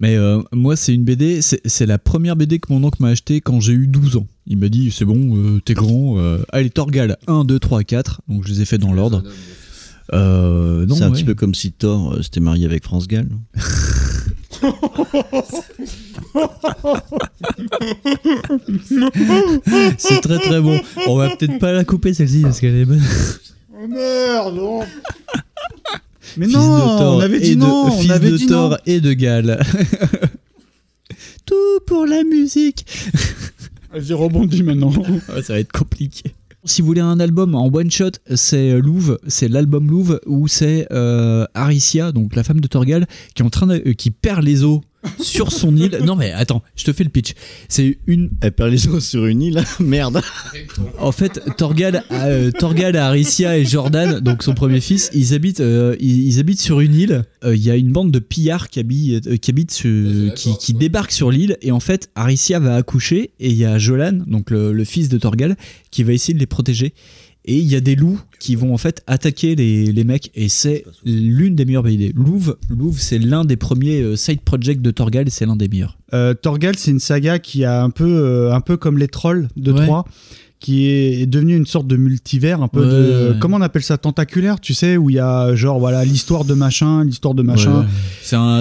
Mais 0.00 0.16
euh, 0.16 0.40
moi, 0.52 0.76
c'est 0.76 0.94
une 0.94 1.04
BD, 1.04 1.42
c'est 1.42 1.60
c'est 1.66 1.86
la 1.86 1.98
première 1.98 2.34
BD 2.34 2.58
que 2.58 2.72
mon 2.72 2.82
oncle 2.82 2.96
m'a 3.00 3.08
acheté 3.08 3.40
quand 3.40 3.60
j'ai 3.60 3.74
eu 3.74 3.86
12 3.86 4.16
ans. 4.16 4.26
Il 4.46 4.56
m'a 4.56 4.68
dit, 4.68 4.90
c'est 4.90 5.04
bon, 5.04 5.36
euh, 5.36 5.60
t'es 5.64 5.74
grand, 5.74 6.18
euh, 6.18 6.38
allez, 6.52 6.70
Torgal, 6.70 7.18
1, 7.28 7.44
2, 7.44 7.58
3, 7.58 7.84
4. 7.84 8.20
Donc 8.28 8.44
je 8.46 8.52
les 8.52 8.62
ai 8.62 8.64
fait 8.64 8.78
dans 8.78 8.92
l'ordre. 8.92 9.22
Euh, 10.12 10.86
C'est 10.88 11.02
un 11.02 11.06
ouais. 11.08 11.12
petit 11.12 11.24
peu 11.24 11.34
comme 11.34 11.54
si 11.54 11.70
Thor 11.72 12.14
euh, 12.14 12.22
s'était 12.22 12.40
marié 12.40 12.64
avec 12.66 12.84
France 12.84 13.06
Gall. 13.06 13.28
C'est 19.98 20.20
très 20.20 20.38
très 20.38 20.60
bon. 20.60 20.80
On 21.06 21.16
va 21.16 21.34
peut-être 21.36 21.58
pas 21.58 21.72
la 21.72 21.84
couper 21.84 22.14
celle-ci 22.14 22.42
parce 22.42 22.60
qu'elle 22.60 22.76
est 22.76 22.84
bonne. 22.84 23.02
Oh 23.82 23.86
merde 23.88 24.54
non. 24.56 24.80
Mais 26.36 26.46
Fils 26.46 26.54
non, 26.56 26.76
de 26.76 26.98
Thor 26.98 27.16
on 27.16 27.20
avait 27.20 27.36
et 27.38 27.40
dit 27.40 27.56
de- 27.56 27.60
non, 27.60 27.86
on 27.86 27.90
Fils 28.00 28.10
avait 28.10 28.30
de 28.30 28.36
dit 28.36 28.46
Thor 28.46 28.70
non. 28.70 28.76
et 28.86 29.00
de 29.00 29.12
Gal. 29.12 29.60
Tout 31.46 31.80
pour 31.86 32.06
la 32.06 32.22
musique. 32.24 32.86
J'ai 33.94 34.14
rebondi 34.14 34.62
maintenant. 34.62 34.92
Ouais, 35.34 35.42
ça 35.42 35.54
va 35.54 35.58
être 35.60 35.72
compliqué. 35.72 36.32
Si 36.70 36.82
vous 36.82 36.86
voulez 36.86 37.00
un 37.00 37.18
album 37.18 37.56
en 37.56 37.66
one 37.66 37.90
shot, 37.90 38.12
c'est 38.36 38.78
Louve, 38.80 39.18
c'est 39.26 39.48
l'album 39.48 39.90
Louve 39.90 40.20
où 40.24 40.46
c'est 40.46 40.86
euh, 40.92 41.44
Aricia, 41.52 42.12
donc 42.12 42.36
la 42.36 42.44
femme 42.44 42.60
de 42.60 42.68
Torgal, 42.68 43.08
qui 43.34 43.42
est 43.42 43.44
en 43.44 43.50
train 43.50 43.68
euh, 43.68 43.92
qui 43.92 44.12
perd 44.12 44.44
les 44.44 44.62
os 44.62 44.80
sur 45.20 45.50
son 45.52 45.76
île. 45.76 46.00
Non 46.04 46.14
mais 46.16 46.32
attends, 46.32 46.62
je 46.76 46.84
te 46.84 46.92
fais 46.92 47.04
le 47.04 47.10
pitch. 47.10 47.32
C'est 47.68 47.98
une. 48.06 48.30
Elle 48.40 48.52
perd 48.52 48.70
les 48.70 48.86
os 48.88 49.06
sur 49.06 49.26
une 49.26 49.42
île, 49.42 49.62
merde. 49.80 50.20
En 50.98 51.12
fait, 51.12 51.40
Torgal, 51.56 52.02
euh, 52.12 52.50
Torgal, 52.50 52.96
Aricia 52.96 53.56
et 53.58 53.64
Jordan, 53.64 54.20
donc 54.20 54.42
son 54.42 54.54
premier 54.54 54.80
fils, 54.80 55.10
ils 55.14 55.34
habitent, 55.34 55.60
euh, 55.60 55.96
ils, 56.00 56.26
ils 56.28 56.38
habitent 56.40 56.60
sur 56.60 56.80
une 56.80 56.94
île. 56.94 57.24
Euh, 57.44 57.56
Il 57.56 57.62
y 57.64 57.70
a 57.70 57.76
une 57.76 57.92
bande 57.92 58.10
de 58.10 58.18
pillards 58.18 58.68
qui 58.68 58.80
habitent, 58.80 59.38
qui, 59.38 59.50
habitent 59.50 59.70
sur- 59.70 60.34
qui, 60.34 60.56
qui 60.58 60.74
débarquent 60.74 61.12
sur 61.12 61.30
l'île. 61.30 61.56
Et 61.62 61.72
en 61.72 61.80
fait, 61.80 62.10
Aricia 62.14 62.58
va 62.60 62.76
accoucher 62.76 63.30
et 63.40 63.48
il 63.50 63.56
y 63.56 63.64
a 63.64 63.78
Jolan, 63.78 64.18
donc 64.26 64.50
le, 64.50 64.72
le 64.72 64.84
fils 64.84 65.08
de 65.08 65.18
Torgal, 65.18 65.56
qui 65.90 66.02
va 66.04 66.12
essayer 66.12 66.34
de 66.34 66.38
les 66.38 66.46
protéger. 66.46 66.92
Et 67.46 67.56
il 67.56 67.66
y 67.66 67.74
a 67.74 67.80
des 67.80 67.96
loups 67.96 68.20
qui 68.38 68.54
vont 68.54 68.74
en 68.74 68.78
fait 68.78 69.02
attaquer 69.06 69.54
les, 69.56 69.92
les 69.92 70.04
mecs 70.04 70.30
et 70.34 70.48
c'est 70.50 70.84
l'une 71.06 71.54
des 71.54 71.64
meilleures 71.64 71.88
idées. 71.88 72.12
Louve, 72.14 72.56
Louve 72.68 72.98
c'est 73.00 73.18
l'un 73.18 73.44
des 73.46 73.56
premiers 73.56 74.02
euh, 74.02 74.14
side 74.16 74.42
projects 74.42 74.82
de 74.82 74.90
Torgal 74.90 75.26
et 75.26 75.30
c'est 75.30 75.46
l'un 75.46 75.56
des 75.56 75.68
meilleurs. 75.68 75.96
Euh, 76.12 76.34
Torgal, 76.34 76.76
c'est 76.76 76.90
une 76.90 77.00
saga 77.00 77.38
qui 77.38 77.64
a 77.64 77.82
un 77.82 77.88
peu, 77.90 78.04
euh, 78.06 78.52
un 78.52 78.60
peu 78.60 78.76
comme 78.76 78.98
les 78.98 79.08
trolls 79.08 79.48
de 79.56 79.72
Ouais. 79.72 79.88
Qui 80.58 80.88
est 80.88 81.24
devenue 81.26 81.56
une 81.56 81.64
sorte 81.64 81.86
de 81.86 81.96
multivers, 81.96 82.60
un 82.60 82.68
peu 82.68 82.80
Ouais, 82.80 82.86
de, 82.86 83.30
ouais. 83.32 83.38
comment 83.40 83.56
on 83.56 83.62
appelle 83.62 83.82
ça, 83.82 83.96
tentaculaire, 83.96 84.60
tu 84.60 84.74
sais, 84.74 84.98
où 84.98 85.08
il 85.08 85.16
y 85.16 85.18
a 85.18 85.54
genre 85.54 85.78
voilà 85.80 86.04
l'histoire 86.04 86.44
de 86.44 86.52
machin, 86.52 87.02
l'histoire 87.02 87.32
de 87.34 87.42
machin. 87.42 87.80
Ouais. 87.80 87.86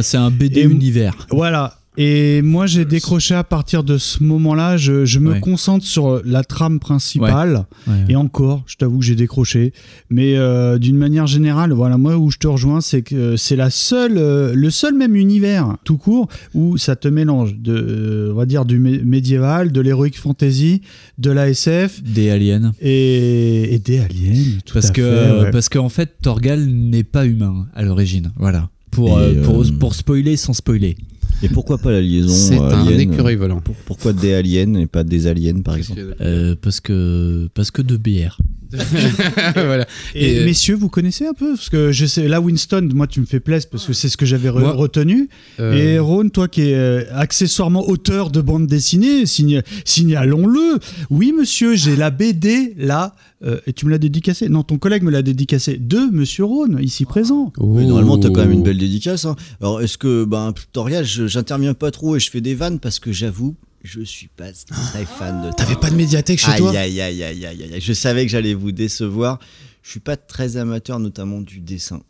C'est 0.01 0.15
un, 0.15 0.31
BD 0.31 0.61
Et- 0.61 0.63
univers. 0.63 1.27
Voilà. 1.29 1.78
Et 2.01 2.41
moi, 2.41 2.65
j'ai 2.65 2.85
décroché 2.85 3.35
à 3.35 3.43
partir 3.43 3.83
de 3.83 3.97
ce 3.97 4.23
moment-là. 4.23 4.77
Je, 4.77 5.03
je 5.03 5.19
me 5.19 5.33
Ouais. 5.33 5.39
concentre 5.41 5.85
sur 5.85 6.21
la 6.23 6.45
trame 6.45 6.79
principale. 6.79 7.65
Ouais. 7.87 7.93
Ouais. 7.93 7.99
Et 8.07 8.15
encore, 8.15 8.63
je 8.67 8.77
t'avoue 8.77 8.99
que 8.99 9.05
j'ai 9.05 9.15
décroché. 9.15 9.73
Mais 10.09 10.37
euh, 10.37 10.77
d'une 10.79 10.95
manière 10.95 11.27
générale, 11.27 11.73
voilà, 11.73 11.97
moi 11.97 12.15
où 12.15 12.31
je 12.31 12.37
te 12.37 12.47
rejoins, 12.47 12.79
c'est 12.79 13.01
que 13.01 13.35
c'est 13.35 13.57
la 13.57 13.69
seule, 13.69 14.17
euh, 14.17 14.53
le 14.55 14.69
seul 14.69 14.93
même 14.95 15.13
univers 15.17 15.75
tout 15.83 15.97
court 15.97 16.29
où 16.53 16.77
ça 16.77 16.95
te 16.95 17.09
mélange 17.09 17.55
de, 17.55 17.73
euh, 17.75 18.31
on 18.31 18.35
va 18.37 18.45
dire, 18.45 18.63
du 18.63 18.79
mé- 18.79 19.03
médiéval, 19.03 19.73
de 19.73 19.81
l'heroic 19.81 20.11
fantasy, 20.15 20.81
de 21.17 21.31
la 21.31 21.49
SF 21.49 22.01
Des 22.01 22.29
aliens. 22.29 22.71
et, 22.81 23.73
et 23.75 23.79
des 23.79 23.99
aliens. 23.99 24.57
Tout 24.65 24.73
Parce 24.75 24.85
à 24.87 24.91
que, 24.91 25.01
fait, 25.01 25.07
euh, 25.07 25.51
parce 25.51 25.67
qu'en 25.67 25.89
fait, 25.89 26.13
Torgal 26.21 26.65
n'est 26.65 27.03
pas 27.03 27.25
humain 27.25 27.67
à 27.75 27.83
l'origine. 27.83 28.31
Voilà. 28.37 28.69
Pour, 28.89 29.17
euh, 29.17 29.33
euh, 29.35 29.67
pour 29.79 29.93
spoiler 29.95 30.37
sans 30.37 30.53
spoiler. 30.53 30.95
Et 31.41 31.47
pourquoi 31.49 31.77
pas 31.77 31.91
la 31.91 32.01
liaison 32.01 32.33
C'est 32.33 32.59
euh, 32.59 32.69
un 32.69 32.87
alien 32.87 32.99
écureuil 33.11 33.35
volant. 33.35 33.61
Pour- 33.61 33.75
Pourquoi 33.75 34.13
des 34.13 34.33
aliens 34.33 34.73
et 34.75 34.87
pas 34.87 35.03
des 35.03 35.25
aliens, 35.27 35.61
par 35.61 35.75
exemple 35.77 36.15
Euh, 36.21 36.55
parce 36.61 36.79
que 36.81 37.49
parce 37.53 37.71
que 37.71 37.81
de 37.81 37.95
bière. 37.97 38.37
voilà. 39.55 39.85
Et, 40.15 40.33
Et, 40.35 40.39
euh, 40.39 40.45
messieurs, 40.45 40.75
vous 40.75 40.89
connaissez 40.89 41.25
un 41.25 41.33
peu 41.33 41.55
Parce 41.55 41.69
que 41.69 41.91
je 41.91 42.05
sais, 42.05 42.27
là, 42.27 42.39
Winston, 42.41 42.87
moi, 42.93 43.07
tu 43.07 43.19
me 43.19 43.25
fais 43.25 43.39
plaisir 43.39 43.69
parce 43.71 43.85
que 43.85 43.93
c'est 43.93 44.09
ce 44.09 44.17
que 44.17 44.25
j'avais 44.25 44.49
re- 44.49 44.59
Moi, 44.59 44.71
retenu. 44.73 45.29
euh, 45.59 45.73
Et 45.73 45.99
Ron, 45.99 46.29
toi 46.29 46.47
qui 46.47 46.61
es 46.61 46.73
euh, 46.75 47.03
accessoirement 47.13 47.87
auteur 47.87 48.29
de 48.31 48.41
bande 48.41 48.67
dessinée, 48.67 49.25
signa- 49.25 49.63
signalons-le. 49.85 50.79
Oui, 51.09 51.33
monsieur, 51.37 51.75
j'ai 51.75 51.95
la 51.95 52.09
BD 52.11 52.73
là. 52.77 53.15
euh, 53.43 53.59
et 53.67 53.73
tu 53.73 53.85
me 53.85 53.91
l'as 53.91 53.97
dédicacé 53.97 54.49
Non, 54.49 54.63
ton 54.63 54.77
collègue 54.77 55.03
me 55.03 55.11
l'a 55.11 55.21
dédicacé 55.21 55.77
de 55.77 55.99
monsieur 56.11 56.43
Ron, 56.45 56.77
ici 56.79 57.05
présent. 57.05 57.51
Oui, 57.57 57.85
normalement, 57.85 58.17
t'as 58.17 58.29
quand 58.29 58.41
même 58.41 58.51
une 58.51 58.59
Oh. 58.61 58.63
belle 58.63 58.77
dédicace. 58.77 59.25
hein. 59.25 59.35
Alors, 59.61 59.81
est-ce 59.81 59.97
que, 59.97 60.25
ben, 60.25 60.53
tutoriel, 60.53 61.05
j'interviens 61.05 61.73
pas 61.73 61.91
trop 61.91 62.15
et 62.15 62.19
je 62.19 62.29
fais 62.29 62.41
des 62.41 62.53
vannes 62.55 62.79
parce 62.79 62.99
que 62.99 63.11
j'avoue, 63.11 63.55
je 63.83 64.01
suis 64.01 64.27
pas 64.27 64.51
très 64.51 65.05
fan 65.05 65.47
de. 65.47 65.51
T'avais 65.55 65.75
pas 65.75 65.89
de 65.89 65.95
médiathèque 65.95 66.39
chez 66.39 66.51
aïe, 66.51 66.57
toi 66.59 66.71
Aïe, 66.71 66.99
aïe, 67.01 67.23
aïe, 67.23 67.23
aïe, 67.23 67.45
aïe, 67.45 67.73
aïe. 67.73 67.81
Je 67.81 67.93
savais 67.93 68.25
que 68.25 68.31
j'allais 68.31 68.53
vous 68.53 68.71
décevoir. 68.71 69.39
Je 69.83 69.89
suis 69.91 69.99
pas 69.99 70.17
très 70.17 70.57
amateur, 70.57 70.99
notamment 70.99 71.41
du 71.41 71.59
dessin. 71.59 72.01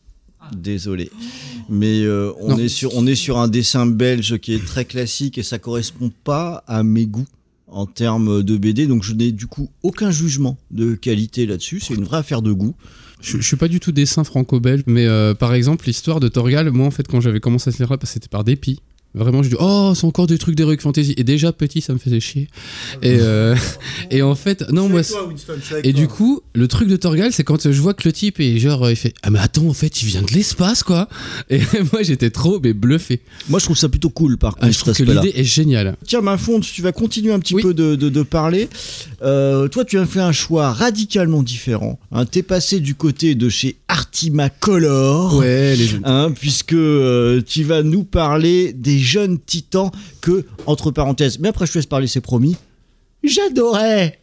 Désolé, 0.55 1.11
mais 1.67 2.01
euh, 2.03 2.31
on 2.39 2.51
Non. 2.51 2.57
est 2.57 2.69
sur 2.69 2.95
on 2.95 3.05
est 3.05 3.15
sur 3.15 3.37
un 3.37 3.49
dessin 3.49 3.85
belge 3.85 4.37
qui 4.39 4.53
est 4.53 4.65
très 4.65 4.85
classique 4.85 5.37
et 5.37 5.43
ça 5.43 5.59
correspond 5.59 6.11
pas 6.23 6.63
à 6.65 6.81
mes 6.81 7.05
goûts 7.05 7.27
en 7.67 7.85
termes 7.85 8.41
de 8.41 8.57
BD. 8.57 8.87
Donc 8.87 9.03
je 9.03 9.13
n'ai 9.13 9.33
du 9.33 9.47
coup 9.47 9.69
aucun 9.83 10.11
jugement 10.11 10.57
de 10.71 10.95
qualité 10.95 11.45
là-dessus. 11.45 11.81
C'est 11.81 11.93
une 11.93 12.05
vraie 12.05 12.19
affaire 12.19 12.41
de 12.41 12.53
goût. 12.53 12.73
Je, 13.21 13.37
je 13.37 13.41
suis 13.45 13.57
pas 13.57 13.67
du 13.67 13.81
tout 13.81 13.91
dessin 13.91 14.23
franco-belge, 14.23 14.83
mais 14.87 15.05
euh, 15.07 15.33
par 15.33 15.53
exemple, 15.53 15.85
l'histoire 15.87 16.21
de 16.21 16.29
Torgal, 16.29 16.71
moi 16.71 16.87
en 16.87 16.91
fait, 16.91 17.05
quand 17.05 17.19
j'avais 17.19 17.41
commencé 17.41 17.69
à 17.69 17.73
lire 17.77 17.89
là, 17.91 17.97
que 17.97 18.07
c'était 18.07 18.29
par 18.29 18.45
dépit. 18.45 18.79
Vraiment, 19.15 19.41
je 19.41 19.49
dis, 19.49 19.55
oh, 19.59 19.93
c'est 19.95 20.05
encore 20.05 20.27
des 20.27 20.37
trucs 20.37 20.55
d'Heroic 20.55 20.77
Fantasy. 20.81 21.15
Et 21.17 21.23
déjà, 21.23 21.51
petit, 21.51 21.81
ça 21.81 21.93
me 21.93 21.97
faisait 21.97 22.19
chier. 22.19 22.47
Et, 23.01 23.17
euh, 23.19 23.55
et 24.11 24.21
en 24.21 24.35
fait, 24.35 24.63
non, 24.71 24.87
moi. 24.87 25.01
Et 25.83 25.93
du 25.93 26.07
coup, 26.07 26.41
le 26.53 26.67
truc 26.67 26.87
de 26.87 26.95
Torgal, 26.95 27.33
c'est 27.33 27.43
quand 27.43 27.71
je 27.71 27.81
vois 27.81 27.93
que 27.95 28.03
le 28.07 28.11
type 28.13 28.39
est 28.39 28.59
genre, 28.59 28.87
il 28.89 28.95
fait, 28.95 29.13
ah, 29.23 29.31
mais 29.31 29.39
attends, 29.39 29.67
en 29.67 29.73
fait, 29.73 30.01
il 30.03 30.05
vient 30.05 30.21
de 30.21 30.31
l'espace, 30.31 30.83
quoi. 30.83 31.09
Et 31.49 31.59
moi, 31.91 32.03
j'étais 32.03 32.29
trop, 32.29 32.59
mais 32.63 32.73
bluffé. 32.73 33.19
Moi, 33.49 33.59
je 33.59 33.65
trouve 33.65 33.77
ça 33.77 33.89
plutôt 33.89 34.09
cool, 34.11 34.37
par 34.37 34.53
contre. 34.55 34.67
Ah, 34.67 34.71
je 34.71 34.77
trouve 34.77 34.93
que 34.93 35.03
l'idée 35.03 35.33
est 35.35 35.43
géniale. 35.43 35.97
Tiens, 36.05 36.21
ma 36.21 36.37
fonte, 36.37 36.61
tu 36.63 36.81
vas 36.83 36.91
continuer 36.91 37.33
un 37.33 37.39
petit 37.39 37.55
peu 37.55 37.73
de, 37.73 37.95
de- 37.95 38.09
de 38.09 38.21
parler. 38.23 38.69
Euh, 39.23 39.67
toi, 39.69 39.85
tu 39.85 39.97
as 39.97 40.05
fait 40.05 40.19
un 40.21 40.31
choix 40.31 40.71
radicalement 40.71 41.41
différent. 41.43 41.99
Hein, 42.11 42.25
T'es 42.25 42.43
passé 42.43 42.79
du 42.79 42.93
côté 42.95 43.33
de 43.35 43.49
chez 43.49 43.77
Artima 43.87 44.49
Color. 44.49 45.35
Ouais, 45.37 45.75
les 45.75 45.85
jeunes. 45.87 46.01
Hein, 46.05 46.31
puisque 46.39 46.73
euh, 46.73 47.41
tu 47.45 47.63
vas 47.63 47.81
nous 47.83 48.03
parler 48.03 48.71
des 48.73 48.98
jeunes 48.99 49.39
titans 49.39 49.91
que, 50.21 50.45
entre 50.65 50.91
parenthèses, 50.91 51.39
mais 51.39 51.47
après 51.49 51.65
je 51.65 51.71
te 51.73 51.77
laisse 51.77 51.85
parler, 51.85 52.07
c'est 52.07 52.21
promis, 52.21 52.55
j'adorais. 53.23 54.19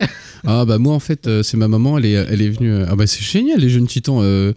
Ah 0.48 0.65
bah 0.65 0.78
moi 0.78 0.94
en 0.94 1.01
fait 1.01 1.27
euh, 1.27 1.43
c'est 1.43 1.57
ma 1.57 1.66
maman 1.66 1.98
elle 1.98 2.07
est, 2.07 2.12
elle 2.12 2.40
est 2.40 2.48
venue 2.51 2.70
euh, 2.73 2.86
ah 2.89 2.94
bah 2.94 3.07
c'est 3.09 3.23
génial 3.23 3.59
les 3.59 3.69
jeunes 3.69 3.89
titans 3.89 4.20
euh... 4.23 4.53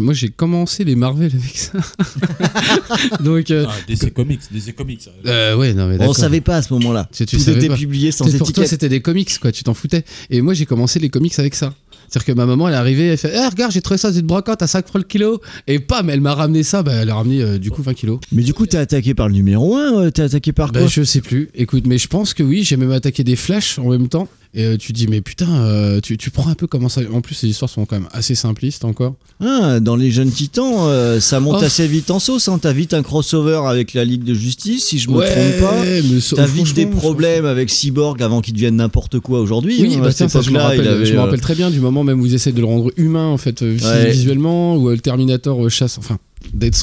Moi 0.00 0.12
j'ai 0.14 0.28
commencé 0.28 0.84
les 0.84 0.94
Marvel 0.94 1.32
avec 1.34 1.56
ça 1.56 1.72
donc 3.20 3.50
euh, 3.50 3.66
Ah, 3.68 3.74
DC 3.88 4.12
Comics, 4.12 4.40
DC 4.52 4.74
Comics. 4.76 5.08
euh, 5.26 5.56
ouais 5.56 5.74
non 5.74 5.88
mais 5.88 5.96
On 6.06 6.12
savait 6.12 6.40
pas 6.40 6.56
à 6.58 6.62
ce 6.62 6.72
moment-là. 6.74 7.08
Tu- 7.12 7.26
tu 7.26 7.36
Tout 7.36 7.50
était 7.50 7.68
pas. 7.68 7.76
publié 7.76 8.12
sans 8.12 8.26
Peut-être 8.26 8.38
Pour 8.38 8.52
toi 8.52 8.62
étiquette. 8.64 8.70
c'était 8.70 8.88
des 8.88 9.00
comics 9.00 9.38
quoi 9.40 9.50
tu 9.50 9.64
t'en 9.64 9.74
foutais 9.74 10.04
et 10.30 10.40
moi 10.40 10.54
j'ai 10.54 10.66
commencé 10.66 10.98
les 11.00 11.08
comics 11.10 11.36
avec 11.38 11.54
ça 11.56 11.74
c'est-à-dire 12.08 12.26
que 12.26 12.32
ma 12.32 12.46
maman 12.46 12.68
elle 12.68 12.74
est 12.74 12.78
arrivée 12.78 13.06
elle 13.08 13.18
fait 13.18 13.32
Eh, 13.34 13.46
regarde 13.48 13.72
j'ai 13.72 13.82
trouvé 13.82 13.98
ça 13.98 14.12
c'est 14.12 14.20
une 14.20 14.26
brocante 14.26 14.62
à 14.62 14.66
5 14.66 14.86
francs 14.86 15.02
le 15.02 15.06
kilo 15.08 15.40
et 15.66 15.78
pam 15.78 16.08
elle 16.10 16.20
m'a 16.20 16.34
ramené 16.34 16.62
ça 16.62 16.82
bah 16.82 16.92
elle 16.92 17.10
a 17.10 17.14
ramené 17.14 17.42
euh, 17.42 17.58
du 17.58 17.70
coup 17.70 17.82
20 17.82 17.94
kilos 17.94 18.18
Mais 18.32 18.42
du 18.42 18.54
coup, 18.54 18.66
t'es 18.66 18.78
attaqué 18.78 19.14
par 19.14 19.28
le 19.28 19.34
numéro 19.34 19.76
1, 19.76 20.10
t'es 20.10 20.22
attaqué 20.22 20.52
par 20.52 20.72
quoi? 20.72 20.82
bah, 20.82 20.86
je 20.88 21.02
sais 21.02 21.20
plus. 21.20 21.50
Écoute, 21.54 21.84
mais 21.86 21.98
je 21.98 22.08
pense 22.08 22.34
que 22.34 22.42
oui, 22.42 22.62
j'ai 22.64 22.76
même 22.76 22.92
attaqué 22.92 23.24
des 23.24 23.36
flashs 23.36 23.78
en 23.78 23.90
même 23.90 24.08
temps. 24.08 24.28
Et 24.56 24.64
euh, 24.64 24.76
tu 24.76 24.92
dis, 24.92 25.08
mais 25.08 25.20
putain, 25.20 25.48
euh, 25.50 26.00
tu, 26.00 26.16
tu 26.16 26.30
prends 26.30 26.48
un 26.48 26.54
peu 26.54 26.68
comment 26.68 26.88
ça. 26.88 27.00
En 27.12 27.20
plus, 27.20 27.42
les 27.42 27.48
histoires 27.48 27.68
sont 27.68 27.86
quand 27.86 27.96
même 27.96 28.08
assez 28.12 28.36
simplistes 28.36 28.84
encore. 28.84 29.14
Ah, 29.44 29.80
dans 29.80 29.96
les 29.96 30.12
jeunes 30.12 30.30
titans, 30.30 30.74
euh, 30.86 31.18
ça 31.18 31.40
monte 31.40 31.56
Oh. 31.60 31.64
assez 31.64 31.88
vite 31.88 32.12
en 32.12 32.20
sauce. 32.20 32.46
Hein. 32.48 32.58
T'as 32.62 32.72
vite 32.72 32.94
un 32.94 33.02
crossover 33.02 33.62
avec 33.66 33.94
la 33.94 34.04
Ligue 34.04 34.22
de 34.22 34.32
Justice, 34.32 34.84
si 34.86 34.98
je 35.00 35.10
me 35.10 35.16
Ouais, 35.16 35.26
trompe 35.28 35.60
pas. 35.70 36.36
T'as 36.36 36.46
vite 36.46 36.72
des 36.74 36.86
problèmes 36.86 37.46
avec 37.46 37.68
Cyborg 37.68 38.22
avant 38.22 38.40
qu'il 38.40 38.54
devienne 38.54 38.76
n'importe 38.76 39.18
quoi 39.18 39.40
aujourd'hui. 39.40 39.76
Oui, 39.80 39.96
hein. 39.96 40.00
bah 40.02 40.12
tiens, 40.12 40.28
ça, 40.28 40.40
je 40.40 40.50
me 40.50 40.58
rappelle, 40.58 40.86
avait, 40.86 41.04
je 41.04 41.14
me 41.14 41.18
rappelle 41.20 41.40
très 41.40 41.56
bien 41.56 41.70
du 41.70 41.80
moment 41.80 42.04
même 42.04 42.20
où 42.20 42.26
ils 42.26 42.34
essaient 42.34 42.52
de 42.52 42.60
le 42.60 42.66
rendre 42.66 42.92
humain, 42.96 43.26
en 43.26 43.38
fait, 43.38 43.60
Ouais. 43.62 44.10
visuellement, 44.12 44.76
ou 44.76 44.88
euh, 44.88 44.92
le 44.92 45.00
Terminator 45.00 45.68
chasse. 45.68 45.98
Enfin, 45.98 46.18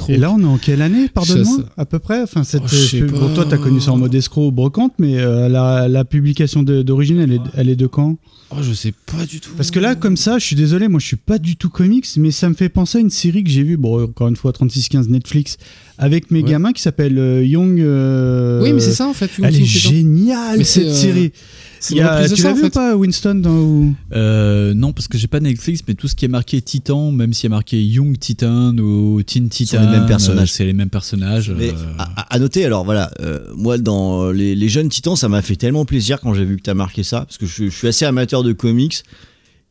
Et 0.10 0.18
là, 0.18 0.32
on 0.32 0.40
est 0.40 0.46
en 0.46 0.58
quelle 0.58 0.82
année, 0.82 1.08
pardonne-moi. 1.08 1.60
À 1.78 1.86
peu 1.86 2.00
près? 2.00 2.22
Enfin, 2.22 2.44
cette, 2.44 2.64
Oh, 2.64 3.06
bon, 3.12 3.28
pas. 3.28 3.34
Toi, 3.36 3.46
t'as 3.50 3.58
connu 3.58 3.80
ça 3.80 3.92
en 3.92 3.98
mode 3.98 4.14
escroc 4.14 4.48
ou 4.48 4.52
brocante, 4.52 4.94
mais 5.00 5.18
euh, 5.20 5.50
la, 5.50 5.88
la 5.88 6.06
publication 6.06 6.64
d'origine, 6.64 7.20
elle 7.20 7.34
est, 7.34 7.42
elle 7.56 7.70
est 7.70 7.76
de 7.76 7.88
quand? 7.88 8.18
Oh, 8.52 8.58
je 8.62 8.74
sais 8.74 8.94
pas 9.06 9.26
du 9.26 9.40
tout. 9.40 9.52
Parce 9.56 9.72
que 9.72 9.80
là, 9.80 9.96
comme 9.96 10.18
ça, 10.18 10.38
je 10.38 10.46
suis 10.46 10.58
désolé, 10.58 10.90
moi 10.90 11.00
je 11.00 11.06
suis 11.06 11.16
pas 11.16 11.38
du 11.38 11.56
tout 11.56 11.70
comics, 11.70 12.06
mais 12.18 12.32
ça 12.32 12.50
me 12.50 12.54
fait 12.54 12.68
penser 12.68 12.98
à 12.98 13.02
une 13.02 13.10
série 13.10 13.44
que 13.44 13.50
j'ai 13.50 13.64
vue, 13.64 13.78
bon, 13.78 14.04
encore 14.04 14.28
une 14.28 14.36
fois, 14.36 14.52
3615 14.52 15.08
Netflix, 15.08 15.58
avec 16.02 16.32
mes 16.32 16.42
Ouais. 16.44 16.50
gamins 16.50 16.74
qui 16.74 16.82
s'appelle 16.82 17.18
euh, 17.18 17.46
Young. 17.46 17.80
euh, 17.80 18.62
Oui, 18.62 18.74
mais 18.74 18.80
c'est 18.82 18.92
ça, 18.92 19.08
en 19.08 19.14
fait, 19.14 19.30
Young 19.38 19.46
Elle 19.48 19.62
est 19.62 19.66
géniale, 19.66 20.58
Mais 20.58 20.64
c'est, 20.64 20.80
cette 20.82 20.90
euh, 20.90 20.94
série. 20.94 21.32
c'est 21.80 21.94
Il 21.94 21.98
y 21.98 22.02
une 22.02 22.08
a- 22.08 22.28
tu 22.28 22.42
l'as 22.42 22.54
vu 22.54 22.64
ou 22.66 22.70
pas, 22.72 22.96
Winston 22.96 23.36
dans, 23.36 23.94
Euh, 24.14 24.74
non, 24.74 24.94
parce 24.94 25.08
que 25.08 25.18
j'ai 25.20 25.28
pas 25.28 25.40
Netflix, 25.40 25.82
mais 25.88 25.94
tout 25.94 26.08
ce 26.08 26.16
qui 26.16 26.26
est 26.26 26.28
marqué 26.28 26.60
Titan, 26.62 27.12
même 27.12 27.34
s'il 27.34 27.46
y 27.50 27.54
a 27.54 27.56
marqué 27.56 27.82
Young 27.84 28.18
Titan 28.18 28.76
ou 28.78 29.22
Teen 29.24 29.48
Titan, 29.50 29.80
les 29.82 29.88
mêmes 30.00 30.08
personnages. 30.08 30.50
euh, 30.50 30.54
c'est 30.54 30.66
les 30.66 30.74
mêmes 30.74 30.90
personnages. 30.90 31.52
Mais 31.56 31.70
euh, 31.70 32.04
à, 32.30 32.40
noter, 32.40 32.66
alors 32.66 32.84
voilà, 32.84 33.12
euh, 33.22 33.40
moi 33.56 33.78
dans 33.78 34.24
euh, 34.24 34.32
les, 34.34 34.56
les 34.56 34.70
jeunes 34.70 34.90
titans, 34.90 35.16
ça 35.16 35.30
m'a 35.30 35.42
fait 35.44 35.56
tellement 35.56 35.86
plaisir 35.86 36.20
quand 36.20 36.34
j'ai 36.34 36.46
vu 36.46 36.58
que 36.58 36.64
tu 36.64 36.70
as 36.72 36.74
marqué 36.76 37.04
ça, 37.04 37.22
parce 37.22 37.38
que 37.38 37.46
je, 37.46 37.66
je 37.66 37.70
suis 37.70 37.88
assez 37.88 38.06
amateur 38.06 38.42
de 38.44 38.54
comics, 38.54 39.04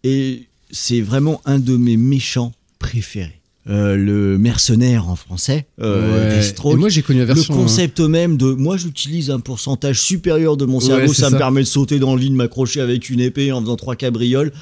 et 0.04 0.46
c'est 0.70 1.00
vraiment 1.00 1.40
un 1.44 1.58
de 1.58 1.76
mes 1.76 1.96
méchants 1.96 2.52
préférés. 2.78 3.39
Euh, 3.68 3.94
le 3.94 4.38
mercenaire 4.38 5.10
en 5.10 5.16
français, 5.16 5.66
euh, 5.82 6.30
Ouais. 6.30 6.36
Deathstroke. 6.36 6.74
Et 6.74 6.76
moi, 6.76 6.88
j'ai 6.88 7.02
connu 7.02 7.18
la 7.18 7.26
version, 7.26 7.54
Le 7.54 7.60
concept 7.60 8.00
même 8.00 8.38
de 8.38 8.52
moi, 8.52 8.78
j'utilise 8.78 9.30
un 9.30 9.38
pourcentage 9.38 10.00
supérieur 10.00 10.56
de 10.56 10.64
mon 10.64 10.80
cerveau, 10.80 11.12
ça, 11.12 11.28
me 11.28 11.36
permet 11.36 11.60
de 11.60 11.66
sauter 11.66 11.98
dans 11.98 12.14
le 12.14 12.22
lit, 12.22 12.30
de 12.30 12.34
m'accrocher 12.34 12.80
avec 12.80 13.10
une 13.10 13.20
épée 13.20 13.52
en 13.52 13.60
faisant 13.60 13.76
trois 13.76 13.96
cabrioles. 13.96 14.52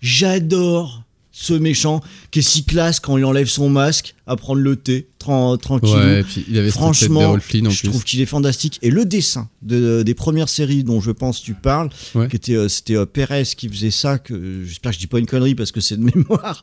J'adore 0.00 1.02
ce 1.34 1.54
méchant 1.54 2.02
qui 2.30 2.40
est 2.40 2.42
si 2.42 2.64
classe 2.64 3.00
quand 3.00 3.16
il 3.16 3.24
enlève 3.24 3.48
son 3.48 3.70
masque 3.70 4.14
à 4.26 4.36
prendre 4.36 4.60
le 4.60 4.76
thé 4.76 5.06
tran- 5.18 5.56
tranquille. 5.56 6.24
Ouais, 6.52 6.70
Franchement, 6.70 7.38
Flynn, 7.40 7.70
je 7.70 7.80
plus. 7.80 7.88
trouve 7.88 8.04
qu'il 8.04 8.20
est 8.20 8.26
fantastique. 8.26 8.78
Et 8.82 8.90
le 8.90 9.04
dessin 9.06 9.48
de- 9.62 10.02
des 10.02 10.14
premières 10.14 10.48
séries 10.50 10.84
dont 10.84 11.00
je 11.00 11.10
pense 11.10 11.40
tu 11.42 11.54
parles, 11.54 11.88
Ouais. 12.14 12.28
qui 12.28 12.36
était, 12.36 12.54
euh, 12.54 12.68
c'était 12.68 12.96
euh, 12.96 13.06
Perez 13.06 13.44
qui 13.56 13.68
faisait 13.68 13.90
ça, 13.90 14.18
que 14.18 14.62
j'espère 14.64 14.90
que 14.92 14.96
je 14.96 15.00
dis 15.00 15.06
pas 15.06 15.18
une 15.18 15.26
connerie 15.26 15.54
parce 15.54 15.72
que 15.72 15.80
c'est 15.80 15.96
de 15.96 16.04
mémoire. 16.14 16.62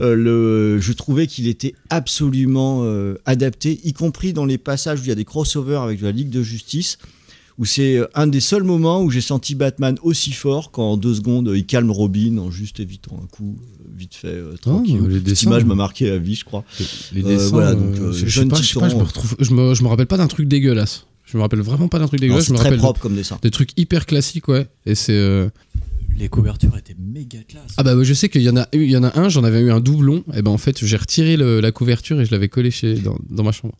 Euh, 0.00 0.14
le, 0.14 0.80
je 0.80 0.92
trouvais 0.92 1.26
qu'il 1.26 1.46
était 1.46 1.74
absolument 1.90 2.80
euh, 2.84 3.16
adapté, 3.26 3.78
y 3.84 3.92
compris 3.92 4.32
dans 4.32 4.44
les 4.46 4.58
passages 4.58 5.00
où 5.00 5.02
il 5.04 5.08
y 5.08 5.12
a 5.12 5.16
des 5.16 5.24
crossovers 5.26 5.82
avec 5.82 6.00
de 6.00 6.04
la 6.06 6.12
Ligue 6.12 6.30
de 6.30 6.42
Justice. 6.42 6.98
Où 7.58 7.64
c'est 7.64 7.96
euh, 7.98 8.06
un 8.14 8.28
des 8.28 8.40
seuls 8.40 8.62
moments 8.62 9.02
où 9.02 9.10
j'ai 9.10 9.20
senti 9.20 9.54
Batman 9.56 9.96
aussi 10.02 10.32
fort 10.32 10.70
qu'en 10.70 10.96
deux 10.96 11.14
secondes 11.14 11.50
il 11.54 11.66
calme 11.66 11.90
Robin 11.90 12.38
en 12.38 12.50
juste 12.52 12.78
évitant 12.78 13.18
un 13.22 13.26
coup 13.26 13.56
euh, 13.60 13.84
vite 13.96 14.14
fait 14.14 14.28
euh, 14.28 14.54
tranquille. 14.56 15.00
les 15.08 15.14
Cette 15.16 15.24
dessins, 15.24 15.46
image 15.50 15.64
m'a 15.64 15.72
euh, 15.74 15.76
marqué 15.76 16.10
à 16.10 16.18
vie, 16.18 16.36
je 16.36 16.44
crois. 16.44 16.64
Les 17.12 17.24
Euh, 17.24 17.28
dessins, 17.28 17.48
voilà, 17.50 17.70
euh, 17.70 17.74
donc 17.74 17.98
euh, 18.00 18.12
je, 18.12 18.18
je 18.20 18.24
sais 18.24 18.30
jeune 18.30 18.48
pas, 18.48 18.56
je 18.62 18.72
sais 18.72 18.78
pas, 18.78 18.88
je 18.88 18.94
me 18.94 19.00
titan, 19.04 19.20
retrouve, 19.20 19.36
je 19.40 19.52
me, 19.54 19.74
je 19.74 19.82
me 19.82 19.88
rappelle 19.88 20.06
pas 20.06 20.16
d'un 20.18 20.28
truc 20.28 20.46
dégueulasse. 20.46 21.06
Je 21.24 21.36
me 21.36 21.42
rappelle 21.42 21.60
vraiment 21.60 21.88
pas 21.88 21.98
d'un 21.98 22.06
truc 22.06 22.20
dégueulasse. 22.20 22.44
c'est 22.44 22.48
je 22.48 22.52
me 22.52 22.58
très 22.58 22.64
rappelle 22.68 22.78
propre 22.78 23.00
de- 23.00 23.02
comme 23.02 23.14
dessin. 23.16 23.38
Des 23.42 23.50
trucs 23.50 23.70
hyper 23.76 24.06
classiques, 24.06 24.48
ouais. 24.48 24.66
Et 24.86 24.94
c'est. 24.94 25.12
euh, 25.12 25.48
les 26.16 26.28
couvertures 26.28 26.76
étaient 26.78 26.96
méga 26.98 27.38
classe. 27.46 27.72
Ah 27.76 27.82
bah 27.82 27.94
je 28.02 28.14
sais 28.14 28.28
qu'il 28.28 28.42
y 28.42 28.48
en 28.48 28.56
a, 28.56 28.66
eu- 28.72 28.84
il 28.84 28.90
y 28.90 28.96
en 28.96 29.04
a 29.04 29.18
un, 29.18 29.28
j'en 29.28 29.44
avais 29.44 29.60
eu 29.60 29.70
un 29.70 29.80
doublon. 29.80 30.24
Et 30.34 30.42
ben 30.42 30.50
en 30.52 30.58
fait, 30.58 30.84
j'ai 30.84 30.96
retiré 30.96 31.36
le- 31.36 31.60
la 31.60 31.70
couverture 31.72 32.20
et 32.20 32.24
je 32.24 32.30
l'avais 32.30 32.48
collé 32.48 32.70
chez 32.70 32.94
dans, 32.94 33.16
dans 33.30 33.42
ma 33.44 33.52
chambre. 33.52 33.74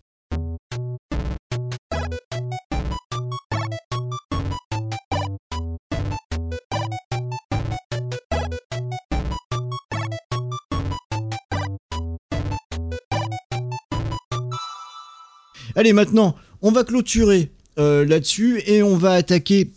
Allez, 15.78 15.92
maintenant, 15.92 16.34
on 16.60 16.72
va 16.72 16.82
clôturer 16.82 17.52
euh, 17.78 18.04
là-dessus 18.04 18.60
et 18.66 18.82
on 18.82 18.96
va 18.96 19.12
attaquer 19.12 19.70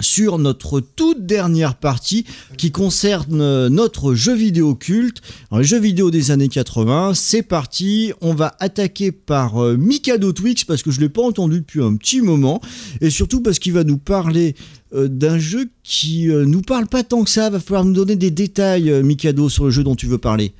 sur 0.00 0.38
notre 0.38 0.80
toute 0.80 1.26
dernière 1.26 1.74
partie 1.74 2.24
qui 2.56 2.72
concerne 2.72 3.42
euh, 3.42 3.68
notre 3.68 4.14
jeu 4.14 4.34
vidéo 4.34 4.74
culte, 4.74 5.20
un 5.50 5.60
jeu 5.60 5.78
vidéo 5.78 6.10
des 6.10 6.30
années 6.30 6.48
80. 6.48 7.12
C'est 7.12 7.42
parti, 7.42 8.14
on 8.22 8.32
va 8.32 8.56
attaquer 8.58 9.12
par 9.12 9.62
euh, 9.62 9.76
Mikado 9.76 10.32
Twix 10.32 10.64
parce 10.64 10.82
que 10.82 10.90
je 10.90 10.98
l'ai 10.98 11.10
pas 11.10 11.20
entendu 11.20 11.60
depuis 11.60 11.82
un 11.82 11.94
petit 11.96 12.22
moment 12.22 12.62
et 13.02 13.10
surtout 13.10 13.42
parce 13.42 13.58
qu'il 13.58 13.74
va 13.74 13.84
nous 13.84 13.98
parler 13.98 14.54
d'un 14.94 15.38
jeu 15.38 15.68
qui 15.82 16.30
euh, 16.30 16.46
nous 16.46 16.62
parle 16.62 16.86
pas 16.86 17.02
tant 17.02 17.22
que 17.22 17.28
ça. 17.28 17.50
Va 17.50 17.60
falloir 17.60 17.84
nous 17.84 17.92
donner 17.92 18.16
des 18.16 18.30
détails, 18.30 18.90
Mikado, 19.02 19.50
sur 19.50 19.66
le 19.66 19.70
jeu 19.70 19.84
dont 19.84 19.94
tu 19.94 20.06
veux 20.06 20.16
parler. 20.16 20.54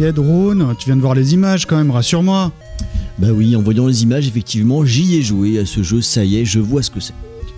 Renegade 0.00 0.18
Rhône, 0.18 0.74
tu 0.78 0.86
viens 0.86 0.96
de 0.96 1.02
voir 1.02 1.14
les 1.14 1.34
images 1.34 1.66
quand 1.66 1.76
même, 1.76 1.90
rassure-moi. 1.90 2.52
Bah 3.18 3.28
oui, 3.34 3.54
en 3.54 3.60
voyant 3.60 3.86
les 3.86 4.02
images, 4.02 4.26
effectivement, 4.26 4.82
j'y 4.86 5.16
ai 5.16 5.22
joué 5.22 5.58
à 5.58 5.66
ce 5.66 5.82
jeu, 5.82 6.00
ça 6.00 6.24
y 6.24 6.38
est, 6.38 6.46
je 6.46 6.58
vois 6.58 6.82
ce 6.82 6.90
que 6.90 7.00
c'est. 7.00 7.12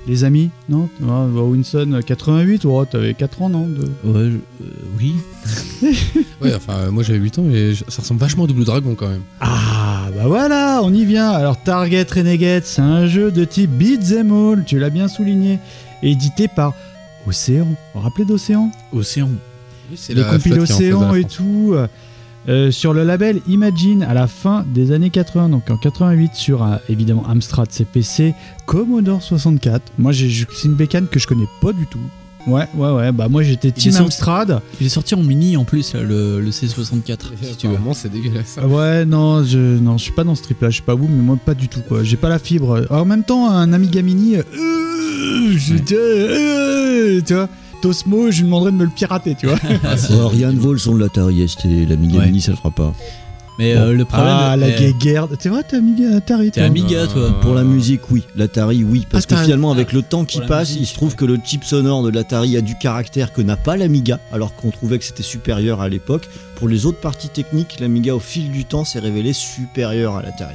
Les 0.08 0.24
amis 0.24 0.50
Non 0.68 0.88
Ah, 1.04 1.26
bah, 1.32 1.42
Winson 1.42 2.00
88, 2.04 2.64
oh, 2.64 2.84
t'avais 2.84 3.14
4 3.14 3.42
ans, 3.42 3.48
non 3.48 3.68
de... 3.68 3.82
Ouais, 4.04 4.30
je- 4.32 4.64
euh, 4.64 4.70
oui. 4.98 5.12
ouais, 6.42 6.52
enfin, 6.56 6.72
euh, 6.78 6.90
moi 6.90 7.04
j'avais 7.04 7.20
8 7.20 7.38
ans, 7.38 7.42
mais 7.46 7.74
je- 7.74 7.84
ça 7.86 8.02
ressemble 8.02 8.18
vachement 8.18 8.42
à 8.42 8.46
Double 8.48 8.64
Dragon 8.64 8.96
quand 8.96 9.08
même. 9.08 9.22
Ah 9.40 10.08
bah 10.16 10.24
voilà, 10.26 10.80
on 10.82 10.92
y 10.92 11.04
vient. 11.04 11.30
Alors 11.30 11.62
Target 11.62 12.06
Renegade, 12.12 12.64
c'est 12.66 12.82
un 12.82 13.06
jeu 13.06 13.30
de 13.30 13.44
type 13.44 13.70
Beat'em 13.70 14.32
All, 14.32 14.64
tu 14.66 14.80
l'as 14.80 14.90
bien 14.90 15.06
souligné, 15.06 15.60
édité 16.02 16.48
par 16.48 16.74
Océan. 17.28 17.66
Vous 17.66 17.76
vous 17.94 18.00
rappelez 18.00 18.24
d'Océan? 18.24 18.72
Océan. 18.92 19.28
c'est 19.94 20.14
Les 20.14 20.22
la 20.22 20.30
compiles 20.30 20.54
flotte 20.54 20.66
qui 20.66 20.82
est 20.82 20.92
en 20.92 21.02
face 21.02 21.10
de 21.10 21.12
Océan 21.12 21.14
et 21.14 21.24
tout. 21.24 21.74
Euh, 22.48 22.70
sur 22.70 22.92
le 22.92 23.04
label 23.04 23.40
Imagine 23.48 24.02
à 24.02 24.14
la 24.14 24.26
fin 24.26 24.64
des 24.74 24.90
années 24.92 25.10
80, 25.10 25.48
donc 25.48 25.70
en 25.70 25.76
88 25.76 26.30
sur 26.34 26.62
euh, 26.62 26.76
évidemment 26.88 27.24
Amstrad 27.28 27.70
CPC, 27.70 28.34
Commodore 28.66 29.22
64. 29.22 29.82
Moi 29.98 30.12
j'ai 30.12 30.28
c'est 30.54 30.66
une 30.68 30.74
bécane 30.74 31.06
que 31.06 31.18
je 31.18 31.26
connais 31.26 31.48
pas 31.60 31.72
du 31.72 31.86
tout. 31.86 32.00
Ouais, 32.48 32.66
ouais, 32.74 32.90
ouais, 32.90 33.12
bah 33.12 33.28
moi 33.28 33.44
j'étais 33.44 33.70
Team 33.70 33.92
sorti- 33.92 34.02
Amstrad. 34.06 34.60
Il 34.80 34.86
est 34.86 34.90
sorti 34.90 35.14
en 35.14 35.22
mini 35.22 35.56
en 35.56 35.62
plus, 35.64 35.94
là, 35.94 36.02
le, 36.02 36.40
le 36.40 36.50
C64. 36.50 37.18
si 37.40 37.56
tu 37.56 37.68
veux. 37.68 37.76
C'est 37.94 38.10
dégueulasse. 38.10 38.58
Ouais, 38.66 39.04
non, 39.04 39.44
je, 39.44 39.58
non, 39.78 39.96
je 39.96 40.02
suis 40.02 40.12
pas 40.12 40.24
dans 40.24 40.34
ce 40.34 40.42
trip 40.42 40.60
là, 40.60 40.68
je 40.70 40.78
sais 40.78 40.82
pas 40.82 40.94
vous, 40.96 41.06
mais 41.06 41.22
moi 41.22 41.36
pas 41.44 41.54
du 41.54 41.68
tout 41.68 41.82
quoi. 41.86 42.02
J'ai 42.02 42.16
pas 42.16 42.28
la 42.28 42.40
fibre. 42.40 42.84
En 42.90 43.04
même 43.04 43.22
temps, 43.22 43.48
un 43.48 43.72
Amiga 43.72 44.02
Mini, 44.02 44.34
euh, 44.38 44.42
je- 45.56 45.74
euh, 45.94 47.20
tu 47.24 47.34
vois, 47.34 47.48
Tosmo, 47.82 48.30
je 48.30 48.38
lui 48.38 48.44
demanderais 48.44 48.70
de 48.72 48.76
me 48.76 48.84
le 48.84 48.90
pirater, 48.90 49.34
tu 49.38 49.46
vois. 49.46 49.58
Oh, 50.14 50.28
rien 50.28 50.50
ne 50.52 50.58
vaut 50.58 50.72
le 50.72 50.78
son 50.78 50.94
de 50.94 51.00
l'Atari 51.00 51.46
ST, 51.46 51.64
l'Amiga 51.88 52.18
Ouais. 52.20 52.26
Mini 52.26 52.40
ça 52.40 52.52
le 52.52 52.56
fera 52.56 52.70
pas. 52.70 52.94
Mais 53.58 53.76
euh, 53.76 53.92
le 53.92 54.04
problème. 54.06 54.28
ah, 54.34 54.56
la 54.56 54.66
euh, 54.68 54.78
guéguerre. 54.78 55.28
T'es 55.38 55.50
vrai, 55.50 55.62
t'es 55.62 55.76
Amiga 55.76 56.16
Atari, 56.16 56.50
T'es 56.50 56.62
Amiga, 56.62 57.06
toi. 57.06 57.38
Pour 57.42 57.54
la 57.54 57.64
musique, 57.64 58.10
oui. 58.10 58.22
L'Atari, 58.34 58.82
oui. 58.82 59.06
Parce 59.10 59.24
Ah, 59.24 59.26
que 59.26 59.34
t'as 59.34 59.40
un- 59.40 59.44
finalement, 59.44 59.70
avec 59.70 59.92
le 59.92 60.00
temps 60.00 60.24
qui 60.24 60.40
passe, 60.40 60.70
musique, 60.70 60.82
il 60.82 60.86
se 60.86 60.94
trouve 60.94 61.16
que 61.16 61.26
le 61.26 61.38
chip 61.44 61.62
sonore 61.62 62.02
de 62.02 62.08
l'Atari 62.08 62.56
a 62.56 62.62
du 62.62 62.76
caractère 62.78 63.30
que 63.32 63.42
n'a 63.42 63.56
pas 63.58 63.76
l'Amiga, 63.76 64.18
alors 64.32 64.54
qu'on 64.54 64.70
trouvait 64.70 64.98
que 64.98 65.04
c'était 65.04 65.22
supérieur 65.22 65.82
à 65.82 65.90
l'époque. 65.90 66.28
Pour 66.54 66.66
les 66.68 66.86
autres 66.86 67.00
parties 67.00 67.28
techniques, 67.28 67.78
l'Amiga, 67.78 68.14
au 68.14 68.20
fil 68.20 68.50
du 68.50 68.64
temps, 68.64 68.84
s'est 68.86 69.00
révélé 69.00 69.34
supérieur 69.34 70.16
à 70.16 70.22
l'Atari. 70.22 70.54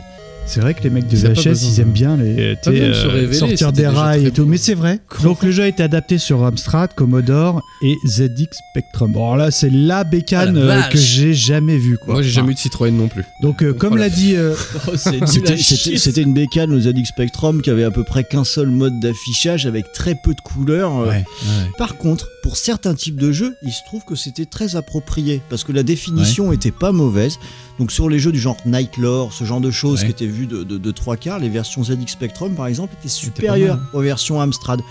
C'est 0.49 0.61
vrai 0.61 0.73
que 0.73 0.81
les 0.83 0.89
mecs 0.89 1.07
de 1.07 1.15
VHS, 1.17 1.27
besoin 1.33 1.51
ils 1.53 1.79
aiment 1.81 1.91
bien 1.91 2.15
les, 2.15 2.55
Pas 2.55 2.63
se 2.63 2.69
euh, 2.69 3.07
révéler, 3.09 3.33
sortir 3.33 3.73
des 3.73 3.85
rails 3.85 4.27
et 4.27 4.31
tout. 4.31 4.45
Mais 4.45 4.55
c'est 4.57 4.75
vrai. 4.75 4.99
Donc 5.21 5.43
le 5.43 5.51
jeu 5.51 5.63
a 5.63 5.67
été 5.67 5.83
adapté 5.83 6.17
sur 6.17 6.43
Amstrad, 6.45 6.93
Commodore 6.95 7.61
et 7.83 7.95
ZX 8.07 8.47
Spectrum. 8.71 9.11
Bon 9.11 9.35
là, 9.35 9.51
c'est 9.51 9.69
la 9.69 10.05
bécane 10.05 10.57
la 10.57 10.85
euh, 10.87 10.89
que 10.89 10.97
j'ai 10.97 11.33
jamais 11.33 11.77
vue. 11.77 11.97
Quoi. 11.97 12.15
Moi 12.15 12.23
j'ai 12.23 12.29
jamais 12.29 12.45
Enfin, 12.47 12.51
eu 12.51 12.55
de 12.55 12.59
Citroën 12.59 12.91
non 12.91 13.09
plus. 13.09 13.23
Donc 13.41 13.61
euh, 13.61 13.73
comme 13.73 13.93
Oh 13.93 13.97
l'a 13.97 14.09
dit, 14.09 14.35
euh, 14.35 14.55
Oh, 14.87 14.91
C'était- 14.95 16.21
une 16.21 16.33
bécane, 16.33 16.71
le 16.71 16.79
ZX 16.79 17.05
Spectrum, 17.05 17.61
qui 17.61 17.69
avait 17.69 17.83
à 17.83 17.91
peu 17.91 18.05
près 18.05 18.23
qu'un 18.23 18.45
seul 18.45 18.67
mode 18.69 18.99
d'affichage 19.01 19.65
avec 19.65 19.91
très 19.91 20.15
peu 20.15 20.33
de 20.33 20.41
couleurs. 20.41 20.95
Ouais, 20.95 21.07
ouais. 21.09 21.25
Par 21.77 21.97
contre, 21.97 22.29
pour 22.41 22.55
certains 22.55 22.95
types 22.95 23.17
de 23.19 23.33
jeux, 23.33 23.53
il 23.63 23.71
se 23.73 23.81
trouve 23.85 24.03
que 24.05 24.15
c'était 24.15 24.45
très 24.45 24.77
approprié 24.77 25.41
parce 25.49 25.65
que 25.65 25.73
la 25.73 25.83
définition 25.83 26.53
était 26.53 26.71
pas 26.71 26.93
mauvaise. 26.93 27.37
Donc 27.79 27.91
sur 27.91 28.09
les 28.09 28.17
jeux 28.17 28.31
du 28.31 28.39
genre 28.39 28.57
Nightlore, 28.65 29.33
ce 29.33 29.43
genre 29.43 29.61
de 29.61 29.69
choses 29.69 29.99
Ouais. 29.99 30.05
qui 30.05 30.11
étaient 30.11 30.25
de, 30.45 30.63
de, 30.63 30.77
de 30.77 30.91
trois 30.91 31.17
quarts, 31.17 31.39
les 31.39 31.49
versions 31.49 31.83
ZX 31.83 32.07
Spectrum 32.07 32.53
par 32.53 32.67
exemple 32.67 32.95
étaient 32.99 33.09
supérieures 33.09 33.79
aux 33.93 34.01
versions 34.01 34.39
Amstrad. 34.41 34.81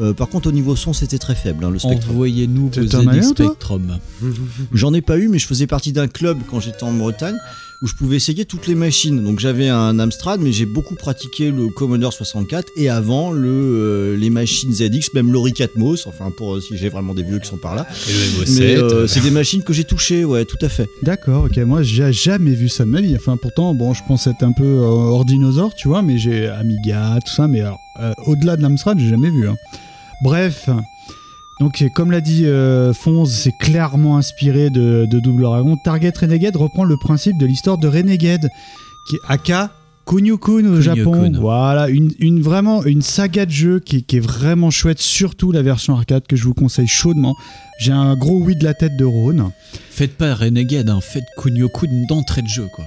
Euh, 0.00 0.14
par 0.14 0.28
contre, 0.28 0.48
au 0.48 0.52
niveau 0.52 0.76
son, 0.76 0.92
c'était 0.92 1.18
très 1.18 1.34
faible, 1.34 1.64
hein, 1.64 1.70
le 1.70 1.78
Spectrum. 1.78 2.12
Envoyez-nous 2.12 2.70
vos 2.70 2.82
ZX 2.86 3.28
Spectrum. 3.28 3.98
J'en 4.72 4.94
ai 4.94 5.00
pas 5.00 5.18
eu, 5.18 5.28
mais 5.28 5.38
je 5.38 5.46
faisais 5.46 5.66
partie 5.66 5.92
d'un 5.92 6.08
club 6.08 6.38
quand 6.48 6.60
j'étais 6.60 6.84
en 6.84 6.92
Bretagne 6.92 7.36
où 7.80 7.86
je 7.86 7.94
pouvais 7.94 8.16
essayer 8.16 8.44
toutes 8.44 8.66
les 8.66 8.74
machines. 8.74 9.22
Donc 9.22 9.38
j'avais 9.38 9.68
un 9.68 9.98
Amstrad, 10.00 10.40
mais 10.40 10.50
j'ai 10.52 10.66
beaucoup 10.66 10.96
pratiqué 10.96 11.50
le 11.52 11.68
Commodore 11.68 12.12
64 12.12 12.72
et 12.76 12.88
avant 12.88 13.30
le, 13.30 13.48
euh, 13.48 14.16
les 14.16 14.30
machines 14.30 14.72
ZX, 14.72 15.14
même 15.14 15.30
l'Oric 15.32 15.60
Atmos, 15.60 16.06
enfin 16.06 16.32
pour 16.36 16.56
euh, 16.56 16.60
si 16.60 16.76
j'ai 16.76 16.88
vraiment 16.88 17.14
des 17.14 17.22
vieux 17.22 17.38
qui 17.38 17.48
sont 17.48 17.56
par 17.56 17.76
là. 17.76 17.86
Et 18.08 18.12
le 18.12 18.58
Mais 18.58 18.76
MO7. 18.76 18.78
euh, 18.80 19.06
c'est 19.06 19.20
des 19.20 19.30
machines 19.30 19.62
que 19.62 19.72
j'ai 19.72 19.84
touchées, 19.84 20.24
ouais, 20.24 20.44
tout 20.44 20.58
à 20.60 20.68
fait. 20.68 20.88
D'accord, 21.02 21.44
ok, 21.44 21.56
moi 21.58 21.82
j'ai 21.82 22.12
jamais 22.12 22.52
vu 22.54 22.68
ça 22.68 22.84
de 22.84 22.90
ma 22.90 23.00
vie. 23.00 23.14
Enfin, 23.14 23.36
pourtant, 23.36 23.74
bon, 23.74 23.94
je 23.94 24.02
pense 24.08 24.26
être 24.26 24.42
un 24.42 24.52
peu 24.52 24.64
euh, 24.64 24.82
hors 24.84 25.24
dinosaure, 25.24 25.72
tu 25.74 25.86
vois, 25.86 26.02
mais 26.02 26.18
j'ai 26.18 26.48
Amiga, 26.48 27.18
tout 27.24 27.32
ça, 27.32 27.46
mais 27.46 27.60
alors, 27.60 27.78
euh, 28.00 28.12
au-delà 28.26 28.56
de 28.56 28.62
l'Amstrad, 28.62 28.98
j'ai 28.98 29.08
jamais 29.08 29.30
vu. 29.30 29.48
hein. 29.48 29.54
Bref, 30.24 30.68
donc 31.60 31.82
euh, 31.82 31.88
comme 31.94 32.10
l'a 32.10 32.20
dit 32.20 32.46
euh, 32.46 32.92
Fonz, 32.92 33.30
c'est 33.30 33.52
clairement 33.60 34.16
inspiré 34.16 34.70
de, 34.70 35.06
de 35.10 35.20
Double 35.20 35.42
Dragon. 35.42 35.76
Target 35.84 36.12
Renegade 36.20 36.56
reprend 36.56 36.84
le 36.84 36.96
principe 36.96 37.36
de 37.38 37.46
l'histoire 37.46 37.78
de 37.78 37.88
Renegade, 37.88 38.48
qui 39.08 39.16
est 39.16 39.20
Aka 39.28 39.70
Kunio-kun 40.06 40.64
au. 40.66 40.80
Japon. 40.80 41.30
Voilà, 41.38 41.88
une, 41.88 42.12
une- 42.18 42.40
vraiment 42.40 42.82
une 42.84 43.02
saga 43.02 43.44
de 43.44 43.50
jeu 43.50 43.80
qui, 43.80 44.04
qui 44.04 44.16
est 44.16 44.20
vraiment 44.20 44.70
chouette, 44.70 45.00
surtout 45.00 45.52
la 45.52 45.60
version 45.62 45.94
arcade 45.94 46.26
que 46.26 46.34
je 46.36 46.44
vous 46.44 46.54
conseille 46.54 46.86
chaudement. 46.86 47.34
J'ai 47.80 47.92
un 47.92 48.16
gros 48.16 48.38
oui 48.40 48.56
de 48.56 48.64
la 48.64 48.72
tête 48.74 48.96
de 48.96 49.04
Rhône. 49.04 49.50
Faites 49.90 50.16
pas 50.16 50.34
Renegade, 50.34 50.88
hein, 50.88 51.00
faites 51.02 51.26
Kunio-kun 51.42 52.06
d'entrée 52.08 52.42
de 52.42 52.48
jeu, 52.48 52.66
quoi. 52.74 52.84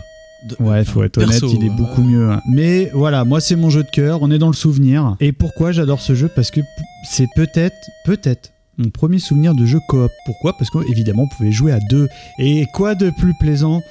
De- 0.50 0.56
Ouais, 0.66 0.84
faut 0.84 1.04
être 1.04 1.20
honnête, 1.20 1.44
il 1.54 1.64
est 1.64 1.70
euh, 1.70 1.74
beaucoup 1.74 2.02
mieux. 2.02 2.32
hein. 2.32 2.42
Mais 2.52 2.90
voilà, 2.96 3.24
moi 3.26 3.40
c'est 3.40 3.56
mon 3.56 3.70
jeu 3.70 3.84
de 3.84 3.90
cœur, 3.92 4.24
on 4.24 4.32
est 4.32 4.40
dans 4.40 4.48
le 4.48 4.54
souvenir. 4.54 5.16
Et 5.20 5.32
pourquoi 5.34 5.72
j'adore 5.72 6.02
ce 6.02 6.16
jeu? 6.16 6.28
Parce 6.36 6.50
que 6.50 6.62
c'est 7.08 7.28
peut-être, 7.36 7.76
peut-être 8.06 8.50
mon 8.82 8.90
premier 8.90 9.20
souvenir 9.20 9.54
de 9.56 9.66
jeu 9.66 9.80
coop. 9.88 10.12
Pourquoi? 10.26 10.58
Parce 10.58 10.70
qu'évidemment, 10.70 11.24
on 11.24 11.28
pouvait 11.28 11.52
jouer 11.52 11.72
à 11.72 11.80
deux. 11.80 12.08
Et 12.40 12.66
quoi 12.74 12.96
de 12.96 13.10
plus 13.10 13.34
plaisant 13.34 13.82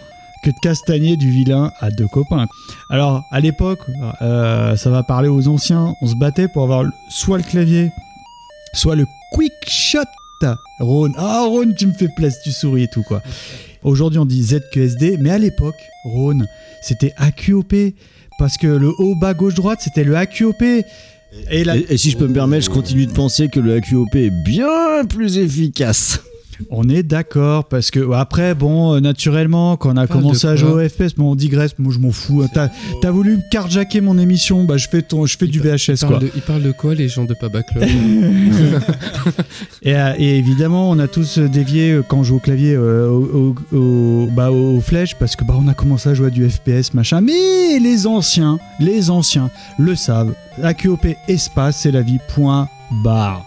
que 0.45 0.51
de 0.51 0.57
castagner 0.63 1.17
du 1.17 1.31
vilain 1.31 1.73
à 1.81 1.91
deux 1.91 2.09
copains? 2.09 2.47
Alors, 2.91 3.23
à 3.31 3.41
l'époque, 3.41 3.81
euh, 4.23 4.77
ça 4.77 4.91
va 4.91 5.03
parler 5.03 5.29
aux 5.29 5.49
anciens, 5.49 5.95
on 6.03 6.07
se 6.07 6.15
battait 6.17 6.49
pour 6.49 6.65
avoir 6.65 6.85
soit 7.09 7.39
le 7.39 7.45
clavier, 7.45 7.91
soit 8.75 8.97
le 8.97 9.07
quick 9.33 9.53
shot. 9.67 10.01
Ron, 10.79 11.13
ah 11.19 11.45
Ron, 11.47 11.75
tu 11.77 11.87
me 11.87 11.93
fais 11.93 12.09
plaisir, 12.17 12.39
tu 12.43 12.51
souris 12.51 12.85
et 12.85 12.89
tout 12.89 13.03
quoi. 13.03 13.21
Aujourd'hui, 13.83 14.19
on 14.19 14.25
dit 14.25 14.43
ZQSD, 14.43 15.19
mais 15.21 15.31
à 15.31 15.39
l'époque, 15.39 15.77
Ron, 16.05 16.47
c'était 16.83 17.13
AQOP. 17.19 17.95
Parce 18.39 18.57
que 18.57 18.67
le 18.67 18.91
haut, 18.99 19.15
bas, 19.17 19.35
gauche, 19.35 19.53
droite, 19.53 19.81
c'était 19.83 20.03
le 20.03 20.17
AQOP. 20.17 20.63
Et, 21.51 21.97
si 21.97 22.11
je 22.11 22.17
peux 22.17 22.27
me 22.27 22.35
permettre, 22.35 22.65
je 22.67 22.71
continue 22.71 23.07
de 23.07 23.13
penser 23.13 23.49
que 23.49 23.61
le 23.61 23.75
AQOP 23.75 24.15
est 24.17 24.31
bien 24.31 25.05
plus 25.09 25.39
efficace. 25.39 26.23
On 26.69 26.89
est 26.89 27.03
d'accord, 27.03 27.65
parce 27.65 27.91
que 27.91 28.13
après, 28.13 28.55
bon, 28.55 28.95
euh, 28.95 29.01
naturellement, 29.01 29.77
quand 29.77 29.91
on 29.95 29.97
a 29.97 30.07
Parle 30.07 30.21
commencé 30.23 30.47
à 30.47 30.57
jouer 30.57 30.85
au 30.85 30.89
FPS, 30.89 31.15
mais 31.17 31.25
on 31.25 31.35
digresse, 31.35 31.73
moi 31.79 31.93
je 31.93 31.99
m'en 31.99 32.13
fous. 32.13 32.45
T'as 32.53 32.69
t'as 33.01 33.11
voulu 33.11 33.39
carjacker 33.51 34.01
mon 34.01 34.19
émission, 34.19 34.65
bah 34.65 34.77
je 34.77 34.89
fais, 34.89 35.03
ton, 35.03 35.27
je 35.27 35.37
fais 35.39 35.47
du 35.47 35.61
VHS 35.61 36.05
quoi. 36.07 36.19
de, 36.19 36.31
il 36.35 36.43
parle 36.43 36.63
de 36.63 36.73
quoi 36.73 36.95
les 36.95 37.09
gens 37.09 37.25
de 37.25 37.35
Et, 39.83 39.95
euh, 39.97 40.13
et 40.19 40.39
évidemment, 40.39 40.91
on 40.91 40.99
a 40.99 41.09
tous 41.09 41.39
euh, 41.39 41.49
dévié 41.49 42.01
quand 42.09 42.19
on 42.19 42.23
joue 42.23 42.37
au 42.37 42.41
clavier 42.41 42.75
euh, 42.75 43.09
au, 43.09 43.55
au- 43.73 43.77
au- 43.77 44.27
bah, 44.33 44.51
aux 44.51 44.81
flèches 44.81 45.15
parce 45.15 45.37
que 45.37 45.45
bah, 45.45 45.55
on 45.59 45.69
a 45.69 45.75
commencé 45.75 46.09
à 46.09 46.15
jouer 46.15 46.29
à 46.29 46.31
du 46.31 46.49
FPS 46.49 46.95
machin. 46.95 47.21
Mais 47.21 47.79
les 47.81 48.07
anciens, 48.07 48.59
les 48.79 49.11
anciens 49.11 49.51
le 49.79 49.95
savent. 49.95 50.35
La 50.59 50.75
QOP 50.75 51.07
espace, 51.29 51.79
c'est 51.81 51.91
la 51.91 52.03
vie. 52.03 52.19
Point 52.35 52.69
barre. 53.03 53.45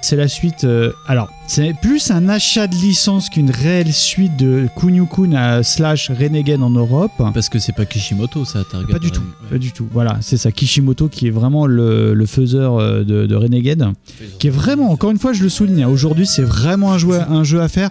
C'est 0.00 0.16
la 0.16 0.28
suite. 0.28 0.64
euh, 0.64 0.92
alors, 1.06 1.28
c'est 1.50 1.72
plus 1.80 2.10
un 2.10 2.28
achat 2.28 2.66
de 2.66 2.74
licence 2.76 3.30
qu'une 3.30 3.50
réelle 3.50 3.92
suite 3.92 4.36
de 4.36 4.68
Kunio-kun 4.76 5.32
à 5.32 5.62
slash 5.62 6.10
Renegade 6.10 6.62
en 6.62 6.68
Europe. 6.70 7.10
Parce 7.32 7.48
que 7.48 7.58
c'est 7.58 7.72
pas 7.72 7.86
Kishimoto, 7.86 8.44
ça, 8.44 8.60
Target. 8.70 8.92
Pas 8.92 8.98
du 8.98 9.10
tout, 9.10 9.22
pas 9.50 9.56
du 9.58 9.72
tout. 9.72 9.88
Voilà, 9.90 10.18
c'est 10.20 10.36
ça. 10.36 10.52
Kishimoto 10.52 11.08
qui 11.08 11.26
est 11.26 11.30
vraiment 11.30 11.66
le, 11.66 12.12
le 12.12 12.26
faiseur 12.26 12.76
euh, 12.78 13.02
de, 13.02 13.26
de 13.26 13.34
Renegade, 13.34 13.92
qui 14.38 14.48
est 14.48 14.50
vraiment, 14.50 14.90
encore 14.90 15.10
une 15.10 15.18
fois, 15.18 15.32
je 15.32 15.42
le 15.42 15.48
souligne. 15.48 15.82
hein, 15.84 15.88
Aujourd'hui, 15.88 16.26
c'est 16.26 16.42
vraiment 16.42 16.92
un 16.92 16.98
jeu, 16.98 17.08
un 17.28 17.44
jeu 17.44 17.60
à 17.62 17.68
faire 17.68 17.90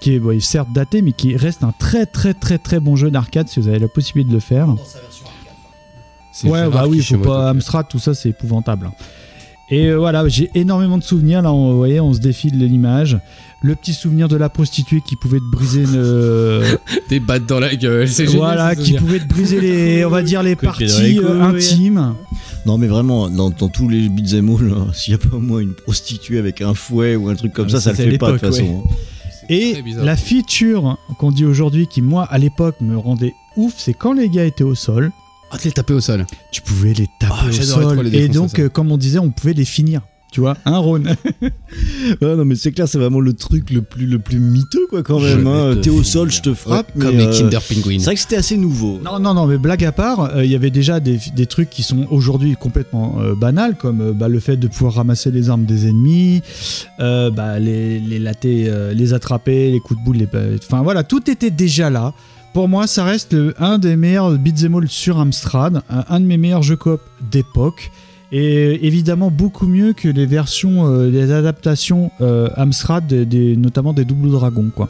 qui 0.00 0.12
est 0.14 0.18
bon, 0.20 0.38
certes 0.40 0.68
daté, 0.72 1.00
mais 1.02 1.12
qui 1.12 1.34
reste 1.36 1.64
un 1.64 1.72
très 1.76 2.06
très 2.06 2.34
très 2.34 2.58
très 2.58 2.78
bon 2.78 2.94
jeu 2.94 3.10
d'arcade 3.10 3.48
si 3.48 3.58
vous 3.58 3.66
avez 3.68 3.80
la 3.80 3.88
possibilité 3.88 4.28
de 4.30 4.34
le 4.34 4.40
faire. 4.40 4.68
Ouais, 6.44 6.68
bah 6.68 6.84
oui, 6.86 7.02
faut 7.02 7.18
pas 7.18 7.50
Amstrad, 7.50 7.86
tout 7.88 7.98
ça, 7.98 8.14
c'est 8.14 8.28
épouvantable. 8.28 8.90
Et 9.70 9.86
euh, 9.88 9.96
voilà, 9.98 10.26
j'ai 10.28 10.50
énormément 10.54 10.96
de 10.98 11.02
souvenirs. 11.02 11.42
Là, 11.42 11.52
on, 11.52 11.72
vous 11.72 11.76
voyez, 11.76 12.00
on 12.00 12.12
se 12.14 12.20
défile 12.20 12.58
l'image. 12.58 13.18
Le 13.60 13.74
petit 13.74 13.92
souvenir 13.92 14.28
de 14.28 14.36
la 14.36 14.48
prostituée 14.48 15.02
qui 15.06 15.16
pouvait 15.16 15.40
te 15.40 15.50
briser 15.50 15.82
une. 15.82 16.62
Des 17.10 17.20
battes 17.20 17.44
dans 17.46 17.60
la 17.60 17.74
gueule, 17.74 18.08
c'est 18.08 18.24
génial. 18.26 18.38
voilà, 18.38 18.74
ce 18.74 18.80
qui 18.80 18.92
pouvait 18.94 19.18
te 19.18 19.26
briser 19.26 19.60
les, 19.60 20.04
on 20.06 20.10
va 20.10 20.22
dire 20.22 20.42
les 20.42 20.56
parties 20.56 20.84
les 20.86 21.18
euh, 21.18 21.42
intimes. 21.42 22.14
Non, 22.66 22.78
mais 22.78 22.86
vraiment, 22.86 23.28
dans, 23.28 23.50
dans 23.50 23.68
tous 23.68 23.88
les 23.88 24.08
beat'em 24.08 24.48
all, 24.48 24.94
s'il 24.94 25.14
n'y 25.14 25.20
a 25.22 25.28
pas 25.28 25.36
au 25.36 25.40
moins 25.40 25.60
une 25.60 25.74
prostituée 25.74 26.38
avec 26.38 26.60
un 26.62 26.72
fouet 26.74 27.16
ou 27.16 27.28
un 27.28 27.34
truc 27.34 27.52
comme 27.52 27.66
Ah, 27.68 27.80
ça, 27.80 27.94
ça 27.94 28.04
le 28.04 28.12
fait 28.12 28.18
pas 28.18 28.28
de 28.32 28.38
toute 28.38 28.40
façon. 28.48 28.62
ouais. 28.62 28.82
hein. 28.86 28.94
Et 29.50 29.82
la 29.96 30.16
feature 30.16 30.98
qu'on 31.18 31.32
dit 31.32 31.44
aujourd'hui, 31.46 31.86
qui 31.86 32.02
moi 32.02 32.24
à 32.24 32.36
l'époque 32.38 32.76
me 32.82 32.96
rendait 32.98 33.34
ouf, 33.56 33.72
c'est 33.78 33.94
quand 33.94 34.12
les 34.12 34.28
gars 34.28 34.44
étaient 34.44 34.62
au 34.64 34.74
sol, 34.74 35.10
Ah, 35.50 35.58
te 35.58 35.64
les 35.64 35.72
taper 35.72 35.94
au 35.94 36.00
sol. 36.00 36.26
tu 36.52 36.60
pouvais 36.62 36.92
les 36.92 37.06
taper 37.20 37.34
Ah, 37.36 37.48
au 37.48 37.52
sol. 37.52 38.00
les 38.06 38.24
Et 38.24 38.28
donc, 38.28 38.58
euh, 38.58 38.68
comme 38.68 38.92
on 38.92 38.98
disait, 38.98 39.18
on 39.18 39.30
pouvait 39.30 39.54
les 39.54 39.64
finir. 39.64 40.02
Tu 40.30 40.40
vois, 40.40 40.58
un 40.66 40.76
Rhône. 40.76 41.16
Ouais, 42.20 42.36
non, 42.36 42.44
mais 42.44 42.54
c'est 42.54 42.72
clair, 42.72 42.86
c'est 42.86 42.98
vraiment 42.98 43.20
le 43.20 43.32
truc 43.32 43.70
le 43.70 43.80
plus, 43.80 44.06
le 44.06 44.18
plus 44.18 44.38
miteux, 44.38 44.86
quoi, 44.90 45.02
quand 45.02 45.20
même. 45.20 45.46
hein. 45.46 45.74
te 45.76 45.80
T'es 45.80 45.90
au 45.90 46.02
sol, 46.02 46.30
je 46.30 46.42
te 46.42 46.52
frappe. 46.52 46.90
Comme 46.98 47.16
mais, 47.16 47.26
les 47.26 47.26
euh, 47.26 47.38
Kinder 47.38 47.60
Penguin. 47.62 47.98
C'est 47.98 48.04
vrai 48.06 48.14
que 48.14 48.20
c'était 48.20 48.36
assez 48.36 48.56
nouveau. 48.58 48.98
Non, 49.02 49.18
non, 49.18 49.32
non, 49.32 49.46
mais 49.46 49.56
blague 49.56 49.84
à 49.86 49.92
part, 49.92 50.34
euh, 50.36 50.44
il 50.44 50.50
y 50.50 50.54
avait 50.54 50.70
déjà 50.70 51.00
des, 51.00 51.18
des 51.34 51.46
trucs 51.46 51.70
qui 51.70 51.82
sont 51.82 52.06
aujourd'hui 52.10 52.56
complètement 52.60 53.16
euh, 53.20 53.34
banals, 53.34 53.76
comme 53.76 54.00
euh, 54.02 54.12
bah, 54.12 54.28
le 54.28 54.38
fait 54.40 54.56
de 54.58 54.68
pouvoir 54.68 54.94
ramasser 54.94 55.30
les 55.30 55.48
armes 55.48 55.64
des 55.64 55.86
ennemis, 55.88 56.42
euh, 57.00 57.30
bah, 57.30 57.58
les, 57.58 57.98
les 57.98 58.18
latter, 58.18 58.66
euh, 58.68 58.92
les 58.92 59.14
attraper, 59.14 59.70
les 59.70 59.80
coups 59.80 59.98
de 60.00 60.04
boule, 60.04 60.16
les... 60.18 60.28
enfin 60.62 60.82
voilà, 60.82 61.04
tout 61.04 61.30
était 61.30 61.50
déjà 61.50 61.88
là. 61.88 62.12
Pour 62.58 62.68
moi, 62.68 62.88
ça 62.88 63.04
reste 63.04 63.34
le- 63.34 63.54
un 63.62 63.78
des 63.78 63.94
meilleurs 63.94 64.36
beat'em 64.36 64.74
all 64.74 64.88
sur 64.88 65.18
Amstrad, 65.18 65.80
un, 65.88 66.04
un 66.08 66.18
de 66.18 66.24
mes 66.24 66.36
meilleurs 66.38 66.64
jeux 66.64 66.74
coop 66.74 67.00
d'époque. 67.30 67.92
Et 68.32 68.84
évidemment 68.84 69.30
beaucoup 69.30 69.68
mieux 69.68 69.92
que 69.92 70.08
les 70.08 70.26
versions, 70.26 70.88
euh, 70.92 71.08
les 71.08 71.30
adaptations 71.30 72.10
euh, 72.20 72.48
Amstrad, 72.56 73.06
des- 73.06 73.24
des- 73.26 73.56
notamment 73.56 73.92
des 73.92 74.04
Double 74.04 74.32
Dragons, 74.32 74.72
quoi. 74.74 74.88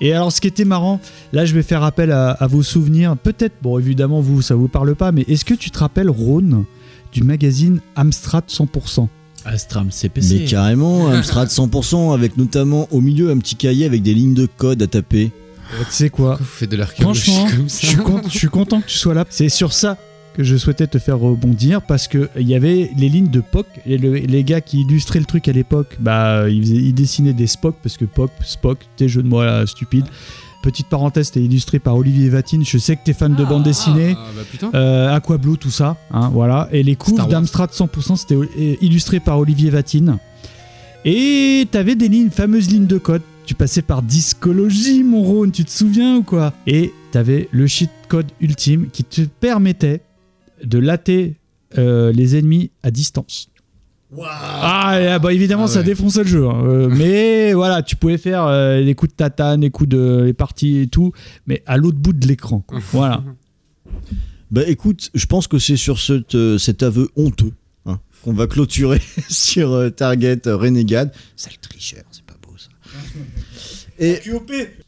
Et 0.00 0.12
alors, 0.12 0.32
ce 0.32 0.40
qui 0.40 0.48
était 0.48 0.64
marrant, 0.64 0.98
là, 1.32 1.44
je 1.46 1.54
vais 1.54 1.62
faire 1.62 1.84
appel 1.84 2.10
à, 2.10 2.30
à 2.32 2.48
vos 2.48 2.64
souvenirs. 2.64 3.16
Peut-être, 3.16 3.54
bon, 3.62 3.78
évidemment, 3.78 4.20
vous, 4.20 4.42
ça 4.42 4.56
vous 4.56 4.66
parle 4.66 4.96
pas, 4.96 5.12
mais 5.12 5.22
est-ce 5.28 5.44
que 5.44 5.54
tu 5.54 5.70
te 5.70 5.78
rappelles, 5.78 6.10
Rhône, 6.10 6.64
du 7.12 7.22
magazine 7.22 7.78
Amstrad 7.94 8.42
100% 8.48 9.06
Astram 9.44 9.92
CPC. 9.92 10.34
Mais 10.40 10.44
carrément, 10.46 11.06
Amstrad 11.06 11.46
100%, 11.48 12.12
avec 12.12 12.36
notamment 12.36 12.88
au 12.90 13.00
milieu 13.00 13.30
un 13.30 13.38
petit 13.38 13.54
cahier 13.54 13.86
avec 13.86 14.02
des 14.02 14.14
lignes 14.14 14.34
de 14.34 14.48
code 14.56 14.82
à 14.82 14.88
taper. 14.88 15.30
Tu 15.80 15.84
sais 15.90 16.10
quoi 16.10 16.36
Vous 16.38 16.44
faites 16.44 16.70
de 16.70 16.76
l'archéologie 16.76 17.30
Franchement, 17.32 17.50
comme 17.56 17.64
je 17.68 17.68
ça. 17.68 17.86
suis, 17.86 17.96
content, 17.96 18.28
je 18.28 18.38
suis 18.38 18.48
content 18.48 18.80
que 18.80 18.86
tu 18.86 18.96
sois 18.98 19.14
là. 19.14 19.24
C'est 19.30 19.48
sur 19.48 19.72
ça 19.72 19.96
que 20.34 20.42
je 20.42 20.56
souhaitais 20.56 20.86
te 20.88 20.98
faire 20.98 21.18
rebondir 21.18 21.80
parce 21.82 22.08
que 22.08 22.28
il 22.38 22.48
y 22.48 22.54
avait 22.56 22.90
les 22.96 23.08
lignes 23.08 23.28
de 23.30 23.40
POC 23.40 23.66
et 23.86 23.98
le- 23.98 24.14
les 24.14 24.42
gars 24.42 24.60
qui 24.60 24.80
illustraient 24.80 25.20
le 25.20 25.26
truc 25.26 25.46
à 25.46 25.52
l'époque, 25.52 25.96
bah 26.00 26.48
ils, 26.48 26.60
faisaient- 26.62 26.74
ils 26.74 26.92
dessinaient 26.94 27.32
des 27.32 27.46
Spock 27.46 27.76
parce 27.82 27.96
que 27.96 28.04
POC, 28.04 28.30
Spock, 28.44 28.78
t'es 28.96 29.06
jeu 29.08 29.22
de 29.22 29.28
mots 29.28 29.42
euh, 29.42 29.64
stupide. 29.66 30.06
Petite 30.62 30.88
parenthèse, 30.88 31.26
c'était 31.26 31.42
illustré 31.42 31.78
par 31.78 31.94
Olivier 31.96 32.30
Vatine. 32.30 32.64
Je 32.64 32.78
sais 32.78 32.96
que 32.96 33.02
t'es 33.04 33.12
fan 33.12 33.34
de 33.34 33.44
bande 33.44 33.62
dessinée. 33.64 34.16
Ah, 34.18 34.26
bah 34.34 34.42
putain. 34.50 34.70
Euh, 34.74 35.14
Aqua 35.14 35.36
Blue, 35.36 35.58
tout 35.58 35.70
ça, 35.70 35.98
hein, 36.10 36.30
voilà. 36.32 36.68
Et 36.72 36.82
les 36.82 36.96
coups 36.96 37.18
Wars. 37.18 37.28
d'Amstrad 37.28 37.70
100%, 37.70 38.16
c'était 38.16 38.34
euh, 38.34 38.46
illustré 38.80 39.20
par 39.20 39.38
Olivier 39.38 39.68
Vatine. 39.70 40.16
Et 41.04 41.68
t'avais 41.70 41.94
des 41.96 42.08
lignes, 42.08 42.30
fameuses 42.30 42.70
lignes 42.70 42.86
de 42.86 42.98
code. 42.98 43.22
Tu 43.46 43.54
passais 43.54 43.82
par 43.82 44.02
discologie, 44.02 45.02
mon 45.04 45.22
Rhône, 45.22 45.52
tu 45.52 45.64
te 45.64 45.70
souviens 45.70 46.16
ou 46.16 46.22
quoi? 46.22 46.54
Et 46.66 46.92
t'avais 47.12 47.48
le 47.52 47.66
cheat 47.66 47.90
code 48.08 48.30
ultime 48.40 48.88
qui 48.90 49.04
te 49.04 49.20
permettait 49.22 50.00
de 50.64 50.78
latter 50.78 51.36
euh, 51.76 52.10
les 52.12 52.36
ennemis 52.36 52.70
à 52.82 52.90
distance. 52.90 53.48
Ah, 54.22 54.98
et, 55.00 55.08
ah, 55.08 55.18
bah 55.18 55.32
évidemment, 55.34 55.64
Ah 55.64 55.68
ça 55.68 55.82
défonçait 55.82 56.22
le 56.22 56.28
jeu. 56.28 56.46
hein. 56.48 56.62
Euh, 56.64 56.88
mais 56.96 57.52
voilà, 57.52 57.82
tu 57.82 57.96
pouvais 57.96 58.16
faire 58.16 58.44
euh, 58.46 58.82
des 58.82 58.94
coups 58.94 59.12
de 59.12 59.16
tatane, 59.16 59.60
des 59.60 59.70
coups 59.70 59.90
de 59.90 60.22
les 60.24 60.32
parties 60.32 60.78
et 60.78 60.86
tout, 60.86 61.12
mais 61.46 61.62
à 61.66 61.76
l'autre 61.76 61.98
bout 61.98 62.12
de 62.14 62.26
l'écran. 62.26 62.64
voilà. 62.92 63.22
Bah 64.50 64.62
écoute, 64.66 65.10
je 65.14 65.26
pense 65.26 65.48
que 65.48 65.58
c'est 65.58 65.76
sur 65.76 65.98
cette, 66.00 66.34
euh, 66.34 66.58
cet 66.58 66.82
aveu 66.82 67.08
honteux 67.16 67.52
hein, 67.86 67.98
qu'on 68.22 68.32
va 68.32 68.46
clôturer 68.46 69.02
sur 69.28 69.72
euh, 69.72 69.90
Target 69.90 70.42
euh, 70.46 70.56
Renegade. 70.56 71.12
Sale 71.36 71.58
tricheur, 71.60 72.04
c'est. 72.10 72.23
Et, 73.98 74.20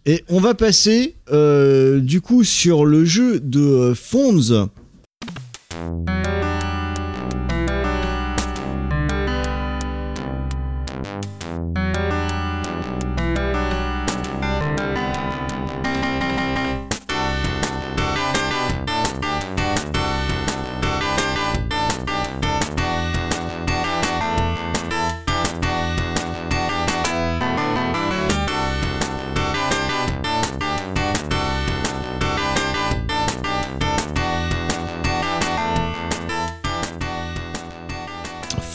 et 0.05 0.25
on 0.29 0.41
va 0.41 0.55
passer 0.55 1.15
euh, 1.31 2.01
du 2.01 2.21
coup 2.21 2.43
sur 2.43 2.85
le 2.85 3.05
jeu 3.05 3.39
de 3.41 3.61
euh, 3.61 3.95
Fonz. 3.95 4.69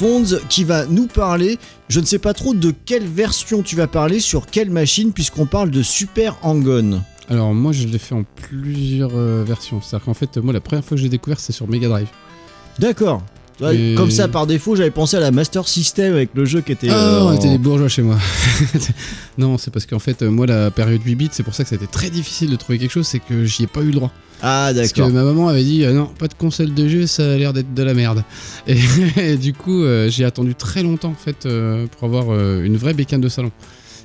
Fonz 0.02 0.41
qui 0.49 0.64
va 0.64 0.88
nous 0.88 1.06
parler, 1.06 1.60
je 1.88 1.99
ne 1.99 2.06
sais 2.07 2.18
pas 2.18 2.34
trop 2.34 2.56
de 2.56 2.73
quelle 2.86 3.06
version 3.06 3.61
tu 3.61 3.76
vas 3.76 3.86
parler, 3.86 4.19
sur 4.19 4.48
quelle 4.48 4.72
machine, 4.72 5.11
puisqu'on 5.14 5.45
parle 5.45 5.69
de 5.69 5.84
Super 5.84 6.38
Hang-On. 6.41 7.03
Alors 7.30 7.53
moi 7.53 7.72
je 7.72 7.88
l'ai 7.88 7.99
fait 7.99 8.15
en 8.15 8.23
plusieurs 8.23 9.11
euh, 9.14 9.44
versions. 9.45 9.80
C'est-à-dire 9.80 10.06
qu'en 10.06 10.15
fait 10.15 10.38
moi 10.38 10.53
la 10.53 10.60
première 10.60 10.84
fois 10.84 10.98
que 10.98 11.03
j'ai 11.03 11.07
découvert 11.10 11.40
c'est 11.40 11.52
sur 11.52 11.69
Mega 11.69 11.88
Drive. 11.88 12.07
D'accord. 12.80 13.22
Ouais, 13.60 13.78
Et- 13.78 13.94
Comme 13.95 14.10
ça, 14.10 14.28
par 14.28 14.48
défaut, 14.48 14.76
j'avais 14.76 14.90
pensé 14.90 15.18
à 15.18 15.19
la 15.19 15.30
Master 15.30 15.68
System 15.68 16.14
avec 16.15 16.32
le 16.34 16.45
jeu 16.45 16.61
qui 16.61 16.72
était. 16.72 16.90
Ah, 16.90 16.95
euh, 16.95 17.22
on 17.26 17.34
était 17.34 17.49
des 17.49 17.60
bourgeois 17.60 17.88
chez 17.90 18.02
moi. 18.02 18.18
non, 19.38 19.60
c'est 19.60 19.69
parce 19.69 19.86
qu'en 19.86 19.99
fait, 19.99 20.23
euh, 20.23 20.32
moi, 20.32 20.48
la 20.48 20.72
période 20.72 21.02
8 21.06 21.14
bits, 21.15 21.30
c'est 21.32 21.44
pour 21.44 21.53
ça 21.53 21.61
que 21.64 21.69
ça 21.69 21.76
a 21.76 21.78
été 21.78 21.86
très 21.86 22.10
difficile 22.10 22.49
de 22.49 22.56
trouver 22.56 22.80
quelque 22.80 22.90
chose, 22.91 23.06
c'est 23.06 23.19
que 23.19 23.45
j'y 23.45 23.64
ai 23.64 23.68
pas 23.68 23.82
eu 23.82 23.88
le 23.88 23.91
droit. 23.94 24.11
Ah, 24.41 24.72
Parce 24.76 24.91
que 24.91 25.01
d'accord. 25.01 25.13
ma 25.13 25.23
maman 25.23 25.47
avait 25.49 25.63
dit, 25.63 25.84
euh, 25.84 25.93
non, 25.93 26.05
pas 26.05 26.27
de 26.27 26.34
console 26.34 26.73
de 26.73 26.88
jeu, 26.88 27.05
ça 27.07 27.23
a 27.34 27.38
l'air 27.38 27.53
d'être 27.53 27.73
de 27.73 27.84
la 27.84 27.93
merde. 27.93 28.23
Et, 28.68 28.77
et 29.18 29.38
du 29.38 29.53
coup, 29.53 29.84
euh, 29.84 30.09
j'ai 30.09 30.26
attendu 30.26 30.55
très 30.55 30.84
longtemps, 30.84 31.09
en 31.09 31.13
fait, 31.13 31.45
euh, 31.45 31.85
pour 31.88 32.05
avoir 32.05 32.34
une 32.61 32.77
vraie 32.77 32.93
bécane 32.93 33.22
de 33.22 33.30
salon. 33.30 33.51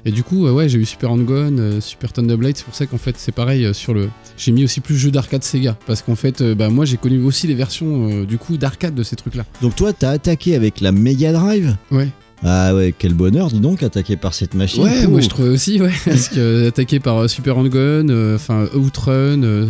Et 0.04 0.12
du 0.12 0.22
coup, 0.22 0.46
ouais, 0.48 0.68
j'ai 0.68 0.78
eu 0.78 0.84
Super 0.84 1.10
Handgun, 1.10 1.80
Super 1.80 2.12
Thunderblade, 2.12 2.56
c'est 2.56 2.64
pour 2.64 2.76
ça 2.76 2.86
qu'en 2.86 2.98
fait, 2.98 3.16
c'est 3.18 3.32
pareil 3.32 3.74
sur 3.74 3.92
le. 3.92 4.08
J'ai 4.36 4.52
mis 4.52 4.62
aussi 4.62 4.80
plus 4.80 4.96
jeux 4.96 5.10
d'arcade 5.10 5.42
Sega, 5.42 5.76
parce 5.84 6.02
qu'en 6.02 6.14
fait, 6.14 6.42
bah, 6.54 6.68
moi, 6.68 6.84
j'ai 6.84 6.96
connu 6.96 7.20
aussi 7.24 7.48
les 7.48 7.54
versions, 7.54 8.22
du 8.22 8.38
coup, 8.38 8.56
d'arcade 8.56 8.94
de 8.94 9.02
ces 9.02 9.16
trucs-là. 9.16 9.44
Donc, 9.62 9.74
toi, 9.74 9.92
t'as 9.92 10.10
attaqué 10.10 10.54
avec 10.54 10.80
la 10.80 10.92
Mega 10.92 11.32
Drive? 11.32 11.76
Ouais. 11.90 12.08
Ah 12.44 12.74
ouais, 12.74 12.94
quel 12.96 13.14
bonheur, 13.14 13.48
dis 13.48 13.60
donc, 13.60 13.82
attaqué 13.82 14.16
par 14.16 14.34
cette 14.34 14.54
machine. 14.54 14.82
Ouais, 14.82 15.06
moi 15.06 15.20
je 15.22 15.28
trouvais 15.28 15.48
aussi, 15.48 15.80
ouais. 15.80 15.90
Parce 16.04 16.28
que 16.28 16.68
attaqué 16.68 17.00
par 17.00 17.18
euh, 17.18 17.28
Super 17.28 17.56
Handgun, 17.56 18.08
euh, 18.10 18.36
enfin 18.36 18.66
Outrun, 18.74 19.42
euh, 19.42 19.66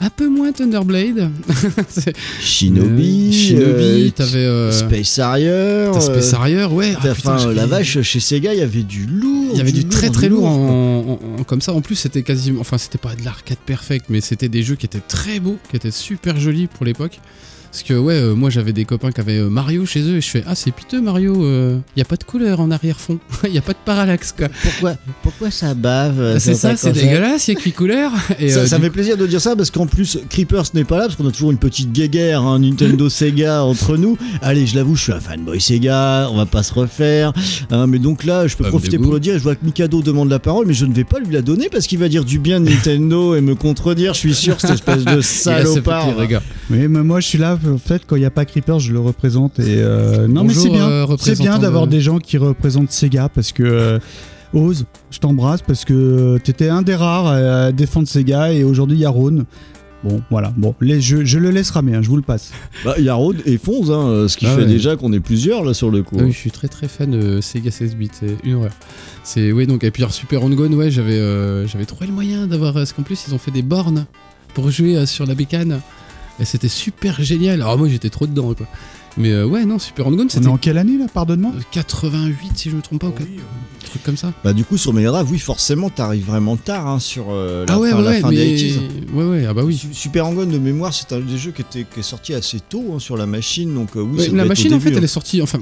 un 0.00 0.08
peu 0.10 0.26
moins 0.28 0.50
Thunderblade. 0.52 1.30
Shinobi, 2.40 3.32
Shinobi, 3.32 4.12
t'avais. 4.12 4.38
euh, 4.38 4.72
Space 4.72 5.18
Harrier. 5.18 5.90
T'as 5.92 6.00
Space 6.00 6.34
Harrier, 6.34 6.64
ouais. 6.64 6.94
Ah, 7.00 7.14
putain, 7.14 7.52
la 7.52 7.66
vache, 7.66 8.00
chez 8.02 8.20
Sega, 8.20 8.54
il 8.54 8.60
y 8.60 8.62
avait 8.62 8.82
du 8.82 9.06
lourd. 9.06 9.50
Il 9.52 9.58
y 9.58 9.60
avait 9.60 9.72
du, 9.72 9.86
très 9.86 10.10
très 10.10 10.28
lourd, 10.28 10.42
quoi. 10.42 10.50
en, 10.50 11.18
en- 11.34 11.40
en- 11.40 11.44
comme 11.44 11.60
ça. 11.60 11.72
En 11.72 11.80
plus, 11.80 11.94
c'était 11.96 12.22
quasiment. 12.22 12.60
Enfin, 12.60 12.78
c'était 12.78 12.98
pas 12.98 13.14
de 13.14 13.24
l'arcade 13.24 13.58
perfect, 13.64 14.06
mais 14.08 14.20
c'était 14.20 14.48
des 14.48 14.62
jeux 14.62 14.74
qui 14.74 14.86
étaient 14.86 15.00
très 15.06 15.38
beaux, 15.40 15.58
qui 15.70 15.76
étaient 15.76 15.90
super 15.90 16.38
jolis 16.38 16.66
pour 16.66 16.84
l'époque. 16.86 17.20
Parce 17.70 17.82
que 17.82 17.94
ouais, 17.94 18.14
euh, 18.14 18.34
moi 18.34 18.50
j'avais 18.50 18.72
des 18.72 18.84
copains 18.84 19.12
qui 19.12 19.20
avaient 19.20 19.38
euh, 19.38 19.48
Mario 19.48 19.86
chez 19.86 20.00
eux 20.02 20.16
et 20.16 20.20
je 20.20 20.28
fais 20.28 20.44
ah 20.46 20.54
c'est 20.54 20.70
piteux 20.70 21.00
Mario, 21.00 21.34
il 21.96 21.98
y 21.98 22.02
a 22.02 22.04
pas 22.04 22.16
de 22.16 22.24
couleur 22.24 22.60
en 22.60 22.70
arrière-fond, 22.70 23.18
il 23.44 23.50
y 23.54 23.58
a 23.58 23.62
pas 23.62 23.72
de 23.72 23.78
parallaxe 23.84 24.32
quoi. 24.32 24.48
Pourquoi, 24.62 24.96
pourquoi 25.22 25.50
ça 25.50 25.74
bave 25.74 26.20
euh, 26.26 26.38
c'est 26.38 26.54
ça, 26.54 26.76
c'est 26.76 26.92
dégueulasse, 26.92 27.48
il 27.48 27.54
y 27.54 27.56
a 27.56 27.60
que 27.60 27.64
les 27.64 27.72
couleurs. 27.72 28.12
Et, 28.38 28.50
ça 28.50 28.60
euh, 28.60 28.66
fait 28.66 28.90
plaisir 28.90 29.16
de 29.16 29.26
dire 29.26 29.40
ça 29.40 29.56
parce 29.56 29.70
qu'en 29.70 29.86
plus 29.86 30.18
Creepers 30.28 30.64
n'est 30.74 30.84
pas 30.84 30.98
là 30.98 31.04
parce 31.04 31.16
qu'on 31.16 31.26
a 31.26 31.30
toujours 31.30 31.50
une 31.50 31.58
petite 31.58 31.92
guéguerre 31.92 32.42
hein, 32.42 32.58
Nintendo 32.58 33.08
Sega 33.08 33.64
entre 33.64 33.96
nous. 33.96 34.16
Allez, 34.42 34.66
je 34.66 34.76
l'avoue, 34.76 34.96
je 34.96 35.02
suis 35.02 35.12
un 35.12 35.20
fanboy 35.20 35.60
Sega, 35.60 36.28
on 36.30 36.36
va 36.36 36.46
pas 36.46 36.62
se 36.62 36.74
refaire. 36.74 37.32
Hein, 37.70 37.86
mais 37.86 37.98
donc 37.98 38.24
là, 38.24 38.46
je 38.46 38.56
peux 38.56 38.64
Homme 38.64 38.70
profiter 38.70 38.98
pour 38.98 39.12
le 39.12 39.20
dire. 39.20 39.34
Je 39.34 39.42
vois 39.42 39.54
que 39.54 39.64
Mikado 39.64 40.02
demande 40.02 40.30
la 40.30 40.38
parole, 40.38 40.66
mais 40.66 40.74
je 40.74 40.86
ne 40.86 40.94
vais 40.94 41.04
pas 41.04 41.18
lui 41.18 41.32
la 41.32 41.42
donner 41.42 41.68
parce 41.68 41.86
qu'il 41.86 41.98
va 41.98 42.08
dire 42.08 42.24
du 42.24 42.38
bien 42.38 42.60
de 42.60 42.68
Nintendo 42.68 43.34
et 43.34 43.40
me 43.40 43.54
contredire. 43.54 44.14
Je 44.14 44.18
suis 44.18 44.34
sûr, 44.34 44.60
cette 44.60 44.70
espèce 44.70 45.04
de 45.04 45.20
salopard. 45.20 46.08
Oui, 46.70 46.88
mais 46.88 47.02
moi 47.02 47.20
je 47.20 47.28
suis 47.28 47.38
là, 47.38 47.58
en 47.66 47.78
fait, 47.78 48.02
quand 48.06 48.16
il 48.16 48.20
n'y 48.20 48.24
a 48.26 48.30
pas 48.30 48.44
Creeper, 48.44 48.78
je 48.78 48.92
le 48.92 49.00
représente. 49.00 49.58
Et 49.58 49.64
euh, 49.78 50.26
non, 50.28 50.44
mais 50.44 50.54
c'est 50.54 50.70
bien. 50.70 50.88
euh, 50.88 51.16
c'est 51.18 51.38
bien 51.38 51.58
d'avoir 51.58 51.86
de- 51.86 51.92
des 51.92 52.00
gens 52.00 52.18
qui 52.18 52.38
représentent 52.38 52.90
Sega 52.92 53.28
parce 53.28 53.52
que. 53.52 53.62
euh, 53.62 53.98
Ose, 54.54 54.86
je 55.10 55.18
t'embrasse 55.18 55.60
parce 55.60 55.84
que 55.84 56.38
t'étais 56.38 56.68
un 56.68 56.80
des 56.82 56.94
rares 56.94 57.26
à 57.26 57.72
défendre 57.72 58.06
Sega 58.08 58.52
et 58.52 58.62
aujourd'hui 58.64 58.96
il 58.96 59.00
y 59.00 59.04
a 59.04 59.10
Rhône. 59.10 59.44
Bon, 60.04 60.22
voilà. 60.30 60.52
Bon, 60.56 60.74
les, 60.80 61.00
je, 61.00 61.24
je 61.24 61.38
le 61.38 61.50
laisse 61.50 61.70
ramer, 61.70 61.94
hein, 61.96 62.00
je 62.00 62.08
vous 62.08 62.16
le 62.16 62.22
passe. 62.22 62.52
Bah, 62.84 62.94
il 62.96 63.04
y 63.04 63.08
a 63.08 63.14
Rode 63.14 63.42
et 63.44 63.58
Fonz, 63.58 63.90
hein, 63.90 64.28
ce 64.28 64.36
qui 64.36 64.46
Ah 64.46 64.50
fait 64.54 64.62
ouais. 64.62 64.66
déjà 64.66 64.94
qu'on 64.94 65.12
est 65.12 65.20
plusieurs 65.20 65.64
là 65.64 65.74
sur 65.74 65.90
le 65.90 66.02
coup. 66.04 66.16
Ah 66.20 66.22
oui, 66.24 66.32
je 66.32 66.36
suis 66.38 66.52
très 66.52 66.68
très 66.68 66.86
fan 66.86 67.10
de 67.10 67.40
Sega 67.40 67.70
16 67.72 67.96
bits, 67.96 68.08
c'est 68.18 68.36
une 68.44 68.54
horreur. 68.54 68.70
C'est 69.24 69.50
ouais 69.52 69.66
donc 69.66 69.82
et 69.82 69.90
puis 69.90 70.04
alors, 70.04 70.14
Super 70.14 70.44
On 70.44 70.50
Gone, 70.50 70.74
ouais, 70.74 70.90
j'avais 70.92 71.18
euh, 71.18 71.66
j'avais 71.66 71.84
trouvé 71.86 72.06
le 72.06 72.12
moyen 72.12 72.46
d'avoir 72.46 72.72
parce 72.72 72.92
qu'en 72.92 73.02
plus 73.02 73.24
ils 73.28 73.34
ont 73.34 73.38
fait 73.38 73.50
des 73.50 73.62
bornes 73.62 74.06
pour 74.54 74.70
jouer 74.70 74.96
euh, 74.96 75.06
sur 75.06 75.26
la 75.26 75.34
bécane 75.34 75.80
et 76.40 76.44
c'était 76.44 76.68
super 76.68 77.22
génial. 77.22 77.62
Alors 77.62 77.78
moi 77.78 77.88
j'étais 77.88 78.10
trop 78.10 78.26
dedans 78.26 78.54
quoi. 78.54 78.66
Mais 79.18 79.30
euh, 79.30 79.46
ouais 79.46 79.64
non, 79.64 79.78
Super 79.78 80.06
On 80.06 80.10
Gone 80.10 80.20
On 80.20 80.26
est 80.26 80.30
c'était 80.30 80.46
en 80.48 80.58
quelle 80.58 80.76
année 80.76 80.98
là, 80.98 81.06
pardonne-moi 81.12 81.52
88 81.72 82.52
si 82.54 82.70
je 82.70 82.76
me 82.76 82.82
trompe 82.82 83.00
pas 83.00 83.06
ou 83.08 83.12
quoi. 83.12 83.24
Un 83.24 83.86
truc 83.88 84.02
comme 84.02 84.16
ça. 84.16 84.32
Bah 84.44 84.52
du 84.52 84.64
coup 84.64 84.76
sur 84.76 84.92
Mega 84.92 85.10
Drive, 85.10 85.30
oui 85.30 85.38
forcément 85.38 85.88
t'arrives 85.88 86.26
vraiment 86.26 86.56
tard 86.56 86.86
hein, 86.86 86.98
sur 86.98 87.26
euh, 87.30 87.64
la 87.66 87.74
ah 87.74 87.78
ouais 87.78 87.90
fin, 87.90 87.96
ouais, 87.96 88.02
la 88.02 88.10
ouais, 88.10 88.20
fin 88.20 88.30
mais... 88.30 88.36
des 88.36 88.70
80s. 88.70 88.78
ouais 89.14 89.24
ouais, 89.24 89.46
ah 89.48 89.54
bah 89.54 89.62
oui. 89.64 89.76
Su- 89.76 89.94
Super 89.94 90.26
Hang-On 90.26 90.46
de 90.46 90.58
mémoire, 90.58 90.92
c'est 90.92 91.12
un 91.14 91.20
des 91.20 91.38
jeux 91.38 91.52
qui, 91.52 91.62
était, 91.62 91.86
qui 91.90 92.00
est 92.00 92.02
sorti 92.02 92.34
assez 92.34 92.60
tôt 92.60 92.84
hein, 92.94 92.98
sur 92.98 93.16
la 93.16 93.24
machine, 93.26 93.72
donc 93.72 93.96
euh, 93.96 94.00
oui. 94.00 94.18
Ouais, 94.18 94.24
ça 94.26 94.32
la 94.32 94.32
devait 94.32 94.38
être 94.40 94.44
au 94.44 94.48
machine 94.48 94.74
en 94.74 94.80
fait 94.80 94.90
elle 94.90 94.96
est 94.98 95.04
hein. 95.04 95.06
sortie 95.06 95.40
enfin 95.40 95.60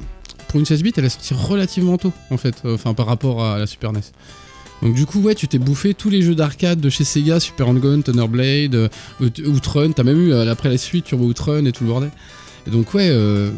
pour 0.49 0.59
une 0.59 0.67
16 0.67 0.83
bits 0.83 0.93
elle 0.97 1.05
est 1.05 1.09
sortie 1.11 1.35
relativement 1.35 1.97
tôt 1.99 2.13
en 2.31 2.37
fait 2.37 2.57
euh, 2.65 2.75
enfin 2.75 2.95
par 2.95 3.07
rapport 3.07 3.45
à 3.45 3.59
la 3.59 3.67
Super 3.69 3.93
NES. 3.93 4.01
Donc 4.85 4.95
du 4.95 5.07
coup 5.07 5.21
ouais 5.21 5.35
tu 5.35 5.49
t'es 5.49 5.59
bouffé 5.59 5.95
tous 5.95 6.11
les 6.11 6.21
jeux 6.23 6.35
d'arcade 6.35 6.79
de 6.81 6.91
chez 6.91 7.05
Sega, 7.05 7.41
Super 7.41 7.69
Hang-On, 7.69 8.03
Thunderblade, 8.03 8.75
euh, 8.75 8.89
Out- 9.21 9.41
Outrun, 9.47 9.93
t'as 9.93 10.03
même 10.05 10.21
eu 10.21 10.33
euh, 10.33 10.51
après 10.53 10.69
la 10.69 10.77
suite 10.79 11.07
Turbo 11.07 11.25
Outrun 11.25 11.65
et 11.65 11.73
tout 11.73 11.85
le 11.85 11.89
bordel. 11.91 12.11
Et 12.67 12.71
donc 12.71 12.93
ouais 12.95 13.09
euh, 13.11 13.51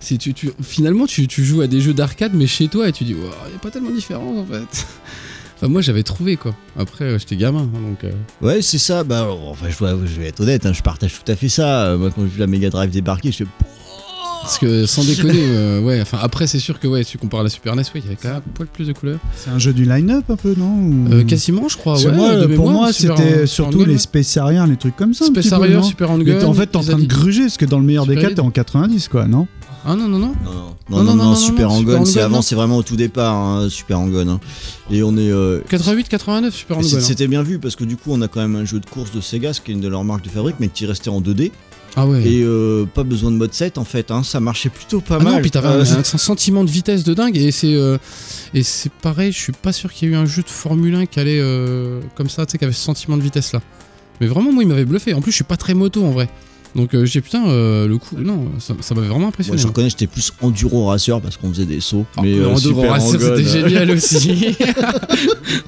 tu, 0.00 0.32
finalement 0.62 1.06
tu, 1.06 1.26
joues 1.44 1.60
à 1.60 1.66
des 1.66 1.80
jeux 1.80 1.92
d'arcade 1.92 2.32
mais 2.34 2.46
chez 2.46 2.68
toi 2.68 2.88
et 2.88 2.92
tu 2.92 3.04
dis 3.04 3.12
il 3.12 3.52
y 3.52 3.56
a 3.56 3.58
pas 3.60 3.70
tellement 3.70 3.90
de 3.90 3.96
différence 3.96 4.38
en 4.38 4.46
fait. 4.46 4.86
enfin 5.56 5.66
moi 5.68 5.80
j'avais 5.82 6.04
trouvé 6.04 6.36
quoi. 6.36 6.54
Après 6.78 7.04
euh, 7.04 7.18
j'étais 7.18 7.36
gamin 7.36 7.62
hein, 7.74 7.80
donc 7.88 8.04
euh, 8.04 8.12
Ouais, 8.40 8.62
c'est 8.62 8.78
ça. 8.78 9.02
Bah, 9.02 9.28
enfin, 9.28 9.66
je, 9.70 9.76
dois- 9.76 9.98
je 10.06 10.20
vais 10.20 10.28
être 10.28 10.40
honnête, 10.40 10.66
hein, 10.66 10.72
je 10.72 10.82
partage 10.82 11.12
tout 11.14 11.30
à 11.32 11.34
fait 11.34 11.48
ça. 11.48 11.96
Moi, 11.98 12.10
quand 12.14 12.22
j'ai 12.22 12.28
vu 12.28 12.38
la 12.38 12.46
Mega 12.46 12.70
Drive 12.70 12.90
débarquer, 12.90 13.32
je 13.32 13.38
fais. 13.38 13.46
Parce 14.42 14.58
que 14.58 14.86
sans 14.86 15.04
déconner 15.04 15.38
euh, 15.42 15.80
ouais 15.80 16.00
enfin 16.00 16.18
après 16.22 16.46
c'est 16.46 16.58
sûr 16.58 16.80
que 16.80 16.88
ouais 16.88 17.04
si 17.04 17.12
tu 17.12 17.18
compares 17.18 17.40
à 17.40 17.42
la 17.44 17.48
Super 17.50 17.76
NES 17.76 17.82
ouais 17.82 17.86
il 17.96 18.04
y 18.04 18.06
avait 18.06 18.16
quand 18.20 18.28
même 18.28 18.38
un 18.38 18.52
poil 18.54 18.68
plus 18.72 18.86
de 18.88 18.92
couleurs. 18.92 19.18
C'est 19.36 19.50
un 19.50 19.58
jeu 19.58 19.72
du 19.72 19.84
line-up 19.84 20.24
un 20.30 20.36
peu, 20.36 20.54
non 20.56 20.70
Ou- 20.74 21.08
Euh, 21.12 21.24
quasiment, 21.24 21.68
je 21.68 21.76
crois. 21.76 21.98
Ouais, 22.00 22.12
moi, 22.12 22.34
de 22.36 22.40
pour 22.46 22.66
mémoire, 22.66 22.72
moi, 22.74 22.92
c'était 22.92 23.46
surtout 23.46 23.84
les. 23.84 23.98
Space 23.98 24.36
Harrier, 24.36 24.62
les 24.68 24.76
trucs 24.76 24.96
comme 24.96 25.14
ça. 25.14 25.26
Space 25.26 25.52
Harrier, 25.52 25.82
Super 25.82 26.08
t'es- 26.08 26.44
En 26.44 26.54
fait, 26.54 26.66
t'es 26.66 26.76
en 26.76 26.82
train 26.82 26.98
de 26.98 27.04
gruger, 27.06 27.42
parce 27.42 27.56
que 27.58 27.64
dans 27.66 27.78
le 27.78 27.84
meilleur 27.84 28.06
des 28.06 28.14
cas, 28.16 28.28
t'es 28.34 28.40
en 28.40 28.50
90, 28.50 29.08
quoi, 29.08 29.26
non 29.26 29.46
Ah 29.84 29.94
non, 29.94 30.08
non, 30.08 30.18
non. 30.18 30.32
Non, 30.90 31.04
non, 31.04 31.14
non, 31.14 31.34
Super 31.36 31.70
Hang-On, 31.70 32.04
c'est 32.04 32.20
avant, 32.20 32.42
c'est 32.42 32.54
vraiment 32.54 32.76
au 32.78 32.82
tout 32.82 32.96
départ, 32.96 33.34
hein, 33.36 33.68
Super 33.68 33.98
Hang-On. 34.00 34.28
hein. 34.28 34.40
Et 34.90 35.02
on 35.02 35.16
est. 35.16 35.30
euh, 35.30 35.60
88-89, 35.68 36.50
Super 36.54 36.78
c'est- 36.82 36.96
hein. 36.96 37.00
C'était 37.00 37.28
bien 37.28 37.42
vu 37.42 37.58
parce 37.58 37.76
que 37.76 37.84
du 37.84 37.96
coup, 37.96 38.10
on 38.12 38.20
a 38.22 38.28
quand 38.28 38.40
même 38.40 38.56
un 38.56 38.64
jeu 38.64 38.80
de 38.80 38.86
course 38.86 39.12
de 39.12 39.20
Sega, 39.20 39.52
ce 39.52 39.60
qui 39.60 39.70
est 39.70 39.74
une 39.74 39.80
de 39.80 39.88
leurs 39.88 40.04
marques 40.04 40.24
de 40.24 40.30
fabrique, 40.30 40.56
mais 40.60 40.68
qui 40.68 40.86
restait 40.86 41.10
en 41.10 41.20
2D. 41.20 41.52
Ah 41.96 42.06
ouais. 42.06 42.22
Et 42.24 42.42
euh, 42.42 42.84
pas 42.86 43.02
besoin 43.02 43.30
de 43.30 43.36
mode 43.36 43.52
7 43.52 43.76
en 43.78 43.84
fait, 43.84 44.10
hein, 44.10 44.22
ça 44.22 44.38
marchait 44.40 44.68
plutôt 44.68 45.00
pas 45.00 45.16
Ah 45.20 45.24
mal. 45.24 45.32
non, 45.34 45.40
puis 45.40 45.50
t'avais 45.50 45.68
Euh, 45.68 45.82
un, 45.84 45.98
un 46.00 46.04
sentiment 46.04 46.62
de 46.64 46.70
vitesse 46.70 47.02
de 47.04 47.14
dingue 47.14 47.36
et 47.36 47.50
c'est 47.50 47.74
euh, 47.74 47.98
et 48.54 48.62
c'est 48.62 48.92
pareil, 48.92 49.32
je 49.32 49.38
suis 49.38 49.52
pas 49.52 49.72
sûr 49.72 49.92
qu'il 49.92 50.08
y 50.08 50.12
ait 50.12 50.14
eu 50.14 50.16
un 50.18 50.26
jeu 50.26 50.42
de 50.42 50.48
Formule 50.48 50.94
1 50.94 51.06
qui 51.06 51.18
allait 51.20 51.42
comme 52.14 52.28
ça, 52.28 52.46
tu 52.46 52.52
sais, 52.52 52.58
qui 52.58 52.64
avait 52.64 52.72
ce 52.74 52.82
sentiment 52.82 53.16
de 53.16 53.22
vitesse 53.22 53.52
là. 53.52 53.60
Mais 54.20 54.26
vraiment, 54.26 54.52
moi, 54.52 54.62
il 54.62 54.68
m'avait 54.68 54.84
bluffé. 54.84 55.14
En 55.14 55.22
plus, 55.22 55.30
je 55.32 55.36
suis 55.36 55.44
pas 55.44 55.56
très 55.56 55.72
moto 55.72 56.04
en 56.04 56.10
vrai. 56.10 56.28
Donc 56.74 56.94
euh, 56.94 57.04
j'ai 57.04 57.20
putain 57.20 57.48
euh, 57.48 57.88
le 57.88 57.98
coup, 57.98 58.16
non, 58.18 58.46
ça, 58.58 58.74
ça 58.80 58.94
m'avait 58.94 59.08
vraiment 59.08 59.20
Moi, 59.20 59.28
impressionné. 59.28 59.58
je 59.58 59.66
reconnais, 59.66 59.90
j'étais 59.90 60.06
plus 60.06 60.32
enduro 60.40 60.86
racer 60.86 61.20
parce 61.20 61.36
qu'on 61.36 61.48
faisait 61.50 61.64
des 61.66 61.80
sauts. 61.80 62.06
mais 62.22 62.34
le 62.34 62.44
euh, 62.44 62.54
Enduro 62.54 62.82
Racer, 62.82 63.20
c'était 63.20 63.44
génial 63.44 63.90
aussi. 63.96 64.56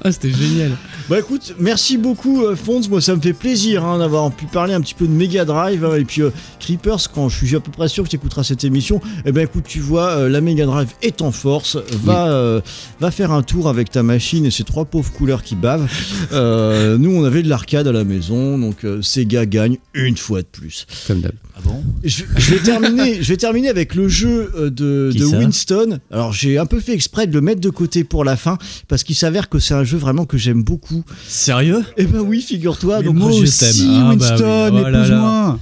ah, 0.03 0.11
c'était 0.11 0.31
génial. 0.31 0.71
Bah 1.09 1.19
écoute, 1.19 1.55
merci 1.59 1.97
beaucoup 1.97 2.43
Fonz, 2.55 2.87
moi 2.89 3.01
ça 3.01 3.15
me 3.15 3.21
fait 3.21 3.33
plaisir 3.33 3.83
hein, 3.83 3.99
d'avoir 3.99 4.31
pu 4.31 4.45
parler 4.45 4.73
un 4.73 4.79
petit 4.79 4.93
peu 4.93 5.05
de 5.05 5.11
Mega 5.11 5.43
Drive 5.43 5.83
hein, 5.83 5.95
et 5.97 6.05
puis 6.05 6.21
Creepers 6.61 7.11
quand 7.13 7.27
je 7.27 7.37
suis 7.45 7.55
à 7.55 7.59
peu 7.59 7.71
près 7.71 7.89
sûr 7.89 8.05
que 8.05 8.09
tu 8.09 8.15
écouteras 8.15 8.43
cette 8.43 8.63
émission, 8.63 9.01
et 9.25 9.33
ben 9.33 9.41
écoute 9.43 9.65
tu 9.67 9.79
vois 9.81 10.29
la 10.29 10.39
Mega 10.39 10.65
Drive 10.65 10.89
est 11.01 11.21
en 11.21 11.31
force, 11.31 11.77
va, 12.03 12.61
va 13.01 13.11
faire 13.11 13.31
un 13.31 13.43
tour 13.43 13.67
avec 13.67 13.91
ta 13.91 14.03
machine 14.03 14.45
et 14.45 14.51
ces 14.51 14.63
trois 14.63 14.85
pauvres 14.85 15.11
couleurs 15.11 15.43
qui 15.43 15.55
bavent. 15.55 15.87
Nous 16.31 17.11
on 17.11 17.23
avait 17.25 17.43
de 17.43 17.49
l'arcade 17.49 17.87
à 17.87 17.91
la 17.91 18.05
maison 18.05 18.57
donc 18.57 18.85
Sega 19.01 19.45
gagne 19.45 19.77
une 19.93 20.15
fois 20.17 20.41
de 20.41 20.47
plus. 20.47 20.87
Comme 21.07 21.21
d'hab. 21.21 21.33
Ah 21.55 21.59
bon 21.63 21.83
je, 22.03 22.23
je 22.35 22.53
vais 22.53 22.59
terminer, 22.61 23.21
je 23.21 23.29
vais 23.29 23.37
terminer 23.37 23.69
avec 23.69 23.95
le 23.95 24.07
jeu 24.07 24.51
euh, 24.55 24.69
de, 24.69 25.11
Winston. 25.37 25.99
Alors 26.11 26.33
j'ai 26.33 26.57
un 26.57 26.65
peu 26.65 26.79
fait 26.79 26.93
exprès 26.93 27.27
de 27.27 27.33
le 27.33 27.41
mettre 27.41 27.61
de 27.61 27.69
côté 27.69 28.03
pour 28.03 28.23
la 28.23 28.35
fin 28.35 28.57
parce 28.87 29.03
qu'il 29.03 29.15
s'avère 29.15 29.49
que 29.49 29.59
c'est 29.59 29.73
un 29.73 29.83
jeu 29.83 29.97
vraiment 29.97 30.25
que 30.25 30.37
j'aime 30.37 30.63
beaucoup. 30.63 31.03
Sérieux? 31.27 31.83
Eh 31.97 32.05
ben 32.05 32.19
oui, 32.19 32.41
figure-toi. 32.41 33.03
Donc 33.03 33.15
moi, 33.15 33.31
je. 33.31 33.45
Si, 33.45 33.87
Ah, 33.89 34.15
bah 34.15 34.29
Winston, 34.29 34.71
oui, 34.73 34.81
oh 34.85 34.89
là 34.89 35.07
là. 35.07 35.59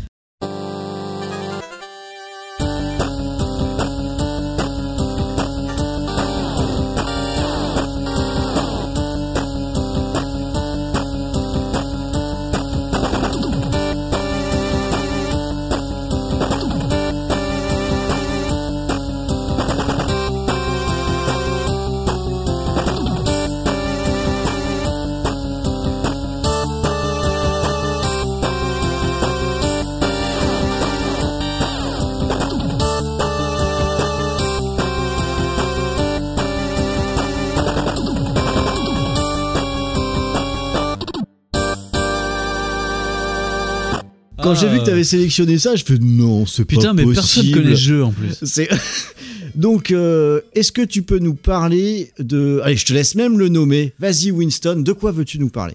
J'ai 44.62 44.70
vu 44.70 44.80
que 44.80 44.86
t'avais 44.86 45.04
sélectionné 45.04 45.58
ça, 45.58 45.76
je 45.76 45.84
fais 45.84 45.98
non, 46.00 46.46
c'est 46.46 46.64
pas 46.66 46.76
Putain, 46.76 46.94
mais 46.94 47.04
possible. 47.04 47.16
personne 47.22 47.52
connaît 47.52 47.70
le 47.72 47.76
jeu 47.76 48.04
en 48.04 48.12
plus. 48.12 48.38
C'est- 48.44 48.70
Donc, 49.56 49.92
euh, 49.92 50.40
est-ce 50.56 50.72
que 50.72 50.82
tu 50.82 51.02
peux 51.04 51.20
nous 51.20 51.34
parler 51.34 52.12
de. 52.20 52.62
Allez, 52.64 52.78
je 52.78 52.86
te 52.86 52.94
laisse 52.94 53.16
même 53.16 53.38
le 53.38 53.50
nommer. 53.50 53.94
Vas-y, 54.00 54.32
Winston, 54.32 54.78
de 54.86 54.92
quoi 54.94 55.12
veux-tu 55.12 55.40
nous 55.40 55.50
parler? 55.50 55.74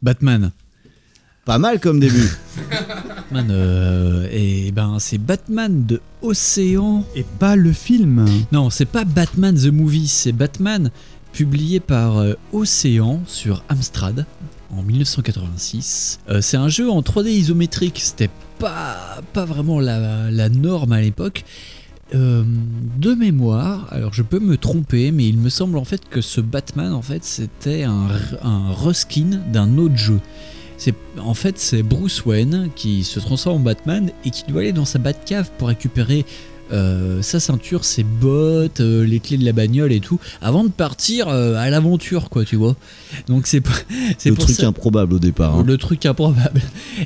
Batman. 0.00 0.50
Pas 1.44 1.58
mal 1.58 1.78
comme 1.80 2.00
début. 2.00 2.28
Batman, 2.70 3.48
euh, 3.50 4.26
et 4.30 4.70
ben 4.72 4.96
c'est 4.98 5.18
Batman 5.18 5.84
de 5.86 6.00
Océan. 6.22 7.04
Et 7.14 7.24
pas 7.38 7.56
le 7.56 7.72
film. 7.72 8.26
Non, 8.52 8.70
c'est 8.70 8.84
pas 8.86 9.04
Batman 9.04 9.54
the 9.54 9.66
Movie, 9.72 10.08
c'est 10.08 10.32
Batman 10.32 10.90
publié 11.32 11.80
par 11.80 12.18
euh, 12.18 12.32
Océan 12.52 13.20
sur 13.26 13.62
Amstrad 13.68 14.24
en 14.76 14.82
1986. 14.82 16.20
Euh, 16.28 16.40
c'est 16.40 16.56
un 16.56 16.68
jeu 16.68 16.90
en 16.90 17.00
3D 17.00 17.28
isométrique, 17.28 18.00
c'était 18.00 18.30
pas, 18.58 19.20
pas 19.32 19.44
vraiment 19.44 19.80
la, 19.80 20.30
la 20.30 20.48
norme 20.48 20.92
à 20.92 21.00
l'époque. 21.00 21.44
Euh, 22.14 22.42
de 22.96 23.12
mémoire, 23.12 23.86
alors 23.90 24.14
je 24.14 24.22
peux 24.22 24.38
me 24.38 24.56
tromper, 24.56 25.10
mais 25.12 25.28
il 25.28 25.36
me 25.36 25.50
semble 25.50 25.76
en 25.76 25.84
fait 25.84 26.08
que 26.08 26.22
ce 26.22 26.40
Batman 26.40 26.94
en 26.94 27.02
fait 27.02 27.22
c'était 27.22 27.82
un, 27.82 28.08
un 28.42 28.72
reskin 28.72 29.42
d'un 29.52 29.76
autre 29.76 29.96
jeu. 29.96 30.18
C'est 30.78 30.94
en 31.18 31.34
fait 31.34 31.58
c'est 31.58 31.82
Bruce 31.82 32.24
Wayne 32.24 32.70
qui 32.74 33.04
se 33.04 33.20
transforme 33.20 33.60
en 33.60 33.64
Batman 33.64 34.10
et 34.24 34.30
qui 34.30 34.44
doit 34.48 34.62
aller 34.62 34.72
dans 34.72 34.86
sa 34.86 34.98
Batcave 34.98 35.50
pour 35.58 35.68
récupérer 35.68 36.24
euh, 36.72 37.22
sa 37.22 37.40
ceinture, 37.40 37.84
ses 37.84 38.02
bottes, 38.04 38.80
euh, 38.80 39.04
les 39.04 39.20
clés 39.20 39.36
de 39.38 39.44
la 39.44 39.52
bagnole 39.52 39.92
et 39.92 40.00
tout, 40.00 40.18
avant 40.42 40.64
de 40.64 40.68
partir 40.70 41.28
euh, 41.28 41.54
à 41.56 41.70
l'aventure, 41.70 42.30
quoi, 42.30 42.44
tu 42.44 42.56
vois. 42.56 42.76
Donc 43.28 43.46
c'est 43.46 43.60
pas- 43.60 43.70
c'est 44.18 44.30
Le 44.30 44.34
pour 44.36 44.44
truc 44.44 44.56
ça- 44.56 44.66
improbable 44.66 45.14
au 45.14 45.18
départ. 45.18 45.56
hein. 45.56 45.64
le 45.66 45.76
truc 45.76 46.04
improbable. 46.06 46.60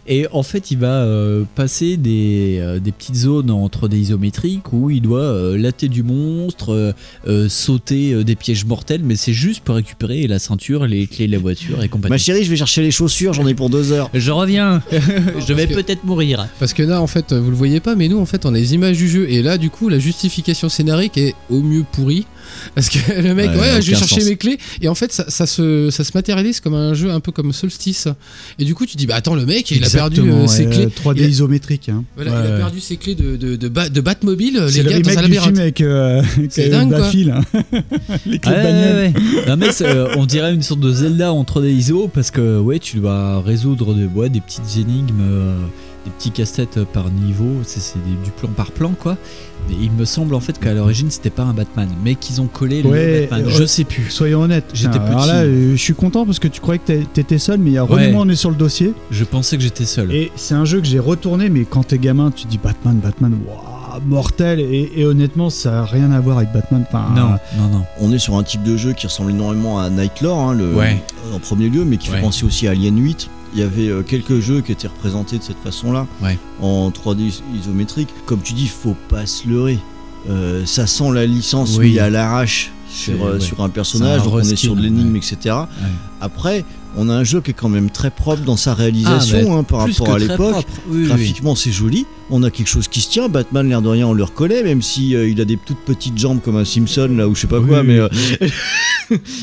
Et 0.06 0.26
en 0.32 0.43
fait, 0.43 0.70
il 0.70 0.78
va 0.78 1.02
euh, 1.05 1.44
passer 1.55 1.97
des, 1.97 2.59
euh, 2.60 2.78
des 2.80 2.93
petites 2.93 3.14
zones 3.16 3.51
entre 3.51 3.89
des 3.89 3.98
isométriques 3.98 4.72
où 4.72 4.90
il 4.90 5.01
doit 5.02 5.20
euh, 5.20 5.56
latter 5.59 5.89
du 5.89 6.02
monstre, 6.02 6.72
euh, 6.72 6.93
euh, 7.26 7.48
sauter 7.48 8.12
euh, 8.12 8.24
des 8.24 8.34
pièges 8.36 8.64
mortels, 8.64 9.02
mais 9.05 9.16
c'est 9.16 9.32
juste 9.32 9.62
pour 9.62 9.74
récupérer 9.76 10.26
la 10.26 10.39
ceinture, 10.39 10.86
les 10.86 11.06
clés 11.06 11.26
de 11.26 11.32
la 11.32 11.39
voiture 11.39 11.82
et 11.82 11.89
compagnie. 11.89 12.10
Ma 12.10 12.18
chérie, 12.18 12.44
je 12.44 12.51
vais 12.51 12.56
chercher 12.56 12.82
les 12.82 12.90
chaussures, 12.90 13.32
j'en 13.32 13.47
ai 13.47 13.55
pour 13.55 13.70
deux 13.70 13.93
heures. 13.93 14.10
Je 14.14 14.30
reviens, 14.30 14.82
je 15.47 15.52
vais 15.52 15.66
peut-être 15.66 16.05
mourir. 16.05 16.47
Parce 16.59 16.72
que 16.72 16.82
là, 16.82 17.01
en 17.01 17.06
fait, 17.06 17.32
vous 17.32 17.51
le 17.51 17.56
voyez 17.56 17.80
pas, 17.80 17.94
mais 17.94 18.09
nous, 18.09 18.18
en 18.18 18.26
fait, 18.26 18.44
on 18.47 18.55
a 18.55 18.59
les 18.59 18.74
images 18.74 18.97
du 18.97 19.09
jeu. 19.09 19.30
Et 19.30 19.43
là, 19.43 19.52
du 19.59 19.70
coup, 19.70 19.89
la 19.89 19.99
justification 19.99 20.69
scénarique 20.69 21.16
est 21.19 21.35
au 21.51 21.61
mieux 21.62 21.85
pourrie. 21.91 22.27
Parce 22.74 22.89
que 22.89 22.99
le 23.23 23.35
mec, 23.35 23.51
Ouais, 23.51 23.57
ouais, 23.59 23.83
je 23.83 23.91
vais 23.91 23.97
chercher 23.97 24.20
sens. 24.20 24.29
mes 24.29 24.37
clés. 24.37 24.59
Et 24.83 24.89
en 24.89 24.95
fait, 24.95 25.12
ça, 25.12 25.24
ça 25.29 25.47
se, 25.47 25.91
ça 25.91 26.05
se 26.05 26.11
matérialise 26.15 26.61
comme 26.61 26.74
un 26.74 26.93
jeu 26.95 27.11
un 27.11 27.20
peu 27.20 27.33
comme 27.33 27.53
Solstice. 27.53 28.09
Et 28.59 28.65
du 28.65 28.74
coup, 28.74 28.85
tu 28.87 28.97
dis, 28.97 29.07
bah 29.07 29.15
attends, 29.16 29.35
le 29.35 29.47
mec, 29.47 29.70
il 29.70 29.85
a 29.85 29.89
perdu 29.91 30.20
euh, 30.20 30.47
ses 30.47 30.66
clés. 30.66 30.87
3D 30.87 31.15
il 31.19 31.24
a, 31.24 31.29
isométrique. 31.29 31.89
hein. 31.89 32.05
voilà, 32.16 32.31
il 32.31 32.35
a 32.37 32.51
Ouais. 32.53 32.59
perdu 32.59 32.81
ses 32.81 32.97
clés 32.97 33.15
de, 33.15 33.37
de, 33.37 33.57
de, 33.57 33.69
Bat- 33.69 33.89
de 33.89 34.01
Batmobile, 34.01 34.61
les 34.66 34.70
C'est 34.70 34.83
le 34.83 34.91
gars, 34.91 35.01
dans 35.01 35.19
un 35.19 35.29
du 35.29 35.39
film 35.39 35.59
avec, 35.59 35.81
euh, 35.81 36.23
C'est 36.51 36.66
euh, 36.69 36.70
dingue, 36.70 36.89
quoi. 36.91 36.99
Baffy, 37.01 37.24
là. 37.24 37.41
Les 38.27 38.39
clés 38.39 38.53
de 38.53 38.57
Ouais, 38.57 38.62
bagnole. 38.62 38.97
ouais, 38.97 39.12
ouais. 39.15 39.47
Non, 39.49 39.57
mais 39.57 39.69
euh, 39.83 40.15
on 40.16 40.27
dirait 40.27 40.53
une 40.55 40.62
sorte 40.62 40.81
de 40.81 40.93
Zelda 40.93 41.33
en 41.33 41.45
3D 41.45 41.70
ISO 41.73 42.09
parce 42.12 42.31
que 42.31 42.59
ouais, 42.59 42.79
tu 42.79 42.99
dois 42.99 43.41
résoudre 43.43 43.95
de, 43.95 44.07
ouais, 44.07 44.29
des 44.29 44.41
petites 44.41 44.77
énigmes, 44.79 45.20
euh, 45.20 45.55
des 46.05 46.11
petits 46.11 46.31
casse-têtes 46.31 46.85
par 46.93 47.11
niveau. 47.11 47.47
C'est, 47.65 47.81
du 48.24 48.31
plan 48.31 48.49
par 48.49 48.70
plan 48.73 48.93
quoi. 48.99 49.16
Mais 49.69 49.77
il 49.81 49.93
me 49.93 50.05
semble 50.05 50.35
en 50.35 50.41
fait 50.41 50.59
qu'à 50.59 50.74
l'origine 50.74 51.11
c'était 51.11 51.31
pas 51.31 51.45
un 51.45 51.53
Batman, 51.53 51.89
mais 52.05 52.15
qu'ils 52.16 52.41
ont 52.41 52.47
collé 52.49 52.83
le 52.83 52.89
Ouais, 52.91 53.20
Batman. 53.31 53.47
euh, 53.47 53.51
Je 53.51 53.65
sais 53.65 53.85
plus. 53.85 54.11
Soyons 54.11 54.41
honnêtes. 54.43 54.70
J'étais 54.74 54.99
Putain, 54.99 55.05
Alors 55.07 55.20
petit. 55.23 55.29
là, 55.29 55.35
euh, 55.43 55.73
je 55.73 55.77
suis 55.83 55.95
content 55.95 56.27
parce 56.27 56.39
que 56.41 56.49
tu 56.49 56.61
croyais 56.61 56.81
que 56.85 56.93
t'étais 57.05 57.39
seul, 57.39 57.59
mais 57.59 57.70
il 57.70 57.74
y 57.74 57.79
a 57.79 57.85
Ouais. 57.85 58.12
On 58.15 58.29
est 58.29 58.35
sur 58.37 58.51
le 58.51 58.57
dossier. 58.57 58.93
Je 59.11 59.24
pensais 59.24 59.57
que 59.57 59.62
j'étais 59.62 59.85
seul. 59.85 60.12
Et 60.12 60.33
c'est 60.37 60.55
un 60.55 60.65
jeu 60.65 60.81
que 60.81 60.87
j'ai 60.87 60.99
retourné, 60.99 61.49
mais 61.49 61.65
quand 61.65 61.85
t'es 61.85 61.99
gamin, 61.99 62.31
tu 62.31 62.47
dis 62.47 62.59
Batman, 62.59 62.97
Batman, 63.03 63.37
waouh, 63.47 64.01
mortel. 64.07 64.59
Et, 64.61 64.93
et 64.97 65.05
honnêtement, 65.05 65.51
ça 65.51 65.83
a 65.83 65.85
rien 65.85 66.11
à 66.11 66.20
voir 66.20 66.39
avec 66.39 66.53
Batman. 66.53 66.85
Enfin, 66.89 67.07
Non, 67.15 67.31
non, 67.62 67.69
non. 67.79 67.85
On 68.01 68.12
est 68.12 68.19
sur 68.19 68.37
un 68.37 68.43
type 68.43 68.62
de 68.65 68.77
jeu 68.77 68.93
qui 68.95 69.07
ressemble 69.07 69.31
énormément 69.31 69.79
à 69.79 69.91
Nightlore, 69.91 70.39
hein, 70.41 70.55
le, 70.55 70.74
Ouais. 70.74 71.01
en 71.33 71.39
premier 71.39 71.69
lieu, 71.69 71.85
mais 71.85 71.97
qui 71.99 72.11
Ouais. 72.11 72.16
fait 72.16 72.23
penser 72.23 72.45
aussi 72.45 72.66
à 72.66 72.73
Alien 72.73 72.99
8. 73.01 73.29
Il 73.55 73.61
y 73.61 73.62
avait 73.62 73.89
euh, 73.89 74.03
quelques 74.03 74.41
jeux 74.41 74.61
qui 74.62 74.73
étaient 74.73 74.89
représentés 74.89 75.39
de 75.39 75.43
cette 75.43 75.59
façon-là, 75.62 76.07
Ouais. 76.23 76.39
en 76.61 76.91
3D 76.91 77.20
is- 77.23 77.43
isométrique. 77.61 78.09
Comme 78.27 78.41
tu 78.41 78.55
dis, 78.55 78.66
faut 78.69 78.97
pas 79.09 79.27
se 79.27 79.47
leurrer. 79.49 79.79
Euh, 80.31 80.65
ça 80.66 80.87
sent 80.87 81.11
la 81.12 81.27
licence 81.27 81.77
Oui. 81.79 81.91
mise 81.91 81.99
à 81.99 82.09
l'arrache 82.09 82.70
sur, 82.89 83.24
euh, 83.27 83.35
ouais. 83.35 83.41
sur 83.41 83.61
un 83.62 83.69
personnage, 83.69 84.20
un 84.20 84.24
donc 84.24 84.35
on 84.35 84.39
est 84.41 84.57
sur 84.57 84.74
de 84.77 84.81
l'énigme, 84.81 85.12
ouais. 85.15 85.19
etc. 85.19 85.57
Après, 86.20 86.65
on 86.97 87.09
a 87.09 87.14
un 87.14 87.24
jeu 87.24 87.40
qui 87.40 87.51
est 87.51 87.55
quand 87.55 87.69
même 87.69 87.90
très 87.90 88.10
propre 88.10 88.43
dans 88.43 88.56
sa 88.56 88.74
réalisation 88.74 89.55
Ah, 89.55 89.59
hein, 89.59 89.62
par 89.64 89.81
rapport 89.81 90.12
à 90.14 90.19
l'époque. 90.19 90.66
oui, 90.89 91.06
Graphiquement, 91.06 91.55
c'est 91.55 91.73
joli. 91.73 92.06
On 92.31 92.43
a 92.43 92.51
quelque 92.51 92.69
chose 92.69 92.89
qui 92.89 93.01
se 93.01 93.10
tient. 93.10 93.28
Batman, 93.28 93.69
l'air 93.69 93.82
de 93.82 93.89
rien, 93.89 94.06
on 94.06 94.12
le 94.14 94.24
reconnaît, 94.24 94.62
même 94.62 94.82
si 94.82 95.14
euh, 95.14 95.28
il 95.28 95.40
a 95.40 95.44
des 95.44 95.56
toutes 95.56 95.81
petites 95.85 96.19
jambes 96.19 96.40
comme 96.43 96.56
un 96.56 96.64
Simpson 96.64 97.09
là 97.16 97.28
ou 97.28 97.35
je 97.35 97.40
sais 97.43 97.47
pas 97.47 97.59
Oui, 97.60 97.69
quoi. 97.69 97.81
oui, 97.81 97.86
mais 97.89 97.98
euh, 97.98 98.09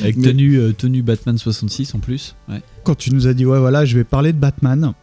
Avec 0.02 0.18
Mais- 0.18 0.28
tenue, 0.30 0.56
euh, 0.58 0.74
tenue 0.74 1.02
Batman 1.02 1.38
66 1.38 1.94
en 1.96 2.00
plus. 2.00 2.36
Ouais. 2.50 2.62
quand 2.84 2.96
tu 2.96 3.14
nous 3.14 3.28
as 3.28 3.34
dit, 3.34 3.46
ouais, 3.46 3.60
voilà, 3.60 3.86
je 3.86 3.96
vais 3.98 4.04
parler 4.04 4.34
de 4.34 4.38
Batman. 4.40 4.94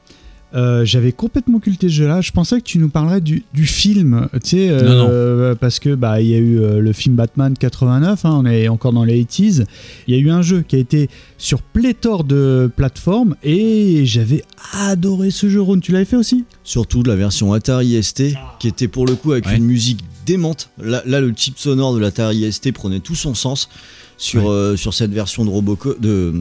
Euh, 0.56 0.84
j'avais 0.84 1.12
complètement 1.12 1.58
occulté 1.58 1.88
ce 1.88 1.92
jeu-là. 1.94 2.20
Je 2.22 2.32
pensais 2.32 2.58
que 2.58 2.64
tu 2.64 2.78
nous 2.78 2.88
parlerais 2.88 3.20
du, 3.20 3.44
du 3.52 3.66
film, 3.66 4.28
tu 4.42 4.50
sais, 4.50 4.68
euh, 4.70 5.54
parce 5.54 5.78
que 5.78 5.94
bah 5.94 6.20
il 6.20 6.28
y 6.28 6.34
a 6.34 6.38
eu 6.38 6.58
euh, 6.60 6.80
le 6.80 6.92
film 6.92 7.14
Batman 7.14 7.54
89, 7.58 8.24
hein, 8.24 8.30
on 8.42 8.46
est 8.46 8.68
encore 8.68 8.92
dans 8.92 9.04
les 9.04 9.22
80s. 9.22 9.66
Il 10.08 10.14
y 10.14 10.18
a 10.18 10.20
eu 10.20 10.30
un 10.30 10.42
jeu 10.42 10.62
qui 10.66 10.76
a 10.76 10.78
été 10.78 11.08
sur 11.38 11.60
pléthore 11.60 12.24
de 12.24 12.70
plateformes 12.74 13.36
et 13.44 14.06
j'avais 14.06 14.42
adoré 14.72 15.30
ce 15.30 15.48
jeu. 15.48 15.60
Ron, 15.60 15.80
tu 15.80 15.92
l'avais 15.92 16.04
fait 16.06 16.16
aussi? 16.16 16.44
Surtout 16.64 17.02
de 17.02 17.08
la 17.08 17.16
version 17.16 17.52
Atari 17.52 18.02
ST, 18.02 18.34
qui 18.58 18.68
était 18.68 18.88
pour 18.88 19.06
le 19.06 19.14
coup 19.14 19.32
avec 19.32 19.46
Ouais. 19.46 19.56
une 19.56 19.64
musique 19.66 20.00
démente. 20.24 20.70
Là, 20.82 21.02
là, 21.06 21.20
le 21.20 21.32
type 21.32 21.58
sonore 21.58 21.94
de 21.94 22.00
l'Atari 22.00 22.50
ST 22.50 22.72
prenait 22.72 23.00
tout 23.00 23.14
son 23.14 23.34
sens 23.34 23.68
sur, 24.18 24.50
euh, 24.50 24.76
sur 24.76 24.94
cette 24.94 25.12
version 25.12 25.44
de 25.44 25.50
Robocop 25.50 26.00
de, 26.00 26.32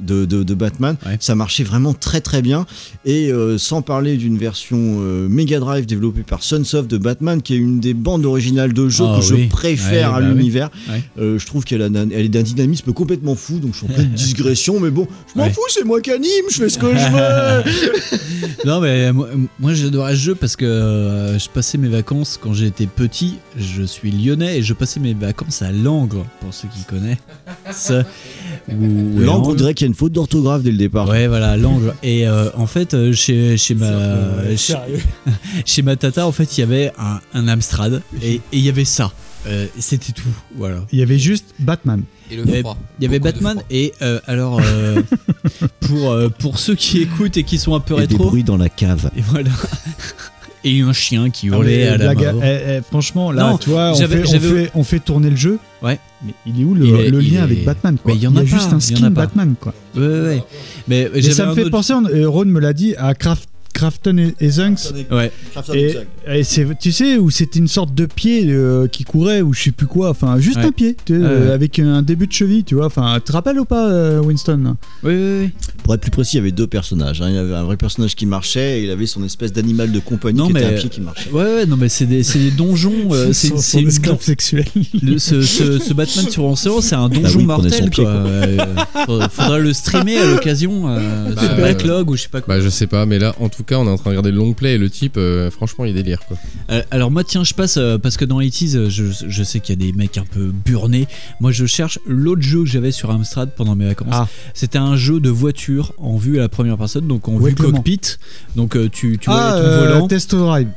de, 0.00 0.24
de, 0.24 0.42
de 0.42 0.54
Batman. 0.54 0.96
Ça 1.20 1.34
marchait 1.34 1.64
vraiment 1.64 1.94
très 1.94 2.20
très 2.20 2.42
bien. 2.42 2.66
Et 3.04 3.30
euh, 3.32 3.58
sans 3.58 3.82
parler 3.82 4.16
d'une 4.16 4.38
version 4.38 4.78
euh, 5.00 5.28
Mega 5.28 5.58
Drive 5.58 5.86
développée 5.86 6.22
par 6.22 6.42
Sunsoft 6.42 6.90
de 6.90 6.98
Batman, 6.98 7.42
qui 7.42 7.54
est 7.54 7.58
une 7.58 7.80
des 7.80 7.94
bandes 7.94 8.24
originales 8.24 8.72
de 8.72 8.88
jeux 8.88 9.04
Ah 9.06 9.18
que 9.20 9.32
oui. 9.34 9.44
je 9.44 9.48
préfère 9.48 10.10
Ouais, 10.10 10.16
à 10.16 10.20
bah 10.20 10.28
l'univers. 10.28 10.70
Je 11.16 11.44
trouve 11.46 11.64
qu'elle 11.64 11.82
elle 11.82 12.12
est 12.12 12.28
d'un 12.28 12.42
dynamisme 12.42 12.92
complètement 12.92 13.34
fou, 13.34 13.58
donc 13.58 13.72
je 13.72 13.78
suis 13.78 13.86
en 13.86 13.92
pleine 13.94 14.10
digression, 14.14 14.80
mais 14.80 14.90
bon, 14.90 15.06
je 15.32 15.38
m'en 15.38 15.48
fous, 15.50 15.60
c'est 15.68 15.84
moi 15.84 16.00
qui 16.00 16.10
anime, 16.10 16.28
je 16.50 16.56
fais 16.56 16.68
ce 16.68 16.78
que 16.78 16.86
je 16.86 17.64
veux. 17.64 18.16
non 18.64 18.80
mais 18.80 19.12
moi, 19.12 19.28
moi 19.58 19.74
j'adorais 19.74 20.14
ce 20.14 20.20
jeu 20.20 20.34
parce 20.34 20.56
que 20.56 21.36
je 21.38 21.48
passais 21.48 21.78
mes 21.78 21.88
vacances 21.88 22.38
quand 22.40 22.52
j'étais 22.52 22.86
petit. 22.86 23.34
Je 23.58 23.82
suis 23.82 24.10
lyonnais 24.10 24.58
et 24.58 24.62
je 24.62 24.74
passais 24.74 25.00
mes 25.00 25.14
vacances 25.14 25.62
à 25.62 25.72
Langres 25.72 26.26
pour 26.40 26.52
ceux 26.52 26.68
qui 26.68 26.75
connaissent. 26.84 27.18
Ça, 27.70 28.02
ou- 28.68 29.18
Langres, 29.20 29.48
on 29.48 29.54
dirait 29.54 29.74
qu'il 29.74 29.84
y 29.86 29.88
a 29.88 29.90
une 29.90 29.94
faute 29.94 30.12
d'orthographe 30.12 30.62
dès 30.62 30.70
le 30.72 30.76
départ. 30.78 31.08
Ouais, 31.08 31.26
voilà, 31.28 31.56
Langres. 31.56 31.94
Et 32.02 32.26
euh, 32.26 32.50
en 32.56 32.66
fait, 32.66 32.94
euh, 32.94 33.12
chez, 33.12 33.56
chez, 33.56 33.74
ma, 33.74 33.92
chez, 35.64 35.82
ma 35.82 35.96
tata, 35.96 36.26
en 36.26 36.32
fait, 36.32 36.56
il 36.56 36.60
y 36.60 36.64
avait 36.64 36.92
un, 36.98 37.20
un 37.34 37.48
Amstrad 37.48 38.02
et 38.22 38.34
et 38.34 38.40
il 38.52 38.60
y 38.60 38.68
avait 38.68 38.84
ça. 38.84 39.12
Euh, 39.46 39.66
C'était 39.78 40.12
tout. 40.12 40.22
Voilà. 40.56 40.84
Il 40.92 40.98
y 40.98 41.02
avait 41.02 41.18
juste 41.20 41.46
Batman. 41.60 42.02
Et 42.30 42.36
le 42.36 42.42
Il 42.42 42.48
y 42.48 42.52
avait, 42.52 42.60
froid. 42.62 42.76
il 42.98 43.04
y 43.04 43.06
avait 43.06 43.18
Batman 43.20 43.62
et 43.70 43.92
euh, 44.02 44.18
alors 44.26 44.60
euh, 44.60 45.00
pour 45.80 46.10
euh, 46.10 46.28
pour 46.28 46.58
ceux 46.58 46.74
qui 46.74 46.98
écoutent 47.00 47.36
et 47.36 47.44
qui 47.44 47.56
sont 47.58 47.74
un 47.76 47.80
peu 47.80 47.94
Et 47.94 47.98
des 48.08 48.14
rétro 48.14 48.24
bruits 48.30 48.42
dans 48.42 48.56
la 48.56 48.68
cave. 48.68 49.08
et 49.16 49.20
voilà 49.22 49.50
et 50.68 50.80
un 50.82 50.92
chien 50.92 51.30
qui 51.30 51.46
hurlait 51.46 51.86
à 51.88 51.96
la 51.96 52.12
blague, 52.14 52.34
mort. 52.34 52.42
eh, 52.44 52.58
eh, 52.78 52.80
franchement, 52.82 53.32
là, 53.32 53.50
Non, 53.50 53.58
tu 53.58 53.70
vois, 53.70 53.92
on 53.92 53.94
fait, 53.96 54.22
on, 54.26 54.40
fait, 54.40 54.70
on 54.74 54.84
fait 54.84 54.98
tourner 55.00 55.30
le 55.30 55.36
jeu. 55.36 55.58
Ouais. 55.82 55.98
Mais 56.24 56.32
il 56.46 56.60
est 56.60 56.64
où 56.64 56.74
le, 56.74 56.86
est- 56.86 57.10
lien 57.10 57.40
est- 57.40 57.42
avec 57.42 57.64
Batman 57.64 57.96
quoi 58.02 58.12
Mais 58.12 58.18
il 58.18 58.22
y 58.22 58.26
en 58.26 58.34
a 58.36 58.40
a 58.40 58.42
pas, 58.42 58.46
juste 58.46 58.72
un 58.72 58.78
il 58.78 58.90
y 58.90 58.94
a 58.94 58.96
skin 58.96 59.12
pas. 59.12 59.20
Batman 59.22 59.54
quoi. 59.60 59.74
Ouais, 59.96 60.02
ouais. 60.06 60.42
Mais, 60.88 61.08
ça 61.22 61.46
me 61.46 61.50
un 61.50 61.54
fait 61.54 61.62
autre- 61.62 61.70
penser, 61.70 61.92
euh, 61.92 62.28
Ron 62.28 62.44
me 62.46 62.58
l'a 62.60 62.72
dit, 62.72 62.94
à 62.96 63.14
Craft, 63.14 63.48
Crafton 63.76 64.16
et, 64.18 64.34
et 64.40 64.50
Zunks. 64.50 64.92
Ouais. 65.10 65.30
Et, 65.74 65.94
et 66.28 66.44
c'est, 66.44 66.66
tu 66.78 66.92
sais, 66.92 67.16
où 67.18 67.30
c'était 67.30 67.58
une 67.58 67.68
sorte 67.68 67.94
de 67.94 68.06
pied 68.06 68.44
euh, 68.48 68.88
qui 68.88 69.04
courait, 69.04 69.42
ou 69.42 69.52
je 69.52 69.64
sais 69.64 69.70
plus 69.70 69.86
quoi, 69.86 70.10
enfin, 70.10 70.38
juste 70.38 70.56
Ouais. 70.56 70.64
un 70.64 70.72
pied, 70.72 70.96
tu 71.04 71.14
sais, 71.14 71.20
Ouais, 71.20 71.26
euh, 71.26 71.46
ouais. 71.48 71.52
avec 71.52 71.78
un 71.78 72.02
début 72.02 72.26
de 72.26 72.32
cheville, 72.32 72.64
tu 72.64 72.74
vois. 72.74 72.86
Enfin, 72.86 73.14
tu 73.16 73.22
te 73.22 73.32
rappelles 73.32 73.60
ou 73.60 73.64
pas, 73.64 73.88
euh, 73.90 74.20
Winston? 74.20 74.76
Oui, 75.02 75.12
oui, 75.14 75.38
oui. 75.42 75.50
Pour 75.84 75.94
être 75.94 76.00
plus 76.00 76.10
précis, 76.10 76.36
il 76.36 76.38
y 76.38 76.40
avait 76.40 76.52
deux 76.52 76.66
personnages. 76.66 77.20
hein. 77.22 77.28
Il 77.28 77.34
y 77.34 77.38
avait 77.38 77.54
un 77.54 77.64
vrai 77.64 77.76
personnage 77.76 78.14
qui 78.16 78.26
marchait 78.26 78.80
et 78.80 78.84
il 78.84 78.90
avait 78.90 79.06
son 79.06 79.22
espèce 79.24 79.52
d'animal 79.52 79.92
de 79.92 79.98
compagnie 80.00 80.38
Non 80.38 80.46
qui 80.48 80.54
mais 80.54 80.62
était 80.64 80.74
un 80.74 80.78
pied 80.78 80.88
qui 80.88 81.00
marchait. 81.00 81.30
ouais, 81.30 81.42
ouais, 81.44 81.66
non 81.66 81.76
mais 81.76 81.88
c'est 81.88 82.06
des, 82.06 82.22
c'est 82.22 82.38
des 82.38 82.50
donjons. 82.50 83.12
euh, 83.12 83.32
c'est 83.32 83.48
Son- 83.48 83.56
c'est 83.58 83.62
son 83.72 83.78
une 83.80 83.88
esclave 83.88 84.20
sexuel. 84.22 84.64
le- 85.02 85.18
ce, 85.18 85.42
ce, 85.42 85.78
ce 85.78 85.92
Batman 85.94 86.28
sur 86.30 86.44
Ancero, 86.44 86.80
c'est 86.82 86.94
un 86.96 87.08
donjon 87.08 87.22
Bah 87.22 87.30
oui, 87.38 87.44
mortel 87.44 87.72
son 87.74 87.88
pied, 87.88 88.04
quoi. 88.04 88.22
quoi. 88.22 89.04
Faudrait- 89.06 89.28
faudrait 89.30 89.60
le 89.60 89.72
streamer 89.72 90.18
à 90.18 90.30
l'occasion 90.32 90.88
euh, 90.88 91.34
Bah, 91.34 91.42
sur 91.42 91.50
euh, 91.52 91.56
Backlog 91.62 92.10
ou 92.10 92.16
je 92.16 92.22
sais 92.22 92.28
pas 92.28 92.40
quoi. 92.40 92.56
Bah 92.56 92.60
je 92.60 92.68
sais 92.68 92.86
pas, 92.86 93.06
mais 93.06 93.18
là 93.18 93.34
en 93.40 93.48
tout 93.48 93.62
cas 93.66 93.76
on 93.78 93.86
est 93.86 93.90
en 93.90 93.96
train 93.96 94.04
de 94.04 94.16
regarder 94.16 94.30
le 94.30 94.38
long 94.38 94.52
play 94.54 94.74
et 94.74 94.78
le 94.78 94.88
type, 94.88 95.16
euh, 95.16 95.50
franchement 95.50 95.84
il 95.84 95.92
délire 95.94 96.20
quoi. 96.26 96.36
Euh, 96.70 96.82
alors 96.90 97.10
moi 97.10 97.24
tiens 97.24 97.44
je 97.44 97.52
passe 97.54 97.76
euh, 97.76 97.98
parce 97.98 98.16
que 98.16 98.24
dans 98.24 98.38
80 98.40 98.88
je, 98.88 99.04
je 99.28 99.42
sais 99.42 99.60
qu'il 99.60 99.78
y 99.80 99.86
a 99.86 99.92
des 99.92 99.96
mecs 99.96 100.16
un 100.18 100.24
peu 100.24 100.52
burnés 100.64 101.06
moi 101.40 101.52
je 101.52 101.66
cherche 101.66 101.98
l'autre 102.06 102.42
jeu 102.42 102.60
que 102.60 102.66
j'avais 102.70 102.92
sur 102.92 103.10
Amstrad 103.10 103.50
pendant 103.56 103.74
mes 103.74 103.86
vacances 103.86 104.08
Ah. 104.12 104.28
c'était 104.54 104.78
un 104.78 104.96
jeu 104.96 105.20
de 105.20 105.30
voiture 105.30 105.92
en 105.98 106.16
vue 106.16 106.38
à 106.38 106.42
la 106.42 106.48
première 106.48 106.78
personne 106.78 107.06
donc 107.06 107.28
en 107.28 107.34
Ouais, 107.34 107.50
vue 107.50 107.56
cockpit 107.56 108.00
donc 108.54 108.76
euh, 108.76 108.88
tu, 108.88 109.18
tu 109.18 109.28
ah, 109.30 109.32
voyais 109.58 109.62
ton 109.62 109.68
euh, 109.68 109.88
volant 109.92 110.08
Testo 110.08 110.38
Drive. 110.38 110.68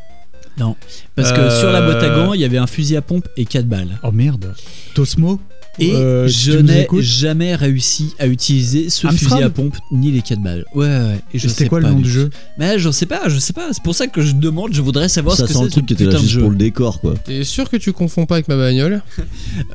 non 0.57 0.75
parce 1.15 1.31
que 1.31 1.39
Euh, 1.39 1.59
sur 1.59 1.71
la 1.71 1.81
boîte 1.81 2.03
à 2.03 2.09
gants 2.09 2.33
il 2.33 2.41
y 2.41 2.45
avait 2.45 2.57
un 2.57 2.67
fusil 2.67 2.95
à 2.97 3.01
pompe 3.01 3.27
et 3.37 3.45
4 3.45 3.67
balles 3.67 3.99
Oh 4.03 4.11
merde. 4.11 4.53
Tosmo? 4.95 5.39
Et 5.77 5.93
euh, 5.93 6.27
je 6.27 6.51
n'ai 6.53 6.87
jamais 6.99 7.55
réussi 7.55 8.13
à 8.19 8.27
utiliser 8.27 8.89
ce 8.89 9.07
Amstrad 9.07 9.29
fusil 9.31 9.43
à 9.43 9.49
pompe 9.49 9.77
ni 9.91 10.11
les 10.11 10.21
4 10.21 10.41
balles 10.41 10.65
ouais 10.73 10.87
ouais 10.87 11.19
et 11.33 11.39
je 11.39 11.47
C'était 11.47 11.63
sais 11.65 11.69
quoi 11.69 11.79
le 11.79 11.85
pas 11.85 11.91
nom 11.91 11.99
du 11.99 12.09
jeu 12.09 12.29
mais 12.57 12.79
je 12.79 12.89
sais 12.91 13.05
pas 13.05 13.29
je 13.29 13.37
sais 13.37 13.53
pas 13.53 13.67
c'est 13.71 13.83
pour 13.83 13.95
ça 13.95 14.07
que 14.07 14.21
je 14.21 14.33
demande 14.33 14.73
je 14.73 14.81
voudrais 14.81 15.07
savoir 15.09 15.35
Ça 15.37 15.43
ce 15.43 15.47
que 15.47 15.53
sent 15.53 15.59
c'est 15.59 15.65
le 15.65 15.71
truc 15.71 15.85
qui 15.85 15.93
était 15.93 16.05
là 16.05 16.17
juste 16.17 16.31
jeu 16.31 16.41
pour 16.41 16.49
le 16.49 16.55
décor 16.57 16.99
quoi. 16.99 17.13
T'es 17.23 17.43
sûr 17.43 17.69
que 17.69 17.77
tu 17.77 17.93
confonds 17.93 18.25
pas 18.25 18.35
avec 18.35 18.47
ma 18.47 18.57
bagnole? 18.57 19.01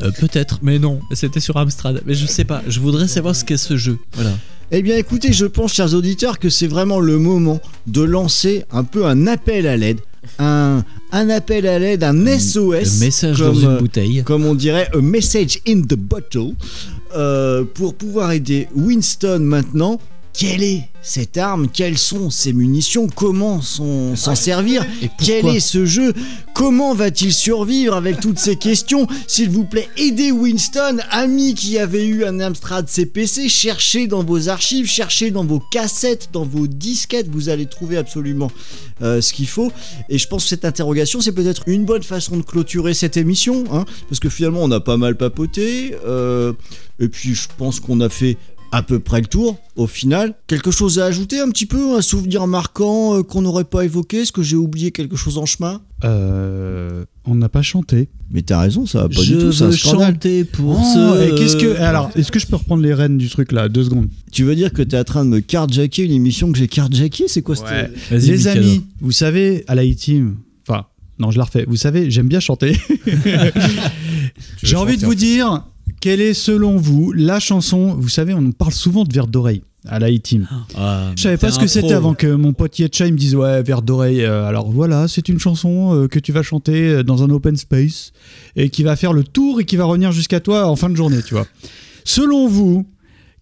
Euh, 0.02 0.10
Peut-être, 0.18 0.60
mais 0.62 0.78
non, 0.78 1.00
c'était 1.12 1.40
sur 1.40 1.56
Amstrad. 1.56 2.02
Mais 2.06 2.14
je 2.14 2.26
sais 2.26 2.44
pas, 2.44 2.62
je 2.68 2.80
voudrais 2.80 3.08
savoir 3.08 3.34
ce 3.36 3.44
qu'est 3.44 3.56
ce 3.56 3.76
jeu. 3.76 3.98
Voilà. 4.14 4.32
Eh 4.70 4.82
bien 4.82 4.96
écoutez, 4.96 5.32
je 5.32 5.46
pense 5.46 5.72
chers 5.74 5.94
auditeurs 5.94 6.38
que 6.38 6.48
c'est 6.48 6.66
vraiment 6.66 7.00
le 7.00 7.18
moment 7.18 7.60
de 7.86 8.02
lancer 8.02 8.64
un 8.70 8.84
peu 8.84 9.06
un 9.06 9.26
appel 9.26 9.66
à 9.66 9.76
l'aide. 9.76 10.00
Un, 10.38 10.82
un 11.14 11.30
appel 11.30 11.66
à 11.66 11.78
l'aide, 11.78 12.02
un 12.02 12.26
SOS. 12.38 12.98
Le 12.98 13.00
message 13.04 13.38
comme, 13.38 13.54
dans 13.54 13.60
une 13.60 13.68
euh, 13.68 13.78
bouteille. 13.78 14.22
Comme 14.24 14.44
on 14.44 14.54
dirait, 14.54 14.88
a 14.92 15.00
message 15.00 15.60
in 15.66 15.80
the 15.82 15.94
bottle. 15.94 16.52
euh, 17.14 17.64
pour 17.74 17.94
pouvoir 17.94 18.32
aider 18.32 18.66
Winston 18.74 19.38
maintenant 19.40 20.00
quelle 20.34 20.64
est 20.64 20.88
cette 21.00 21.36
arme? 21.38 21.68
Quelles 21.72 21.96
sont 21.96 22.28
ces 22.28 22.52
munitions? 22.52 23.06
Comment 23.06 23.62
s'en 23.62 24.34
servir? 24.34 24.84
Quel 25.22 25.46
est 25.46 25.60
ce 25.60 25.86
jeu? 25.86 26.12
Comment 26.54 26.94
va-t-il 26.94 27.32
survivre 27.32 27.94
avec 27.94 28.20
toutes 28.20 28.38
ces 28.38 28.56
questions? 28.56 29.06
S'il 29.28 29.50
vous 29.50 29.64
plaît, 29.64 29.88
aidez 29.96 30.32
Winston, 30.32 30.98
ami 31.10 31.54
qui 31.54 31.78
avait 31.78 32.04
eu 32.04 32.24
un 32.24 32.40
Amstrad 32.40 32.88
CPC, 32.88 33.48
cherchez 33.48 34.08
dans 34.08 34.24
vos 34.24 34.48
archives, 34.48 34.86
cherchez 34.88 35.30
dans 35.30 35.44
vos 35.44 35.60
cassettes, 35.60 36.30
dans 36.32 36.44
vos 36.44 36.66
disquettes, 36.66 37.28
vous 37.28 37.48
allez 37.48 37.66
trouver 37.66 37.96
absolument 37.96 38.50
euh, 39.02 39.20
ce 39.20 39.32
qu'il 39.32 39.48
faut. 39.48 39.70
Et 40.08 40.18
je 40.18 40.26
pense 40.26 40.44
que 40.44 40.48
cette 40.48 40.64
interrogation, 40.64 41.20
c'est 41.20 41.32
peut-être 41.32 41.62
une 41.66 41.84
bonne 41.84 42.02
façon 42.02 42.36
de 42.36 42.42
clôturer 42.42 42.94
cette 42.94 43.16
émission, 43.16 43.64
hein, 43.70 43.84
parce 44.08 44.18
que 44.20 44.28
finalement, 44.28 44.60
on 44.62 44.70
a 44.72 44.80
pas 44.80 44.96
mal 44.96 45.16
papoté, 45.16 45.94
euh, 46.04 46.52
et 46.98 47.08
puis 47.08 47.34
je 47.34 47.48
pense 47.56 47.78
qu'on 47.80 48.00
a 48.00 48.08
fait 48.08 48.36
à 48.76 48.82
peu 48.82 48.98
près 48.98 49.20
le 49.20 49.26
tour 49.26 49.58
au 49.76 49.86
final. 49.86 50.34
Quelque 50.46 50.70
chose 50.70 50.98
à 50.98 51.04
ajouter 51.06 51.38
un 51.40 51.48
petit 51.48 51.66
peu, 51.66 51.96
un 51.96 52.02
souvenir 52.02 52.46
marquant 52.46 53.16
euh, 53.18 53.22
qu'on 53.22 53.42
n'aurait 53.42 53.64
pas 53.64 53.84
évoqué 53.84 54.22
Est-ce 54.22 54.32
que 54.32 54.42
j'ai 54.42 54.56
oublié 54.56 54.90
quelque 54.90 55.16
chose 55.16 55.38
en 55.38 55.46
chemin? 55.46 55.80
Euh, 56.04 57.04
on 57.24 57.34
n'a 57.36 57.48
pas 57.48 57.62
chanté. 57.62 58.08
Mais 58.30 58.42
t'as 58.42 58.60
raison, 58.60 58.84
ça 58.86 59.02
va 59.02 59.08
pas 59.08 59.22
Je 59.22 59.34
du 59.34 59.38
tout, 59.38 59.52
c'est 59.52 59.64
un 59.64 59.70
scandale. 59.72 60.14
chanter 60.14 60.44
pour 60.44 60.78
Oh, 60.80 60.94
ce- 60.94 61.28
et 61.32 61.34
qu'est-ce 61.38 61.56
que 61.56 61.76
alors 61.80 62.10
est-ce 62.16 62.32
que 62.32 62.38
je 62.40 62.46
peux 62.46 62.56
reprendre 62.56 62.82
les 62.82 62.92
rênes 62.94 63.16
du 63.16 63.28
truc 63.30 63.52
là 63.52 63.68
deux 63.68 63.84
secondes? 63.84 64.08
Tu 64.32 64.42
veux 64.44 64.56
dire 64.56 64.72
que 64.72 64.82
t'es 64.82 64.98
en 64.98 65.04
train 65.04 65.24
de 65.24 65.30
me 65.30 65.40
carjacker 65.40 66.02
une 66.04 66.12
émission 66.12 66.50
que 66.50 66.58
j'ai 66.58 66.66
carjacké 66.68 67.24
C'est 67.28 67.42
quoi 67.42 67.54
cette... 67.56 67.66
Vas-y, 68.10 68.26
Les 68.30 68.36
Mikado. 68.38 68.58
amis, 68.60 68.84
vous 69.00 69.12
savez 69.12 69.64
à 69.68 69.74
la 69.76 69.84
team 69.94 70.36
enfin 70.66 70.86
non 71.20 71.30
je 71.30 71.38
la 71.38 71.44
refais. 71.44 71.64
Vous 71.68 71.76
savez 71.76 72.10
j'aime 72.10 72.26
bien 72.28 72.40
chanter. 72.40 72.76
J'ai 74.62 74.76
envie 74.76 74.96
de 74.96 75.04
vous 75.04 75.14
dire 75.14 75.64
quelle 76.04 76.20
est 76.20 76.34
selon 76.34 76.76
vous 76.76 77.12
la 77.12 77.40
chanson. 77.40 77.94
Vous 77.98 78.10
savez 78.10 78.34
on 78.34 78.52
parle 78.52 78.72
souvent 78.74 79.04
de 79.04 79.12
verre 79.14 79.26
d'oreille 79.26 79.62
à 79.86 79.98
la 79.98 80.10
team. 80.18 80.46
Ah, 80.76 81.12
Je 81.16 81.22
savais 81.22 81.38
pas 81.38 81.50
ce 81.50 81.58
que 81.58 81.66
c'était 81.66 81.94
avant 81.94 82.12
que 82.12 82.26
mon 82.26 82.52
pote 82.52 82.78
Yetcha 82.78 83.06
me 83.10 83.16
dise 83.16 83.34
ouais 83.34 83.62
verre 83.62 83.80
d'oreille. 83.80 84.20
euh, 84.22 84.44
alors 84.46 84.70
voilà, 84.70 85.08
c'est 85.08 85.30
une 85.30 85.38
chanson 85.38 85.94
euh, 85.94 86.06
que 86.06 86.18
tu 86.18 86.30
vas 86.30 86.42
chanter 86.42 86.88
euh, 86.88 87.02
dans 87.02 87.22
un 87.22 87.30
open 87.30 87.56
space 87.56 88.12
et 88.54 88.68
qui 88.68 88.82
va 88.82 88.96
faire 88.96 89.14
le 89.14 89.24
tour 89.24 89.62
et 89.62 89.64
qui 89.64 89.76
va 89.76 89.86
revenir 89.86 90.12
jusqu'à 90.12 90.40
toi 90.40 90.66
en 90.68 90.76
fin 90.76 90.90
de 90.90 90.94
journée, 90.94 91.22
tu 91.26 91.32
vois. 91.32 91.46
Selon 92.04 92.48
vous, 92.48 92.86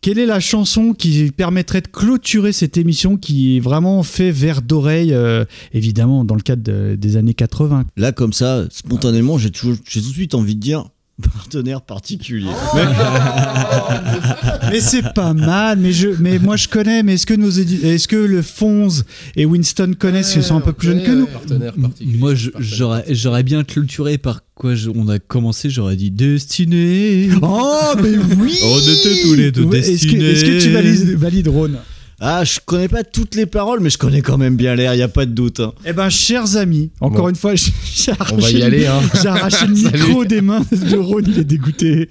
quelle 0.01 0.18
est 0.20 0.26
la 0.26 0.39
chanson 0.39 0.94
qui 0.94 1.32
permettrait 1.36 1.80
de 1.80 1.89
clôturer 1.89 2.52
cette 2.52 2.76
émission 2.76 3.16
qui 3.16 3.59
vraiment 3.59 4.05
fait 4.05 4.30
verre 4.30 4.62
d'oreille, 4.62 5.12
euh, 5.12 5.44
évidemment 5.72 6.24
dans 6.24 6.36
le 6.36 6.43
cadre 6.43 6.62
de- 6.62 6.94
des 6.97 7.16
années 7.16 7.34
80 7.34 7.86
Là, 7.97 8.12
comme 8.12 8.32
ça, 8.32 8.64
spontanément, 8.70 9.36
j'ai 9.39 9.51
toujours- 9.51 9.76
j'ai 9.89 10.01
tout 10.01 10.09
de 10.09 10.12
suite 10.14 10.34
envie 10.34 10.55
de 10.56 10.60
dire 10.60 10.84
partenaire 11.20 11.82
particulier. 11.82 12.48
Mais 14.70 14.80
c'est 14.80 15.12
pas 15.14 15.34
mal, 15.34 15.78
mais, 15.78 15.93
je, 15.93 16.09
mais 16.18 16.39
moi 16.39 16.56
je 16.56 16.66
connais, 16.68 17.02
mais 17.02 17.14
est-ce 17.14 17.26
que, 17.26 17.34
nos 17.34 17.51
est-ce 17.51 18.09
que 18.09 18.16
le 18.16 18.40
Fonz 18.43 19.05
et 19.36 19.44
Winston 19.44 19.93
connaissent, 19.98 20.34
ils 20.36 20.43
sont 20.43 20.56
un 20.56 20.60
peu 20.60 20.72
plus 20.72 20.89
jeunes 20.89 21.02
que 21.02 21.10
nous 21.10 21.26
Partenaire 21.26 21.74
particulier. 21.74 22.18
Moi, 22.18 22.32
j'aurais 22.59 23.05
j'aurais 23.10 23.43
bien 23.43 23.64
clôturé 23.64 24.16
par 24.18 24.40
quoi 24.55 24.74
je- 24.74 24.89
on 24.90 25.09
a 25.09 25.18
commencé, 25.18 25.68
j'aurais 25.70 25.97
dit 25.97 26.10
Destiné. 26.10 27.28
Oh, 27.43 27.93
mais 28.02 28.16
oui 28.39 28.59
On 28.64 28.78
était 28.78 29.22
tous 29.22 29.34
les 29.34 29.52
deux 29.52 29.64
Ouais, 29.64 29.78
Est-ce 29.80 30.06
que, 30.06 30.12
destinés. 30.12 30.30
est-ce 30.30 30.44
que 30.44 30.62
tu 30.62 30.70
valides, 30.70 31.10
valides 31.18 31.48
Rhône? 31.48 31.76
Ah, 32.24 32.44
je 32.44 32.61
connais 32.65 32.86
pas 32.86 33.03
toutes 33.03 33.35
les 33.35 33.47
paroles, 33.47 33.81
mais 33.81 33.90
je 33.90 33.99
connais 33.99 34.23
quand 34.23 34.39
même 34.39 34.55
bien 34.55 34.77
l'air, 34.77 34.94
y 34.94 35.03
a 35.03 35.09
pas 35.09 35.27
de 35.27 35.32
doute. 35.32 35.59
hein. 35.59 35.73
Eh 35.85 35.93
ben, 35.93 36.09
chers 36.09 36.57
amis, 36.57 36.90
encore 37.01 37.23
Bon. 37.24 37.28
une 37.31 37.35
fois, 37.35 37.55
j'ai 37.57 37.73
j'ai 37.93 38.12
arraché, 38.12 38.35
On 38.35 38.39
va 38.39 38.51
y 38.51 38.55
le- 38.55 38.62
aller, 38.65 38.86
hein. 38.86 39.01
j'ai 39.20 39.27
arraché 39.28 39.66
le 39.66 39.73
micro 39.74 40.24
des 40.24 40.40
mains 40.40 40.61
de 40.70 40.97
Rhône, 40.99 41.24
il 41.27 41.40
est 41.40 41.44
dégoûté. 41.44 42.07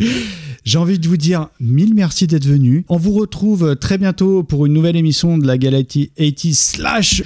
J'ai 0.63 0.77
envie 0.77 0.99
de 0.99 1.07
vous 1.07 1.17
dire 1.17 1.47
mille 1.59 1.93
merci 1.95 2.27
d'être 2.27 2.45
venu. 2.45 2.85
On 2.87 2.97
vous 2.97 3.13
retrouve 3.13 3.75
très 3.77 3.97
bientôt 3.97 4.43
pour 4.43 4.67
une 4.67 4.73
nouvelle 4.73 4.95
émission 4.95 5.39
de 5.39 5.47
la 5.47 5.57
Galaxy 5.57 6.11
80 6.17 6.53
slash 6.53 7.23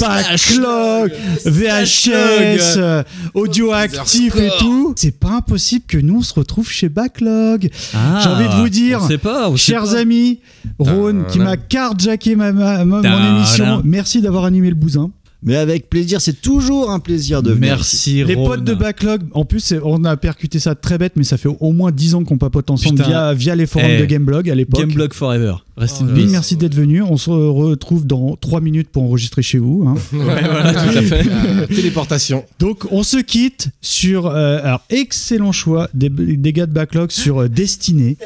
backlog, 0.00 1.12
VHS, 1.46 3.04
audio 3.34 3.72
actif 3.72 4.36
et 4.36 4.50
tout. 4.58 4.92
C'est 4.96 5.18
pas 5.18 5.30
impossible 5.38 5.84
que 5.88 5.98
nous 5.98 6.18
on 6.18 6.22
se 6.22 6.34
retrouve 6.34 6.70
chez 6.70 6.88
Backlog. 6.88 7.70
Ah, 7.94 8.20
J'ai 8.22 8.28
envie 8.30 8.48
de 8.48 8.60
vous 8.62 8.68
dire, 8.68 9.00
on 9.02 9.18
pas, 9.18 9.50
on 9.50 9.56
chers 9.56 9.82
pas. 9.84 9.98
amis, 9.98 10.38
Rhône 10.78 11.24
qui 11.30 11.38
m'a 11.38 11.56
carjacké 11.56 12.36
ma, 12.36 12.52
ma- 12.52 12.84
mon 12.84 13.02
émission. 13.36 13.82
Merci 13.84 14.20
d'avoir 14.20 14.44
animé 14.44 14.68
le 14.68 14.74
bousin. 14.76 15.10
Mais 15.42 15.56
avec 15.56 15.88
plaisir, 15.88 16.20
c'est 16.20 16.40
toujours 16.42 16.90
un 16.90 16.98
plaisir 16.98 17.42
de 17.42 17.52
venir. 17.52 17.76
Merci, 17.76 18.22
Les 18.24 18.34
Rhône. 18.34 18.46
potes 18.46 18.64
de 18.64 18.74
Backlog, 18.74 19.22
en 19.32 19.46
plus, 19.46 19.72
on 19.82 20.04
a 20.04 20.16
percuté 20.18 20.58
ça 20.58 20.74
très 20.74 20.98
bête, 20.98 21.14
mais 21.16 21.24
ça 21.24 21.38
fait 21.38 21.48
au 21.48 21.72
moins 21.72 21.90
10 21.90 22.14
ans 22.16 22.24
qu'on 22.24 22.36
papote 22.36 22.70
ensemble 22.70 22.96
Putain. 22.96 23.08
via, 23.08 23.32
via 23.34 23.54
les 23.56 23.66
forums 23.66 23.88
Eh, 23.90 24.00
de 24.00 24.04
Gameblog 24.04 24.50
à 24.50 24.54
l'époque. 24.54 24.80
Gameblog 24.80 25.14
Forever. 25.14 25.54
Reste 25.78 26.00
une 26.02 26.08
Mille 26.08 26.24
bise. 26.24 26.32
merci 26.32 26.56
d'être 26.56 26.74
venu. 26.74 27.00
On 27.00 27.16
se 27.16 27.30
retrouve 27.30 28.06
dans 28.06 28.36
3 28.36 28.60
minutes 28.60 28.90
pour 28.90 29.02
enregistrer 29.04 29.40
chez 29.40 29.56
vous. 29.58 29.84
hein. 29.88 29.94
Ouais, 30.12 30.42
voilà, 30.44 30.74
tout 30.74 30.98
à 30.98 31.02
fait. 31.02 31.26
Euh, 31.26 31.66
téléportation. 31.74 32.44
Donc, 32.58 32.84
on 32.90 33.02
se 33.02 33.16
quitte 33.16 33.68
sur. 33.80 34.26
euh, 34.26 34.60
alors, 34.62 34.82
excellent 34.90 35.52
choix 35.52 35.88
des, 35.94 36.10
des 36.10 36.52
gars 36.52 36.66
de 36.66 36.72
Backlog 36.72 37.10
sur 37.10 37.38
euh, 37.42 37.48
Destiné. 37.48 38.18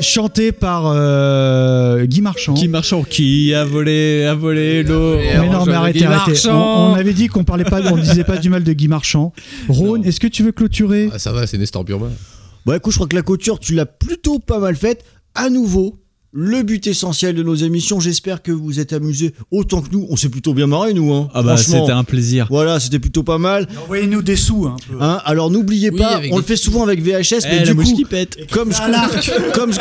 Chanté 0.00 0.52
par 0.52 0.86
euh, 0.86 2.04
Guy 2.04 2.20
Marchand. 2.20 2.54
Qui 2.54 2.68
marchand 2.68 3.02
qui 3.02 3.54
a 3.54 3.64
volé, 3.64 4.24
a 4.24 4.34
volé 4.34 4.82
l'eau. 4.82 5.16
mais 5.16 5.48
non, 5.48 5.64
mais 5.64 5.74
arrêtez, 5.74 6.04
arrêtez. 6.04 6.48
On, 6.48 6.92
on 6.92 6.94
avait 6.94 7.12
dit 7.12 7.28
qu'on 7.28 7.44
parlait 7.44 7.64
pas, 7.64 7.80
on 7.92 7.96
disait 7.96 8.24
pas 8.24 8.36
du 8.36 8.50
mal 8.50 8.64
de 8.64 8.72
Guy 8.72 8.88
Marchand. 8.88 9.32
Rhône, 9.68 10.04
est-ce 10.04 10.20
que 10.20 10.26
tu 10.26 10.42
veux 10.42 10.52
clôturer? 10.52 11.10
Ah, 11.12 11.18
ça 11.18 11.32
va, 11.32 11.46
c'est 11.46 11.58
Nestor 11.58 11.84
Burma. 11.84 12.08
Bon, 12.64 12.74
écoute, 12.74 12.92
je 12.92 12.98
crois 12.98 13.08
que 13.08 13.16
la 13.16 13.22
couture, 13.22 13.58
tu 13.58 13.74
l'as 13.74 13.86
plutôt 13.86 14.38
pas 14.38 14.58
mal 14.58 14.76
faite. 14.76 15.04
À 15.34 15.50
nouveau, 15.50 15.98
le 16.32 16.62
but 16.62 16.86
essentiel 16.86 17.34
de 17.34 17.42
nos 17.42 17.54
émissions. 17.54 18.00
J'espère 18.00 18.42
que 18.42 18.52
vous 18.52 18.80
êtes 18.80 18.92
amusés 18.92 19.34
autant 19.50 19.82
que 19.82 19.88
nous. 19.92 20.06
On 20.08 20.16
s'est 20.16 20.28
plutôt 20.30 20.54
bien 20.54 20.66
marré, 20.66 20.94
nous. 20.94 21.12
Hein. 21.12 21.28
Ah 21.34 21.42
bah 21.42 21.56
c'était 21.56 21.90
un 21.90 22.04
plaisir. 22.04 22.46
Voilà, 22.48 22.80
c'était 22.80 22.98
plutôt 22.98 23.22
pas 23.22 23.38
mal. 23.38 23.68
Envoyez-nous 23.84 24.22
des 24.22 24.36
sous. 24.36 24.66
Hein, 24.66 24.76
un 24.90 24.92
peu. 24.98 25.02
Hein, 25.04 25.20
alors 25.24 25.50
n'oubliez 25.50 25.90
Oui, 25.90 25.98
pas, 25.98 26.20
on 26.30 26.38
le 26.38 26.42
fait 26.42 26.56
souvent 26.56 26.82
avec 26.84 27.02
VHS, 27.02 27.44
Eh, 27.44 27.48
mais 27.50 27.62
du 27.64 27.74
coup, 27.74 27.82
qui 27.82 28.04
pète. 28.04 28.38
comme 28.50 28.72
je, 28.72 28.78
comme, 29.52 29.72
je, 29.72 29.78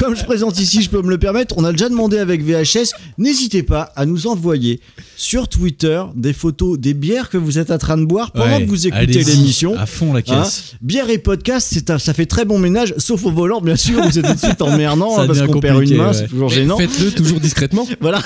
comme 0.00 0.16
je 0.16 0.24
présente 0.24 0.58
ici, 0.58 0.82
je 0.82 0.90
peux 0.90 1.02
me 1.02 1.10
le 1.10 1.18
permettre, 1.18 1.54
on 1.58 1.64
a 1.64 1.72
déjà 1.72 1.88
demandé 1.88 2.18
avec 2.18 2.42
VHS, 2.44 2.90
n'hésitez 3.18 3.62
pas 3.62 3.92
à 3.94 4.04
nous 4.06 4.26
envoyer 4.26 4.80
sur 5.16 5.46
Twitter 5.48 6.02
des 6.16 6.32
photos 6.32 6.78
des 6.78 6.94
bières 6.94 7.28
que 7.30 7.38
vous 7.38 7.58
êtes 7.58 7.70
en 7.70 7.78
train 7.78 7.96
de 7.96 8.04
boire 8.04 8.32
pendant 8.32 8.56
Ouais, 8.56 8.64
que 8.64 8.68
vous 8.68 8.86
écoutez 8.88 9.22
l'émission. 9.22 9.76
À 9.78 9.86
fond 9.86 10.12
la 10.12 10.18
Hein, 10.18 10.22
caisse. 10.42 10.74
bière 10.80 11.08
et 11.10 11.18
podcast, 11.18 11.90
un- 11.90 11.98
ça 11.98 12.12
fait 12.14 12.26
très 12.26 12.44
bon 12.44 12.58
ménage, 12.58 12.94
sauf 12.98 13.24
au 13.24 13.30
volant, 13.30 13.60
bien 13.60 13.76
sûr, 13.76 14.02
vous 14.02 14.18
êtes 14.18 14.26
tout 14.26 14.34
de 14.34 14.38
suite 14.38 14.62
emmerdant 14.62 15.16
hein, 15.20 15.26
parce 15.26 15.42
qu'on 15.42 15.60
perd 15.60 15.82
une 15.82 15.91
compliqué, 15.92 15.98
main, 15.98 16.08
ouais. 16.08 16.14
c'est 16.14 16.28
toujours 16.28 16.48
gênant. 16.48 16.76
Faites-le 16.76 17.10
toujours 17.10 17.40
discrètement. 17.40 17.86
Voilà. 18.00 18.20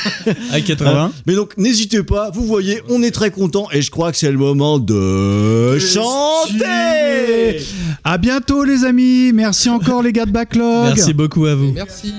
À 0.52 0.60
80. 0.60 1.12
Mais 1.26 1.34
donc, 1.34 1.56
n'hésitez 1.56 2.02
pas, 2.02 2.30
vous 2.30 2.44
voyez, 2.44 2.82
on 2.88 3.02
est 3.02 3.10
très 3.10 3.30
content 3.30 3.66
et 3.72 3.80
je 3.80 3.90
crois 3.90 4.12
que 4.12 4.18
c'est 4.18 4.30
le 4.30 4.36
moment 4.38 4.78
de 4.78 5.78
chanter. 5.78 7.60
À 8.04 8.18
bientôt, 8.18 8.64
les 8.64 8.84
amis. 8.84 9.32
Merci 9.32 9.70
encore, 9.70 10.02
les 10.02 10.12
gars 10.12 10.26
de 10.26 10.32
Backlog. 10.32 10.94
Merci 10.94 11.14
beaucoup 11.14 11.46
à 11.46 11.54
vous. 11.54 11.72
Merci. 11.72 12.12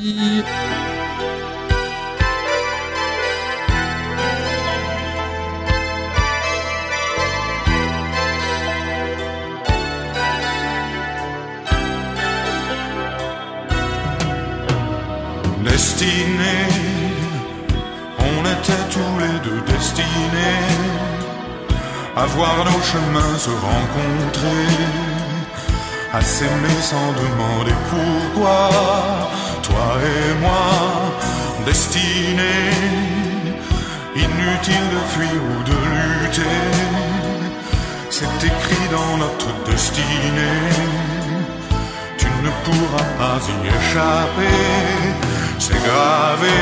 Destinés, 15.83 16.69
on 18.17 18.39
était 18.55 18.85
tous 18.89 19.15
les 19.19 19.37
deux 19.43 19.61
destinés 19.67 20.71
à 22.15 22.25
voir 22.25 22.55
nos 22.63 22.81
chemins 22.81 23.37
se 23.37 23.49
rencontrer, 23.49 24.69
à 26.13 26.21
s'aimer 26.21 26.79
sans 26.81 27.11
demander 27.23 27.75
pourquoi, 27.91 28.69
toi 29.61 29.87
et 30.15 30.33
moi, 30.39 30.71
destinés, 31.65 32.71
inutile 34.15 34.87
de 34.95 35.01
fuir 35.13 35.41
ou 35.51 35.63
de 35.69 35.77
lutter, 36.21 36.61
c'est 38.09 38.47
écrit 38.51 38.87
dans 38.89 39.17
notre 39.17 39.51
destinée. 39.69 40.71
Tu 42.17 42.27
ne 42.41 42.51
pourras 42.63 43.09
pas 43.19 43.39
y 43.51 43.67
échapper. 43.67 45.32
C'est 45.59 45.81
gravé. 45.87 46.57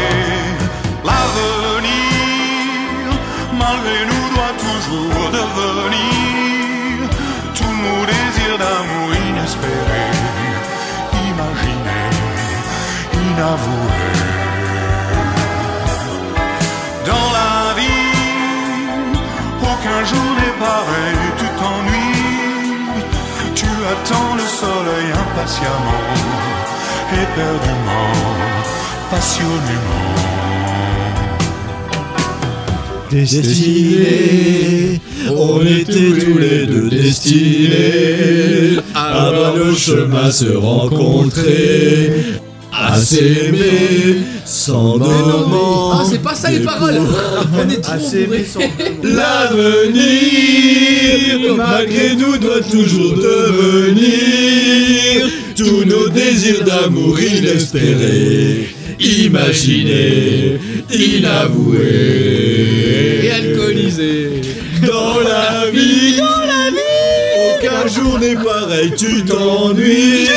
L'avenir, 1.04 1.92
malgré 3.54 4.00
nous, 4.10 4.26
doit 4.36 4.56
toujours 4.68 5.28
devenir 5.40 7.10
tous 7.58 7.76
nos 7.86 8.06
désirs 8.06 8.58
d'amour 8.64 9.10
inespérés, 9.30 10.16
imaginés, 11.30 12.18
inavoués. 13.30 14.20
Dans 17.10 17.30
la 17.40 17.74
vie, 17.80 18.16
aucun 19.72 20.02
jour 20.06 20.30
n'est 20.40 20.58
pareil, 20.70 21.22
tu 21.40 21.48
t'ennuies. 21.60 22.12
Tu 23.56 23.70
attends 23.94 24.36
le 24.36 24.46
soleil 24.62 25.08
impatiemment, 25.26 26.08
éperdument, 27.24 28.14
passionnément. 29.12 30.02
Destinés, 33.12 35.02
on 35.30 35.60
était 35.66 36.14
tous 36.18 36.38
les 36.38 36.66
deux 36.66 36.90
destinés 36.90 38.78
à 38.96 39.32
voir 39.36 39.56
nos 39.58 39.76
chemins 39.76 40.32
se 40.32 40.54
rencontrer, 40.56 42.14
à 42.72 42.96
s'aimer 42.96 44.22
sans 44.46 44.98
moment. 44.98 45.92
Ah, 45.94 46.06
c'est 46.10 46.22
pas 46.22 46.36
ça 46.36 46.50
les 46.50 46.62
paroles 46.62 47.02
On 47.54 47.70
est 47.70 47.82
trop 47.82 47.98
bourrés. 47.98 48.46
L'avenir, 49.04 50.02
malgré 51.58 52.16
nous, 52.16 52.38
doit 52.38 52.62
toujours 52.62 53.16
devenir 53.16 54.12
tous 55.56 55.84
nos 55.86 56.08
désirs 56.08 56.64
d'amour 56.64 57.20
inespérés, 57.20 58.70
imaginés, 59.00 60.60
inavoués 60.94 61.80
Et 63.24 63.32
alcoolisé. 63.32 64.42
Dans 64.86 65.20
la 65.20 65.70
vie, 65.72 66.18
dans 66.18 66.40
la 66.40 66.70
vie, 66.72 67.58
aucun 67.58 67.88
jour 67.88 68.20
n'est 68.20 68.36
pareil, 68.36 68.92
tu 68.98 69.24
t'ennuies, 69.24 70.28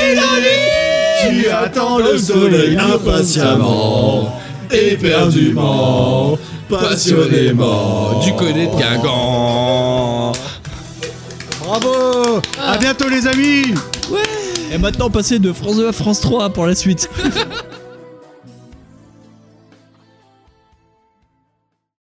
tu 1.23 1.49
attends 1.49 1.99
le 1.99 2.19
soleil 2.19 2.77
impatiemment, 2.77 4.39
éperdument, 4.71 6.39
passionnément. 6.69 8.21
Du 8.21 8.35
connaît 8.35 8.67
de 8.67 8.77
Guingamp 8.79 10.33
Bravo. 11.61 12.41
À 12.61 12.77
bientôt 12.77 13.09
les 13.09 13.27
amis. 13.27 13.75
Et 14.73 14.79
maintenant, 14.79 15.09
passer 15.09 15.39
de 15.39 15.53
France 15.53 15.77
2 15.77 15.89
à 15.89 15.93
France 15.93 16.21
3 16.21 16.51
pour 16.51 16.67
la 16.67 16.75
suite. 16.75 17.09